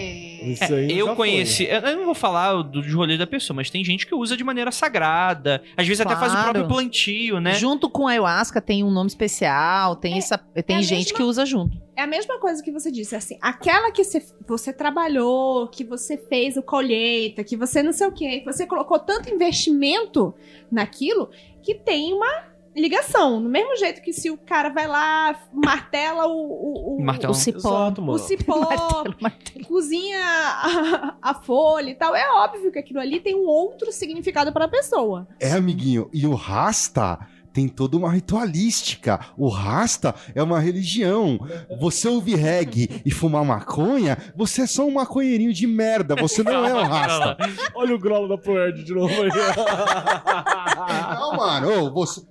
Isso 0.53 0.73
aí 0.73 0.97
eu 0.97 1.15
conheci, 1.15 1.63
eu 1.65 1.79
eu 1.81 1.97
não 1.97 2.05
vou 2.05 2.15
falar 2.15 2.53
do- 2.61 2.81
dos 2.81 2.93
rolês 2.93 3.17
da 3.19 3.27
pessoa, 3.27 3.55
mas 3.55 3.69
tem 3.69 3.83
gente 3.83 4.05
que 4.05 4.13
usa 4.15 4.35
de 4.37 4.43
maneira 4.43 4.71
sagrada, 4.71 5.61
às 5.75 5.87
vezes 5.87 6.01
até 6.01 6.15
faz 6.15 6.31
o 6.31 6.35
Claro. 6.35 6.51
próprio 6.53 6.67
plantio, 6.67 7.39
né? 7.39 7.53
Junto 7.53 7.89
com 7.89 8.07
a 8.07 8.11
ayahuasca 8.11 8.61
tem 8.61 8.83
um 8.83 8.91
nome 8.91 9.07
especial, 9.07 9.95
tem, 9.95 10.17
essa, 10.17 10.37
tem 10.65 10.75
a 10.77 10.81
gente 10.81 11.05
mesma- 11.11 11.17
que 11.17 11.23
usa 11.23 11.45
junto. 11.45 11.77
É 11.95 12.01
a 12.03 12.07
mesma 12.07 12.39
coisa 12.39 12.61
que 12.63 12.71
você 12.71 12.91
disse, 12.91 13.15
assim, 13.15 13.37
aquela 13.41 13.91
que 13.91 14.03
você, 14.03 14.23
você 14.47 14.71
trabalhou, 14.71 15.67
que 15.67 15.83
você 15.83 16.15
fez 16.17 16.55
o 16.55 16.61
colheita, 16.61 17.43
que 17.43 17.57
você 17.57 17.81
não 17.81 17.91
sei 17.91 18.05
o 18.07 18.11
quê, 18.11 18.39
que 18.39 18.45
você 18.45 18.67
colocou 18.67 18.99
tanto 18.99 19.29
investimento 19.33 20.33
naquilo, 20.71 21.29
que 21.63 21.73
tem 21.75 22.13
uma 22.13 22.43
ligação. 22.77 23.41
Do 23.41 23.49
mesmo 23.49 23.75
jeito 23.77 24.01
que 24.01 24.13
se 24.13 24.29
o 24.29 24.37
cara 24.37 24.69
vai 24.69 24.87
lá, 24.87 25.39
martela 25.51 26.27
o, 26.27 26.31
o, 26.31 26.97
o, 26.97 27.03
Martelo. 27.03 27.31
O 27.31 27.35
cipó. 27.35 27.57
Exato, 27.57 28.03
o 28.03 28.17
cipó, 28.17 28.59
Martelo, 28.69 29.15
martelo. 29.19 29.65
cozinha 29.65 30.19
a, 30.21 31.15
a 31.21 31.33
folha 31.33 31.89
e 31.89 31.95
tal, 31.95 32.15
é 32.15 32.29
óbvio 32.31 32.71
que 32.71 32.79
aquilo 32.79 32.99
ali 32.99 33.19
tem 33.19 33.35
um 33.35 33.47
outro 33.47 33.91
significado 33.91 34.51
para 34.51 34.65
a 34.65 34.69
pessoa. 34.69 35.27
É, 35.39 35.51
amiguinho. 35.51 36.09
E 36.13 36.25
o 36.25 36.33
Rasta 36.33 37.19
tem 37.57 37.67
toda 37.67 37.97
uma 37.97 38.11
ritualística. 38.11 39.19
O 39.35 39.49
Rasta 39.49 40.13
é 40.35 40.43
uma 40.43 40.59
religião. 40.59 41.39
Você 41.79 42.07
ouvir 42.07 42.35
reggae 42.35 43.01
e 43.03 43.09
fumar 43.09 43.43
maconha, 43.43 44.15
você 44.35 44.61
é 44.61 44.67
só 44.67 44.85
um 44.85 44.93
maconheirinho 44.93 45.51
de 45.51 45.65
merda. 45.65 46.15
Você 46.17 46.43
não 46.43 46.63
é 46.63 46.71
um 46.71 46.87
Rasta. 46.87 47.35
Olha 47.73 47.95
o 47.95 47.97
grolo 47.97 48.27
da 48.27 48.37
Proerd 48.37 48.83
de 48.83 48.93
novo 48.93 49.11
aí. 49.23 49.29
Não, 51.17 51.35
mano. 51.35 51.85
Ô, 51.85 51.91
você, 51.91 52.21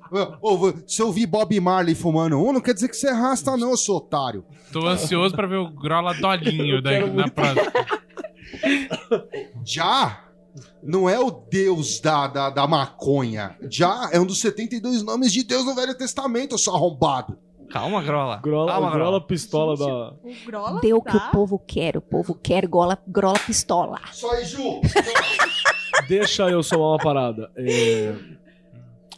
se 0.86 1.03
eu 1.03 1.07
ouvir 1.09 1.27
Bob 1.27 1.59
Marley 1.59 1.97
fumando 1.97 2.40
um, 2.40 2.53
não 2.53 2.61
quer 2.61 2.74
dizer 2.74 2.89
que 2.89 2.97
você 2.97 3.09
é 3.09 3.12
Rasta, 3.12 3.57
não, 3.57 3.77
seu 3.77 3.97
otário. 3.97 4.44
Tô 4.73 4.86
ansioso 4.86 5.35
pra 5.35 5.48
ver 5.48 5.57
o 5.57 5.69
Grola 5.69 6.15
dolinho 6.15 6.81
da, 6.81 6.90
quero 6.90 7.12
na 7.12 7.28
próxima. 7.28 7.73
Já 9.66 10.26
não 10.83 11.09
é 11.09 11.19
o 11.19 11.31
Deus 11.31 12.01
da, 12.01 12.27
da, 12.27 12.51
da 12.51 12.66
maconha. 12.66 13.57
Já 13.70 14.11
é 14.12 14.20
um 14.20 14.27
dos 14.27 14.41
72 14.41 15.03
nomes 15.03 15.33
de 15.33 15.43
Deus 15.45 15.65
no 15.65 15.74
Velho 15.74 15.97
Testamento, 15.97 16.57
seu 16.59 16.74
arrombado. 16.74 17.39
Calma, 17.70 18.01
Grola. 18.03 18.37
Grola, 18.37 18.73
Calma, 18.73 18.89
o 18.89 18.93
Grola 18.93 19.20
pistola 19.27 19.77
da. 19.77 19.85
O 20.12 20.47
Grola 20.47 20.81
Deu 20.81 20.99
o 20.99 21.03
que 21.03 21.11
tá- 21.19 21.28
o 21.28 21.31
povo 21.33 21.59
quer. 21.59 21.97
O 21.97 22.01
povo 22.01 22.35
quer 22.35 22.66
gola, 22.66 22.97
grola 23.09 23.39
pistola. 23.41 23.99
Só 24.12 24.31
aí, 24.31 24.45
Ju. 24.45 24.81
Deixa 26.09 26.49
eu 26.49 26.62
somar 26.62 26.89
uma 26.89 26.99
parada. 26.99 27.51
É, 27.57 28.15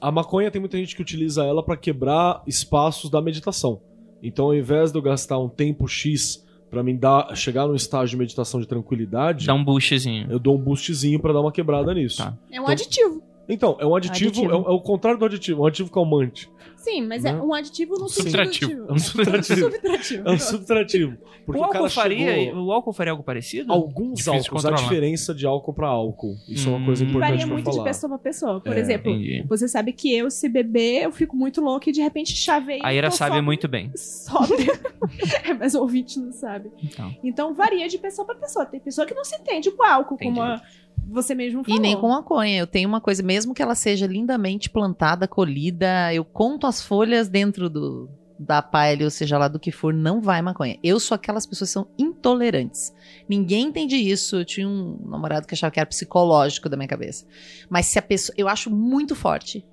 A 0.01 0.10
maconha 0.10 0.51
tem 0.51 0.60
muita 0.60 0.78
gente 0.78 0.94
que 0.97 1.02
utiliza 1.02 1.44
ela 1.44 1.62
pra 1.62 1.77
quebrar 1.77 2.43
espaços 2.47 3.10
da 3.10 3.20
meditação. 3.20 3.81
Então, 4.23 4.47
ao 4.47 4.55
invés 4.55 4.90
de 4.93 4.98
eu 4.98 5.02
gastar 5.02 5.39
um 5.39 5.48
tempo 5.48 5.86
X 5.86 6.44
pra 6.70 6.82
mim 6.82 6.97
dar, 6.97 7.35
chegar 7.36 7.66
num 7.66 7.74
estágio 7.74 8.11
de 8.11 8.16
meditação 8.16 8.61
de 8.61 8.66
tranquilidade, 8.66 9.47
Dá 9.47 9.55
um 9.55 9.65
boostzinho. 9.65 10.27
eu 10.31 10.39
dou 10.39 10.57
um 10.57 10.61
boostzinho 10.61 11.19
pra 11.20 11.32
dar 11.32 11.40
uma 11.40 11.53
quebrada 11.53 11.93
nisso. 11.95 12.19
Tá. 12.19 12.35
É 12.51 12.61
um 12.61 12.65
Então- 12.65 12.73
aditivo. 12.73 13.23
Então, 13.51 13.77
é 13.81 13.86
um 13.86 13.97
aditivo, 13.97 14.28
Aditivo. 14.31 14.53
É, 14.53 14.57
o- 14.57 14.66
é 14.66 14.74
o 14.74 14.81
contrário 14.81 15.19
do 15.19 15.24
aditivo, 15.24 15.61
é 15.61 15.65
um 15.65 15.66
aditivo 15.66 15.90
calmante. 15.90 16.51
Sim, 16.78 17.06
mas 17.06 17.24
é 17.24 17.32
Né? 17.32 17.40
um 17.42 17.52
aditivo 17.52 17.94
no 17.98 18.09
Subtrativo. 18.09 18.70
subtrativo. 18.70 18.88
É 18.88 18.92
um 18.92 18.98
subtrativo. 18.98 19.60
Subtrativo. 19.70 20.28
É 20.28 20.32
um 20.32 20.38
subtrativo. 20.38 21.18
Porque 21.44 21.60
o 21.60 21.64
álcool 21.64 21.72
cara 21.78 21.90
faria, 21.90 22.34
chegou- 22.34 22.64
o 22.66 22.72
álcool 22.72 22.92
faria 22.92 23.10
algo 23.12 23.22
parecido? 23.24 23.72
Alguns 23.72 24.18
Difícil 24.18 24.32
álcools, 24.34 24.64
a 24.64 24.70
diferença 24.72 25.34
de 25.34 25.44
álcool 25.46 25.72
pra 25.74 25.88
álcool. 25.88 26.36
Isso 26.48 26.68
é 26.68 26.72
uma 26.72 26.86
coisa 26.86 27.05
Hum. 27.05 27.09
importante 27.09 27.30
Varia 27.30 27.46
muito 27.46 27.64
falar. 27.64 27.78
de 27.78 27.84
pessoa 27.84 28.09
pra 28.10 28.18
pessoa. 28.18 28.60
Por 28.60 28.76
É, 28.76 28.80
exemplo, 28.80 29.10
Entendi. 29.12 29.44
você 29.48 29.66
sabe 29.68 29.92
que 29.92 30.14
eu, 30.14 30.30
se 30.30 30.48
beber, 30.48 31.02
eu 31.02 31.10
fico 31.12 31.36
muito 31.36 31.60
louca 31.60 31.90
e 31.90 31.92
de 31.92 32.00
repente 32.00 32.32
chavei. 32.34 32.78
A 32.82 32.94
Ira 32.94 33.10
sabe 33.10 33.40
muito 33.40 33.66
bem. 33.66 33.90
Sóbria. 33.96 34.78
é, 35.44 35.55
mas 35.55 35.74
o 35.74 35.80
ouvinte 35.80 36.18
não 36.20 36.32
sabe. 36.32 36.70
Então. 36.82 37.14
Então 37.24 37.55
varia 37.55 37.88
de 37.88 37.98
pessoa 37.98 38.24
pra 38.26 38.34
pessoa. 38.36 38.64
Tem 38.64 38.78
pessoa 38.78 39.06
que 39.06 39.14
não 39.14 39.24
se 39.24 39.34
entende 39.36 39.70
com 39.70 39.82
álcool, 39.84 40.14
Entendi. 40.14 40.30
como 40.30 40.42
a- 40.42 40.62
você 41.09 41.35
mesmo 41.35 41.64
falou. 41.64 41.78
E 41.78 41.80
nem 41.80 41.97
com 41.97 42.09
maconha. 42.09 42.59
Eu 42.59 42.66
tenho 42.66 42.89
uma 42.89 43.01
coisa, 43.01 43.22
mesmo 43.22 43.55
que 43.55 43.62
ela 43.62 43.74
seja 43.74 44.06
lindamente 44.06 44.68
plantada, 44.68 45.26
colhida, 45.26 46.12
eu 46.12 46.24
conto 46.24 46.66
as 46.66 46.82
folhas 46.82 47.28
dentro 47.28 47.68
do 47.70 48.09
da 48.39 48.62
palha, 48.62 49.05
ou 49.05 49.10
seja 49.10 49.36
lá 49.36 49.48
do 49.48 49.59
que 49.59 49.72
for, 49.72 49.93
não 49.93 50.20
vai 50.20 50.40
maconha. 50.40 50.78
Eu 50.80 51.01
sou 51.01 51.16
aquelas 51.16 51.44
pessoas 51.44 51.70
que 51.70 51.72
são 51.72 51.89
intolerantes. 51.98 52.94
Ninguém 53.28 53.66
entende 53.66 53.97
isso. 53.97 54.36
Eu 54.36 54.44
tinha 54.44 54.68
um 54.68 54.97
namorado 55.06 55.47
que 55.47 55.55
achava 55.55 55.72
que 55.72 55.80
era 55.80 55.89
psicológico 55.89 56.68
da 56.68 56.76
minha 56.76 56.89
cabeça. 56.89 57.26
Mas 57.68 57.86
se 57.86 57.98
a 57.98 58.02
pessoa. 58.02 58.35
Eu 58.39 58.47
acho 58.47 58.70
muito 58.70 59.16
forte. 59.16 59.66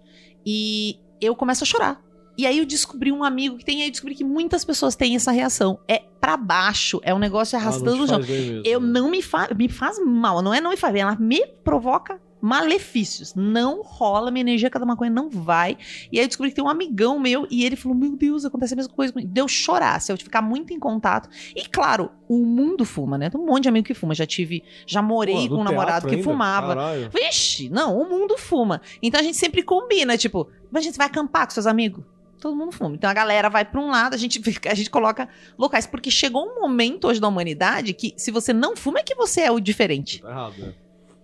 E 0.44 1.00
eu 1.22 1.36
começo 1.36 1.64
a 1.64 1.68
chorar. 1.68 2.05
E 2.38 2.46
aí 2.46 2.58
eu 2.58 2.66
descobri 2.66 3.12
um 3.12 3.24
amigo 3.24 3.58
que 3.58 3.66
tem, 3.66 3.82
aí 3.82 3.88
eu 3.88 3.92
descobri 3.92 4.16
que 4.16 4.24
muitas 4.24 4.66
pessoas 4.66 4.96
têm 4.96 5.16
essa 5.16 5.32
reação. 5.32 5.80
É 5.88 6.04
pra 6.20 6.36
baixo, 6.36 7.00
é 7.04 7.14
um 7.14 7.20
negócio 7.20 7.58
arrastando 7.58 8.04
o 8.04 8.08
chão. 8.08 8.20
Eu 8.64 8.80
não 8.80 9.10
me 9.10 9.22
faz, 9.22 9.56
me 9.56 9.70
faz 9.70 10.00
mal, 10.04 10.42
não 10.42 10.54
é 10.54 10.60
não 10.60 10.72
me 10.72 10.78
faz 10.78 10.94
bem, 10.94 11.02
ela 11.02 11.16
me 11.16 11.46
provoca 11.64 12.20
malefícios. 12.46 13.34
Não 13.34 13.82
rola, 13.82 14.30
minha 14.30 14.42
energia 14.42 14.70
cada 14.70 14.86
maconha 14.86 15.10
não 15.10 15.30
vai. 15.30 15.78
E 16.12 16.20
aí 16.20 16.26
eu 16.26 16.28
descobri 16.28 16.52
que 16.52 16.56
tem 16.56 16.64
um 16.64 16.70
amigão 16.70 17.20
meu 17.20 17.48
e 17.50 17.66
ele 17.66 17.76
falou: 17.76 17.98
Meu 17.98 18.16
Deus, 18.16 18.46
acontece 18.46 18.74
a 18.74 18.78
mesma 18.78 18.94
coisa 18.94 19.12
comigo. 19.12 19.32
Deu 19.32 19.48
chorar, 19.48 20.00
se 20.00 20.12
eu 20.12 20.18
ficar 20.18 20.44
muito 20.44 20.72
em 20.72 20.80
contato. 20.80 21.28
E 21.56 21.66
claro, 21.66 22.12
o 22.30 22.38
mundo 22.46 22.86
fuma, 22.86 23.18
né? 23.18 23.32
Tem 23.32 23.42
um 23.42 23.46
monte 23.46 23.64
de 23.64 23.70
amigo 23.70 23.88
que 23.88 23.96
fuma. 23.96 24.14
Já 24.14 24.28
tive, 24.28 24.64
já 24.86 25.02
morei 25.02 25.48
Pô, 25.48 25.56
com 25.56 25.62
um 25.62 25.64
namorado 25.64 26.08
que 26.08 26.16
ainda? 26.16 26.24
fumava. 26.24 26.76
Caralho. 26.76 27.10
Vixe, 27.10 27.68
não, 27.70 28.00
o 28.00 28.08
mundo 28.08 28.38
fuma. 28.38 28.80
Então 29.02 29.20
a 29.20 29.24
gente 29.24 29.38
sempre 29.38 29.64
combina, 29.64 30.16
tipo, 30.16 30.48
a 30.74 30.82
gente 30.82 30.98
vai 30.98 31.08
acampar 31.08 31.48
com 31.48 31.54
seus 31.54 31.66
amigos. 31.66 32.04
Todo 32.46 32.56
mundo 32.56 32.72
fuma. 32.72 32.94
Então 32.94 33.10
a 33.10 33.14
galera 33.14 33.50
vai 33.50 33.66
pra 33.66 33.82
um 33.82 33.90
lado, 33.90 34.14
a 34.14 34.18
gente, 34.18 34.40
a 34.70 34.76
gente 34.76 34.92
coloca 34.92 35.28
locais. 35.58 35.88
Porque 35.88 36.12
chegou 36.12 36.46
um 36.46 36.62
momento 36.62 37.08
hoje 37.08 37.20
da 37.20 37.28
humanidade 37.28 37.92
que 37.92 38.14
se 38.18 38.30
você 38.30 38.54
não 38.54 38.76
fuma 38.76 39.00
é 39.00 39.02
que 39.02 39.16
você 39.16 39.42
é 39.42 39.52
o 39.52 39.60
diferente. 39.60 40.22
Tá 40.22 40.30
errado, 40.30 40.58
né? 40.60 40.74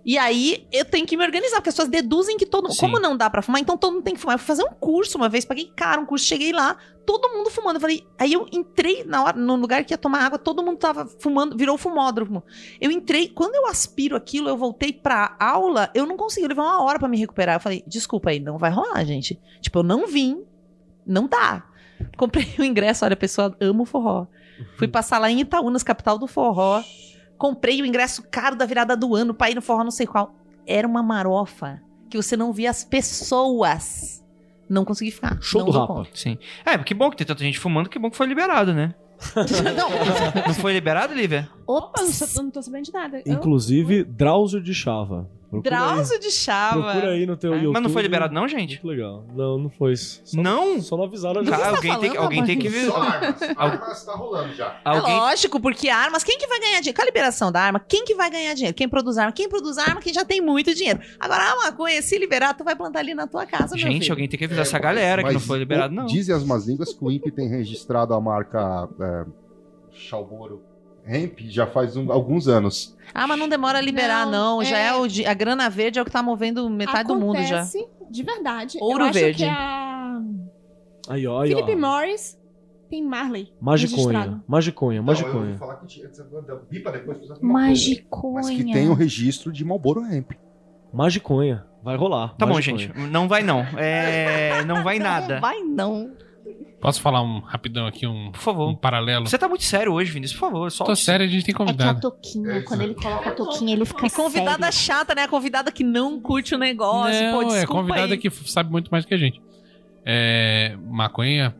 E 0.03 0.18
aí 0.18 0.65
eu 0.72 0.84
tenho 0.84 1.06
que 1.06 1.15
me 1.15 1.23
organizar, 1.23 1.57
porque 1.57 1.69
as 1.69 1.76
pessoas 1.76 1.89
deduzem 1.89 2.38
que 2.38 2.45
todo 2.48 2.69
mundo. 2.69 2.77
Como 2.80 2.99
não 2.99 3.15
dá 3.15 3.30
pra 3.30 3.43
fumar, 3.43 3.61
então 3.61 3.77
todo 3.77 3.93
mundo 3.93 4.03
tem 4.03 4.15
que 4.15 4.19
fumar. 4.19 4.34
Eu 4.34 4.39
fui 4.39 4.48
fazer 4.48 4.64
um 4.64 4.73
curso 4.73 5.15
uma 5.15 5.30
vez, 5.30 5.45
paguei 5.45 5.72
caro 5.76 6.02
um 6.02 6.07
curso, 6.07 6.26
cheguei 6.26 6.52
lá, 6.52 6.76
todo 7.06 7.30
mundo 7.30 7.52
fumando. 7.52 7.76
Eu 7.76 7.81
falei, 7.81 8.03
aí 8.18 8.34
eu 8.34 8.48
entrei 8.52 9.03
na 9.03 9.23
hora, 9.23 9.38
no 9.38 9.56
lugar 9.57 9.85
que 9.85 9.93
ia 9.93 9.99
tomar 9.99 10.26
água, 10.26 10.39
todo 10.39 10.64
mundo 10.64 10.77
tava 10.77 11.06
fumando, 11.06 11.56
virou 11.56 11.77
fumódromo. 11.77 12.43
Eu 12.80 12.89
entrei, 12.89 13.27
quando 13.27 13.53
eu 13.53 13.68
aspiro 13.68 14.15
aquilo, 14.15 14.49
eu 14.49 14.57
voltei 14.57 14.91
pra 14.91 15.35
aula, 15.39 15.91
eu 15.93 16.07
não 16.07 16.18
consegui, 16.18 16.48
levei 16.48 16.64
uma 16.64 16.81
hora 16.81 16.98
pra 16.98 17.07
me 17.07 17.18
recuperar. 17.18 17.57
Eu 17.57 17.60
falei, 17.60 17.84
desculpa 17.85 18.31
aí, 18.31 18.39
não 18.39 18.57
vai 18.57 18.72
rolar, 18.72 19.06
gente. 19.06 19.39
Tipo, 19.61 19.80
eu 19.80 19.84
não 19.84 20.07
vim, 20.07 20.43
não 21.11 21.27
dá. 21.27 21.63
Comprei 22.17 22.47
o 22.57 22.63
ingresso, 22.63 23.05
olha, 23.05 23.13
a 23.13 23.17
pessoa 23.17 23.55
ama 23.59 23.83
o 23.83 23.85
forró. 23.85 24.25
Fui 24.77 24.88
passar 24.88 25.17
lá 25.19 25.29
em 25.29 25.39
Itaúnas, 25.41 25.83
capital 25.83 26.17
do 26.17 26.27
forró. 26.27 26.83
Comprei 27.38 27.81
o 27.81 27.85
ingresso 27.85 28.23
caro 28.29 28.55
da 28.55 28.65
virada 28.65 28.95
do 28.95 29.15
ano 29.15 29.33
pra 29.33 29.49
ir 29.49 29.55
no 29.55 29.61
forró 29.61 29.83
não 29.83 29.91
sei 29.91 30.05
qual. 30.05 30.35
Era 30.67 30.88
uma 30.88 31.01
marofa 31.01 31.81
que 32.09 32.17
você 32.17 32.38
não 32.38 32.53
via 32.53 32.69
as 32.69 32.83
pessoas. 32.83 34.23
Não 34.69 34.85
consegui 34.85 35.11
ficar. 35.11 35.38
Show 35.41 35.61
não 35.65 35.71
do 35.71 35.77
Rapa. 35.77 36.07
Sim. 36.13 36.38
É, 36.65 36.77
que 36.77 36.93
bom 36.93 37.09
que 37.09 37.17
tem 37.17 37.27
tanta 37.27 37.43
gente 37.43 37.59
fumando, 37.59 37.89
que 37.89 37.99
bom 37.99 38.09
que 38.09 38.15
foi 38.17 38.27
liberado, 38.27 38.73
né? 38.73 38.93
não, 39.75 40.47
Não 40.47 40.53
foi 40.53 40.73
liberado, 40.73 41.13
Lívia? 41.13 41.49
Opa, 41.67 42.01
não, 42.01 42.11
sou- 42.11 42.43
não 42.43 42.51
tô 42.51 42.61
sabendo 42.61 42.85
de 42.85 42.93
nada. 42.93 43.21
Eu- 43.25 43.33
Inclusive, 43.33 44.03
Drauzio 44.03 44.61
de 44.61 44.73
Chava. 44.73 45.29
Procura 45.51 45.69
Drauzio 45.77 46.19
de 46.19 46.31
Chava. 46.31 46.81
procura 46.81 47.11
aí 47.11 47.25
no 47.25 47.35
teu 47.35 47.51
É, 47.53 47.57
YouTube. 47.57 47.73
Mas 47.73 47.83
não 47.83 47.89
foi 47.89 48.01
liberado 48.01 48.33
não, 48.33 48.47
gente? 48.47 48.75
Muito 48.83 48.87
legal. 48.87 49.25
Não, 49.35 49.57
não 49.57 49.69
foi. 49.69 49.95
Só, 49.97 50.41
Não? 50.41 50.81
Só 50.81 50.95
não 50.95 51.03
avisaram 51.03 51.41
a 51.41 51.43
Cara, 51.45 51.57
gente. 51.57 51.61
tá 51.71 51.75
alguém, 51.75 51.91
tem, 51.91 51.99
que- 51.99 52.15
falando, 52.15 52.23
alguém 52.23 52.45
tem 52.45 52.57
que 52.57 52.69
ver. 52.69 52.85
Só 52.87 52.95
armas. 53.01 53.41
Armas 53.57 54.05
tá 54.05 54.13
rolando 54.13 54.53
já. 54.55 54.67
É 54.85 54.89
Alguém... 54.89 55.15
lógico, 55.17 55.59
porque 55.59 55.89
armas, 55.89 56.23
quem 56.23 56.37
que 56.37 56.47
vai 56.47 56.59
ganhar 56.59 56.79
dinheiro? 56.79 56.95
Com 56.95 57.01
a 57.01 57.05
liberação 57.05 57.51
da 57.51 57.59
arma, 57.61 57.79
quem 57.85 58.05
que 58.05 58.15
vai 58.15 58.31
ganhar 58.31 58.53
dinheiro? 58.53 58.73
Quem 58.75 58.87
produz 58.87 59.17
arma? 59.17 59.31
Quem 59.33 59.49
produz 59.49 59.77
arma, 59.77 59.99
quem 60.01 60.13
já 60.13 60.23
tem 60.23 60.39
muito 60.39 60.73
dinheiro. 60.73 61.01
Agora, 61.19 61.43
a 61.51 61.55
maconha, 61.65 62.01
se 62.01 62.17
liberar, 62.17 62.53
tu 62.53 62.63
vai 62.63 62.75
plantar 62.75 62.99
ali 62.99 63.13
na 63.13 63.27
tua 63.27 63.45
casa, 63.45 63.75
meu 63.75 63.77
Gente, 63.77 64.03
filho. 64.03 64.13
alguém 64.13 64.29
tem 64.29 64.37
que 64.39 64.45
avisar 64.45 64.61
essa 64.63 64.79
galera 64.79 65.21
que 65.23 65.33
não 65.33 65.39
foi 65.41 65.59
liberado, 65.59 65.93
não. 65.93 66.05
Dizem 66.05 66.33
as 66.33 66.43
más 66.45 66.65
línguas 66.65 66.93
que 66.93 67.03
o 67.03 67.11
INPE 67.11 67.29
tem 67.31 67.49
registrado 67.49 68.13
a 68.13 68.21
marca 68.21 68.87
é, 69.01 69.25
Chalboro 69.91 70.61
Hemp 71.05 71.39
já 71.41 71.65
faz 71.67 71.95
um- 71.97 72.11
alguns 72.11 72.47
anos. 72.47 72.95
Ah, 73.13 73.27
mas 73.27 73.37
não 73.39 73.49
demora 73.49 73.79
a 73.79 73.81
liberar, 73.81 74.25
não. 74.25 74.57
Não, 74.57 74.63
Já 74.63 74.77
é- 74.77 74.87
é 74.87 74.93
o 74.95 75.03
a 75.29 75.33
grana 75.33 75.69
verde 75.69 75.99
é 75.99 76.01
o 76.01 76.05
que 76.05 76.11
tá 76.11 76.23
movendo 76.23 76.69
metade 76.69 77.07
do 77.07 77.15
mundo 77.15 77.41
já. 77.43 77.61
Acontece 77.61 77.87
de 78.09 78.23
verdade. 78.23 78.77
Ouro 78.81 79.03
eu 79.03 79.07
acho 79.07 79.13
verde. 79.19 79.43
que 79.43 79.49
a 79.49 80.21
Aí, 81.09 81.27
ó, 81.27 81.41
aí, 81.41 81.49
Philip 81.49 81.73
ó. 81.73 81.77
Morris 81.77 82.39
tem 82.89 83.03
Marley. 83.03 83.51
Magiconha. 83.59 84.41
Magiconha, 84.47 85.01
magiconha. 85.01 85.57
Magiconha. 85.59 87.41
Mas 87.41 88.49
que 88.49 88.63
tem 88.71 88.89
o 88.89 88.93
registro 88.93 89.51
de 89.51 89.65
Marlboro 89.65 90.01
Hemp. 90.05 90.31
Magiconha. 90.93 91.65
Vai 91.83 91.95
rolar. 91.97 92.35
Tá 92.37 92.45
bom, 92.45 92.53
Magiconha. 92.53 92.87
gente. 92.93 92.99
Não 93.09 93.27
vai 93.27 93.41
não. 93.43 93.61
É... 93.77 94.63
Não 94.65 94.83
vai 94.83 94.99
nada. 94.99 95.35
Não 95.35 95.41
vai, 95.41 95.59
não. 95.63 96.11
Posso 96.81 96.99
falar 97.01 97.21
um 97.21 97.39
rapidão 97.39 97.85
aqui, 97.85 98.07
um, 98.07 98.31
Por 98.31 98.39
favor. 98.41 98.69
um 98.69 98.75
paralelo? 98.75 99.27
Você 99.27 99.37
tá 99.37 99.47
muito 99.47 99.63
sério 99.63 99.93
hoje, 99.93 100.11
Vinícius, 100.11 100.39
por 100.39 100.47
favor. 100.49 100.71
Só 100.71 100.83
Tô 100.83 100.95
sério, 100.95 101.25
a 101.25 101.29
gente 101.29 101.45
tem 101.45 101.53
É 101.53 101.55
que 101.55 101.61
a 101.61 101.65
convidado. 101.65 102.01
toquinha, 102.01 102.63
quando 102.63 102.81
ele 102.81 102.95
coloca 102.95 103.29
a 103.29 103.33
toquinha, 103.33 103.73
ele 103.73 103.85
fica 103.85 104.07
E 104.07 104.09
convidada 104.09 104.71
sério. 104.71 104.77
chata, 104.77 105.13
né? 105.15 105.23
A 105.23 105.27
convidada 105.27 105.71
que 105.71 105.83
não 105.83 106.19
curte 106.19 106.55
o 106.55 106.57
negócio. 106.57 107.21
Não, 107.31 107.43
Pô, 107.47 107.55
é 107.55 107.65
convidada 107.67 108.13
aí. 108.13 108.17
que 108.17 108.29
sabe 108.29 108.71
muito 108.71 108.89
mais 108.89 109.05
que 109.05 109.13
a 109.13 109.17
gente. 109.17 109.39
É, 110.03 110.75
maconha. 110.89 111.55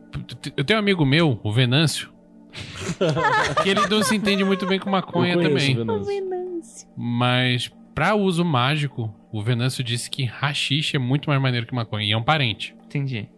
Eu 0.56 0.64
tenho 0.64 0.78
um 0.78 0.82
amigo 0.82 1.06
meu, 1.06 1.38
o 1.44 1.52
Venâncio, 1.52 2.10
que 3.62 3.68
ele 3.70 3.86
não 3.88 4.02
se 4.02 4.16
entende 4.16 4.44
muito 4.44 4.66
bem 4.66 4.78
com 4.78 4.90
maconha 4.90 5.34
também. 5.40 5.76
Venâncio. 5.76 6.04
Venâncio. 6.04 6.88
Mas 6.96 7.70
pra 7.94 8.14
uso 8.14 8.44
mágico, 8.44 9.14
o 9.32 9.40
Venâncio 9.42 9.84
disse 9.84 10.10
que 10.10 10.24
rachixe 10.24 10.96
é 10.96 10.98
muito 10.98 11.28
mais 11.28 11.40
maneiro 11.40 11.66
que 11.66 11.74
maconha. 11.74 12.04
E 12.04 12.12
é 12.12 12.16
um 12.16 12.22
parente. 12.22 12.74
Entendi. 12.86 13.28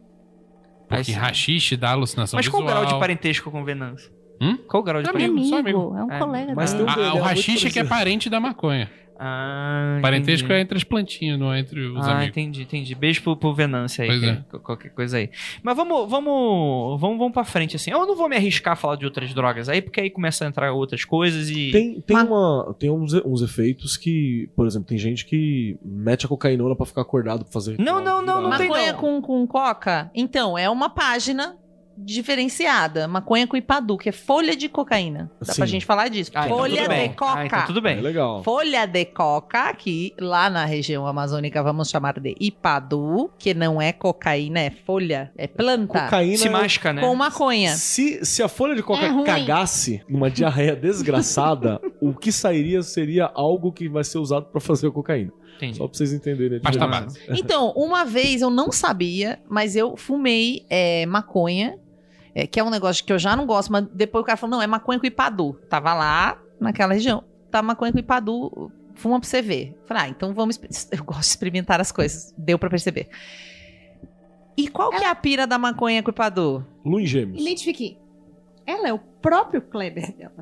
Porque 0.97 1.13
Aí 1.13 1.17
rachixe 1.19 1.77
dá 1.77 1.91
alucinação 1.91 2.37
Mas 2.37 2.49
qual 2.49 2.63
o 2.63 2.67
visual. 2.67 2.83
grau 2.83 2.95
de 2.95 3.01
parentesco 3.01 3.51
com 3.51 3.63
o 3.63 3.65
Venâncio? 3.65 4.11
Hum? 4.41 4.57
Qual 4.69 4.83
o 4.83 4.85
grau 4.85 5.03
de 5.03 5.11
parentesco? 5.13 5.35
amigo, 5.39 5.49
só 5.49 5.59
amigo, 5.59 5.97
é 5.97 6.05
um 6.05 6.13
É, 6.13 6.19
colega 6.19 6.53
mas 6.55 6.73
dele. 6.73 6.85
um 6.85 6.89
Ah, 6.91 6.97
o 6.97 7.01
é 7.01 7.11
muito 7.11 7.23
rachixe 7.23 7.67
é 7.67 7.71
que 7.71 7.79
é 7.79 7.85
parente 7.85 8.29
da 8.29 8.41
maconha. 8.41 8.91
Ah, 9.19 9.99
Parentesco 10.03 10.47
entendi. 10.47 10.59
é 10.59 10.63
entre 10.63 10.77
as 10.79 10.85
plantinhas, 10.85 11.39
não 11.39 11.53
é 11.53 11.61
entre 11.61 11.81
os 11.87 12.07
ah, 12.07 12.13
amigos. 12.13 12.29
entendi, 12.29 12.63
entendi. 12.63 12.95
Beijo 12.95 13.23
pro, 13.23 13.37
pro 13.37 13.55
Venâncio 13.55 14.03
aí, 14.03 14.09
Pois 14.09 14.21
que- 14.21 14.27
é. 14.29 14.37
qu- 14.51 14.59
qualquer 14.61 14.91
coisa 14.91 15.19
aí. 15.19 15.31
Mas 15.63 15.77
vamos, 15.77 16.09
vamos, 16.11 17.01
vamos, 17.01 17.19
vamos 17.19 17.33
pra 17.33 17.45
frente, 17.45 17.77
assim. 17.77 17.91
Eu 17.91 18.07
não 18.07 18.17
vou 18.17 18.29
me 18.29 18.37
arriscar 18.37 18.73
a 18.73 18.77
falar 18.77 18.97
de 18.97 19.05
outras 19.05 19.33
drogas 19.33 19.69
aí, 19.69 19.81
porque 19.81 20.01
aí 20.01 20.11
começa 20.11 20.45
a 20.45 20.49
entrar 20.49 20.73
outras 20.73 21.05
coisas 21.05 21.49
e... 21.51 21.71
Tem, 21.71 22.01
tem, 22.01 22.17
Ma- 22.17 22.25
uma, 22.25 22.75
tem 22.79 22.91
uns, 22.91 23.13
uns 23.25 23.43
efeitos 23.43 23.97
que, 23.97 24.49
por 24.57 24.67
exemplo, 24.67 24.89
tem 24.89 24.99
gente 24.99 25.25
que 25.25 25.77
mete 25.85 26.27
a 26.27 26.29
cocaína 26.29 26.65
pra 26.75 26.87
ficar 26.87 27.03
acordado 27.03 27.45
pra 27.45 27.53
fazer. 27.53 27.77
Não, 27.79 28.03
não, 28.03 28.21
não, 28.23 28.43
não 28.43 28.57
tem 28.57 28.69
Maconha 28.69 28.93
não. 28.93 28.99
com, 29.01 29.23
com 29.23 29.47
coca? 29.47 30.11
Então, 30.15 30.57
é 30.59 30.69
uma 30.69 30.89
página 30.91 31.57
diferenciada. 31.97 33.07
Maconha 33.09 33.47
com 33.47 33.57
ipadu, 33.57 33.97
que 33.97 34.09
é 34.09 34.13
folha 34.13 34.57
de 34.57 34.69
cocaína. 34.69 35.31
Dá 35.41 35.53
Sim. 35.53 35.61
pra 35.61 35.67
gente 35.67 35.85
falar 35.87 36.09
disso. 36.09 36.31
Ah, 36.35 36.45
então 36.47 36.59
folha 36.59 36.89
bem. 36.89 37.09
de 37.11 37.17
coca. 37.17 37.39
Ah, 37.41 37.47
então 37.47 37.67
tudo 37.67 37.79
É 37.81 37.83
bem. 37.95 38.01
legal. 38.01 38.43
Folha 38.43 38.87
de 38.87 39.05
coca, 39.07 39.73
que 39.75 40.15
lá 40.19 40.49
na 40.51 40.65
região 40.65 41.07
amazônica 41.07 41.63
vamos 41.63 41.89
chamar 41.91 42.19
de 42.21 42.35
ipadu, 42.41 43.31
que 43.39 43.55
não 43.55 43.81
é 43.81 43.93
cocaína, 43.93 44.61
é 44.61 44.71
folha, 44.71 45.33
é 45.37 45.47
planta. 45.47 46.05
Cocaína. 46.05 46.37
Se 46.37 46.49
masca, 46.49 46.93
né? 46.93 47.03
Com 47.03 47.15
maconha. 47.15 47.75
Se, 47.75 48.25
se 48.25 48.43
a 48.43 48.49
folha 48.49 48.75
de 48.75 48.83
coca 48.83 49.05
É 49.07 49.25
cagasse 49.25 50.03
numa 50.09 50.31
diarreia 50.31 50.75
desgraçada, 50.77 51.81
o 52.01 52.15
que 52.15 52.33
sairia 52.33 52.83
seria 52.83 53.31
algo 53.35 53.73
que 53.73 53.89
vai 53.89 54.05
ser 54.05 54.19
usado 54.19 54.47
pra 54.47 54.61
fazer 54.61 54.89
a 54.89 54.91
cocaína. 54.91 55.33
Entendi. 55.57 55.77
Só 55.79 55.87
pra 55.87 55.97
vocês 55.97 56.13
entenderem. 56.13 56.59
a 56.59 56.61
Pasta 56.61 56.85
diferença. 56.85 57.21
base. 57.29 57.41
Então, 57.41 57.71
uma 57.77 58.05
vez 58.05 58.43
eu 58.43 58.51
não 58.51 58.73
sabia, 58.73 59.39
mas 59.49 59.77
eu 59.77 59.97
fumei 59.97 60.67
é, 60.69 61.07
maconha, 61.07 61.79
é, 62.35 62.47
que 62.47 62.59
é 62.59 62.65
um 62.65 62.71
negócio 62.71 63.05
que 63.05 63.13
eu 63.13 63.19
já 63.19 63.37
não 63.37 63.47
gosto, 63.47 63.71
mas 63.71 63.87
depois 63.93 64.23
o 64.23 64.27
cara 64.27 64.37
falou, 64.37 64.57
não, 64.57 64.63
é 64.63 64.67
maconha 64.67 64.99
com 64.99 65.07
ipadu. 65.07 65.55
Tava 65.69 65.95
lá, 65.95 66.39
naquela 66.61 66.95
região. 66.95 67.25
Tá 67.51 67.63
maconha 67.63 67.93
com 67.93 67.99
ipadu, 67.99 68.73
Fuma 68.95 69.19
pra 69.19 69.29
você 69.29 69.43
ver. 69.43 69.77
Falei, 69.87 70.05
ah, 70.05 70.09
então 70.09 70.33
vamos. 70.33 70.59
Eu 70.91 71.05
gosto 71.05 71.21
de 71.21 71.27
experimentar 71.27 71.81
as 71.81 71.91
coisas. 71.91 72.33
Deu 72.39 72.59
pra 72.59 72.71
perceber. 72.71 73.09
E 74.57 74.69
qual 74.69 74.91
que 74.91 75.05
é 75.05 75.09
a 75.09 75.15
pira 75.15 75.47
da 75.47 75.59
maconha 75.59 76.03
com 76.03 76.11
o 76.11 76.13
Ipadu? 76.13 76.65
Em 76.85 77.05
gêmeos. 77.05 77.41
Identifique. 77.41 77.99
Ela 78.65 78.89
é 78.89 78.93
o 78.93 78.99
próprio 78.99 79.61
Kleber 79.61 80.17
dela. 80.17 80.33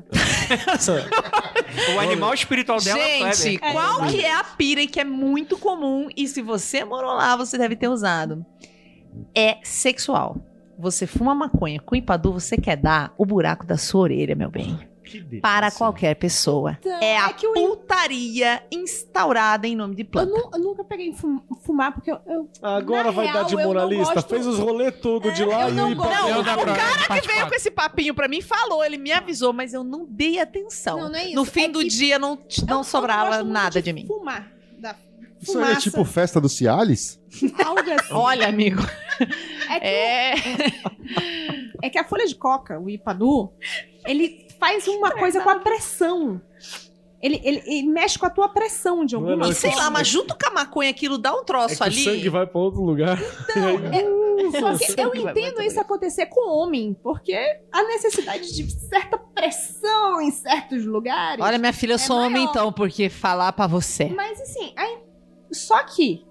O 1.95 1.99
animal 1.99 2.33
espiritual 2.33 2.79
dela 2.79 2.99
é 2.99 3.23
o 3.23 3.33
Gente, 3.33 3.57
Kleber. 3.57 3.73
qual 3.73 4.07
que 4.07 4.23
é 4.23 4.33
a 4.33 4.43
pira 4.43 4.81
e 4.81 4.87
que 4.87 4.99
é 4.99 5.03
muito 5.03 5.57
comum 5.57 6.07
e 6.15 6.27
se 6.27 6.41
você 6.41 6.85
morou 6.85 7.13
lá, 7.13 7.35
você 7.35 7.57
deve 7.57 7.75
ter 7.75 7.87
usado? 7.87 8.45
É 9.35 9.57
sexual. 9.63 10.37
Você 10.77 11.05
fuma 11.07 11.33
maconha 11.35 11.79
com 11.79 11.95
Ipadu, 11.95 12.33
você 12.33 12.57
quer 12.57 12.77
dar 12.77 13.13
o 13.17 13.25
buraco 13.25 13.65
da 13.65 13.77
sua 13.77 14.01
orelha, 14.01 14.35
meu 14.35 14.49
bem. 14.49 14.77
Para 15.41 15.69
qualquer 15.69 16.15
pessoa. 16.15 16.77
Então, 16.79 16.99
É 16.99 17.17
a 17.17 17.31
que 17.33 17.45
eu, 17.45 17.53
putaria 17.53 18.63
instaurada 18.71 19.67
em 19.67 19.75
nome 19.75 19.95
de 19.95 20.01
eu, 20.01 20.07
planta. 20.07 20.31
nu- 20.31 20.49
eu 20.53 20.59
nunca 20.59 20.83
peguei 20.83 21.13
fum- 21.13 21.41
fumar 21.63 21.93
porque 21.93 22.09
eu. 22.11 22.19
eu- 22.25 22.49
Agora 22.63 23.03
Na 23.05 23.11
vai 23.11 23.25
real, 23.25 23.37
dar 23.37 23.43
de 23.43 23.53
eu 23.53 23.59
não 23.59 23.65
moralista. 23.67 24.13
gosto- 24.15 24.29
Fez 24.29 24.47
os 24.47 24.57
rolês 24.57 24.95
tudo 25.01 25.31
de 25.31 25.43
lá 25.45 25.63
eu 25.63 25.69
e 25.69 25.71
não 25.73 25.91
o 25.91 25.95
gosto. 25.95 26.09
Ipadu- 26.11 26.29
Eu 26.29 26.43
da 26.43 26.53
o 26.55 26.65
cara 26.65 27.21
que 27.21 27.27
veio 27.27 27.47
com 27.47 27.53
esse 27.55 27.69
papinho 27.69 28.15
pra 28.15 28.27
mim 28.27 28.41
falou, 28.41 28.83
ele 28.83 28.97
me 28.97 29.11
avisou, 29.11 29.53
mas 29.53 29.73
eu 29.73 29.83
não 29.83 30.05
dei 30.09 30.39
atenção. 30.39 30.97
Não, 30.99 31.09
não 31.09 31.15
é 31.19 31.25
isso. 31.25 31.35
no 31.35 31.45
fim 31.45 31.65
É 31.65 31.69
do 31.69 31.79
que 31.79 31.87
dia 31.89 32.17
não, 32.17 32.31
eu- 32.31 32.65
não 32.67 32.77
eu 32.79 32.83
sobrava 32.83 33.29
gosto 33.29 33.39
muito 33.41 33.53
nada 33.53 33.81
de, 33.81 33.93
mim. 33.93 34.05
Fumar. 34.07 34.51
Da 34.79 34.95
Isso 35.43 35.59
aí 35.59 35.73
é 35.73 35.75
tipo 35.75 36.03
festa 36.05 36.39
do 36.41 36.49
Cialis? 36.49 37.19
algo 37.63 37.79
assim. 37.81 38.13
Olha, 38.13 38.47
amigo. 38.47 38.81
É 39.69 39.79
que, 39.79 39.85
É. 39.85 40.33
é 41.83 41.89
que 41.89 41.97
a 41.97 42.03
folha 42.03 42.25
de 42.25 42.35
coca, 42.35 42.79
o 42.79 42.89
Ipadu, 42.89 43.51
ele 44.05 44.47
faz 44.59 44.87
uma 44.87 45.11
coisa 45.11 45.41
com 45.41 45.49
a 45.49 45.59
pressão. 45.59 46.41
Ele, 47.21 47.39
ele, 47.41 47.63
ele 47.65 47.83
mexe 47.87 48.19
com 48.19 48.25
a 48.25 48.29
tua 48.29 48.49
pressão 48.49 49.05
de 49.05 49.15
é 49.15 49.17
alguma 49.17 49.37
não, 49.37 49.49
E 49.49 49.55
sei 49.55 49.73
lá, 49.73 49.89
mas 49.89 50.05
junto 50.09 50.37
com 50.37 50.45
a 50.45 50.51
maconha 50.51 50.89
aquilo 50.89 51.17
dá 51.17 51.33
um 51.33 51.39
É 51.39 51.43
troço 51.45 51.75
que 51.77 51.81
o 51.81 51.85
ali. 51.85 52.03
sangue 52.03 52.27
vai 52.27 52.45
pra 52.45 52.59
outro 52.59 52.81
lugar. 52.81 53.17
Só 54.59 54.77
que 54.77 54.99
eu 54.99 55.15
entendo 55.15 55.61
isso 55.61 55.79
acontecer 55.79 56.25
com 56.25 56.49
homem, 56.49 56.93
porque 57.01 57.33
a 57.71 57.83
necessidade 57.83 58.53
de 58.53 58.69
certa 58.71 59.17
pressão 59.17 60.19
em 60.21 60.31
certos 60.31 60.85
lugares. 60.85 61.43
Olha, 61.43 61.57
minha 61.57 61.71
filha, 61.71 61.93
eu 61.93 61.95
É 61.95 61.99
sou 61.99 62.17
homem 62.17 62.31
maior. 62.43 62.49
então, 62.49 62.73
porque 62.73 63.09
falar 63.09 63.53
pra 63.53 63.67
você. 63.67 64.05
Mas 64.05 64.41
assim, 64.41 64.73
aí, 64.75 64.97
só 65.53 65.83
que 65.83 66.25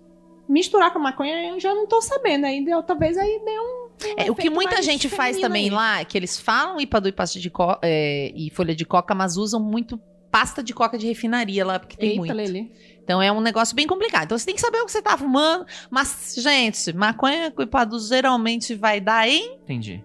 misturar 0.48 0.92
com 0.92 0.98
a 0.98 1.02
maconha 1.02 1.50
eu 1.50 1.60
já 1.60 1.74
não 1.74 1.86
tô 1.86 2.00
sabendo. 2.00 2.46
Aí 2.46 2.64
deu, 2.64 2.82
talvez 2.82 3.16
aí 3.16 3.40
dê 3.44 3.60
um. 3.60 3.64
um 3.64 4.14
É, 4.16 4.30
o 4.30 4.34
que 4.34 4.50
muita 4.50 4.74
mais 4.74 4.84
gente 4.84 5.08
faz 5.08 5.38
também 5.38 5.64
aí. 5.64 5.70
lá, 5.70 6.00
é 6.00 6.04
que 6.04 6.16
eles 6.16 6.38
falam 6.38 6.80
Ipadu 6.80 7.08
e 7.08 7.12
pasta 7.12 7.38
de 7.38 7.50
co 7.50 7.78
é, 7.82 8.32
e 8.34 8.50
folha 8.50 8.74
de 8.74 8.84
coca, 8.84 9.14
mas 9.14 9.36
usam 9.36 9.60
muito 9.60 9.98
pasta 10.30 10.62
de 10.62 10.72
coca 10.72 10.96
de 10.96 11.06
refinaria 11.06 11.64
lá, 11.64 11.78
porque 11.78 11.96
tem 11.96 12.10
Eita, 12.10 12.20
muito. 12.20 12.34
Lele. 12.34 12.72
Então 13.04 13.20
é 13.20 13.30
um 13.30 13.40
negócio 13.40 13.76
bem 13.76 13.86
complicado. 13.86 14.24
Então 14.24 14.38
você 14.38 14.46
tem 14.46 14.54
que 14.54 14.60
saber 14.60 14.78
o 14.78 14.86
que 14.86 14.92
você 14.92 15.02
tá 15.02 15.16
fumando. 15.18 15.66
Mas, 15.90 16.34
gente, 16.38 16.92
maconha 16.94 17.50
com 17.50 17.62
Ipadu 17.62 17.98
geralmente 17.98 18.74
vai 18.74 19.00
dar 19.00 19.28
em 19.28 19.54
Entendi. 19.62 20.02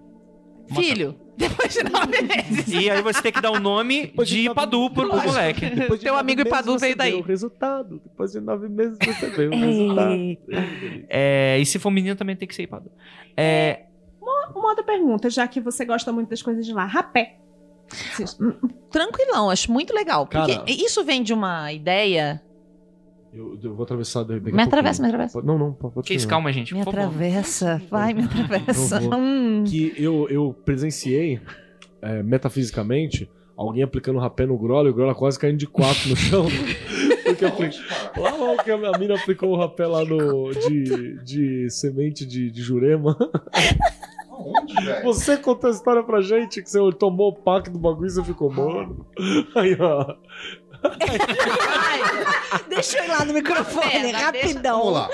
filho. 0.76 1.18
Depois 1.38 1.74
de 1.74 1.84
nove 1.84 2.22
meses. 2.26 2.68
E 2.74 2.90
aí 2.90 3.02
você 3.02 3.22
tem 3.22 3.32
que 3.32 3.40
dar 3.42 3.52
o 3.52 3.60
nome 3.60 4.08
Depois 4.08 4.28
de 4.28 4.36
de 4.42 4.44
nove- 4.48 4.52
Ipadu 4.60 4.90
pro, 4.90 5.08
pro 5.10 5.22
moleque. 5.24 5.70
Depois 5.70 6.00
de 6.00 6.06
Teu 6.06 6.16
amigo 6.16 6.42
Ipadu 6.42 6.78
veio 6.80 6.96
daí. 6.96 7.14
O 7.14 7.22
resultado. 7.22 8.02
Depois 8.04 8.32
de 8.32 8.40
nove 8.42 8.68
meses 8.68 8.98
você 9.00 9.30
vê 9.30 9.48
o 9.48 9.52
resultado. 9.52 10.12
É, 11.10 11.58
e 11.60 11.66
se 11.66 11.78
for 11.80 11.92
menino 11.92 12.16
também 12.16 12.36
tem 12.36 12.48
que 12.48 12.56
ser 12.56 12.64
Ipadu. 12.64 12.92
É, 13.36 13.84
Uma 14.56 14.70
outra 14.70 14.84
pergunta, 14.84 15.30
já 15.30 15.48
que 15.48 15.60
você 15.62 15.86
gosta 15.86 16.12
muito 16.12 16.30
das 16.30 16.42
coisas 16.42 16.66
de 16.66 16.74
lá. 16.74 16.86
Rapé. 16.86 17.38
Tranquilão, 18.92 19.50
acho 19.50 19.72
muito 19.72 19.94
legal. 19.94 20.26
Porque 20.28 20.56
Cara. 20.56 20.66
isso 20.68 21.04
vem 21.04 21.22
de 21.24 21.34
uma 21.34 21.72
ideia. 21.72 22.42
Eu, 23.34 23.60
eu 23.62 23.76
vou 23.76 23.84
atravessar 23.84 24.24
daqui 24.24 24.52
Me 24.52 24.62
atravessa, 24.62 25.02
me 25.02 25.10
atravessa. 25.10 25.42
Não, 25.42 25.58
não, 25.60 25.74
pode 25.74 26.08
que 26.08 26.14
isso, 26.14 26.28
calma, 26.28 26.52
gente. 26.52 26.74
Me 26.74 26.84
por 26.84 26.94
favor. 26.94 27.08
atravessa, 27.08 27.82
vai, 27.90 28.14
me 28.14 28.24
atravessa. 28.24 29.00
Hum. 29.16 29.64
Que 29.68 29.94
eu, 29.98 30.28
eu 30.30 30.56
presenciei, 30.66 31.40
é, 32.02 32.24
metafisicamente, 32.24 33.30
alguém 33.56 33.84
aplicando 33.84 34.18
rapé 34.20 34.46
no 34.46 34.58
Grola 34.58 34.88
e 34.88 34.92
o 34.92 34.94
Grola 34.94 35.14
quase 35.14 35.38
caindo 35.38 35.58
de 35.58 35.68
quatro 35.68 36.10
no 36.10 36.16
chão. 36.16 36.46
Porque 37.26 37.44
apli- 37.44 37.70
lá 38.18 38.32
lá 38.32 38.64
que 38.64 38.72
a 38.72 38.78
minha 38.78 38.92
mina 38.98 39.16
aplicou 39.16 39.50
o 39.50 39.58
rapé 39.58 39.86
lá 39.86 40.04
no, 40.06 40.52
de, 40.54 41.22
de 41.24 41.70
semente 41.70 42.26
de, 42.26 42.50
de 42.50 42.62
jurema. 42.62 43.18
Velho? 44.86 45.04
Você 45.04 45.36
contou 45.38 45.70
a 45.70 45.74
história 45.74 46.04
pra 46.04 46.22
gente 46.22 46.62
que 46.62 46.70
você 46.70 46.80
tomou 46.94 47.30
o 47.30 47.34
pack 47.36 47.70
do 47.70 47.78
bagulho 47.80 48.08
e 48.08 48.12
você 48.12 48.24
ficou, 48.24 48.50
mano. 48.52 49.06
Aí, 49.56 49.76
ó. 49.80 50.16
Deixa 52.70 53.00
eu 53.00 53.06
ir 53.06 53.08
lá 53.08 53.26
no 53.26 53.34
microfone, 53.34 53.90
Pera, 53.90 54.18
rapidão. 54.18 54.80
Vamos 54.80 54.94
lá. 54.94 55.10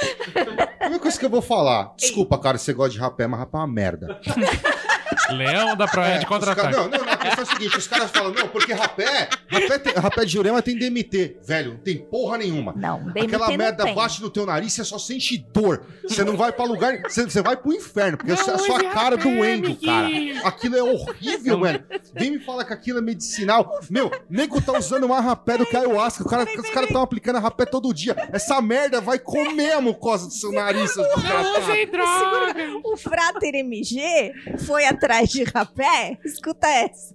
Primeira 0.80 1.00
coisa 1.00 1.20
que 1.20 1.26
eu 1.26 1.30
vou 1.30 1.42
falar. 1.42 1.94
Desculpa, 1.98 2.38
cara, 2.38 2.58
você 2.58 2.74
gosta 2.74 2.92
de 2.94 3.00
rapé, 3.00 3.28
mas 3.28 3.40
rapé 3.40 3.58
é 3.58 3.60
uma 3.62 3.68
merda. 3.68 4.20
Leão 5.32 5.76
da 5.76 5.88
Proerd 5.88 6.16
É, 6.16 6.20
os 6.20 6.26
contra-ataque. 6.26 6.76
não, 6.76 6.88
não, 6.90 6.98
não, 7.06 7.14
a 7.14 7.18
questão 7.18 7.44
é 7.44 7.48
a 7.48 7.52
seguinte: 7.52 7.78
os 7.78 7.88
caras 7.88 8.12
falam, 8.12 8.34
não, 8.34 8.48
porque 8.48 8.74
rapé, 8.74 9.30
rapé, 9.50 9.80
tem- 9.80 9.94
rapé 9.94 10.26
de 10.26 10.32
Jurema 10.34 10.62
tem 10.62 10.78
DMT. 10.78 11.38
Velho, 11.46 11.72
não 11.72 11.78
tem 11.80 11.98
porra 11.98 12.38
nenhuma. 12.38 12.74
Não, 12.76 13.00
DMT 13.12 13.20
Aquela 13.36 13.48
não 13.50 13.58
merda 13.58 13.84
tem. 13.86 13.96
bate 13.96 14.22
no 14.22 14.30
teu 14.30 14.46
nariz, 14.46 14.74
você 14.74 14.84
só 14.84 14.98
sente 14.98 15.38
dor. 15.54 15.84
Você 16.04 16.24
não 16.24 16.36
vai 16.36 16.52
pra 16.52 16.66
lugar. 16.66 17.02
Você, 17.04 17.24
você 17.24 17.42
vai 17.42 17.56
pro 17.58 17.74
inferno, 17.74 18.18
porque 18.18 18.32
é 18.32 18.36
a 18.36 18.58
sua 18.58 18.84
cara 18.92 19.16
doendo, 19.18 19.76
cara. 19.78 20.08
Aquilo 20.46 20.76
é 20.78 20.84
horrível, 20.84 21.60
velho. 21.62 21.84
Vem 22.14 22.32
me 22.32 22.40
falar 22.40 22.66
que 22.66 22.74
aquilo 22.74 23.00
é 23.00 23.02
medicinal. 23.02 23.80
Meu, 23.90 24.12
nego 24.30 24.62
tá 24.62 24.78
usando 24.78 25.08
mais 25.08 25.24
rapé 25.24 25.58
do 25.58 25.66
que 25.66 25.76
ayahuasca. 25.78 26.24
O 26.24 26.30
cara, 26.30 26.44
os 26.44 26.70
caras 26.70 26.90
estão 26.90 27.02
aplicando 27.02 27.40
rapé 27.40 27.66
todo 27.66 27.94
dia. 27.94 28.16
Essa 28.32 28.62
merda 28.62 29.00
vai 29.02 29.20
comer 29.20 29.72
a 29.74 29.82
mucosa 29.82 30.28
do 30.28 30.34
seu 30.34 30.52
nariz, 30.52 30.92
seus 30.92 31.08
desgraçados. 31.16 31.66
Segura. 31.66 32.80
O 32.84 32.98
Frater 32.98 33.56
MG 33.56 34.32
foi 34.66 34.86
atrás 34.86 35.13
de 35.22 35.44
rapé, 35.44 36.18
escuta 36.26 36.68
essa. 36.68 37.14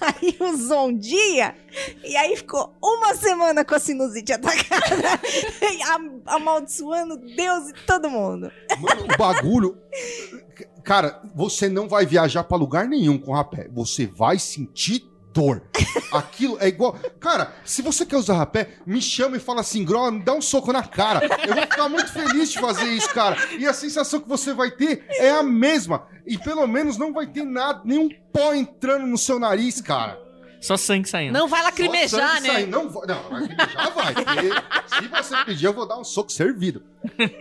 Aí 0.00 0.36
usou 0.40 0.88
um 0.88 0.96
dia 0.98 1.54
e 2.04 2.16
aí 2.16 2.36
ficou 2.36 2.74
uma 2.82 3.14
semana 3.14 3.64
com 3.64 3.76
a 3.76 3.78
sinusite 3.78 4.32
atacada, 4.32 5.20
am- 5.94 6.20
amaldiçoando 6.26 7.16
Deus 7.16 7.68
e 7.68 7.72
todo 7.86 8.10
mundo. 8.10 8.50
Mano, 8.80 9.04
o 9.04 9.16
bagulho. 9.16 9.78
Cara, 10.82 11.22
você 11.32 11.68
não 11.68 11.88
vai 11.88 12.04
viajar 12.04 12.42
pra 12.42 12.56
lugar 12.56 12.88
nenhum 12.88 13.16
com 13.16 13.32
rapé. 13.32 13.68
Você 13.72 14.04
vai 14.04 14.36
sentir 14.36 15.08
dor. 15.32 15.62
Aquilo 16.12 16.56
é 16.60 16.68
igual. 16.68 16.92
Cara, 17.20 17.52
se 17.64 17.82
você 17.82 18.04
quer 18.04 18.16
usar 18.16 18.34
rapé, 18.34 18.70
me 18.86 19.00
chama 19.00 19.36
e 19.36 19.40
fala 19.40 19.60
assim, 19.60 19.84
Grola, 19.84 20.10
me 20.10 20.22
dá 20.22 20.34
um 20.34 20.42
soco 20.42 20.72
na 20.72 20.82
cara. 20.82 21.20
Eu 21.46 21.54
vou 21.54 21.62
ficar 21.62 21.88
muito 21.88 22.12
feliz 22.12 22.50
de 22.52 22.60
fazer 22.60 22.86
isso, 22.90 23.08
cara. 23.10 23.36
E 23.58 23.66
a 23.66 23.72
sensação 23.72 24.20
que 24.20 24.28
você 24.28 24.52
vai 24.52 24.70
ter 24.70 25.04
é 25.10 25.30
a 25.30 25.42
mesma. 25.42 26.06
E 26.26 26.36
pelo 26.38 26.66
menos 26.66 26.96
não 26.96 27.12
vai 27.12 27.26
ter 27.26 27.44
nada, 27.44 27.80
nenhum 27.84 28.08
pó 28.32 28.52
entrando 28.54 29.06
no 29.06 29.18
seu 29.18 29.38
nariz, 29.38 29.80
cara. 29.80 30.20
Só 30.60 30.76
sangue 30.76 31.08
saindo. 31.08 31.32
Não 31.32 31.48
vai 31.48 31.60
lacrimejar, 31.64 32.40
né? 32.40 32.48
saindo. 32.52 32.70
Não, 32.70 32.88
vai- 32.88 33.06
não, 33.08 33.30
lacrimejar 33.30 33.94
vai. 33.94 34.14
Se 34.86 35.08
você 35.08 35.44
pedir, 35.44 35.64
eu 35.66 35.72
vou 35.72 35.88
dar 35.88 35.98
um 35.98 36.04
soco 36.04 36.30
servido. 36.30 36.84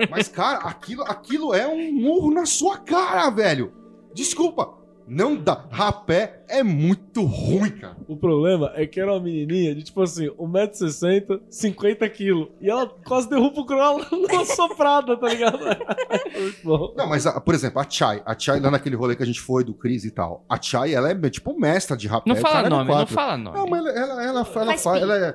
Mas, 0.10 0.28
cara, 0.28 0.60
aquilo, 0.60 1.04
aquilo 1.04 1.54
é 1.54 1.68
um 1.68 1.92
murro 1.94 2.34
na 2.34 2.48
sua 2.48 2.80
cara, 2.80 3.30
velho. 3.30 3.72
Desculpa. 4.14 4.74
Não 5.14 5.36
dá. 5.36 5.66
Rapé 5.70 6.42
é 6.48 6.64
muito 6.64 7.24
ruim, 7.26 7.70
cara. 7.72 7.98
O 8.08 8.16
problema 8.16 8.72
é 8.76 8.88
que 8.88 8.98
era 8.98 9.12
uma 9.12 9.20
menininha 9.20 9.76
de 9.76 9.84
tipo 9.84 10.02
assim, 10.02 10.28
1,60m, 10.40 11.42
50kg. 11.52 12.48
E 12.62 12.70
ela 12.70 12.88
quase 13.06 13.30
derruba 13.30 13.60
o 13.60 13.66
Grola 13.66 14.06
numa 14.12 14.46
soprada, 14.46 15.18
tá 15.18 15.28
ligado? 15.28 15.60
Muito 16.40 16.58
bom. 16.64 16.94
Não, 16.96 17.08
mas, 17.10 17.28
a- 17.28 17.42
por 17.42 17.54
exemplo, 17.54 17.82
a 17.82 17.90
Chai. 17.90 18.22
A 18.26 18.38
Chai, 18.38 18.60
lá 18.62 18.72
naquele 18.72 18.96
rolê 18.96 19.16
que 19.16 19.24
a 19.24 19.26
gente 19.26 19.42
foi 19.42 19.64
do 19.66 19.74
Cris 19.74 20.06
e 20.06 20.12
tal. 20.12 20.46
A 20.48 20.60
Chai, 20.62 20.94
ela 20.94 21.12
é 21.12 21.30
tipo 21.30 21.60
mestra 21.60 21.98
de 21.98 22.08
rapé. 22.08 22.30
Não 22.30 22.38
o 22.38 22.42
fala 22.42 22.68
é 22.68 22.70
nome, 22.70 22.90
não 22.90 23.08
fala 23.08 23.38
nome. 23.38 23.58
Não, 23.58 23.68
mas 23.68 23.86
ela, 23.86 23.92
ela, 24.00 24.24
ela, 24.24 24.30
ela 24.40 24.46
Faz 24.46 24.86
Ela 24.86 25.18
é- 25.28 25.32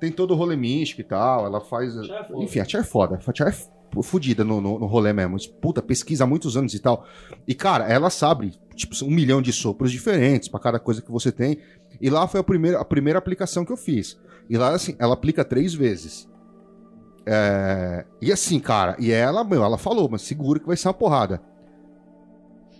tem 0.00 0.10
todo 0.12 0.32
o 0.32 0.36
rolê 0.36 0.56
místico 0.56 1.00
e 1.00 1.04
tal. 1.04 1.46
Ela 1.46 1.60
faz. 1.60 1.94
Chai 2.06 2.26
é. 2.28 2.42
Enfim, 2.42 2.58
a 2.58 2.64
Tia 2.64 2.80
é 2.80 2.84
foda. 2.84 3.20
A 3.24 3.32
Tia 3.32 3.46
é 3.46 3.50
f- 3.50 3.68
fudida 4.02 4.42
no, 4.44 4.60
no, 4.60 4.78
no 4.80 4.86
rolê 4.86 5.12
mesmo. 5.12 5.36
Puta, 5.60 5.80
pesquisa 5.80 6.24
há 6.24 6.26
muitos 6.26 6.56
anos 6.56 6.74
e 6.74 6.80
tal. 6.80 7.06
E, 7.46 7.54
cara, 7.54 7.84
ela 7.88 8.10
sabe, 8.10 8.52
tipo, 8.76 8.94
um 9.04 9.10
milhão 9.10 9.42
de 9.42 9.52
sopros 9.52 9.90
diferentes 9.90 10.48
pra 10.48 10.60
cada 10.60 10.78
coisa 10.78 11.02
que 11.02 11.10
você 11.10 11.32
tem. 11.32 11.58
E 12.00 12.08
lá 12.10 12.28
foi 12.28 12.40
a 12.40 12.44
primeira, 12.44 12.78
a 12.80 12.84
primeira 12.84 13.18
aplicação 13.18 13.64
que 13.64 13.72
eu 13.72 13.76
fiz. 13.76 14.18
E 14.48 14.56
lá, 14.56 14.70
assim, 14.70 14.94
ela 14.98 15.14
aplica 15.14 15.44
três 15.44 15.74
vezes. 15.74 16.28
É, 17.26 18.04
E 18.22 18.30
assim, 18.30 18.60
cara, 18.60 18.94
e 19.00 19.10
ela, 19.10 19.42
meu, 19.42 19.64
ela 19.64 19.76
falou, 19.76 20.08
mas 20.08 20.22
segura 20.22 20.60
que 20.60 20.66
vai 20.66 20.76
ser 20.76 20.88
uma 20.88 20.94
porrada. 20.94 21.42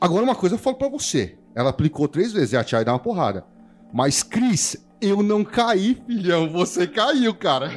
Agora, 0.01 0.23
uma 0.23 0.37
coisa 0.37 0.55
eu 0.55 0.59
falo 0.59 0.77
pra 0.77 0.89
você. 0.89 1.37
Ela 1.55 1.71
aplicou 1.71 2.07
três 2.07 2.33
vezes 2.33 2.53
e 2.53 2.57
a 2.57 2.63
Tia 2.63 2.85
dá 2.85 2.93
uma 2.93 2.99
porrada. 2.99 3.45
Mas, 3.93 4.23
Cris, 4.23 4.77
eu 5.01 5.23
não 5.23 5.43
caí, 5.43 6.01
filhão. 6.07 6.51
Você 6.53 6.87
caiu, 6.87 7.35
cara. 7.35 7.71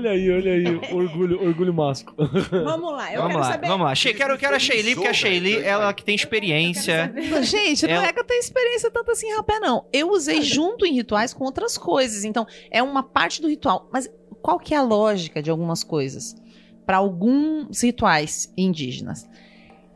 Olha 0.00 0.10
aí, 0.12 0.30
olha 0.30 0.52
aí. 0.52 0.64
Orgulho, 0.94 1.42
orgulho 1.46 1.74
másculo. 1.74 2.16
Vamos 2.64 2.92
lá, 2.92 3.12
eu 3.12 3.20
vamos 3.20 3.32
quero 3.34 3.38
lá, 3.44 3.52
saber. 3.52 3.68
vamos 3.68 3.86
lá. 3.86 3.94
Che 3.94 4.14
quero, 4.14 4.38
quero 4.38 4.56
a 4.56 4.58
Sheili, 4.58 4.94
porque 4.94 5.08
a 5.08 5.12
Sheili, 5.12 5.56
ela 5.58 5.92
que 5.92 6.02
tem 6.02 6.14
experiência. 6.14 7.12
Gente, 7.42 7.86
não 7.86 7.94
Ela- 7.94 8.06
é 8.06 8.12
que 8.12 8.18
eu 8.20 8.24
tenho 8.24 8.40
experiência 8.40 8.90
tanto 8.90 9.10
assim 9.10 9.26
em 9.28 9.36
rapé, 9.36 9.58
não. 9.58 9.86
Eu 9.92 10.10
usei 10.10 10.40
junto 10.42 10.86
em 10.86 10.94
rituais 10.94 11.34
com 11.34 11.44
outras 11.44 11.76
coisas. 11.76 12.24
Então, 12.24 12.46
é 12.70 12.82
uma 12.82 13.02
parte 13.02 13.42
do 13.42 13.48
ritual. 13.48 13.88
Mas 13.92 14.10
qual 14.40 14.58
que 14.58 14.74
é 14.74 14.78
a 14.78 14.82
lógica 14.82 15.42
de 15.42 15.50
algumas 15.50 15.84
coisas 15.84 16.34
para 16.86 16.96
alguns 16.96 17.82
rituais 17.82 18.52
indígenas? 18.56 19.28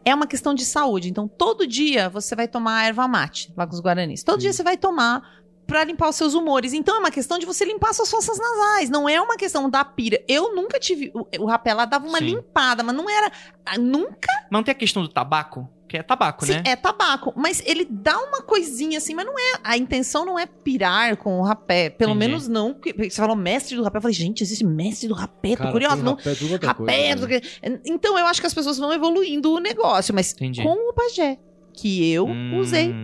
É 0.05 0.14
uma 0.14 0.26
questão 0.26 0.55
de 0.55 0.66
saúde. 0.66 1.09
Então, 1.09 1.26
todo 1.26 1.66
dia 1.66 2.10
você 2.10 2.36
vai 2.36 2.47
tomar 2.47 2.86
erva 2.86 3.09
mate, 3.09 3.51
lá 3.56 3.66
com 3.66 3.72
os 3.72 3.81
guaranis. 3.81 4.22
Todo 4.22 4.39
dia 4.39 4.52
você 4.52 4.62
vai 4.62 4.76
tomar 4.76 5.43
pra 5.66 5.85
limpar 5.85 6.09
os 6.11 6.16
seus 6.16 6.35
humores. 6.35 6.73
Então, 6.73 6.97
é 6.97 6.99
uma 6.99 7.11
questão 7.11 7.39
de 7.39 7.47
você 7.47 7.65
limpar 7.65 7.93
suas 7.95 8.11
fossas 8.11 8.39
nasais. 8.39 8.91
Não 8.91 9.09
é 9.09 9.20
uma 9.20 9.36
questão 9.36 9.69
da 9.70 9.85
pira. 9.85 10.23
Eu 10.28 10.55
nunca 10.55 10.78
tive... 10.78 11.11
O, 11.15 11.27
o 11.43 11.47
rapé 11.47 11.73
lá 11.74 11.85
dava 11.85 12.07
uma 12.07 12.19
Sim. 12.19 12.24
limpada, 12.27 12.82
mas 12.82 12.95
não 12.95 13.09
era... 13.09 13.31
Nunca 13.78 14.28
Mas 14.28 14.51
não 14.51 14.62
tem 14.62 14.73
a 14.73 14.74
questão 14.74 15.03
do 15.03 15.09
tabaco? 15.09 15.69
Que 15.89 15.99
é 15.99 16.03
tabaco, 16.03 16.45
Sim, 16.45 16.55
né? 16.55 16.62
é 16.66 16.77
tabaco, 16.77 17.32
mas 17.36 17.62
ele 17.65 17.86
dá 17.89 18.19
uma 18.19 18.43
coisinha 18.43 18.99
assim, 18.99 19.15
mas 19.15 19.24
não 19.27 19.39
é. 19.39 19.61
A 19.62 19.77
intenção 19.77 20.24
não 20.24 20.39
é 20.39 20.45
pirar 20.47 21.16
com 21.19 21.39
o 21.39 21.43
rapé. 21.43 21.89
Pelo 21.91 22.12
Entendi. 22.12 22.27
menos 22.28 22.49
não. 22.49 22.74
que- 22.74 22.93
Você 22.95 23.11
falou 23.20 23.36
mestre 23.36 23.77
do 23.77 23.82
rapé. 23.82 23.99
Eu 23.99 24.03
falei, 24.03 24.15
gente, 24.15 24.43
existe 24.43 24.65
mestre 24.65 25.07
do 25.09 25.15
rapé? 25.15 25.51
Tô 25.51 25.62
Cara, 25.65 25.73
tem 25.78 26.03
Não. 26.03 26.15
rapé, 26.15 26.31
é 26.31 26.66
Rapé, 26.66 27.09
coisa, 27.09 27.24
o 27.24 27.28
quê. 27.28 27.43
Então 27.86 28.19
eu 28.19 28.27
acho 28.27 28.41
que 28.41 28.47
as 28.47 28.55
pessoas 28.55 28.78
vão 28.78 28.93
evoluindo 28.93 29.53
o 29.53 29.59
negócio, 29.61 30.15
mas 30.15 30.32
Entendi. 30.32 30.62
com 30.62 30.73
o 30.73 30.93
pajé. 30.95 31.39
Que 31.77 32.11
eu 32.13 32.27
Hum, 32.27 32.59
usei. 32.59 32.95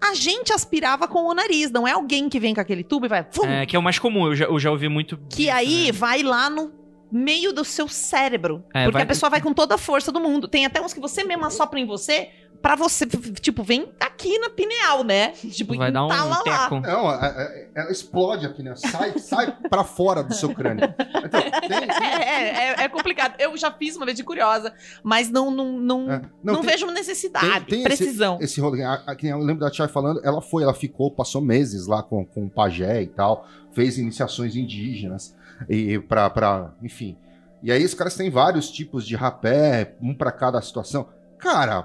A 0.00 0.14
gente 0.14 0.52
aspirava 0.52 1.08
com 1.08 1.20
o 1.26 1.34
nariz, 1.34 1.70
não 1.70 1.88
é 1.88 1.92
alguém 1.92 2.28
que 2.28 2.38
vem 2.38 2.54
com 2.54 2.60
aquele 2.60 2.84
tubo 2.84 3.06
e 3.06 3.08
vai. 3.08 3.26
fum, 3.30 3.46
É, 3.46 3.64
que 3.66 3.74
é 3.74 3.78
o 3.78 3.82
mais 3.82 3.98
comum, 3.98 4.26
eu 4.26 4.36
já, 4.36 4.44
eu 4.44 4.58
já 4.60 4.70
ouvi 4.70 4.88
muito. 4.88 5.16
que 5.30 5.44
disso, 5.44 5.50
aí 5.52 5.86
né? 5.86 5.92
vai 5.92 6.22
lá 6.22 6.48
no 6.50 6.70
meio 7.10 7.52
do 7.54 7.64
seu 7.64 7.88
cérebro. 7.88 8.62
É, 8.74 8.84
porque 8.84 8.92
vai- 8.98 9.02
a 9.02 9.06
pessoa 9.06 9.30
vai 9.30 9.40
com 9.40 9.54
toda 9.54 9.74
a 9.76 9.78
força 9.78 10.12
do 10.12 10.20
mundo. 10.20 10.46
Tem 10.46 10.66
até 10.66 10.78
uns 10.80 10.92
que 10.92 11.00
você 11.00 11.24
mesmo 11.24 11.46
assopra 11.46 11.80
em 11.80 11.86
você, 11.86 12.28
pra 12.60 12.74
você, 12.74 13.06
tipo, 13.40 13.62
vem 13.62 13.92
aqui 14.00 14.38
na 14.38 14.50
pineal, 14.50 15.04
né? 15.04 15.28
Tipo, 15.30 15.76
Vai 15.76 15.92
dar 15.92 16.04
um 16.04 16.08
lá. 16.08 16.42
teco. 16.42 16.80
Não, 16.80 17.08
a- 17.08 17.26
a- 17.26 17.52
ela 17.74 17.90
explode 17.90 18.46
aqui, 18.46 18.62
né? 18.62 18.74
Sai, 18.76 19.18
sai 19.18 19.56
pra 19.70 19.84
fora 19.84 20.22
do 20.22 20.34
seu 20.34 20.52
crânio. 20.54 20.84
Então, 21.24 21.40
tem, 21.40 21.50
tem- 21.68 22.06
É, 22.08 22.24
é, 22.24 22.64
é- 22.80 22.84
é 22.84 22.88
complicado. 22.88 23.34
Eu 23.38 23.56
já 23.56 23.70
fiz 23.72 23.96
uma 23.96 24.04
vez 24.04 24.16
de 24.16 24.24
curiosa, 24.24 24.72
mas 25.02 25.30
não, 25.30 25.50
não, 25.50 25.78
não, 25.78 26.10
é. 26.12 26.22
não, 26.42 26.56
tem- 26.60 26.70
vejo 26.70 26.86
necessidade, 26.90 27.66
tem 27.66 27.82
precisão. 27.82 28.34
Esse, 28.36 28.44
esse 28.44 28.60
rolê, 28.60 28.82
a- 28.82 29.02
a- 29.06 29.14
que 29.14 29.28
eu 29.28 29.38
lembro 29.38 29.60
da 29.64 29.70
Tia 29.70 29.86
falando, 29.88 30.20
ela 30.24 30.40
foi, 30.42 30.62
ela 30.62 30.74
ficou, 30.74 31.10
passou 31.10 31.40
meses 31.40 31.86
lá 31.86 32.02
com, 32.02 32.24
com 32.24 32.46
o 32.46 32.50
pajé 32.50 33.02
e 33.02 33.06
tal, 33.06 33.46
fez 33.72 33.98
iniciações 33.98 34.56
indígenas 34.56 35.34
e 35.68 35.98
pra, 36.00 36.28
pra, 36.28 36.72
enfim. 36.82 37.16
E 37.62 37.72
aí 37.72 37.84
os 37.84 37.94
caras 37.94 38.14
têm 38.16 38.30
vários 38.30 38.70
tipos 38.70 39.06
de 39.06 39.16
rapé, 39.16 39.94
um 40.00 40.14
pra 40.14 40.30
cada 40.32 40.60
situação. 40.62 41.08
Cara, 41.38 41.78
é, 41.80 41.84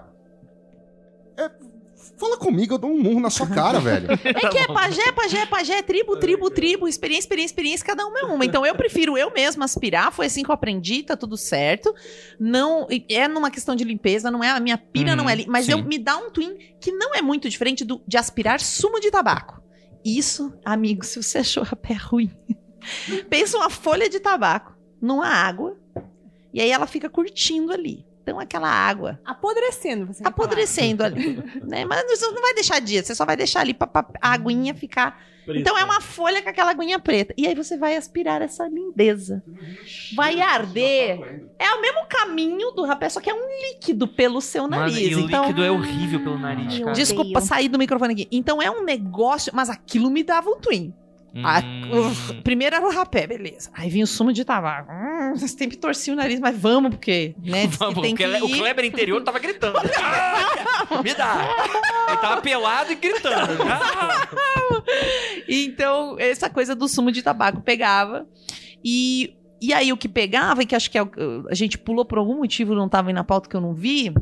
fala 2.24 2.38
comigo, 2.38 2.74
eu 2.74 2.78
dou 2.78 2.92
um 2.92 3.00
murro 3.02 3.20
na 3.20 3.30
sua 3.30 3.48
cara, 3.48 3.80
velho. 3.80 4.08
É 4.26 4.50
que 4.50 4.58
é 4.58 4.68
pajé, 4.68 5.12
pajé, 5.12 5.46
pajé, 5.46 5.82
tribo, 5.82 6.18
tribo, 6.18 6.50
tribo, 6.50 6.88
experiência, 6.88 7.26
experiência, 7.26 7.52
experiência, 7.54 7.86
cada 7.86 8.06
uma 8.06 8.20
é 8.20 8.24
uma. 8.26 8.46
Então 8.46 8.66
eu 8.66 8.76
prefiro 8.76 9.18
eu 9.18 9.32
mesma 9.32 9.66
aspirar, 9.66 10.12
foi 10.12 10.26
assim 10.28 10.44
que 10.44 10.50
eu 10.50 10.54
aprendi, 10.54 11.04
tá 11.04 11.16
tudo 11.18 11.36
certo. 11.38 11.94
Não, 12.40 12.88
é 13.10 13.28
numa 13.28 13.52
questão 13.52 13.76
de 13.76 13.84
limpeza, 13.84 14.30
não 14.32 14.44
é, 14.44 14.50
a 14.50 14.60
minha 14.60 14.78
pira 14.78 15.12
Uhum, 15.12 15.18
não 15.18 15.30
é, 15.30 15.36
li- 15.36 15.46
mas 15.48 15.66
sim. 15.66 15.72
eu 15.74 15.84
me 15.84 15.98
dá 15.98 16.18
um 16.18 16.30
twin 16.32 16.56
que 16.80 16.92
não 16.92 17.14
é 17.16 17.22
muito 17.22 17.50
diferente 17.50 17.84
do, 17.84 18.02
de 18.08 18.18
aspirar 18.18 18.60
sumo 18.60 19.00
de 19.00 19.10
tabaco. 19.12 19.62
Isso, 20.04 20.54
amigo, 20.66 21.06
se 21.06 21.22
você 21.22 21.38
achou 21.40 21.64
rapé 21.64 21.94
ruim, 21.94 22.30
pensa 23.30 23.58
uma 23.58 23.70
folha 23.70 24.10
de 24.10 24.20
tabaco 24.20 24.76
numa 25.02 25.28
água 25.28 25.78
e 26.54 26.62
aí 26.62 26.70
ela 26.72 26.88
fica 26.88 27.10
curtindo 27.10 27.72
ali. 27.72 28.06
Então 28.24 28.40
aquela 28.40 28.70
água 28.70 29.20
Apodrecendo, 29.26 30.06
você 30.08 30.24
apodrecendo 30.26 31.04
ali, 31.04 31.44
né? 31.62 31.84
Mas 31.84 32.04
você 32.10 32.26
não 32.32 32.42
vai 32.42 32.54
deixar 32.54 32.80
dia, 32.80 33.04
você 33.04 33.14
só 33.14 33.26
vai 33.26 33.36
deixar 33.36 33.60
ali 33.60 33.74
pra, 33.74 33.86
pra 33.86 34.06
a 34.22 34.32
aguinha 34.34 34.74
ficar. 34.74 35.22
Então 35.46 35.78
é 35.78 35.84
uma 35.84 36.00
folha 36.00 36.42
com 36.42 36.48
aquela 36.48 36.72
aguinha 36.72 36.98
preta. 37.00 37.34
E 37.38 37.46
aí 37.46 37.54
você 37.54 37.78
vai 37.78 37.98
aspirar 37.98 38.42
essa 38.42 38.66
lindeza. 38.66 39.44
Vai 40.16 40.40
arder. 40.40 41.46
É 41.60 41.74
o 41.74 41.82
mesmo 41.82 42.06
caminho 42.08 42.72
do 42.72 42.86
rapé, 42.86 43.10
só 43.10 43.20
que 43.20 43.30
é 43.30 43.34
um 43.34 43.46
líquido 43.70 44.08
pelo 44.08 44.40
seu 44.40 44.64
Mano, 44.64 44.78
nariz. 44.78 44.98
e 45.12 45.16
o 45.16 45.20
então, 45.20 45.42
líquido 45.44 45.64
é 45.64 45.70
horrível 45.70 46.22
pelo 46.22 46.40
nariz, 46.40 46.80
cara. 46.80 46.94
desculpa, 46.94 47.42
sair 47.42 47.68
do 47.68 47.78
microfone 47.78 48.14
aqui. 48.14 48.28
Então 48.32 48.62
é 48.62 48.72
um 48.72 48.86
negócio, 48.86 49.52
mas 49.54 49.70
aquilo 49.70 50.10
me 50.10 50.24
dava 50.24 50.50
um 50.50 50.60
twin. 50.60 50.94
A- 51.44 51.62
Hum. 51.62 51.90
o- 52.38 52.42
primeiro 52.44 52.76
era 52.76 52.86
o 52.86 52.92
rapé, 52.92 53.26
beleza. 53.26 53.70
Aí 53.74 53.90
vinha 53.90 54.04
o 54.04 54.08
sumo 54.08 54.32
de 54.34 54.44
tabaco. 54.46 54.92
Hum, 54.92 55.36
sempre 55.38 55.78
torcia 55.78 56.14
o 56.14 56.16
nariz, 56.16 56.40
mas 56.40 56.56
vamos, 56.58 56.92
porque, 56.92 57.34
né? 57.44 57.66
Vamos, 57.80 58.02
tem 58.02 58.14
o. 58.14 58.50
Kleber 58.50 58.86
interior 58.86 59.22
tava 59.24 59.40
gritando. 59.40 59.80
Ah, 60.90 61.02
Me 61.02 61.14
dá! 61.14 61.48
Ele 62.10 62.18
tava 62.18 62.42
pelado 62.42 62.92
e 62.92 62.96
gritando. 62.96 63.64
Ah! 63.64 64.28
Então, 65.48 66.18
essa 66.20 66.50
coisa 66.50 66.76
do 66.76 66.88
sumo 66.88 67.12
de 67.12 67.22
tabaco 67.22 67.62
pegava. 67.62 68.28
E, 68.84 69.36
e 69.62 69.74
aí, 69.74 69.92
o 69.94 69.98
que 69.98 70.10
pegava, 70.10 70.62
e 70.64 70.66
que 70.66 70.76
acho 70.76 70.92
que 70.92 70.98
é 70.98 71.04
o- 71.04 71.48
a 71.50 71.54
gente 71.56 71.78
pulou 71.78 72.04
por 72.06 72.18
algum 72.18 72.38
motivo, 72.38 72.76
não 72.76 72.90
tava 72.90 73.10
aí 73.10 73.14
na 73.14 73.24
pauta 73.24 73.50
que 73.50 73.56
eu 73.56 73.62
não 73.62 73.74
vi. 73.74 74.14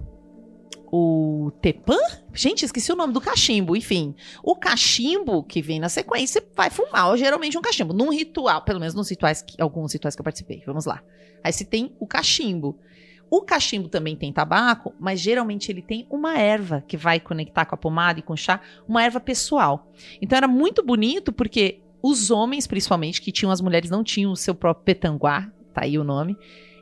O 0.93 1.51
Tepã? 1.61 1.95
Gente, 2.33 2.65
esqueci 2.65 2.91
o 2.91 2.95
nome 2.95 3.13
do 3.13 3.21
cachimbo. 3.21 3.75
Enfim, 3.77 4.13
o 4.43 4.55
cachimbo 4.55 5.41
que 5.41 5.61
vem 5.61 5.79
na 5.79 5.87
sequência 5.87 6.43
vai 6.53 6.69
fumar, 6.69 7.17
geralmente 7.17 7.57
um 7.57 7.61
cachimbo. 7.61 7.93
Num 7.93 8.09
ritual, 8.11 8.61
pelo 8.63 8.79
menos 8.79 8.93
nos 8.93 9.09
rituais, 9.09 9.41
que- 9.41 9.61
alguns 9.61 9.93
rituais 9.93 10.15
que 10.15 10.21
eu 10.21 10.23
participei. 10.25 10.61
Vamos 10.65 10.85
lá. 10.85 11.01
Aí 11.43 11.53
se 11.53 11.63
tem 11.63 11.95
o 11.97 12.05
cachimbo. 12.05 12.77
O 13.29 13.41
cachimbo 13.41 13.87
também 13.87 14.17
tem 14.17 14.33
tabaco, 14.33 14.93
mas 14.99 15.21
geralmente 15.21 15.71
ele 15.71 15.81
tem 15.81 16.05
uma 16.09 16.37
erva 16.37 16.83
que 16.85 16.97
vai 16.97 17.17
conectar 17.21 17.63
com 17.63 17.73
a 17.75 17.77
pomada 17.77 18.19
e 18.19 18.21
com 18.21 18.33
o 18.33 18.37
chá, 18.37 18.59
uma 18.85 19.01
erva 19.01 19.21
pessoal. 19.21 19.89
Então 20.21 20.35
era 20.35 20.49
muito 20.49 20.83
bonito 20.83 21.31
porque 21.31 21.79
os 22.03 22.29
homens, 22.29 22.67
principalmente, 22.67 23.21
que 23.21 23.31
tinham 23.31 23.49
as 23.49 23.61
mulheres 23.61 23.89
não 23.89 24.03
tinham 24.03 24.33
o 24.33 24.35
seu 24.35 24.53
próprio 24.53 24.83
petanguá, 24.83 25.49
tá 25.73 25.83
aí 25.85 25.97
o 25.97 26.03
nome. 26.03 26.35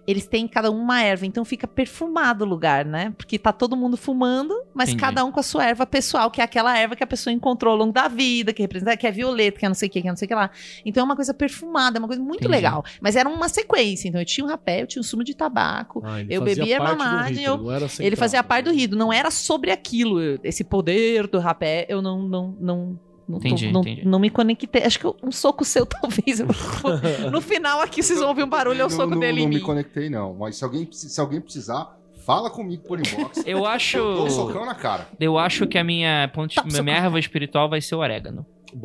Eles 0.09 0.25
têm 0.25 0.47
cada 0.47 0.71
um 0.71 0.79
uma 0.81 1.03
erva, 1.03 1.25
então 1.25 1.45
fica 1.45 1.67
perfumado 1.67 2.43
o 2.43 2.47
lugar, 2.47 2.83
né? 2.83 3.13
Porque 3.15 3.37
tá 3.37 3.51
todo 3.53 3.77
mundo 3.77 3.95
fumando, 3.95 4.55
mas 4.73 4.89
Entendi. 4.89 5.01
cada 5.03 5.23
um 5.23 5.31
com 5.31 5.39
a 5.39 5.43
sua 5.43 5.65
erva 5.65 5.85
pessoal, 5.85 6.31
que 6.31 6.41
é 6.41 6.43
aquela 6.43 6.75
erva 6.75 6.95
que 6.95 7.03
a 7.03 7.07
pessoa 7.07 7.31
encontrou 7.31 7.71
ao 7.73 7.77
longo 7.77 7.93
da 7.93 8.07
vida, 8.07 8.51
que 8.51 8.61
representa, 8.61 8.97
que 8.97 9.05
é 9.05 9.11
violeta, 9.11 9.59
que 9.59 9.65
é 9.65 9.69
não 9.69 9.75
sei 9.75 9.87
o 9.87 9.91
que, 9.91 10.01
que 10.01 10.07
é 10.07 10.11
não 10.11 10.17
sei 10.17 10.25
o 10.25 10.29
que 10.29 10.33
lá. 10.35 10.49
Então 10.83 11.01
é 11.01 11.05
uma 11.05 11.15
coisa 11.15 11.33
perfumada, 11.33 11.97
é 11.97 11.99
uma 11.99 12.07
coisa 12.07 12.23
muito 12.23 12.39
Entendi. 12.41 12.51
legal. 12.55 12.83
Mas 12.99 13.15
era 13.15 13.29
uma 13.29 13.47
sequência, 13.49 14.07
então 14.07 14.19
eu 14.19 14.25
tinha 14.25 14.43
um 14.45 14.49
rapé, 14.49 14.81
eu 14.81 14.87
tinha 14.87 14.99
um 14.99 15.03
sumo 15.03 15.23
de 15.23 15.35
tabaco, 15.35 16.01
Ah, 16.03 16.21
eu 16.27 16.41
bebia 16.41 16.79
mamagem, 16.79 17.37
rito, 17.37 17.47
eu- 17.47 17.65
ele 17.99 18.15
fazia 18.15 18.43
parte 18.43 18.65
do 18.65 18.71
rido, 18.71 18.97
não 18.97 19.13
era 19.13 19.29
sobre 19.29 19.69
aquilo, 19.69 20.19
esse 20.43 20.63
poder 20.63 21.27
do 21.27 21.37
rapé, 21.39 21.85
eu 21.87 22.01
não 22.01 22.23
não 22.23 22.57
não 22.59 22.99
não, 23.29 23.39
tô- 23.39 23.47
Entendi, 23.47 23.71
não, 23.71 23.81
entendi. 23.81 24.05
não 24.07 24.19
me 24.19 24.29
conectei. 24.29 24.83
Acho 24.83 24.99
que 24.99 25.05
eu- 25.05 25.15
um 25.23 25.31
soco 25.31 25.63
seu 25.63 25.85
talvez. 25.87 26.39
eu- 26.39 27.31
no 27.31 27.39
final 27.41 27.79
aqui 27.81 28.01
vocês 28.01 28.19
vão 28.19 28.29
ouvir 28.29 28.43
um 28.43 28.49
barulho, 28.49 28.81
é 28.81 28.85
o 28.85 28.89
Não- 28.89 28.95
soco 28.95 29.11
não, 29.11 29.19
dele 29.19 29.39
Não 29.41 29.45
em 29.45 29.49
me 29.49 29.55
mim. 29.57 29.61
conectei, 29.61 30.09
não. 30.09 30.33
Mas 30.33 30.55
se 30.57 30.63
alguém, 30.63 30.87
se 30.91 31.21
alguém 31.21 31.39
precisar, 31.39 31.95
fala 32.25 32.49
comigo 32.49 32.83
por 32.87 32.99
inbox. 32.99 33.41
Eu 33.45 33.65
acho. 33.65 33.97
Eu 33.97 34.15
dou 34.15 34.25
um 34.25 34.29
socão 34.29 34.65
na 34.65 34.75
cara. 34.75 35.07
Eu 35.19 35.37
acho 35.37 35.67
que 35.67 35.77
a 35.77 35.83
minha 35.83 36.29
ponte, 36.33 36.55
Tá, 36.55 36.63
minha 36.63 36.97
erva 36.97 37.19
espiritual 37.19 37.69
vai 37.69 37.79
ser 37.81 37.95
o 37.95 37.99
orégano. 37.99 38.45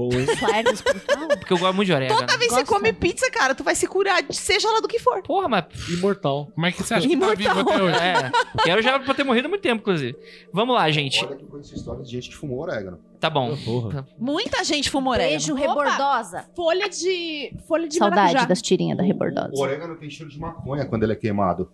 Espiritual? 0.72 1.28
Porque 1.38 1.52
eu 1.52 1.58
gosto 1.58 1.74
muito 1.74 1.86
de 1.88 1.92
orégano. 1.92 2.20
Toda 2.20 2.38
vez 2.38 2.50
que 2.50 2.56
você 2.58 2.64
come 2.64 2.90
pizza, 2.92 3.30
cara, 3.30 3.54
tu 3.54 3.62
vai 3.62 3.74
se 3.74 3.86
curar, 3.86 4.24
seja 4.30 4.66
lá 4.70 4.80
do 4.80 4.88
que 4.88 4.98
for. 4.98 5.22
Porra, 5.22 5.46
mas. 5.46 5.64
Imortal. 5.90 6.48
Como 6.54 6.66
é 6.66 6.72
que 6.72 6.82
você 6.82 6.94
acha 6.94 7.06
que 7.06 7.14
tá 7.16 7.26
Imortal. 7.26 7.54
vivo 7.54 7.70
até 7.70 7.82
hoje? 7.82 7.96
É. 7.98 8.62
Quero 8.64 8.80
já 8.82 8.98
pra 8.98 9.12
ter 9.12 9.24
morrido 9.24 9.46
há 9.46 9.48
muito 9.50 9.60
tempo, 9.60 9.82
inclusive. 9.82 10.16
Vamos 10.52 10.74
lá, 10.74 10.90
gente. 10.90 11.22
Olha 11.24 11.36
que 11.36 11.44
conheço 11.44 11.74
história 11.74 12.02
de 12.02 12.10
gente 12.10 12.30
que 12.30 12.34
fumou 12.36 12.60
orégano. 12.60 12.98
Tá 13.24 13.30
bom. 13.30 13.56
Porra. 13.64 14.06
Muita 14.18 14.62
gente 14.64 14.90
fuma 14.90 15.12
orégano. 15.12 15.30
Beijo 15.30 15.54
Opa! 15.54 15.62
rebordosa. 15.62 16.44
Folha 16.54 16.90
de. 16.90 17.56
Folha 17.66 17.88
de 17.88 17.94
Saudade 17.96 18.20
maracujá. 18.20 18.44
das 18.44 18.60
tirinhas 18.60 18.98
da 18.98 19.02
O 19.02 19.06
rebordosa. 19.06 19.50
orégano 19.62 19.96
tem 19.96 20.10
cheiro 20.10 20.30
de 20.30 20.38
maconha 20.38 20.84
quando 20.84 21.04
ele 21.04 21.14
é 21.14 21.16
queimado. 21.16 21.70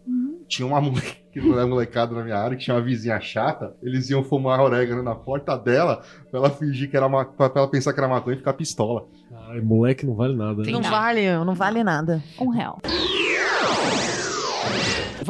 Tinha 0.46 0.64
uma 0.64 0.80
moleque, 0.80 1.18
molecada 1.40 2.14
na 2.14 2.22
minha 2.22 2.36
área, 2.36 2.56
que 2.56 2.62
tinha 2.62 2.76
uma 2.76 2.82
vizinha 2.82 3.18
chata. 3.18 3.74
Eles 3.82 4.08
iam 4.10 4.22
fumar 4.22 4.60
orégano 4.60 5.02
na 5.02 5.16
porta 5.16 5.58
dela 5.58 6.04
pra 6.30 6.38
ela 6.38 6.50
fingir 6.50 6.88
que 6.88 6.96
era 6.96 7.08
ma... 7.08 7.24
pra 7.24 7.50
ela 7.52 7.66
pensar 7.68 7.92
que 7.92 7.98
era 7.98 8.08
maconha 8.08 8.36
e 8.36 8.38
ficar 8.38 8.52
pistola. 8.52 9.08
Ai, 9.48 9.60
moleque 9.60 10.06
não 10.06 10.14
vale 10.14 10.36
nada. 10.36 10.62
Tem 10.62 10.72
Não 10.72 10.82
vale, 10.82 11.32
não 11.44 11.54
vale 11.56 11.82
nada. 11.82 12.22
Um 12.40 12.50
real. 12.50 12.78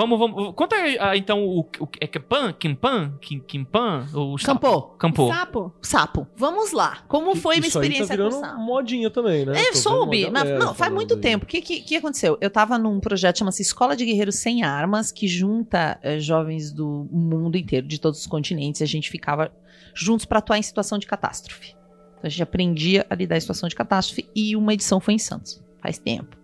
Vamos, 0.00 0.18
vamos. 0.18 0.54
Conta 0.54 0.76
ah, 0.98 1.14
então 1.14 1.44
o, 1.44 1.60
o 1.60 1.88
é 2.00 2.06
Kimpan? 2.06 2.54
Kimpan? 2.54 3.18
Kim- 3.20 3.40
Kimpan? 3.40 4.06
O 4.14 4.38
sapo? 4.38 4.60
Campô, 4.60 4.82
Campô. 4.96 5.28
Sapo. 5.28 5.72
sapo. 5.82 6.26
Vamos 6.34 6.72
lá. 6.72 7.02
Como 7.06 7.36
foi 7.36 7.56
minha 7.56 7.68
Isso 7.68 7.78
aí 7.78 7.88
experiência 7.88 8.16
tá 8.16 8.22
com 8.22 8.30
virando 8.30 8.46
sapo? 8.46 8.60
modinha 8.62 9.10
também, 9.10 9.44
né? 9.44 9.60
É, 9.60 9.72
Tô 9.72 9.76
soube. 9.76 10.30
Mas, 10.30 10.48
não, 10.58 10.72
faz 10.74 10.90
muito 10.90 11.16
aí. 11.16 11.20
tempo. 11.20 11.44
O 11.44 11.46
que, 11.46 11.60
que, 11.60 11.82
que 11.82 11.96
aconteceu? 11.96 12.38
Eu 12.40 12.48
tava 12.48 12.78
num 12.78 12.98
projeto 12.98 13.40
chama-se 13.40 13.60
Escola 13.60 13.94
de 13.94 14.06
Guerreiros 14.06 14.36
Sem 14.36 14.62
Armas, 14.62 15.12
que 15.12 15.28
junta 15.28 15.98
eh, 16.02 16.18
jovens 16.18 16.72
do 16.72 17.06
mundo 17.12 17.58
inteiro, 17.58 17.86
de 17.86 18.00
todos 18.00 18.20
os 18.20 18.26
continentes. 18.26 18.80
A 18.80 18.86
gente 18.86 19.10
ficava 19.10 19.52
juntos 19.94 20.24
pra 20.24 20.38
atuar 20.38 20.56
em 20.56 20.62
situação 20.62 20.98
de 20.98 21.06
catástrofe. 21.06 21.74
Então, 22.12 22.22
a 22.24 22.28
gente 22.30 22.42
aprendia 22.42 23.06
a 23.10 23.14
lidar 23.14 23.36
em 23.36 23.40
situação 23.40 23.68
de 23.68 23.74
catástrofe 23.74 24.26
e 24.34 24.56
uma 24.56 24.72
edição 24.72 24.98
foi 24.98 25.12
em 25.12 25.18
Santos. 25.18 25.62
Faz 25.82 25.98
tempo. 25.98 26.39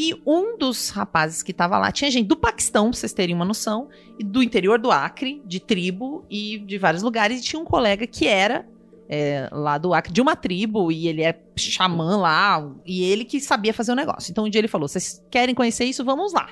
E 0.00 0.14
um 0.24 0.56
dos 0.56 0.90
rapazes 0.90 1.42
que 1.42 1.52
tava 1.52 1.76
lá, 1.76 1.90
tinha 1.90 2.08
gente 2.08 2.28
do 2.28 2.36
Paquistão, 2.36 2.88
pra 2.88 2.96
vocês 2.96 3.12
terem 3.12 3.34
uma 3.34 3.44
noção, 3.44 3.88
e 4.16 4.22
do 4.22 4.40
interior 4.44 4.78
do 4.78 4.92
Acre, 4.92 5.42
de 5.44 5.58
tribo 5.58 6.24
e 6.30 6.56
de 6.60 6.78
vários 6.78 7.02
lugares, 7.02 7.40
e 7.40 7.42
tinha 7.42 7.60
um 7.60 7.64
colega 7.64 8.06
que 8.06 8.28
era 8.28 8.64
é, 9.08 9.48
lá 9.50 9.76
do 9.76 9.92
Acre, 9.92 10.12
de 10.12 10.20
uma 10.20 10.36
tribo, 10.36 10.92
e 10.92 11.08
ele 11.08 11.24
é 11.24 11.36
xamã 11.56 12.16
lá, 12.16 12.64
e 12.86 13.02
ele 13.02 13.24
que 13.24 13.40
sabia 13.40 13.74
fazer 13.74 13.90
o 13.90 13.96
negócio. 13.96 14.30
Então 14.30 14.44
um 14.44 14.48
dia 14.48 14.60
ele 14.60 14.68
falou: 14.68 14.86
vocês 14.86 15.20
querem 15.28 15.52
conhecer 15.52 15.84
isso? 15.84 16.04
Vamos 16.04 16.32
lá. 16.32 16.50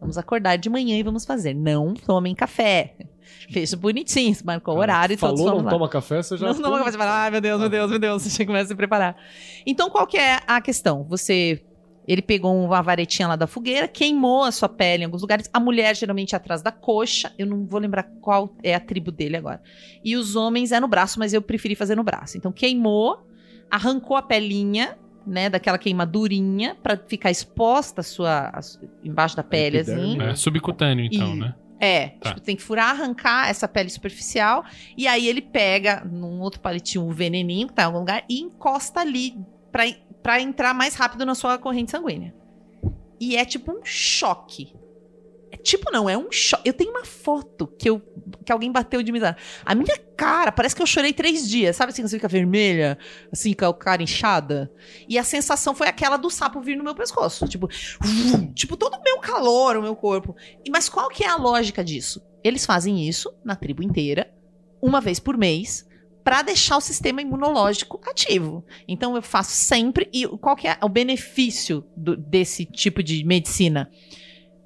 Vamos 0.00 0.16
acordar 0.16 0.56
de 0.56 0.70
manhã 0.70 0.96
e 0.96 1.02
vamos 1.02 1.26
fazer. 1.26 1.52
Não 1.52 1.92
tomem 1.92 2.34
café. 2.34 2.94
Fez 3.52 3.74
bonitinho, 3.74 4.34
marcou 4.42 4.74
o 4.74 4.78
horário 4.78 5.12
e 5.12 5.16
todos 5.18 5.38
Falou, 5.38 5.50
fomos 5.50 5.64
não 5.64 5.70
lá. 5.70 5.78
toma 5.78 5.88
café, 5.90 6.22
você 6.22 6.34
já. 6.38 6.46
Não, 6.46 6.60
não 6.60 6.82
vai 6.82 6.92
falar, 6.92 7.24
ai 7.24 7.30
meu 7.30 7.42
Deus, 7.42 7.60
meu 7.60 7.68
Deus, 7.68 7.90
meu 7.90 7.98
Deus, 7.98 8.22
você 8.22 8.46
começa 8.46 8.64
a 8.64 8.68
se 8.68 8.74
preparar. 8.74 9.16
Então, 9.66 9.90
qual 9.90 10.06
que 10.06 10.16
é 10.16 10.40
a 10.46 10.62
questão? 10.62 11.04
Você. 11.04 11.62
Ele 12.08 12.22
pegou 12.22 12.56
uma 12.64 12.80
varetinha 12.82 13.28
lá 13.28 13.36
da 13.36 13.46
fogueira, 13.46 13.86
queimou 13.86 14.42
a 14.42 14.50
sua 14.50 14.68
pele 14.68 15.02
em 15.02 15.04
alguns 15.04 15.20
lugares. 15.20 15.48
A 15.52 15.60
mulher, 15.60 15.94
geralmente, 15.94 16.34
atrás 16.34 16.62
da 16.62 16.72
coxa. 16.72 17.30
Eu 17.38 17.46
não 17.46 17.66
vou 17.66 17.78
lembrar 17.78 18.04
qual 18.22 18.56
é 18.62 18.74
a 18.74 18.80
tribo 18.80 19.12
dele 19.12 19.36
agora. 19.36 19.60
E 20.02 20.16
os 20.16 20.34
homens 20.34 20.72
é 20.72 20.80
no 20.80 20.88
braço, 20.88 21.18
mas 21.18 21.34
eu 21.34 21.42
preferi 21.42 21.74
fazer 21.74 21.94
no 21.94 22.02
braço. 22.02 22.38
Então, 22.38 22.50
queimou, 22.50 23.26
arrancou 23.70 24.16
a 24.16 24.22
pelinha, 24.22 24.96
né, 25.26 25.50
daquela 25.50 25.76
queimadurinha, 25.76 26.74
pra 26.82 26.96
ficar 26.96 27.30
exposta 27.30 28.00
a 28.00 28.04
sua, 28.04 28.50
a 28.54 28.60
embaixo 29.04 29.36
da 29.36 29.42
pele, 29.44 29.78
assim. 29.78 30.18
É 30.22 30.34
subcutâneo, 30.34 31.04
então, 31.04 31.34
E- 31.34 31.38
né? 31.40 31.54
É, 31.80 32.08
Tá. 32.08 32.30
tipo, 32.30 32.40
tem 32.40 32.56
que 32.56 32.62
furar, 32.62 32.90
arrancar 32.90 33.48
essa 33.50 33.68
pele 33.68 33.88
superficial. 33.90 34.64
E 34.96 35.06
aí 35.06 35.28
ele 35.28 35.40
pega 35.42 36.02
num 36.10 36.40
outro 36.40 36.58
palitinho 36.60 37.04
o 37.06 37.12
veneninho 37.12 37.68
que 37.68 37.74
tá 37.74 37.82
em 37.82 37.84
algum 37.84 37.98
lugar 38.00 38.24
e 38.28 38.40
encosta 38.40 39.00
ali 39.00 39.34
pra, 39.70 39.84
pra 40.22 40.40
entrar 40.40 40.74
mais 40.74 40.94
rápido 40.94 41.24
na 41.24 41.34
sua 41.34 41.58
corrente 41.58 41.90
sanguínea. 41.90 42.34
E 43.20 43.36
é 43.36 43.44
tipo 43.44 43.72
um 43.72 43.84
choque. 43.84 44.74
É 45.50 45.56
tipo, 45.56 45.90
não, 45.90 46.08
é 46.08 46.16
um 46.16 46.30
choque. 46.30 46.68
Eu 46.68 46.74
tenho 46.74 46.90
uma 46.90 47.04
foto 47.04 47.66
que, 47.66 47.88
eu, 47.88 48.02
que 48.44 48.52
alguém 48.52 48.70
bateu 48.70 49.02
de 49.02 49.10
mim. 49.10 49.20
A 49.64 49.74
minha 49.74 49.96
cara, 50.16 50.52
parece 50.52 50.76
que 50.76 50.82
eu 50.82 50.86
chorei 50.86 51.12
três 51.12 51.48
dias. 51.48 51.74
Sabe 51.74 51.90
assim, 51.90 52.02
você 52.02 52.16
fica 52.16 52.28
vermelha? 52.28 52.98
Assim, 53.32 53.54
com 53.54 53.64
a 53.64 53.74
cara 53.74 54.02
inchada? 54.02 54.70
E 55.08 55.18
a 55.18 55.24
sensação 55.24 55.74
foi 55.74 55.88
aquela 55.88 56.16
do 56.16 56.30
sapo 56.30 56.60
vir 56.60 56.76
no 56.76 56.84
meu 56.84 56.94
pescoço. 56.94 57.48
Tipo, 57.48 57.68
tipo 58.54 58.76
todo 58.76 58.94
o 58.94 59.02
meu 59.02 59.18
calor, 59.20 59.76
o 59.76 59.82
meu 59.82 59.96
corpo. 59.96 60.36
Mas 60.70 60.88
qual 60.88 61.08
que 61.08 61.24
é 61.24 61.28
a 61.28 61.36
lógica 61.36 61.82
disso? 61.82 62.22
Eles 62.44 62.66
fazem 62.66 63.08
isso 63.08 63.32
na 63.44 63.56
tribo 63.56 63.82
inteira, 63.82 64.32
uma 64.80 65.00
vez 65.00 65.18
por 65.18 65.36
mês, 65.36 65.87
pra 66.28 66.42
deixar 66.42 66.76
o 66.76 66.80
sistema 66.82 67.22
imunológico 67.22 67.98
ativo. 68.04 68.62
Então 68.86 69.16
eu 69.16 69.22
faço 69.22 69.52
sempre. 69.52 70.10
E 70.12 70.28
qual 70.28 70.54
que 70.54 70.68
é 70.68 70.76
o 70.82 70.88
benefício 70.88 71.82
do- 71.96 72.18
desse 72.18 72.66
tipo 72.66 73.02
de 73.02 73.24
medicina? 73.24 73.90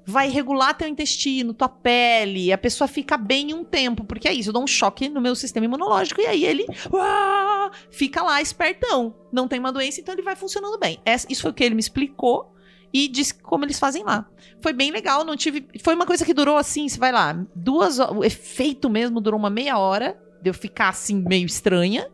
Vai 0.05 0.27
regular 0.27 0.73
teu 0.77 0.89
intestino, 0.89 1.53
tua 1.53 1.69
pele, 1.69 2.51
a 2.51 2.57
pessoa 2.57 2.85
fica 2.85 3.15
bem 3.15 3.51
em 3.51 3.53
um 3.53 3.63
tempo, 3.63 4.03
porque 4.03 4.27
é 4.27 4.33
isso, 4.33 4.49
eu 4.49 4.53
dou 4.53 4.61
um 4.63 4.67
choque 4.67 5.07
no 5.07 5.21
meu 5.21 5.33
sistema 5.37 5.65
imunológico 5.65 6.19
e 6.19 6.25
aí 6.25 6.43
ele 6.43 6.65
fica 7.89 8.21
lá 8.21 8.41
espertão. 8.41 9.15
Não 9.31 9.47
tem 9.47 9.57
uma 9.57 9.71
doença, 9.71 10.01
então 10.01 10.13
ele 10.13 10.21
vai 10.21 10.35
funcionando 10.35 10.77
bem. 10.77 10.99
Essa- 11.05 11.27
isso 11.29 11.43
foi 11.43 11.51
o 11.51 11.53
que 11.53 11.63
ele 11.63 11.75
me 11.75 11.79
explicou 11.79 12.53
e 12.91 13.07
disse 13.07 13.33
como 13.35 13.63
eles 13.63 13.79
fazem 13.79 14.03
lá. 14.03 14.27
Foi 14.61 14.73
bem 14.73 14.91
legal, 14.91 15.23
não 15.23 15.37
tive. 15.37 15.65
Foi 15.81 15.95
uma 15.95 16.05
coisa 16.05 16.25
que 16.25 16.33
durou 16.33 16.57
assim, 16.57 16.89
você 16.89 16.99
vai 16.99 17.13
lá, 17.13 17.41
duas 17.55 17.99
O 17.99 18.21
efeito 18.25 18.89
mesmo 18.89 19.21
durou 19.21 19.39
uma 19.39 19.49
meia 19.49 19.77
hora, 19.77 20.19
de 20.43 20.49
eu 20.49 20.53
ficar 20.53 20.89
assim, 20.89 21.23
meio 21.23 21.45
estranha. 21.45 22.07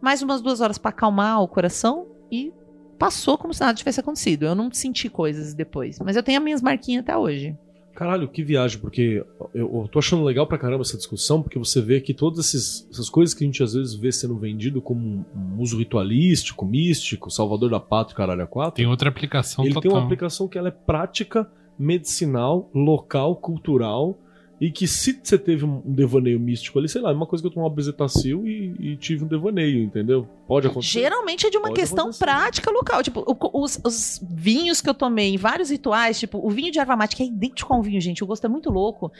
Mais 0.00 0.22
umas 0.22 0.40
duas 0.40 0.60
horas 0.60 0.78
pra 0.78 0.90
acalmar 0.90 1.42
o 1.42 1.48
coração 1.48 2.06
e 2.32 2.52
passou 2.98 3.36
como 3.36 3.52
se 3.52 3.60
nada 3.60 3.74
tivesse 3.74 4.00
acontecido. 4.00 4.44
Eu 4.46 4.54
não 4.54 4.72
senti 4.72 5.08
coisas 5.10 5.52
depois. 5.52 5.98
Mas 5.98 6.16
eu 6.16 6.22
tenho 6.22 6.38
as 6.38 6.44
minhas 6.44 6.62
marquinhas 6.62 7.02
até 7.02 7.16
hoje. 7.16 7.56
Caralho, 7.94 8.28
que 8.28 8.42
viagem, 8.42 8.78
porque 8.78 9.22
eu, 9.52 9.82
eu 9.82 9.88
tô 9.92 9.98
achando 9.98 10.22
legal 10.24 10.46
pra 10.46 10.56
caramba 10.56 10.80
essa 10.82 10.96
discussão, 10.96 11.42
porque 11.42 11.58
você 11.58 11.82
vê 11.82 12.00
que 12.00 12.14
todas 12.14 12.38
esses- 12.46 12.88
essas 12.90 13.10
coisas 13.10 13.34
que 13.34 13.44
a 13.44 13.46
gente 13.46 13.62
às 13.62 13.74
vezes 13.74 13.94
vê 13.94 14.10
sendo 14.10 14.38
vendido 14.38 14.80
como 14.80 15.00
um, 15.06 15.24
um 15.36 15.60
uso 15.60 15.76
ritualístico, 15.76 16.64
místico, 16.64 17.30
salvador 17.30 17.68
da 17.68 17.80
pátria, 17.80 18.16
caralho, 18.16 18.42
a 18.42 18.46
quatro. 18.46 18.76
Tem 18.76 18.86
outra 18.86 19.10
aplicação 19.10 19.64
Ele 19.64 19.74
total. 19.74 19.82
tem 19.82 19.98
uma 19.98 20.04
aplicação 20.06 20.48
que 20.48 20.56
ela 20.56 20.68
é 20.68 20.70
prática, 20.70 21.50
medicinal, 21.78 22.70
local, 22.74 23.36
cultural, 23.36 24.16
e 24.60 24.70
que 24.70 24.86
se 24.86 25.18
você 25.22 25.38
teve 25.38 25.64
um 25.64 25.80
devaneio 25.84 26.38
místico 26.38 26.78
ali, 26.78 26.86
sei 26.88 27.00
lá, 27.00 27.10
é 27.10 27.14
uma 27.14 27.24
coisa 27.26 27.42
que 27.42 27.46
eu 27.48 27.50
tomei 27.50 27.66
uma 27.68 27.74
bezetacil 27.74 28.46
e, 28.46 28.74
e 28.78 28.96
tive 28.96 29.24
um 29.24 29.26
devaneio, 29.26 29.82
entendeu? 29.82 30.28
Pode 30.46 30.66
acontecer. 30.66 31.00
Geralmente 31.00 31.46
é 31.46 31.50
de 31.50 31.56
uma 31.56 31.68
Pode 31.68 31.80
questão 31.80 32.00
acontecer. 32.04 32.24
prática 32.24 32.70
local. 32.70 33.02
Tipo, 33.02 33.20
o- 33.26 33.62
os, 33.64 33.80
os 33.82 34.20
vinhos 34.30 34.82
que 34.82 34.90
eu 34.90 34.94
tomei 34.94 35.32
em 35.32 35.38
vários 35.38 35.70
rituais, 35.70 36.18
tipo, 36.20 36.38
o 36.46 36.50
vinho 36.50 36.70
de 36.70 36.78
erva 36.78 36.94
mate, 36.94 37.16
que 37.16 37.22
é 37.22 37.26
idêntico 37.26 37.72
a 37.72 37.76
um 37.78 37.82
vinho, 37.82 38.00
gente, 38.02 38.22
o 38.22 38.26
gosto 38.26 38.44
é 38.44 38.48
muito 38.48 38.70
louco. 38.70 39.10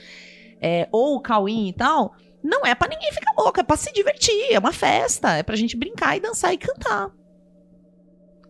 é, 0.60 0.86
ou 0.92 1.16
o 1.16 1.20
cauim 1.20 1.68
e 1.68 1.72
tal, 1.72 2.14
não 2.44 2.66
é 2.66 2.74
pra 2.74 2.86
ninguém 2.86 3.10
ficar 3.12 3.32
louco, 3.38 3.58
é 3.58 3.62
pra 3.62 3.78
se 3.78 3.90
divertir, 3.94 4.52
é 4.52 4.58
uma 4.58 4.72
festa, 4.72 5.32
é 5.38 5.42
pra 5.42 5.56
gente 5.56 5.74
brincar 5.74 6.18
e 6.18 6.20
dançar 6.20 6.52
e 6.52 6.58
cantar. 6.58 7.10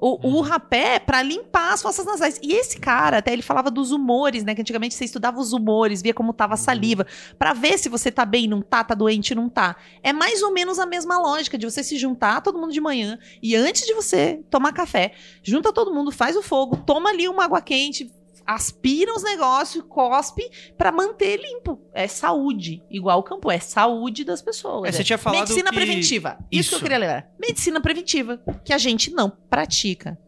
O, 0.01 0.27
Uhum. 0.27 0.37
o 0.37 0.41
rapé 0.41 0.95
é 0.95 0.99
pra 0.99 1.23
limpar 1.23 1.73
as 1.75 1.83
fossas 1.83 2.07
nasais. 2.07 2.39
E 2.43 2.53
esse 2.53 2.79
cara, 2.79 3.19
até 3.19 3.33
ele 3.33 3.43
falava 3.43 3.71
dos 3.71 3.91
humores, 3.93 4.43
né? 4.45 4.55
Que 4.55 4.61
antigamente 4.63 4.95
você 4.95 5.05
estudava 5.05 5.39
os 5.39 5.53
humores, 5.53 6.01
via 6.03 6.15
como 6.15 6.31
Uhum. 6.31 6.35
tava 6.35 6.55
a 6.55 6.57
saliva, 6.57 7.07
pra 7.39 7.53
ver 7.53 7.79
se 7.79 7.89
você 7.89 8.11
tá 8.11 8.25
bem, 8.25 8.49
não 8.49 8.63
tá, 8.63 8.83
tá 8.83 8.95
doente, 8.95 9.35
não 9.35 9.49
tá. 9.49 9.77
É 10.03 10.13
mais 10.13 10.43
ou 10.43 10.53
menos 10.53 10.79
a 10.79 10.87
mesma 10.87 11.19
lógica 11.19 11.59
de 11.59 11.67
você 11.67 11.83
se 11.85 11.97
juntar 11.99 12.41
todo 12.41 12.59
mundo 12.59 12.73
de 12.73 12.81
manhã 12.81 13.19
e 13.43 13.55
antes 13.55 13.87
de 13.87 13.95
você 13.95 14.41
tomar 14.51 14.73
café, 14.73 15.13
junta 15.43 15.73
todo 15.73 15.93
mundo, 15.93 16.11
faz 16.11 16.37
o 16.37 16.43
fogo, 16.43 16.77
toma 16.79 17.11
ali 17.11 17.29
uma 17.29 17.45
água 17.45 17.61
quente, 17.61 18.11
aspira 18.55 19.15
os 19.15 19.23
negócios, 19.23 19.85
cospe 19.89 20.43
pra 20.77 20.91
manter 20.91 21.39
limpo. 21.41 21.81
É 21.93 22.07
saúde, 22.09 22.83
igual 22.91 23.19
o 23.21 23.23
campo, 23.23 23.51
é 23.51 23.59
saúde 23.59 24.25
das 24.25 24.43
pessoas. 24.43 24.89
É, 24.89 24.93
você 24.93 25.05
tinha 25.05 25.19
falado 25.19 25.41
Medicina 25.41 25.71
que- 25.71 25.77
preventiva. 25.77 26.39
Isso, 26.51 26.69
que 26.71 26.75
eu 26.75 26.79
Isso. 26.79 26.83
queria 26.83 26.99
lembrar. 26.99 27.31
Medicina 27.41 27.81
preventiva, 27.81 28.41
que 28.65 28.73
a 28.73 28.79
gente 28.79 29.11
não 29.13 29.31
pratica. 29.31 30.19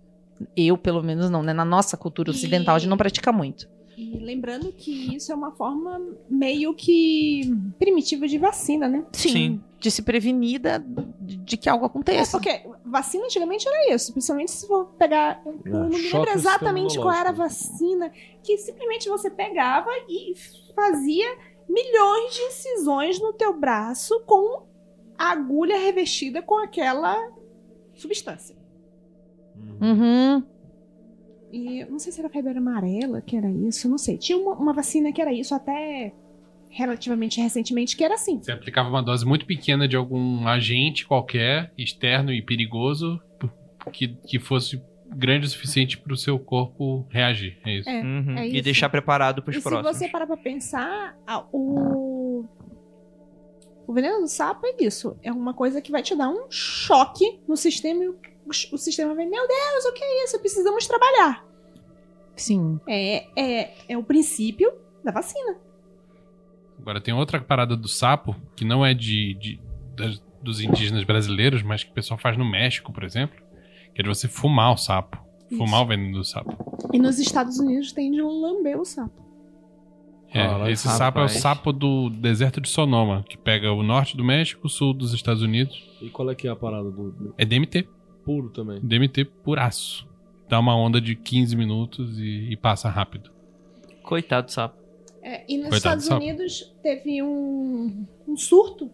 Eu, 0.56 0.76
pelo 0.76 1.02
menos, 1.02 1.30
não, 1.30 1.42
né? 1.42 1.52
Na 1.52 1.64
nossa 1.64 1.96
cultura 1.96 2.30
ocidental, 2.30 2.74
a 2.74 2.78
gente 2.78 2.88
não 2.90 2.96
pratica 2.96 3.30
muito. 3.32 3.68
E 3.96 4.18
lembrando 4.18 4.72
que 4.72 5.14
isso 5.14 5.30
é 5.30 5.34
uma 5.34 5.50
forma 5.52 6.00
meio 6.28 6.74
que 6.74 7.42
primitiva 7.78 8.26
de 8.26 8.38
vacina, 8.38 8.88
né? 8.88 9.04
Sim. 9.12 9.62
De 9.78 9.90
se 9.90 10.00
prevenir 10.02 10.60
da- 10.60 10.80
de, 11.20 11.56
que 11.56 11.68
algo 11.68 11.84
É, 11.84 11.88
aconteça. 11.88 12.38
porque 12.38 12.62
vacina 12.84 13.24
antigamente 13.24 13.68
era 13.68 13.94
isso. 13.94 14.12
Principalmente 14.12 14.50
se 14.50 14.66
for 14.66 14.86
pegar. 14.98 15.42
Eu 15.44 15.54
não 15.72 15.88
me 15.88 16.00
lembro 16.00 16.30
exatamente 16.30 16.96
qual 16.98 17.12
era 17.12 17.28
a 17.30 17.32
vacina. 17.32 18.10
Que 18.42 18.56
simplesmente 18.58 19.08
você 19.08 19.28
pegava 19.30 19.90
e 20.08 20.34
fazia 20.74 21.26
milhões 21.68 22.34
de 22.34 22.40
incisões 22.42 23.20
no 23.20 23.32
teu 23.32 23.52
braço 23.58 24.20
com 24.26 24.62
a 25.18 25.32
agulha 25.32 25.76
revestida 25.78 26.40
com 26.42 26.58
aquela 26.58 27.16
substância. 27.94 28.56
Uhum. 29.80 30.42
E 31.52 31.80
eu 31.80 31.90
não 31.90 31.98
sei 31.98 32.10
se 32.12 32.18
era 32.20 32.30
febre 32.30 32.56
amarela 32.56 33.20
que 33.20 33.36
era 33.36 33.50
isso, 33.50 33.88
não 33.88 33.98
sei. 33.98 34.16
Tinha 34.16 34.38
uma, 34.38 34.54
uma 34.54 34.72
vacina 34.72 35.12
que 35.12 35.20
era 35.20 35.32
isso 35.32 35.54
até 35.54 36.12
relativamente 36.70 37.38
recentemente, 37.40 37.94
que 37.96 38.02
era 38.02 38.14
assim. 38.14 38.42
Você 38.42 38.50
aplicava 38.52 38.88
uma 38.88 39.02
dose 39.02 39.26
muito 39.26 39.44
pequena 39.44 39.86
de 39.86 39.94
algum 39.94 40.46
agente 40.48 41.06
qualquer, 41.06 41.70
externo 41.76 42.32
e 42.32 42.40
perigoso, 42.40 43.20
que, 43.92 44.08
que 44.26 44.38
fosse 44.38 44.82
grande 45.14 45.44
o 45.46 45.50
suficiente 45.50 45.98
para 45.98 46.14
o 46.14 46.16
seu 46.16 46.38
corpo 46.38 47.06
reagir. 47.10 47.58
É 47.66 47.76
isso. 47.78 47.90
É, 47.90 48.00
Uhum. 48.02 48.38
é 48.38 48.46
E 48.48 48.54
isso. 48.54 48.64
deixar 48.64 48.88
preparado 48.88 49.42
pros 49.42 49.56
E 49.58 49.60
próximos. 49.60 49.96
se 49.98 50.04
você 50.04 50.08
parar 50.10 50.26
pra 50.26 50.38
pensar, 50.38 51.14
a- 51.26 51.44
o. 51.52 52.46
O 53.86 53.92
veneno 53.92 54.20
do 54.22 54.28
sapo 54.28 54.64
é 54.66 54.76
isso. 54.80 55.18
É 55.22 55.30
uma 55.30 55.52
coisa 55.52 55.82
que 55.82 55.90
vai 55.90 56.02
te 56.02 56.14
dar 56.16 56.30
um 56.30 56.46
choque 56.48 57.40
no 57.46 57.56
sistema 57.56 58.04
e 58.04 58.08
o, 58.46 58.76
sistema 58.78 59.14
vai, 59.14 59.26
meu 59.26 59.46
Deus, 59.46 59.84
o 59.86 59.92
que 59.92 60.02
é 60.04 60.24
isso? 60.24 60.38
Precisamos 60.38 60.86
trabalhar. 60.86 61.44
Sim. 62.36 62.80
É, 62.88 63.26
é, 63.36 63.74
é 63.90 63.96
o 63.98 64.02
princípio 64.02 64.72
da 65.04 65.12
vacina. 65.12 65.56
Agora 66.78 67.00
tem 67.00 67.14
outra 67.14 67.40
parada 67.40 67.76
do 67.76 67.88
sapo, 67.88 68.34
que 68.56 68.64
não 68.64 68.84
é 68.84 68.92
de, 68.94 69.34
de- 69.34 69.60
das- 69.96 70.22
dos 70.42 70.60
indígenas 70.60 71.04
brasileiros, 71.04 71.62
mas 71.62 71.84
que 71.84 71.90
o 71.90 71.94
pessoal 71.94 72.18
faz 72.18 72.36
no 72.36 72.44
México, 72.44 72.92
por 72.92 73.04
exemplo, 73.04 73.36
que 73.94 74.00
é 74.00 74.02
de 74.02 74.08
você 74.08 74.26
fumar 74.26 74.72
o 74.72 74.76
sapo. 74.76 75.20
Fumar 75.56 75.82
o 75.82 75.86
veneno 75.86 76.16
do 76.18 76.24
sapo. 76.24 76.56
E 76.94 76.98
nos 76.98 77.18
Estados 77.18 77.58
Unidos 77.58 77.92
tem 77.92 78.10
de 78.10 78.22
lamber 78.22 78.80
o 78.80 78.84
sapo. 78.86 79.22
É, 80.30 80.46
Caralho, 80.46 80.70
esse 80.72 80.88
sapo 80.88 81.18
é 81.18 81.22
o 81.22 81.26
rapaz. 81.26 81.40
sapo 81.42 81.72
do 81.74 82.08
deserto 82.08 82.58
de 82.58 82.70
Sonoma, 82.70 83.22
que 83.28 83.36
pega 83.36 83.70
o 83.70 83.82
norte 83.82 84.16
do 84.16 84.24
México, 84.24 84.66
o 84.66 84.70
sul 84.70 84.94
dos 84.94 85.12
Estados 85.12 85.42
Unidos. 85.42 85.86
E 86.00 86.08
qual 86.08 86.30
é 86.30 86.34
que 86.34 86.48
é 86.48 86.50
a 86.50 86.56
parada 86.56 86.90
do, 86.90 87.10
do 87.12 87.34
É 87.36 87.44
DMT. 87.44 87.86
Puro 88.24 88.50
também? 88.50 88.80
DMT 88.80 89.24
puraço. 89.24 90.08
Dá 90.48 90.58
uma 90.58 90.76
onda 90.76 91.00
de 91.00 91.16
15 91.16 91.56
minutos 91.56 92.18
e, 92.18 92.50
e 92.50 92.56
passa 92.56 92.88
rápido. 92.88 93.30
Coitado 94.02 94.46
do 94.46 94.52
sapo. 94.52 94.76
É, 95.22 95.44
e 95.48 95.56
nos 95.56 95.68
Coitado 95.68 95.96
do 95.96 96.02
Estados. 96.02 96.24
Unidos 96.24 96.74
teve 96.82 97.22
um, 97.22 98.06
um 98.26 98.36
surto. 98.36 98.90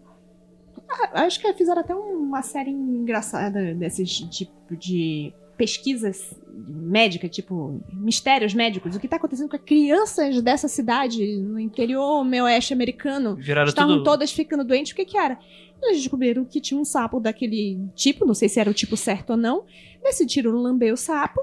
Ah, 0.88 1.24
acho 1.24 1.40
que 1.40 1.52
fizeram 1.54 1.80
até 1.80 1.94
uma 1.94 2.42
série 2.42 2.70
engraçada 2.70 3.74
desse 3.74 4.04
tipo 4.04 4.76
de 4.76 5.32
pesquisas 5.58 6.32
médicas, 6.50 7.30
tipo, 7.30 7.80
mistérios 7.92 8.54
médicos. 8.54 8.96
O 8.96 9.00
que 9.00 9.06
tá 9.08 9.16
acontecendo 9.16 9.48
com 9.50 9.56
as 9.56 9.62
crianças 9.62 10.40
dessa 10.40 10.68
cidade, 10.68 11.36
no 11.36 11.58
interior 11.58 12.24
meio-oeste 12.24 12.72
americano, 12.72 13.34
Viraram 13.36 13.68
estavam 13.68 13.96
tudo- 13.96 14.04
todas 14.04 14.30
ficando 14.32 14.64
doentes. 14.64 14.92
O 14.92 14.96
que 14.96 15.04
que 15.04 15.18
era? 15.18 15.38
Eles 15.82 15.98
descobriram 15.98 16.44
que 16.44 16.60
tinha 16.60 16.80
um 16.80 16.84
sapo 16.84 17.20
daquele 17.20 17.78
tipo, 17.94 18.24
não 18.24 18.34
sei 18.34 18.48
se 18.48 18.58
era 18.58 18.70
o 18.70 18.74
tipo 18.74 18.96
certo 18.96 19.30
ou 19.30 19.36
não. 19.36 19.64
Decidiram 20.02 20.50
lamber 20.52 20.92
o 20.92 20.96
sapo 20.96 21.40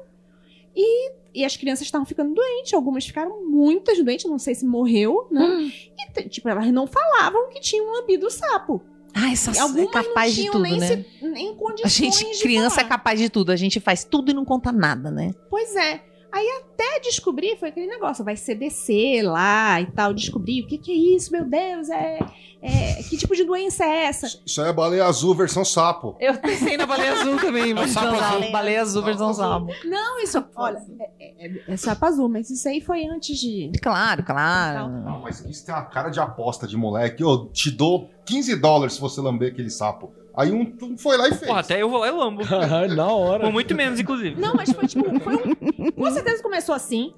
e, 0.75 1.11
e 1.33 1.45
as 1.45 1.55
crianças 1.55 1.85
estavam 1.87 2.05
ficando 2.05 2.33
doentes. 2.33 2.73
Algumas 2.73 3.05
ficaram 3.05 3.45
muitas 3.45 3.97
doentes, 4.03 4.25
não 4.25 4.39
sei 4.39 4.55
se 4.55 4.65
morreu, 4.65 5.27
né? 5.31 5.71
E, 5.97 6.11
t- 6.11 6.29
tipo, 6.29 6.49
elas 6.49 6.71
não 6.71 6.87
falavam 6.87 7.49
que 7.49 7.59
tinham 7.61 7.91
lambido 7.93 8.27
o 8.27 8.31
sapo. 8.31 8.81
Ah, 9.15 9.31
essa 9.31 9.51
é 9.51 9.59
algumas 9.59 9.91
capaz 9.91 10.33
não 10.35 10.43
de 10.43 10.51
tudo, 10.51 10.61
nem, 10.63 10.77
né? 10.77 10.87
se- 10.87 11.05
nem 11.21 11.51
A 11.51 11.55
condições 11.55 11.93
gente, 11.93 12.33
de 12.37 12.41
criança, 12.43 12.81
é 12.81 12.83
capaz 12.83 13.17
de 13.19 13.29
tudo. 13.29 13.51
A 13.51 13.55
gente 13.55 13.79
faz 13.79 14.03
tudo 14.03 14.29
e 14.29 14.33
não 14.33 14.43
conta 14.43 14.71
nada, 14.73 15.09
né? 15.09 15.31
Pois 15.49 15.73
é. 15.75 16.03
Aí 16.35 16.45
até 16.61 16.99
descobrir, 16.99 17.55
foi 17.57 17.69
aquele 17.69 17.87
negócio, 17.87 18.21
vai 18.25 18.35
CDC 18.35 19.21
lá 19.23 19.79
e 19.79 19.85
tal, 19.85 20.13
descobrir 20.13 20.63
o 20.63 20.67
que, 20.67 20.77
que 20.77 20.91
é 20.91 21.15
isso, 21.15 21.31
meu 21.31 21.45
Deus, 21.45 21.89
é, 21.89 22.19
é- 22.61 23.01
Que 23.03 23.15
tipo 23.15 23.33
de 23.33 23.45
doença 23.45 23.85
é 23.85 24.03
essa? 24.07 24.27
Isso 24.45 24.61
aí 24.61 24.67
é 24.69 24.73
baleia 24.73 25.05
azul 25.05 25.33
versão 25.33 25.63
sapo. 25.63 26.13
Eu 26.19 26.37
pensei 26.37 26.75
na 26.75 26.85
baleia 26.85 27.13
azul 27.13 27.37
também, 27.39 27.73
mas 27.73 27.91
sapo 27.91 28.15
azul. 28.19 28.39
não, 28.41 28.51
baleia 28.51 28.81
azul 28.81 29.01
versão 29.03 29.33
sapo. 29.33 29.67
Não, 29.85 30.19
isso, 30.21 30.43
olha, 30.57 30.83
é, 30.99 31.45
é, 31.47 31.61
é 31.69 31.77
sapo 31.77 32.05
azul, 32.05 32.27
mas 32.27 32.49
isso 32.49 32.67
aí 32.67 32.81
foi 32.81 33.05
antes 33.05 33.39
de. 33.39 33.71
Claro, 33.81 34.21
claro. 34.23 34.89
Não, 34.89 35.21
mas 35.21 35.39
isso 35.39 35.65
tem 35.65 35.73
uma 35.73 35.85
cara 35.85 36.09
de 36.09 36.19
aposta 36.19 36.67
de 36.67 36.75
moleque. 36.75 37.23
Eu 37.23 37.45
te 37.47 37.71
dou 37.71 38.09
15 38.25 38.57
dólares 38.57 38.95
se 38.95 38.99
você 38.99 39.21
lamber 39.21 39.53
aquele 39.53 39.69
sapo. 39.69 40.11
Aí 40.37 40.51
um, 40.51 40.75
um 40.81 40.97
foi 40.97 41.17
lá 41.17 41.27
e 41.27 41.33
fez. 41.33 41.47
Porra, 41.47 41.59
até 41.59 41.81
eu 41.81 41.89
vou 41.89 41.99
lá 41.99 42.07
e 42.07 42.11
lambo. 42.11 42.41
Na 42.95 43.07
hora. 43.07 43.43
Por 43.43 43.53
muito 43.53 43.73
menos, 43.73 43.99
inclusive. 43.99 44.39
Não, 44.39 44.53
mas 44.53 44.71
foi 44.71 44.87
tipo, 44.87 45.19
foi 45.19 45.35
um. 45.35 45.91
Com 45.91 46.11
certeza 46.11 46.43
começou 46.43 46.75
assim. 46.75 47.13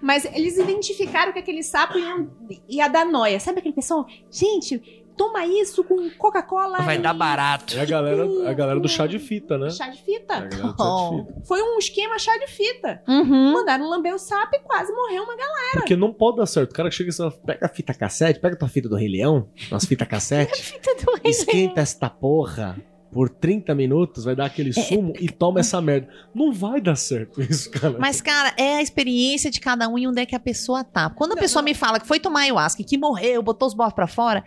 Mas 0.00 0.24
eles 0.26 0.56
identificaram 0.56 1.32
que 1.32 1.40
aquele 1.40 1.62
sapo 1.62 1.98
ia, 1.98 2.26
ia 2.68 2.88
dar 2.88 3.04
noia. 3.04 3.40
Sabe 3.40 3.58
aquele 3.58 3.74
pessoal? 3.74 4.06
Gente, 4.30 5.04
toma 5.18 5.44
isso 5.44 5.84
com 5.84 6.08
Coca-Cola. 6.16 6.78
Vai 6.78 6.96
e 6.96 6.98
dar 7.00 7.12
barato. 7.12 7.76
É 7.76 7.80
a 7.80 7.84
galera, 7.84 8.24
a 8.48 8.52
galera 8.54 8.80
do 8.80 8.88
chá 8.88 9.06
de 9.06 9.18
fita, 9.18 9.58
né? 9.58 9.68
Chá 9.70 9.88
de 9.88 9.98
É 9.98 10.02
fita. 10.02 10.40
do 10.42 10.74
Oh. 10.78 11.10
de 11.10 11.26
fita. 11.32 11.42
Foi 11.46 11.60
um 11.62 11.78
esquema 11.78 12.18
chá 12.18 12.36
de 12.38 12.46
fita. 12.46 13.02
Uhum. 13.06 13.52
Mandaram 13.52 13.88
lamber 13.90 14.14
o 14.14 14.18
sapo 14.18 14.54
e 14.56 14.60
quase 14.60 14.90
morreu 14.92 15.24
uma 15.24 15.36
galera. 15.36 15.72
Porque 15.74 15.96
não 15.96 16.12
pode 16.14 16.38
dar 16.38 16.46
certo. 16.46 16.70
O 16.70 16.74
cara 16.74 16.88
que 16.88 16.94
chega 16.94 17.10
e 17.10 17.12
fala, 17.14 17.30
Pega 17.44 17.66
a 17.66 17.68
fita 17.68 17.92
cassete, 17.92 18.40
pega 18.40 18.56
tua 18.56 18.68
fita 18.68 18.88
do 18.88 18.96
Rei 18.96 19.08
Leão, 19.08 19.48
nossa 19.70 19.86
fita 19.86 20.06
cassete, 20.06 20.78
esquenta 21.24 21.80
esta 21.80 22.08
porra 22.08 22.76
por 23.12 23.28
30 23.28 23.74
minutos, 23.74 24.24
vai 24.24 24.36
dar 24.36 24.46
aquele 24.46 24.72
sumo 24.72 25.12
e 25.18 25.28
toma 25.28 25.60
essa 25.60 25.80
merda. 25.80 26.08
Não 26.34 26.52
vai 26.52 26.80
dar 26.80 26.96
certo 26.96 27.40
isso, 27.40 27.70
cara. 27.70 27.96
Mas, 27.98 28.20
cara, 28.20 28.52
é 28.56 28.76
a 28.76 28.82
experiência 28.82 29.50
de 29.50 29.60
cada 29.60 29.88
um 29.88 29.98
e 29.98 30.06
onde 30.06 30.20
é 30.20 30.26
que 30.26 30.34
a 30.34 30.40
pessoa 30.40 30.84
tá. 30.84 31.08
Quando 31.10 31.32
a 31.32 31.36
pessoa 31.36 31.62
me 31.62 31.74
fala 31.74 31.98
que 31.98 32.06
foi 32.06 32.20
tomar 32.20 32.40
ayahuasca 32.40 32.82
e 32.82 32.84
que 32.84 32.98
morreu, 32.98 33.42
botou 33.42 33.66
os 33.66 33.74
bofs 33.74 33.94
pra 33.94 34.06
fora, 34.06 34.44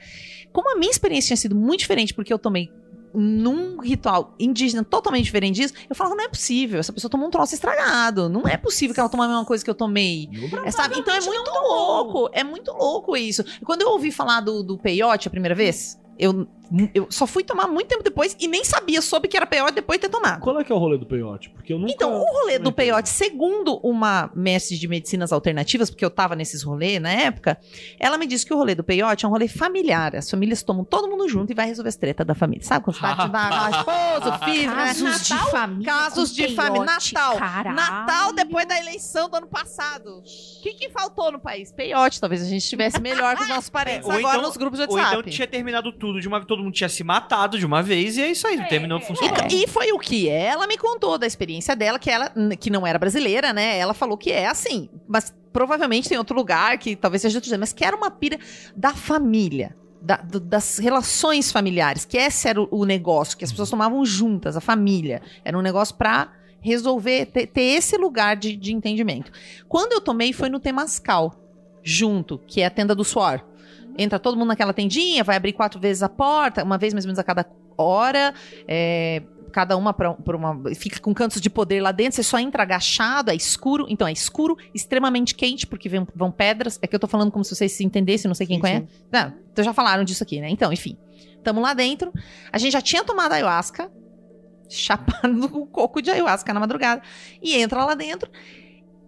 como 0.51 0.71
a 0.71 0.77
minha 0.77 0.91
experiência 0.91 1.27
tinha 1.27 1.37
sido 1.37 1.55
muito 1.55 1.79
diferente, 1.79 2.13
porque 2.13 2.31
eu 2.31 2.39
tomei 2.39 2.69
num 3.13 3.79
ritual 3.81 4.33
indígena 4.39 4.83
totalmente 4.83 5.25
diferente 5.25 5.55
disso, 5.55 5.73
eu 5.89 5.95
falo, 5.95 6.15
não 6.15 6.23
é 6.23 6.29
possível, 6.29 6.79
essa 6.79 6.93
pessoa 6.93 7.11
tomou 7.11 7.27
um 7.27 7.31
troço 7.31 7.53
estragado, 7.53 8.29
não 8.29 8.47
é 8.47 8.55
possível 8.55 8.93
que 8.93 8.99
ela 8.99 9.09
tome 9.09 9.23
a 9.23 9.27
mesma 9.27 9.45
coisa 9.45 9.63
que 9.63 9.69
eu 9.69 9.75
tomei. 9.75 10.29
É, 10.63 10.71
sabe? 10.71 10.97
Então 10.97 11.13
é 11.13 11.19
muito 11.19 11.51
louco, 11.51 12.29
é 12.31 12.43
muito 12.43 12.71
louco 12.71 13.17
isso. 13.17 13.43
Quando 13.65 13.81
eu 13.81 13.89
ouvi 13.89 14.11
falar 14.11 14.41
do, 14.41 14.63
do 14.63 14.77
peiote 14.77 15.27
a 15.27 15.31
primeira 15.31 15.55
vez, 15.55 15.99
eu, 16.17 16.47
eu 16.93 17.07
só 17.09 17.27
fui 17.27 17.43
tomar 17.43 17.67
muito 17.67 17.87
tempo 17.87 18.03
depois 18.03 18.35
e 18.39 18.47
nem 18.47 18.63
sabia, 18.63 19.01
soube 19.01 19.27
que 19.27 19.35
era 19.35 19.45
peiote 19.45 19.73
depois 19.73 19.99
de 19.99 20.07
ter 20.07 20.09
tomado. 20.09 20.39
Qual 20.41 20.59
é 20.59 20.63
que 20.63 20.71
é 20.71 20.75
o 20.75 20.77
rolê 20.77 20.97
do 20.97 21.05
peiote? 21.05 21.49
Porque 21.49 21.73
eu 21.73 21.79
nunca... 21.79 21.91
Então, 21.93 22.13
o 22.13 22.23
rolê 22.41 22.57
do 22.59 22.71
peiote, 22.71 23.09
segundo 23.09 23.77
uma 23.83 24.31
mestre 24.35 24.77
de 24.77 24.87
medicinas 24.87 25.31
alternativas, 25.31 25.89
porque 25.89 26.03
eu 26.05 26.09
tava 26.09 26.35
nesses 26.35 26.63
rolês 26.63 27.01
na 27.01 27.11
época, 27.11 27.57
ela 27.99 28.17
me 28.17 28.25
disse 28.25 28.45
que 28.45 28.53
o 28.53 28.57
rolê 28.57 28.73
do 28.75 28.83
peiote 28.83 29.25
é 29.25 29.27
um 29.27 29.31
rolê 29.31 29.47
familiar. 29.47 30.15
As 30.15 30.29
famílias 30.29 30.63
tomam 30.63 30.83
todo 30.85 31.07
mundo 31.09 31.27
junto 31.27 31.51
e 31.51 31.55
vai 31.55 31.67
resolver 31.67 31.89
as 31.89 31.95
tretas 31.95 32.25
da 32.25 32.33
família. 32.35 32.63
Sabe 32.63 32.85
quando 32.85 32.95
você 32.95 33.01
vai 33.03 33.13
ajudar 33.13 33.65
a 33.65 33.69
esposa, 33.71 34.35
o 34.35 34.45
filho, 34.45 34.71
né? 34.71 34.85
Casos 34.85 35.27
de 35.27 35.37
família. 35.51 35.85
Casos 35.85 36.35
de 36.35 36.55
família. 36.55 36.85
Natal. 36.85 37.37
caralho. 37.37 37.75
Natal 37.75 38.33
depois 38.33 38.65
da 38.65 38.77
eleição 38.79 39.29
do 39.29 39.35
ano 39.37 39.47
passado. 39.47 40.19
O 40.19 40.23
que, 40.61 40.73
que 40.73 40.89
faltou 40.89 41.31
no 41.31 41.39
país? 41.39 41.71
Peiote. 41.71 42.19
Talvez 42.19 42.41
a 42.41 42.45
gente 42.45 42.61
estivesse 42.63 42.99
melhor 43.01 43.35
com 43.35 43.43
os 43.43 43.49
nossos 43.49 43.69
parentes 43.71 44.05
Ou 44.07 44.11
agora 44.13 44.37
então- 44.37 44.47
nos 44.47 44.57
grupos 44.57 44.79
de 44.79 44.85
Ou 44.85 44.95
WhatsApp. 44.95 45.17
então 45.19 45.31
tinha 45.31 45.47
terminado 45.47 45.91
tudo 45.91 46.19
de 46.19 46.27
uma 46.27 46.43
todo 46.45 46.60
mundo 46.61 46.73
tinha 46.73 46.89
se 46.89 47.03
matado 47.03 47.57
de 47.59 47.65
uma 47.65 47.81
vez 47.83 48.17
e 48.17 48.21
é 48.21 48.31
isso 48.31 48.45
aí, 48.47 48.63
terminou 48.67 48.99
funcionando. 48.99 49.45
Então, 49.45 49.57
e 49.57 49.67
foi 49.67 49.91
o 49.91 49.99
que 49.99 50.29
ela 50.29 50.67
me 50.67 50.77
contou 50.77 51.17
da 51.17 51.25
experiência 51.27 51.75
dela, 51.75 51.97
que 51.99 52.09
ela, 52.09 52.31
que 52.59 52.69
não 52.69 52.85
era 52.85 52.97
brasileira, 52.99 53.51
né? 53.53 53.77
Ela 53.77 53.93
falou 53.93 54.17
que 54.17 54.31
é 54.31 54.47
assim, 54.47 54.89
mas 55.07 55.33
provavelmente 55.51 56.07
tem 56.09 56.17
outro 56.17 56.35
lugar 56.35 56.77
que 56.77 56.95
talvez 56.95 57.21
seja 57.21 57.37
outro 57.37 57.49
jeito, 57.49 57.59
mas 57.59 57.73
que 57.73 57.83
era 57.83 57.95
uma 57.95 58.09
pira 58.11 58.37
da 58.75 58.93
família. 58.93 59.75
da- 60.03 60.17
do- 60.17 60.39
das 60.39 60.79
relações 60.79 61.51
familiares, 61.51 62.05
que 62.05 62.17
esse 62.17 62.47
era 62.47 62.59
o, 62.59 62.67
o 62.71 62.85
negócio, 62.85 63.37
que 63.37 63.43
as 63.45 63.51
pessoas 63.51 63.69
tomavam 63.69 64.03
juntas, 64.03 64.57
a 64.57 64.59
família. 64.61 65.21
Era 65.45 65.55
um 65.55 65.61
negócio 65.61 65.93
pra 65.93 66.31
resolver, 66.59 67.27
ter, 67.27 67.45
ter 67.45 67.61
esse 67.61 67.95
lugar 67.97 68.35
de, 68.35 68.55
de 68.55 68.73
entendimento. 68.73 69.31
Quando 69.69 69.91
eu 69.93 70.01
tomei, 70.01 70.33
foi 70.33 70.49
no 70.49 70.59
Temascal, 70.59 71.35
junto, 71.83 72.39
que 72.47 72.61
é 72.61 72.65
a 72.65 72.69
tenda 72.71 72.95
do 72.95 73.03
suor. 73.03 73.41
Entra 74.01 74.19
todo 74.19 74.35
mundo 74.37 74.47
naquela 74.49 74.73
tendinha, 74.73 75.23
vai 75.23 75.35
abrir 75.35 75.53
quatro 75.53 75.79
vezes 75.79 76.01
a 76.03 76.09
porta, 76.09 76.63
uma 76.63 76.77
vez 76.77 76.93
mais 76.93 77.05
ou 77.05 77.09
menos 77.09 77.19
a 77.19 77.23
cada 77.23 77.45
hora. 77.77 78.33
é, 78.67 79.21
cada 79.51 79.75
uma 79.75 79.91
pra 79.93 80.15
uma. 80.33 80.61
Fica 80.75 80.97
com 81.01 81.13
cantos 81.13 81.41
de 81.41 81.49
poder 81.49 81.81
lá 81.81 81.91
dentro, 81.91 82.15
você 82.15 82.23
só 82.23 82.39
entra 82.39 82.63
agachado, 82.63 83.29
é 83.31 83.35
escuro. 83.35 83.85
Então 83.89 84.07
é 84.07 84.11
escuro, 84.13 84.55
extremamente 84.73 85.35
quente, 85.35 85.67
porque 85.67 85.89
vem- 85.89 86.07
vão 86.15 86.31
pedras. 86.31 86.79
É 86.81 86.87
que 86.87 86.95
eu 86.95 86.99
tô 86.99 87.05
falando 87.07 87.29
como 87.31 87.43
se 87.43 87.53
vocês 87.53 87.73
se 87.73 87.83
entendessem, 87.83 88.29
não 88.29 88.35
sei 88.35 88.47
quem 88.47 88.55
Sim, 88.55 88.61
conhece. 88.61 88.87
Não, 89.11 89.33
então 89.51 89.63
já 89.65 89.73
falaram 89.73 90.05
disso 90.05 90.23
aqui, 90.23 90.39
né? 90.39 90.49
Então, 90.49 90.71
enfim. 90.71 90.97
Tamo 91.43 91.59
lá 91.59 91.73
dentro. 91.73 92.13
A 92.51 92.57
gente 92.57 92.71
já 92.71 92.81
tinha 92.81 93.03
tomado 93.03 93.33
ayahuasca, 93.33 93.91
chapado 94.69 95.49
com 95.49 95.65
coco 95.67 96.01
de 96.01 96.09
ayahuasca 96.11 96.53
na 96.53 96.59
madrugada. 96.59 97.01
E 97.41 97.55
entra 97.55 97.83
lá 97.83 97.93
dentro. 97.93 98.31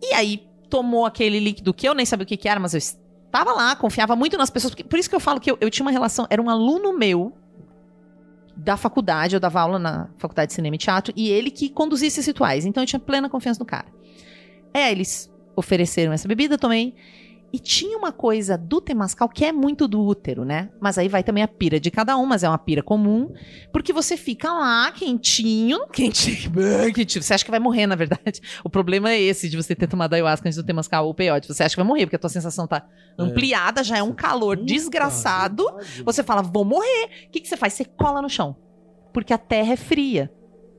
E 0.01 0.13
aí 0.13 0.43
tomou 0.69 1.05
aquele 1.05 1.39
líquido 1.39 1.73
que 1.73 1.87
eu 1.87 1.93
nem 1.93 2.05
sabia 2.05 2.23
o 2.23 2.27
que, 2.27 2.35
que 2.35 2.49
era, 2.49 2.59
mas 2.59 2.73
eu 2.73 2.81
estava 3.33 3.51
lá, 3.51 3.75
confiava 3.75 4.15
muito 4.15 4.37
nas 4.37 4.51
pessoas. 4.51 4.75
por 4.75 4.99
isso 4.99 5.09
que 5.09 5.15
eu 5.15 5.19
falo 5.19 5.39
que 5.39 5.49
eu, 5.49 5.57
eu 5.59 5.69
tinha 5.71 5.83
uma 5.83 5.91
relação. 5.91 6.27
Era 6.29 6.39
um 6.39 6.49
aluno 6.49 6.95
meu 6.95 7.35
da 8.55 8.77
faculdade, 8.77 9.35
eu 9.35 9.39
dava 9.39 9.59
aula 9.59 9.79
na 9.79 10.07
faculdade 10.19 10.49
de 10.49 10.53
cinema 10.53 10.75
e 10.75 10.77
teatro, 10.77 11.11
e 11.17 11.29
ele 11.29 11.49
que 11.49 11.69
conduzia 11.69 12.07
esses 12.07 12.27
rituais. 12.27 12.63
Então 12.63 12.83
eu 12.83 12.87
tinha 12.87 12.99
plena 12.99 13.27
confiança 13.27 13.59
no 13.59 13.65
cara. 13.65 13.87
É, 14.71 14.91
eles 14.91 15.33
ofereceram 15.55 16.13
essa 16.13 16.27
bebida, 16.27 16.57
tomei. 16.57 16.95
E 17.53 17.59
tinha 17.59 17.95
uma 17.95 18.11
coisa 18.11 18.57
do 18.57 18.81
temascal 18.81 19.29
que 19.29 19.45
é 19.45 19.51
muito 19.51 19.87
do 19.87 20.03
útero, 20.03 20.43
né? 20.43 20.71
Mas 20.81 20.97
aí 20.97 21.07
vai 21.07 21.23
também 21.23 21.43
a 21.43 21.47
pira 21.47 21.79
de 21.79 21.91
cada 21.91 22.17
um, 22.17 22.25
mas 22.25 22.41
é 22.41 22.49
uma 22.49 22.57
pira 22.57 22.81
comum. 22.81 23.31
Porque 23.71 23.93
você 23.93 24.17
fica 24.17 24.51
lá, 24.51 24.91
quentinho, 24.91 25.85
quentinho, 25.93 26.51
quentinho. 26.91 27.21
Você 27.21 27.31
acha 27.31 27.45
que 27.45 27.51
vai 27.51 27.59
morrer, 27.59 27.85
na 27.85 27.95
verdade. 27.95 28.41
O 28.63 28.71
problema 28.71 29.11
é 29.11 29.21
esse 29.21 29.47
de 29.47 29.55
você 29.55 29.75
ter 29.75 29.85
tomado 29.85 30.15
ayahuasca 30.15 30.49
antes 30.49 30.57
do 30.57 30.65
temascal 30.65 31.05
ou 31.05 31.13
peiote. 31.13 31.47
Você 31.47 31.61
acha 31.61 31.75
que 31.75 31.79
vai 31.79 31.87
morrer, 31.87 32.07
porque 32.07 32.15
a 32.15 32.19
tua 32.19 32.29
sensação 32.31 32.65
tá 32.65 32.87
ampliada, 33.19 33.83
já 33.83 33.99
é 33.99 34.03
um 34.03 34.13
calor 34.13 34.57
desgraçado. 34.57 35.63
Você 36.03 36.23
fala, 36.23 36.41
vou 36.41 36.65
morrer. 36.65 37.27
O 37.27 37.31
que, 37.31 37.39
que 37.39 37.47
você 37.47 37.55
faz? 37.55 37.73
Você 37.73 37.85
cola 37.85 38.19
no 38.19 38.29
chão. 38.29 38.55
Porque 39.13 39.31
a 39.31 39.37
terra 39.37 39.73
é 39.73 39.77
fria. 39.77 40.31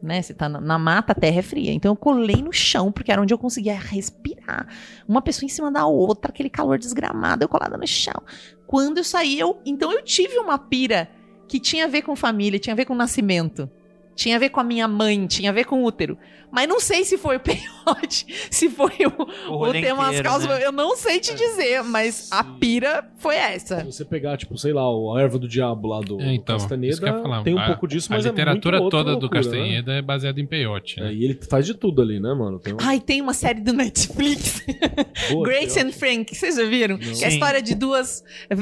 Né? 0.04 0.20
Você 0.20 0.34
tá 0.34 0.48
na, 0.48 0.60
na 0.60 0.78
mata, 0.78 1.12
a 1.12 1.14
terra 1.14 1.38
é 1.38 1.42
fria. 1.42 1.72
Então 1.72 1.92
eu 1.92 1.96
colei 1.96 2.42
no 2.42 2.52
chão, 2.52 2.92
porque 2.92 3.10
era 3.10 3.20
onde 3.20 3.32
eu 3.32 3.38
conseguia 3.38 3.74
respirar. 3.74 4.68
Uma 5.08 5.22
pessoa 5.22 5.46
em 5.46 5.48
cima 5.48 5.72
da 5.72 5.86
outra, 5.86 6.30
aquele 6.30 6.50
calor 6.50 6.78
desgramado, 6.78 7.42
eu 7.42 7.48
colada 7.48 7.76
no 7.76 7.86
chão. 7.86 8.22
Quando 8.66 8.98
eu 8.98 9.04
saí, 9.04 9.38
eu. 9.38 9.58
Então 9.64 9.90
eu 9.90 10.02
tive 10.02 10.38
uma 10.38 10.58
pira 10.58 11.10
que 11.48 11.58
tinha 11.58 11.86
a 11.86 11.88
ver 11.88 12.02
com 12.02 12.14
família, 12.14 12.60
tinha 12.60 12.74
a 12.74 12.76
ver 12.76 12.84
com 12.84 12.94
nascimento. 12.94 13.68
Tinha 14.14 14.36
a 14.36 14.38
ver 14.38 14.50
com 14.50 14.60
a 14.60 14.64
minha 14.64 14.86
mãe, 14.88 15.26
tinha 15.26 15.50
a 15.50 15.52
ver 15.52 15.64
com 15.64 15.82
o 15.82 15.84
útero. 15.84 16.16
Mas 16.50 16.68
não 16.68 16.78
sei 16.78 17.04
se 17.04 17.18
foi 17.18 17.36
o 17.36 17.40
peiote, 17.42 18.26
se 18.48 18.70
foi 18.70 18.92
o, 19.06 19.52
O 19.52 19.68
o 19.68 19.72
tema 19.72 20.12
causas. 20.22 20.48
né? 20.48 20.64
Eu 20.64 20.70
não 20.70 20.96
sei 20.96 21.18
te 21.18 21.34
dizer, 21.34 21.82
mas 21.82 22.28
a 22.30 22.44
pira 22.44 23.10
foi 23.16 23.34
essa. 23.34 23.80
Se 23.80 23.86
você 23.86 24.04
pegar, 24.04 24.36
tipo, 24.36 24.56
sei 24.56 24.72
lá, 24.72 24.82
a 24.82 25.20
erva 25.20 25.36
do 25.36 25.48
diabo 25.48 25.88
lá 25.88 26.00
do, 26.00 26.20
É, 26.20 26.32
então, 26.32 26.56
do 26.56 26.60
Castaneda, 26.60 26.96
falar. 27.22 27.42
tem 27.42 27.54
um 27.56 27.58
A- 27.58 27.66
pouco 27.66 27.88
disso, 27.88 28.06
mas 28.08 28.24
a 28.24 28.28
é 28.28 28.30
literatura 28.30 28.78
muito 28.80 28.84
outra 28.84 28.98
toda 29.12 29.16
do 29.28 29.34
loucura, 29.34 29.82
né? 29.82 29.98
É 29.98 30.02
baseada 30.02 30.40
em 30.40 30.46
peiote, 30.46 31.00
né? 31.00 31.08
É, 31.08 31.12
e 31.12 31.24
ele 31.24 31.40
faz 31.50 31.66
de 31.66 31.74
tudo 31.74 32.00
ali, 32.00 32.20
né, 32.20 32.32
mano? 32.32 32.60
Tem 32.60 32.72
um... 32.72 32.76
Ai, 32.80 33.00
tem 33.00 33.20
uma 33.20 33.34
série 33.34 33.60
do 33.60 33.72
Netflix, 33.72 34.62
Boa, 35.32 35.48
Grace 35.48 35.80
and 35.80 35.90
Frank, 35.90 36.32
vocês 36.32 36.54
já 36.54 36.64
viram? 36.64 36.96
Que 36.98 37.24
é 37.24 37.26
a 37.26 37.30
história 37.30 37.60
de 37.60 37.74
duas 37.74 38.22
eh, 38.48 38.54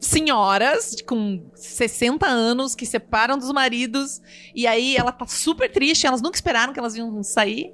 senhoras 0.00 0.96
com 1.06 1.44
60 1.54 2.26
anos 2.26 2.74
que 2.74 2.86
separam 2.86 3.36
dos 3.36 3.52
maridos 3.52 4.22
e 4.54 4.66
aí 4.66 4.85
ela 4.94 5.10
tá 5.10 5.26
super 5.26 5.72
triste, 5.72 6.06
elas 6.06 6.20
nunca 6.20 6.36
esperaram 6.36 6.74
que 6.74 6.78
elas 6.78 6.94
iam 6.96 7.22
sair. 7.22 7.72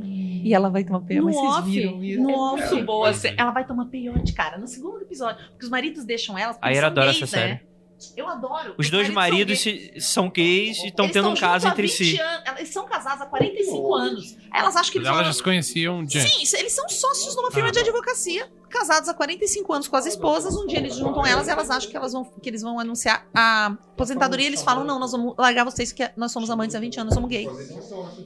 E 0.00 0.54
ela 0.54 0.70
vai 0.70 0.84
tomar 0.84 1.00
peiote. 1.00 1.34
Vocês 1.34 1.52
off, 1.52 1.70
viram 1.70 2.02
isso? 2.02 2.22
no 2.22 2.30
é 2.30 2.34
off. 2.36 2.70
muito 2.74 2.86
boa. 2.86 3.10
Ela 3.36 3.50
vai 3.50 3.66
tomar 3.66 3.84
peiote, 3.86 4.32
cara, 4.32 4.56
no 4.56 4.66
segundo 4.66 5.02
episódio. 5.02 5.44
Porque 5.50 5.64
os 5.64 5.70
maridos 5.70 6.04
deixam 6.04 6.38
elas. 6.38 6.56
porque 6.56 6.66
A 6.66 6.70
eles 6.70 6.78
Ira 6.78 6.86
são 6.86 6.92
adora 6.92 7.12
gays, 7.12 7.22
essa 7.22 7.36
né? 7.36 7.42
série. 7.48 7.67
Eu 8.16 8.28
adoro. 8.28 8.74
Os 8.78 8.88
dois 8.90 9.08
maridos 9.10 9.60
são 9.60 9.72
se- 9.72 10.00
são 10.00 10.30
gays 10.30 10.78
e 10.84 10.86
estão 10.88 11.08
tendo 11.10 11.28
um 11.28 11.34
caso 11.34 11.66
entre 11.66 11.86
20 11.86 11.92
si. 11.96 12.18
Eles 12.56 12.68
são 12.68 12.86
casados 12.86 13.22
há 13.22 13.26
45 13.26 13.94
anos. 13.94 14.36
Elas 14.54 14.76
acham 14.76 14.92
que 14.92 14.98
eles 14.98 15.08
Elas 15.08 15.26
já 15.26 15.32
se 15.32 15.42
conheciam 15.42 16.04
de. 16.04 16.20
Sim, 16.20 16.56
eles 16.58 16.72
são 16.72 16.88
sócios 16.88 17.34
numa 17.36 17.50
firma 17.50 17.68
Ah. 17.68 17.72
de 17.72 17.80
advocacia, 17.80 18.48
casados 18.70 19.08
há 19.08 19.14
45 19.14 19.72
anos 19.72 19.88
com 19.88 19.96
as 19.96 20.06
esposas. 20.06 20.54
Um 20.56 20.66
dia 20.66 20.78
eles 20.78 20.94
juntam 20.96 21.26
elas 21.26 21.48
e 21.48 21.50
elas 21.50 21.70
acham 21.70 21.90
que, 21.90 21.96
elas 21.96 22.12
vão, 22.12 22.24
que 22.24 22.48
eles 22.48 22.62
vão 22.62 22.78
anunciar 22.78 23.26
a 23.34 23.66
aposentadoria. 23.66 24.46
Eles 24.46 24.62
falam: 24.62 24.84
não, 24.84 24.98
nós 24.98 25.10
vamos 25.12 25.34
largar 25.36 25.64
vocês, 25.64 25.90
que 25.92 26.08
nós 26.16 26.30
somos 26.30 26.50
amantes 26.50 26.76
há 26.76 26.80
20 26.80 27.00
anos, 27.00 27.14
somos 27.14 27.28
gays. 27.28 27.50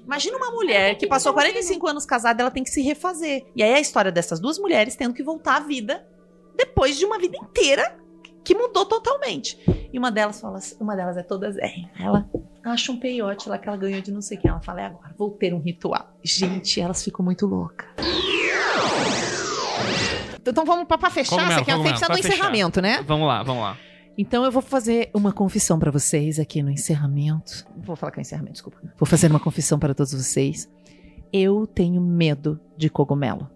Imagina 0.05 0.37
uma 0.37 0.51
mulher 0.51 0.97
que 0.97 1.07
passou 1.07 1.33
45 1.33 1.87
anos 1.89 2.05
casada, 2.05 2.43
ela 2.43 2.51
tem 2.51 2.63
que 2.63 2.71
se 2.71 2.83
refazer. 2.83 3.47
E 3.57 3.63
aí 3.63 3.73
a 3.75 3.81
história 3.81 4.13
dessas 4.13 4.39
duas 4.39 4.59
mulheres 4.59 4.95
tendo 4.97 5.15
que 5.15 5.23
voltar 5.23 5.57
à 5.57 5.61
vida 5.61 6.07
depois 6.55 6.99
de 6.99 7.05
uma 7.07 7.19
vida 7.19 7.37
inteira 7.37 7.97
que 8.45 8.55
mudou 8.55 8.85
totalmente. 8.87 9.59
E 9.93 9.99
uma 9.99 10.11
delas 10.11 10.41
fala, 10.41 10.59
assim- 10.59 10.77
uma 10.81 10.95
delas 10.97 11.17
é 11.17 11.23
toda 11.23 11.51
Zé. 11.53 11.73
Ela 11.99 12.27
acha 12.65 12.93
um 12.93 12.99
peiote 12.99 13.49
lá 13.49 13.59
que 13.59 13.69
ela 13.69 13.77
ganhou 13.77 14.01
de 14.01 14.11
não 14.13 14.21
sei 14.23 14.37
quem. 14.37 14.51
Ela 14.51 14.61
fala, 14.61 14.81
é 14.83 14.87
agora, 14.87 15.15
vou 15.17 15.31
ter 15.31 15.53
um 15.55 15.61
ritual. 15.61 16.09
Gente, 16.23 16.81
elas 16.81 17.03
ficam 17.03 17.25
muito 17.25 17.47
loucas. 17.47 17.87
Então 20.45 20.65
vamos 20.65 20.87
pra, 20.87 20.99
pra 20.99 21.11
fechar, 21.11 21.31
Cogumelo, 21.37 21.55
você 21.61 21.65
quer 21.65 21.73
cogumelo, 21.73 21.95
fechar 21.97 22.07
pra 22.07 22.17
no 22.17 22.23
fechar. 22.23 22.35
encerramento, 22.37 22.83
né? 22.83 23.03
Vamos 23.07 23.27
lá, 23.29 23.43
vamos 23.43 23.63
lá. 23.63 23.79
Então 24.19 24.45
eu 24.45 24.51
vou 24.51 24.61
fazer 24.61 25.09
uma 25.15 25.33
confissão 25.33 25.79
pra 25.79 25.91
vocês 25.91 26.39
aqui 26.39 26.63
no 26.63 26.71
encerramento. 26.71 27.65
Vou 27.77 27.97
falar 27.97 28.11
que 28.13 28.19
é 28.19 28.21
o 28.21 28.23
encerramento, 28.23 28.55
desculpa. 28.55 28.79
Vou 28.99 29.07
fazer 29.07 29.29
uma 29.31 29.41
confissão 29.41 29.79
para 29.79 29.95
todos 29.95 30.13
vocês. 30.13 30.69
Eu 31.33 31.67
tenho 31.67 32.01
medo 32.01 32.61
de 32.77 32.91
cogumelo. 32.91 33.49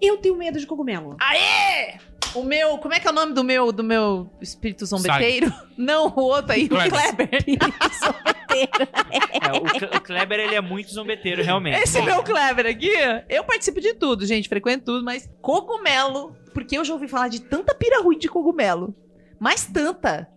Eu 0.00 0.16
tenho 0.16 0.36
medo 0.36 0.58
de 0.58 0.66
cogumelo. 0.66 1.16
Aê! 1.20 1.98
O 2.34 2.42
meu, 2.42 2.78
como 2.78 2.94
é 2.94 3.00
que 3.00 3.06
é 3.06 3.10
o 3.10 3.14
nome 3.14 3.32
do 3.32 3.42
meu 3.42 3.72
do 3.72 3.82
meu 3.82 4.30
espírito 4.40 4.84
zombeteiro? 4.84 5.52
Não, 5.76 6.12
o 6.14 6.20
outro 6.20 6.52
aí, 6.52 6.66
o 6.66 6.68
Kleber. 6.68 7.28
Kleber. 7.28 7.30
É, 8.50 9.96
o, 9.96 10.00
Kleber, 10.00 10.40
ele 10.40 10.54
é 10.54 10.60
muito 10.60 10.90
zombeteiro, 10.90 11.42
realmente. 11.44 11.80
Esse 11.80 12.00
meu 12.02 12.22
Kleber 12.24 12.66
aqui, 12.66 12.90
eu 13.28 13.44
participo 13.44 13.80
de 13.80 13.94
tudo, 13.94 14.26
gente, 14.26 14.48
frequento 14.48 14.86
tudo, 14.86 15.04
mas 15.04 15.30
cogumelo, 15.40 16.34
porque 16.54 16.76
eu 16.76 16.84
já 16.84 16.92
ouvi 16.94 17.06
falar 17.06 17.28
de 17.28 17.40
tanta 17.40 17.74
pira 17.74 18.02
ruim 18.02 18.18
de 18.18 18.26
cogumelo. 18.26 18.94
Mas 19.38 19.66
tanta. 19.66 20.28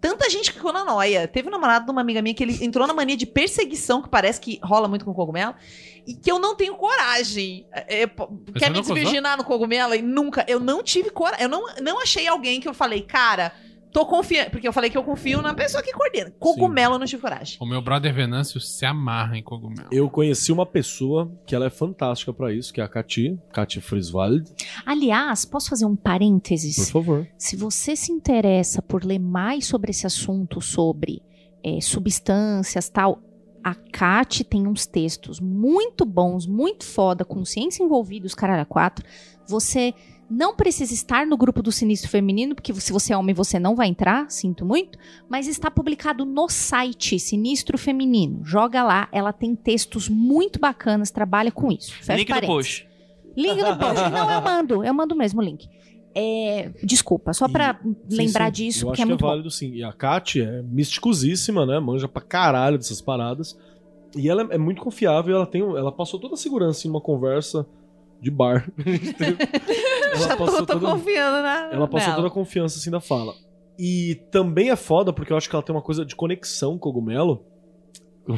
Tanta 0.00 0.30
gente 0.30 0.50
que 0.50 0.56
ficou 0.56 0.72
na 0.72 0.84
noia. 0.84 1.26
Teve 1.26 1.48
um 1.48 1.50
namorado 1.50 1.84
de 1.84 1.90
uma 1.90 2.00
amiga 2.00 2.22
minha 2.22 2.34
que 2.34 2.42
ele 2.42 2.64
entrou 2.64 2.86
na 2.86 2.94
mania 2.94 3.16
de 3.16 3.26
perseguição, 3.26 4.02
que 4.02 4.08
parece 4.08 4.40
que 4.40 4.60
rola 4.62 4.88
muito 4.88 5.04
com 5.04 5.12
cogumelo, 5.12 5.54
e 6.06 6.14
que 6.14 6.30
eu 6.30 6.38
não 6.38 6.54
tenho 6.54 6.74
coragem. 6.74 7.66
É, 7.72 8.02
é, 8.02 8.06
quer 8.56 8.70
me 8.70 8.80
desvirginar 8.80 9.36
no 9.36 9.44
cogumelo? 9.44 9.94
E 9.94 10.02
nunca. 10.02 10.44
Eu 10.48 10.60
não 10.60 10.82
tive 10.82 11.10
coragem. 11.10 11.44
Eu 11.44 11.48
não, 11.48 11.66
não 11.82 12.00
achei 12.00 12.26
alguém 12.26 12.60
que 12.60 12.68
eu 12.68 12.74
falei, 12.74 13.02
cara, 13.02 13.52
tô 13.98 14.06
confiando. 14.06 14.50
Porque 14.50 14.68
eu 14.68 14.72
falei 14.72 14.90
que 14.90 14.96
eu 14.96 15.02
confio 15.02 15.42
na 15.42 15.54
pessoa 15.54 15.82
que 15.82 15.92
coordena. 15.92 16.32
Cogumelo 16.38 16.94
eu 16.94 16.98
não 16.98 17.06
tive 17.06 17.22
coragem. 17.22 17.56
O 17.60 17.66
meu 17.66 17.82
brother 17.82 18.14
Venâncio 18.14 18.60
se 18.60 18.86
amarra 18.86 19.36
em 19.36 19.42
cogumelo. 19.42 19.88
Eu 19.90 20.08
conheci 20.08 20.52
uma 20.52 20.64
pessoa 20.64 21.30
que 21.46 21.54
ela 21.54 21.66
é 21.66 21.70
fantástica 21.70 22.32
pra 22.32 22.52
isso, 22.52 22.72
que 22.72 22.80
é 22.80 22.84
a 22.84 22.88
Cati, 22.88 23.38
Cati 23.52 23.80
Friswald. 23.80 24.44
Aliás, 24.86 25.44
posso 25.44 25.70
fazer 25.70 25.84
um 25.84 25.96
parênteses? 25.96 26.76
Por 26.76 27.04
favor. 27.04 27.28
Se 27.36 27.56
você 27.56 27.96
se 27.96 28.12
interessa 28.12 28.80
por 28.80 29.04
ler 29.04 29.18
mais 29.18 29.66
sobre 29.66 29.90
esse 29.90 30.06
assunto, 30.06 30.60
sobre 30.60 31.20
é, 31.64 31.80
substâncias 31.80 32.88
tal, 32.88 33.20
a 33.64 33.74
Kat 33.74 34.44
tem 34.44 34.66
uns 34.66 34.86
textos 34.86 35.40
muito 35.40 36.04
bons, 36.04 36.46
muito 36.46 36.84
foda, 36.84 37.24
com 37.24 37.44
ciência 37.44 37.82
envolvida, 37.82 38.26
os 38.26 38.34
caralho 38.34 38.62
a 38.62 38.66
quatro. 38.66 39.04
Você 39.48 39.92
não 40.30 40.54
precisa 40.54 40.92
estar 40.92 41.26
no 41.26 41.36
grupo 41.36 41.62
do 41.62 41.72
Sinistro 41.72 42.10
Feminino, 42.10 42.54
porque 42.54 42.72
se 42.74 42.92
você 42.92 43.12
é 43.12 43.16
homem 43.16 43.34
você 43.34 43.58
não 43.58 43.74
vai 43.74 43.88
entrar, 43.88 44.30
sinto 44.30 44.64
muito, 44.64 44.98
mas 45.28 45.46
está 45.48 45.70
publicado 45.70 46.24
no 46.24 46.48
site 46.48 47.18
Sinistro 47.18 47.78
Feminino. 47.78 48.40
Joga 48.44 48.82
lá, 48.82 49.08
ela 49.10 49.32
tem 49.32 49.54
textos 49.54 50.08
muito 50.08 50.58
bacanas, 50.58 51.10
trabalha 51.10 51.50
com 51.50 51.72
isso. 51.72 51.92
Fecha 51.94 52.16
Link 52.18 52.26
do 52.26 52.34
parênteses. 52.34 52.54
post. 52.54 52.88
Link 53.36 53.56
do 53.56 53.76
post. 53.78 54.10
Não, 54.10 54.30
eu 54.30 54.40
mando, 54.42 54.84
eu 54.84 54.94
mando 54.94 55.16
mesmo 55.16 55.40
o 55.40 55.44
link. 55.44 55.68
É, 56.14 56.70
desculpa, 56.82 57.32
só 57.32 57.46
pra 57.48 57.78
lembrar 58.10 58.46
Sim, 58.46 58.64
sim. 58.64 58.66
disso, 58.66 58.84
Eu 58.84 58.88
porque 58.88 59.02
acho 59.02 59.02
é 59.02 59.04
que 59.04 59.08
muito 59.10 59.20
é 59.20 59.22
bom. 59.22 59.28
válido 59.28 59.50
sim. 59.50 59.72
E 59.74 59.84
a 59.84 59.92
Kat 59.92 60.40
é 60.42 60.62
misticosíssima, 60.62 61.64
né? 61.64 61.78
Manja 61.78 62.08
pra 62.08 62.20
caralho 62.20 62.76
dessas 62.76 63.00
paradas. 63.00 63.56
E 64.16 64.28
ela 64.28 64.48
é 64.50 64.58
muito 64.58 64.80
confiável, 64.82 65.36
ela 65.36 65.46
tem, 65.46 65.60
ela 65.62 65.92
passou 65.92 66.18
toda 66.18 66.34
a 66.34 66.36
segurança 66.36 66.86
em 66.86 66.90
uma 66.90 67.00
conversa 67.00 67.64
de 68.20 68.30
bar. 68.30 68.68
Já 70.18 70.36
tô, 70.36 70.44
passou 70.44 70.66
tô 70.66 70.74
toda- 70.74 70.86
confiando 70.92 71.42
na. 71.42 71.70
Ela 71.72 71.86
passou 71.88 72.08
nela. 72.08 72.16
toda 72.16 72.28
a 72.28 72.30
confiança 72.30 72.78
assim 72.78 72.90
da 72.90 73.00
fala. 73.00 73.34
E 73.78 74.16
também 74.30 74.70
é 74.70 74.76
foda 74.76 75.12
porque 75.12 75.32
eu 75.32 75.36
acho 75.36 75.48
que 75.48 75.54
ela 75.54 75.62
tem 75.62 75.74
uma 75.74 75.82
coisa 75.82 76.04
de 76.04 76.16
conexão 76.16 76.76
cogumelo. 76.78 77.44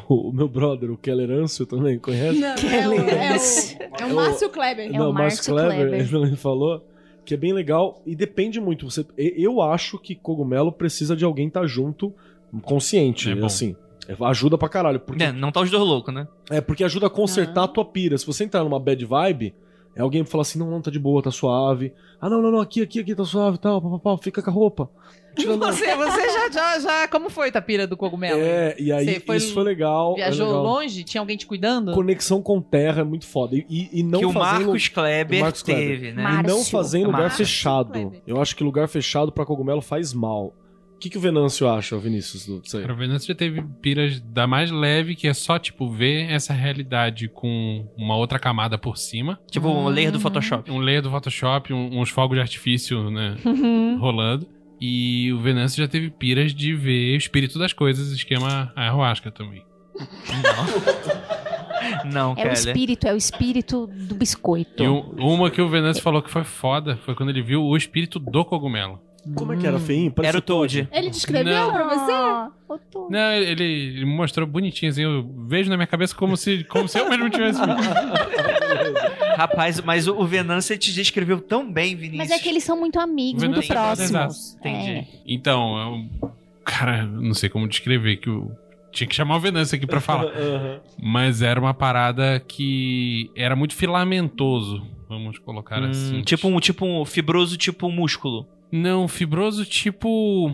O, 0.08 0.28
o 0.28 0.32
meu 0.32 0.48
brother, 0.48 0.90
o 0.90 0.96
Keller 0.96 1.30
Ancio 1.30 1.66
também, 1.66 1.98
conhece? 1.98 2.38
Não, 2.38 2.48
é, 2.48 2.88
o, 2.88 2.92
é, 2.92 3.36
o, 3.36 4.02
é 4.02 4.06
o 4.06 4.14
Márcio 4.14 4.48
Kleber. 4.50 4.92
Não, 4.92 5.12
Márcio 5.12 5.52
Kleber, 5.52 5.94
ele 5.94 6.36
falou 6.36 6.86
que 7.24 7.34
é 7.34 7.36
bem 7.36 7.52
legal 7.52 8.00
e 8.06 8.14
depende 8.14 8.60
muito. 8.60 8.88
Você, 8.88 9.04
eu 9.16 9.60
acho 9.60 9.98
que 9.98 10.14
cogumelo 10.14 10.70
precisa 10.70 11.16
de 11.16 11.24
alguém 11.24 11.48
estar 11.48 11.66
junto, 11.66 12.12
consciente, 12.62 13.30
É 13.30 13.44
assim. 13.44 13.74
É, 14.06 14.14
Ajuda 14.26 14.56
pra 14.58 14.68
caralho. 14.68 15.00
Porque, 15.00 15.22
É, 15.24 15.32
não 15.32 15.50
tá 15.50 15.60
os 15.60 15.70
dois 15.70 15.82
loucos, 15.82 16.12
né? 16.12 16.26
é 16.50 16.60
porque 16.60 16.84
ajuda 16.84 17.06
a 17.06 17.10
consertar 17.10 17.64
a 17.64 17.68
tua 17.68 17.84
pira. 17.84 18.16
Se 18.18 18.26
você 18.26 18.44
entrar 18.44 18.62
numa 18.62 18.78
bad 18.78 19.04
vibe, 19.04 19.54
é 19.94 20.00
alguém 20.02 20.24
que 20.24 20.30
fala 20.30 20.42
assim: 20.42 20.58
não, 20.58 20.70
não, 20.70 20.80
tá 20.80 20.90
de 20.90 20.98
boa, 20.98 21.22
tá 21.22 21.30
suave. 21.30 21.92
Ah, 22.20 22.28
não, 22.28 22.40
não, 22.42 22.50
não, 22.50 22.60
aqui, 22.60 22.82
aqui, 22.82 23.00
aqui, 23.00 23.14
tá 23.14 23.24
suave 23.24 23.56
e 23.56 23.60
tal, 23.60 23.80
pá, 23.80 23.88
pá, 23.90 23.98
pá, 23.98 24.22
fica 24.22 24.42
com 24.42 24.50
a 24.50 24.52
roupa. 24.52 24.90
Tira 25.36 25.56
não. 25.56 25.68
Você, 25.72 25.94
você 25.94 26.28
já, 26.32 26.50
já, 26.50 26.78
já. 26.80 27.08
Como 27.08 27.30
foi, 27.30 27.52
Tapira, 27.52 27.86
do 27.86 27.96
cogumelo? 27.96 28.40
É, 28.40 28.74
e 28.78 28.90
aí 28.92 29.20
foi- 29.20 29.36
isso 29.36 29.54
foi 29.54 29.62
legal. 29.62 30.12
é 30.14 30.16
Viajou 30.16 30.46
legal. 30.48 30.62
longe? 30.64 31.04
Tinha 31.04 31.20
alguém 31.20 31.36
te 31.36 31.46
cuidando? 31.46 31.92
Conexão 31.92 32.42
com 32.42 32.60
terra 32.60 33.02
é 33.02 33.04
muito 33.04 33.26
foda. 33.26 33.54
E, 33.56 33.64
e, 33.92 34.02
não 34.02 34.18
Que 34.18 34.26
o 34.26 34.32
Marcos 34.32 34.88
Kleber 34.88 35.38
o 35.38 35.42
Marcos 35.42 35.62
Kleber. 35.62 35.88
teve, 35.88 36.12
né? 36.12 36.22
E 36.22 36.46
não 36.48 36.56
Márcio. 36.56 36.64
fazer 36.70 36.98
em 36.98 37.04
lugar 37.04 37.20
Márcio 37.22 37.46
fechado. 37.46 38.12
Eu 38.26 38.40
acho 38.40 38.56
que 38.56 38.64
lugar 38.64 38.88
fechado 38.88 39.30
pra 39.30 39.46
cogumelo 39.46 39.80
faz 39.80 40.12
mal. 40.12 40.52
O 41.00 41.02
que, 41.02 41.08
que 41.08 41.16
o 41.16 41.20
Venâncio 41.20 41.66
acha, 41.66 41.96
Vinícius, 41.96 42.44
disso 42.62 42.76
aí? 42.76 42.82
Cara, 42.82 42.92
o 42.92 42.96
Venâncio 42.96 43.26
já 43.28 43.34
teve 43.34 43.62
piras 43.80 44.20
da 44.20 44.46
mais 44.46 44.70
leve, 44.70 45.16
que 45.16 45.26
é 45.26 45.32
só, 45.32 45.58
tipo, 45.58 45.88
ver 45.88 46.30
essa 46.30 46.52
realidade 46.52 47.26
com 47.26 47.88
uma 47.96 48.16
outra 48.16 48.38
camada 48.38 48.76
por 48.76 48.98
cima. 48.98 49.40
Tipo 49.50 49.68
um 49.68 49.88
layer 49.88 50.12
do 50.12 50.20
Photoshop. 50.20 50.70
Um 50.70 50.78
layer 50.78 51.00
do 51.00 51.10
Photoshop, 51.10 51.72
um- 51.72 51.98
uns 51.98 52.10
fogos 52.10 52.36
de 52.36 52.42
artifício, 52.42 53.10
né? 53.10 53.34
rolando. 53.98 54.46
E 54.78 55.32
o 55.32 55.38
Venâncio 55.40 55.82
já 55.82 55.88
teve 55.88 56.10
piras 56.10 56.54
de 56.54 56.74
ver 56.74 57.14
o 57.14 57.16
espírito 57.16 57.58
das 57.58 57.72
coisas, 57.72 58.12
esquema 58.12 58.70
ayahuasca 58.76 59.30
também. 59.30 59.64
Não, 62.12 62.34
É 62.36 62.46
o 62.48 62.52
espírito, 62.52 63.06
é 63.06 63.14
o 63.14 63.16
espírito 63.16 63.86
do 63.86 64.14
biscoito. 64.14 64.82
E 64.82 64.86
um- 64.88 65.00
uma 65.18 65.50
que 65.50 65.62
o 65.62 65.68
Venâncio 65.70 66.02
falou 66.02 66.20
que 66.22 66.30
foi 66.30 66.44
foda 66.44 66.96
foi 67.04 67.14
quando 67.14 67.30
ele 67.30 67.42
viu 67.42 67.62
o 67.62 67.74
espírito 67.76 68.18
do 68.18 68.44
cogumelo. 68.44 69.00
Como 69.34 69.52
é 69.52 69.56
que 69.56 69.66
era, 69.66 69.78
feinho? 69.78 70.12
Era 70.22 70.38
o 70.38 70.40
Toad. 70.40 70.88
Ele 70.90 71.10
descreveu 71.10 71.52
Não. 71.52 71.72
pra 71.72 71.84
você? 71.84 72.80
Não, 73.10 73.32
ele, 73.32 74.04
mostrou 74.06 74.46
bonitinho, 74.46 74.90
assim, 74.90 75.02
eu 75.02 75.28
vejo 75.46 75.68
na 75.68 75.76
minha 75.76 75.86
cabeça 75.86 76.14
como 76.14 76.36
se, 76.36 76.64
como 76.64 76.88
se 76.88 76.98
eu 76.98 77.08
mesmo 77.08 77.28
tivesse 77.28 77.60
Rapaz, 79.36 79.80
mas 79.80 80.06
o 80.06 80.14
o 80.20 80.26
Venâncio 80.26 80.76
te 80.76 80.92
descreveu 80.92 81.40
tão 81.40 81.70
bem, 81.70 81.94
Vinícius. 81.96 82.18
Mas 82.18 82.30
é 82.30 82.38
que 82.42 82.48
eles 82.48 82.62
são 82.64 82.78
muito 82.78 82.98
amigos, 83.00 83.42
muito 83.42 83.60
Venâncio 83.60 83.72
é 83.72 83.74
próximos. 83.74 84.10
exato. 84.10 84.58
Entendi. 84.68 85.06
Então, 85.26 86.08
eu, 86.22 86.30
cara, 86.64 87.04
não 87.06 87.32
sei 87.34 87.48
como 87.48 87.66
descrever 87.68 88.16
que 88.18 88.28
eu 88.28 88.50
tinha 88.92 89.06
que 89.08 89.14
chamar 89.14 89.36
o 89.36 89.40
Venâncio 89.40 89.76
aqui 89.76 89.86
pra 89.86 90.00
falar. 90.00 90.24
Aham. 90.36 90.80
Mas 91.02 91.42
era 91.42 91.58
uma 91.58 91.72
parada 91.74 92.38
que 92.46 93.30
era 93.36 93.56
muito 93.56 93.74
filamentoso, 93.74 94.82
vamos 95.08 95.38
colocar 95.38 95.80
Hum, 95.82 95.90
assim. 95.90 96.22
tipo 96.22 96.48
um 96.48 96.60
tipo 96.60 96.84
um 96.84 97.04
fibroso, 97.04 97.56
tipo 97.56 97.86
um 97.86 97.92
músculo. 97.92 98.46
Não, 98.72 99.08
fibroso 99.08 99.64
tipo. 99.64 100.52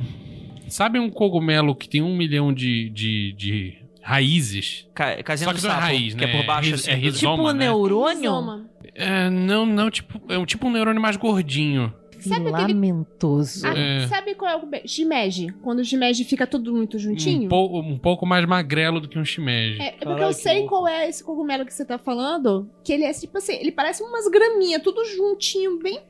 Sabe 0.68 0.98
um 0.98 1.08
cogumelo 1.10 1.74
que 1.76 1.88
tem 1.88 2.02
um 2.02 2.16
milhão 2.16 2.52
de, 2.52 2.90
de, 2.90 3.32
de 3.34 3.74
raízes? 4.02 4.86
Ca 4.94 5.22
casinha 5.22 5.46
Só 5.48 5.52
do 5.52 5.56
que 5.58 5.62
não 5.64 5.70
é 5.70 5.74
sapo, 5.74 5.86
raiz, 5.86 6.14
que 6.14 6.24
né? 6.26 6.32
é 6.32 6.36
por 6.36 6.46
baixo, 6.46 6.68
É 6.68 6.72
ris- 6.72 6.80
assim, 6.80 6.90
é 6.90 6.96
do- 6.96 7.00
rizoma, 7.02 7.36
Tipo 7.36 7.48
um 7.48 7.52
né? 7.52 7.64
neurônio? 7.66 8.66
É, 8.94 9.30
não, 9.30 9.64
não, 9.66 9.90
tipo, 9.90 10.20
é 10.32 10.38
um 10.38 10.44
tipo 10.46 10.66
um 10.66 10.70
neurônio 10.72 11.00
mais 11.00 11.16
gordinho. 11.16 11.92
Sabe 12.28 12.48
aquele- 12.48 12.72
Lamentoso. 12.74 13.66
Ah, 13.66 13.74
É. 13.76 14.06
Sabe 14.08 14.34
qual 14.34 14.50
é 14.50 14.56
o 14.56 14.88
shimeji? 14.88 15.48
Quando 15.62 15.80
o 15.80 15.84
shimeji 15.84 16.24
fica 16.24 16.46
tudo 16.46 16.72
muito 16.74 16.98
juntinho? 16.98 17.46
Um, 17.46 17.48
pou- 17.48 17.78
um 17.80 17.98
pouco 17.98 18.24
mais 18.26 18.44
magrelo 18.46 19.00
do 19.00 19.08
que 19.08 19.18
um 19.18 19.24
shimeji. 19.24 19.80
É, 19.80 19.88
é 19.88 19.92
porque 20.05 20.22
eu 20.22 20.32
sei 20.32 20.66
qual 20.66 20.86
é 20.86 21.08
esse 21.08 21.22
cogumelo 21.24 21.64
que 21.66 21.72
você 21.74 21.84
tá 21.84 21.98
falando. 21.98 22.68
Que 22.84 22.92
ele 22.92 23.05
é 23.05 23.12
tipo 23.12 23.36
assim, 23.38 23.55
ele 23.55 23.72
parece 23.72 24.02
umas 24.02 24.28
graminhas, 24.28 24.82
tudo 24.82 25.05
juntinho, 25.05 25.78
bem. 25.78 26.00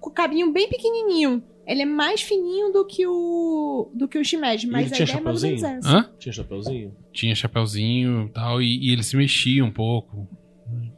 Com 0.00 0.10
cabinho 0.10 0.52
bem 0.52 0.68
pequenininho. 0.68 1.42
Ele 1.66 1.80
é 1.82 1.86
mais 1.86 2.20
fininho 2.20 2.70
do 2.72 2.84
que 2.84 3.06
o. 3.06 3.90
do 3.94 4.06
que 4.06 4.18
o 4.18 4.24
shimeji, 4.24 4.66
E 4.66 4.70
mas 4.70 4.92
ele 4.92 4.92
a 4.92 4.96
tinha 4.96 5.04
ideia 5.06 5.18
é 5.18 5.24
mais 5.24 5.42
ou 5.42 5.48
menos 5.48 5.62
essa. 5.62 5.88
Hã? 5.88 6.10
Tinha 6.18 6.32
chapeuzinho? 6.32 6.94
Tinha 7.10 7.34
chapeuzinho 7.34 8.26
e 8.26 8.32
tal, 8.32 8.60
e, 8.60 8.86
e 8.88 8.92
ele 8.92 9.02
se 9.02 9.16
mexia 9.16 9.64
um 9.64 9.70
pouco. 9.70 10.28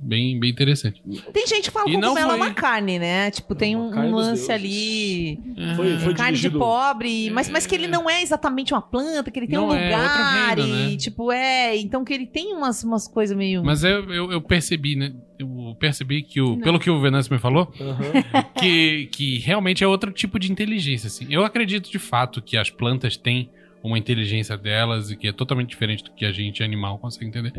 Bem, 0.07 0.39
bem 0.39 0.51
interessante. 0.51 1.03
Tem 1.33 1.47
gente 1.47 1.65
que 1.65 1.71
fala 1.71 1.87
que 1.87 1.97
não 1.97 2.11
cogumelo 2.15 2.33
é 2.33 2.39
foi- 2.39 2.47
uma 2.47 2.55
carne, 2.55 2.99
né? 2.99 3.31
Tipo, 3.31 3.55
tem 3.55 3.77
um, 3.77 3.89
um 3.89 4.15
lance 4.15 4.51
ali. 4.53 5.39
Foi, 5.77 5.99
foi 5.99 6.15
carne 6.15 6.33
de 6.37 6.43
dirigido- 6.43 6.59
pobre, 6.59 7.31
mas, 7.31 7.49
mas 7.51 7.67
que 7.67 7.75
ele 7.75 7.87
não 7.87 8.09
é 8.09 8.23
exatamente 8.23 8.73
uma 8.73 8.83
planta, 8.83 9.31
que 9.31 9.39
ele 9.39 9.47
tem 9.47 9.59
um 9.59 9.67
Não 9.69 9.75
é, 9.75 9.93
é 9.93 9.97
outro 9.97 10.13
lugar 10.19 10.57
reino, 10.59 10.69
e, 10.75 10.91
né? 10.93 10.97
tipo, 10.97 11.33
é. 11.33 11.77
Então 11.77 12.05
que 12.05 12.13
ele 12.15 12.27
tem 12.27 12.55
umas, 12.55 12.83
umas 12.85 13.07
coisas 13.09 13.37
meio. 13.37 13.65
Mas 13.65 13.83
eu, 13.85 14.13
eu, 14.13 14.33
eu 14.33 14.41
percebi, 14.41 14.97
né? 14.97 15.13
Eu 15.39 15.77
percebi 15.79 16.23
que 16.23 16.41
o. 16.41 16.51
Não. 16.57 16.59
Pelo 16.61 16.79
que 16.79 16.89
o 16.91 17.01
Venâncio 17.01 17.33
me 17.33 17.39
falou, 17.39 17.73
Aham. 17.81 18.45
que, 18.59 19.07
que 19.13 19.39
realmente 19.39 19.83
é 19.85 19.87
outro 19.87 20.11
tipo 20.13 20.39
de 20.39 20.51
inteligência, 20.51 21.09
assim. 21.09 21.27
Eu 21.31 21.45
acredito 21.45 21.91
de 21.91 21.99
fato 21.99 22.41
que 22.41 22.57
as 22.57 22.71
plantas 22.71 23.17
têm 23.17 23.51
uma 23.83 23.99
inteligência 23.99 24.57
delas 24.57 25.11
e 25.11 25.17
que 25.17 25.29
é 25.29 25.33
totalmente 25.33 25.69
diferente 25.71 26.03
do 26.05 26.11
que 26.13 26.25
a 26.25 26.33
gente 26.33 26.63
animal 26.63 26.99
consegue 26.99 27.27
entender. 27.27 27.53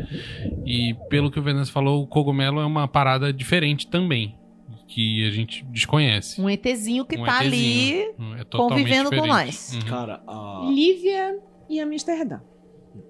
E 0.66 0.94
pelo 1.08 1.30
que 1.30 1.38
o 1.38 1.42
Venâncio 1.42 1.72
falou, 1.72 2.02
o 2.02 2.06
cogumelo 2.06 2.60
é 2.60 2.66
uma 2.66 2.86
parada 2.86 3.32
diferente 3.32 3.86
também, 3.86 4.36
que 4.86 5.26
a 5.26 5.30
gente 5.30 5.64
desconhece. 5.66 6.40
Um 6.40 6.48
ETzinho 6.50 7.04
que 7.04 7.18
Um 7.18 7.24
tá 7.24 7.44
ETzinho. 7.44 8.14
ali. 8.34 8.40
É 8.40 8.44
convivendo 8.44 9.10
com 9.10 9.16
diferente. 9.16 9.28
nós. 9.28 9.72
Uhum. 9.74 9.80
Cara, 9.82 10.22
a. 10.26 10.68
Lívia 10.70 11.38
e 11.68 11.80
Amsterdã. 11.80 12.40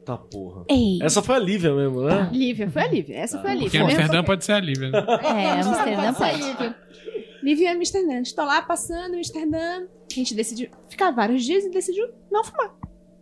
Tá 0.05 0.17
porra. 0.19 0.65
Ei. 0.69 0.99
Essa 1.01 1.23
foi 1.23 1.37
a 1.37 1.39
Lívia 1.39 1.73
mesmo, 1.75 2.03
né? 2.03 2.29
Lívia, 2.35 2.69
foi 2.71 2.83
a 2.83 2.89
Lívia. 2.89 3.17
Essa 3.17 3.41
foi 3.41 3.51
a 3.51 3.55
Lívia. 3.55 3.71
Porque 3.71 3.79
Amsterdã 3.79 4.23
pode 4.25 4.45
ser 4.45 4.53
a 4.53 4.61
Lívia. 4.61 4.91
né? 4.91 4.99
É, 5.25 5.51
Amsterdã 5.61 6.13
Pode 6.13 6.17
ser 6.19 6.25
a 6.25 6.29
pode. 6.31 6.43
Lívia. 6.43 6.77
Lívia 7.43 7.65
e 7.65 7.69
Amsterdã. 7.69 8.13
A 8.13 8.17
gente 8.17 8.35
tá 8.35 8.45
lá 8.45 8.61
passando 8.63 9.15
em 9.15 9.19
Amsterdã. 9.19 9.57
A 10.11 10.15
gente 10.15 10.35
decidiu 10.35 10.69
ficar 10.91 11.11
vários 11.13 11.45
dias 11.45 11.65
e 11.65 11.71
decidiu 11.71 12.09
não 12.31 12.45
fumar. 12.45 12.75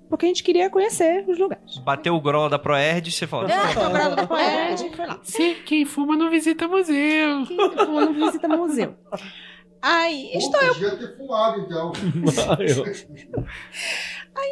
Porque 0.08 0.24
a 0.26 0.28
gente 0.28 0.42
queria 0.44 0.70
conhecer 0.70 1.24
os 1.28 1.38
lugares. 1.38 1.78
Bateu 1.78 2.14
o 2.14 2.20
grola 2.20 2.48
da 2.48 2.58
Proerd, 2.58 3.10
você 3.10 3.26
fala. 3.26 3.48
Ah, 3.52 3.74
cobrado 3.74 4.16
da 4.16 4.26
Poed, 4.26 4.94
foi 4.94 5.06
lá. 5.06 5.18
Se 5.22 5.54
quem 5.66 5.84
fuma 5.84 6.16
não 6.16 6.30
visita 6.30 6.68
museu. 6.68 7.44
Quem 7.46 7.56
fuma 7.70 8.06
não 8.06 8.12
visita 8.12 8.48
museu. 8.48 8.94
Aí, 9.82 10.30
estou, 10.34 10.60
Pô, 10.60 10.66
podia 10.68 10.96
ter 10.96 11.16
fumado, 11.16 11.60
então. 11.60 11.92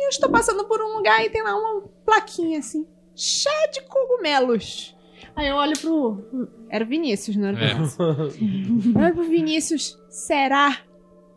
eu 0.02 0.08
estou 0.08 0.30
passando 0.30 0.64
por 0.66 0.80
um 0.80 0.96
lugar 0.96 1.24
e 1.24 1.30
tem 1.30 1.42
lá 1.42 1.54
uma 1.56 1.82
plaquinha 2.04 2.58
assim, 2.58 2.86
cheia 3.14 3.68
de 3.70 3.80
cogumelos. 3.82 4.94
Aí 5.36 5.48
eu 5.48 5.56
olho 5.56 5.76
pro. 5.78 6.48
Era 6.68 6.84
o 6.84 6.86
Vinícius, 6.86 7.36
não 7.36 7.48
era 7.48 7.56
o 7.56 7.60
É. 7.60 7.74
Vinícius. 7.74 8.94
Eu 8.94 9.02
olho 9.02 9.14
pro 9.14 9.24
Vinícius, 9.24 9.98
será? 10.08 10.78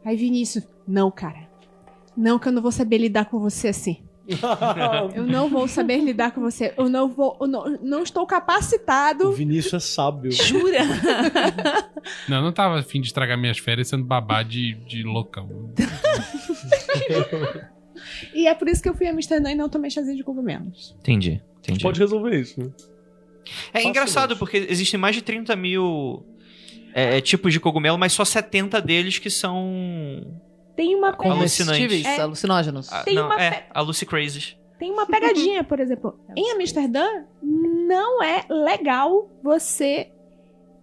Aí 0.05 0.15
Vinícius, 0.15 0.67
não, 0.87 1.09
cara. 1.09 1.47
Não, 2.15 2.37
que 2.39 2.47
eu 2.47 2.51
não 2.51 2.61
vou 2.61 2.71
saber 2.71 2.97
lidar 2.97 3.25
com 3.25 3.39
você 3.39 3.69
assim. 3.69 4.03
Eu 5.15 5.25
não 5.25 5.49
vou 5.49 5.67
saber 5.67 5.99
lidar 5.99 6.31
com 6.31 6.41
você. 6.41 6.73
Eu 6.77 6.89
não 6.89 7.07
vou. 7.07 7.37
Eu 7.39 7.47
não, 7.47 7.77
não 7.81 8.03
estou 8.03 8.23
o 8.23 8.27
capacitado. 8.27 9.31
Vinícius 9.31 9.73
é 9.73 9.79
sábio. 9.79 10.31
Jura? 10.31 10.79
Não, 12.29 12.37
eu 12.37 12.43
não 12.43 12.53
tava 12.53 12.79
afim 12.79 13.01
de 13.01 13.07
estragar 13.07 13.37
minhas 13.37 13.57
férias 13.57 13.89
sendo 13.89 14.05
babá 14.05 14.41
de, 14.41 14.75
de 14.85 15.03
loucão. 15.03 15.73
E 18.33 18.47
é 18.47 18.53
por 18.53 18.69
isso 18.69 18.81
que 18.81 18.87
eu 18.87 18.93
fui 18.93 19.07
a 19.07 19.11
Amsterdã 19.11 19.51
e 19.51 19.55
não 19.55 19.67
tomei 19.67 19.91
chazinho 19.91 20.15
de 20.15 20.23
cogumelos. 20.23 20.95
Entendi, 20.99 21.41
entendi. 21.59 21.81
pode 21.81 21.99
resolver 21.99 22.39
isso, 22.39 22.59
né? 22.61 22.69
É 23.73 23.83
engraçado, 23.83 24.37
porque 24.37 24.67
existem 24.69 24.99
mais 24.99 25.15
de 25.15 25.21
30 25.21 25.55
mil 25.55 26.25
é, 26.93 27.21
tipos 27.21 27.53
de 27.53 27.59
cogumelo, 27.59 27.97
mas 27.97 28.13
só 28.13 28.25
70 28.25 28.81
deles 28.81 29.17
que 29.19 29.29
são. 29.29 30.39
Tem 30.77 30.95
uma 30.95 31.11
Comestíveis, 31.11 32.05
É. 32.05 32.21
alucinógenos. 32.21 32.87
Ah, 32.93 33.03
Tem 33.03 33.15
não, 33.15 33.25
uma 33.25 33.41
é, 33.41 33.67
a 33.73 33.81
Lucy 33.81 34.05
Crazes. 34.05 34.55
Tem 34.79 34.91
uma 34.91 35.05
pegadinha, 35.07 35.63
por 35.63 35.79
exemplo. 35.79 36.17
Em 36.37 36.51
Amsterdã, 36.53 37.03
não 37.41 38.21
é 38.23 38.45
legal 38.49 39.27
você 39.43 40.09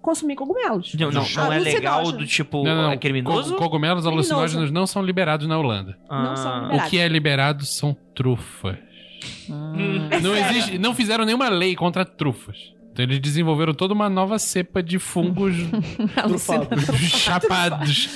consumir 0.02 0.34
cogumelos. 0.36 0.92
Não, 0.94 1.10
não, 1.10 1.24
não 1.36 1.52
é 1.52 1.58
legal 1.60 2.10
do 2.12 2.26
tipo. 2.26 2.62
Não, 2.64 2.74
não, 2.74 2.90
É 2.90 2.96
criminoso? 2.98 3.54
co- 3.54 3.62
cogumelos 3.62 4.02
Criminoso. 4.04 4.34
alucinógenos 4.34 4.70
não 4.72 4.86
são 4.86 5.00
liberados 5.02 5.46
na 5.46 5.56
Holanda. 5.56 5.96
Não 6.10 6.36
são 6.36 6.50
Ah. 6.52 6.60
liberados. 6.62 6.86
O 6.86 6.90
que 6.90 6.98
é 6.98 7.08
liberado 7.08 7.64
são 7.64 7.96
trufas. 8.14 8.76
Hum. 9.48 10.08
Não, 10.22 10.36
existe, 10.36 10.76
não 10.76 10.94
fizeram 10.94 11.24
nenhuma 11.24 11.48
lei 11.48 11.74
contra 11.76 12.04
trufas. 12.04 12.73
Então 12.94 13.04
eles 13.04 13.18
desenvolveram 13.18 13.74
toda 13.74 13.92
uma 13.92 14.08
nova 14.08 14.38
cepa 14.38 14.80
de 14.80 15.00
fungos 15.00 15.56
chapados. 17.10 18.08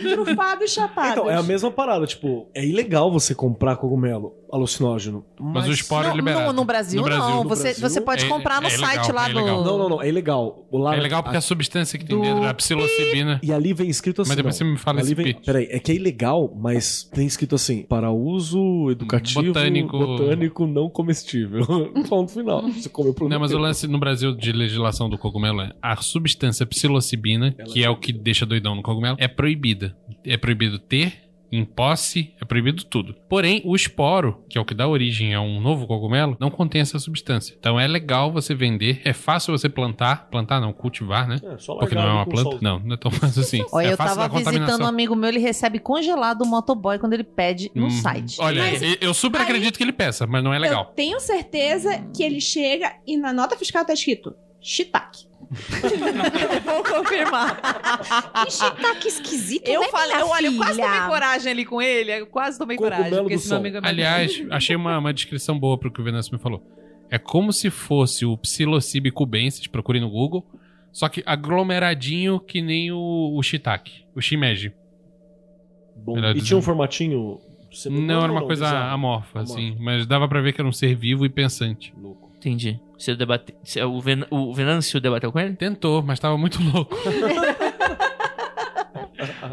Trufados 0.00 0.72
chapados. 0.72 1.12
Então, 1.12 1.30
é 1.30 1.36
a 1.36 1.42
mesma 1.42 1.70
parada, 1.70 2.06
tipo, 2.06 2.48
é 2.54 2.66
ilegal 2.66 3.12
você 3.12 3.34
comprar 3.34 3.76
cogumelo 3.76 4.32
alucinógeno. 4.52 5.24
Mas 5.40 5.68
o 5.68 5.72
esporo 5.72 6.06
é 6.06 6.10
no, 6.10 6.16
liberado. 6.16 6.46
no, 6.46 6.52
no 6.52 6.64
Brasil, 6.64 7.00
No 7.00 7.04
Brasil. 7.06 7.24
não. 7.24 7.42
No 7.44 7.48
você, 7.48 7.62
Brasil, 7.64 7.88
você 7.88 8.00
pode 8.00 8.24
é- 8.24 8.28
comprar 8.28 8.60
no 8.60 8.68
é 8.68 8.70
legal, 8.70 8.86
site 8.90 9.12
lá 9.12 9.28
é 9.28 9.32
do. 9.32 9.40
Não, 9.40 9.64
não, 9.78 9.88
não, 9.88 10.02
é 10.02 10.08
ilegal. 10.08 10.66
O 10.70 10.78
lá, 10.78 10.96
É 10.96 11.00
legal 11.00 11.22
porque 11.22 11.36
a 11.36 11.40
substância 11.40 11.98
que 11.98 12.04
tem 12.04 12.16
do 12.16 12.22
dentro 12.22 12.44
é 12.44 12.48
a 12.48 12.54
psilocibina. 12.54 13.40
E 13.42 13.52
ali 13.52 13.72
vem 13.72 13.88
escrito 13.88 14.22
assim. 14.22 14.28
Mas 14.30 14.36
depois 14.36 14.58
não. 14.60 14.66
você 14.66 14.72
me 14.72 14.78
fala 14.78 15.00
ali 15.00 15.06
esse 15.12 15.14
vem. 15.14 15.34
Peraí, 15.34 15.66
é 15.70 15.78
que 15.78 15.92
é 15.92 15.94
ilegal, 15.94 16.52
mas 16.56 17.04
tem 17.04 17.26
escrito 17.26 17.54
assim: 17.54 17.82
para 17.82 18.10
uso 18.10 18.90
educativo, 18.90 19.42
Botânico. 19.42 19.98
botânico 19.98 20.66
não 20.66 20.88
comestível. 20.88 21.64
Ponto 22.08 22.32
final. 22.32 22.62
Você 22.70 22.88
comeu 22.88 23.14
por 23.14 23.28
Não, 23.28 23.40
mas 23.40 23.52
o 23.52 23.58
lance 23.58 23.86
no 23.86 23.98
Brasil 23.98 24.34
de 24.34 24.52
legislação 24.52 25.08
do 25.08 25.18
cogumelo 25.18 25.62
é 25.62 25.72
a 25.82 25.96
substância 25.96 26.64
psilocibina, 26.66 27.52
que 27.52 27.84
é 27.84 27.90
o 27.90 27.96
que 27.96 28.12
deixa 28.12 28.46
doidão 28.46 28.74
no 28.74 28.82
cogumelo, 28.82 29.16
é 29.18 29.28
proibida. 29.28 29.96
É 30.24 30.36
proibido 30.36 30.78
ter, 30.78 31.12
em 31.56 31.64
posse, 31.64 32.34
é 32.40 32.44
proibido 32.44 32.84
tudo. 32.84 33.14
Porém, 33.28 33.62
o 33.64 33.74
esporo, 33.74 34.44
que 34.48 34.58
é 34.58 34.60
o 34.60 34.64
que 34.64 34.74
dá 34.74 34.86
origem 34.86 35.34
a 35.34 35.40
um 35.40 35.60
novo 35.60 35.86
cogumelo, 35.86 36.36
não 36.38 36.50
contém 36.50 36.80
essa 36.80 36.98
substância. 36.98 37.56
Então 37.58 37.78
é 37.78 37.86
legal 37.86 38.30
você 38.32 38.54
vender, 38.54 39.00
é 39.04 39.12
fácil 39.12 39.56
você 39.56 39.68
plantar, 39.68 40.28
plantar 40.30 40.60
não, 40.60 40.72
cultivar, 40.72 41.26
né? 41.28 41.40
É, 41.42 41.58
só 41.58 41.74
Porque 41.76 41.94
não 41.94 42.02
é 42.02 42.12
uma 42.12 42.26
planta. 42.26 42.50
sol. 42.50 42.58
Não, 42.60 42.78
não 42.80 42.94
é 42.94 42.96
tão 42.96 43.10
fácil 43.10 43.42
assim. 43.42 43.64
Olha, 43.72 43.88
é 43.88 43.92
eu 43.92 43.96
fácil 43.96 44.16
tava 44.16 44.38
visitando 44.38 44.82
um 44.82 44.86
amigo 44.86 45.14
meu, 45.16 45.28
ele 45.28 45.38
recebe 45.40 45.78
congelado 45.78 46.42
o 46.42 46.46
motoboy 46.46 46.98
quando 46.98 47.12
ele 47.14 47.24
pede 47.24 47.70
no 47.74 47.86
Hum, 47.86 47.90
site. 47.90 48.36
Olha, 48.40 48.62
Mas- 48.62 48.82
eu- 48.82 48.96
eu 49.00 49.14
super 49.14 49.38
aí- 49.38 49.44
acredito 49.44 49.76
que 49.76 49.82
ele 49.84 49.92
peça, 49.92 50.26
mas 50.26 50.42
não 50.44 50.52
é 50.52 50.56
Eu 50.58 50.62
legal. 50.62 50.92
tenho 50.96 51.18
certeza 51.20 51.98
que 52.14 52.22
ele 52.22 52.40
chega 52.40 52.92
e 53.06 53.16
na 53.16 53.32
nota 53.32 53.56
fiscal 53.56 53.84
tá 53.84 53.92
escrito 53.92 54.34
shiitake. 54.60 55.26
Vou 56.64 56.82
confirmar. 56.82 57.60
Que 58.44 58.50
shiitake 58.50 59.08
esquisito, 59.08 59.68
Eu 59.68 59.80
né, 59.82 59.88
falei, 59.88 60.20
eu, 60.20 60.28
olha, 60.28 60.46
eu 60.46 60.56
quase 60.56 60.80
tomei 60.80 61.00
coragem 61.00 61.52
ali 61.52 61.64
com 61.64 61.80
ele. 61.80 62.12
Eu 62.12 62.26
quase 62.26 62.58
tomei 62.58 62.76
Cogumelo 62.76 63.02
coragem. 63.02 63.20
Porque 63.20 63.34
esse 63.34 63.48
meu 63.48 63.58
amigo 63.58 63.76
é 63.76 63.80
meu 63.80 63.88
Aliás, 63.88 64.44
achei 64.50 64.74
uma, 64.74 64.98
uma 64.98 65.12
descrição 65.14 65.58
boa 65.58 65.78
pro 65.78 65.90
que 65.90 66.00
o 66.00 66.04
Venâncio 66.04 66.34
me 66.34 66.40
falou. 66.40 66.62
É 67.08 67.18
como 67.18 67.52
se 67.52 67.70
fosse 67.70 68.26
o 68.26 68.36
Psilocybe 68.36 69.10
cubensis, 69.12 69.66
procure 69.68 70.00
no 70.00 70.10
Google, 70.10 70.44
só 70.92 71.08
que 71.08 71.22
aglomeradinho 71.24 72.40
que 72.40 72.60
nem 72.60 72.90
o, 72.90 73.34
o 73.36 73.42
shiitake, 73.42 74.04
o 74.14 74.20
shimeji. 74.20 74.72
Bom, 75.94 76.18
e 76.18 76.32
dizer. 76.34 76.46
tinha 76.46 76.58
um 76.58 76.62
formatinho. 76.62 77.40
celular 77.72 78.02
Não, 78.02 78.22
era 78.24 78.32
uma 78.32 78.40
ou 78.40 78.46
coisa 78.46 78.64
bizarro? 78.64 78.94
amorfa, 78.94 79.38
Amorfa. 79.38 79.54
assim, 79.54 79.76
mas 79.78 80.06
dava 80.06 80.28
pra 80.28 80.40
ver 80.40 80.52
que 80.52 80.60
era 80.60 80.68
um 80.68 80.72
ser 80.72 80.94
vivo 80.96 81.24
e 81.24 81.28
pensante. 81.28 81.94
Louco. 81.96 82.25
Entendi. 82.46 82.78
Você 82.96 83.16
debate... 83.16 83.52
o, 83.84 84.00
Ven... 84.00 84.24
o 84.30 84.54
Venâncio 84.54 85.00
debateu 85.00 85.32
com 85.32 85.40
ele? 85.40 85.56
Tentou, 85.56 86.00
mas 86.00 86.20
tava 86.20 86.38
muito 86.38 86.62
louco. 86.62 86.94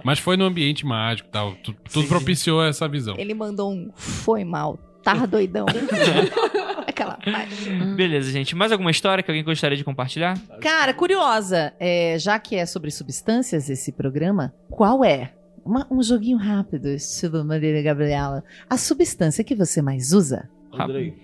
mas 0.04 0.20
foi 0.20 0.38
no 0.38 0.46
ambiente 0.46 0.86
mágico 0.86 1.28
e 1.28 1.32
tal. 1.32 1.56
tu- 1.56 1.74
Tudo 1.92 2.08
propiciou 2.08 2.64
essa 2.64 2.88
visão. 2.88 3.16
Ele 3.18 3.34
mandou 3.34 3.72
um 3.72 3.90
foi 3.96 4.44
mal, 4.44 4.78
tá 5.02 5.26
doidão. 5.26 5.66
Aquela. 6.86 7.18
ai, 7.26 7.48
Beleza, 7.96 8.32
gente. 8.32 8.56
Mais 8.56 8.72
alguma 8.72 8.92
história 8.92 9.24
que 9.24 9.32
alguém 9.32 9.44
gostaria 9.44 9.76
de 9.76 9.84
compartilhar? 9.84 10.38
Cara, 10.62 10.94
curiosa, 10.94 11.74
é, 11.80 12.18
já 12.20 12.38
que 12.38 12.56
é 12.56 12.68
sobre 12.68 12.92
substâncias 12.92 13.72
esse 13.72 13.92
programa, 13.92 14.54
qual 14.70 15.04
é? 15.04 15.34
Uma- 15.66 15.88
um 15.90 16.04
joguinho 16.04 16.38
rápido, 16.38 16.90
estilo 16.90 17.44
Maria 17.44 17.82
Gabriela. 17.82 18.44
A 18.70 18.78
substância 18.78 19.44
que 19.44 19.56
você 19.56 19.82
mais 19.82 20.12
usa? 20.14 20.48
Andrei. 20.72 21.16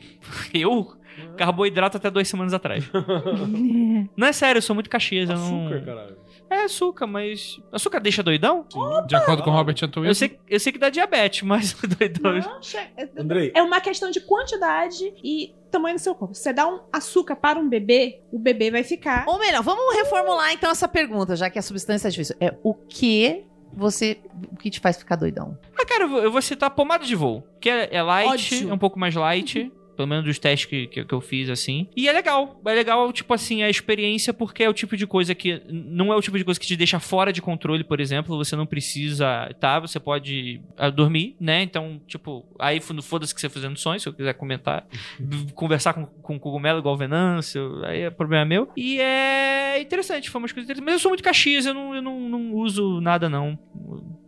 Eu? 0.53 0.97
Carboidrato 1.39 1.95
até 1.95 2.11
duas 2.11 2.27
semanas 2.27 2.53
atrás. 2.53 2.83
Não 4.15 4.27
é 4.27 4.33
sério, 4.33 4.57
eu 4.57 4.61
sou 4.61 4.73
muito 4.73 4.89
caxias. 4.89 5.29
Eu 5.29 5.35
Açúcar, 5.37 5.75
não... 5.79 5.85
caralho. 5.85 6.17
É 6.49 6.63
açúcar, 6.63 7.07
mas. 7.07 7.61
Açúcar 7.71 7.99
deixa 8.01 8.21
doidão? 8.21 8.65
De 9.07 9.15
acordo 9.15 9.41
com 9.43 9.51
o 9.51 9.53
Robert 9.53 9.75
Anton 9.81 10.03
Eu 10.03 10.15
sei, 10.15 10.37
eu 10.49 10.59
sei 10.59 10.73
que 10.73 10.79
dá 10.79 10.89
diabetes, 10.89 11.43
mas 11.43 11.73
doidão. 11.97 12.39
Não, 12.39 12.61
che- 12.61 12.77
é- 12.97 13.07
Andrei. 13.17 13.51
É 13.55 13.61
uma 13.61 13.79
questão 13.79 14.11
de 14.11 14.19
quantidade 14.19 15.13
e 15.23 15.53
tamanho 15.71 15.95
do 15.95 16.01
seu 16.01 16.13
corpo. 16.13 16.33
Você 16.33 16.51
dá 16.51 16.67
um 16.67 16.81
açúcar 16.91 17.35
para 17.37 17.57
um 17.57 17.69
bebê, 17.69 18.19
o 18.33 18.39
bebê 18.39 18.69
vai 18.71 18.83
ficar. 18.83 19.23
Ou 19.27 19.39
melhor, 19.39 19.63
vamos 19.63 19.95
reformular 19.95 20.51
então 20.51 20.69
essa 20.69 20.87
pergunta, 20.87 21.35
já 21.37 21.49
que 21.49 21.57
a 21.59 21.61
substância 21.61 22.09
é 22.09 22.11
difícil. 22.11 22.35
É 22.41 22.53
o 22.63 22.73
que 22.73 23.45
você. 23.71 24.19
O 24.51 24.57
que 24.57 24.69
te 24.69 24.79
faz 24.79 24.97
ficar 24.97 25.15
doidão? 25.15 25.57
Ah, 25.79 25.85
cara, 25.85 26.03
eu 26.05 26.09
vou, 26.09 26.19
eu 26.23 26.31
vou 26.31 26.41
citar 26.41 26.69
pomada 26.71 27.05
de 27.05 27.15
voo. 27.15 27.43
Que 27.61 27.69
é, 27.69 27.89
é 27.95 28.01
light, 28.01 28.55
Ódio. 28.55 28.69
é 28.71 28.73
um 28.73 28.77
pouco 28.77 28.99
mais 28.99 29.13
light. 29.15 29.71
Pelo 29.99 30.07
menos 30.07 30.23
dos 30.23 30.39
testes 30.39 30.65
que, 30.69 30.87
que, 30.87 31.03
que 31.03 31.13
eu 31.13 31.19
fiz, 31.19 31.49
assim. 31.49 31.89
E 31.93 32.07
é 32.07 32.13
legal. 32.13 32.61
É 32.65 32.73
legal, 32.73 33.11
tipo 33.11 33.33
assim, 33.33 33.63
a 33.63 33.69
experiência, 33.69 34.33
porque 34.33 34.63
é 34.63 34.69
o 34.69 34.73
tipo 34.73 34.95
de 34.95 35.05
coisa 35.05 35.35
que. 35.35 35.61
Não 35.69 36.13
é 36.13 36.15
o 36.15 36.21
tipo 36.21 36.37
de 36.37 36.45
coisa 36.45 36.57
que 36.57 36.65
te 36.65 36.77
deixa 36.77 37.01
fora 37.01 37.33
de 37.33 37.41
controle, 37.41 37.83
por 37.83 37.99
exemplo. 37.99 38.37
Você 38.37 38.55
não 38.55 38.65
precisa. 38.65 39.53
Tá, 39.59 39.77
você 39.77 39.99
pode 39.99 40.61
ah, 40.77 40.89
dormir, 40.89 41.35
né? 41.37 41.61
Então, 41.63 41.99
tipo, 42.07 42.45
aí 42.57 42.79
foda-se 42.79 43.35
que 43.35 43.41
você 43.41 43.49
fazendo 43.49 43.77
sonho, 43.77 43.99
se 43.99 44.07
eu 44.07 44.13
quiser 44.13 44.33
comentar. 44.35 44.87
B- 45.19 45.51
Conversar 45.53 45.91
com, 45.93 46.05
com 46.05 46.39
cogumelo 46.39 46.79
igual 46.79 46.95
Venâncio, 46.95 47.83
aí 47.83 48.03
é 48.03 48.09
problema 48.09 48.45
meu. 48.45 48.69
E 48.77 49.01
é 49.01 49.81
interessante, 49.81 50.29
foi 50.29 50.39
umas 50.39 50.53
coisas 50.53 50.65
interessantes. 50.69 50.85
Mas 50.85 50.93
eu 50.93 50.99
sou 51.01 51.09
muito 51.09 51.23
Caxias, 51.25 51.65
eu 51.65 51.73
não, 51.73 51.93
eu 51.93 52.01
não, 52.01 52.19
não 52.29 52.53
uso 52.53 53.01
nada, 53.01 53.27
não. 53.27 53.59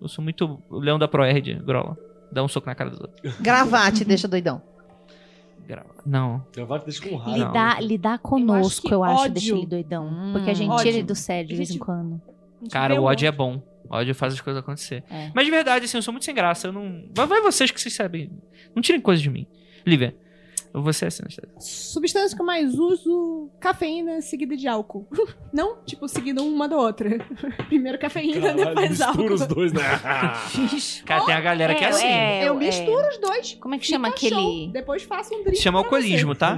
Eu 0.01 0.09
sou 0.09 0.21
muito 0.21 0.61
o 0.69 0.79
leão 0.79 0.99
da 0.99 1.07
Proerd, 1.07 1.53
Grola. 1.63 1.97
Dá 2.29 2.43
um 2.43 2.47
soco 2.49 2.67
na 2.67 2.75
cara 2.75 2.89
dos 2.89 2.99
outros. 2.99 3.35
Gravate, 3.39 4.03
deixa 4.03 4.27
doidão. 4.27 4.61
Não. 6.05 6.45
Deixa 6.85 7.01
com 7.09 7.15
raiva. 7.15 7.37
Lidar, 7.47 7.83
lidar 7.83 8.19
conosco, 8.19 8.87
que 8.87 8.93
eu 8.93 9.03
acho, 9.03 9.21
ódio- 9.23 9.33
deixa 9.33 9.55
ele 9.55 9.65
doidão. 9.65 10.07
Hum, 10.07 10.31
porque 10.33 10.49
a 10.49 10.53
gente 10.53 10.69
ódio. 10.69 10.83
tira 10.85 10.97
ele 10.97 11.03
do 11.07 11.15
sério 11.15 11.47
de 11.49 11.55
vez 11.55 11.71
em 11.71 11.77
quando. 11.77 12.21
Cara, 12.71 12.99
o 12.99 13.05
ódio 13.05 13.27
é 13.27 13.31
bom. 13.31 13.61
O 13.89 13.95
ódio 13.95 14.13
faz 14.15 14.33
as 14.33 14.41
coisas 14.41 14.61
acontecer. 14.61 15.03
É. 15.09 15.31
Mas 15.33 15.45
de 15.45 15.51
verdade, 15.51 15.85
assim, 15.85 15.97
eu 15.97 16.01
sou 16.01 16.11
muito 16.13 16.25
sem 16.25 16.33
graça. 16.35 16.67
Eu 16.67 16.73
não. 16.73 17.03
Vai, 17.13 17.27
vai 17.27 17.41
vocês 17.41 17.71
que 17.71 17.79
vocês 17.81 17.93
sabem. 17.93 18.29
Não 18.75 18.81
tirem 18.81 19.01
coisa 19.01 19.21
de 19.21 19.29
mim. 19.29 19.45
Lívia, 19.85 20.15
você 20.73 21.05
é 21.05 21.07
assim, 21.09 21.23
Anastasia. 21.23 21.49
Substância 21.59 22.35
que 22.35 22.41
eu 22.41 22.45
mais 22.45 22.77
uso, 22.77 23.49
cafeína 23.59 24.21
seguida 24.21 24.55
de 24.55 24.67
álcool. 24.67 25.07
Não, 25.51 25.77
tipo, 25.85 26.07
seguido 26.07 26.43
uma 26.43 26.67
da 26.67 26.77
outra. 26.77 27.09
Primeiro 27.67 27.99
cafeína, 27.99 28.41
Caralho, 28.41 28.65
depois 28.65 28.89
mistura 28.89 29.09
álcool. 29.09 29.33
os 29.33 29.47
dois, 29.47 29.73
né? 29.73 29.81
Cara, 31.05 31.25
tem 31.25 31.35
a 31.35 31.41
galera 31.41 31.75
que 31.75 31.83
é 31.83 31.87
assim. 31.89 32.05
é, 32.07 32.47
eu 32.47 32.53
é- 32.55 32.57
misturo 32.57 33.07
os 33.09 33.17
dois. 33.19 33.53
Como 33.55 33.75
é 33.75 33.77
que 33.77 33.85
chama 33.85 34.07
show. 34.09 34.15
aquele. 34.15 34.71
Depois 34.71 35.03
faço 35.03 35.33
um 35.35 35.43
drink. 35.43 35.59
Chama 35.61 35.79
alcoolismo, 35.79 36.35
tá? 36.35 36.57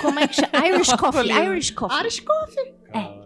Como 0.00 0.18
é 0.20 0.28
que 0.28 0.36
chama? 0.36 0.68
Irish 0.68 0.92
Coffee. 0.94 1.30
Irish. 1.32 1.70
Coffee. 1.70 2.00
Irish 2.00 2.20
Coffee. 2.20 2.74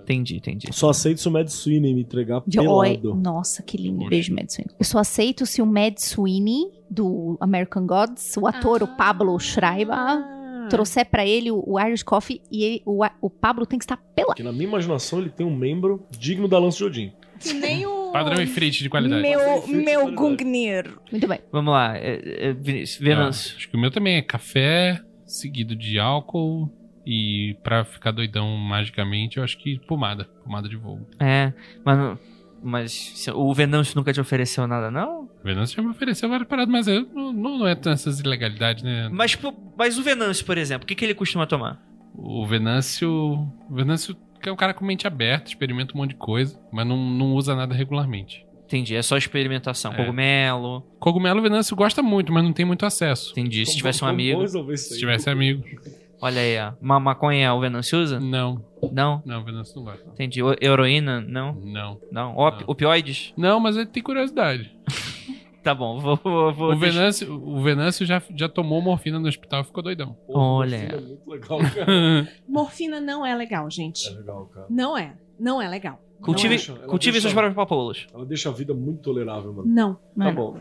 Entendi, 0.06 0.36
entendi. 0.36 0.68
Só 0.72 0.90
aceito 0.90 1.20
se 1.20 1.28
o 1.28 1.30
Mad 1.32 1.48
Sweeney 1.48 1.92
me 1.94 2.00
entregar 2.02 2.42
De 2.46 2.60
oi. 2.60 2.90
pelado. 2.98 3.14
Nossa, 3.14 3.62
que 3.62 3.76
lindo. 3.76 4.08
Beijo, 4.08 4.32
Mad 4.34 4.48
Sweeney. 4.48 4.74
Eu 4.78 4.84
só 4.84 4.98
aceito 4.98 5.44
se 5.44 5.60
o 5.60 5.66
Mad 5.66 5.94
Sweeney, 5.98 6.70
do 6.88 7.36
American 7.40 7.86
Gods, 7.86 8.36
o 8.36 8.46
ator, 8.46 8.82
o 8.82 8.86
Pablo 8.96 9.38
Schreiber, 9.40 9.94
Ah. 9.96 10.66
trouxer 10.70 11.06
pra 11.10 11.26
ele 11.26 11.50
o, 11.50 11.78
Irish 11.80 12.02
Coffee 12.04 12.40
e 12.50 12.62
ele- 12.64 12.82
o, 12.86 13.04
o 13.20 13.28
Pablo 13.30 13.66
tem 13.66 13.78
que 13.78 13.84
estar 13.84 13.96
pelado. 13.96 14.34
Porque 14.34 14.42
na 14.42 14.52
minha 14.52 14.64
imaginação 14.68 15.18
ele 15.20 15.30
tem 15.30 15.44
um 15.46 15.54
membro 15.56 16.06
digno 16.16 16.46
da 16.46 16.58
Lança 16.58 16.78
de 16.78 16.84
Odin. 16.84 17.12
Que 17.40 17.52
nem 17.52 17.84
o... 17.84 18.12
Padrão 18.12 18.40
e 18.42 18.46
frite 18.46 18.82
de 18.82 18.88
qualidade. 18.88 19.20
Meu, 19.20 19.66
meu. 19.66 20.14
Gungnir. 20.14 20.90
Muito 21.12 21.26
bem. 21.28 21.38
Vamos 21.52 21.72
lá. 21.72 21.96
É, 21.98 22.48
é, 22.48 22.52
Vinícius, 22.54 22.98
Venâncio. 22.98 23.52
Ah, 23.52 23.56
acho 23.58 23.68
que 23.70 23.76
o 23.76 23.80
meu 23.80 23.90
também 23.90 24.16
é 24.16 24.22
café, 24.22 25.00
seguido 25.26 25.76
de 25.76 25.98
álcool. 25.98 26.70
E 27.06 27.56
pra 27.62 27.84
ficar 27.84 28.10
doidão 28.10 28.56
magicamente, 28.56 29.36
eu 29.38 29.44
acho 29.44 29.56
que 29.58 29.78
pomada. 29.86 30.24
Pomada 30.42 30.68
de 30.68 30.76
voo. 30.76 31.08
É, 31.20 31.52
mas, 31.84 32.18
mas 32.60 33.26
o 33.32 33.54
Venâncio 33.54 33.94
nunca 33.94 34.12
te 34.12 34.20
ofereceu 34.20 34.66
nada, 34.66 34.90
não? 34.90 35.22
O 35.22 35.44
Venâncio 35.44 35.76
já 35.76 35.82
me 35.82 35.90
ofereceu 35.90 36.28
várias 36.28 36.48
paradas, 36.48 36.72
mas 36.72 36.88
eu, 36.88 37.06
não, 37.14 37.32
não 37.32 37.58
não 37.58 37.66
é 37.68 37.76
tanto 37.76 37.94
essas 37.94 38.18
ilegalidades, 38.18 38.82
né? 38.82 39.08
Mas, 39.12 39.38
mas 39.78 39.96
o 39.96 40.02
Venâncio, 40.02 40.44
por 40.44 40.58
exemplo, 40.58 40.84
o 40.84 40.86
que, 40.86 40.96
que 40.96 41.04
ele 41.04 41.14
costuma 41.14 41.46
tomar? 41.46 41.80
O 42.12 42.44
Venâncio. 42.44 43.08
O 43.70 43.74
Venâncio 43.74 44.16
é 44.42 44.50
um 44.50 44.56
cara 44.56 44.74
com 44.74 44.84
mente 44.84 45.06
aberta, 45.06 45.48
experimenta 45.48 45.94
um 45.94 45.98
monte 45.98 46.10
de 46.10 46.16
coisa, 46.16 46.58
mas 46.72 46.84
não, 46.86 46.96
não 46.96 47.34
usa 47.34 47.54
nada 47.54 47.72
regularmente. 47.72 48.44
Entendi, 48.64 48.96
é 48.96 49.02
só 49.02 49.16
experimentação. 49.16 49.92
É. 49.92 49.96
Cogumelo. 49.96 50.82
Cogumelo 50.98 51.38
o 51.38 51.42
Venâncio 51.42 51.76
gosta 51.76 52.02
muito, 52.02 52.32
mas 52.32 52.42
não 52.42 52.52
tem 52.52 52.66
muito 52.66 52.84
acesso. 52.84 53.30
Entendi. 53.30 53.64
Se 53.64 53.76
tivesse 53.76 54.04
um 54.04 54.08
amigo. 54.08 54.44
Se 54.76 54.98
tivesse 54.98 55.30
amigo. 55.30 55.62
Olha 56.20 56.40
aí, 56.40 56.58
ó. 56.58 56.72
Uma 56.80 56.98
maconha 56.98 57.52
o 57.52 57.60
Venâncio 57.60 57.98
usa? 58.00 58.18
Não, 58.18 58.64
Não? 58.90 59.22
não, 59.26 59.40
o 59.40 59.44
Venâncio 59.44 59.76
não 59.76 59.84
gosta. 59.84 60.04
não. 60.04 60.12
Entendi. 60.14 60.42
O- 60.42 60.56
heroína? 60.60 61.20
Não? 61.20 61.52
Não. 61.54 62.00
Não. 62.10 62.36
Op- 62.36 62.60
Não. 62.62 62.70
Opioides? 62.70 63.34
Não, 63.36 63.60
mas 63.60 63.76
ele 63.76 63.86
tem 63.86 64.02
curiosidade. 64.02 64.74
Tá 65.66 65.74
bom, 65.74 65.98
vou. 65.98 66.14
vou, 66.22 66.52
vou 66.54 66.72
O 66.72 66.76
Venâncio, 66.76 67.34
o 67.34 67.60
Venâncio 67.60 68.06
já, 68.06 68.22
já 68.36 68.48
tomou 68.48 68.80
morfina 68.80 69.18
no 69.18 69.26
hospital 69.26 69.62
e 69.62 69.64
ficou 69.64 69.82
doidão. 69.82 70.16
Olha. 70.28 70.78
morfina 70.78 70.96
É 70.96 71.00
muito 71.00 71.28
legal, 71.28 71.58
cara. 71.58 72.28
Morfina 72.48 73.00
não 73.00 73.26
é 73.26 73.34
legal, 73.34 73.68
gente. 73.68 74.06
É 74.06 74.12
legal, 74.12 74.46
cara. 74.46 74.66
Não 74.70 74.96
é. 74.96 75.14
Não 75.40 75.60
é 75.60 75.68
legal. 75.68 76.00
Cultive, 76.20 76.46
Ela 76.54 76.56
deixa- 76.56 76.74
cultive 76.88 77.12
deixa- 77.12 77.20
suas 77.22 77.32
próprias 77.34 77.54
papoulas. 77.54 78.06
Ela 78.12 78.24
deixa 78.24 78.48
a 78.48 78.52
vida 78.52 78.72
muito 78.74 79.00
tolerável, 79.02 79.52
mano. 79.52 79.68
Não. 79.68 79.94
Tá 79.94 80.00
Mano. 80.16 80.34
bom. 80.34 80.56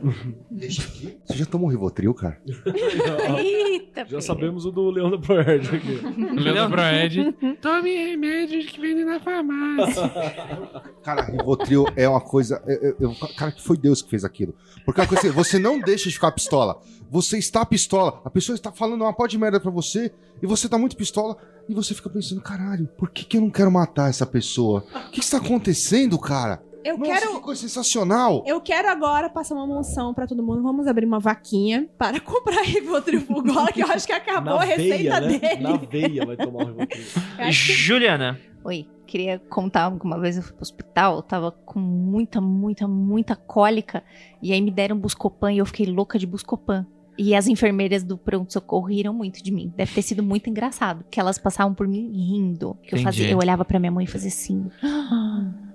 Você 0.52 1.34
já 1.38 1.46
tomou 1.46 1.70
Rivotril, 1.70 2.14
cara? 2.14 2.40
Eita, 3.40 4.06
Já 4.08 4.22
sabemos 4.22 4.66
o 4.66 4.72
do 4.72 4.90
Leão 4.90 5.10
da 5.10 5.18
Proerd 5.18 5.76
aqui. 5.76 6.00
O 6.06 6.40
Leandro 6.40 6.70
Proed. 6.72 7.58
Tome 7.62 7.90
remédios 7.96 8.66
que 8.68 8.80
vendem 8.80 9.06
na 9.06 9.20
farmácia. 9.20 10.04
Cara, 11.04 11.24
Rivotril 11.24 11.86
é 11.96 12.08
uma 12.08 12.22
coisa. 12.22 12.62
eu- 12.68 12.76
eu- 12.76 12.96
eu- 13.00 13.16
cara, 13.38 13.52
que 13.52 13.62
foi 13.62 13.78
Deus 13.78 14.02
que 14.02 14.10
fez 14.10 14.24
aquilo. 14.26 14.54
Porque 14.84 15.00
é 15.00 15.04
uma 15.04 15.08
coisa 15.10 15.28
assim, 15.28 15.36
você 15.36 15.58
não 15.60 15.80
deixa 15.80 16.10
de 16.10 16.16
ficar 16.16 16.32
pistola. 16.32 16.80
Você 17.10 17.38
está 17.38 17.66
pistola. 17.66 18.22
A 18.26 18.30
pessoa 18.30 18.56
está 18.56 18.72
falando 18.72 19.02
uma 19.04 19.14
pó 19.14 19.28
de 19.28 19.38
merda 19.38 19.60
pra 19.60 19.72
você 19.72 20.12
e 20.42 20.48
você 20.48 20.68
tá 20.68 20.78
muito 20.78 20.96
pistola 20.98 21.38
e 21.68 21.74
você 21.74 21.94
fica 21.94 22.10
pensando, 22.10 22.42
caralho, 22.42 22.88
por 22.98 23.10
que, 23.10 23.24
que 23.26 23.38
eu 23.38 23.42
não 23.42 23.50
quero 23.50 23.72
matar 23.72 24.10
essa 24.10 24.26
pessoa? 24.26 24.84
O 24.94 25.00
que, 25.12 25.20
que 25.20 25.26
está 25.26 25.38
acontecendo, 25.38 26.18
cara? 26.20 26.62
Eu 26.84 27.00
Nossa, 27.00 27.12
quero. 27.20 27.34
que 27.34 27.40
coisa 27.40 27.62
sensacional. 27.62 28.44
Eu 28.46 28.62
quero 28.62 28.88
agora 28.88 29.28
passar 29.28 29.56
uma 29.56 29.66
moção 29.66 30.14
pra 30.14 30.28
todo 30.28 30.44
mundo. 30.44 30.62
Vamos 30.62 30.86
abrir 30.86 31.08
uma 31.08 31.20
vaquinha 31.20 31.90
para 31.98 32.20
comprar 32.22 32.62
Rivotril 32.62 33.22
pro 33.26 33.42
Gola, 33.42 33.72
que 33.72 33.82
eu 33.82 33.88
acho 33.88 34.06
que 34.06 34.14
acabou 34.14 34.54
Na 34.58 34.62
a 34.62 34.66
receita 34.66 35.20
veia, 35.20 35.20
né? 35.22 35.40
dele. 35.40 35.62
Na 35.64 35.78
veia 35.78 36.26
vai 36.28 36.38
tomar 36.38 36.64
o 36.64 36.68
Rivotril. 36.68 37.04
Que- 37.38 37.52
Juliana. 37.52 38.40
Oi, 38.64 38.88
queria 39.08 39.40
contar 39.50 39.92
que 39.98 40.06
uma 40.06 40.20
vez 40.20 40.38
eu 40.38 40.44
fui 40.44 40.54
pro 40.54 40.62
hospital, 40.62 41.16
eu 41.18 41.22
tava 41.24 41.52
com 41.52 41.80
muita, 41.80 42.40
muita, 42.40 42.88
muita 42.88 43.36
cólica, 43.36 44.04
e 44.42 44.54
aí 44.54 44.62
me 44.62 44.70
deram 44.72 44.96
Buscopan 44.98 45.54
e 45.54 45.58
eu 45.60 45.66
fiquei 45.66 45.88
louca 45.88 46.18
de 46.20 46.26
Buscopan. 46.28 46.86
E 47.18 47.34
as 47.34 47.48
enfermeiras 47.48 48.04
do 48.04 48.18
pronto-socorro 48.18 48.88
riram 48.88 49.14
muito 49.14 49.42
de 49.42 49.52
mim. 49.52 49.72
Deve 49.76 49.94
ter 49.94 50.02
sido 50.02 50.22
muito 50.22 50.50
engraçado, 50.50 51.04
porque 51.04 51.20
elas 51.20 51.38
passavam 51.38 51.74
por 51.74 51.88
mim 51.88 52.12
rindo. 52.12 52.78
Que 52.84 52.96
eu, 52.96 53.00
fazia, 53.00 53.30
eu 53.30 53.38
olhava 53.38 53.64
pra 53.64 53.80
minha 53.80 53.92
mãe 53.92 54.04
e 54.06 54.08
fazia 54.08 54.28
assim. 54.30 54.66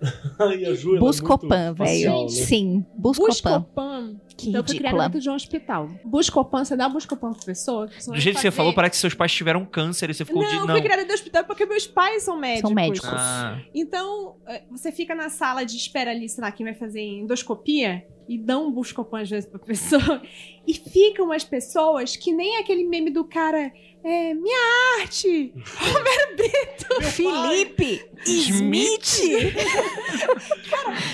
É 0.41 0.99
Buscopan, 0.99 1.75
velho. 1.75 2.23
né? 2.23 2.29
Sim, 2.29 2.85
Buscopan. 2.97 3.29
Buscopan. 3.61 4.21
Que 4.37 4.49
então 4.49 4.63
eu 4.63 4.67
fui 4.67 4.79
dentro 4.81 5.21
de 5.21 5.29
um 5.29 5.35
hospital. 5.35 5.91
Buscopan, 6.05 6.65
você 6.65 6.75
dá 6.75 6.89
Buscopan 6.89 7.33
pra 7.35 7.43
pessoa? 7.45 7.87
que 7.89 8.11
Do 8.11 8.19
jeito 8.19 8.37
que 8.37 8.41
você 8.43 8.51
falou, 8.51 8.73
parece 8.73 8.93
que 8.93 8.97
seus 8.97 9.13
pais 9.13 9.31
tiveram 9.33 9.65
câncer 9.67 10.09
e 10.09 10.15
você 10.15 10.25
ficou 10.25 10.43
Não, 10.43 10.49
de. 10.49 10.57
eu 10.57 10.67
Não. 10.67 10.75
fui 10.75 10.81
criada 10.81 11.03
dentro 11.03 11.15
do 11.15 11.19
hospital 11.19 11.45
porque 11.45 11.67
meus 11.67 11.87
pais 11.87 12.23
são 12.23 12.39
médicos. 12.39 12.73
médicos. 12.73 13.11
Ah, 13.13 13.59
Então, 13.75 14.37
eh, 14.49 14.63
você 14.71 14.91
fica 14.91 15.15
na 15.15 15.29
sala 15.29 15.65
de 15.65 15.77
espera 15.77 16.11
ali, 16.13 16.27
sei 16.31 16.43
lá, 16.43 16.51
quem 16.51 16.65
vai 16.65 16.75
fazer 16.75 17.03
endoscopia 17.03 18.03
e 18.31 18.39
dão 18.39 18.69
um 18.69 18.71
Buscopan 18.71 19.23
às 19.23 19.29
vezes 19.29 19.51
pra 19.51 19.59
pessoa. 19.59 20.23
E 20.67 20.75
ficam 20.75 21.25
umas 21.25 21.43
pessoas 21.43 22.17
que 22.17 22.31
nem 22.33 22.59
aquele 22.59 22.85
meme 22.85 23.11
do 23.11 23.25
cara, 23.25 23.73
é, 24.05 24.35
minha 24.35 25.01
arte! 25.01 25.53
Felipe 27.11 28.05
Smith. 28.27 29.07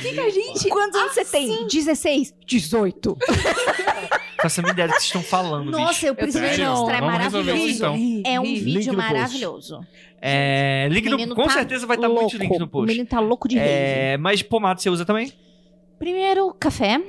Fica 0.03 0.23
a 0.25 0.31
gente. 0.31 0.69
Quantos 0.69 1.01
anos 1.01 1.15
você 1.15 1.25
tem? 1.25 1.67
16? 1.67 2.35
18. 2.45 3.17
faço 4.43 4.61
a 4.61 4.63
minha 4.63 4.73
ideia 4.73 4.89
do 4.89 4.95
que 4.95 5.01
vocês 5.01 5.05
estão 5.07 5.23
falando, 5.23 5.67
bicho. 5.71 5.79
Nossa, 5.79 6.07
eu 6.07 6.15
preciso 6.15 6.45
mostrar, 6.45 6.95
é 6.95 6.99
isso, 6.99 7.07
maravilhoso. 7.07 7.69
então. 7.69 7.95
É 8.27 8.41
um 8.41 8.45
Link 8.45 8.65
vídeo 8.65 8.95
maravilhoso. 8.95 9.81
É, 10.21 10.89
link 10.91 11.09
O 11.09 11.27
no, 11.27 11.35
com 11.35 11.45
tá 11.45 11.51
certeza 11.51 11.87
vai 11.87 11.97
estar 11.97 12.09
louco. 12.09 12.23
muito 12.23 12.37
link 12.37 12.59
no 12.59 12.65
O 12.65 12.69
post. 12.69 12.87
menino 12.87 13.07
tá 13.07 13.21
louco 13.21 13.49
de 13.49 13.57
rave. 13.57 13.71
É, 13.71 14.17
mas 14.19 14.43
pomada 14.43 14.81
você 14.81 14.91
usa 14.91 15.05
também? 15.05 15.33
Primeiro, 15.99 16.55
café, 16.59 17.03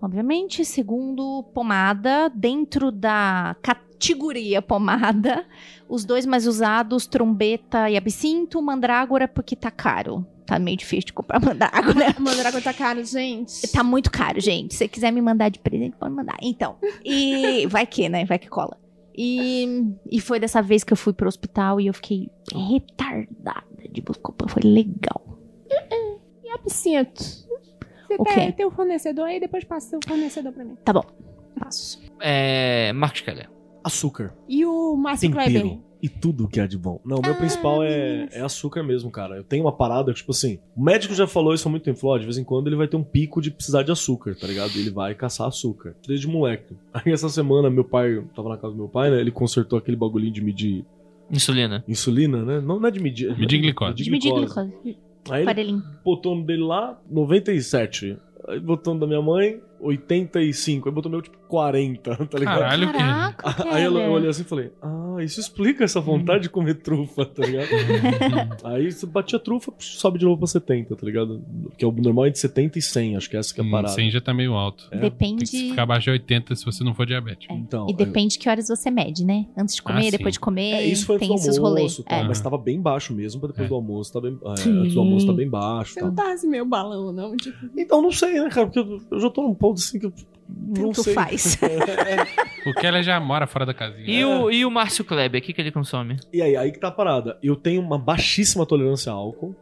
obviamente. 0.00 0.64
Segundo, 0.64 1.44
pomada. 1.54 2.30
Dentro 2.34 2.90
da 2.90 3.56
categoria 3.62 4.62
pomada, 4.62 5.44
os 5.88 6.04
dois 6.04 6.24
mais 6.24 6.46
usados, 6.46 7.06
trombeta 7.06 7.90
e 7.90 7.96
absinto, 7.96 8.60
mandrágora, 8.62 9.28
porque 9.28 9.54
tá 9.54 9.70
caro. 9.70 10.26
Tá 10.46 10.58
meio 10.58 10.76
difícil 10.76 11.06
de 11.06 11.12
comprar 11.12 11.38
mandrágora. 11.44 12.14
Mandragora 12.18 12.62
tá 12.62 12.72
caro, 12.72 13.04
gente. 13.04 13.70
Tá 13.70 13.84
muito 13.84 14.10
caro, 14.10 14.40
gente. 14.40 14.72
Se 14.72 14.78
você 14.78 14.88
quiser 14.88 15.12
me 15.12 15.20
mandar 15.20 15.48
de 15.50 15.58
presente, 15.58 15.96
pode 15.96 16.14
mandar. 16.14 16.36
Então, 16.40 16.76
e 17.04 17.66
vai 17.70 17.86
que, 17.86 18.08
né? 18.08 18.24
Vai 18.24 18.38
que 18.38 18.48
cola. 18.48 18.76
E, 19.16 19.92
e 20.10 20.20
foi 20.20 20.40
dessa 20.40 20.62
vez 20.62 20.82
que 20.82 20.92
eu 20.92 20.96
fui 20.96 21.12
pro 21.12 21.28
hospital 21.28 21.80
e 21.80 21.88
eu 21.88 21.94
fiquei 21.94 22.30
retardada 22.52 23.66
de 23.92 24.00
Buscopan. 24.00 24.48
Foi 24.48 24.62
legal. 24.62 25.38
E 26.42 26.50
absinto? 26.50 27.22
Você 28.16 28.22
O 28.22 28.24
tem, 28.24 28.52
tem 28.52 28.66
o 28.66 28.70
fornecedor 28.70 29.26
aí, 29.26 29.38
depois 29.38 29.64
passa 29.64 29.96
o 29.96 30.00
fornecedor 30.06 30.52
pra 30.52 30.64
mim. 30.64 30.76
Tá 30.84 30.92
bom. 30.92 31.04
Passo. 31.58 32.00
É, 32.20 32.92
Marcos 32.92 33.20
Keller. 33.20 33.48
Açúcar. 33.84 34.34
E 34.48 34.64
o 34.64 34.96
Márcio. 34.96 35.30
Kleber? 35.30 35.78
e 36.02 36.08
tudo 36.08 36.48
que 36.48 36.58
há 36.58 36.66
de 36.66 36.78
bom. 36.78 36.98
Não, 37.04 37.18
o 37.18 37.22
meu 37.22 37.34
principal 37.34 37.82
é, 37.82 38.26
é 38.32 38.40
açúcar 38.40 38.82
mesmo, 38.82 39.10
cara. 39.10 39.36
Eu 39.36 39.44
tenho 39.44 39.64
uma 39.64 39.72
parada, 39.72 40.12
tipo 40.12 40.30
assim, 40.30 40.58
o 40.74 40.82
médico 40.82 41.14
já 41.14 41.26
falou 41.26 41.52
isso 41.52 41.68
há 41.68 41.70
muito 41.70 41.82
tempo, 41.82 41.98
falou, 41.98 42.16
ó, 42.16 42.18
de 42.18 42.24
vez 42.24 42.38
em 42.38 42.44
quando 42.44 42.68
ele 42.68 42.76
vai 42.76 42.88
ter 42.88 42.96
um 42.96 43.02
pico 43.02 43.40
de 43.40 43.50
precisar 43.50 43.82
de 43.82 43.92
açúcar, 43.92 44.34
tá 44.34 44.46
ligado? 44.46 44.70
Ele 44.76 44.90
vai 44.90 45.14
caçar 45.14 45.46
açúcar, 45.46 45.94
desde 46.06 46.26
moleque. 46.26 46.74
Aí 46.92 47.12
essa 47.12 47.28
semana 47.28 47.68
meu 47.68 47.84
pai, 47.84 48.22
tava 48.34 48.48
na 48.48 48.56
casa 48.56 48.72
do 48.72 48.78
meu 48.78 48.88
pai, 48.88 49.10
né, 49.10 49.20
ele 49.20 49.30
consertou 49.30 49.78
aquele 49.78 49.96
bagulhinho 49.96 50.32
de 50.32 50.42
medir 50.42 50.84
Insulina. 51.30 51.84
insulina, 51.86 52.44
né? 52.44 52.60
Não, 52.60 52.80
não 52.80 52.88
é 52.88 52.90
de 52.90 53.00
medir... 53.00 53.38
Medir 53.38 53.60
glicose. 53.60 53.90
Medir 53.90 54.04
De 54.04 54.10
medir 54.10 54.32
glicose. 54.32 54.98
Aí 55.30 55.42
Aparelhinho. 55.42 55.82
botou 56.04 56.34
no 56.34 56.44
dele 56.44 56.62
lá, 56.62 56.98
97. 57.10 58.18
Aí 58.48 58.60
botou 58.60 58.94
no 58.94 59.00
da 59.00 59.06
minha 59.06 59.22
mãe, 59.22 59.60
85. 59.80 60.88
Aí 60.88 60.94
botou 60.94 61.10
meu, 61.10 61.22
tipo, 61.22 61.36
40, 61.50 62.16
tá 62.26 62.38
ligado? 62.38 62.58
Caralho, 62.60 62.92
que. 62.92 63.68
Aí 63.68 63.84
eu, 63.84 63.98
eu 63.98 64.12
olhei 64.12 64.30
assim 64.30 64.42
e 64.42 64.44
falei, 64.44 64.72
ah, 64.80 65.16
isso 65.20 65.40
explica 65.40 65.82
essa 65.84 66.00
vontade 66.00 66.44
de 66.44 66.48
comer 66.48 66.74
trufa, 66.76 67.26
tá 67.26 67.44
ligado? 67.44 67.68
Aí 68.64 68.90
você 68.92 69.04
batia 69.06 69.38
trufa, 69.38 69.72
sobe 69.78 70.18
de 70.18 70.24
novo 70.24 70.38
pra 70.38 70.46
70, 70.46 70.94
tá 70.96 71.04
ligado? 71.06 71.42
Porque 71.64 71.84
o 71.84 71.90
normal 71.92 72.26
é 72.26 72.30
de 72.30 72.38
70 72.38 72.78
e 72.78 72.82
100, 72.82 73.16
acho 73.16 73.28
que 73.28 73.36
essa 73.36 73.52
que 73.52 73.60
é 73.60 73.64
a 73.64 73.66
Hum, 73.66 73.70
parada. 73.70 73.92
100 73.94 74.10
já 74.12 74.20
tá 74.20 74.32
meio 74.32 74.54
alto. 74.54 74.88
É. 74.90 74.98
Depende. 74.98 75.50
Tem 75.50 75.60
que 75.60 75.70
ficar 75.70 75.82
abaixo 75.82 76.04
de 76.04 76.10
80 76.12 76.54
se 76.54 76.64
você 76.64 76.82
não 76.84 76.94
for 76.94 77.04
diabético. 77.04 77.52
Então, 77.52 77.86
E 77.88 77.94
depende 77.94 78.38
que 78.38 78.48
horas 78.48 78.68
você 78.68 78.90
mede, 78.90 79.24
né? 79.24 79.46
Antes 79.56 79.74
de 79.74 79.82
comer, 79.82 80.08
Ah, 80.08 80.10
depois 80.12 80.34
de 80.34 80.40
comer, 80.40 80.72
É, 80.72 80.84
isso 80.86 81.04
foi 81.06 81.18
tem 81.18 81.34
esses 81.34 81.58
rolês. 81.58 81.78
almoço, 81.98 82.04
tá? 82.04 82.16
É. 82.16 82.22
mas 82.24 82.40
tava 82.40 82.56
bem 82.56 82.80
baixo 82.80 83.12
mesmo, 83.12 83.40
pra 83.40 83.48
depois 83.48 83.66
É. 83.66 83.68
do 83.68 83.74
almoço, 83.74 84.12
tá 84.12 84.20
bem, 84.20 84.38
é, 84.44 84.68
antes 84.68 84.94
do 84.94 85.00
almoço 85.00 85.26
tá 85.26 85.32
bem 85.32 85.48
baixo, 85.48 85.94
Você 85.94 86.00
tá? 86.00 86.06
não 86.06 86.14
tá 86.14 86.32
assim 86.32 86.48
meio 86.48 86.64
balão, 86.64 87.12
não? 87.12 87.36
Tipo, 87.36 87.58
Então 87.76 88.00
não 88.00 88.12
sei, 88.12 88.40
né, 88.40 88.48
cara, 88.48 88.66
porque 88.66 88.78
eu, 88.78 89.00
eu 89.10 89.20
já 89.20 89.30
tô 89.30 89.42
num 89.42 89.54
ponto 89.54 89.78
assim 89.78 89.98
que 89.98 90.06
eu 90.06 90.12
não 90.66 90.74
Tanto 90.92 91.02
sei. 91.02 91.14
faz. 91.14 91.58
O 92.66 92.74
Keller 92.74 93.02
já 93.02 93.18
mora 93.18 93.46
fora 93.46 93.64
da 93.64 93.72
casinha. 93.72 94.04
E 94.06 94.22
o, 94.22 94.50
e 94.50 94.66
o 94.66 94.70
Márcio 94.70 95.02
Kleber, 95.02 95.40
o 95.40 95.44
que, 95.44 95.54
que 95.54 95.60
ele 95.62 95.72
consome? 95.72 96.18
E 96.30 96.42
aí, 96.42 96.54
aí 96.56 96.70
que 96.70 96.78
tá 96.78 96.88
a 96.88 96.90
parada. 96.92 97.38
Eu 97.42 97.56
tenho 97.56 97.80
uma 97.80 97.98
baixíssima 97.98 98.66
tolerância 98.66 99.10
a 99.10 99.14
álcool. 99.14 99.56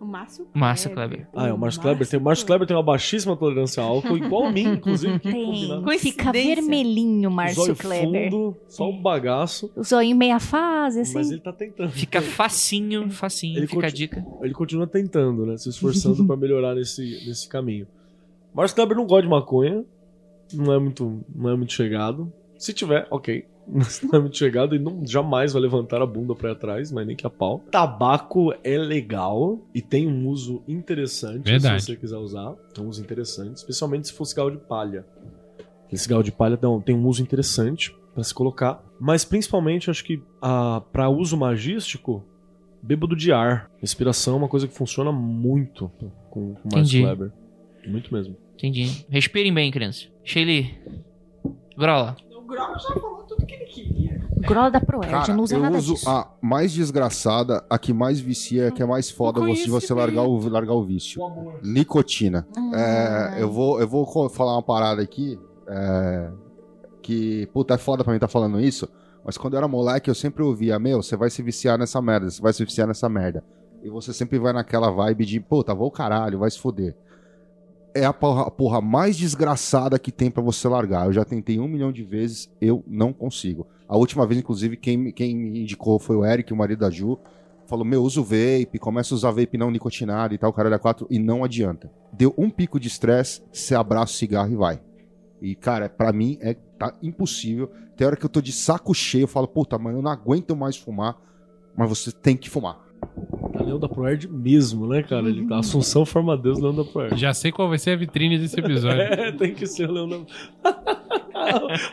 o 0.00 0.04
Márcio 0.06 0.46
Márcio 0.54 0.90
Kleber. 0.90 1.28
Ah, 1.34 1.48
é, 1.48 1.52
o 1.52 1.58
Márcio 1.58 1.82
Kleber 1.82 2.08
tem, 2.08 2.18
o 2.18 2.22
Márcio 2.22 2.46
Kleber 2.46 2.66
tem 2.66 2.74
uma 2.74 2.82
baixíssima 2.82 3.36
tolerância 3.36 3.82
a 3.82 3.86
álcool, 3.86 4.16
igual 4.16 4.46
a 4.46 4.50
mim, 4.50 4.62
inclusive, 4.80 5.18
que 5.18 5.30
Tem. 5.30 5.98
Fica 5.98 6.32
vermelhinho, 6.32 7.30
Márcio 7.30 7.64
Zóio 7.64 7.76
Kleber. 7.76 8.30
fundo, 8.30 8.56
só 8.66 8.88
um 8.88 9.02
bagaço, 9.02 9.70
O 9.76 9.82
zoinho 9.84 10.16
meia 10.16 10.40
fase, 10.40 11.00
assim. 11.00 11.12
mas 11.14 11.30
ele 11.30 11.40
tá 11.40 11.52
tentando. 11.52 11.90
Fica 11.90 12.22
facinho, 12.22 13.10
facinho. 13.10 13.58
Ele 13.58 13.66
fica 13.66 13.86
a 13.88 13.90
dica. 13.90 14.24
Ele 14.40 14.54
continua 14.54 14.86
tentando, 14.86 15.44
né? 15.44 15.58
Se 15.58 15.68
esforçando 15.68 16.26
pra 16.26 16.34
melhorar 16.34 16.74
nesse, 16.74 17.02
nesse 17.26 17.46
caminho. 17.46 17.86
Márcio 18.54 18.74
Kleber 18.74 18.96
não 18.96 19.04
gosta 19.06 19.22
de 19.24 19.28
maconha. 19.28 19.84
Não 20.52 20.72
é 20.72 20.78
muito, 20.78 21.24
não 21.34 21.50
é 21.50 21.56
muito 21.56 21.72
chegado. 21.72 22.32
Se 22.56 22.72
tiver, 22.72 23.06
ok. 23.10 23.46
Mas 23.66 24.00
não 24.02 24.18
é 24.18 24.22
muito 24.22 24.36
chegado 24.36 24.74
e 24.74 24.78
não 24.78 25.06
jamais 25.06 25.52
vai 25.52 25.62
levantar 25.62 26.00
a 26.00 26.06
bunda 26.06 26.34
pra 26.34 26.48
ir 26.48 26.52
atrás, 26.52 26.90
mas 26.90 27.06
nem 27.06 27.14
que 27.14 27.26
a 27.26 27.30
pau. 27.30 27.62
Tabaco 27.70 28.52
é 28.64 28.78
legal 28.78 29.60
e 29.74 29.82
tem 29.82 30.08
um 30.08 30.26
uso 30.28 30.62
interessante 30.66 31.44
Verdade. 31.44 31.82
se 31.82 31.86
você 31.86 31.96
quiser 31.96 32.16
usar. 32.16 32.54
Tem 32.74 32.82
um 32.84 32.88
uso 32.88 33.02
interessante, 33.02 33.56
especialmente 33.56 34.08
se 34.08 34.14
for 34.14 34.24
cigarro 34.24 34.50
de 34.50 34.58
palha. 34.58 35.04
Esse 35.92 36.04
cigarro 36.04 36.22
de 36.22 36.32
palha 36.32 36.58
não, 36.60 36.80
tem 36.80 36.94
um 36.94 37.06
uso 37.06 37.22
interessante 37.22 37.94
pra 38.14 38.24
se 38.24 38.32
colocar. 38.32 38.82
Mas 38.98 39.24
principalmente, 39.24 39.90
acho 39.90 40.04
que 40.04 40.22
ah, 40.40 40.82
para 40.92 41.08
uso 41.08 41.36
magístico, 41.36 42.24
bêbado 42.82 43.14
de 43.14 43.32
ar. 43.32 43.70
Respiração 43.80 44.34
é 44.34 44.36
uma 44.38 44.48
coisa 44.48 44.66
que 44.66 44.74
funciona 44.74 45.12
muito 45.12 45.90
com, 45.98 46.10
com 46.30 46.40
o. 46.40 46.56
Márcio 46.72 47.02
Kleber. 47.02 47.32
Muito 47.86 48.12
mesmo. 48.12 48.36
Entendi. 48.58 49.06
Respirem 49.08 49.54
bem, 49.54 49.70
crianças. 49.70 50.08
Shelly. 50.24 50.76
Grola. 51.76 52.16
O 52.34 52.42
Grau 52.42 52.74
já 52.78 52.88
falou 52.94 53.22
tudo 53.22 53.46
que 53.46 53.54
ele 53.54 53.66
queria. 53.66 54.20
Grola 54.38 54.70
da 54.70 54.80
Proerd, 54.80 55.10
Cara, 55.12 55.34
não 55.34 55.44
usa 55.44 55.54
eu 55.56 55.60
nada 55.60 55.76
uso 55.78 55.94
disso. 55.94 56.08
a 56.10 56.28
mais 56.40 56.72
desgraçada, 56.72 57.64
a 57.70 57.78
que 57.78 57.92
mais 57.92 58.18
vicia, 58.18 58.68
a 58.68 58.70
que 58.72 58.82
é 58.82 58.86
mais 58.86 59.10
foda 59.10 59.40
você, 59.40 59.64
de 59.64 59.70
você 59.70 59.94
largar 59.94 60.22
o, 60.22 60.48
largar 60.48 60.72
o 60.74 60.82
vício. 60.84 61.20
Nicotina. 61.62 62.46
Ah. 62.56 63.34
É, 63.36 63.42
eu, 63.42 63.50
vou, 63.50 63.80
eu 63.80 63.86
vou 63.86 64.28
falar 64.28 64.54
uma 64.54 64.62
parada 64.62 65.02
aqui. 65.02 65.38
é, 65.68 66.30
que, 67.02 67.46
puta, 67.52 67.74
é 67.74 67.78
foda 67.78 68.02
pra 68.02 68.12
mim 68.12 68.16
estar 68.16 68.28
falando 68.28 68.60
isso. 68.60 68.88
Mas 69.24 69.36
quando 69.38 69.54
eu 69.54 69.58
era 69.58 69.68
moleque, 69.68 70.10
eu 70.10 70.14
sempre 70.14 70.42
ouvia: 70.42 70.78
Meu, 70.78 71.02
você 71.02 71.16
vai 71.16 71.30
se 71.30 71.42
viciar 71.42 71.78
nessa 71.78 72.00
merda, 72.02 72.28
você 72.30 72.40
vai 72.42 72.52
se 72.52 72.64
viciar 72.64 72.88
nessa 72.88 73.08
merda. 73.08 73.44
E 73.82 73.88
você 73.88 74.12
sempre 74.12 74.38
vai 74.38 74.52
naquela 74.52 74.90
vibe 74.90 75.24
de: 75.26 75.38
Puta, 75.40 75.74
vou 75.74 75.88
o 75.88 75.92
caralho, 75.92 76.38
vai 76.40 76.50
se 76.50 76.58
foder. 76.58 76.96
É 77.94 78.04
a 78.04 78.12
porra, 78.12 78.80
mais 78.80 79.16
desgraçada 79.16 79.98
que 79.98 80.12
tem 80.12 80.30
pra 80.30 80.42
você 80.42 80.68
largar. 80.68 81.06
Eu 81.06 81.12
já 81.12 81.24
tentei 81.24 81.58
um 81.58 81.66
milhão 81.66 81.90
de 81.90 82.04
vezes, 82.04 82.48
eu 82.60 82.84
não 82.86 83.12
consigo. 83.12 83.66
A 83.88 83.96
última 83.96 84.26
vez, 84.26 84.38
inclusive, 84.38 84.76
quem, 84.76 84.96
me- 84.96 85.12
quem 85.12 85.34
me 85.34 85.60
indicou 85.62 85.98
foi 85.98 86.14
o 86.16 86.24
Eric, 86.24 86.52
o 86.52 86.56
marido 86.56 86.80
da 86.80 86.90
Ju. 86.90 87.18
Falou, 87.66 87.84
meu, 87.84 88.02
usa 88.02 88.20
o 88.20 88.24
vape, 88.24 88.78
começa 88.78 89.12
a 89.14 89.16
usar 89.16 89.30
vape 89.30 89.58
não 89.58 89.70
nicotinado 89.70 90.34
e 90.34 90.38
tal, 90.38 90.52
caralho 90.52 90.76
a 90.76 90.78
quatro, 90.78 91.06
e 91.10 91.18
não 91.18 91.44
adianta. 91.44 91.90
Deu 92.12 92.32
um 92.38 92.48
pico 92.48 92.78
de 92.80 92.88
estresse, 92.88 93.42
você 93.52 93.74
abraça 93.74 94.12
o 94.12 94.16
cigarro 94.16 94.50
e 94.52 94.56
vai. 94.56 94.80
E, 95.40 95.54
cara, 95.54 95.88
pra 95.88 96.12
mim 96.12 96.38
é 96.40 96.54
tá 96.78 96.94
impossível. 97.02 97.70
Tem 97.96 98.06
hora 98.06 98.16
que 98.16 98.24
eu 98.24 98.28
tô 98.30 98.40
de 98.40 98.52
saco 98.52 98.94
cheio, 98.94 99.24
eu 99.24 99.28
falo, 99.28 99.48
puta, 99.48 99.76
mano, 99.78 99.98
eu 99.98 100.02
não 100.02 100.10
aguento 100.10 100.54
mais 100.56 100.76
fumar, 100.76 101.16
mas 101.76 101.88
você 101.88 102.12
tem 102.12 102.36
que 102.36 102.48
fumar. 102.48 102.78
Tá 103.52 103.64
Leão 103.64 103.78
da 103.78 103.88
Proerd 103.88 104.28
mesmo, 104.28 104.86
né, 104.86 105.02
cara? 105.02 105.28
Ele, 105.28 105.46
tá 105.46 105.58
Assunção 105.58 106.04
forma 106.04 106.36
Deus, 106.36 106.58
Leão 106.58 106.74
da 106.74 106.84
Proerd. 106.84 107.18
Já 107.20 107.32
sei 107.32 107.50
qual 107.50 107.68
vai 107.68 107.78
ser 107.78 107.92
a 107.92 107.96
vitrine 107.96 108.38
desse 108.38 108.58
episódio. 108.58 108.98
É, 109.08 109.32
tem 109.32 109.54
que 109.54 109.66
ser 109.66 109.88
o 109.88 109.92
Leão 109.92 110.08
da 110.08 110.18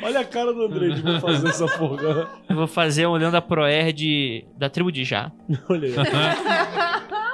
Olha 0.04 0.20
a 0.20 0.26
cara 0.26 0.54
do 0.54 0.64
André 0.64 0.90
de 0.90 1.02
vou 1.02 1.20
fazer 1.20 1.48
essa 1.48 1.66
porra. 1.78 2.30
Eu 2.50 2.56
vou 2.56 2.68
fazer 2.68 3.08
um 3.08 3.12
olhando 3.12 3.34
da 3.34 3.42
Proerd 3.42 4.46
da 4.58 4.70
tribo 4.70 4.92
de 4.92 5.04
Já. 5.04 5.32
Olha 5.70 5.88
aí. 5.88 5.96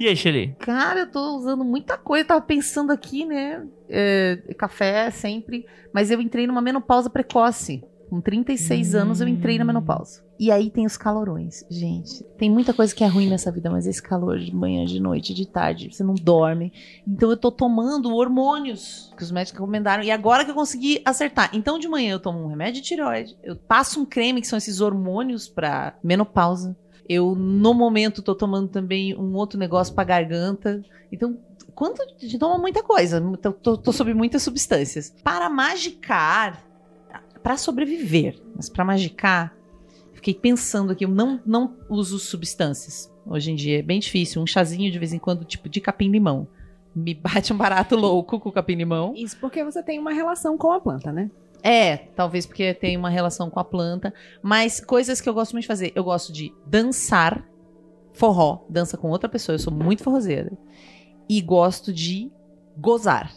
E 0.00 0.08
aí, 0.08 0.16
Shelly? 0.16 0.56
Cara, 0.58 1.00
eu 1.00 1.10
tô 1.10 1.36
usando 1.36 1.64
muita 1.64 1.98
coisa, 1.98 2.24
tava 2.24 2.40
pensando 2.40 2.90
aqui, 2.90 3.26
né? 3.26 3.66
É, 3.88 4.36
café 4.56 5.10
sempre, 5.10 5.66
mas 5.92 6.10
eu 6.10 6.20
entrei 6.20 6.46
numa 6.46 6.62
menopausa 6.62 7.10
precoce. 7.10 7.84
Com 8.08 8.20
36 8.20 8.94
anos 8.94 9.20
eu 9.20 9.28
entrei 9.28 9.58
na 9.58 9.64
menopausa. 9.64 10.24
E 10.42 10.50
aí 10.50 10.70
tem 10.70 10.84
os 10.84 10.96
calorões. 10.96 11.64
Gente, 11.70 12.24
tem 12.36 12.50
muita 12.50 12.74
coisa 12.74 12.92
que 12.92 13.04
é 13.04 13.06
ruim 13.06 13.30
nessa 13.30 13.52
vida, 13.52 13.70
mas 13.70 13.86
esse 13.86 14.02
calor 14.02 14.40
de 14.40 14.52
manhã, 14.52 14.84
de 14.84 14.98
noite, 14.98 15.32
de 15.32 15.46
tarde, 15.46 15.94
você 15.94 16.02
não 16.02 16.14
dorme. 16.14 16.72
Então 17.06 17.30
eu 17.30 17.36
tô 17.36 17.52
tomando 17.52 18.12
hormônios 18.12 19.14
que 19.16 19.22
os 19.22 19.30
médicos 19.30 19.60
recomendaram. 19.60 20.02
E 20.02 20.10
agora 20.10 20.44
que 20.44 20.50
eu 20.50 20.54
consegui 20.56 21.00
acertar. 21.04 21.48
Então 21.52 21.78
de 21.78 21.86
manhã 21.86 22.14
eu 22.14 22.18
tomo 22.18 22.40
um 22.40 22.48
remédio 22.48 22.82
de 22.82 22.88
tireoide, 22.88 23.38
eu 23.40 23.54
passo 23.54 24.00
um 24.00 24.04
creme 24.04 24.40
que 24.40 24.48
são 24.48 24.56
esses 24.56 24.80
hormônios 24.80 25.46
pra 25.46 25.96
menopausa. 26.02 26.76
Eu, 27.08 27.36
no 27.36 27.72
momento, 27.72 28.20
tô 28.20 28.34
tomando 28.34 28.66
também 28.66 29.16
um 29.16 29.36
outro 29.36 29.56
negócio 29.56 29.94
pra 29.94 30.02
garganta. 30.02 30.82
Então, 31.12 31.38
quando 31.72 32.00
a 32.02 32.06
gente 32.18 32.36
toma 32.36 32.58
muita 32.58 32.82
coisa, 32.82 33.20
tô, 33.40 33.52
tô, 33.52 33.76
tô 33.76 33.92
sob 33.92 34.12
muitas 34.12 34.42
substâncias. 34.42 35.14
Para 35.22 35.48
magicar, 35.48 36.64
para 37.44 37.56
sobreviver, 37.56 38.42
mas 38.56 38.68
para 38.68 38.84
magicar, 38.84 39.61
fiquei 40.22 40.34
pensando 40.34 40.92
aqui, 40.92 41.04
eu 41.04 41.08
não, 41.08 41.40
não 41.44 41.76
uso 41.88 42.16
substâncias. 42.16 43.12
Hoje 43.26 43.50
em 43.50 43.56
dia 43.56 43.80
é 43.80 43.82
bem 43.82 43.98
difícil. 43.98 44.40
Um 44.40 44.46
chazinho 44.46 44.90
de 44.90 44.98
vez 44.98 45.12
em 45.12 45.18
quando, 45.18 45.44
tipo 45.44 45.68
de 45.68 45.80
capim-limão. 45.80 46.46
Me 46.94 47.12
bate 47.12 47.52
um 47.52 47.56
barato 47.56 47.96
louco 47.96 48.38
com 48.38 48.48
o 48.48 48.52
capim-limão. 48.52 49.12
Isso 49.16 49.36
porque 49.40 49.64
você 49.64 49.82
tem 49.82 49.98
uma 49.98 50.12
relação 50.12 50.56
com 50.56 50.70
a 50.70 50.80
planta, 50.80 51.10
né? 51.10 51.28
É, 51.60 51.96
talvez 51.96 52.46
porque 52.46 52.72
tem 52.72 52.96
uma 52.96 53.10
relação 53.10 53.50
com 53.50 53.58
a 53.58 53.64
planta. 53.64 54.14
Mas 54.40 54.80
coisas 54.80 55.20
que 55.20 55.28
eu 55.28 55.34
gosto 55.34 55.52
muito 55.52 55.62
de 55.62 55.68
fazer. 55.68 55.92
Eu 55.94 56.04
gosto 56.04 56.32
de 56.32 56.54
dançar 56.66 57.44
forró, 58.12 58.64
dança 58.68 58.96
com 58.96 59.10
outra 59.10 59.28
pessoa. 59.28 59.54
Eu 59.54 59.58
sou 59.60 59.72
muito 59.72 60.04
forrozeira. 60.04 60.52
E 61.28 61.40
gosto 61.40 61.92
de 61.92 62.30
gozar. 62.76 63.34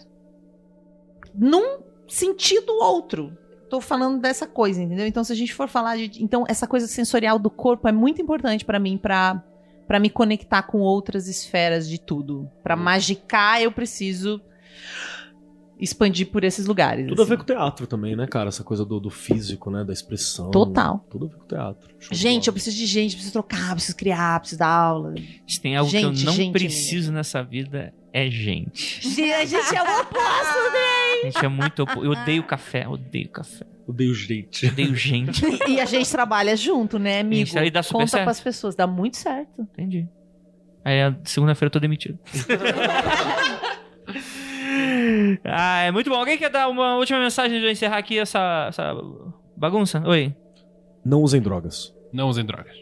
Num 1.33 1.79
sentido 2.07 2.73
outro. 2.79 3.35
Tô 3.69 3.81
falando 3.81 4.21
dessa 4.21 4.45
coisa, 4.45 4.81
entendeu? 4.81 5.07
Então, 5.07 5.23
se 5.23 5.33
a 5.33 5.35
gente 5.35 5.53
for 5.53 5.67
falar 5.67 5.97
de. 5.97 6.23
Então, 6.23 6.45
essa 6.47 6.67
coisa 6.67 6.87
sensorial 6.87 7.39
do 7.39 7.49
corpo 7.49 7.87
é 7.87 7.91
muito 7.91 8.21
importante 8.21 8.63
pra 8.63 8.79
mim, 8.79 8.97
pra 8.97 9.43
para 9.87 9.99
me 9.99 10.09
conectar 10.09 10.63
com 10.63 10.79
outras 10.79 11.27
esferas 11.27 11.87
de 11.87 11.99
tudo. 11.99 12.49
Pra 12.63 12.75
magicar, 12.75 13.61
eu 13.61 13.71
preciso 13.71 14.41
expandir 15.79 16.27
por 16.31 16.43
esses 16.43 16.65
lugares. 16.65 17.07
Tudo 17.07 17.21
a 17.21 17.23
assim. 17.23 17.29
ver 17.31 17.37
com 17.37 17.43
o 17.43 17.45
teatro 17.45 17.85
também, 17.87 18.15
né, 18.15 18.25
cara? 18.27 18.47
Essa 18.49 18.63
coisa 18.63 18.85
do, 18.85 18.99
do 18.99 19.09
físico, 19.09 19.69
né? 19.69 19.83
Da 19.83 19.91
expressão. 19.93 20.49
Total. 20.51 21.05
Tudo 21.09 21.25
a 21.25 21.29
ver 21.29 21.35
com 21.35 21.43
o 21.43 21.47
teatro. 21.47 21.89
Show 21.99 22.13
Gente, 22.17 22.47
eu 22.47 22.53
preciso 22.53 22.77
de 22.77 22.85
gente, 22.85 23.13
preciso 23.15 23.33
trocar, 23.33 23.73
preciso 23.73 23.95
criar, 23.97 24.39
preciso 24.39 24.59
dar 24.59 24.67
aula. 24.69 25.13
Se 25.47 25.59
tem 25.59 25.75
algo 25.75 25.89
Gente, 25.91 26.01
que 26.01 26.21
eu 26.23 26.25
não 26.27 26.33
gente, 26.33 26.51
preciso 26.53 27.11
nessa 27.11 27.43
vida, 27.43 27.93
é 28.13 28.29
gente. 28.29 28.99
A 29.05 29.45
gente 29.45 29.75
é 29.75 29.81
o 29.81 30.01
oposto, 30.01 30.15
né? 30.71 31.21
A 31.21 31.25
gente 31.25 31.45
é 31.45 31.47
muito. 31.49 31.83
opo- 31.83 32.03
Eu 32.05 32.11
odeio 32.11 32.43
café, 32.43 32.87
odeio 32.87 33.29
café. 33.29 33.65
Odeio 33.87 34.13
gente. 34.15 34.65
Odeio 34.67 34.95
gente. 34.95 35.43
E 35.67 35.79
a 35.79 35.85
gente 35.85 36.09
trabalha 36.09 36.55
junto, 36.55 36.97
né, 36.97 37.19
amigo? 37.19 37.43
Isso 37.43 37.59
aí 37.59 37.69
dá 37.69 37.83
super 37.83 37.99
Conta 37.99 38.07
certo. 38.11 38.23
pras 38.23 38.39
pessoas, 38.39 38.75
dá 38.75 38.87
muito 38.87 39.17
certo. 39.17 39.61
Entendi. 39.61 40.07
Aí, 40.83 41.01
a 41.01 41.15
segunda-feira 41.23 41.67
eu 41.67 41.71
tô 41.71 41.79
demitido. 41.79 42.19
ah, 45.43 45.81
é 45.81 45.91
muito 45.91 46.09
bom. 46.09 46.15
Alguém 46.15 46.37
quer 46.37 46.49
dar 46.49 46.67
uma 46.69 46.95
última 46.97 47.19
mensagem 47.19 47.59
de 47.59 47.65
eu 47.65 47.71
encerrar 47.71 47.97
aqui 47.97 48.17
essa, 48.19 48.65
essa 48.69 48.93
bagunça? 49.55 50.01
Oi. 50.07 50.35
Não 51.03 51.21
usem 51.21 51.41
drogas. 51.41 51.93
Não 52.11 52.29
usem 52.29 52.45
drogas. 52.45 52.75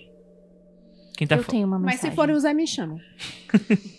Quem 1.18 1.27
tá 1.27 1.35
Eu 1.35 1.43
fo- 1.43 1.52
tenho 1.52 1.68
uma 1.68 1.77
Mas 1.80 1.93
mensagem. 1.95 2.11
se 2.11 2.16
forem 2.16 2.35
usar, 2.35 2.53
me 2.53 2.68
chamam. 2.68 2.98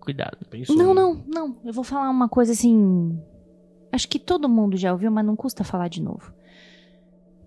Cuidado. 0.00 0.38
Não, 0.70 0.94
não, 0.94 1.24
não. 1.26 1.56
Eu 1.64 1.72
vou 1.72 1.82
falar 1.82 2.08
uma 2.10 2.28
coisa 2.28 2.52
assim. 2.52 3.18
Acho 3.90 4.08
que 4.08 4.18
todo 4.18 4.48
mundo 4.48 4.76
já 4.76 4.92
ouviu, 4.92 5.10
mas 5.10 5.24
não 5.24 5.34
custa 5.34 5.64
falar 5.64 5.88
de 5.88 6.02
novo. 6.02 6.32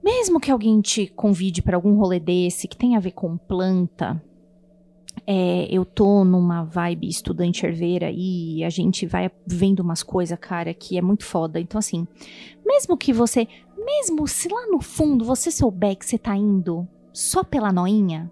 Mesmo 0.03 0.39
que 0.39 0.51
alguém 0.51 0.81
te 0.81 1.07
convide 1.07 1.61
pra 1.61 1.77
algum 1.77 1.95
rolê 1.97 2.19
desse 2.19 2.67
que 2.67 2.75
tem 2.77 2.95
a 2.95 2.99
ver 2.99 3.11
com 3.11 3.37
planta, 3.37 4.21
é, 5.25 5.67
eu 5.69 5.85
tô 5.85 6.23
numa 6.23 6.63
vibe 6.63 7.07
estudante 7.07 7.65
herveira 7.65 8.11
e 8.11 8.63
a 8.63 8.69
gente 8.69 9.05
vai 9.05 9.31
vendo 9.45 9.81
umas 9.81 10.03
coisas, 10.03 10.37
cara, 10.39 10.73
que 10.73 10.97
é 10.97 11.01
muito 11.01 11.25
foda. 11.25 11.59
Então, 11.59 11.79
assim, 11.79 12.07
mesmo 12.65 12.97
que 12.97 13.13
você. 13.13 13.47
Mesmo 13.77 14.27
se 14.27 14.49
lá 14.49 14.67
no 14.67 14.81
fundo 14.81 15.25
você 15.25 15.49
souber 15.49 15.95
que 15.97 16.05
você 16.05 16.17
tá 16.17 16.35
indo 16.35 16.87
só 17.13 17.43
pela 17.43 17.71
noinha, 17.71 18.31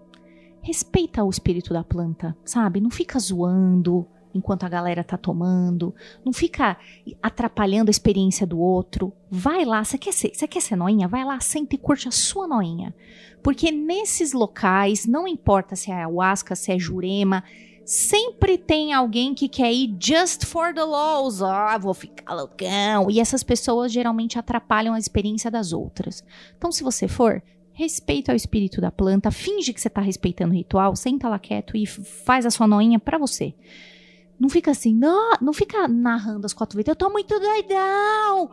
respeita 0.62 1.24
o 1.24 1.30
espírito 1.30 1.72
da 1.72 1.82
planta, 1.82 2.36
sabe? 2.44 2.80
Não 2.80 2.90
fica 2.90 3.18
zoando 3.18 4.06
enquanto 4.34 4.64
a 4.64 4.68
galera 4.68 5.02
tá 5.02 5.16
tomando, 5.16 5.94
não 6.24 6.32
fica 6.32 6.76
atrapalhando 7.22 7.88
a 7.88 7.90
experiência 7.90 8.46
do 8.46 8.58
outro. 8.58 9.12
Vai 9.30 9.64
lá, 9.64 9.82
você 9.82 9.98
quer 9.98 10.12
ser, 10.12 10.32
você 10.34 10.46
quer 10.46 10.60
ser 10.60 10.76
noinha? 10.76 11.08
Vai 11.08 11.24
lá, 11.24 11.40
senta 11.40 11.74
e 11.74 11.78
curte 11.78 12.08
a 12.08 12.12
sua 12.12 12.46
noinha. 12.46 12.94
Porque 13.42 13.70
nesses 13.70 14.32
locais, 14.32 15.06
não 15.06 15.26
importa 15.26 15.76
se 15.76 15.90
é 15.90 15.94
ayahuasca, 15.94 16.54
se 16.54 16.72
é 16.72 16.78
jurema, 16.78 17.44
sempre 17.84 18.58
tem 18.58 18.92
alguém 18.92 19.34
que 19.34 19.48
quer 19.48 19.72
ir 19.72 19.96
just 19.98 20.44
for 20.44 20.74
the 20.74 20.84
laws. 20.84 21.42
Ah, 21.42 21.78
vou 21.78 21.94
ficar 21.94 22.34
loucão. 22.34 23.10
E 23.10 23.18
essas 23.18 23.42
pessoas 23.42 23.90
geralmente 23.90 24.38
atrapalham 24.38 24.94
a 24.94 24.98
experiência 24.98 25.50
das 25.50 25.72
outras. 25.72 26.22
Então, 26.56 26.70
se 26.70 26.82
você 26.82 27.08
for, 27.08 27.42
respeita 27.72 28.32
o 28.32 28.36
espírito 28.36 28.80
da 28.80 28.90
planta, 28.90 29.30
finge 29.30 29.72
que 29.72 29.80
você 29.80 29.88
tá 29.88 30.00
respeitando 30.00 30.52
o 30.52 30.56
ritual, 30.56 30.94
senta 30.96 31.28
lá 31.28 31.38
quieto 31.38 31.76
e 31.76 31.86
faz 31.86 32.44
a 32.44 32.50
sua 32.50 32.66
noinha 32.66 32.98
pra 32.98 33.16
você. 33.16 33.54
Não 34.40 34.48
fica 34.48 34.70
assim, 34.70 34.94
não, 34.94 35.32
não 35.40 35.52
fica 35.52 35.88
narrando 35.88 36.46
as 36.46 36.52
quatro 36.52 36.76
vezes, 36.76 36.88
eu 36.88 36.94
tô 36.96 37.10
muito 37.10 37.38
doidão. 37.40 38.50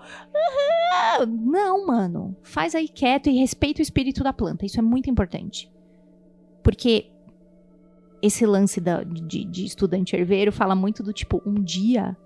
Não, 1.27 1.85
mano. 1.85 2.35
Faz 2.41 2.73
aí 2.73 2.87
quieto 2.87 3.29
e 3.29 3.37
respeita 3.39 3.81
o 3.81 3.83
espírito 3.83 4.23
da 4.23 4.33
planta. 4.33 4.65
Isso 4.65 4.79
é 4.79 4.81
muito 4.81 5.09
importante. 5.09 5.71
Porque 6.63 7.11
esse 8.21 8.45
lance 8.45 8.81
da- 8.81 9.03
de, 9.03 9.45
de 9.45 9.65
estudante 9.65 10.15
herveiro 10.15 10.51
fala 10.51 10.73
muito 10.75 11.03
do 11.03 11.13
tipo, 11.13 11.39
um 11.45 11.53
dia, 11.61 12.17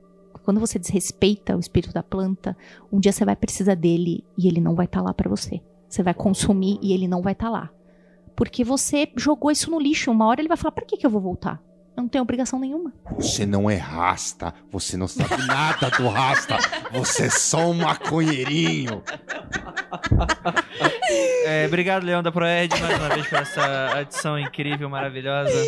quando 0.44 0.60
você 0.60 0.80
desrespeita 0.80 1.58
o 1.58 1.60
espírito 1.60 1.94
da 1.94 2.02
planta, 2.02 2.56
um 2.92 3.00
dia 3.00 3.12
você 3.12 3.26
vai 3.26 3.36
precisar 3.36 3.76
dele 3.76 4.24
e 4.38 4.48
ele 4.48 4.62
não 4.62 4.76
vai 4.76 4.86
estar 4.86 5.02
lá 5.02 5.14
pra 5.14 5.30
você. 5.30 5.62
Você 5.90 6.02
vai 6.02 6.14
consumir 6.14 6.80
e 6.82 6.94
ele 6.94 7.08
não 7.10 7.22
vai 7.22 7.34
estar 7.34 7.50
lá. 7.50 7.70
Porque 8.38 8.64
você 8.64 9.12
jogou 9.18 9.52
isso 9.52 9.70
no 9.70 9.80
lixo. 9.80 10.12
Uma 10.12 10.28
hora 10.28 10.40
ele 10.40 10.48
vai 10.48 10.56
falar: 10.56 10.72
pra 10.72 10.86
que, 10.86 10.96
que 10.96 11.06
eu 11.06 11.10
vou 11.10 11.20
voltar? 11.20 11.62
Eu 12.00 12.04
não 12.04 12.08
tenho 12.10 12.22
obrigação 12.22 12.58
nenhuma. 12.58 12.94
Você 13.18 13.46
não 13.46 13.70
é 13.70 13.76
rasta, 13.76 14.54
você 14.72 14.96
não 14.96 15.06
sabe 15.06 15.46
nada 15.46 15.90
do 15.90 16.08
rasta, 16.08 16.58
você 16.94 17.26
é 17.26 17.30
só 17.30 17.72
um 17.72 17.74
maconheirinho. 17.74 19.04
É, 21.46 21.66
obrigado, 21.68 22.06
Leão 22.06 22.24
da 22.24 22.32
Proed, 22.32 22.74
mais 22.80 23.00
uma 23.00 23.10
vez 23.10 23.28
por 23.28 23.40
essa 23.40 23.98
adição 23.98 24.40
incrível, 24.40 24.90
maravilhosa. 24.90 25.62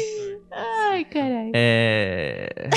Ai, 0.53 1.03
caralho. 1.03 1.51
É. 1.53 2.69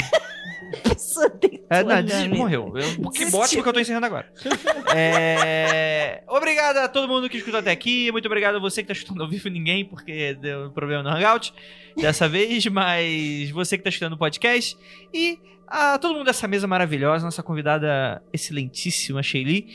É, 1.70 1.82
não, 1.82 2.02
desistiu, 2.02 2.36
morreu. 2.36 2.74
Eu, 2.76 3.10
que 3.10 3.24
ótimo 3.34 3.62
que 3.62 3.68
eu 3.68 3.72
tô 3.72 3.80
encerrando 3.80 4.06
agora. 4.06 4.30
É... 4.94 6.22
Obrigado 6.28 6.76
a 6.76 6.88
todo 6.88 7.08
mundo 7.08 7.28
que 7.28 7.38
escutou 7.38 7.58
até 7.58 7.70
aqui. 7.70 8.12
Muito 8.12 8.26
obrigado 8.26 8.56
a 8.56 8.60
você 8.60 8.82
que 8.82 8.88
tá 8.88 8.92
escutando 8.92 9.22
ao 9.22 9.28
vivo 9.28 9.48
ninguém, 9.48 9.84
porque 9.84 10.34
deu 10.34 10.70
problema 10.70 11.02
no 11.02 11.08
Hangout 11.08 11.52
dessa 11.96 12.28
vez, 12.28 12.64
mas 12.66 13.50
você 13.50 13.76
que 13.76 13.82
tá 13.82 13.90
escutando 13.90 14.12
o 14.12 14.18
podcast. 14.18 14.76
E 15.12 15.38
a 15.66 15.98
todo 15.98 16.14
mundo 16.14 16.26
dessa 16.26 16.46
mesa 16.46 16.66
maravilhosa, 16.66 17.24
nossa 17.24 17.42
convidada 17.42 18.22
excelentíssima, 18.32 19.22
Sheili. 19.22 19.66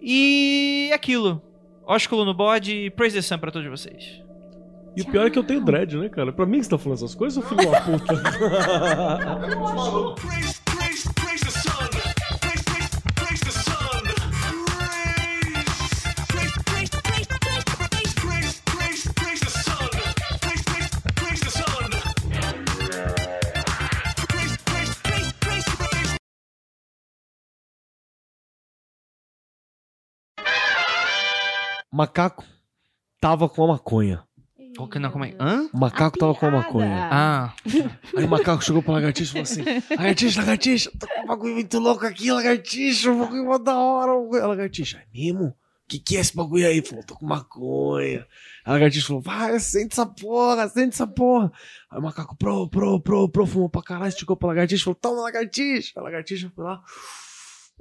E 0.00 0.90
aquilo. 0.92 1.42
Ósculo 1.86 2.24
no 2.24 2.34
bode, 2.34 2.92
praise 2.96 3.16
the 3.16 3.22
sun 3.22 3.38
pra 3.38 3.50
todos 3.50 3.68
vocês. 3.68 4.27
E 4.98 5.00
o 5.00 5.04
pior 5.04 5.28
é 5.28 5.30
que 5.30 5.38
eu 5.38 5.44
tenho 5.44 5.64
dread, 5.64 5.96
né, 5.96 6.08
cara? 6.08 6.32
Pra 6.32 6.44
mim 6.44 6.58
que 6.58 6.64
você 6.64 6.70
tá 6.70 6.76
falando 6.76 6.98
essas 6.98 7.14
coisas, 7.14 7.48
filho 7.48 7.70
da 7.70 7.80
puta? 7.82 8.14
Macaco 31.92 32.44
tava 33.20 33.48
com 33.48 33.62
a 33.62 33.68
maconha. 33.68 34.27
Qual 34.78 34.88
que 34.88 35.00
não, 35.00 35.10
como 35.10 35.24
é? 35.24 35.34
Hã? 35.40 35.68
O 35.74 35.76
macaco 35.80 36.16
tava 36.16 36.32
com 36.36 36.46
a 36.46 36.50
maconha. 36.52 37.08
Ah. 37.10 37.52
Aí 38.16 38.24
o 38.24 38.28
macaco 38.28 38.62
chegou 38.62 38.80
pra 38.80 38.92
lagartixa 38.92 39.30
e 39.32 39.32
falou 39.32 39.42
assim: 39.42 39.96
Lagartixa, 39.96 40.40
lagartixa, 40.40 40.92
tô 40.96 41.08
com 41.08 41.20
um 41.20 41.26
bagulho 41.26 41.54
muito 41.54 41.80
louco 41.80 42.06
aqui, 42.06 42.30
lagartixa, 42.30 43.10
um 43.10 43.18
bagulho 43.18 43.44
mó 43.44 43.58
da 43.58 43.76
hora. 43.76 44.12
um 44.12 44.22
bagulho." 44.22 44.44
A 44.44 44.46
lagartixa, 44.46 44.98
é 44.98 45.04
mesmo? 45.12 45.52
Que 45.88 45.98
que 45.98 46.16
é 46.16 46.20
esse 46.20 46.36
bagulho 46.36 46.64
aí? 46.64 46.80
Falou, 46.80 47.02
tô 47.02 47.16
com 47.16 47.26
maconha. 47.26 48.24
A 48.64 48.70
lagartixa 48.70 49.08
falou, 49.08 49.20
vai, 49.20 49.58
sente 49.58 49.94
essa 49.94 50.06
porra, 50.06 50.68
sente 50.68 50.94
essa 50.94 51.08
porra. 51.08 51.50
Aí 51.90 51.98
o 51.98 52.02
macaco, 52.02 52.36
pro, 52.36 52.68
pro, 52.68 53.00
pro, 53.00 53.28
pro, 53.28 53.46
fumou 53.46 53.68
pra 53.68 53.82
caralho, 53.82 54.10
esticou 54.10 54.36
pra 54.36 54.46
lagartixa, 54.46 54.84
falou, 54.84 54.94
toma 54.94 55.22
lagartixa. 55.22 55.98
A 55.98 56.02
lagartixa 56.04 56.52
foi 56.54 56.64
lá, 56.64 56.80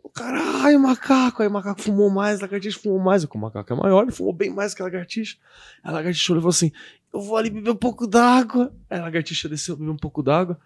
o 0.03 0.09
caralho, 0.09 0.80
macaco. 0.80 1.42
Aí 1.42 1.48
o 1.48 1.51
macaco 1.51 1.82
fumou 1.82 2.09
mais, 2.09 2.40
a 2.40 2.43
lagartixa 2.43 2.80
fumou 2.80 3.00
mais. 3.00 3.24
O 3.24 3.38
macaco 3.38 3.74
é 3.74 3.76
maior, 3.76 4.03
ele 4.03 4.11
fumou 4.11 4.34
bem 4.34 4.50
mais 4.50 4.74
que 4.74 4.82
a 4.82 4.85
lagartixa. 4.85 5.38
A 5.84 5.92
lagartixa 5.92 6.32
olhou 6.32 6.42
e 6.42 6.43
falou 6.43 6.51
assim, 6.51 6.72
eu 7.14 7.22
vou 7.22 7.38
ali 7.38 7.50
beber 7.50 7.72
um 7.72 7.76
pouco 7.76 8.08
d'água. 8.08 8.74
Aí 8.90 9.00
a 9.00 9.03
lagartixa 9.03 9.50
desceu, 9.50 9.76
bebeu 9.76 9.93
um 9.93 9.98
pouco 9.98 10.24
d'água. 10.24 10.59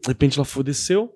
De 0.00 0.08
repente 0.08 0.38
ela 0.38 0.44
foi, 0.44 0.62
desceu. 0.62 1.14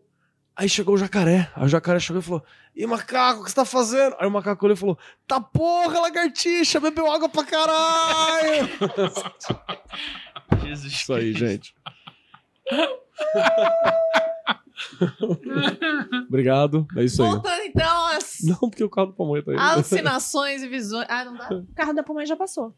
Aí 0.55 0.69
chegou 0.69 0.95
o 0.95 0.99
jacaré. 0.99 1.51
Aí 1.55 1.65
o 1.65 1.69
jacaré 1.69 1.99
chegou 1.99 2.21
e 2.21 2.25
falou: 2.25 2.45
E 2.77 2.87
macaco, 2.87 3.41
o 3.41 3.45
que 3.45 3.51
você 3.51 3.57
tá 3.57 3.65
fazendo? 3.65 4.15
Aí 4.19 4.27
o 4.27 4.31
macaco 4.31 4.65
olhou 4.65 4.77
e 4.77 4.79
falou: 4.79 4.99
Tá 5.27 5.41
porra, 5.41 6.01
lagartixa, 6.01 6.79
bebeu 6.79 7.11
água 7.11 7.29
pra 7.29 7.45
caralho. 7.45 8.69
Jesus 10.63 10.93
Isso 10.93 11.13
aí, 11.13 11.33
gente. 11.33 11.75
Obrigado. 16.29 16.87
É 16.97 17.05
isso 17.05 17.23
aí. 17.23 17.31
Voltando 17.31 17.63
então 17.63 18.07
às 18.09 18.39
Não, 18.43 18.59
porque 18.59 18.85
o 18.85 18.91
carro 18.91 19.09
do 19.09 19.15
pamonha 19.15 19.43
tá 19.43 19.53
aí. 19.53 19.57
alucinações 19.59 20.63
e 20.63 20.69
visões. 20.69 21.07
Ah, 21.09 21.25
não 21.25 21.35
dá? 21.37 21.49
O 21.53 21.75
carro 21.75 21.93
da 21.93 22.03
Puma 22.03 22.25
já 22.27 22.37
passou. 22.37 22.75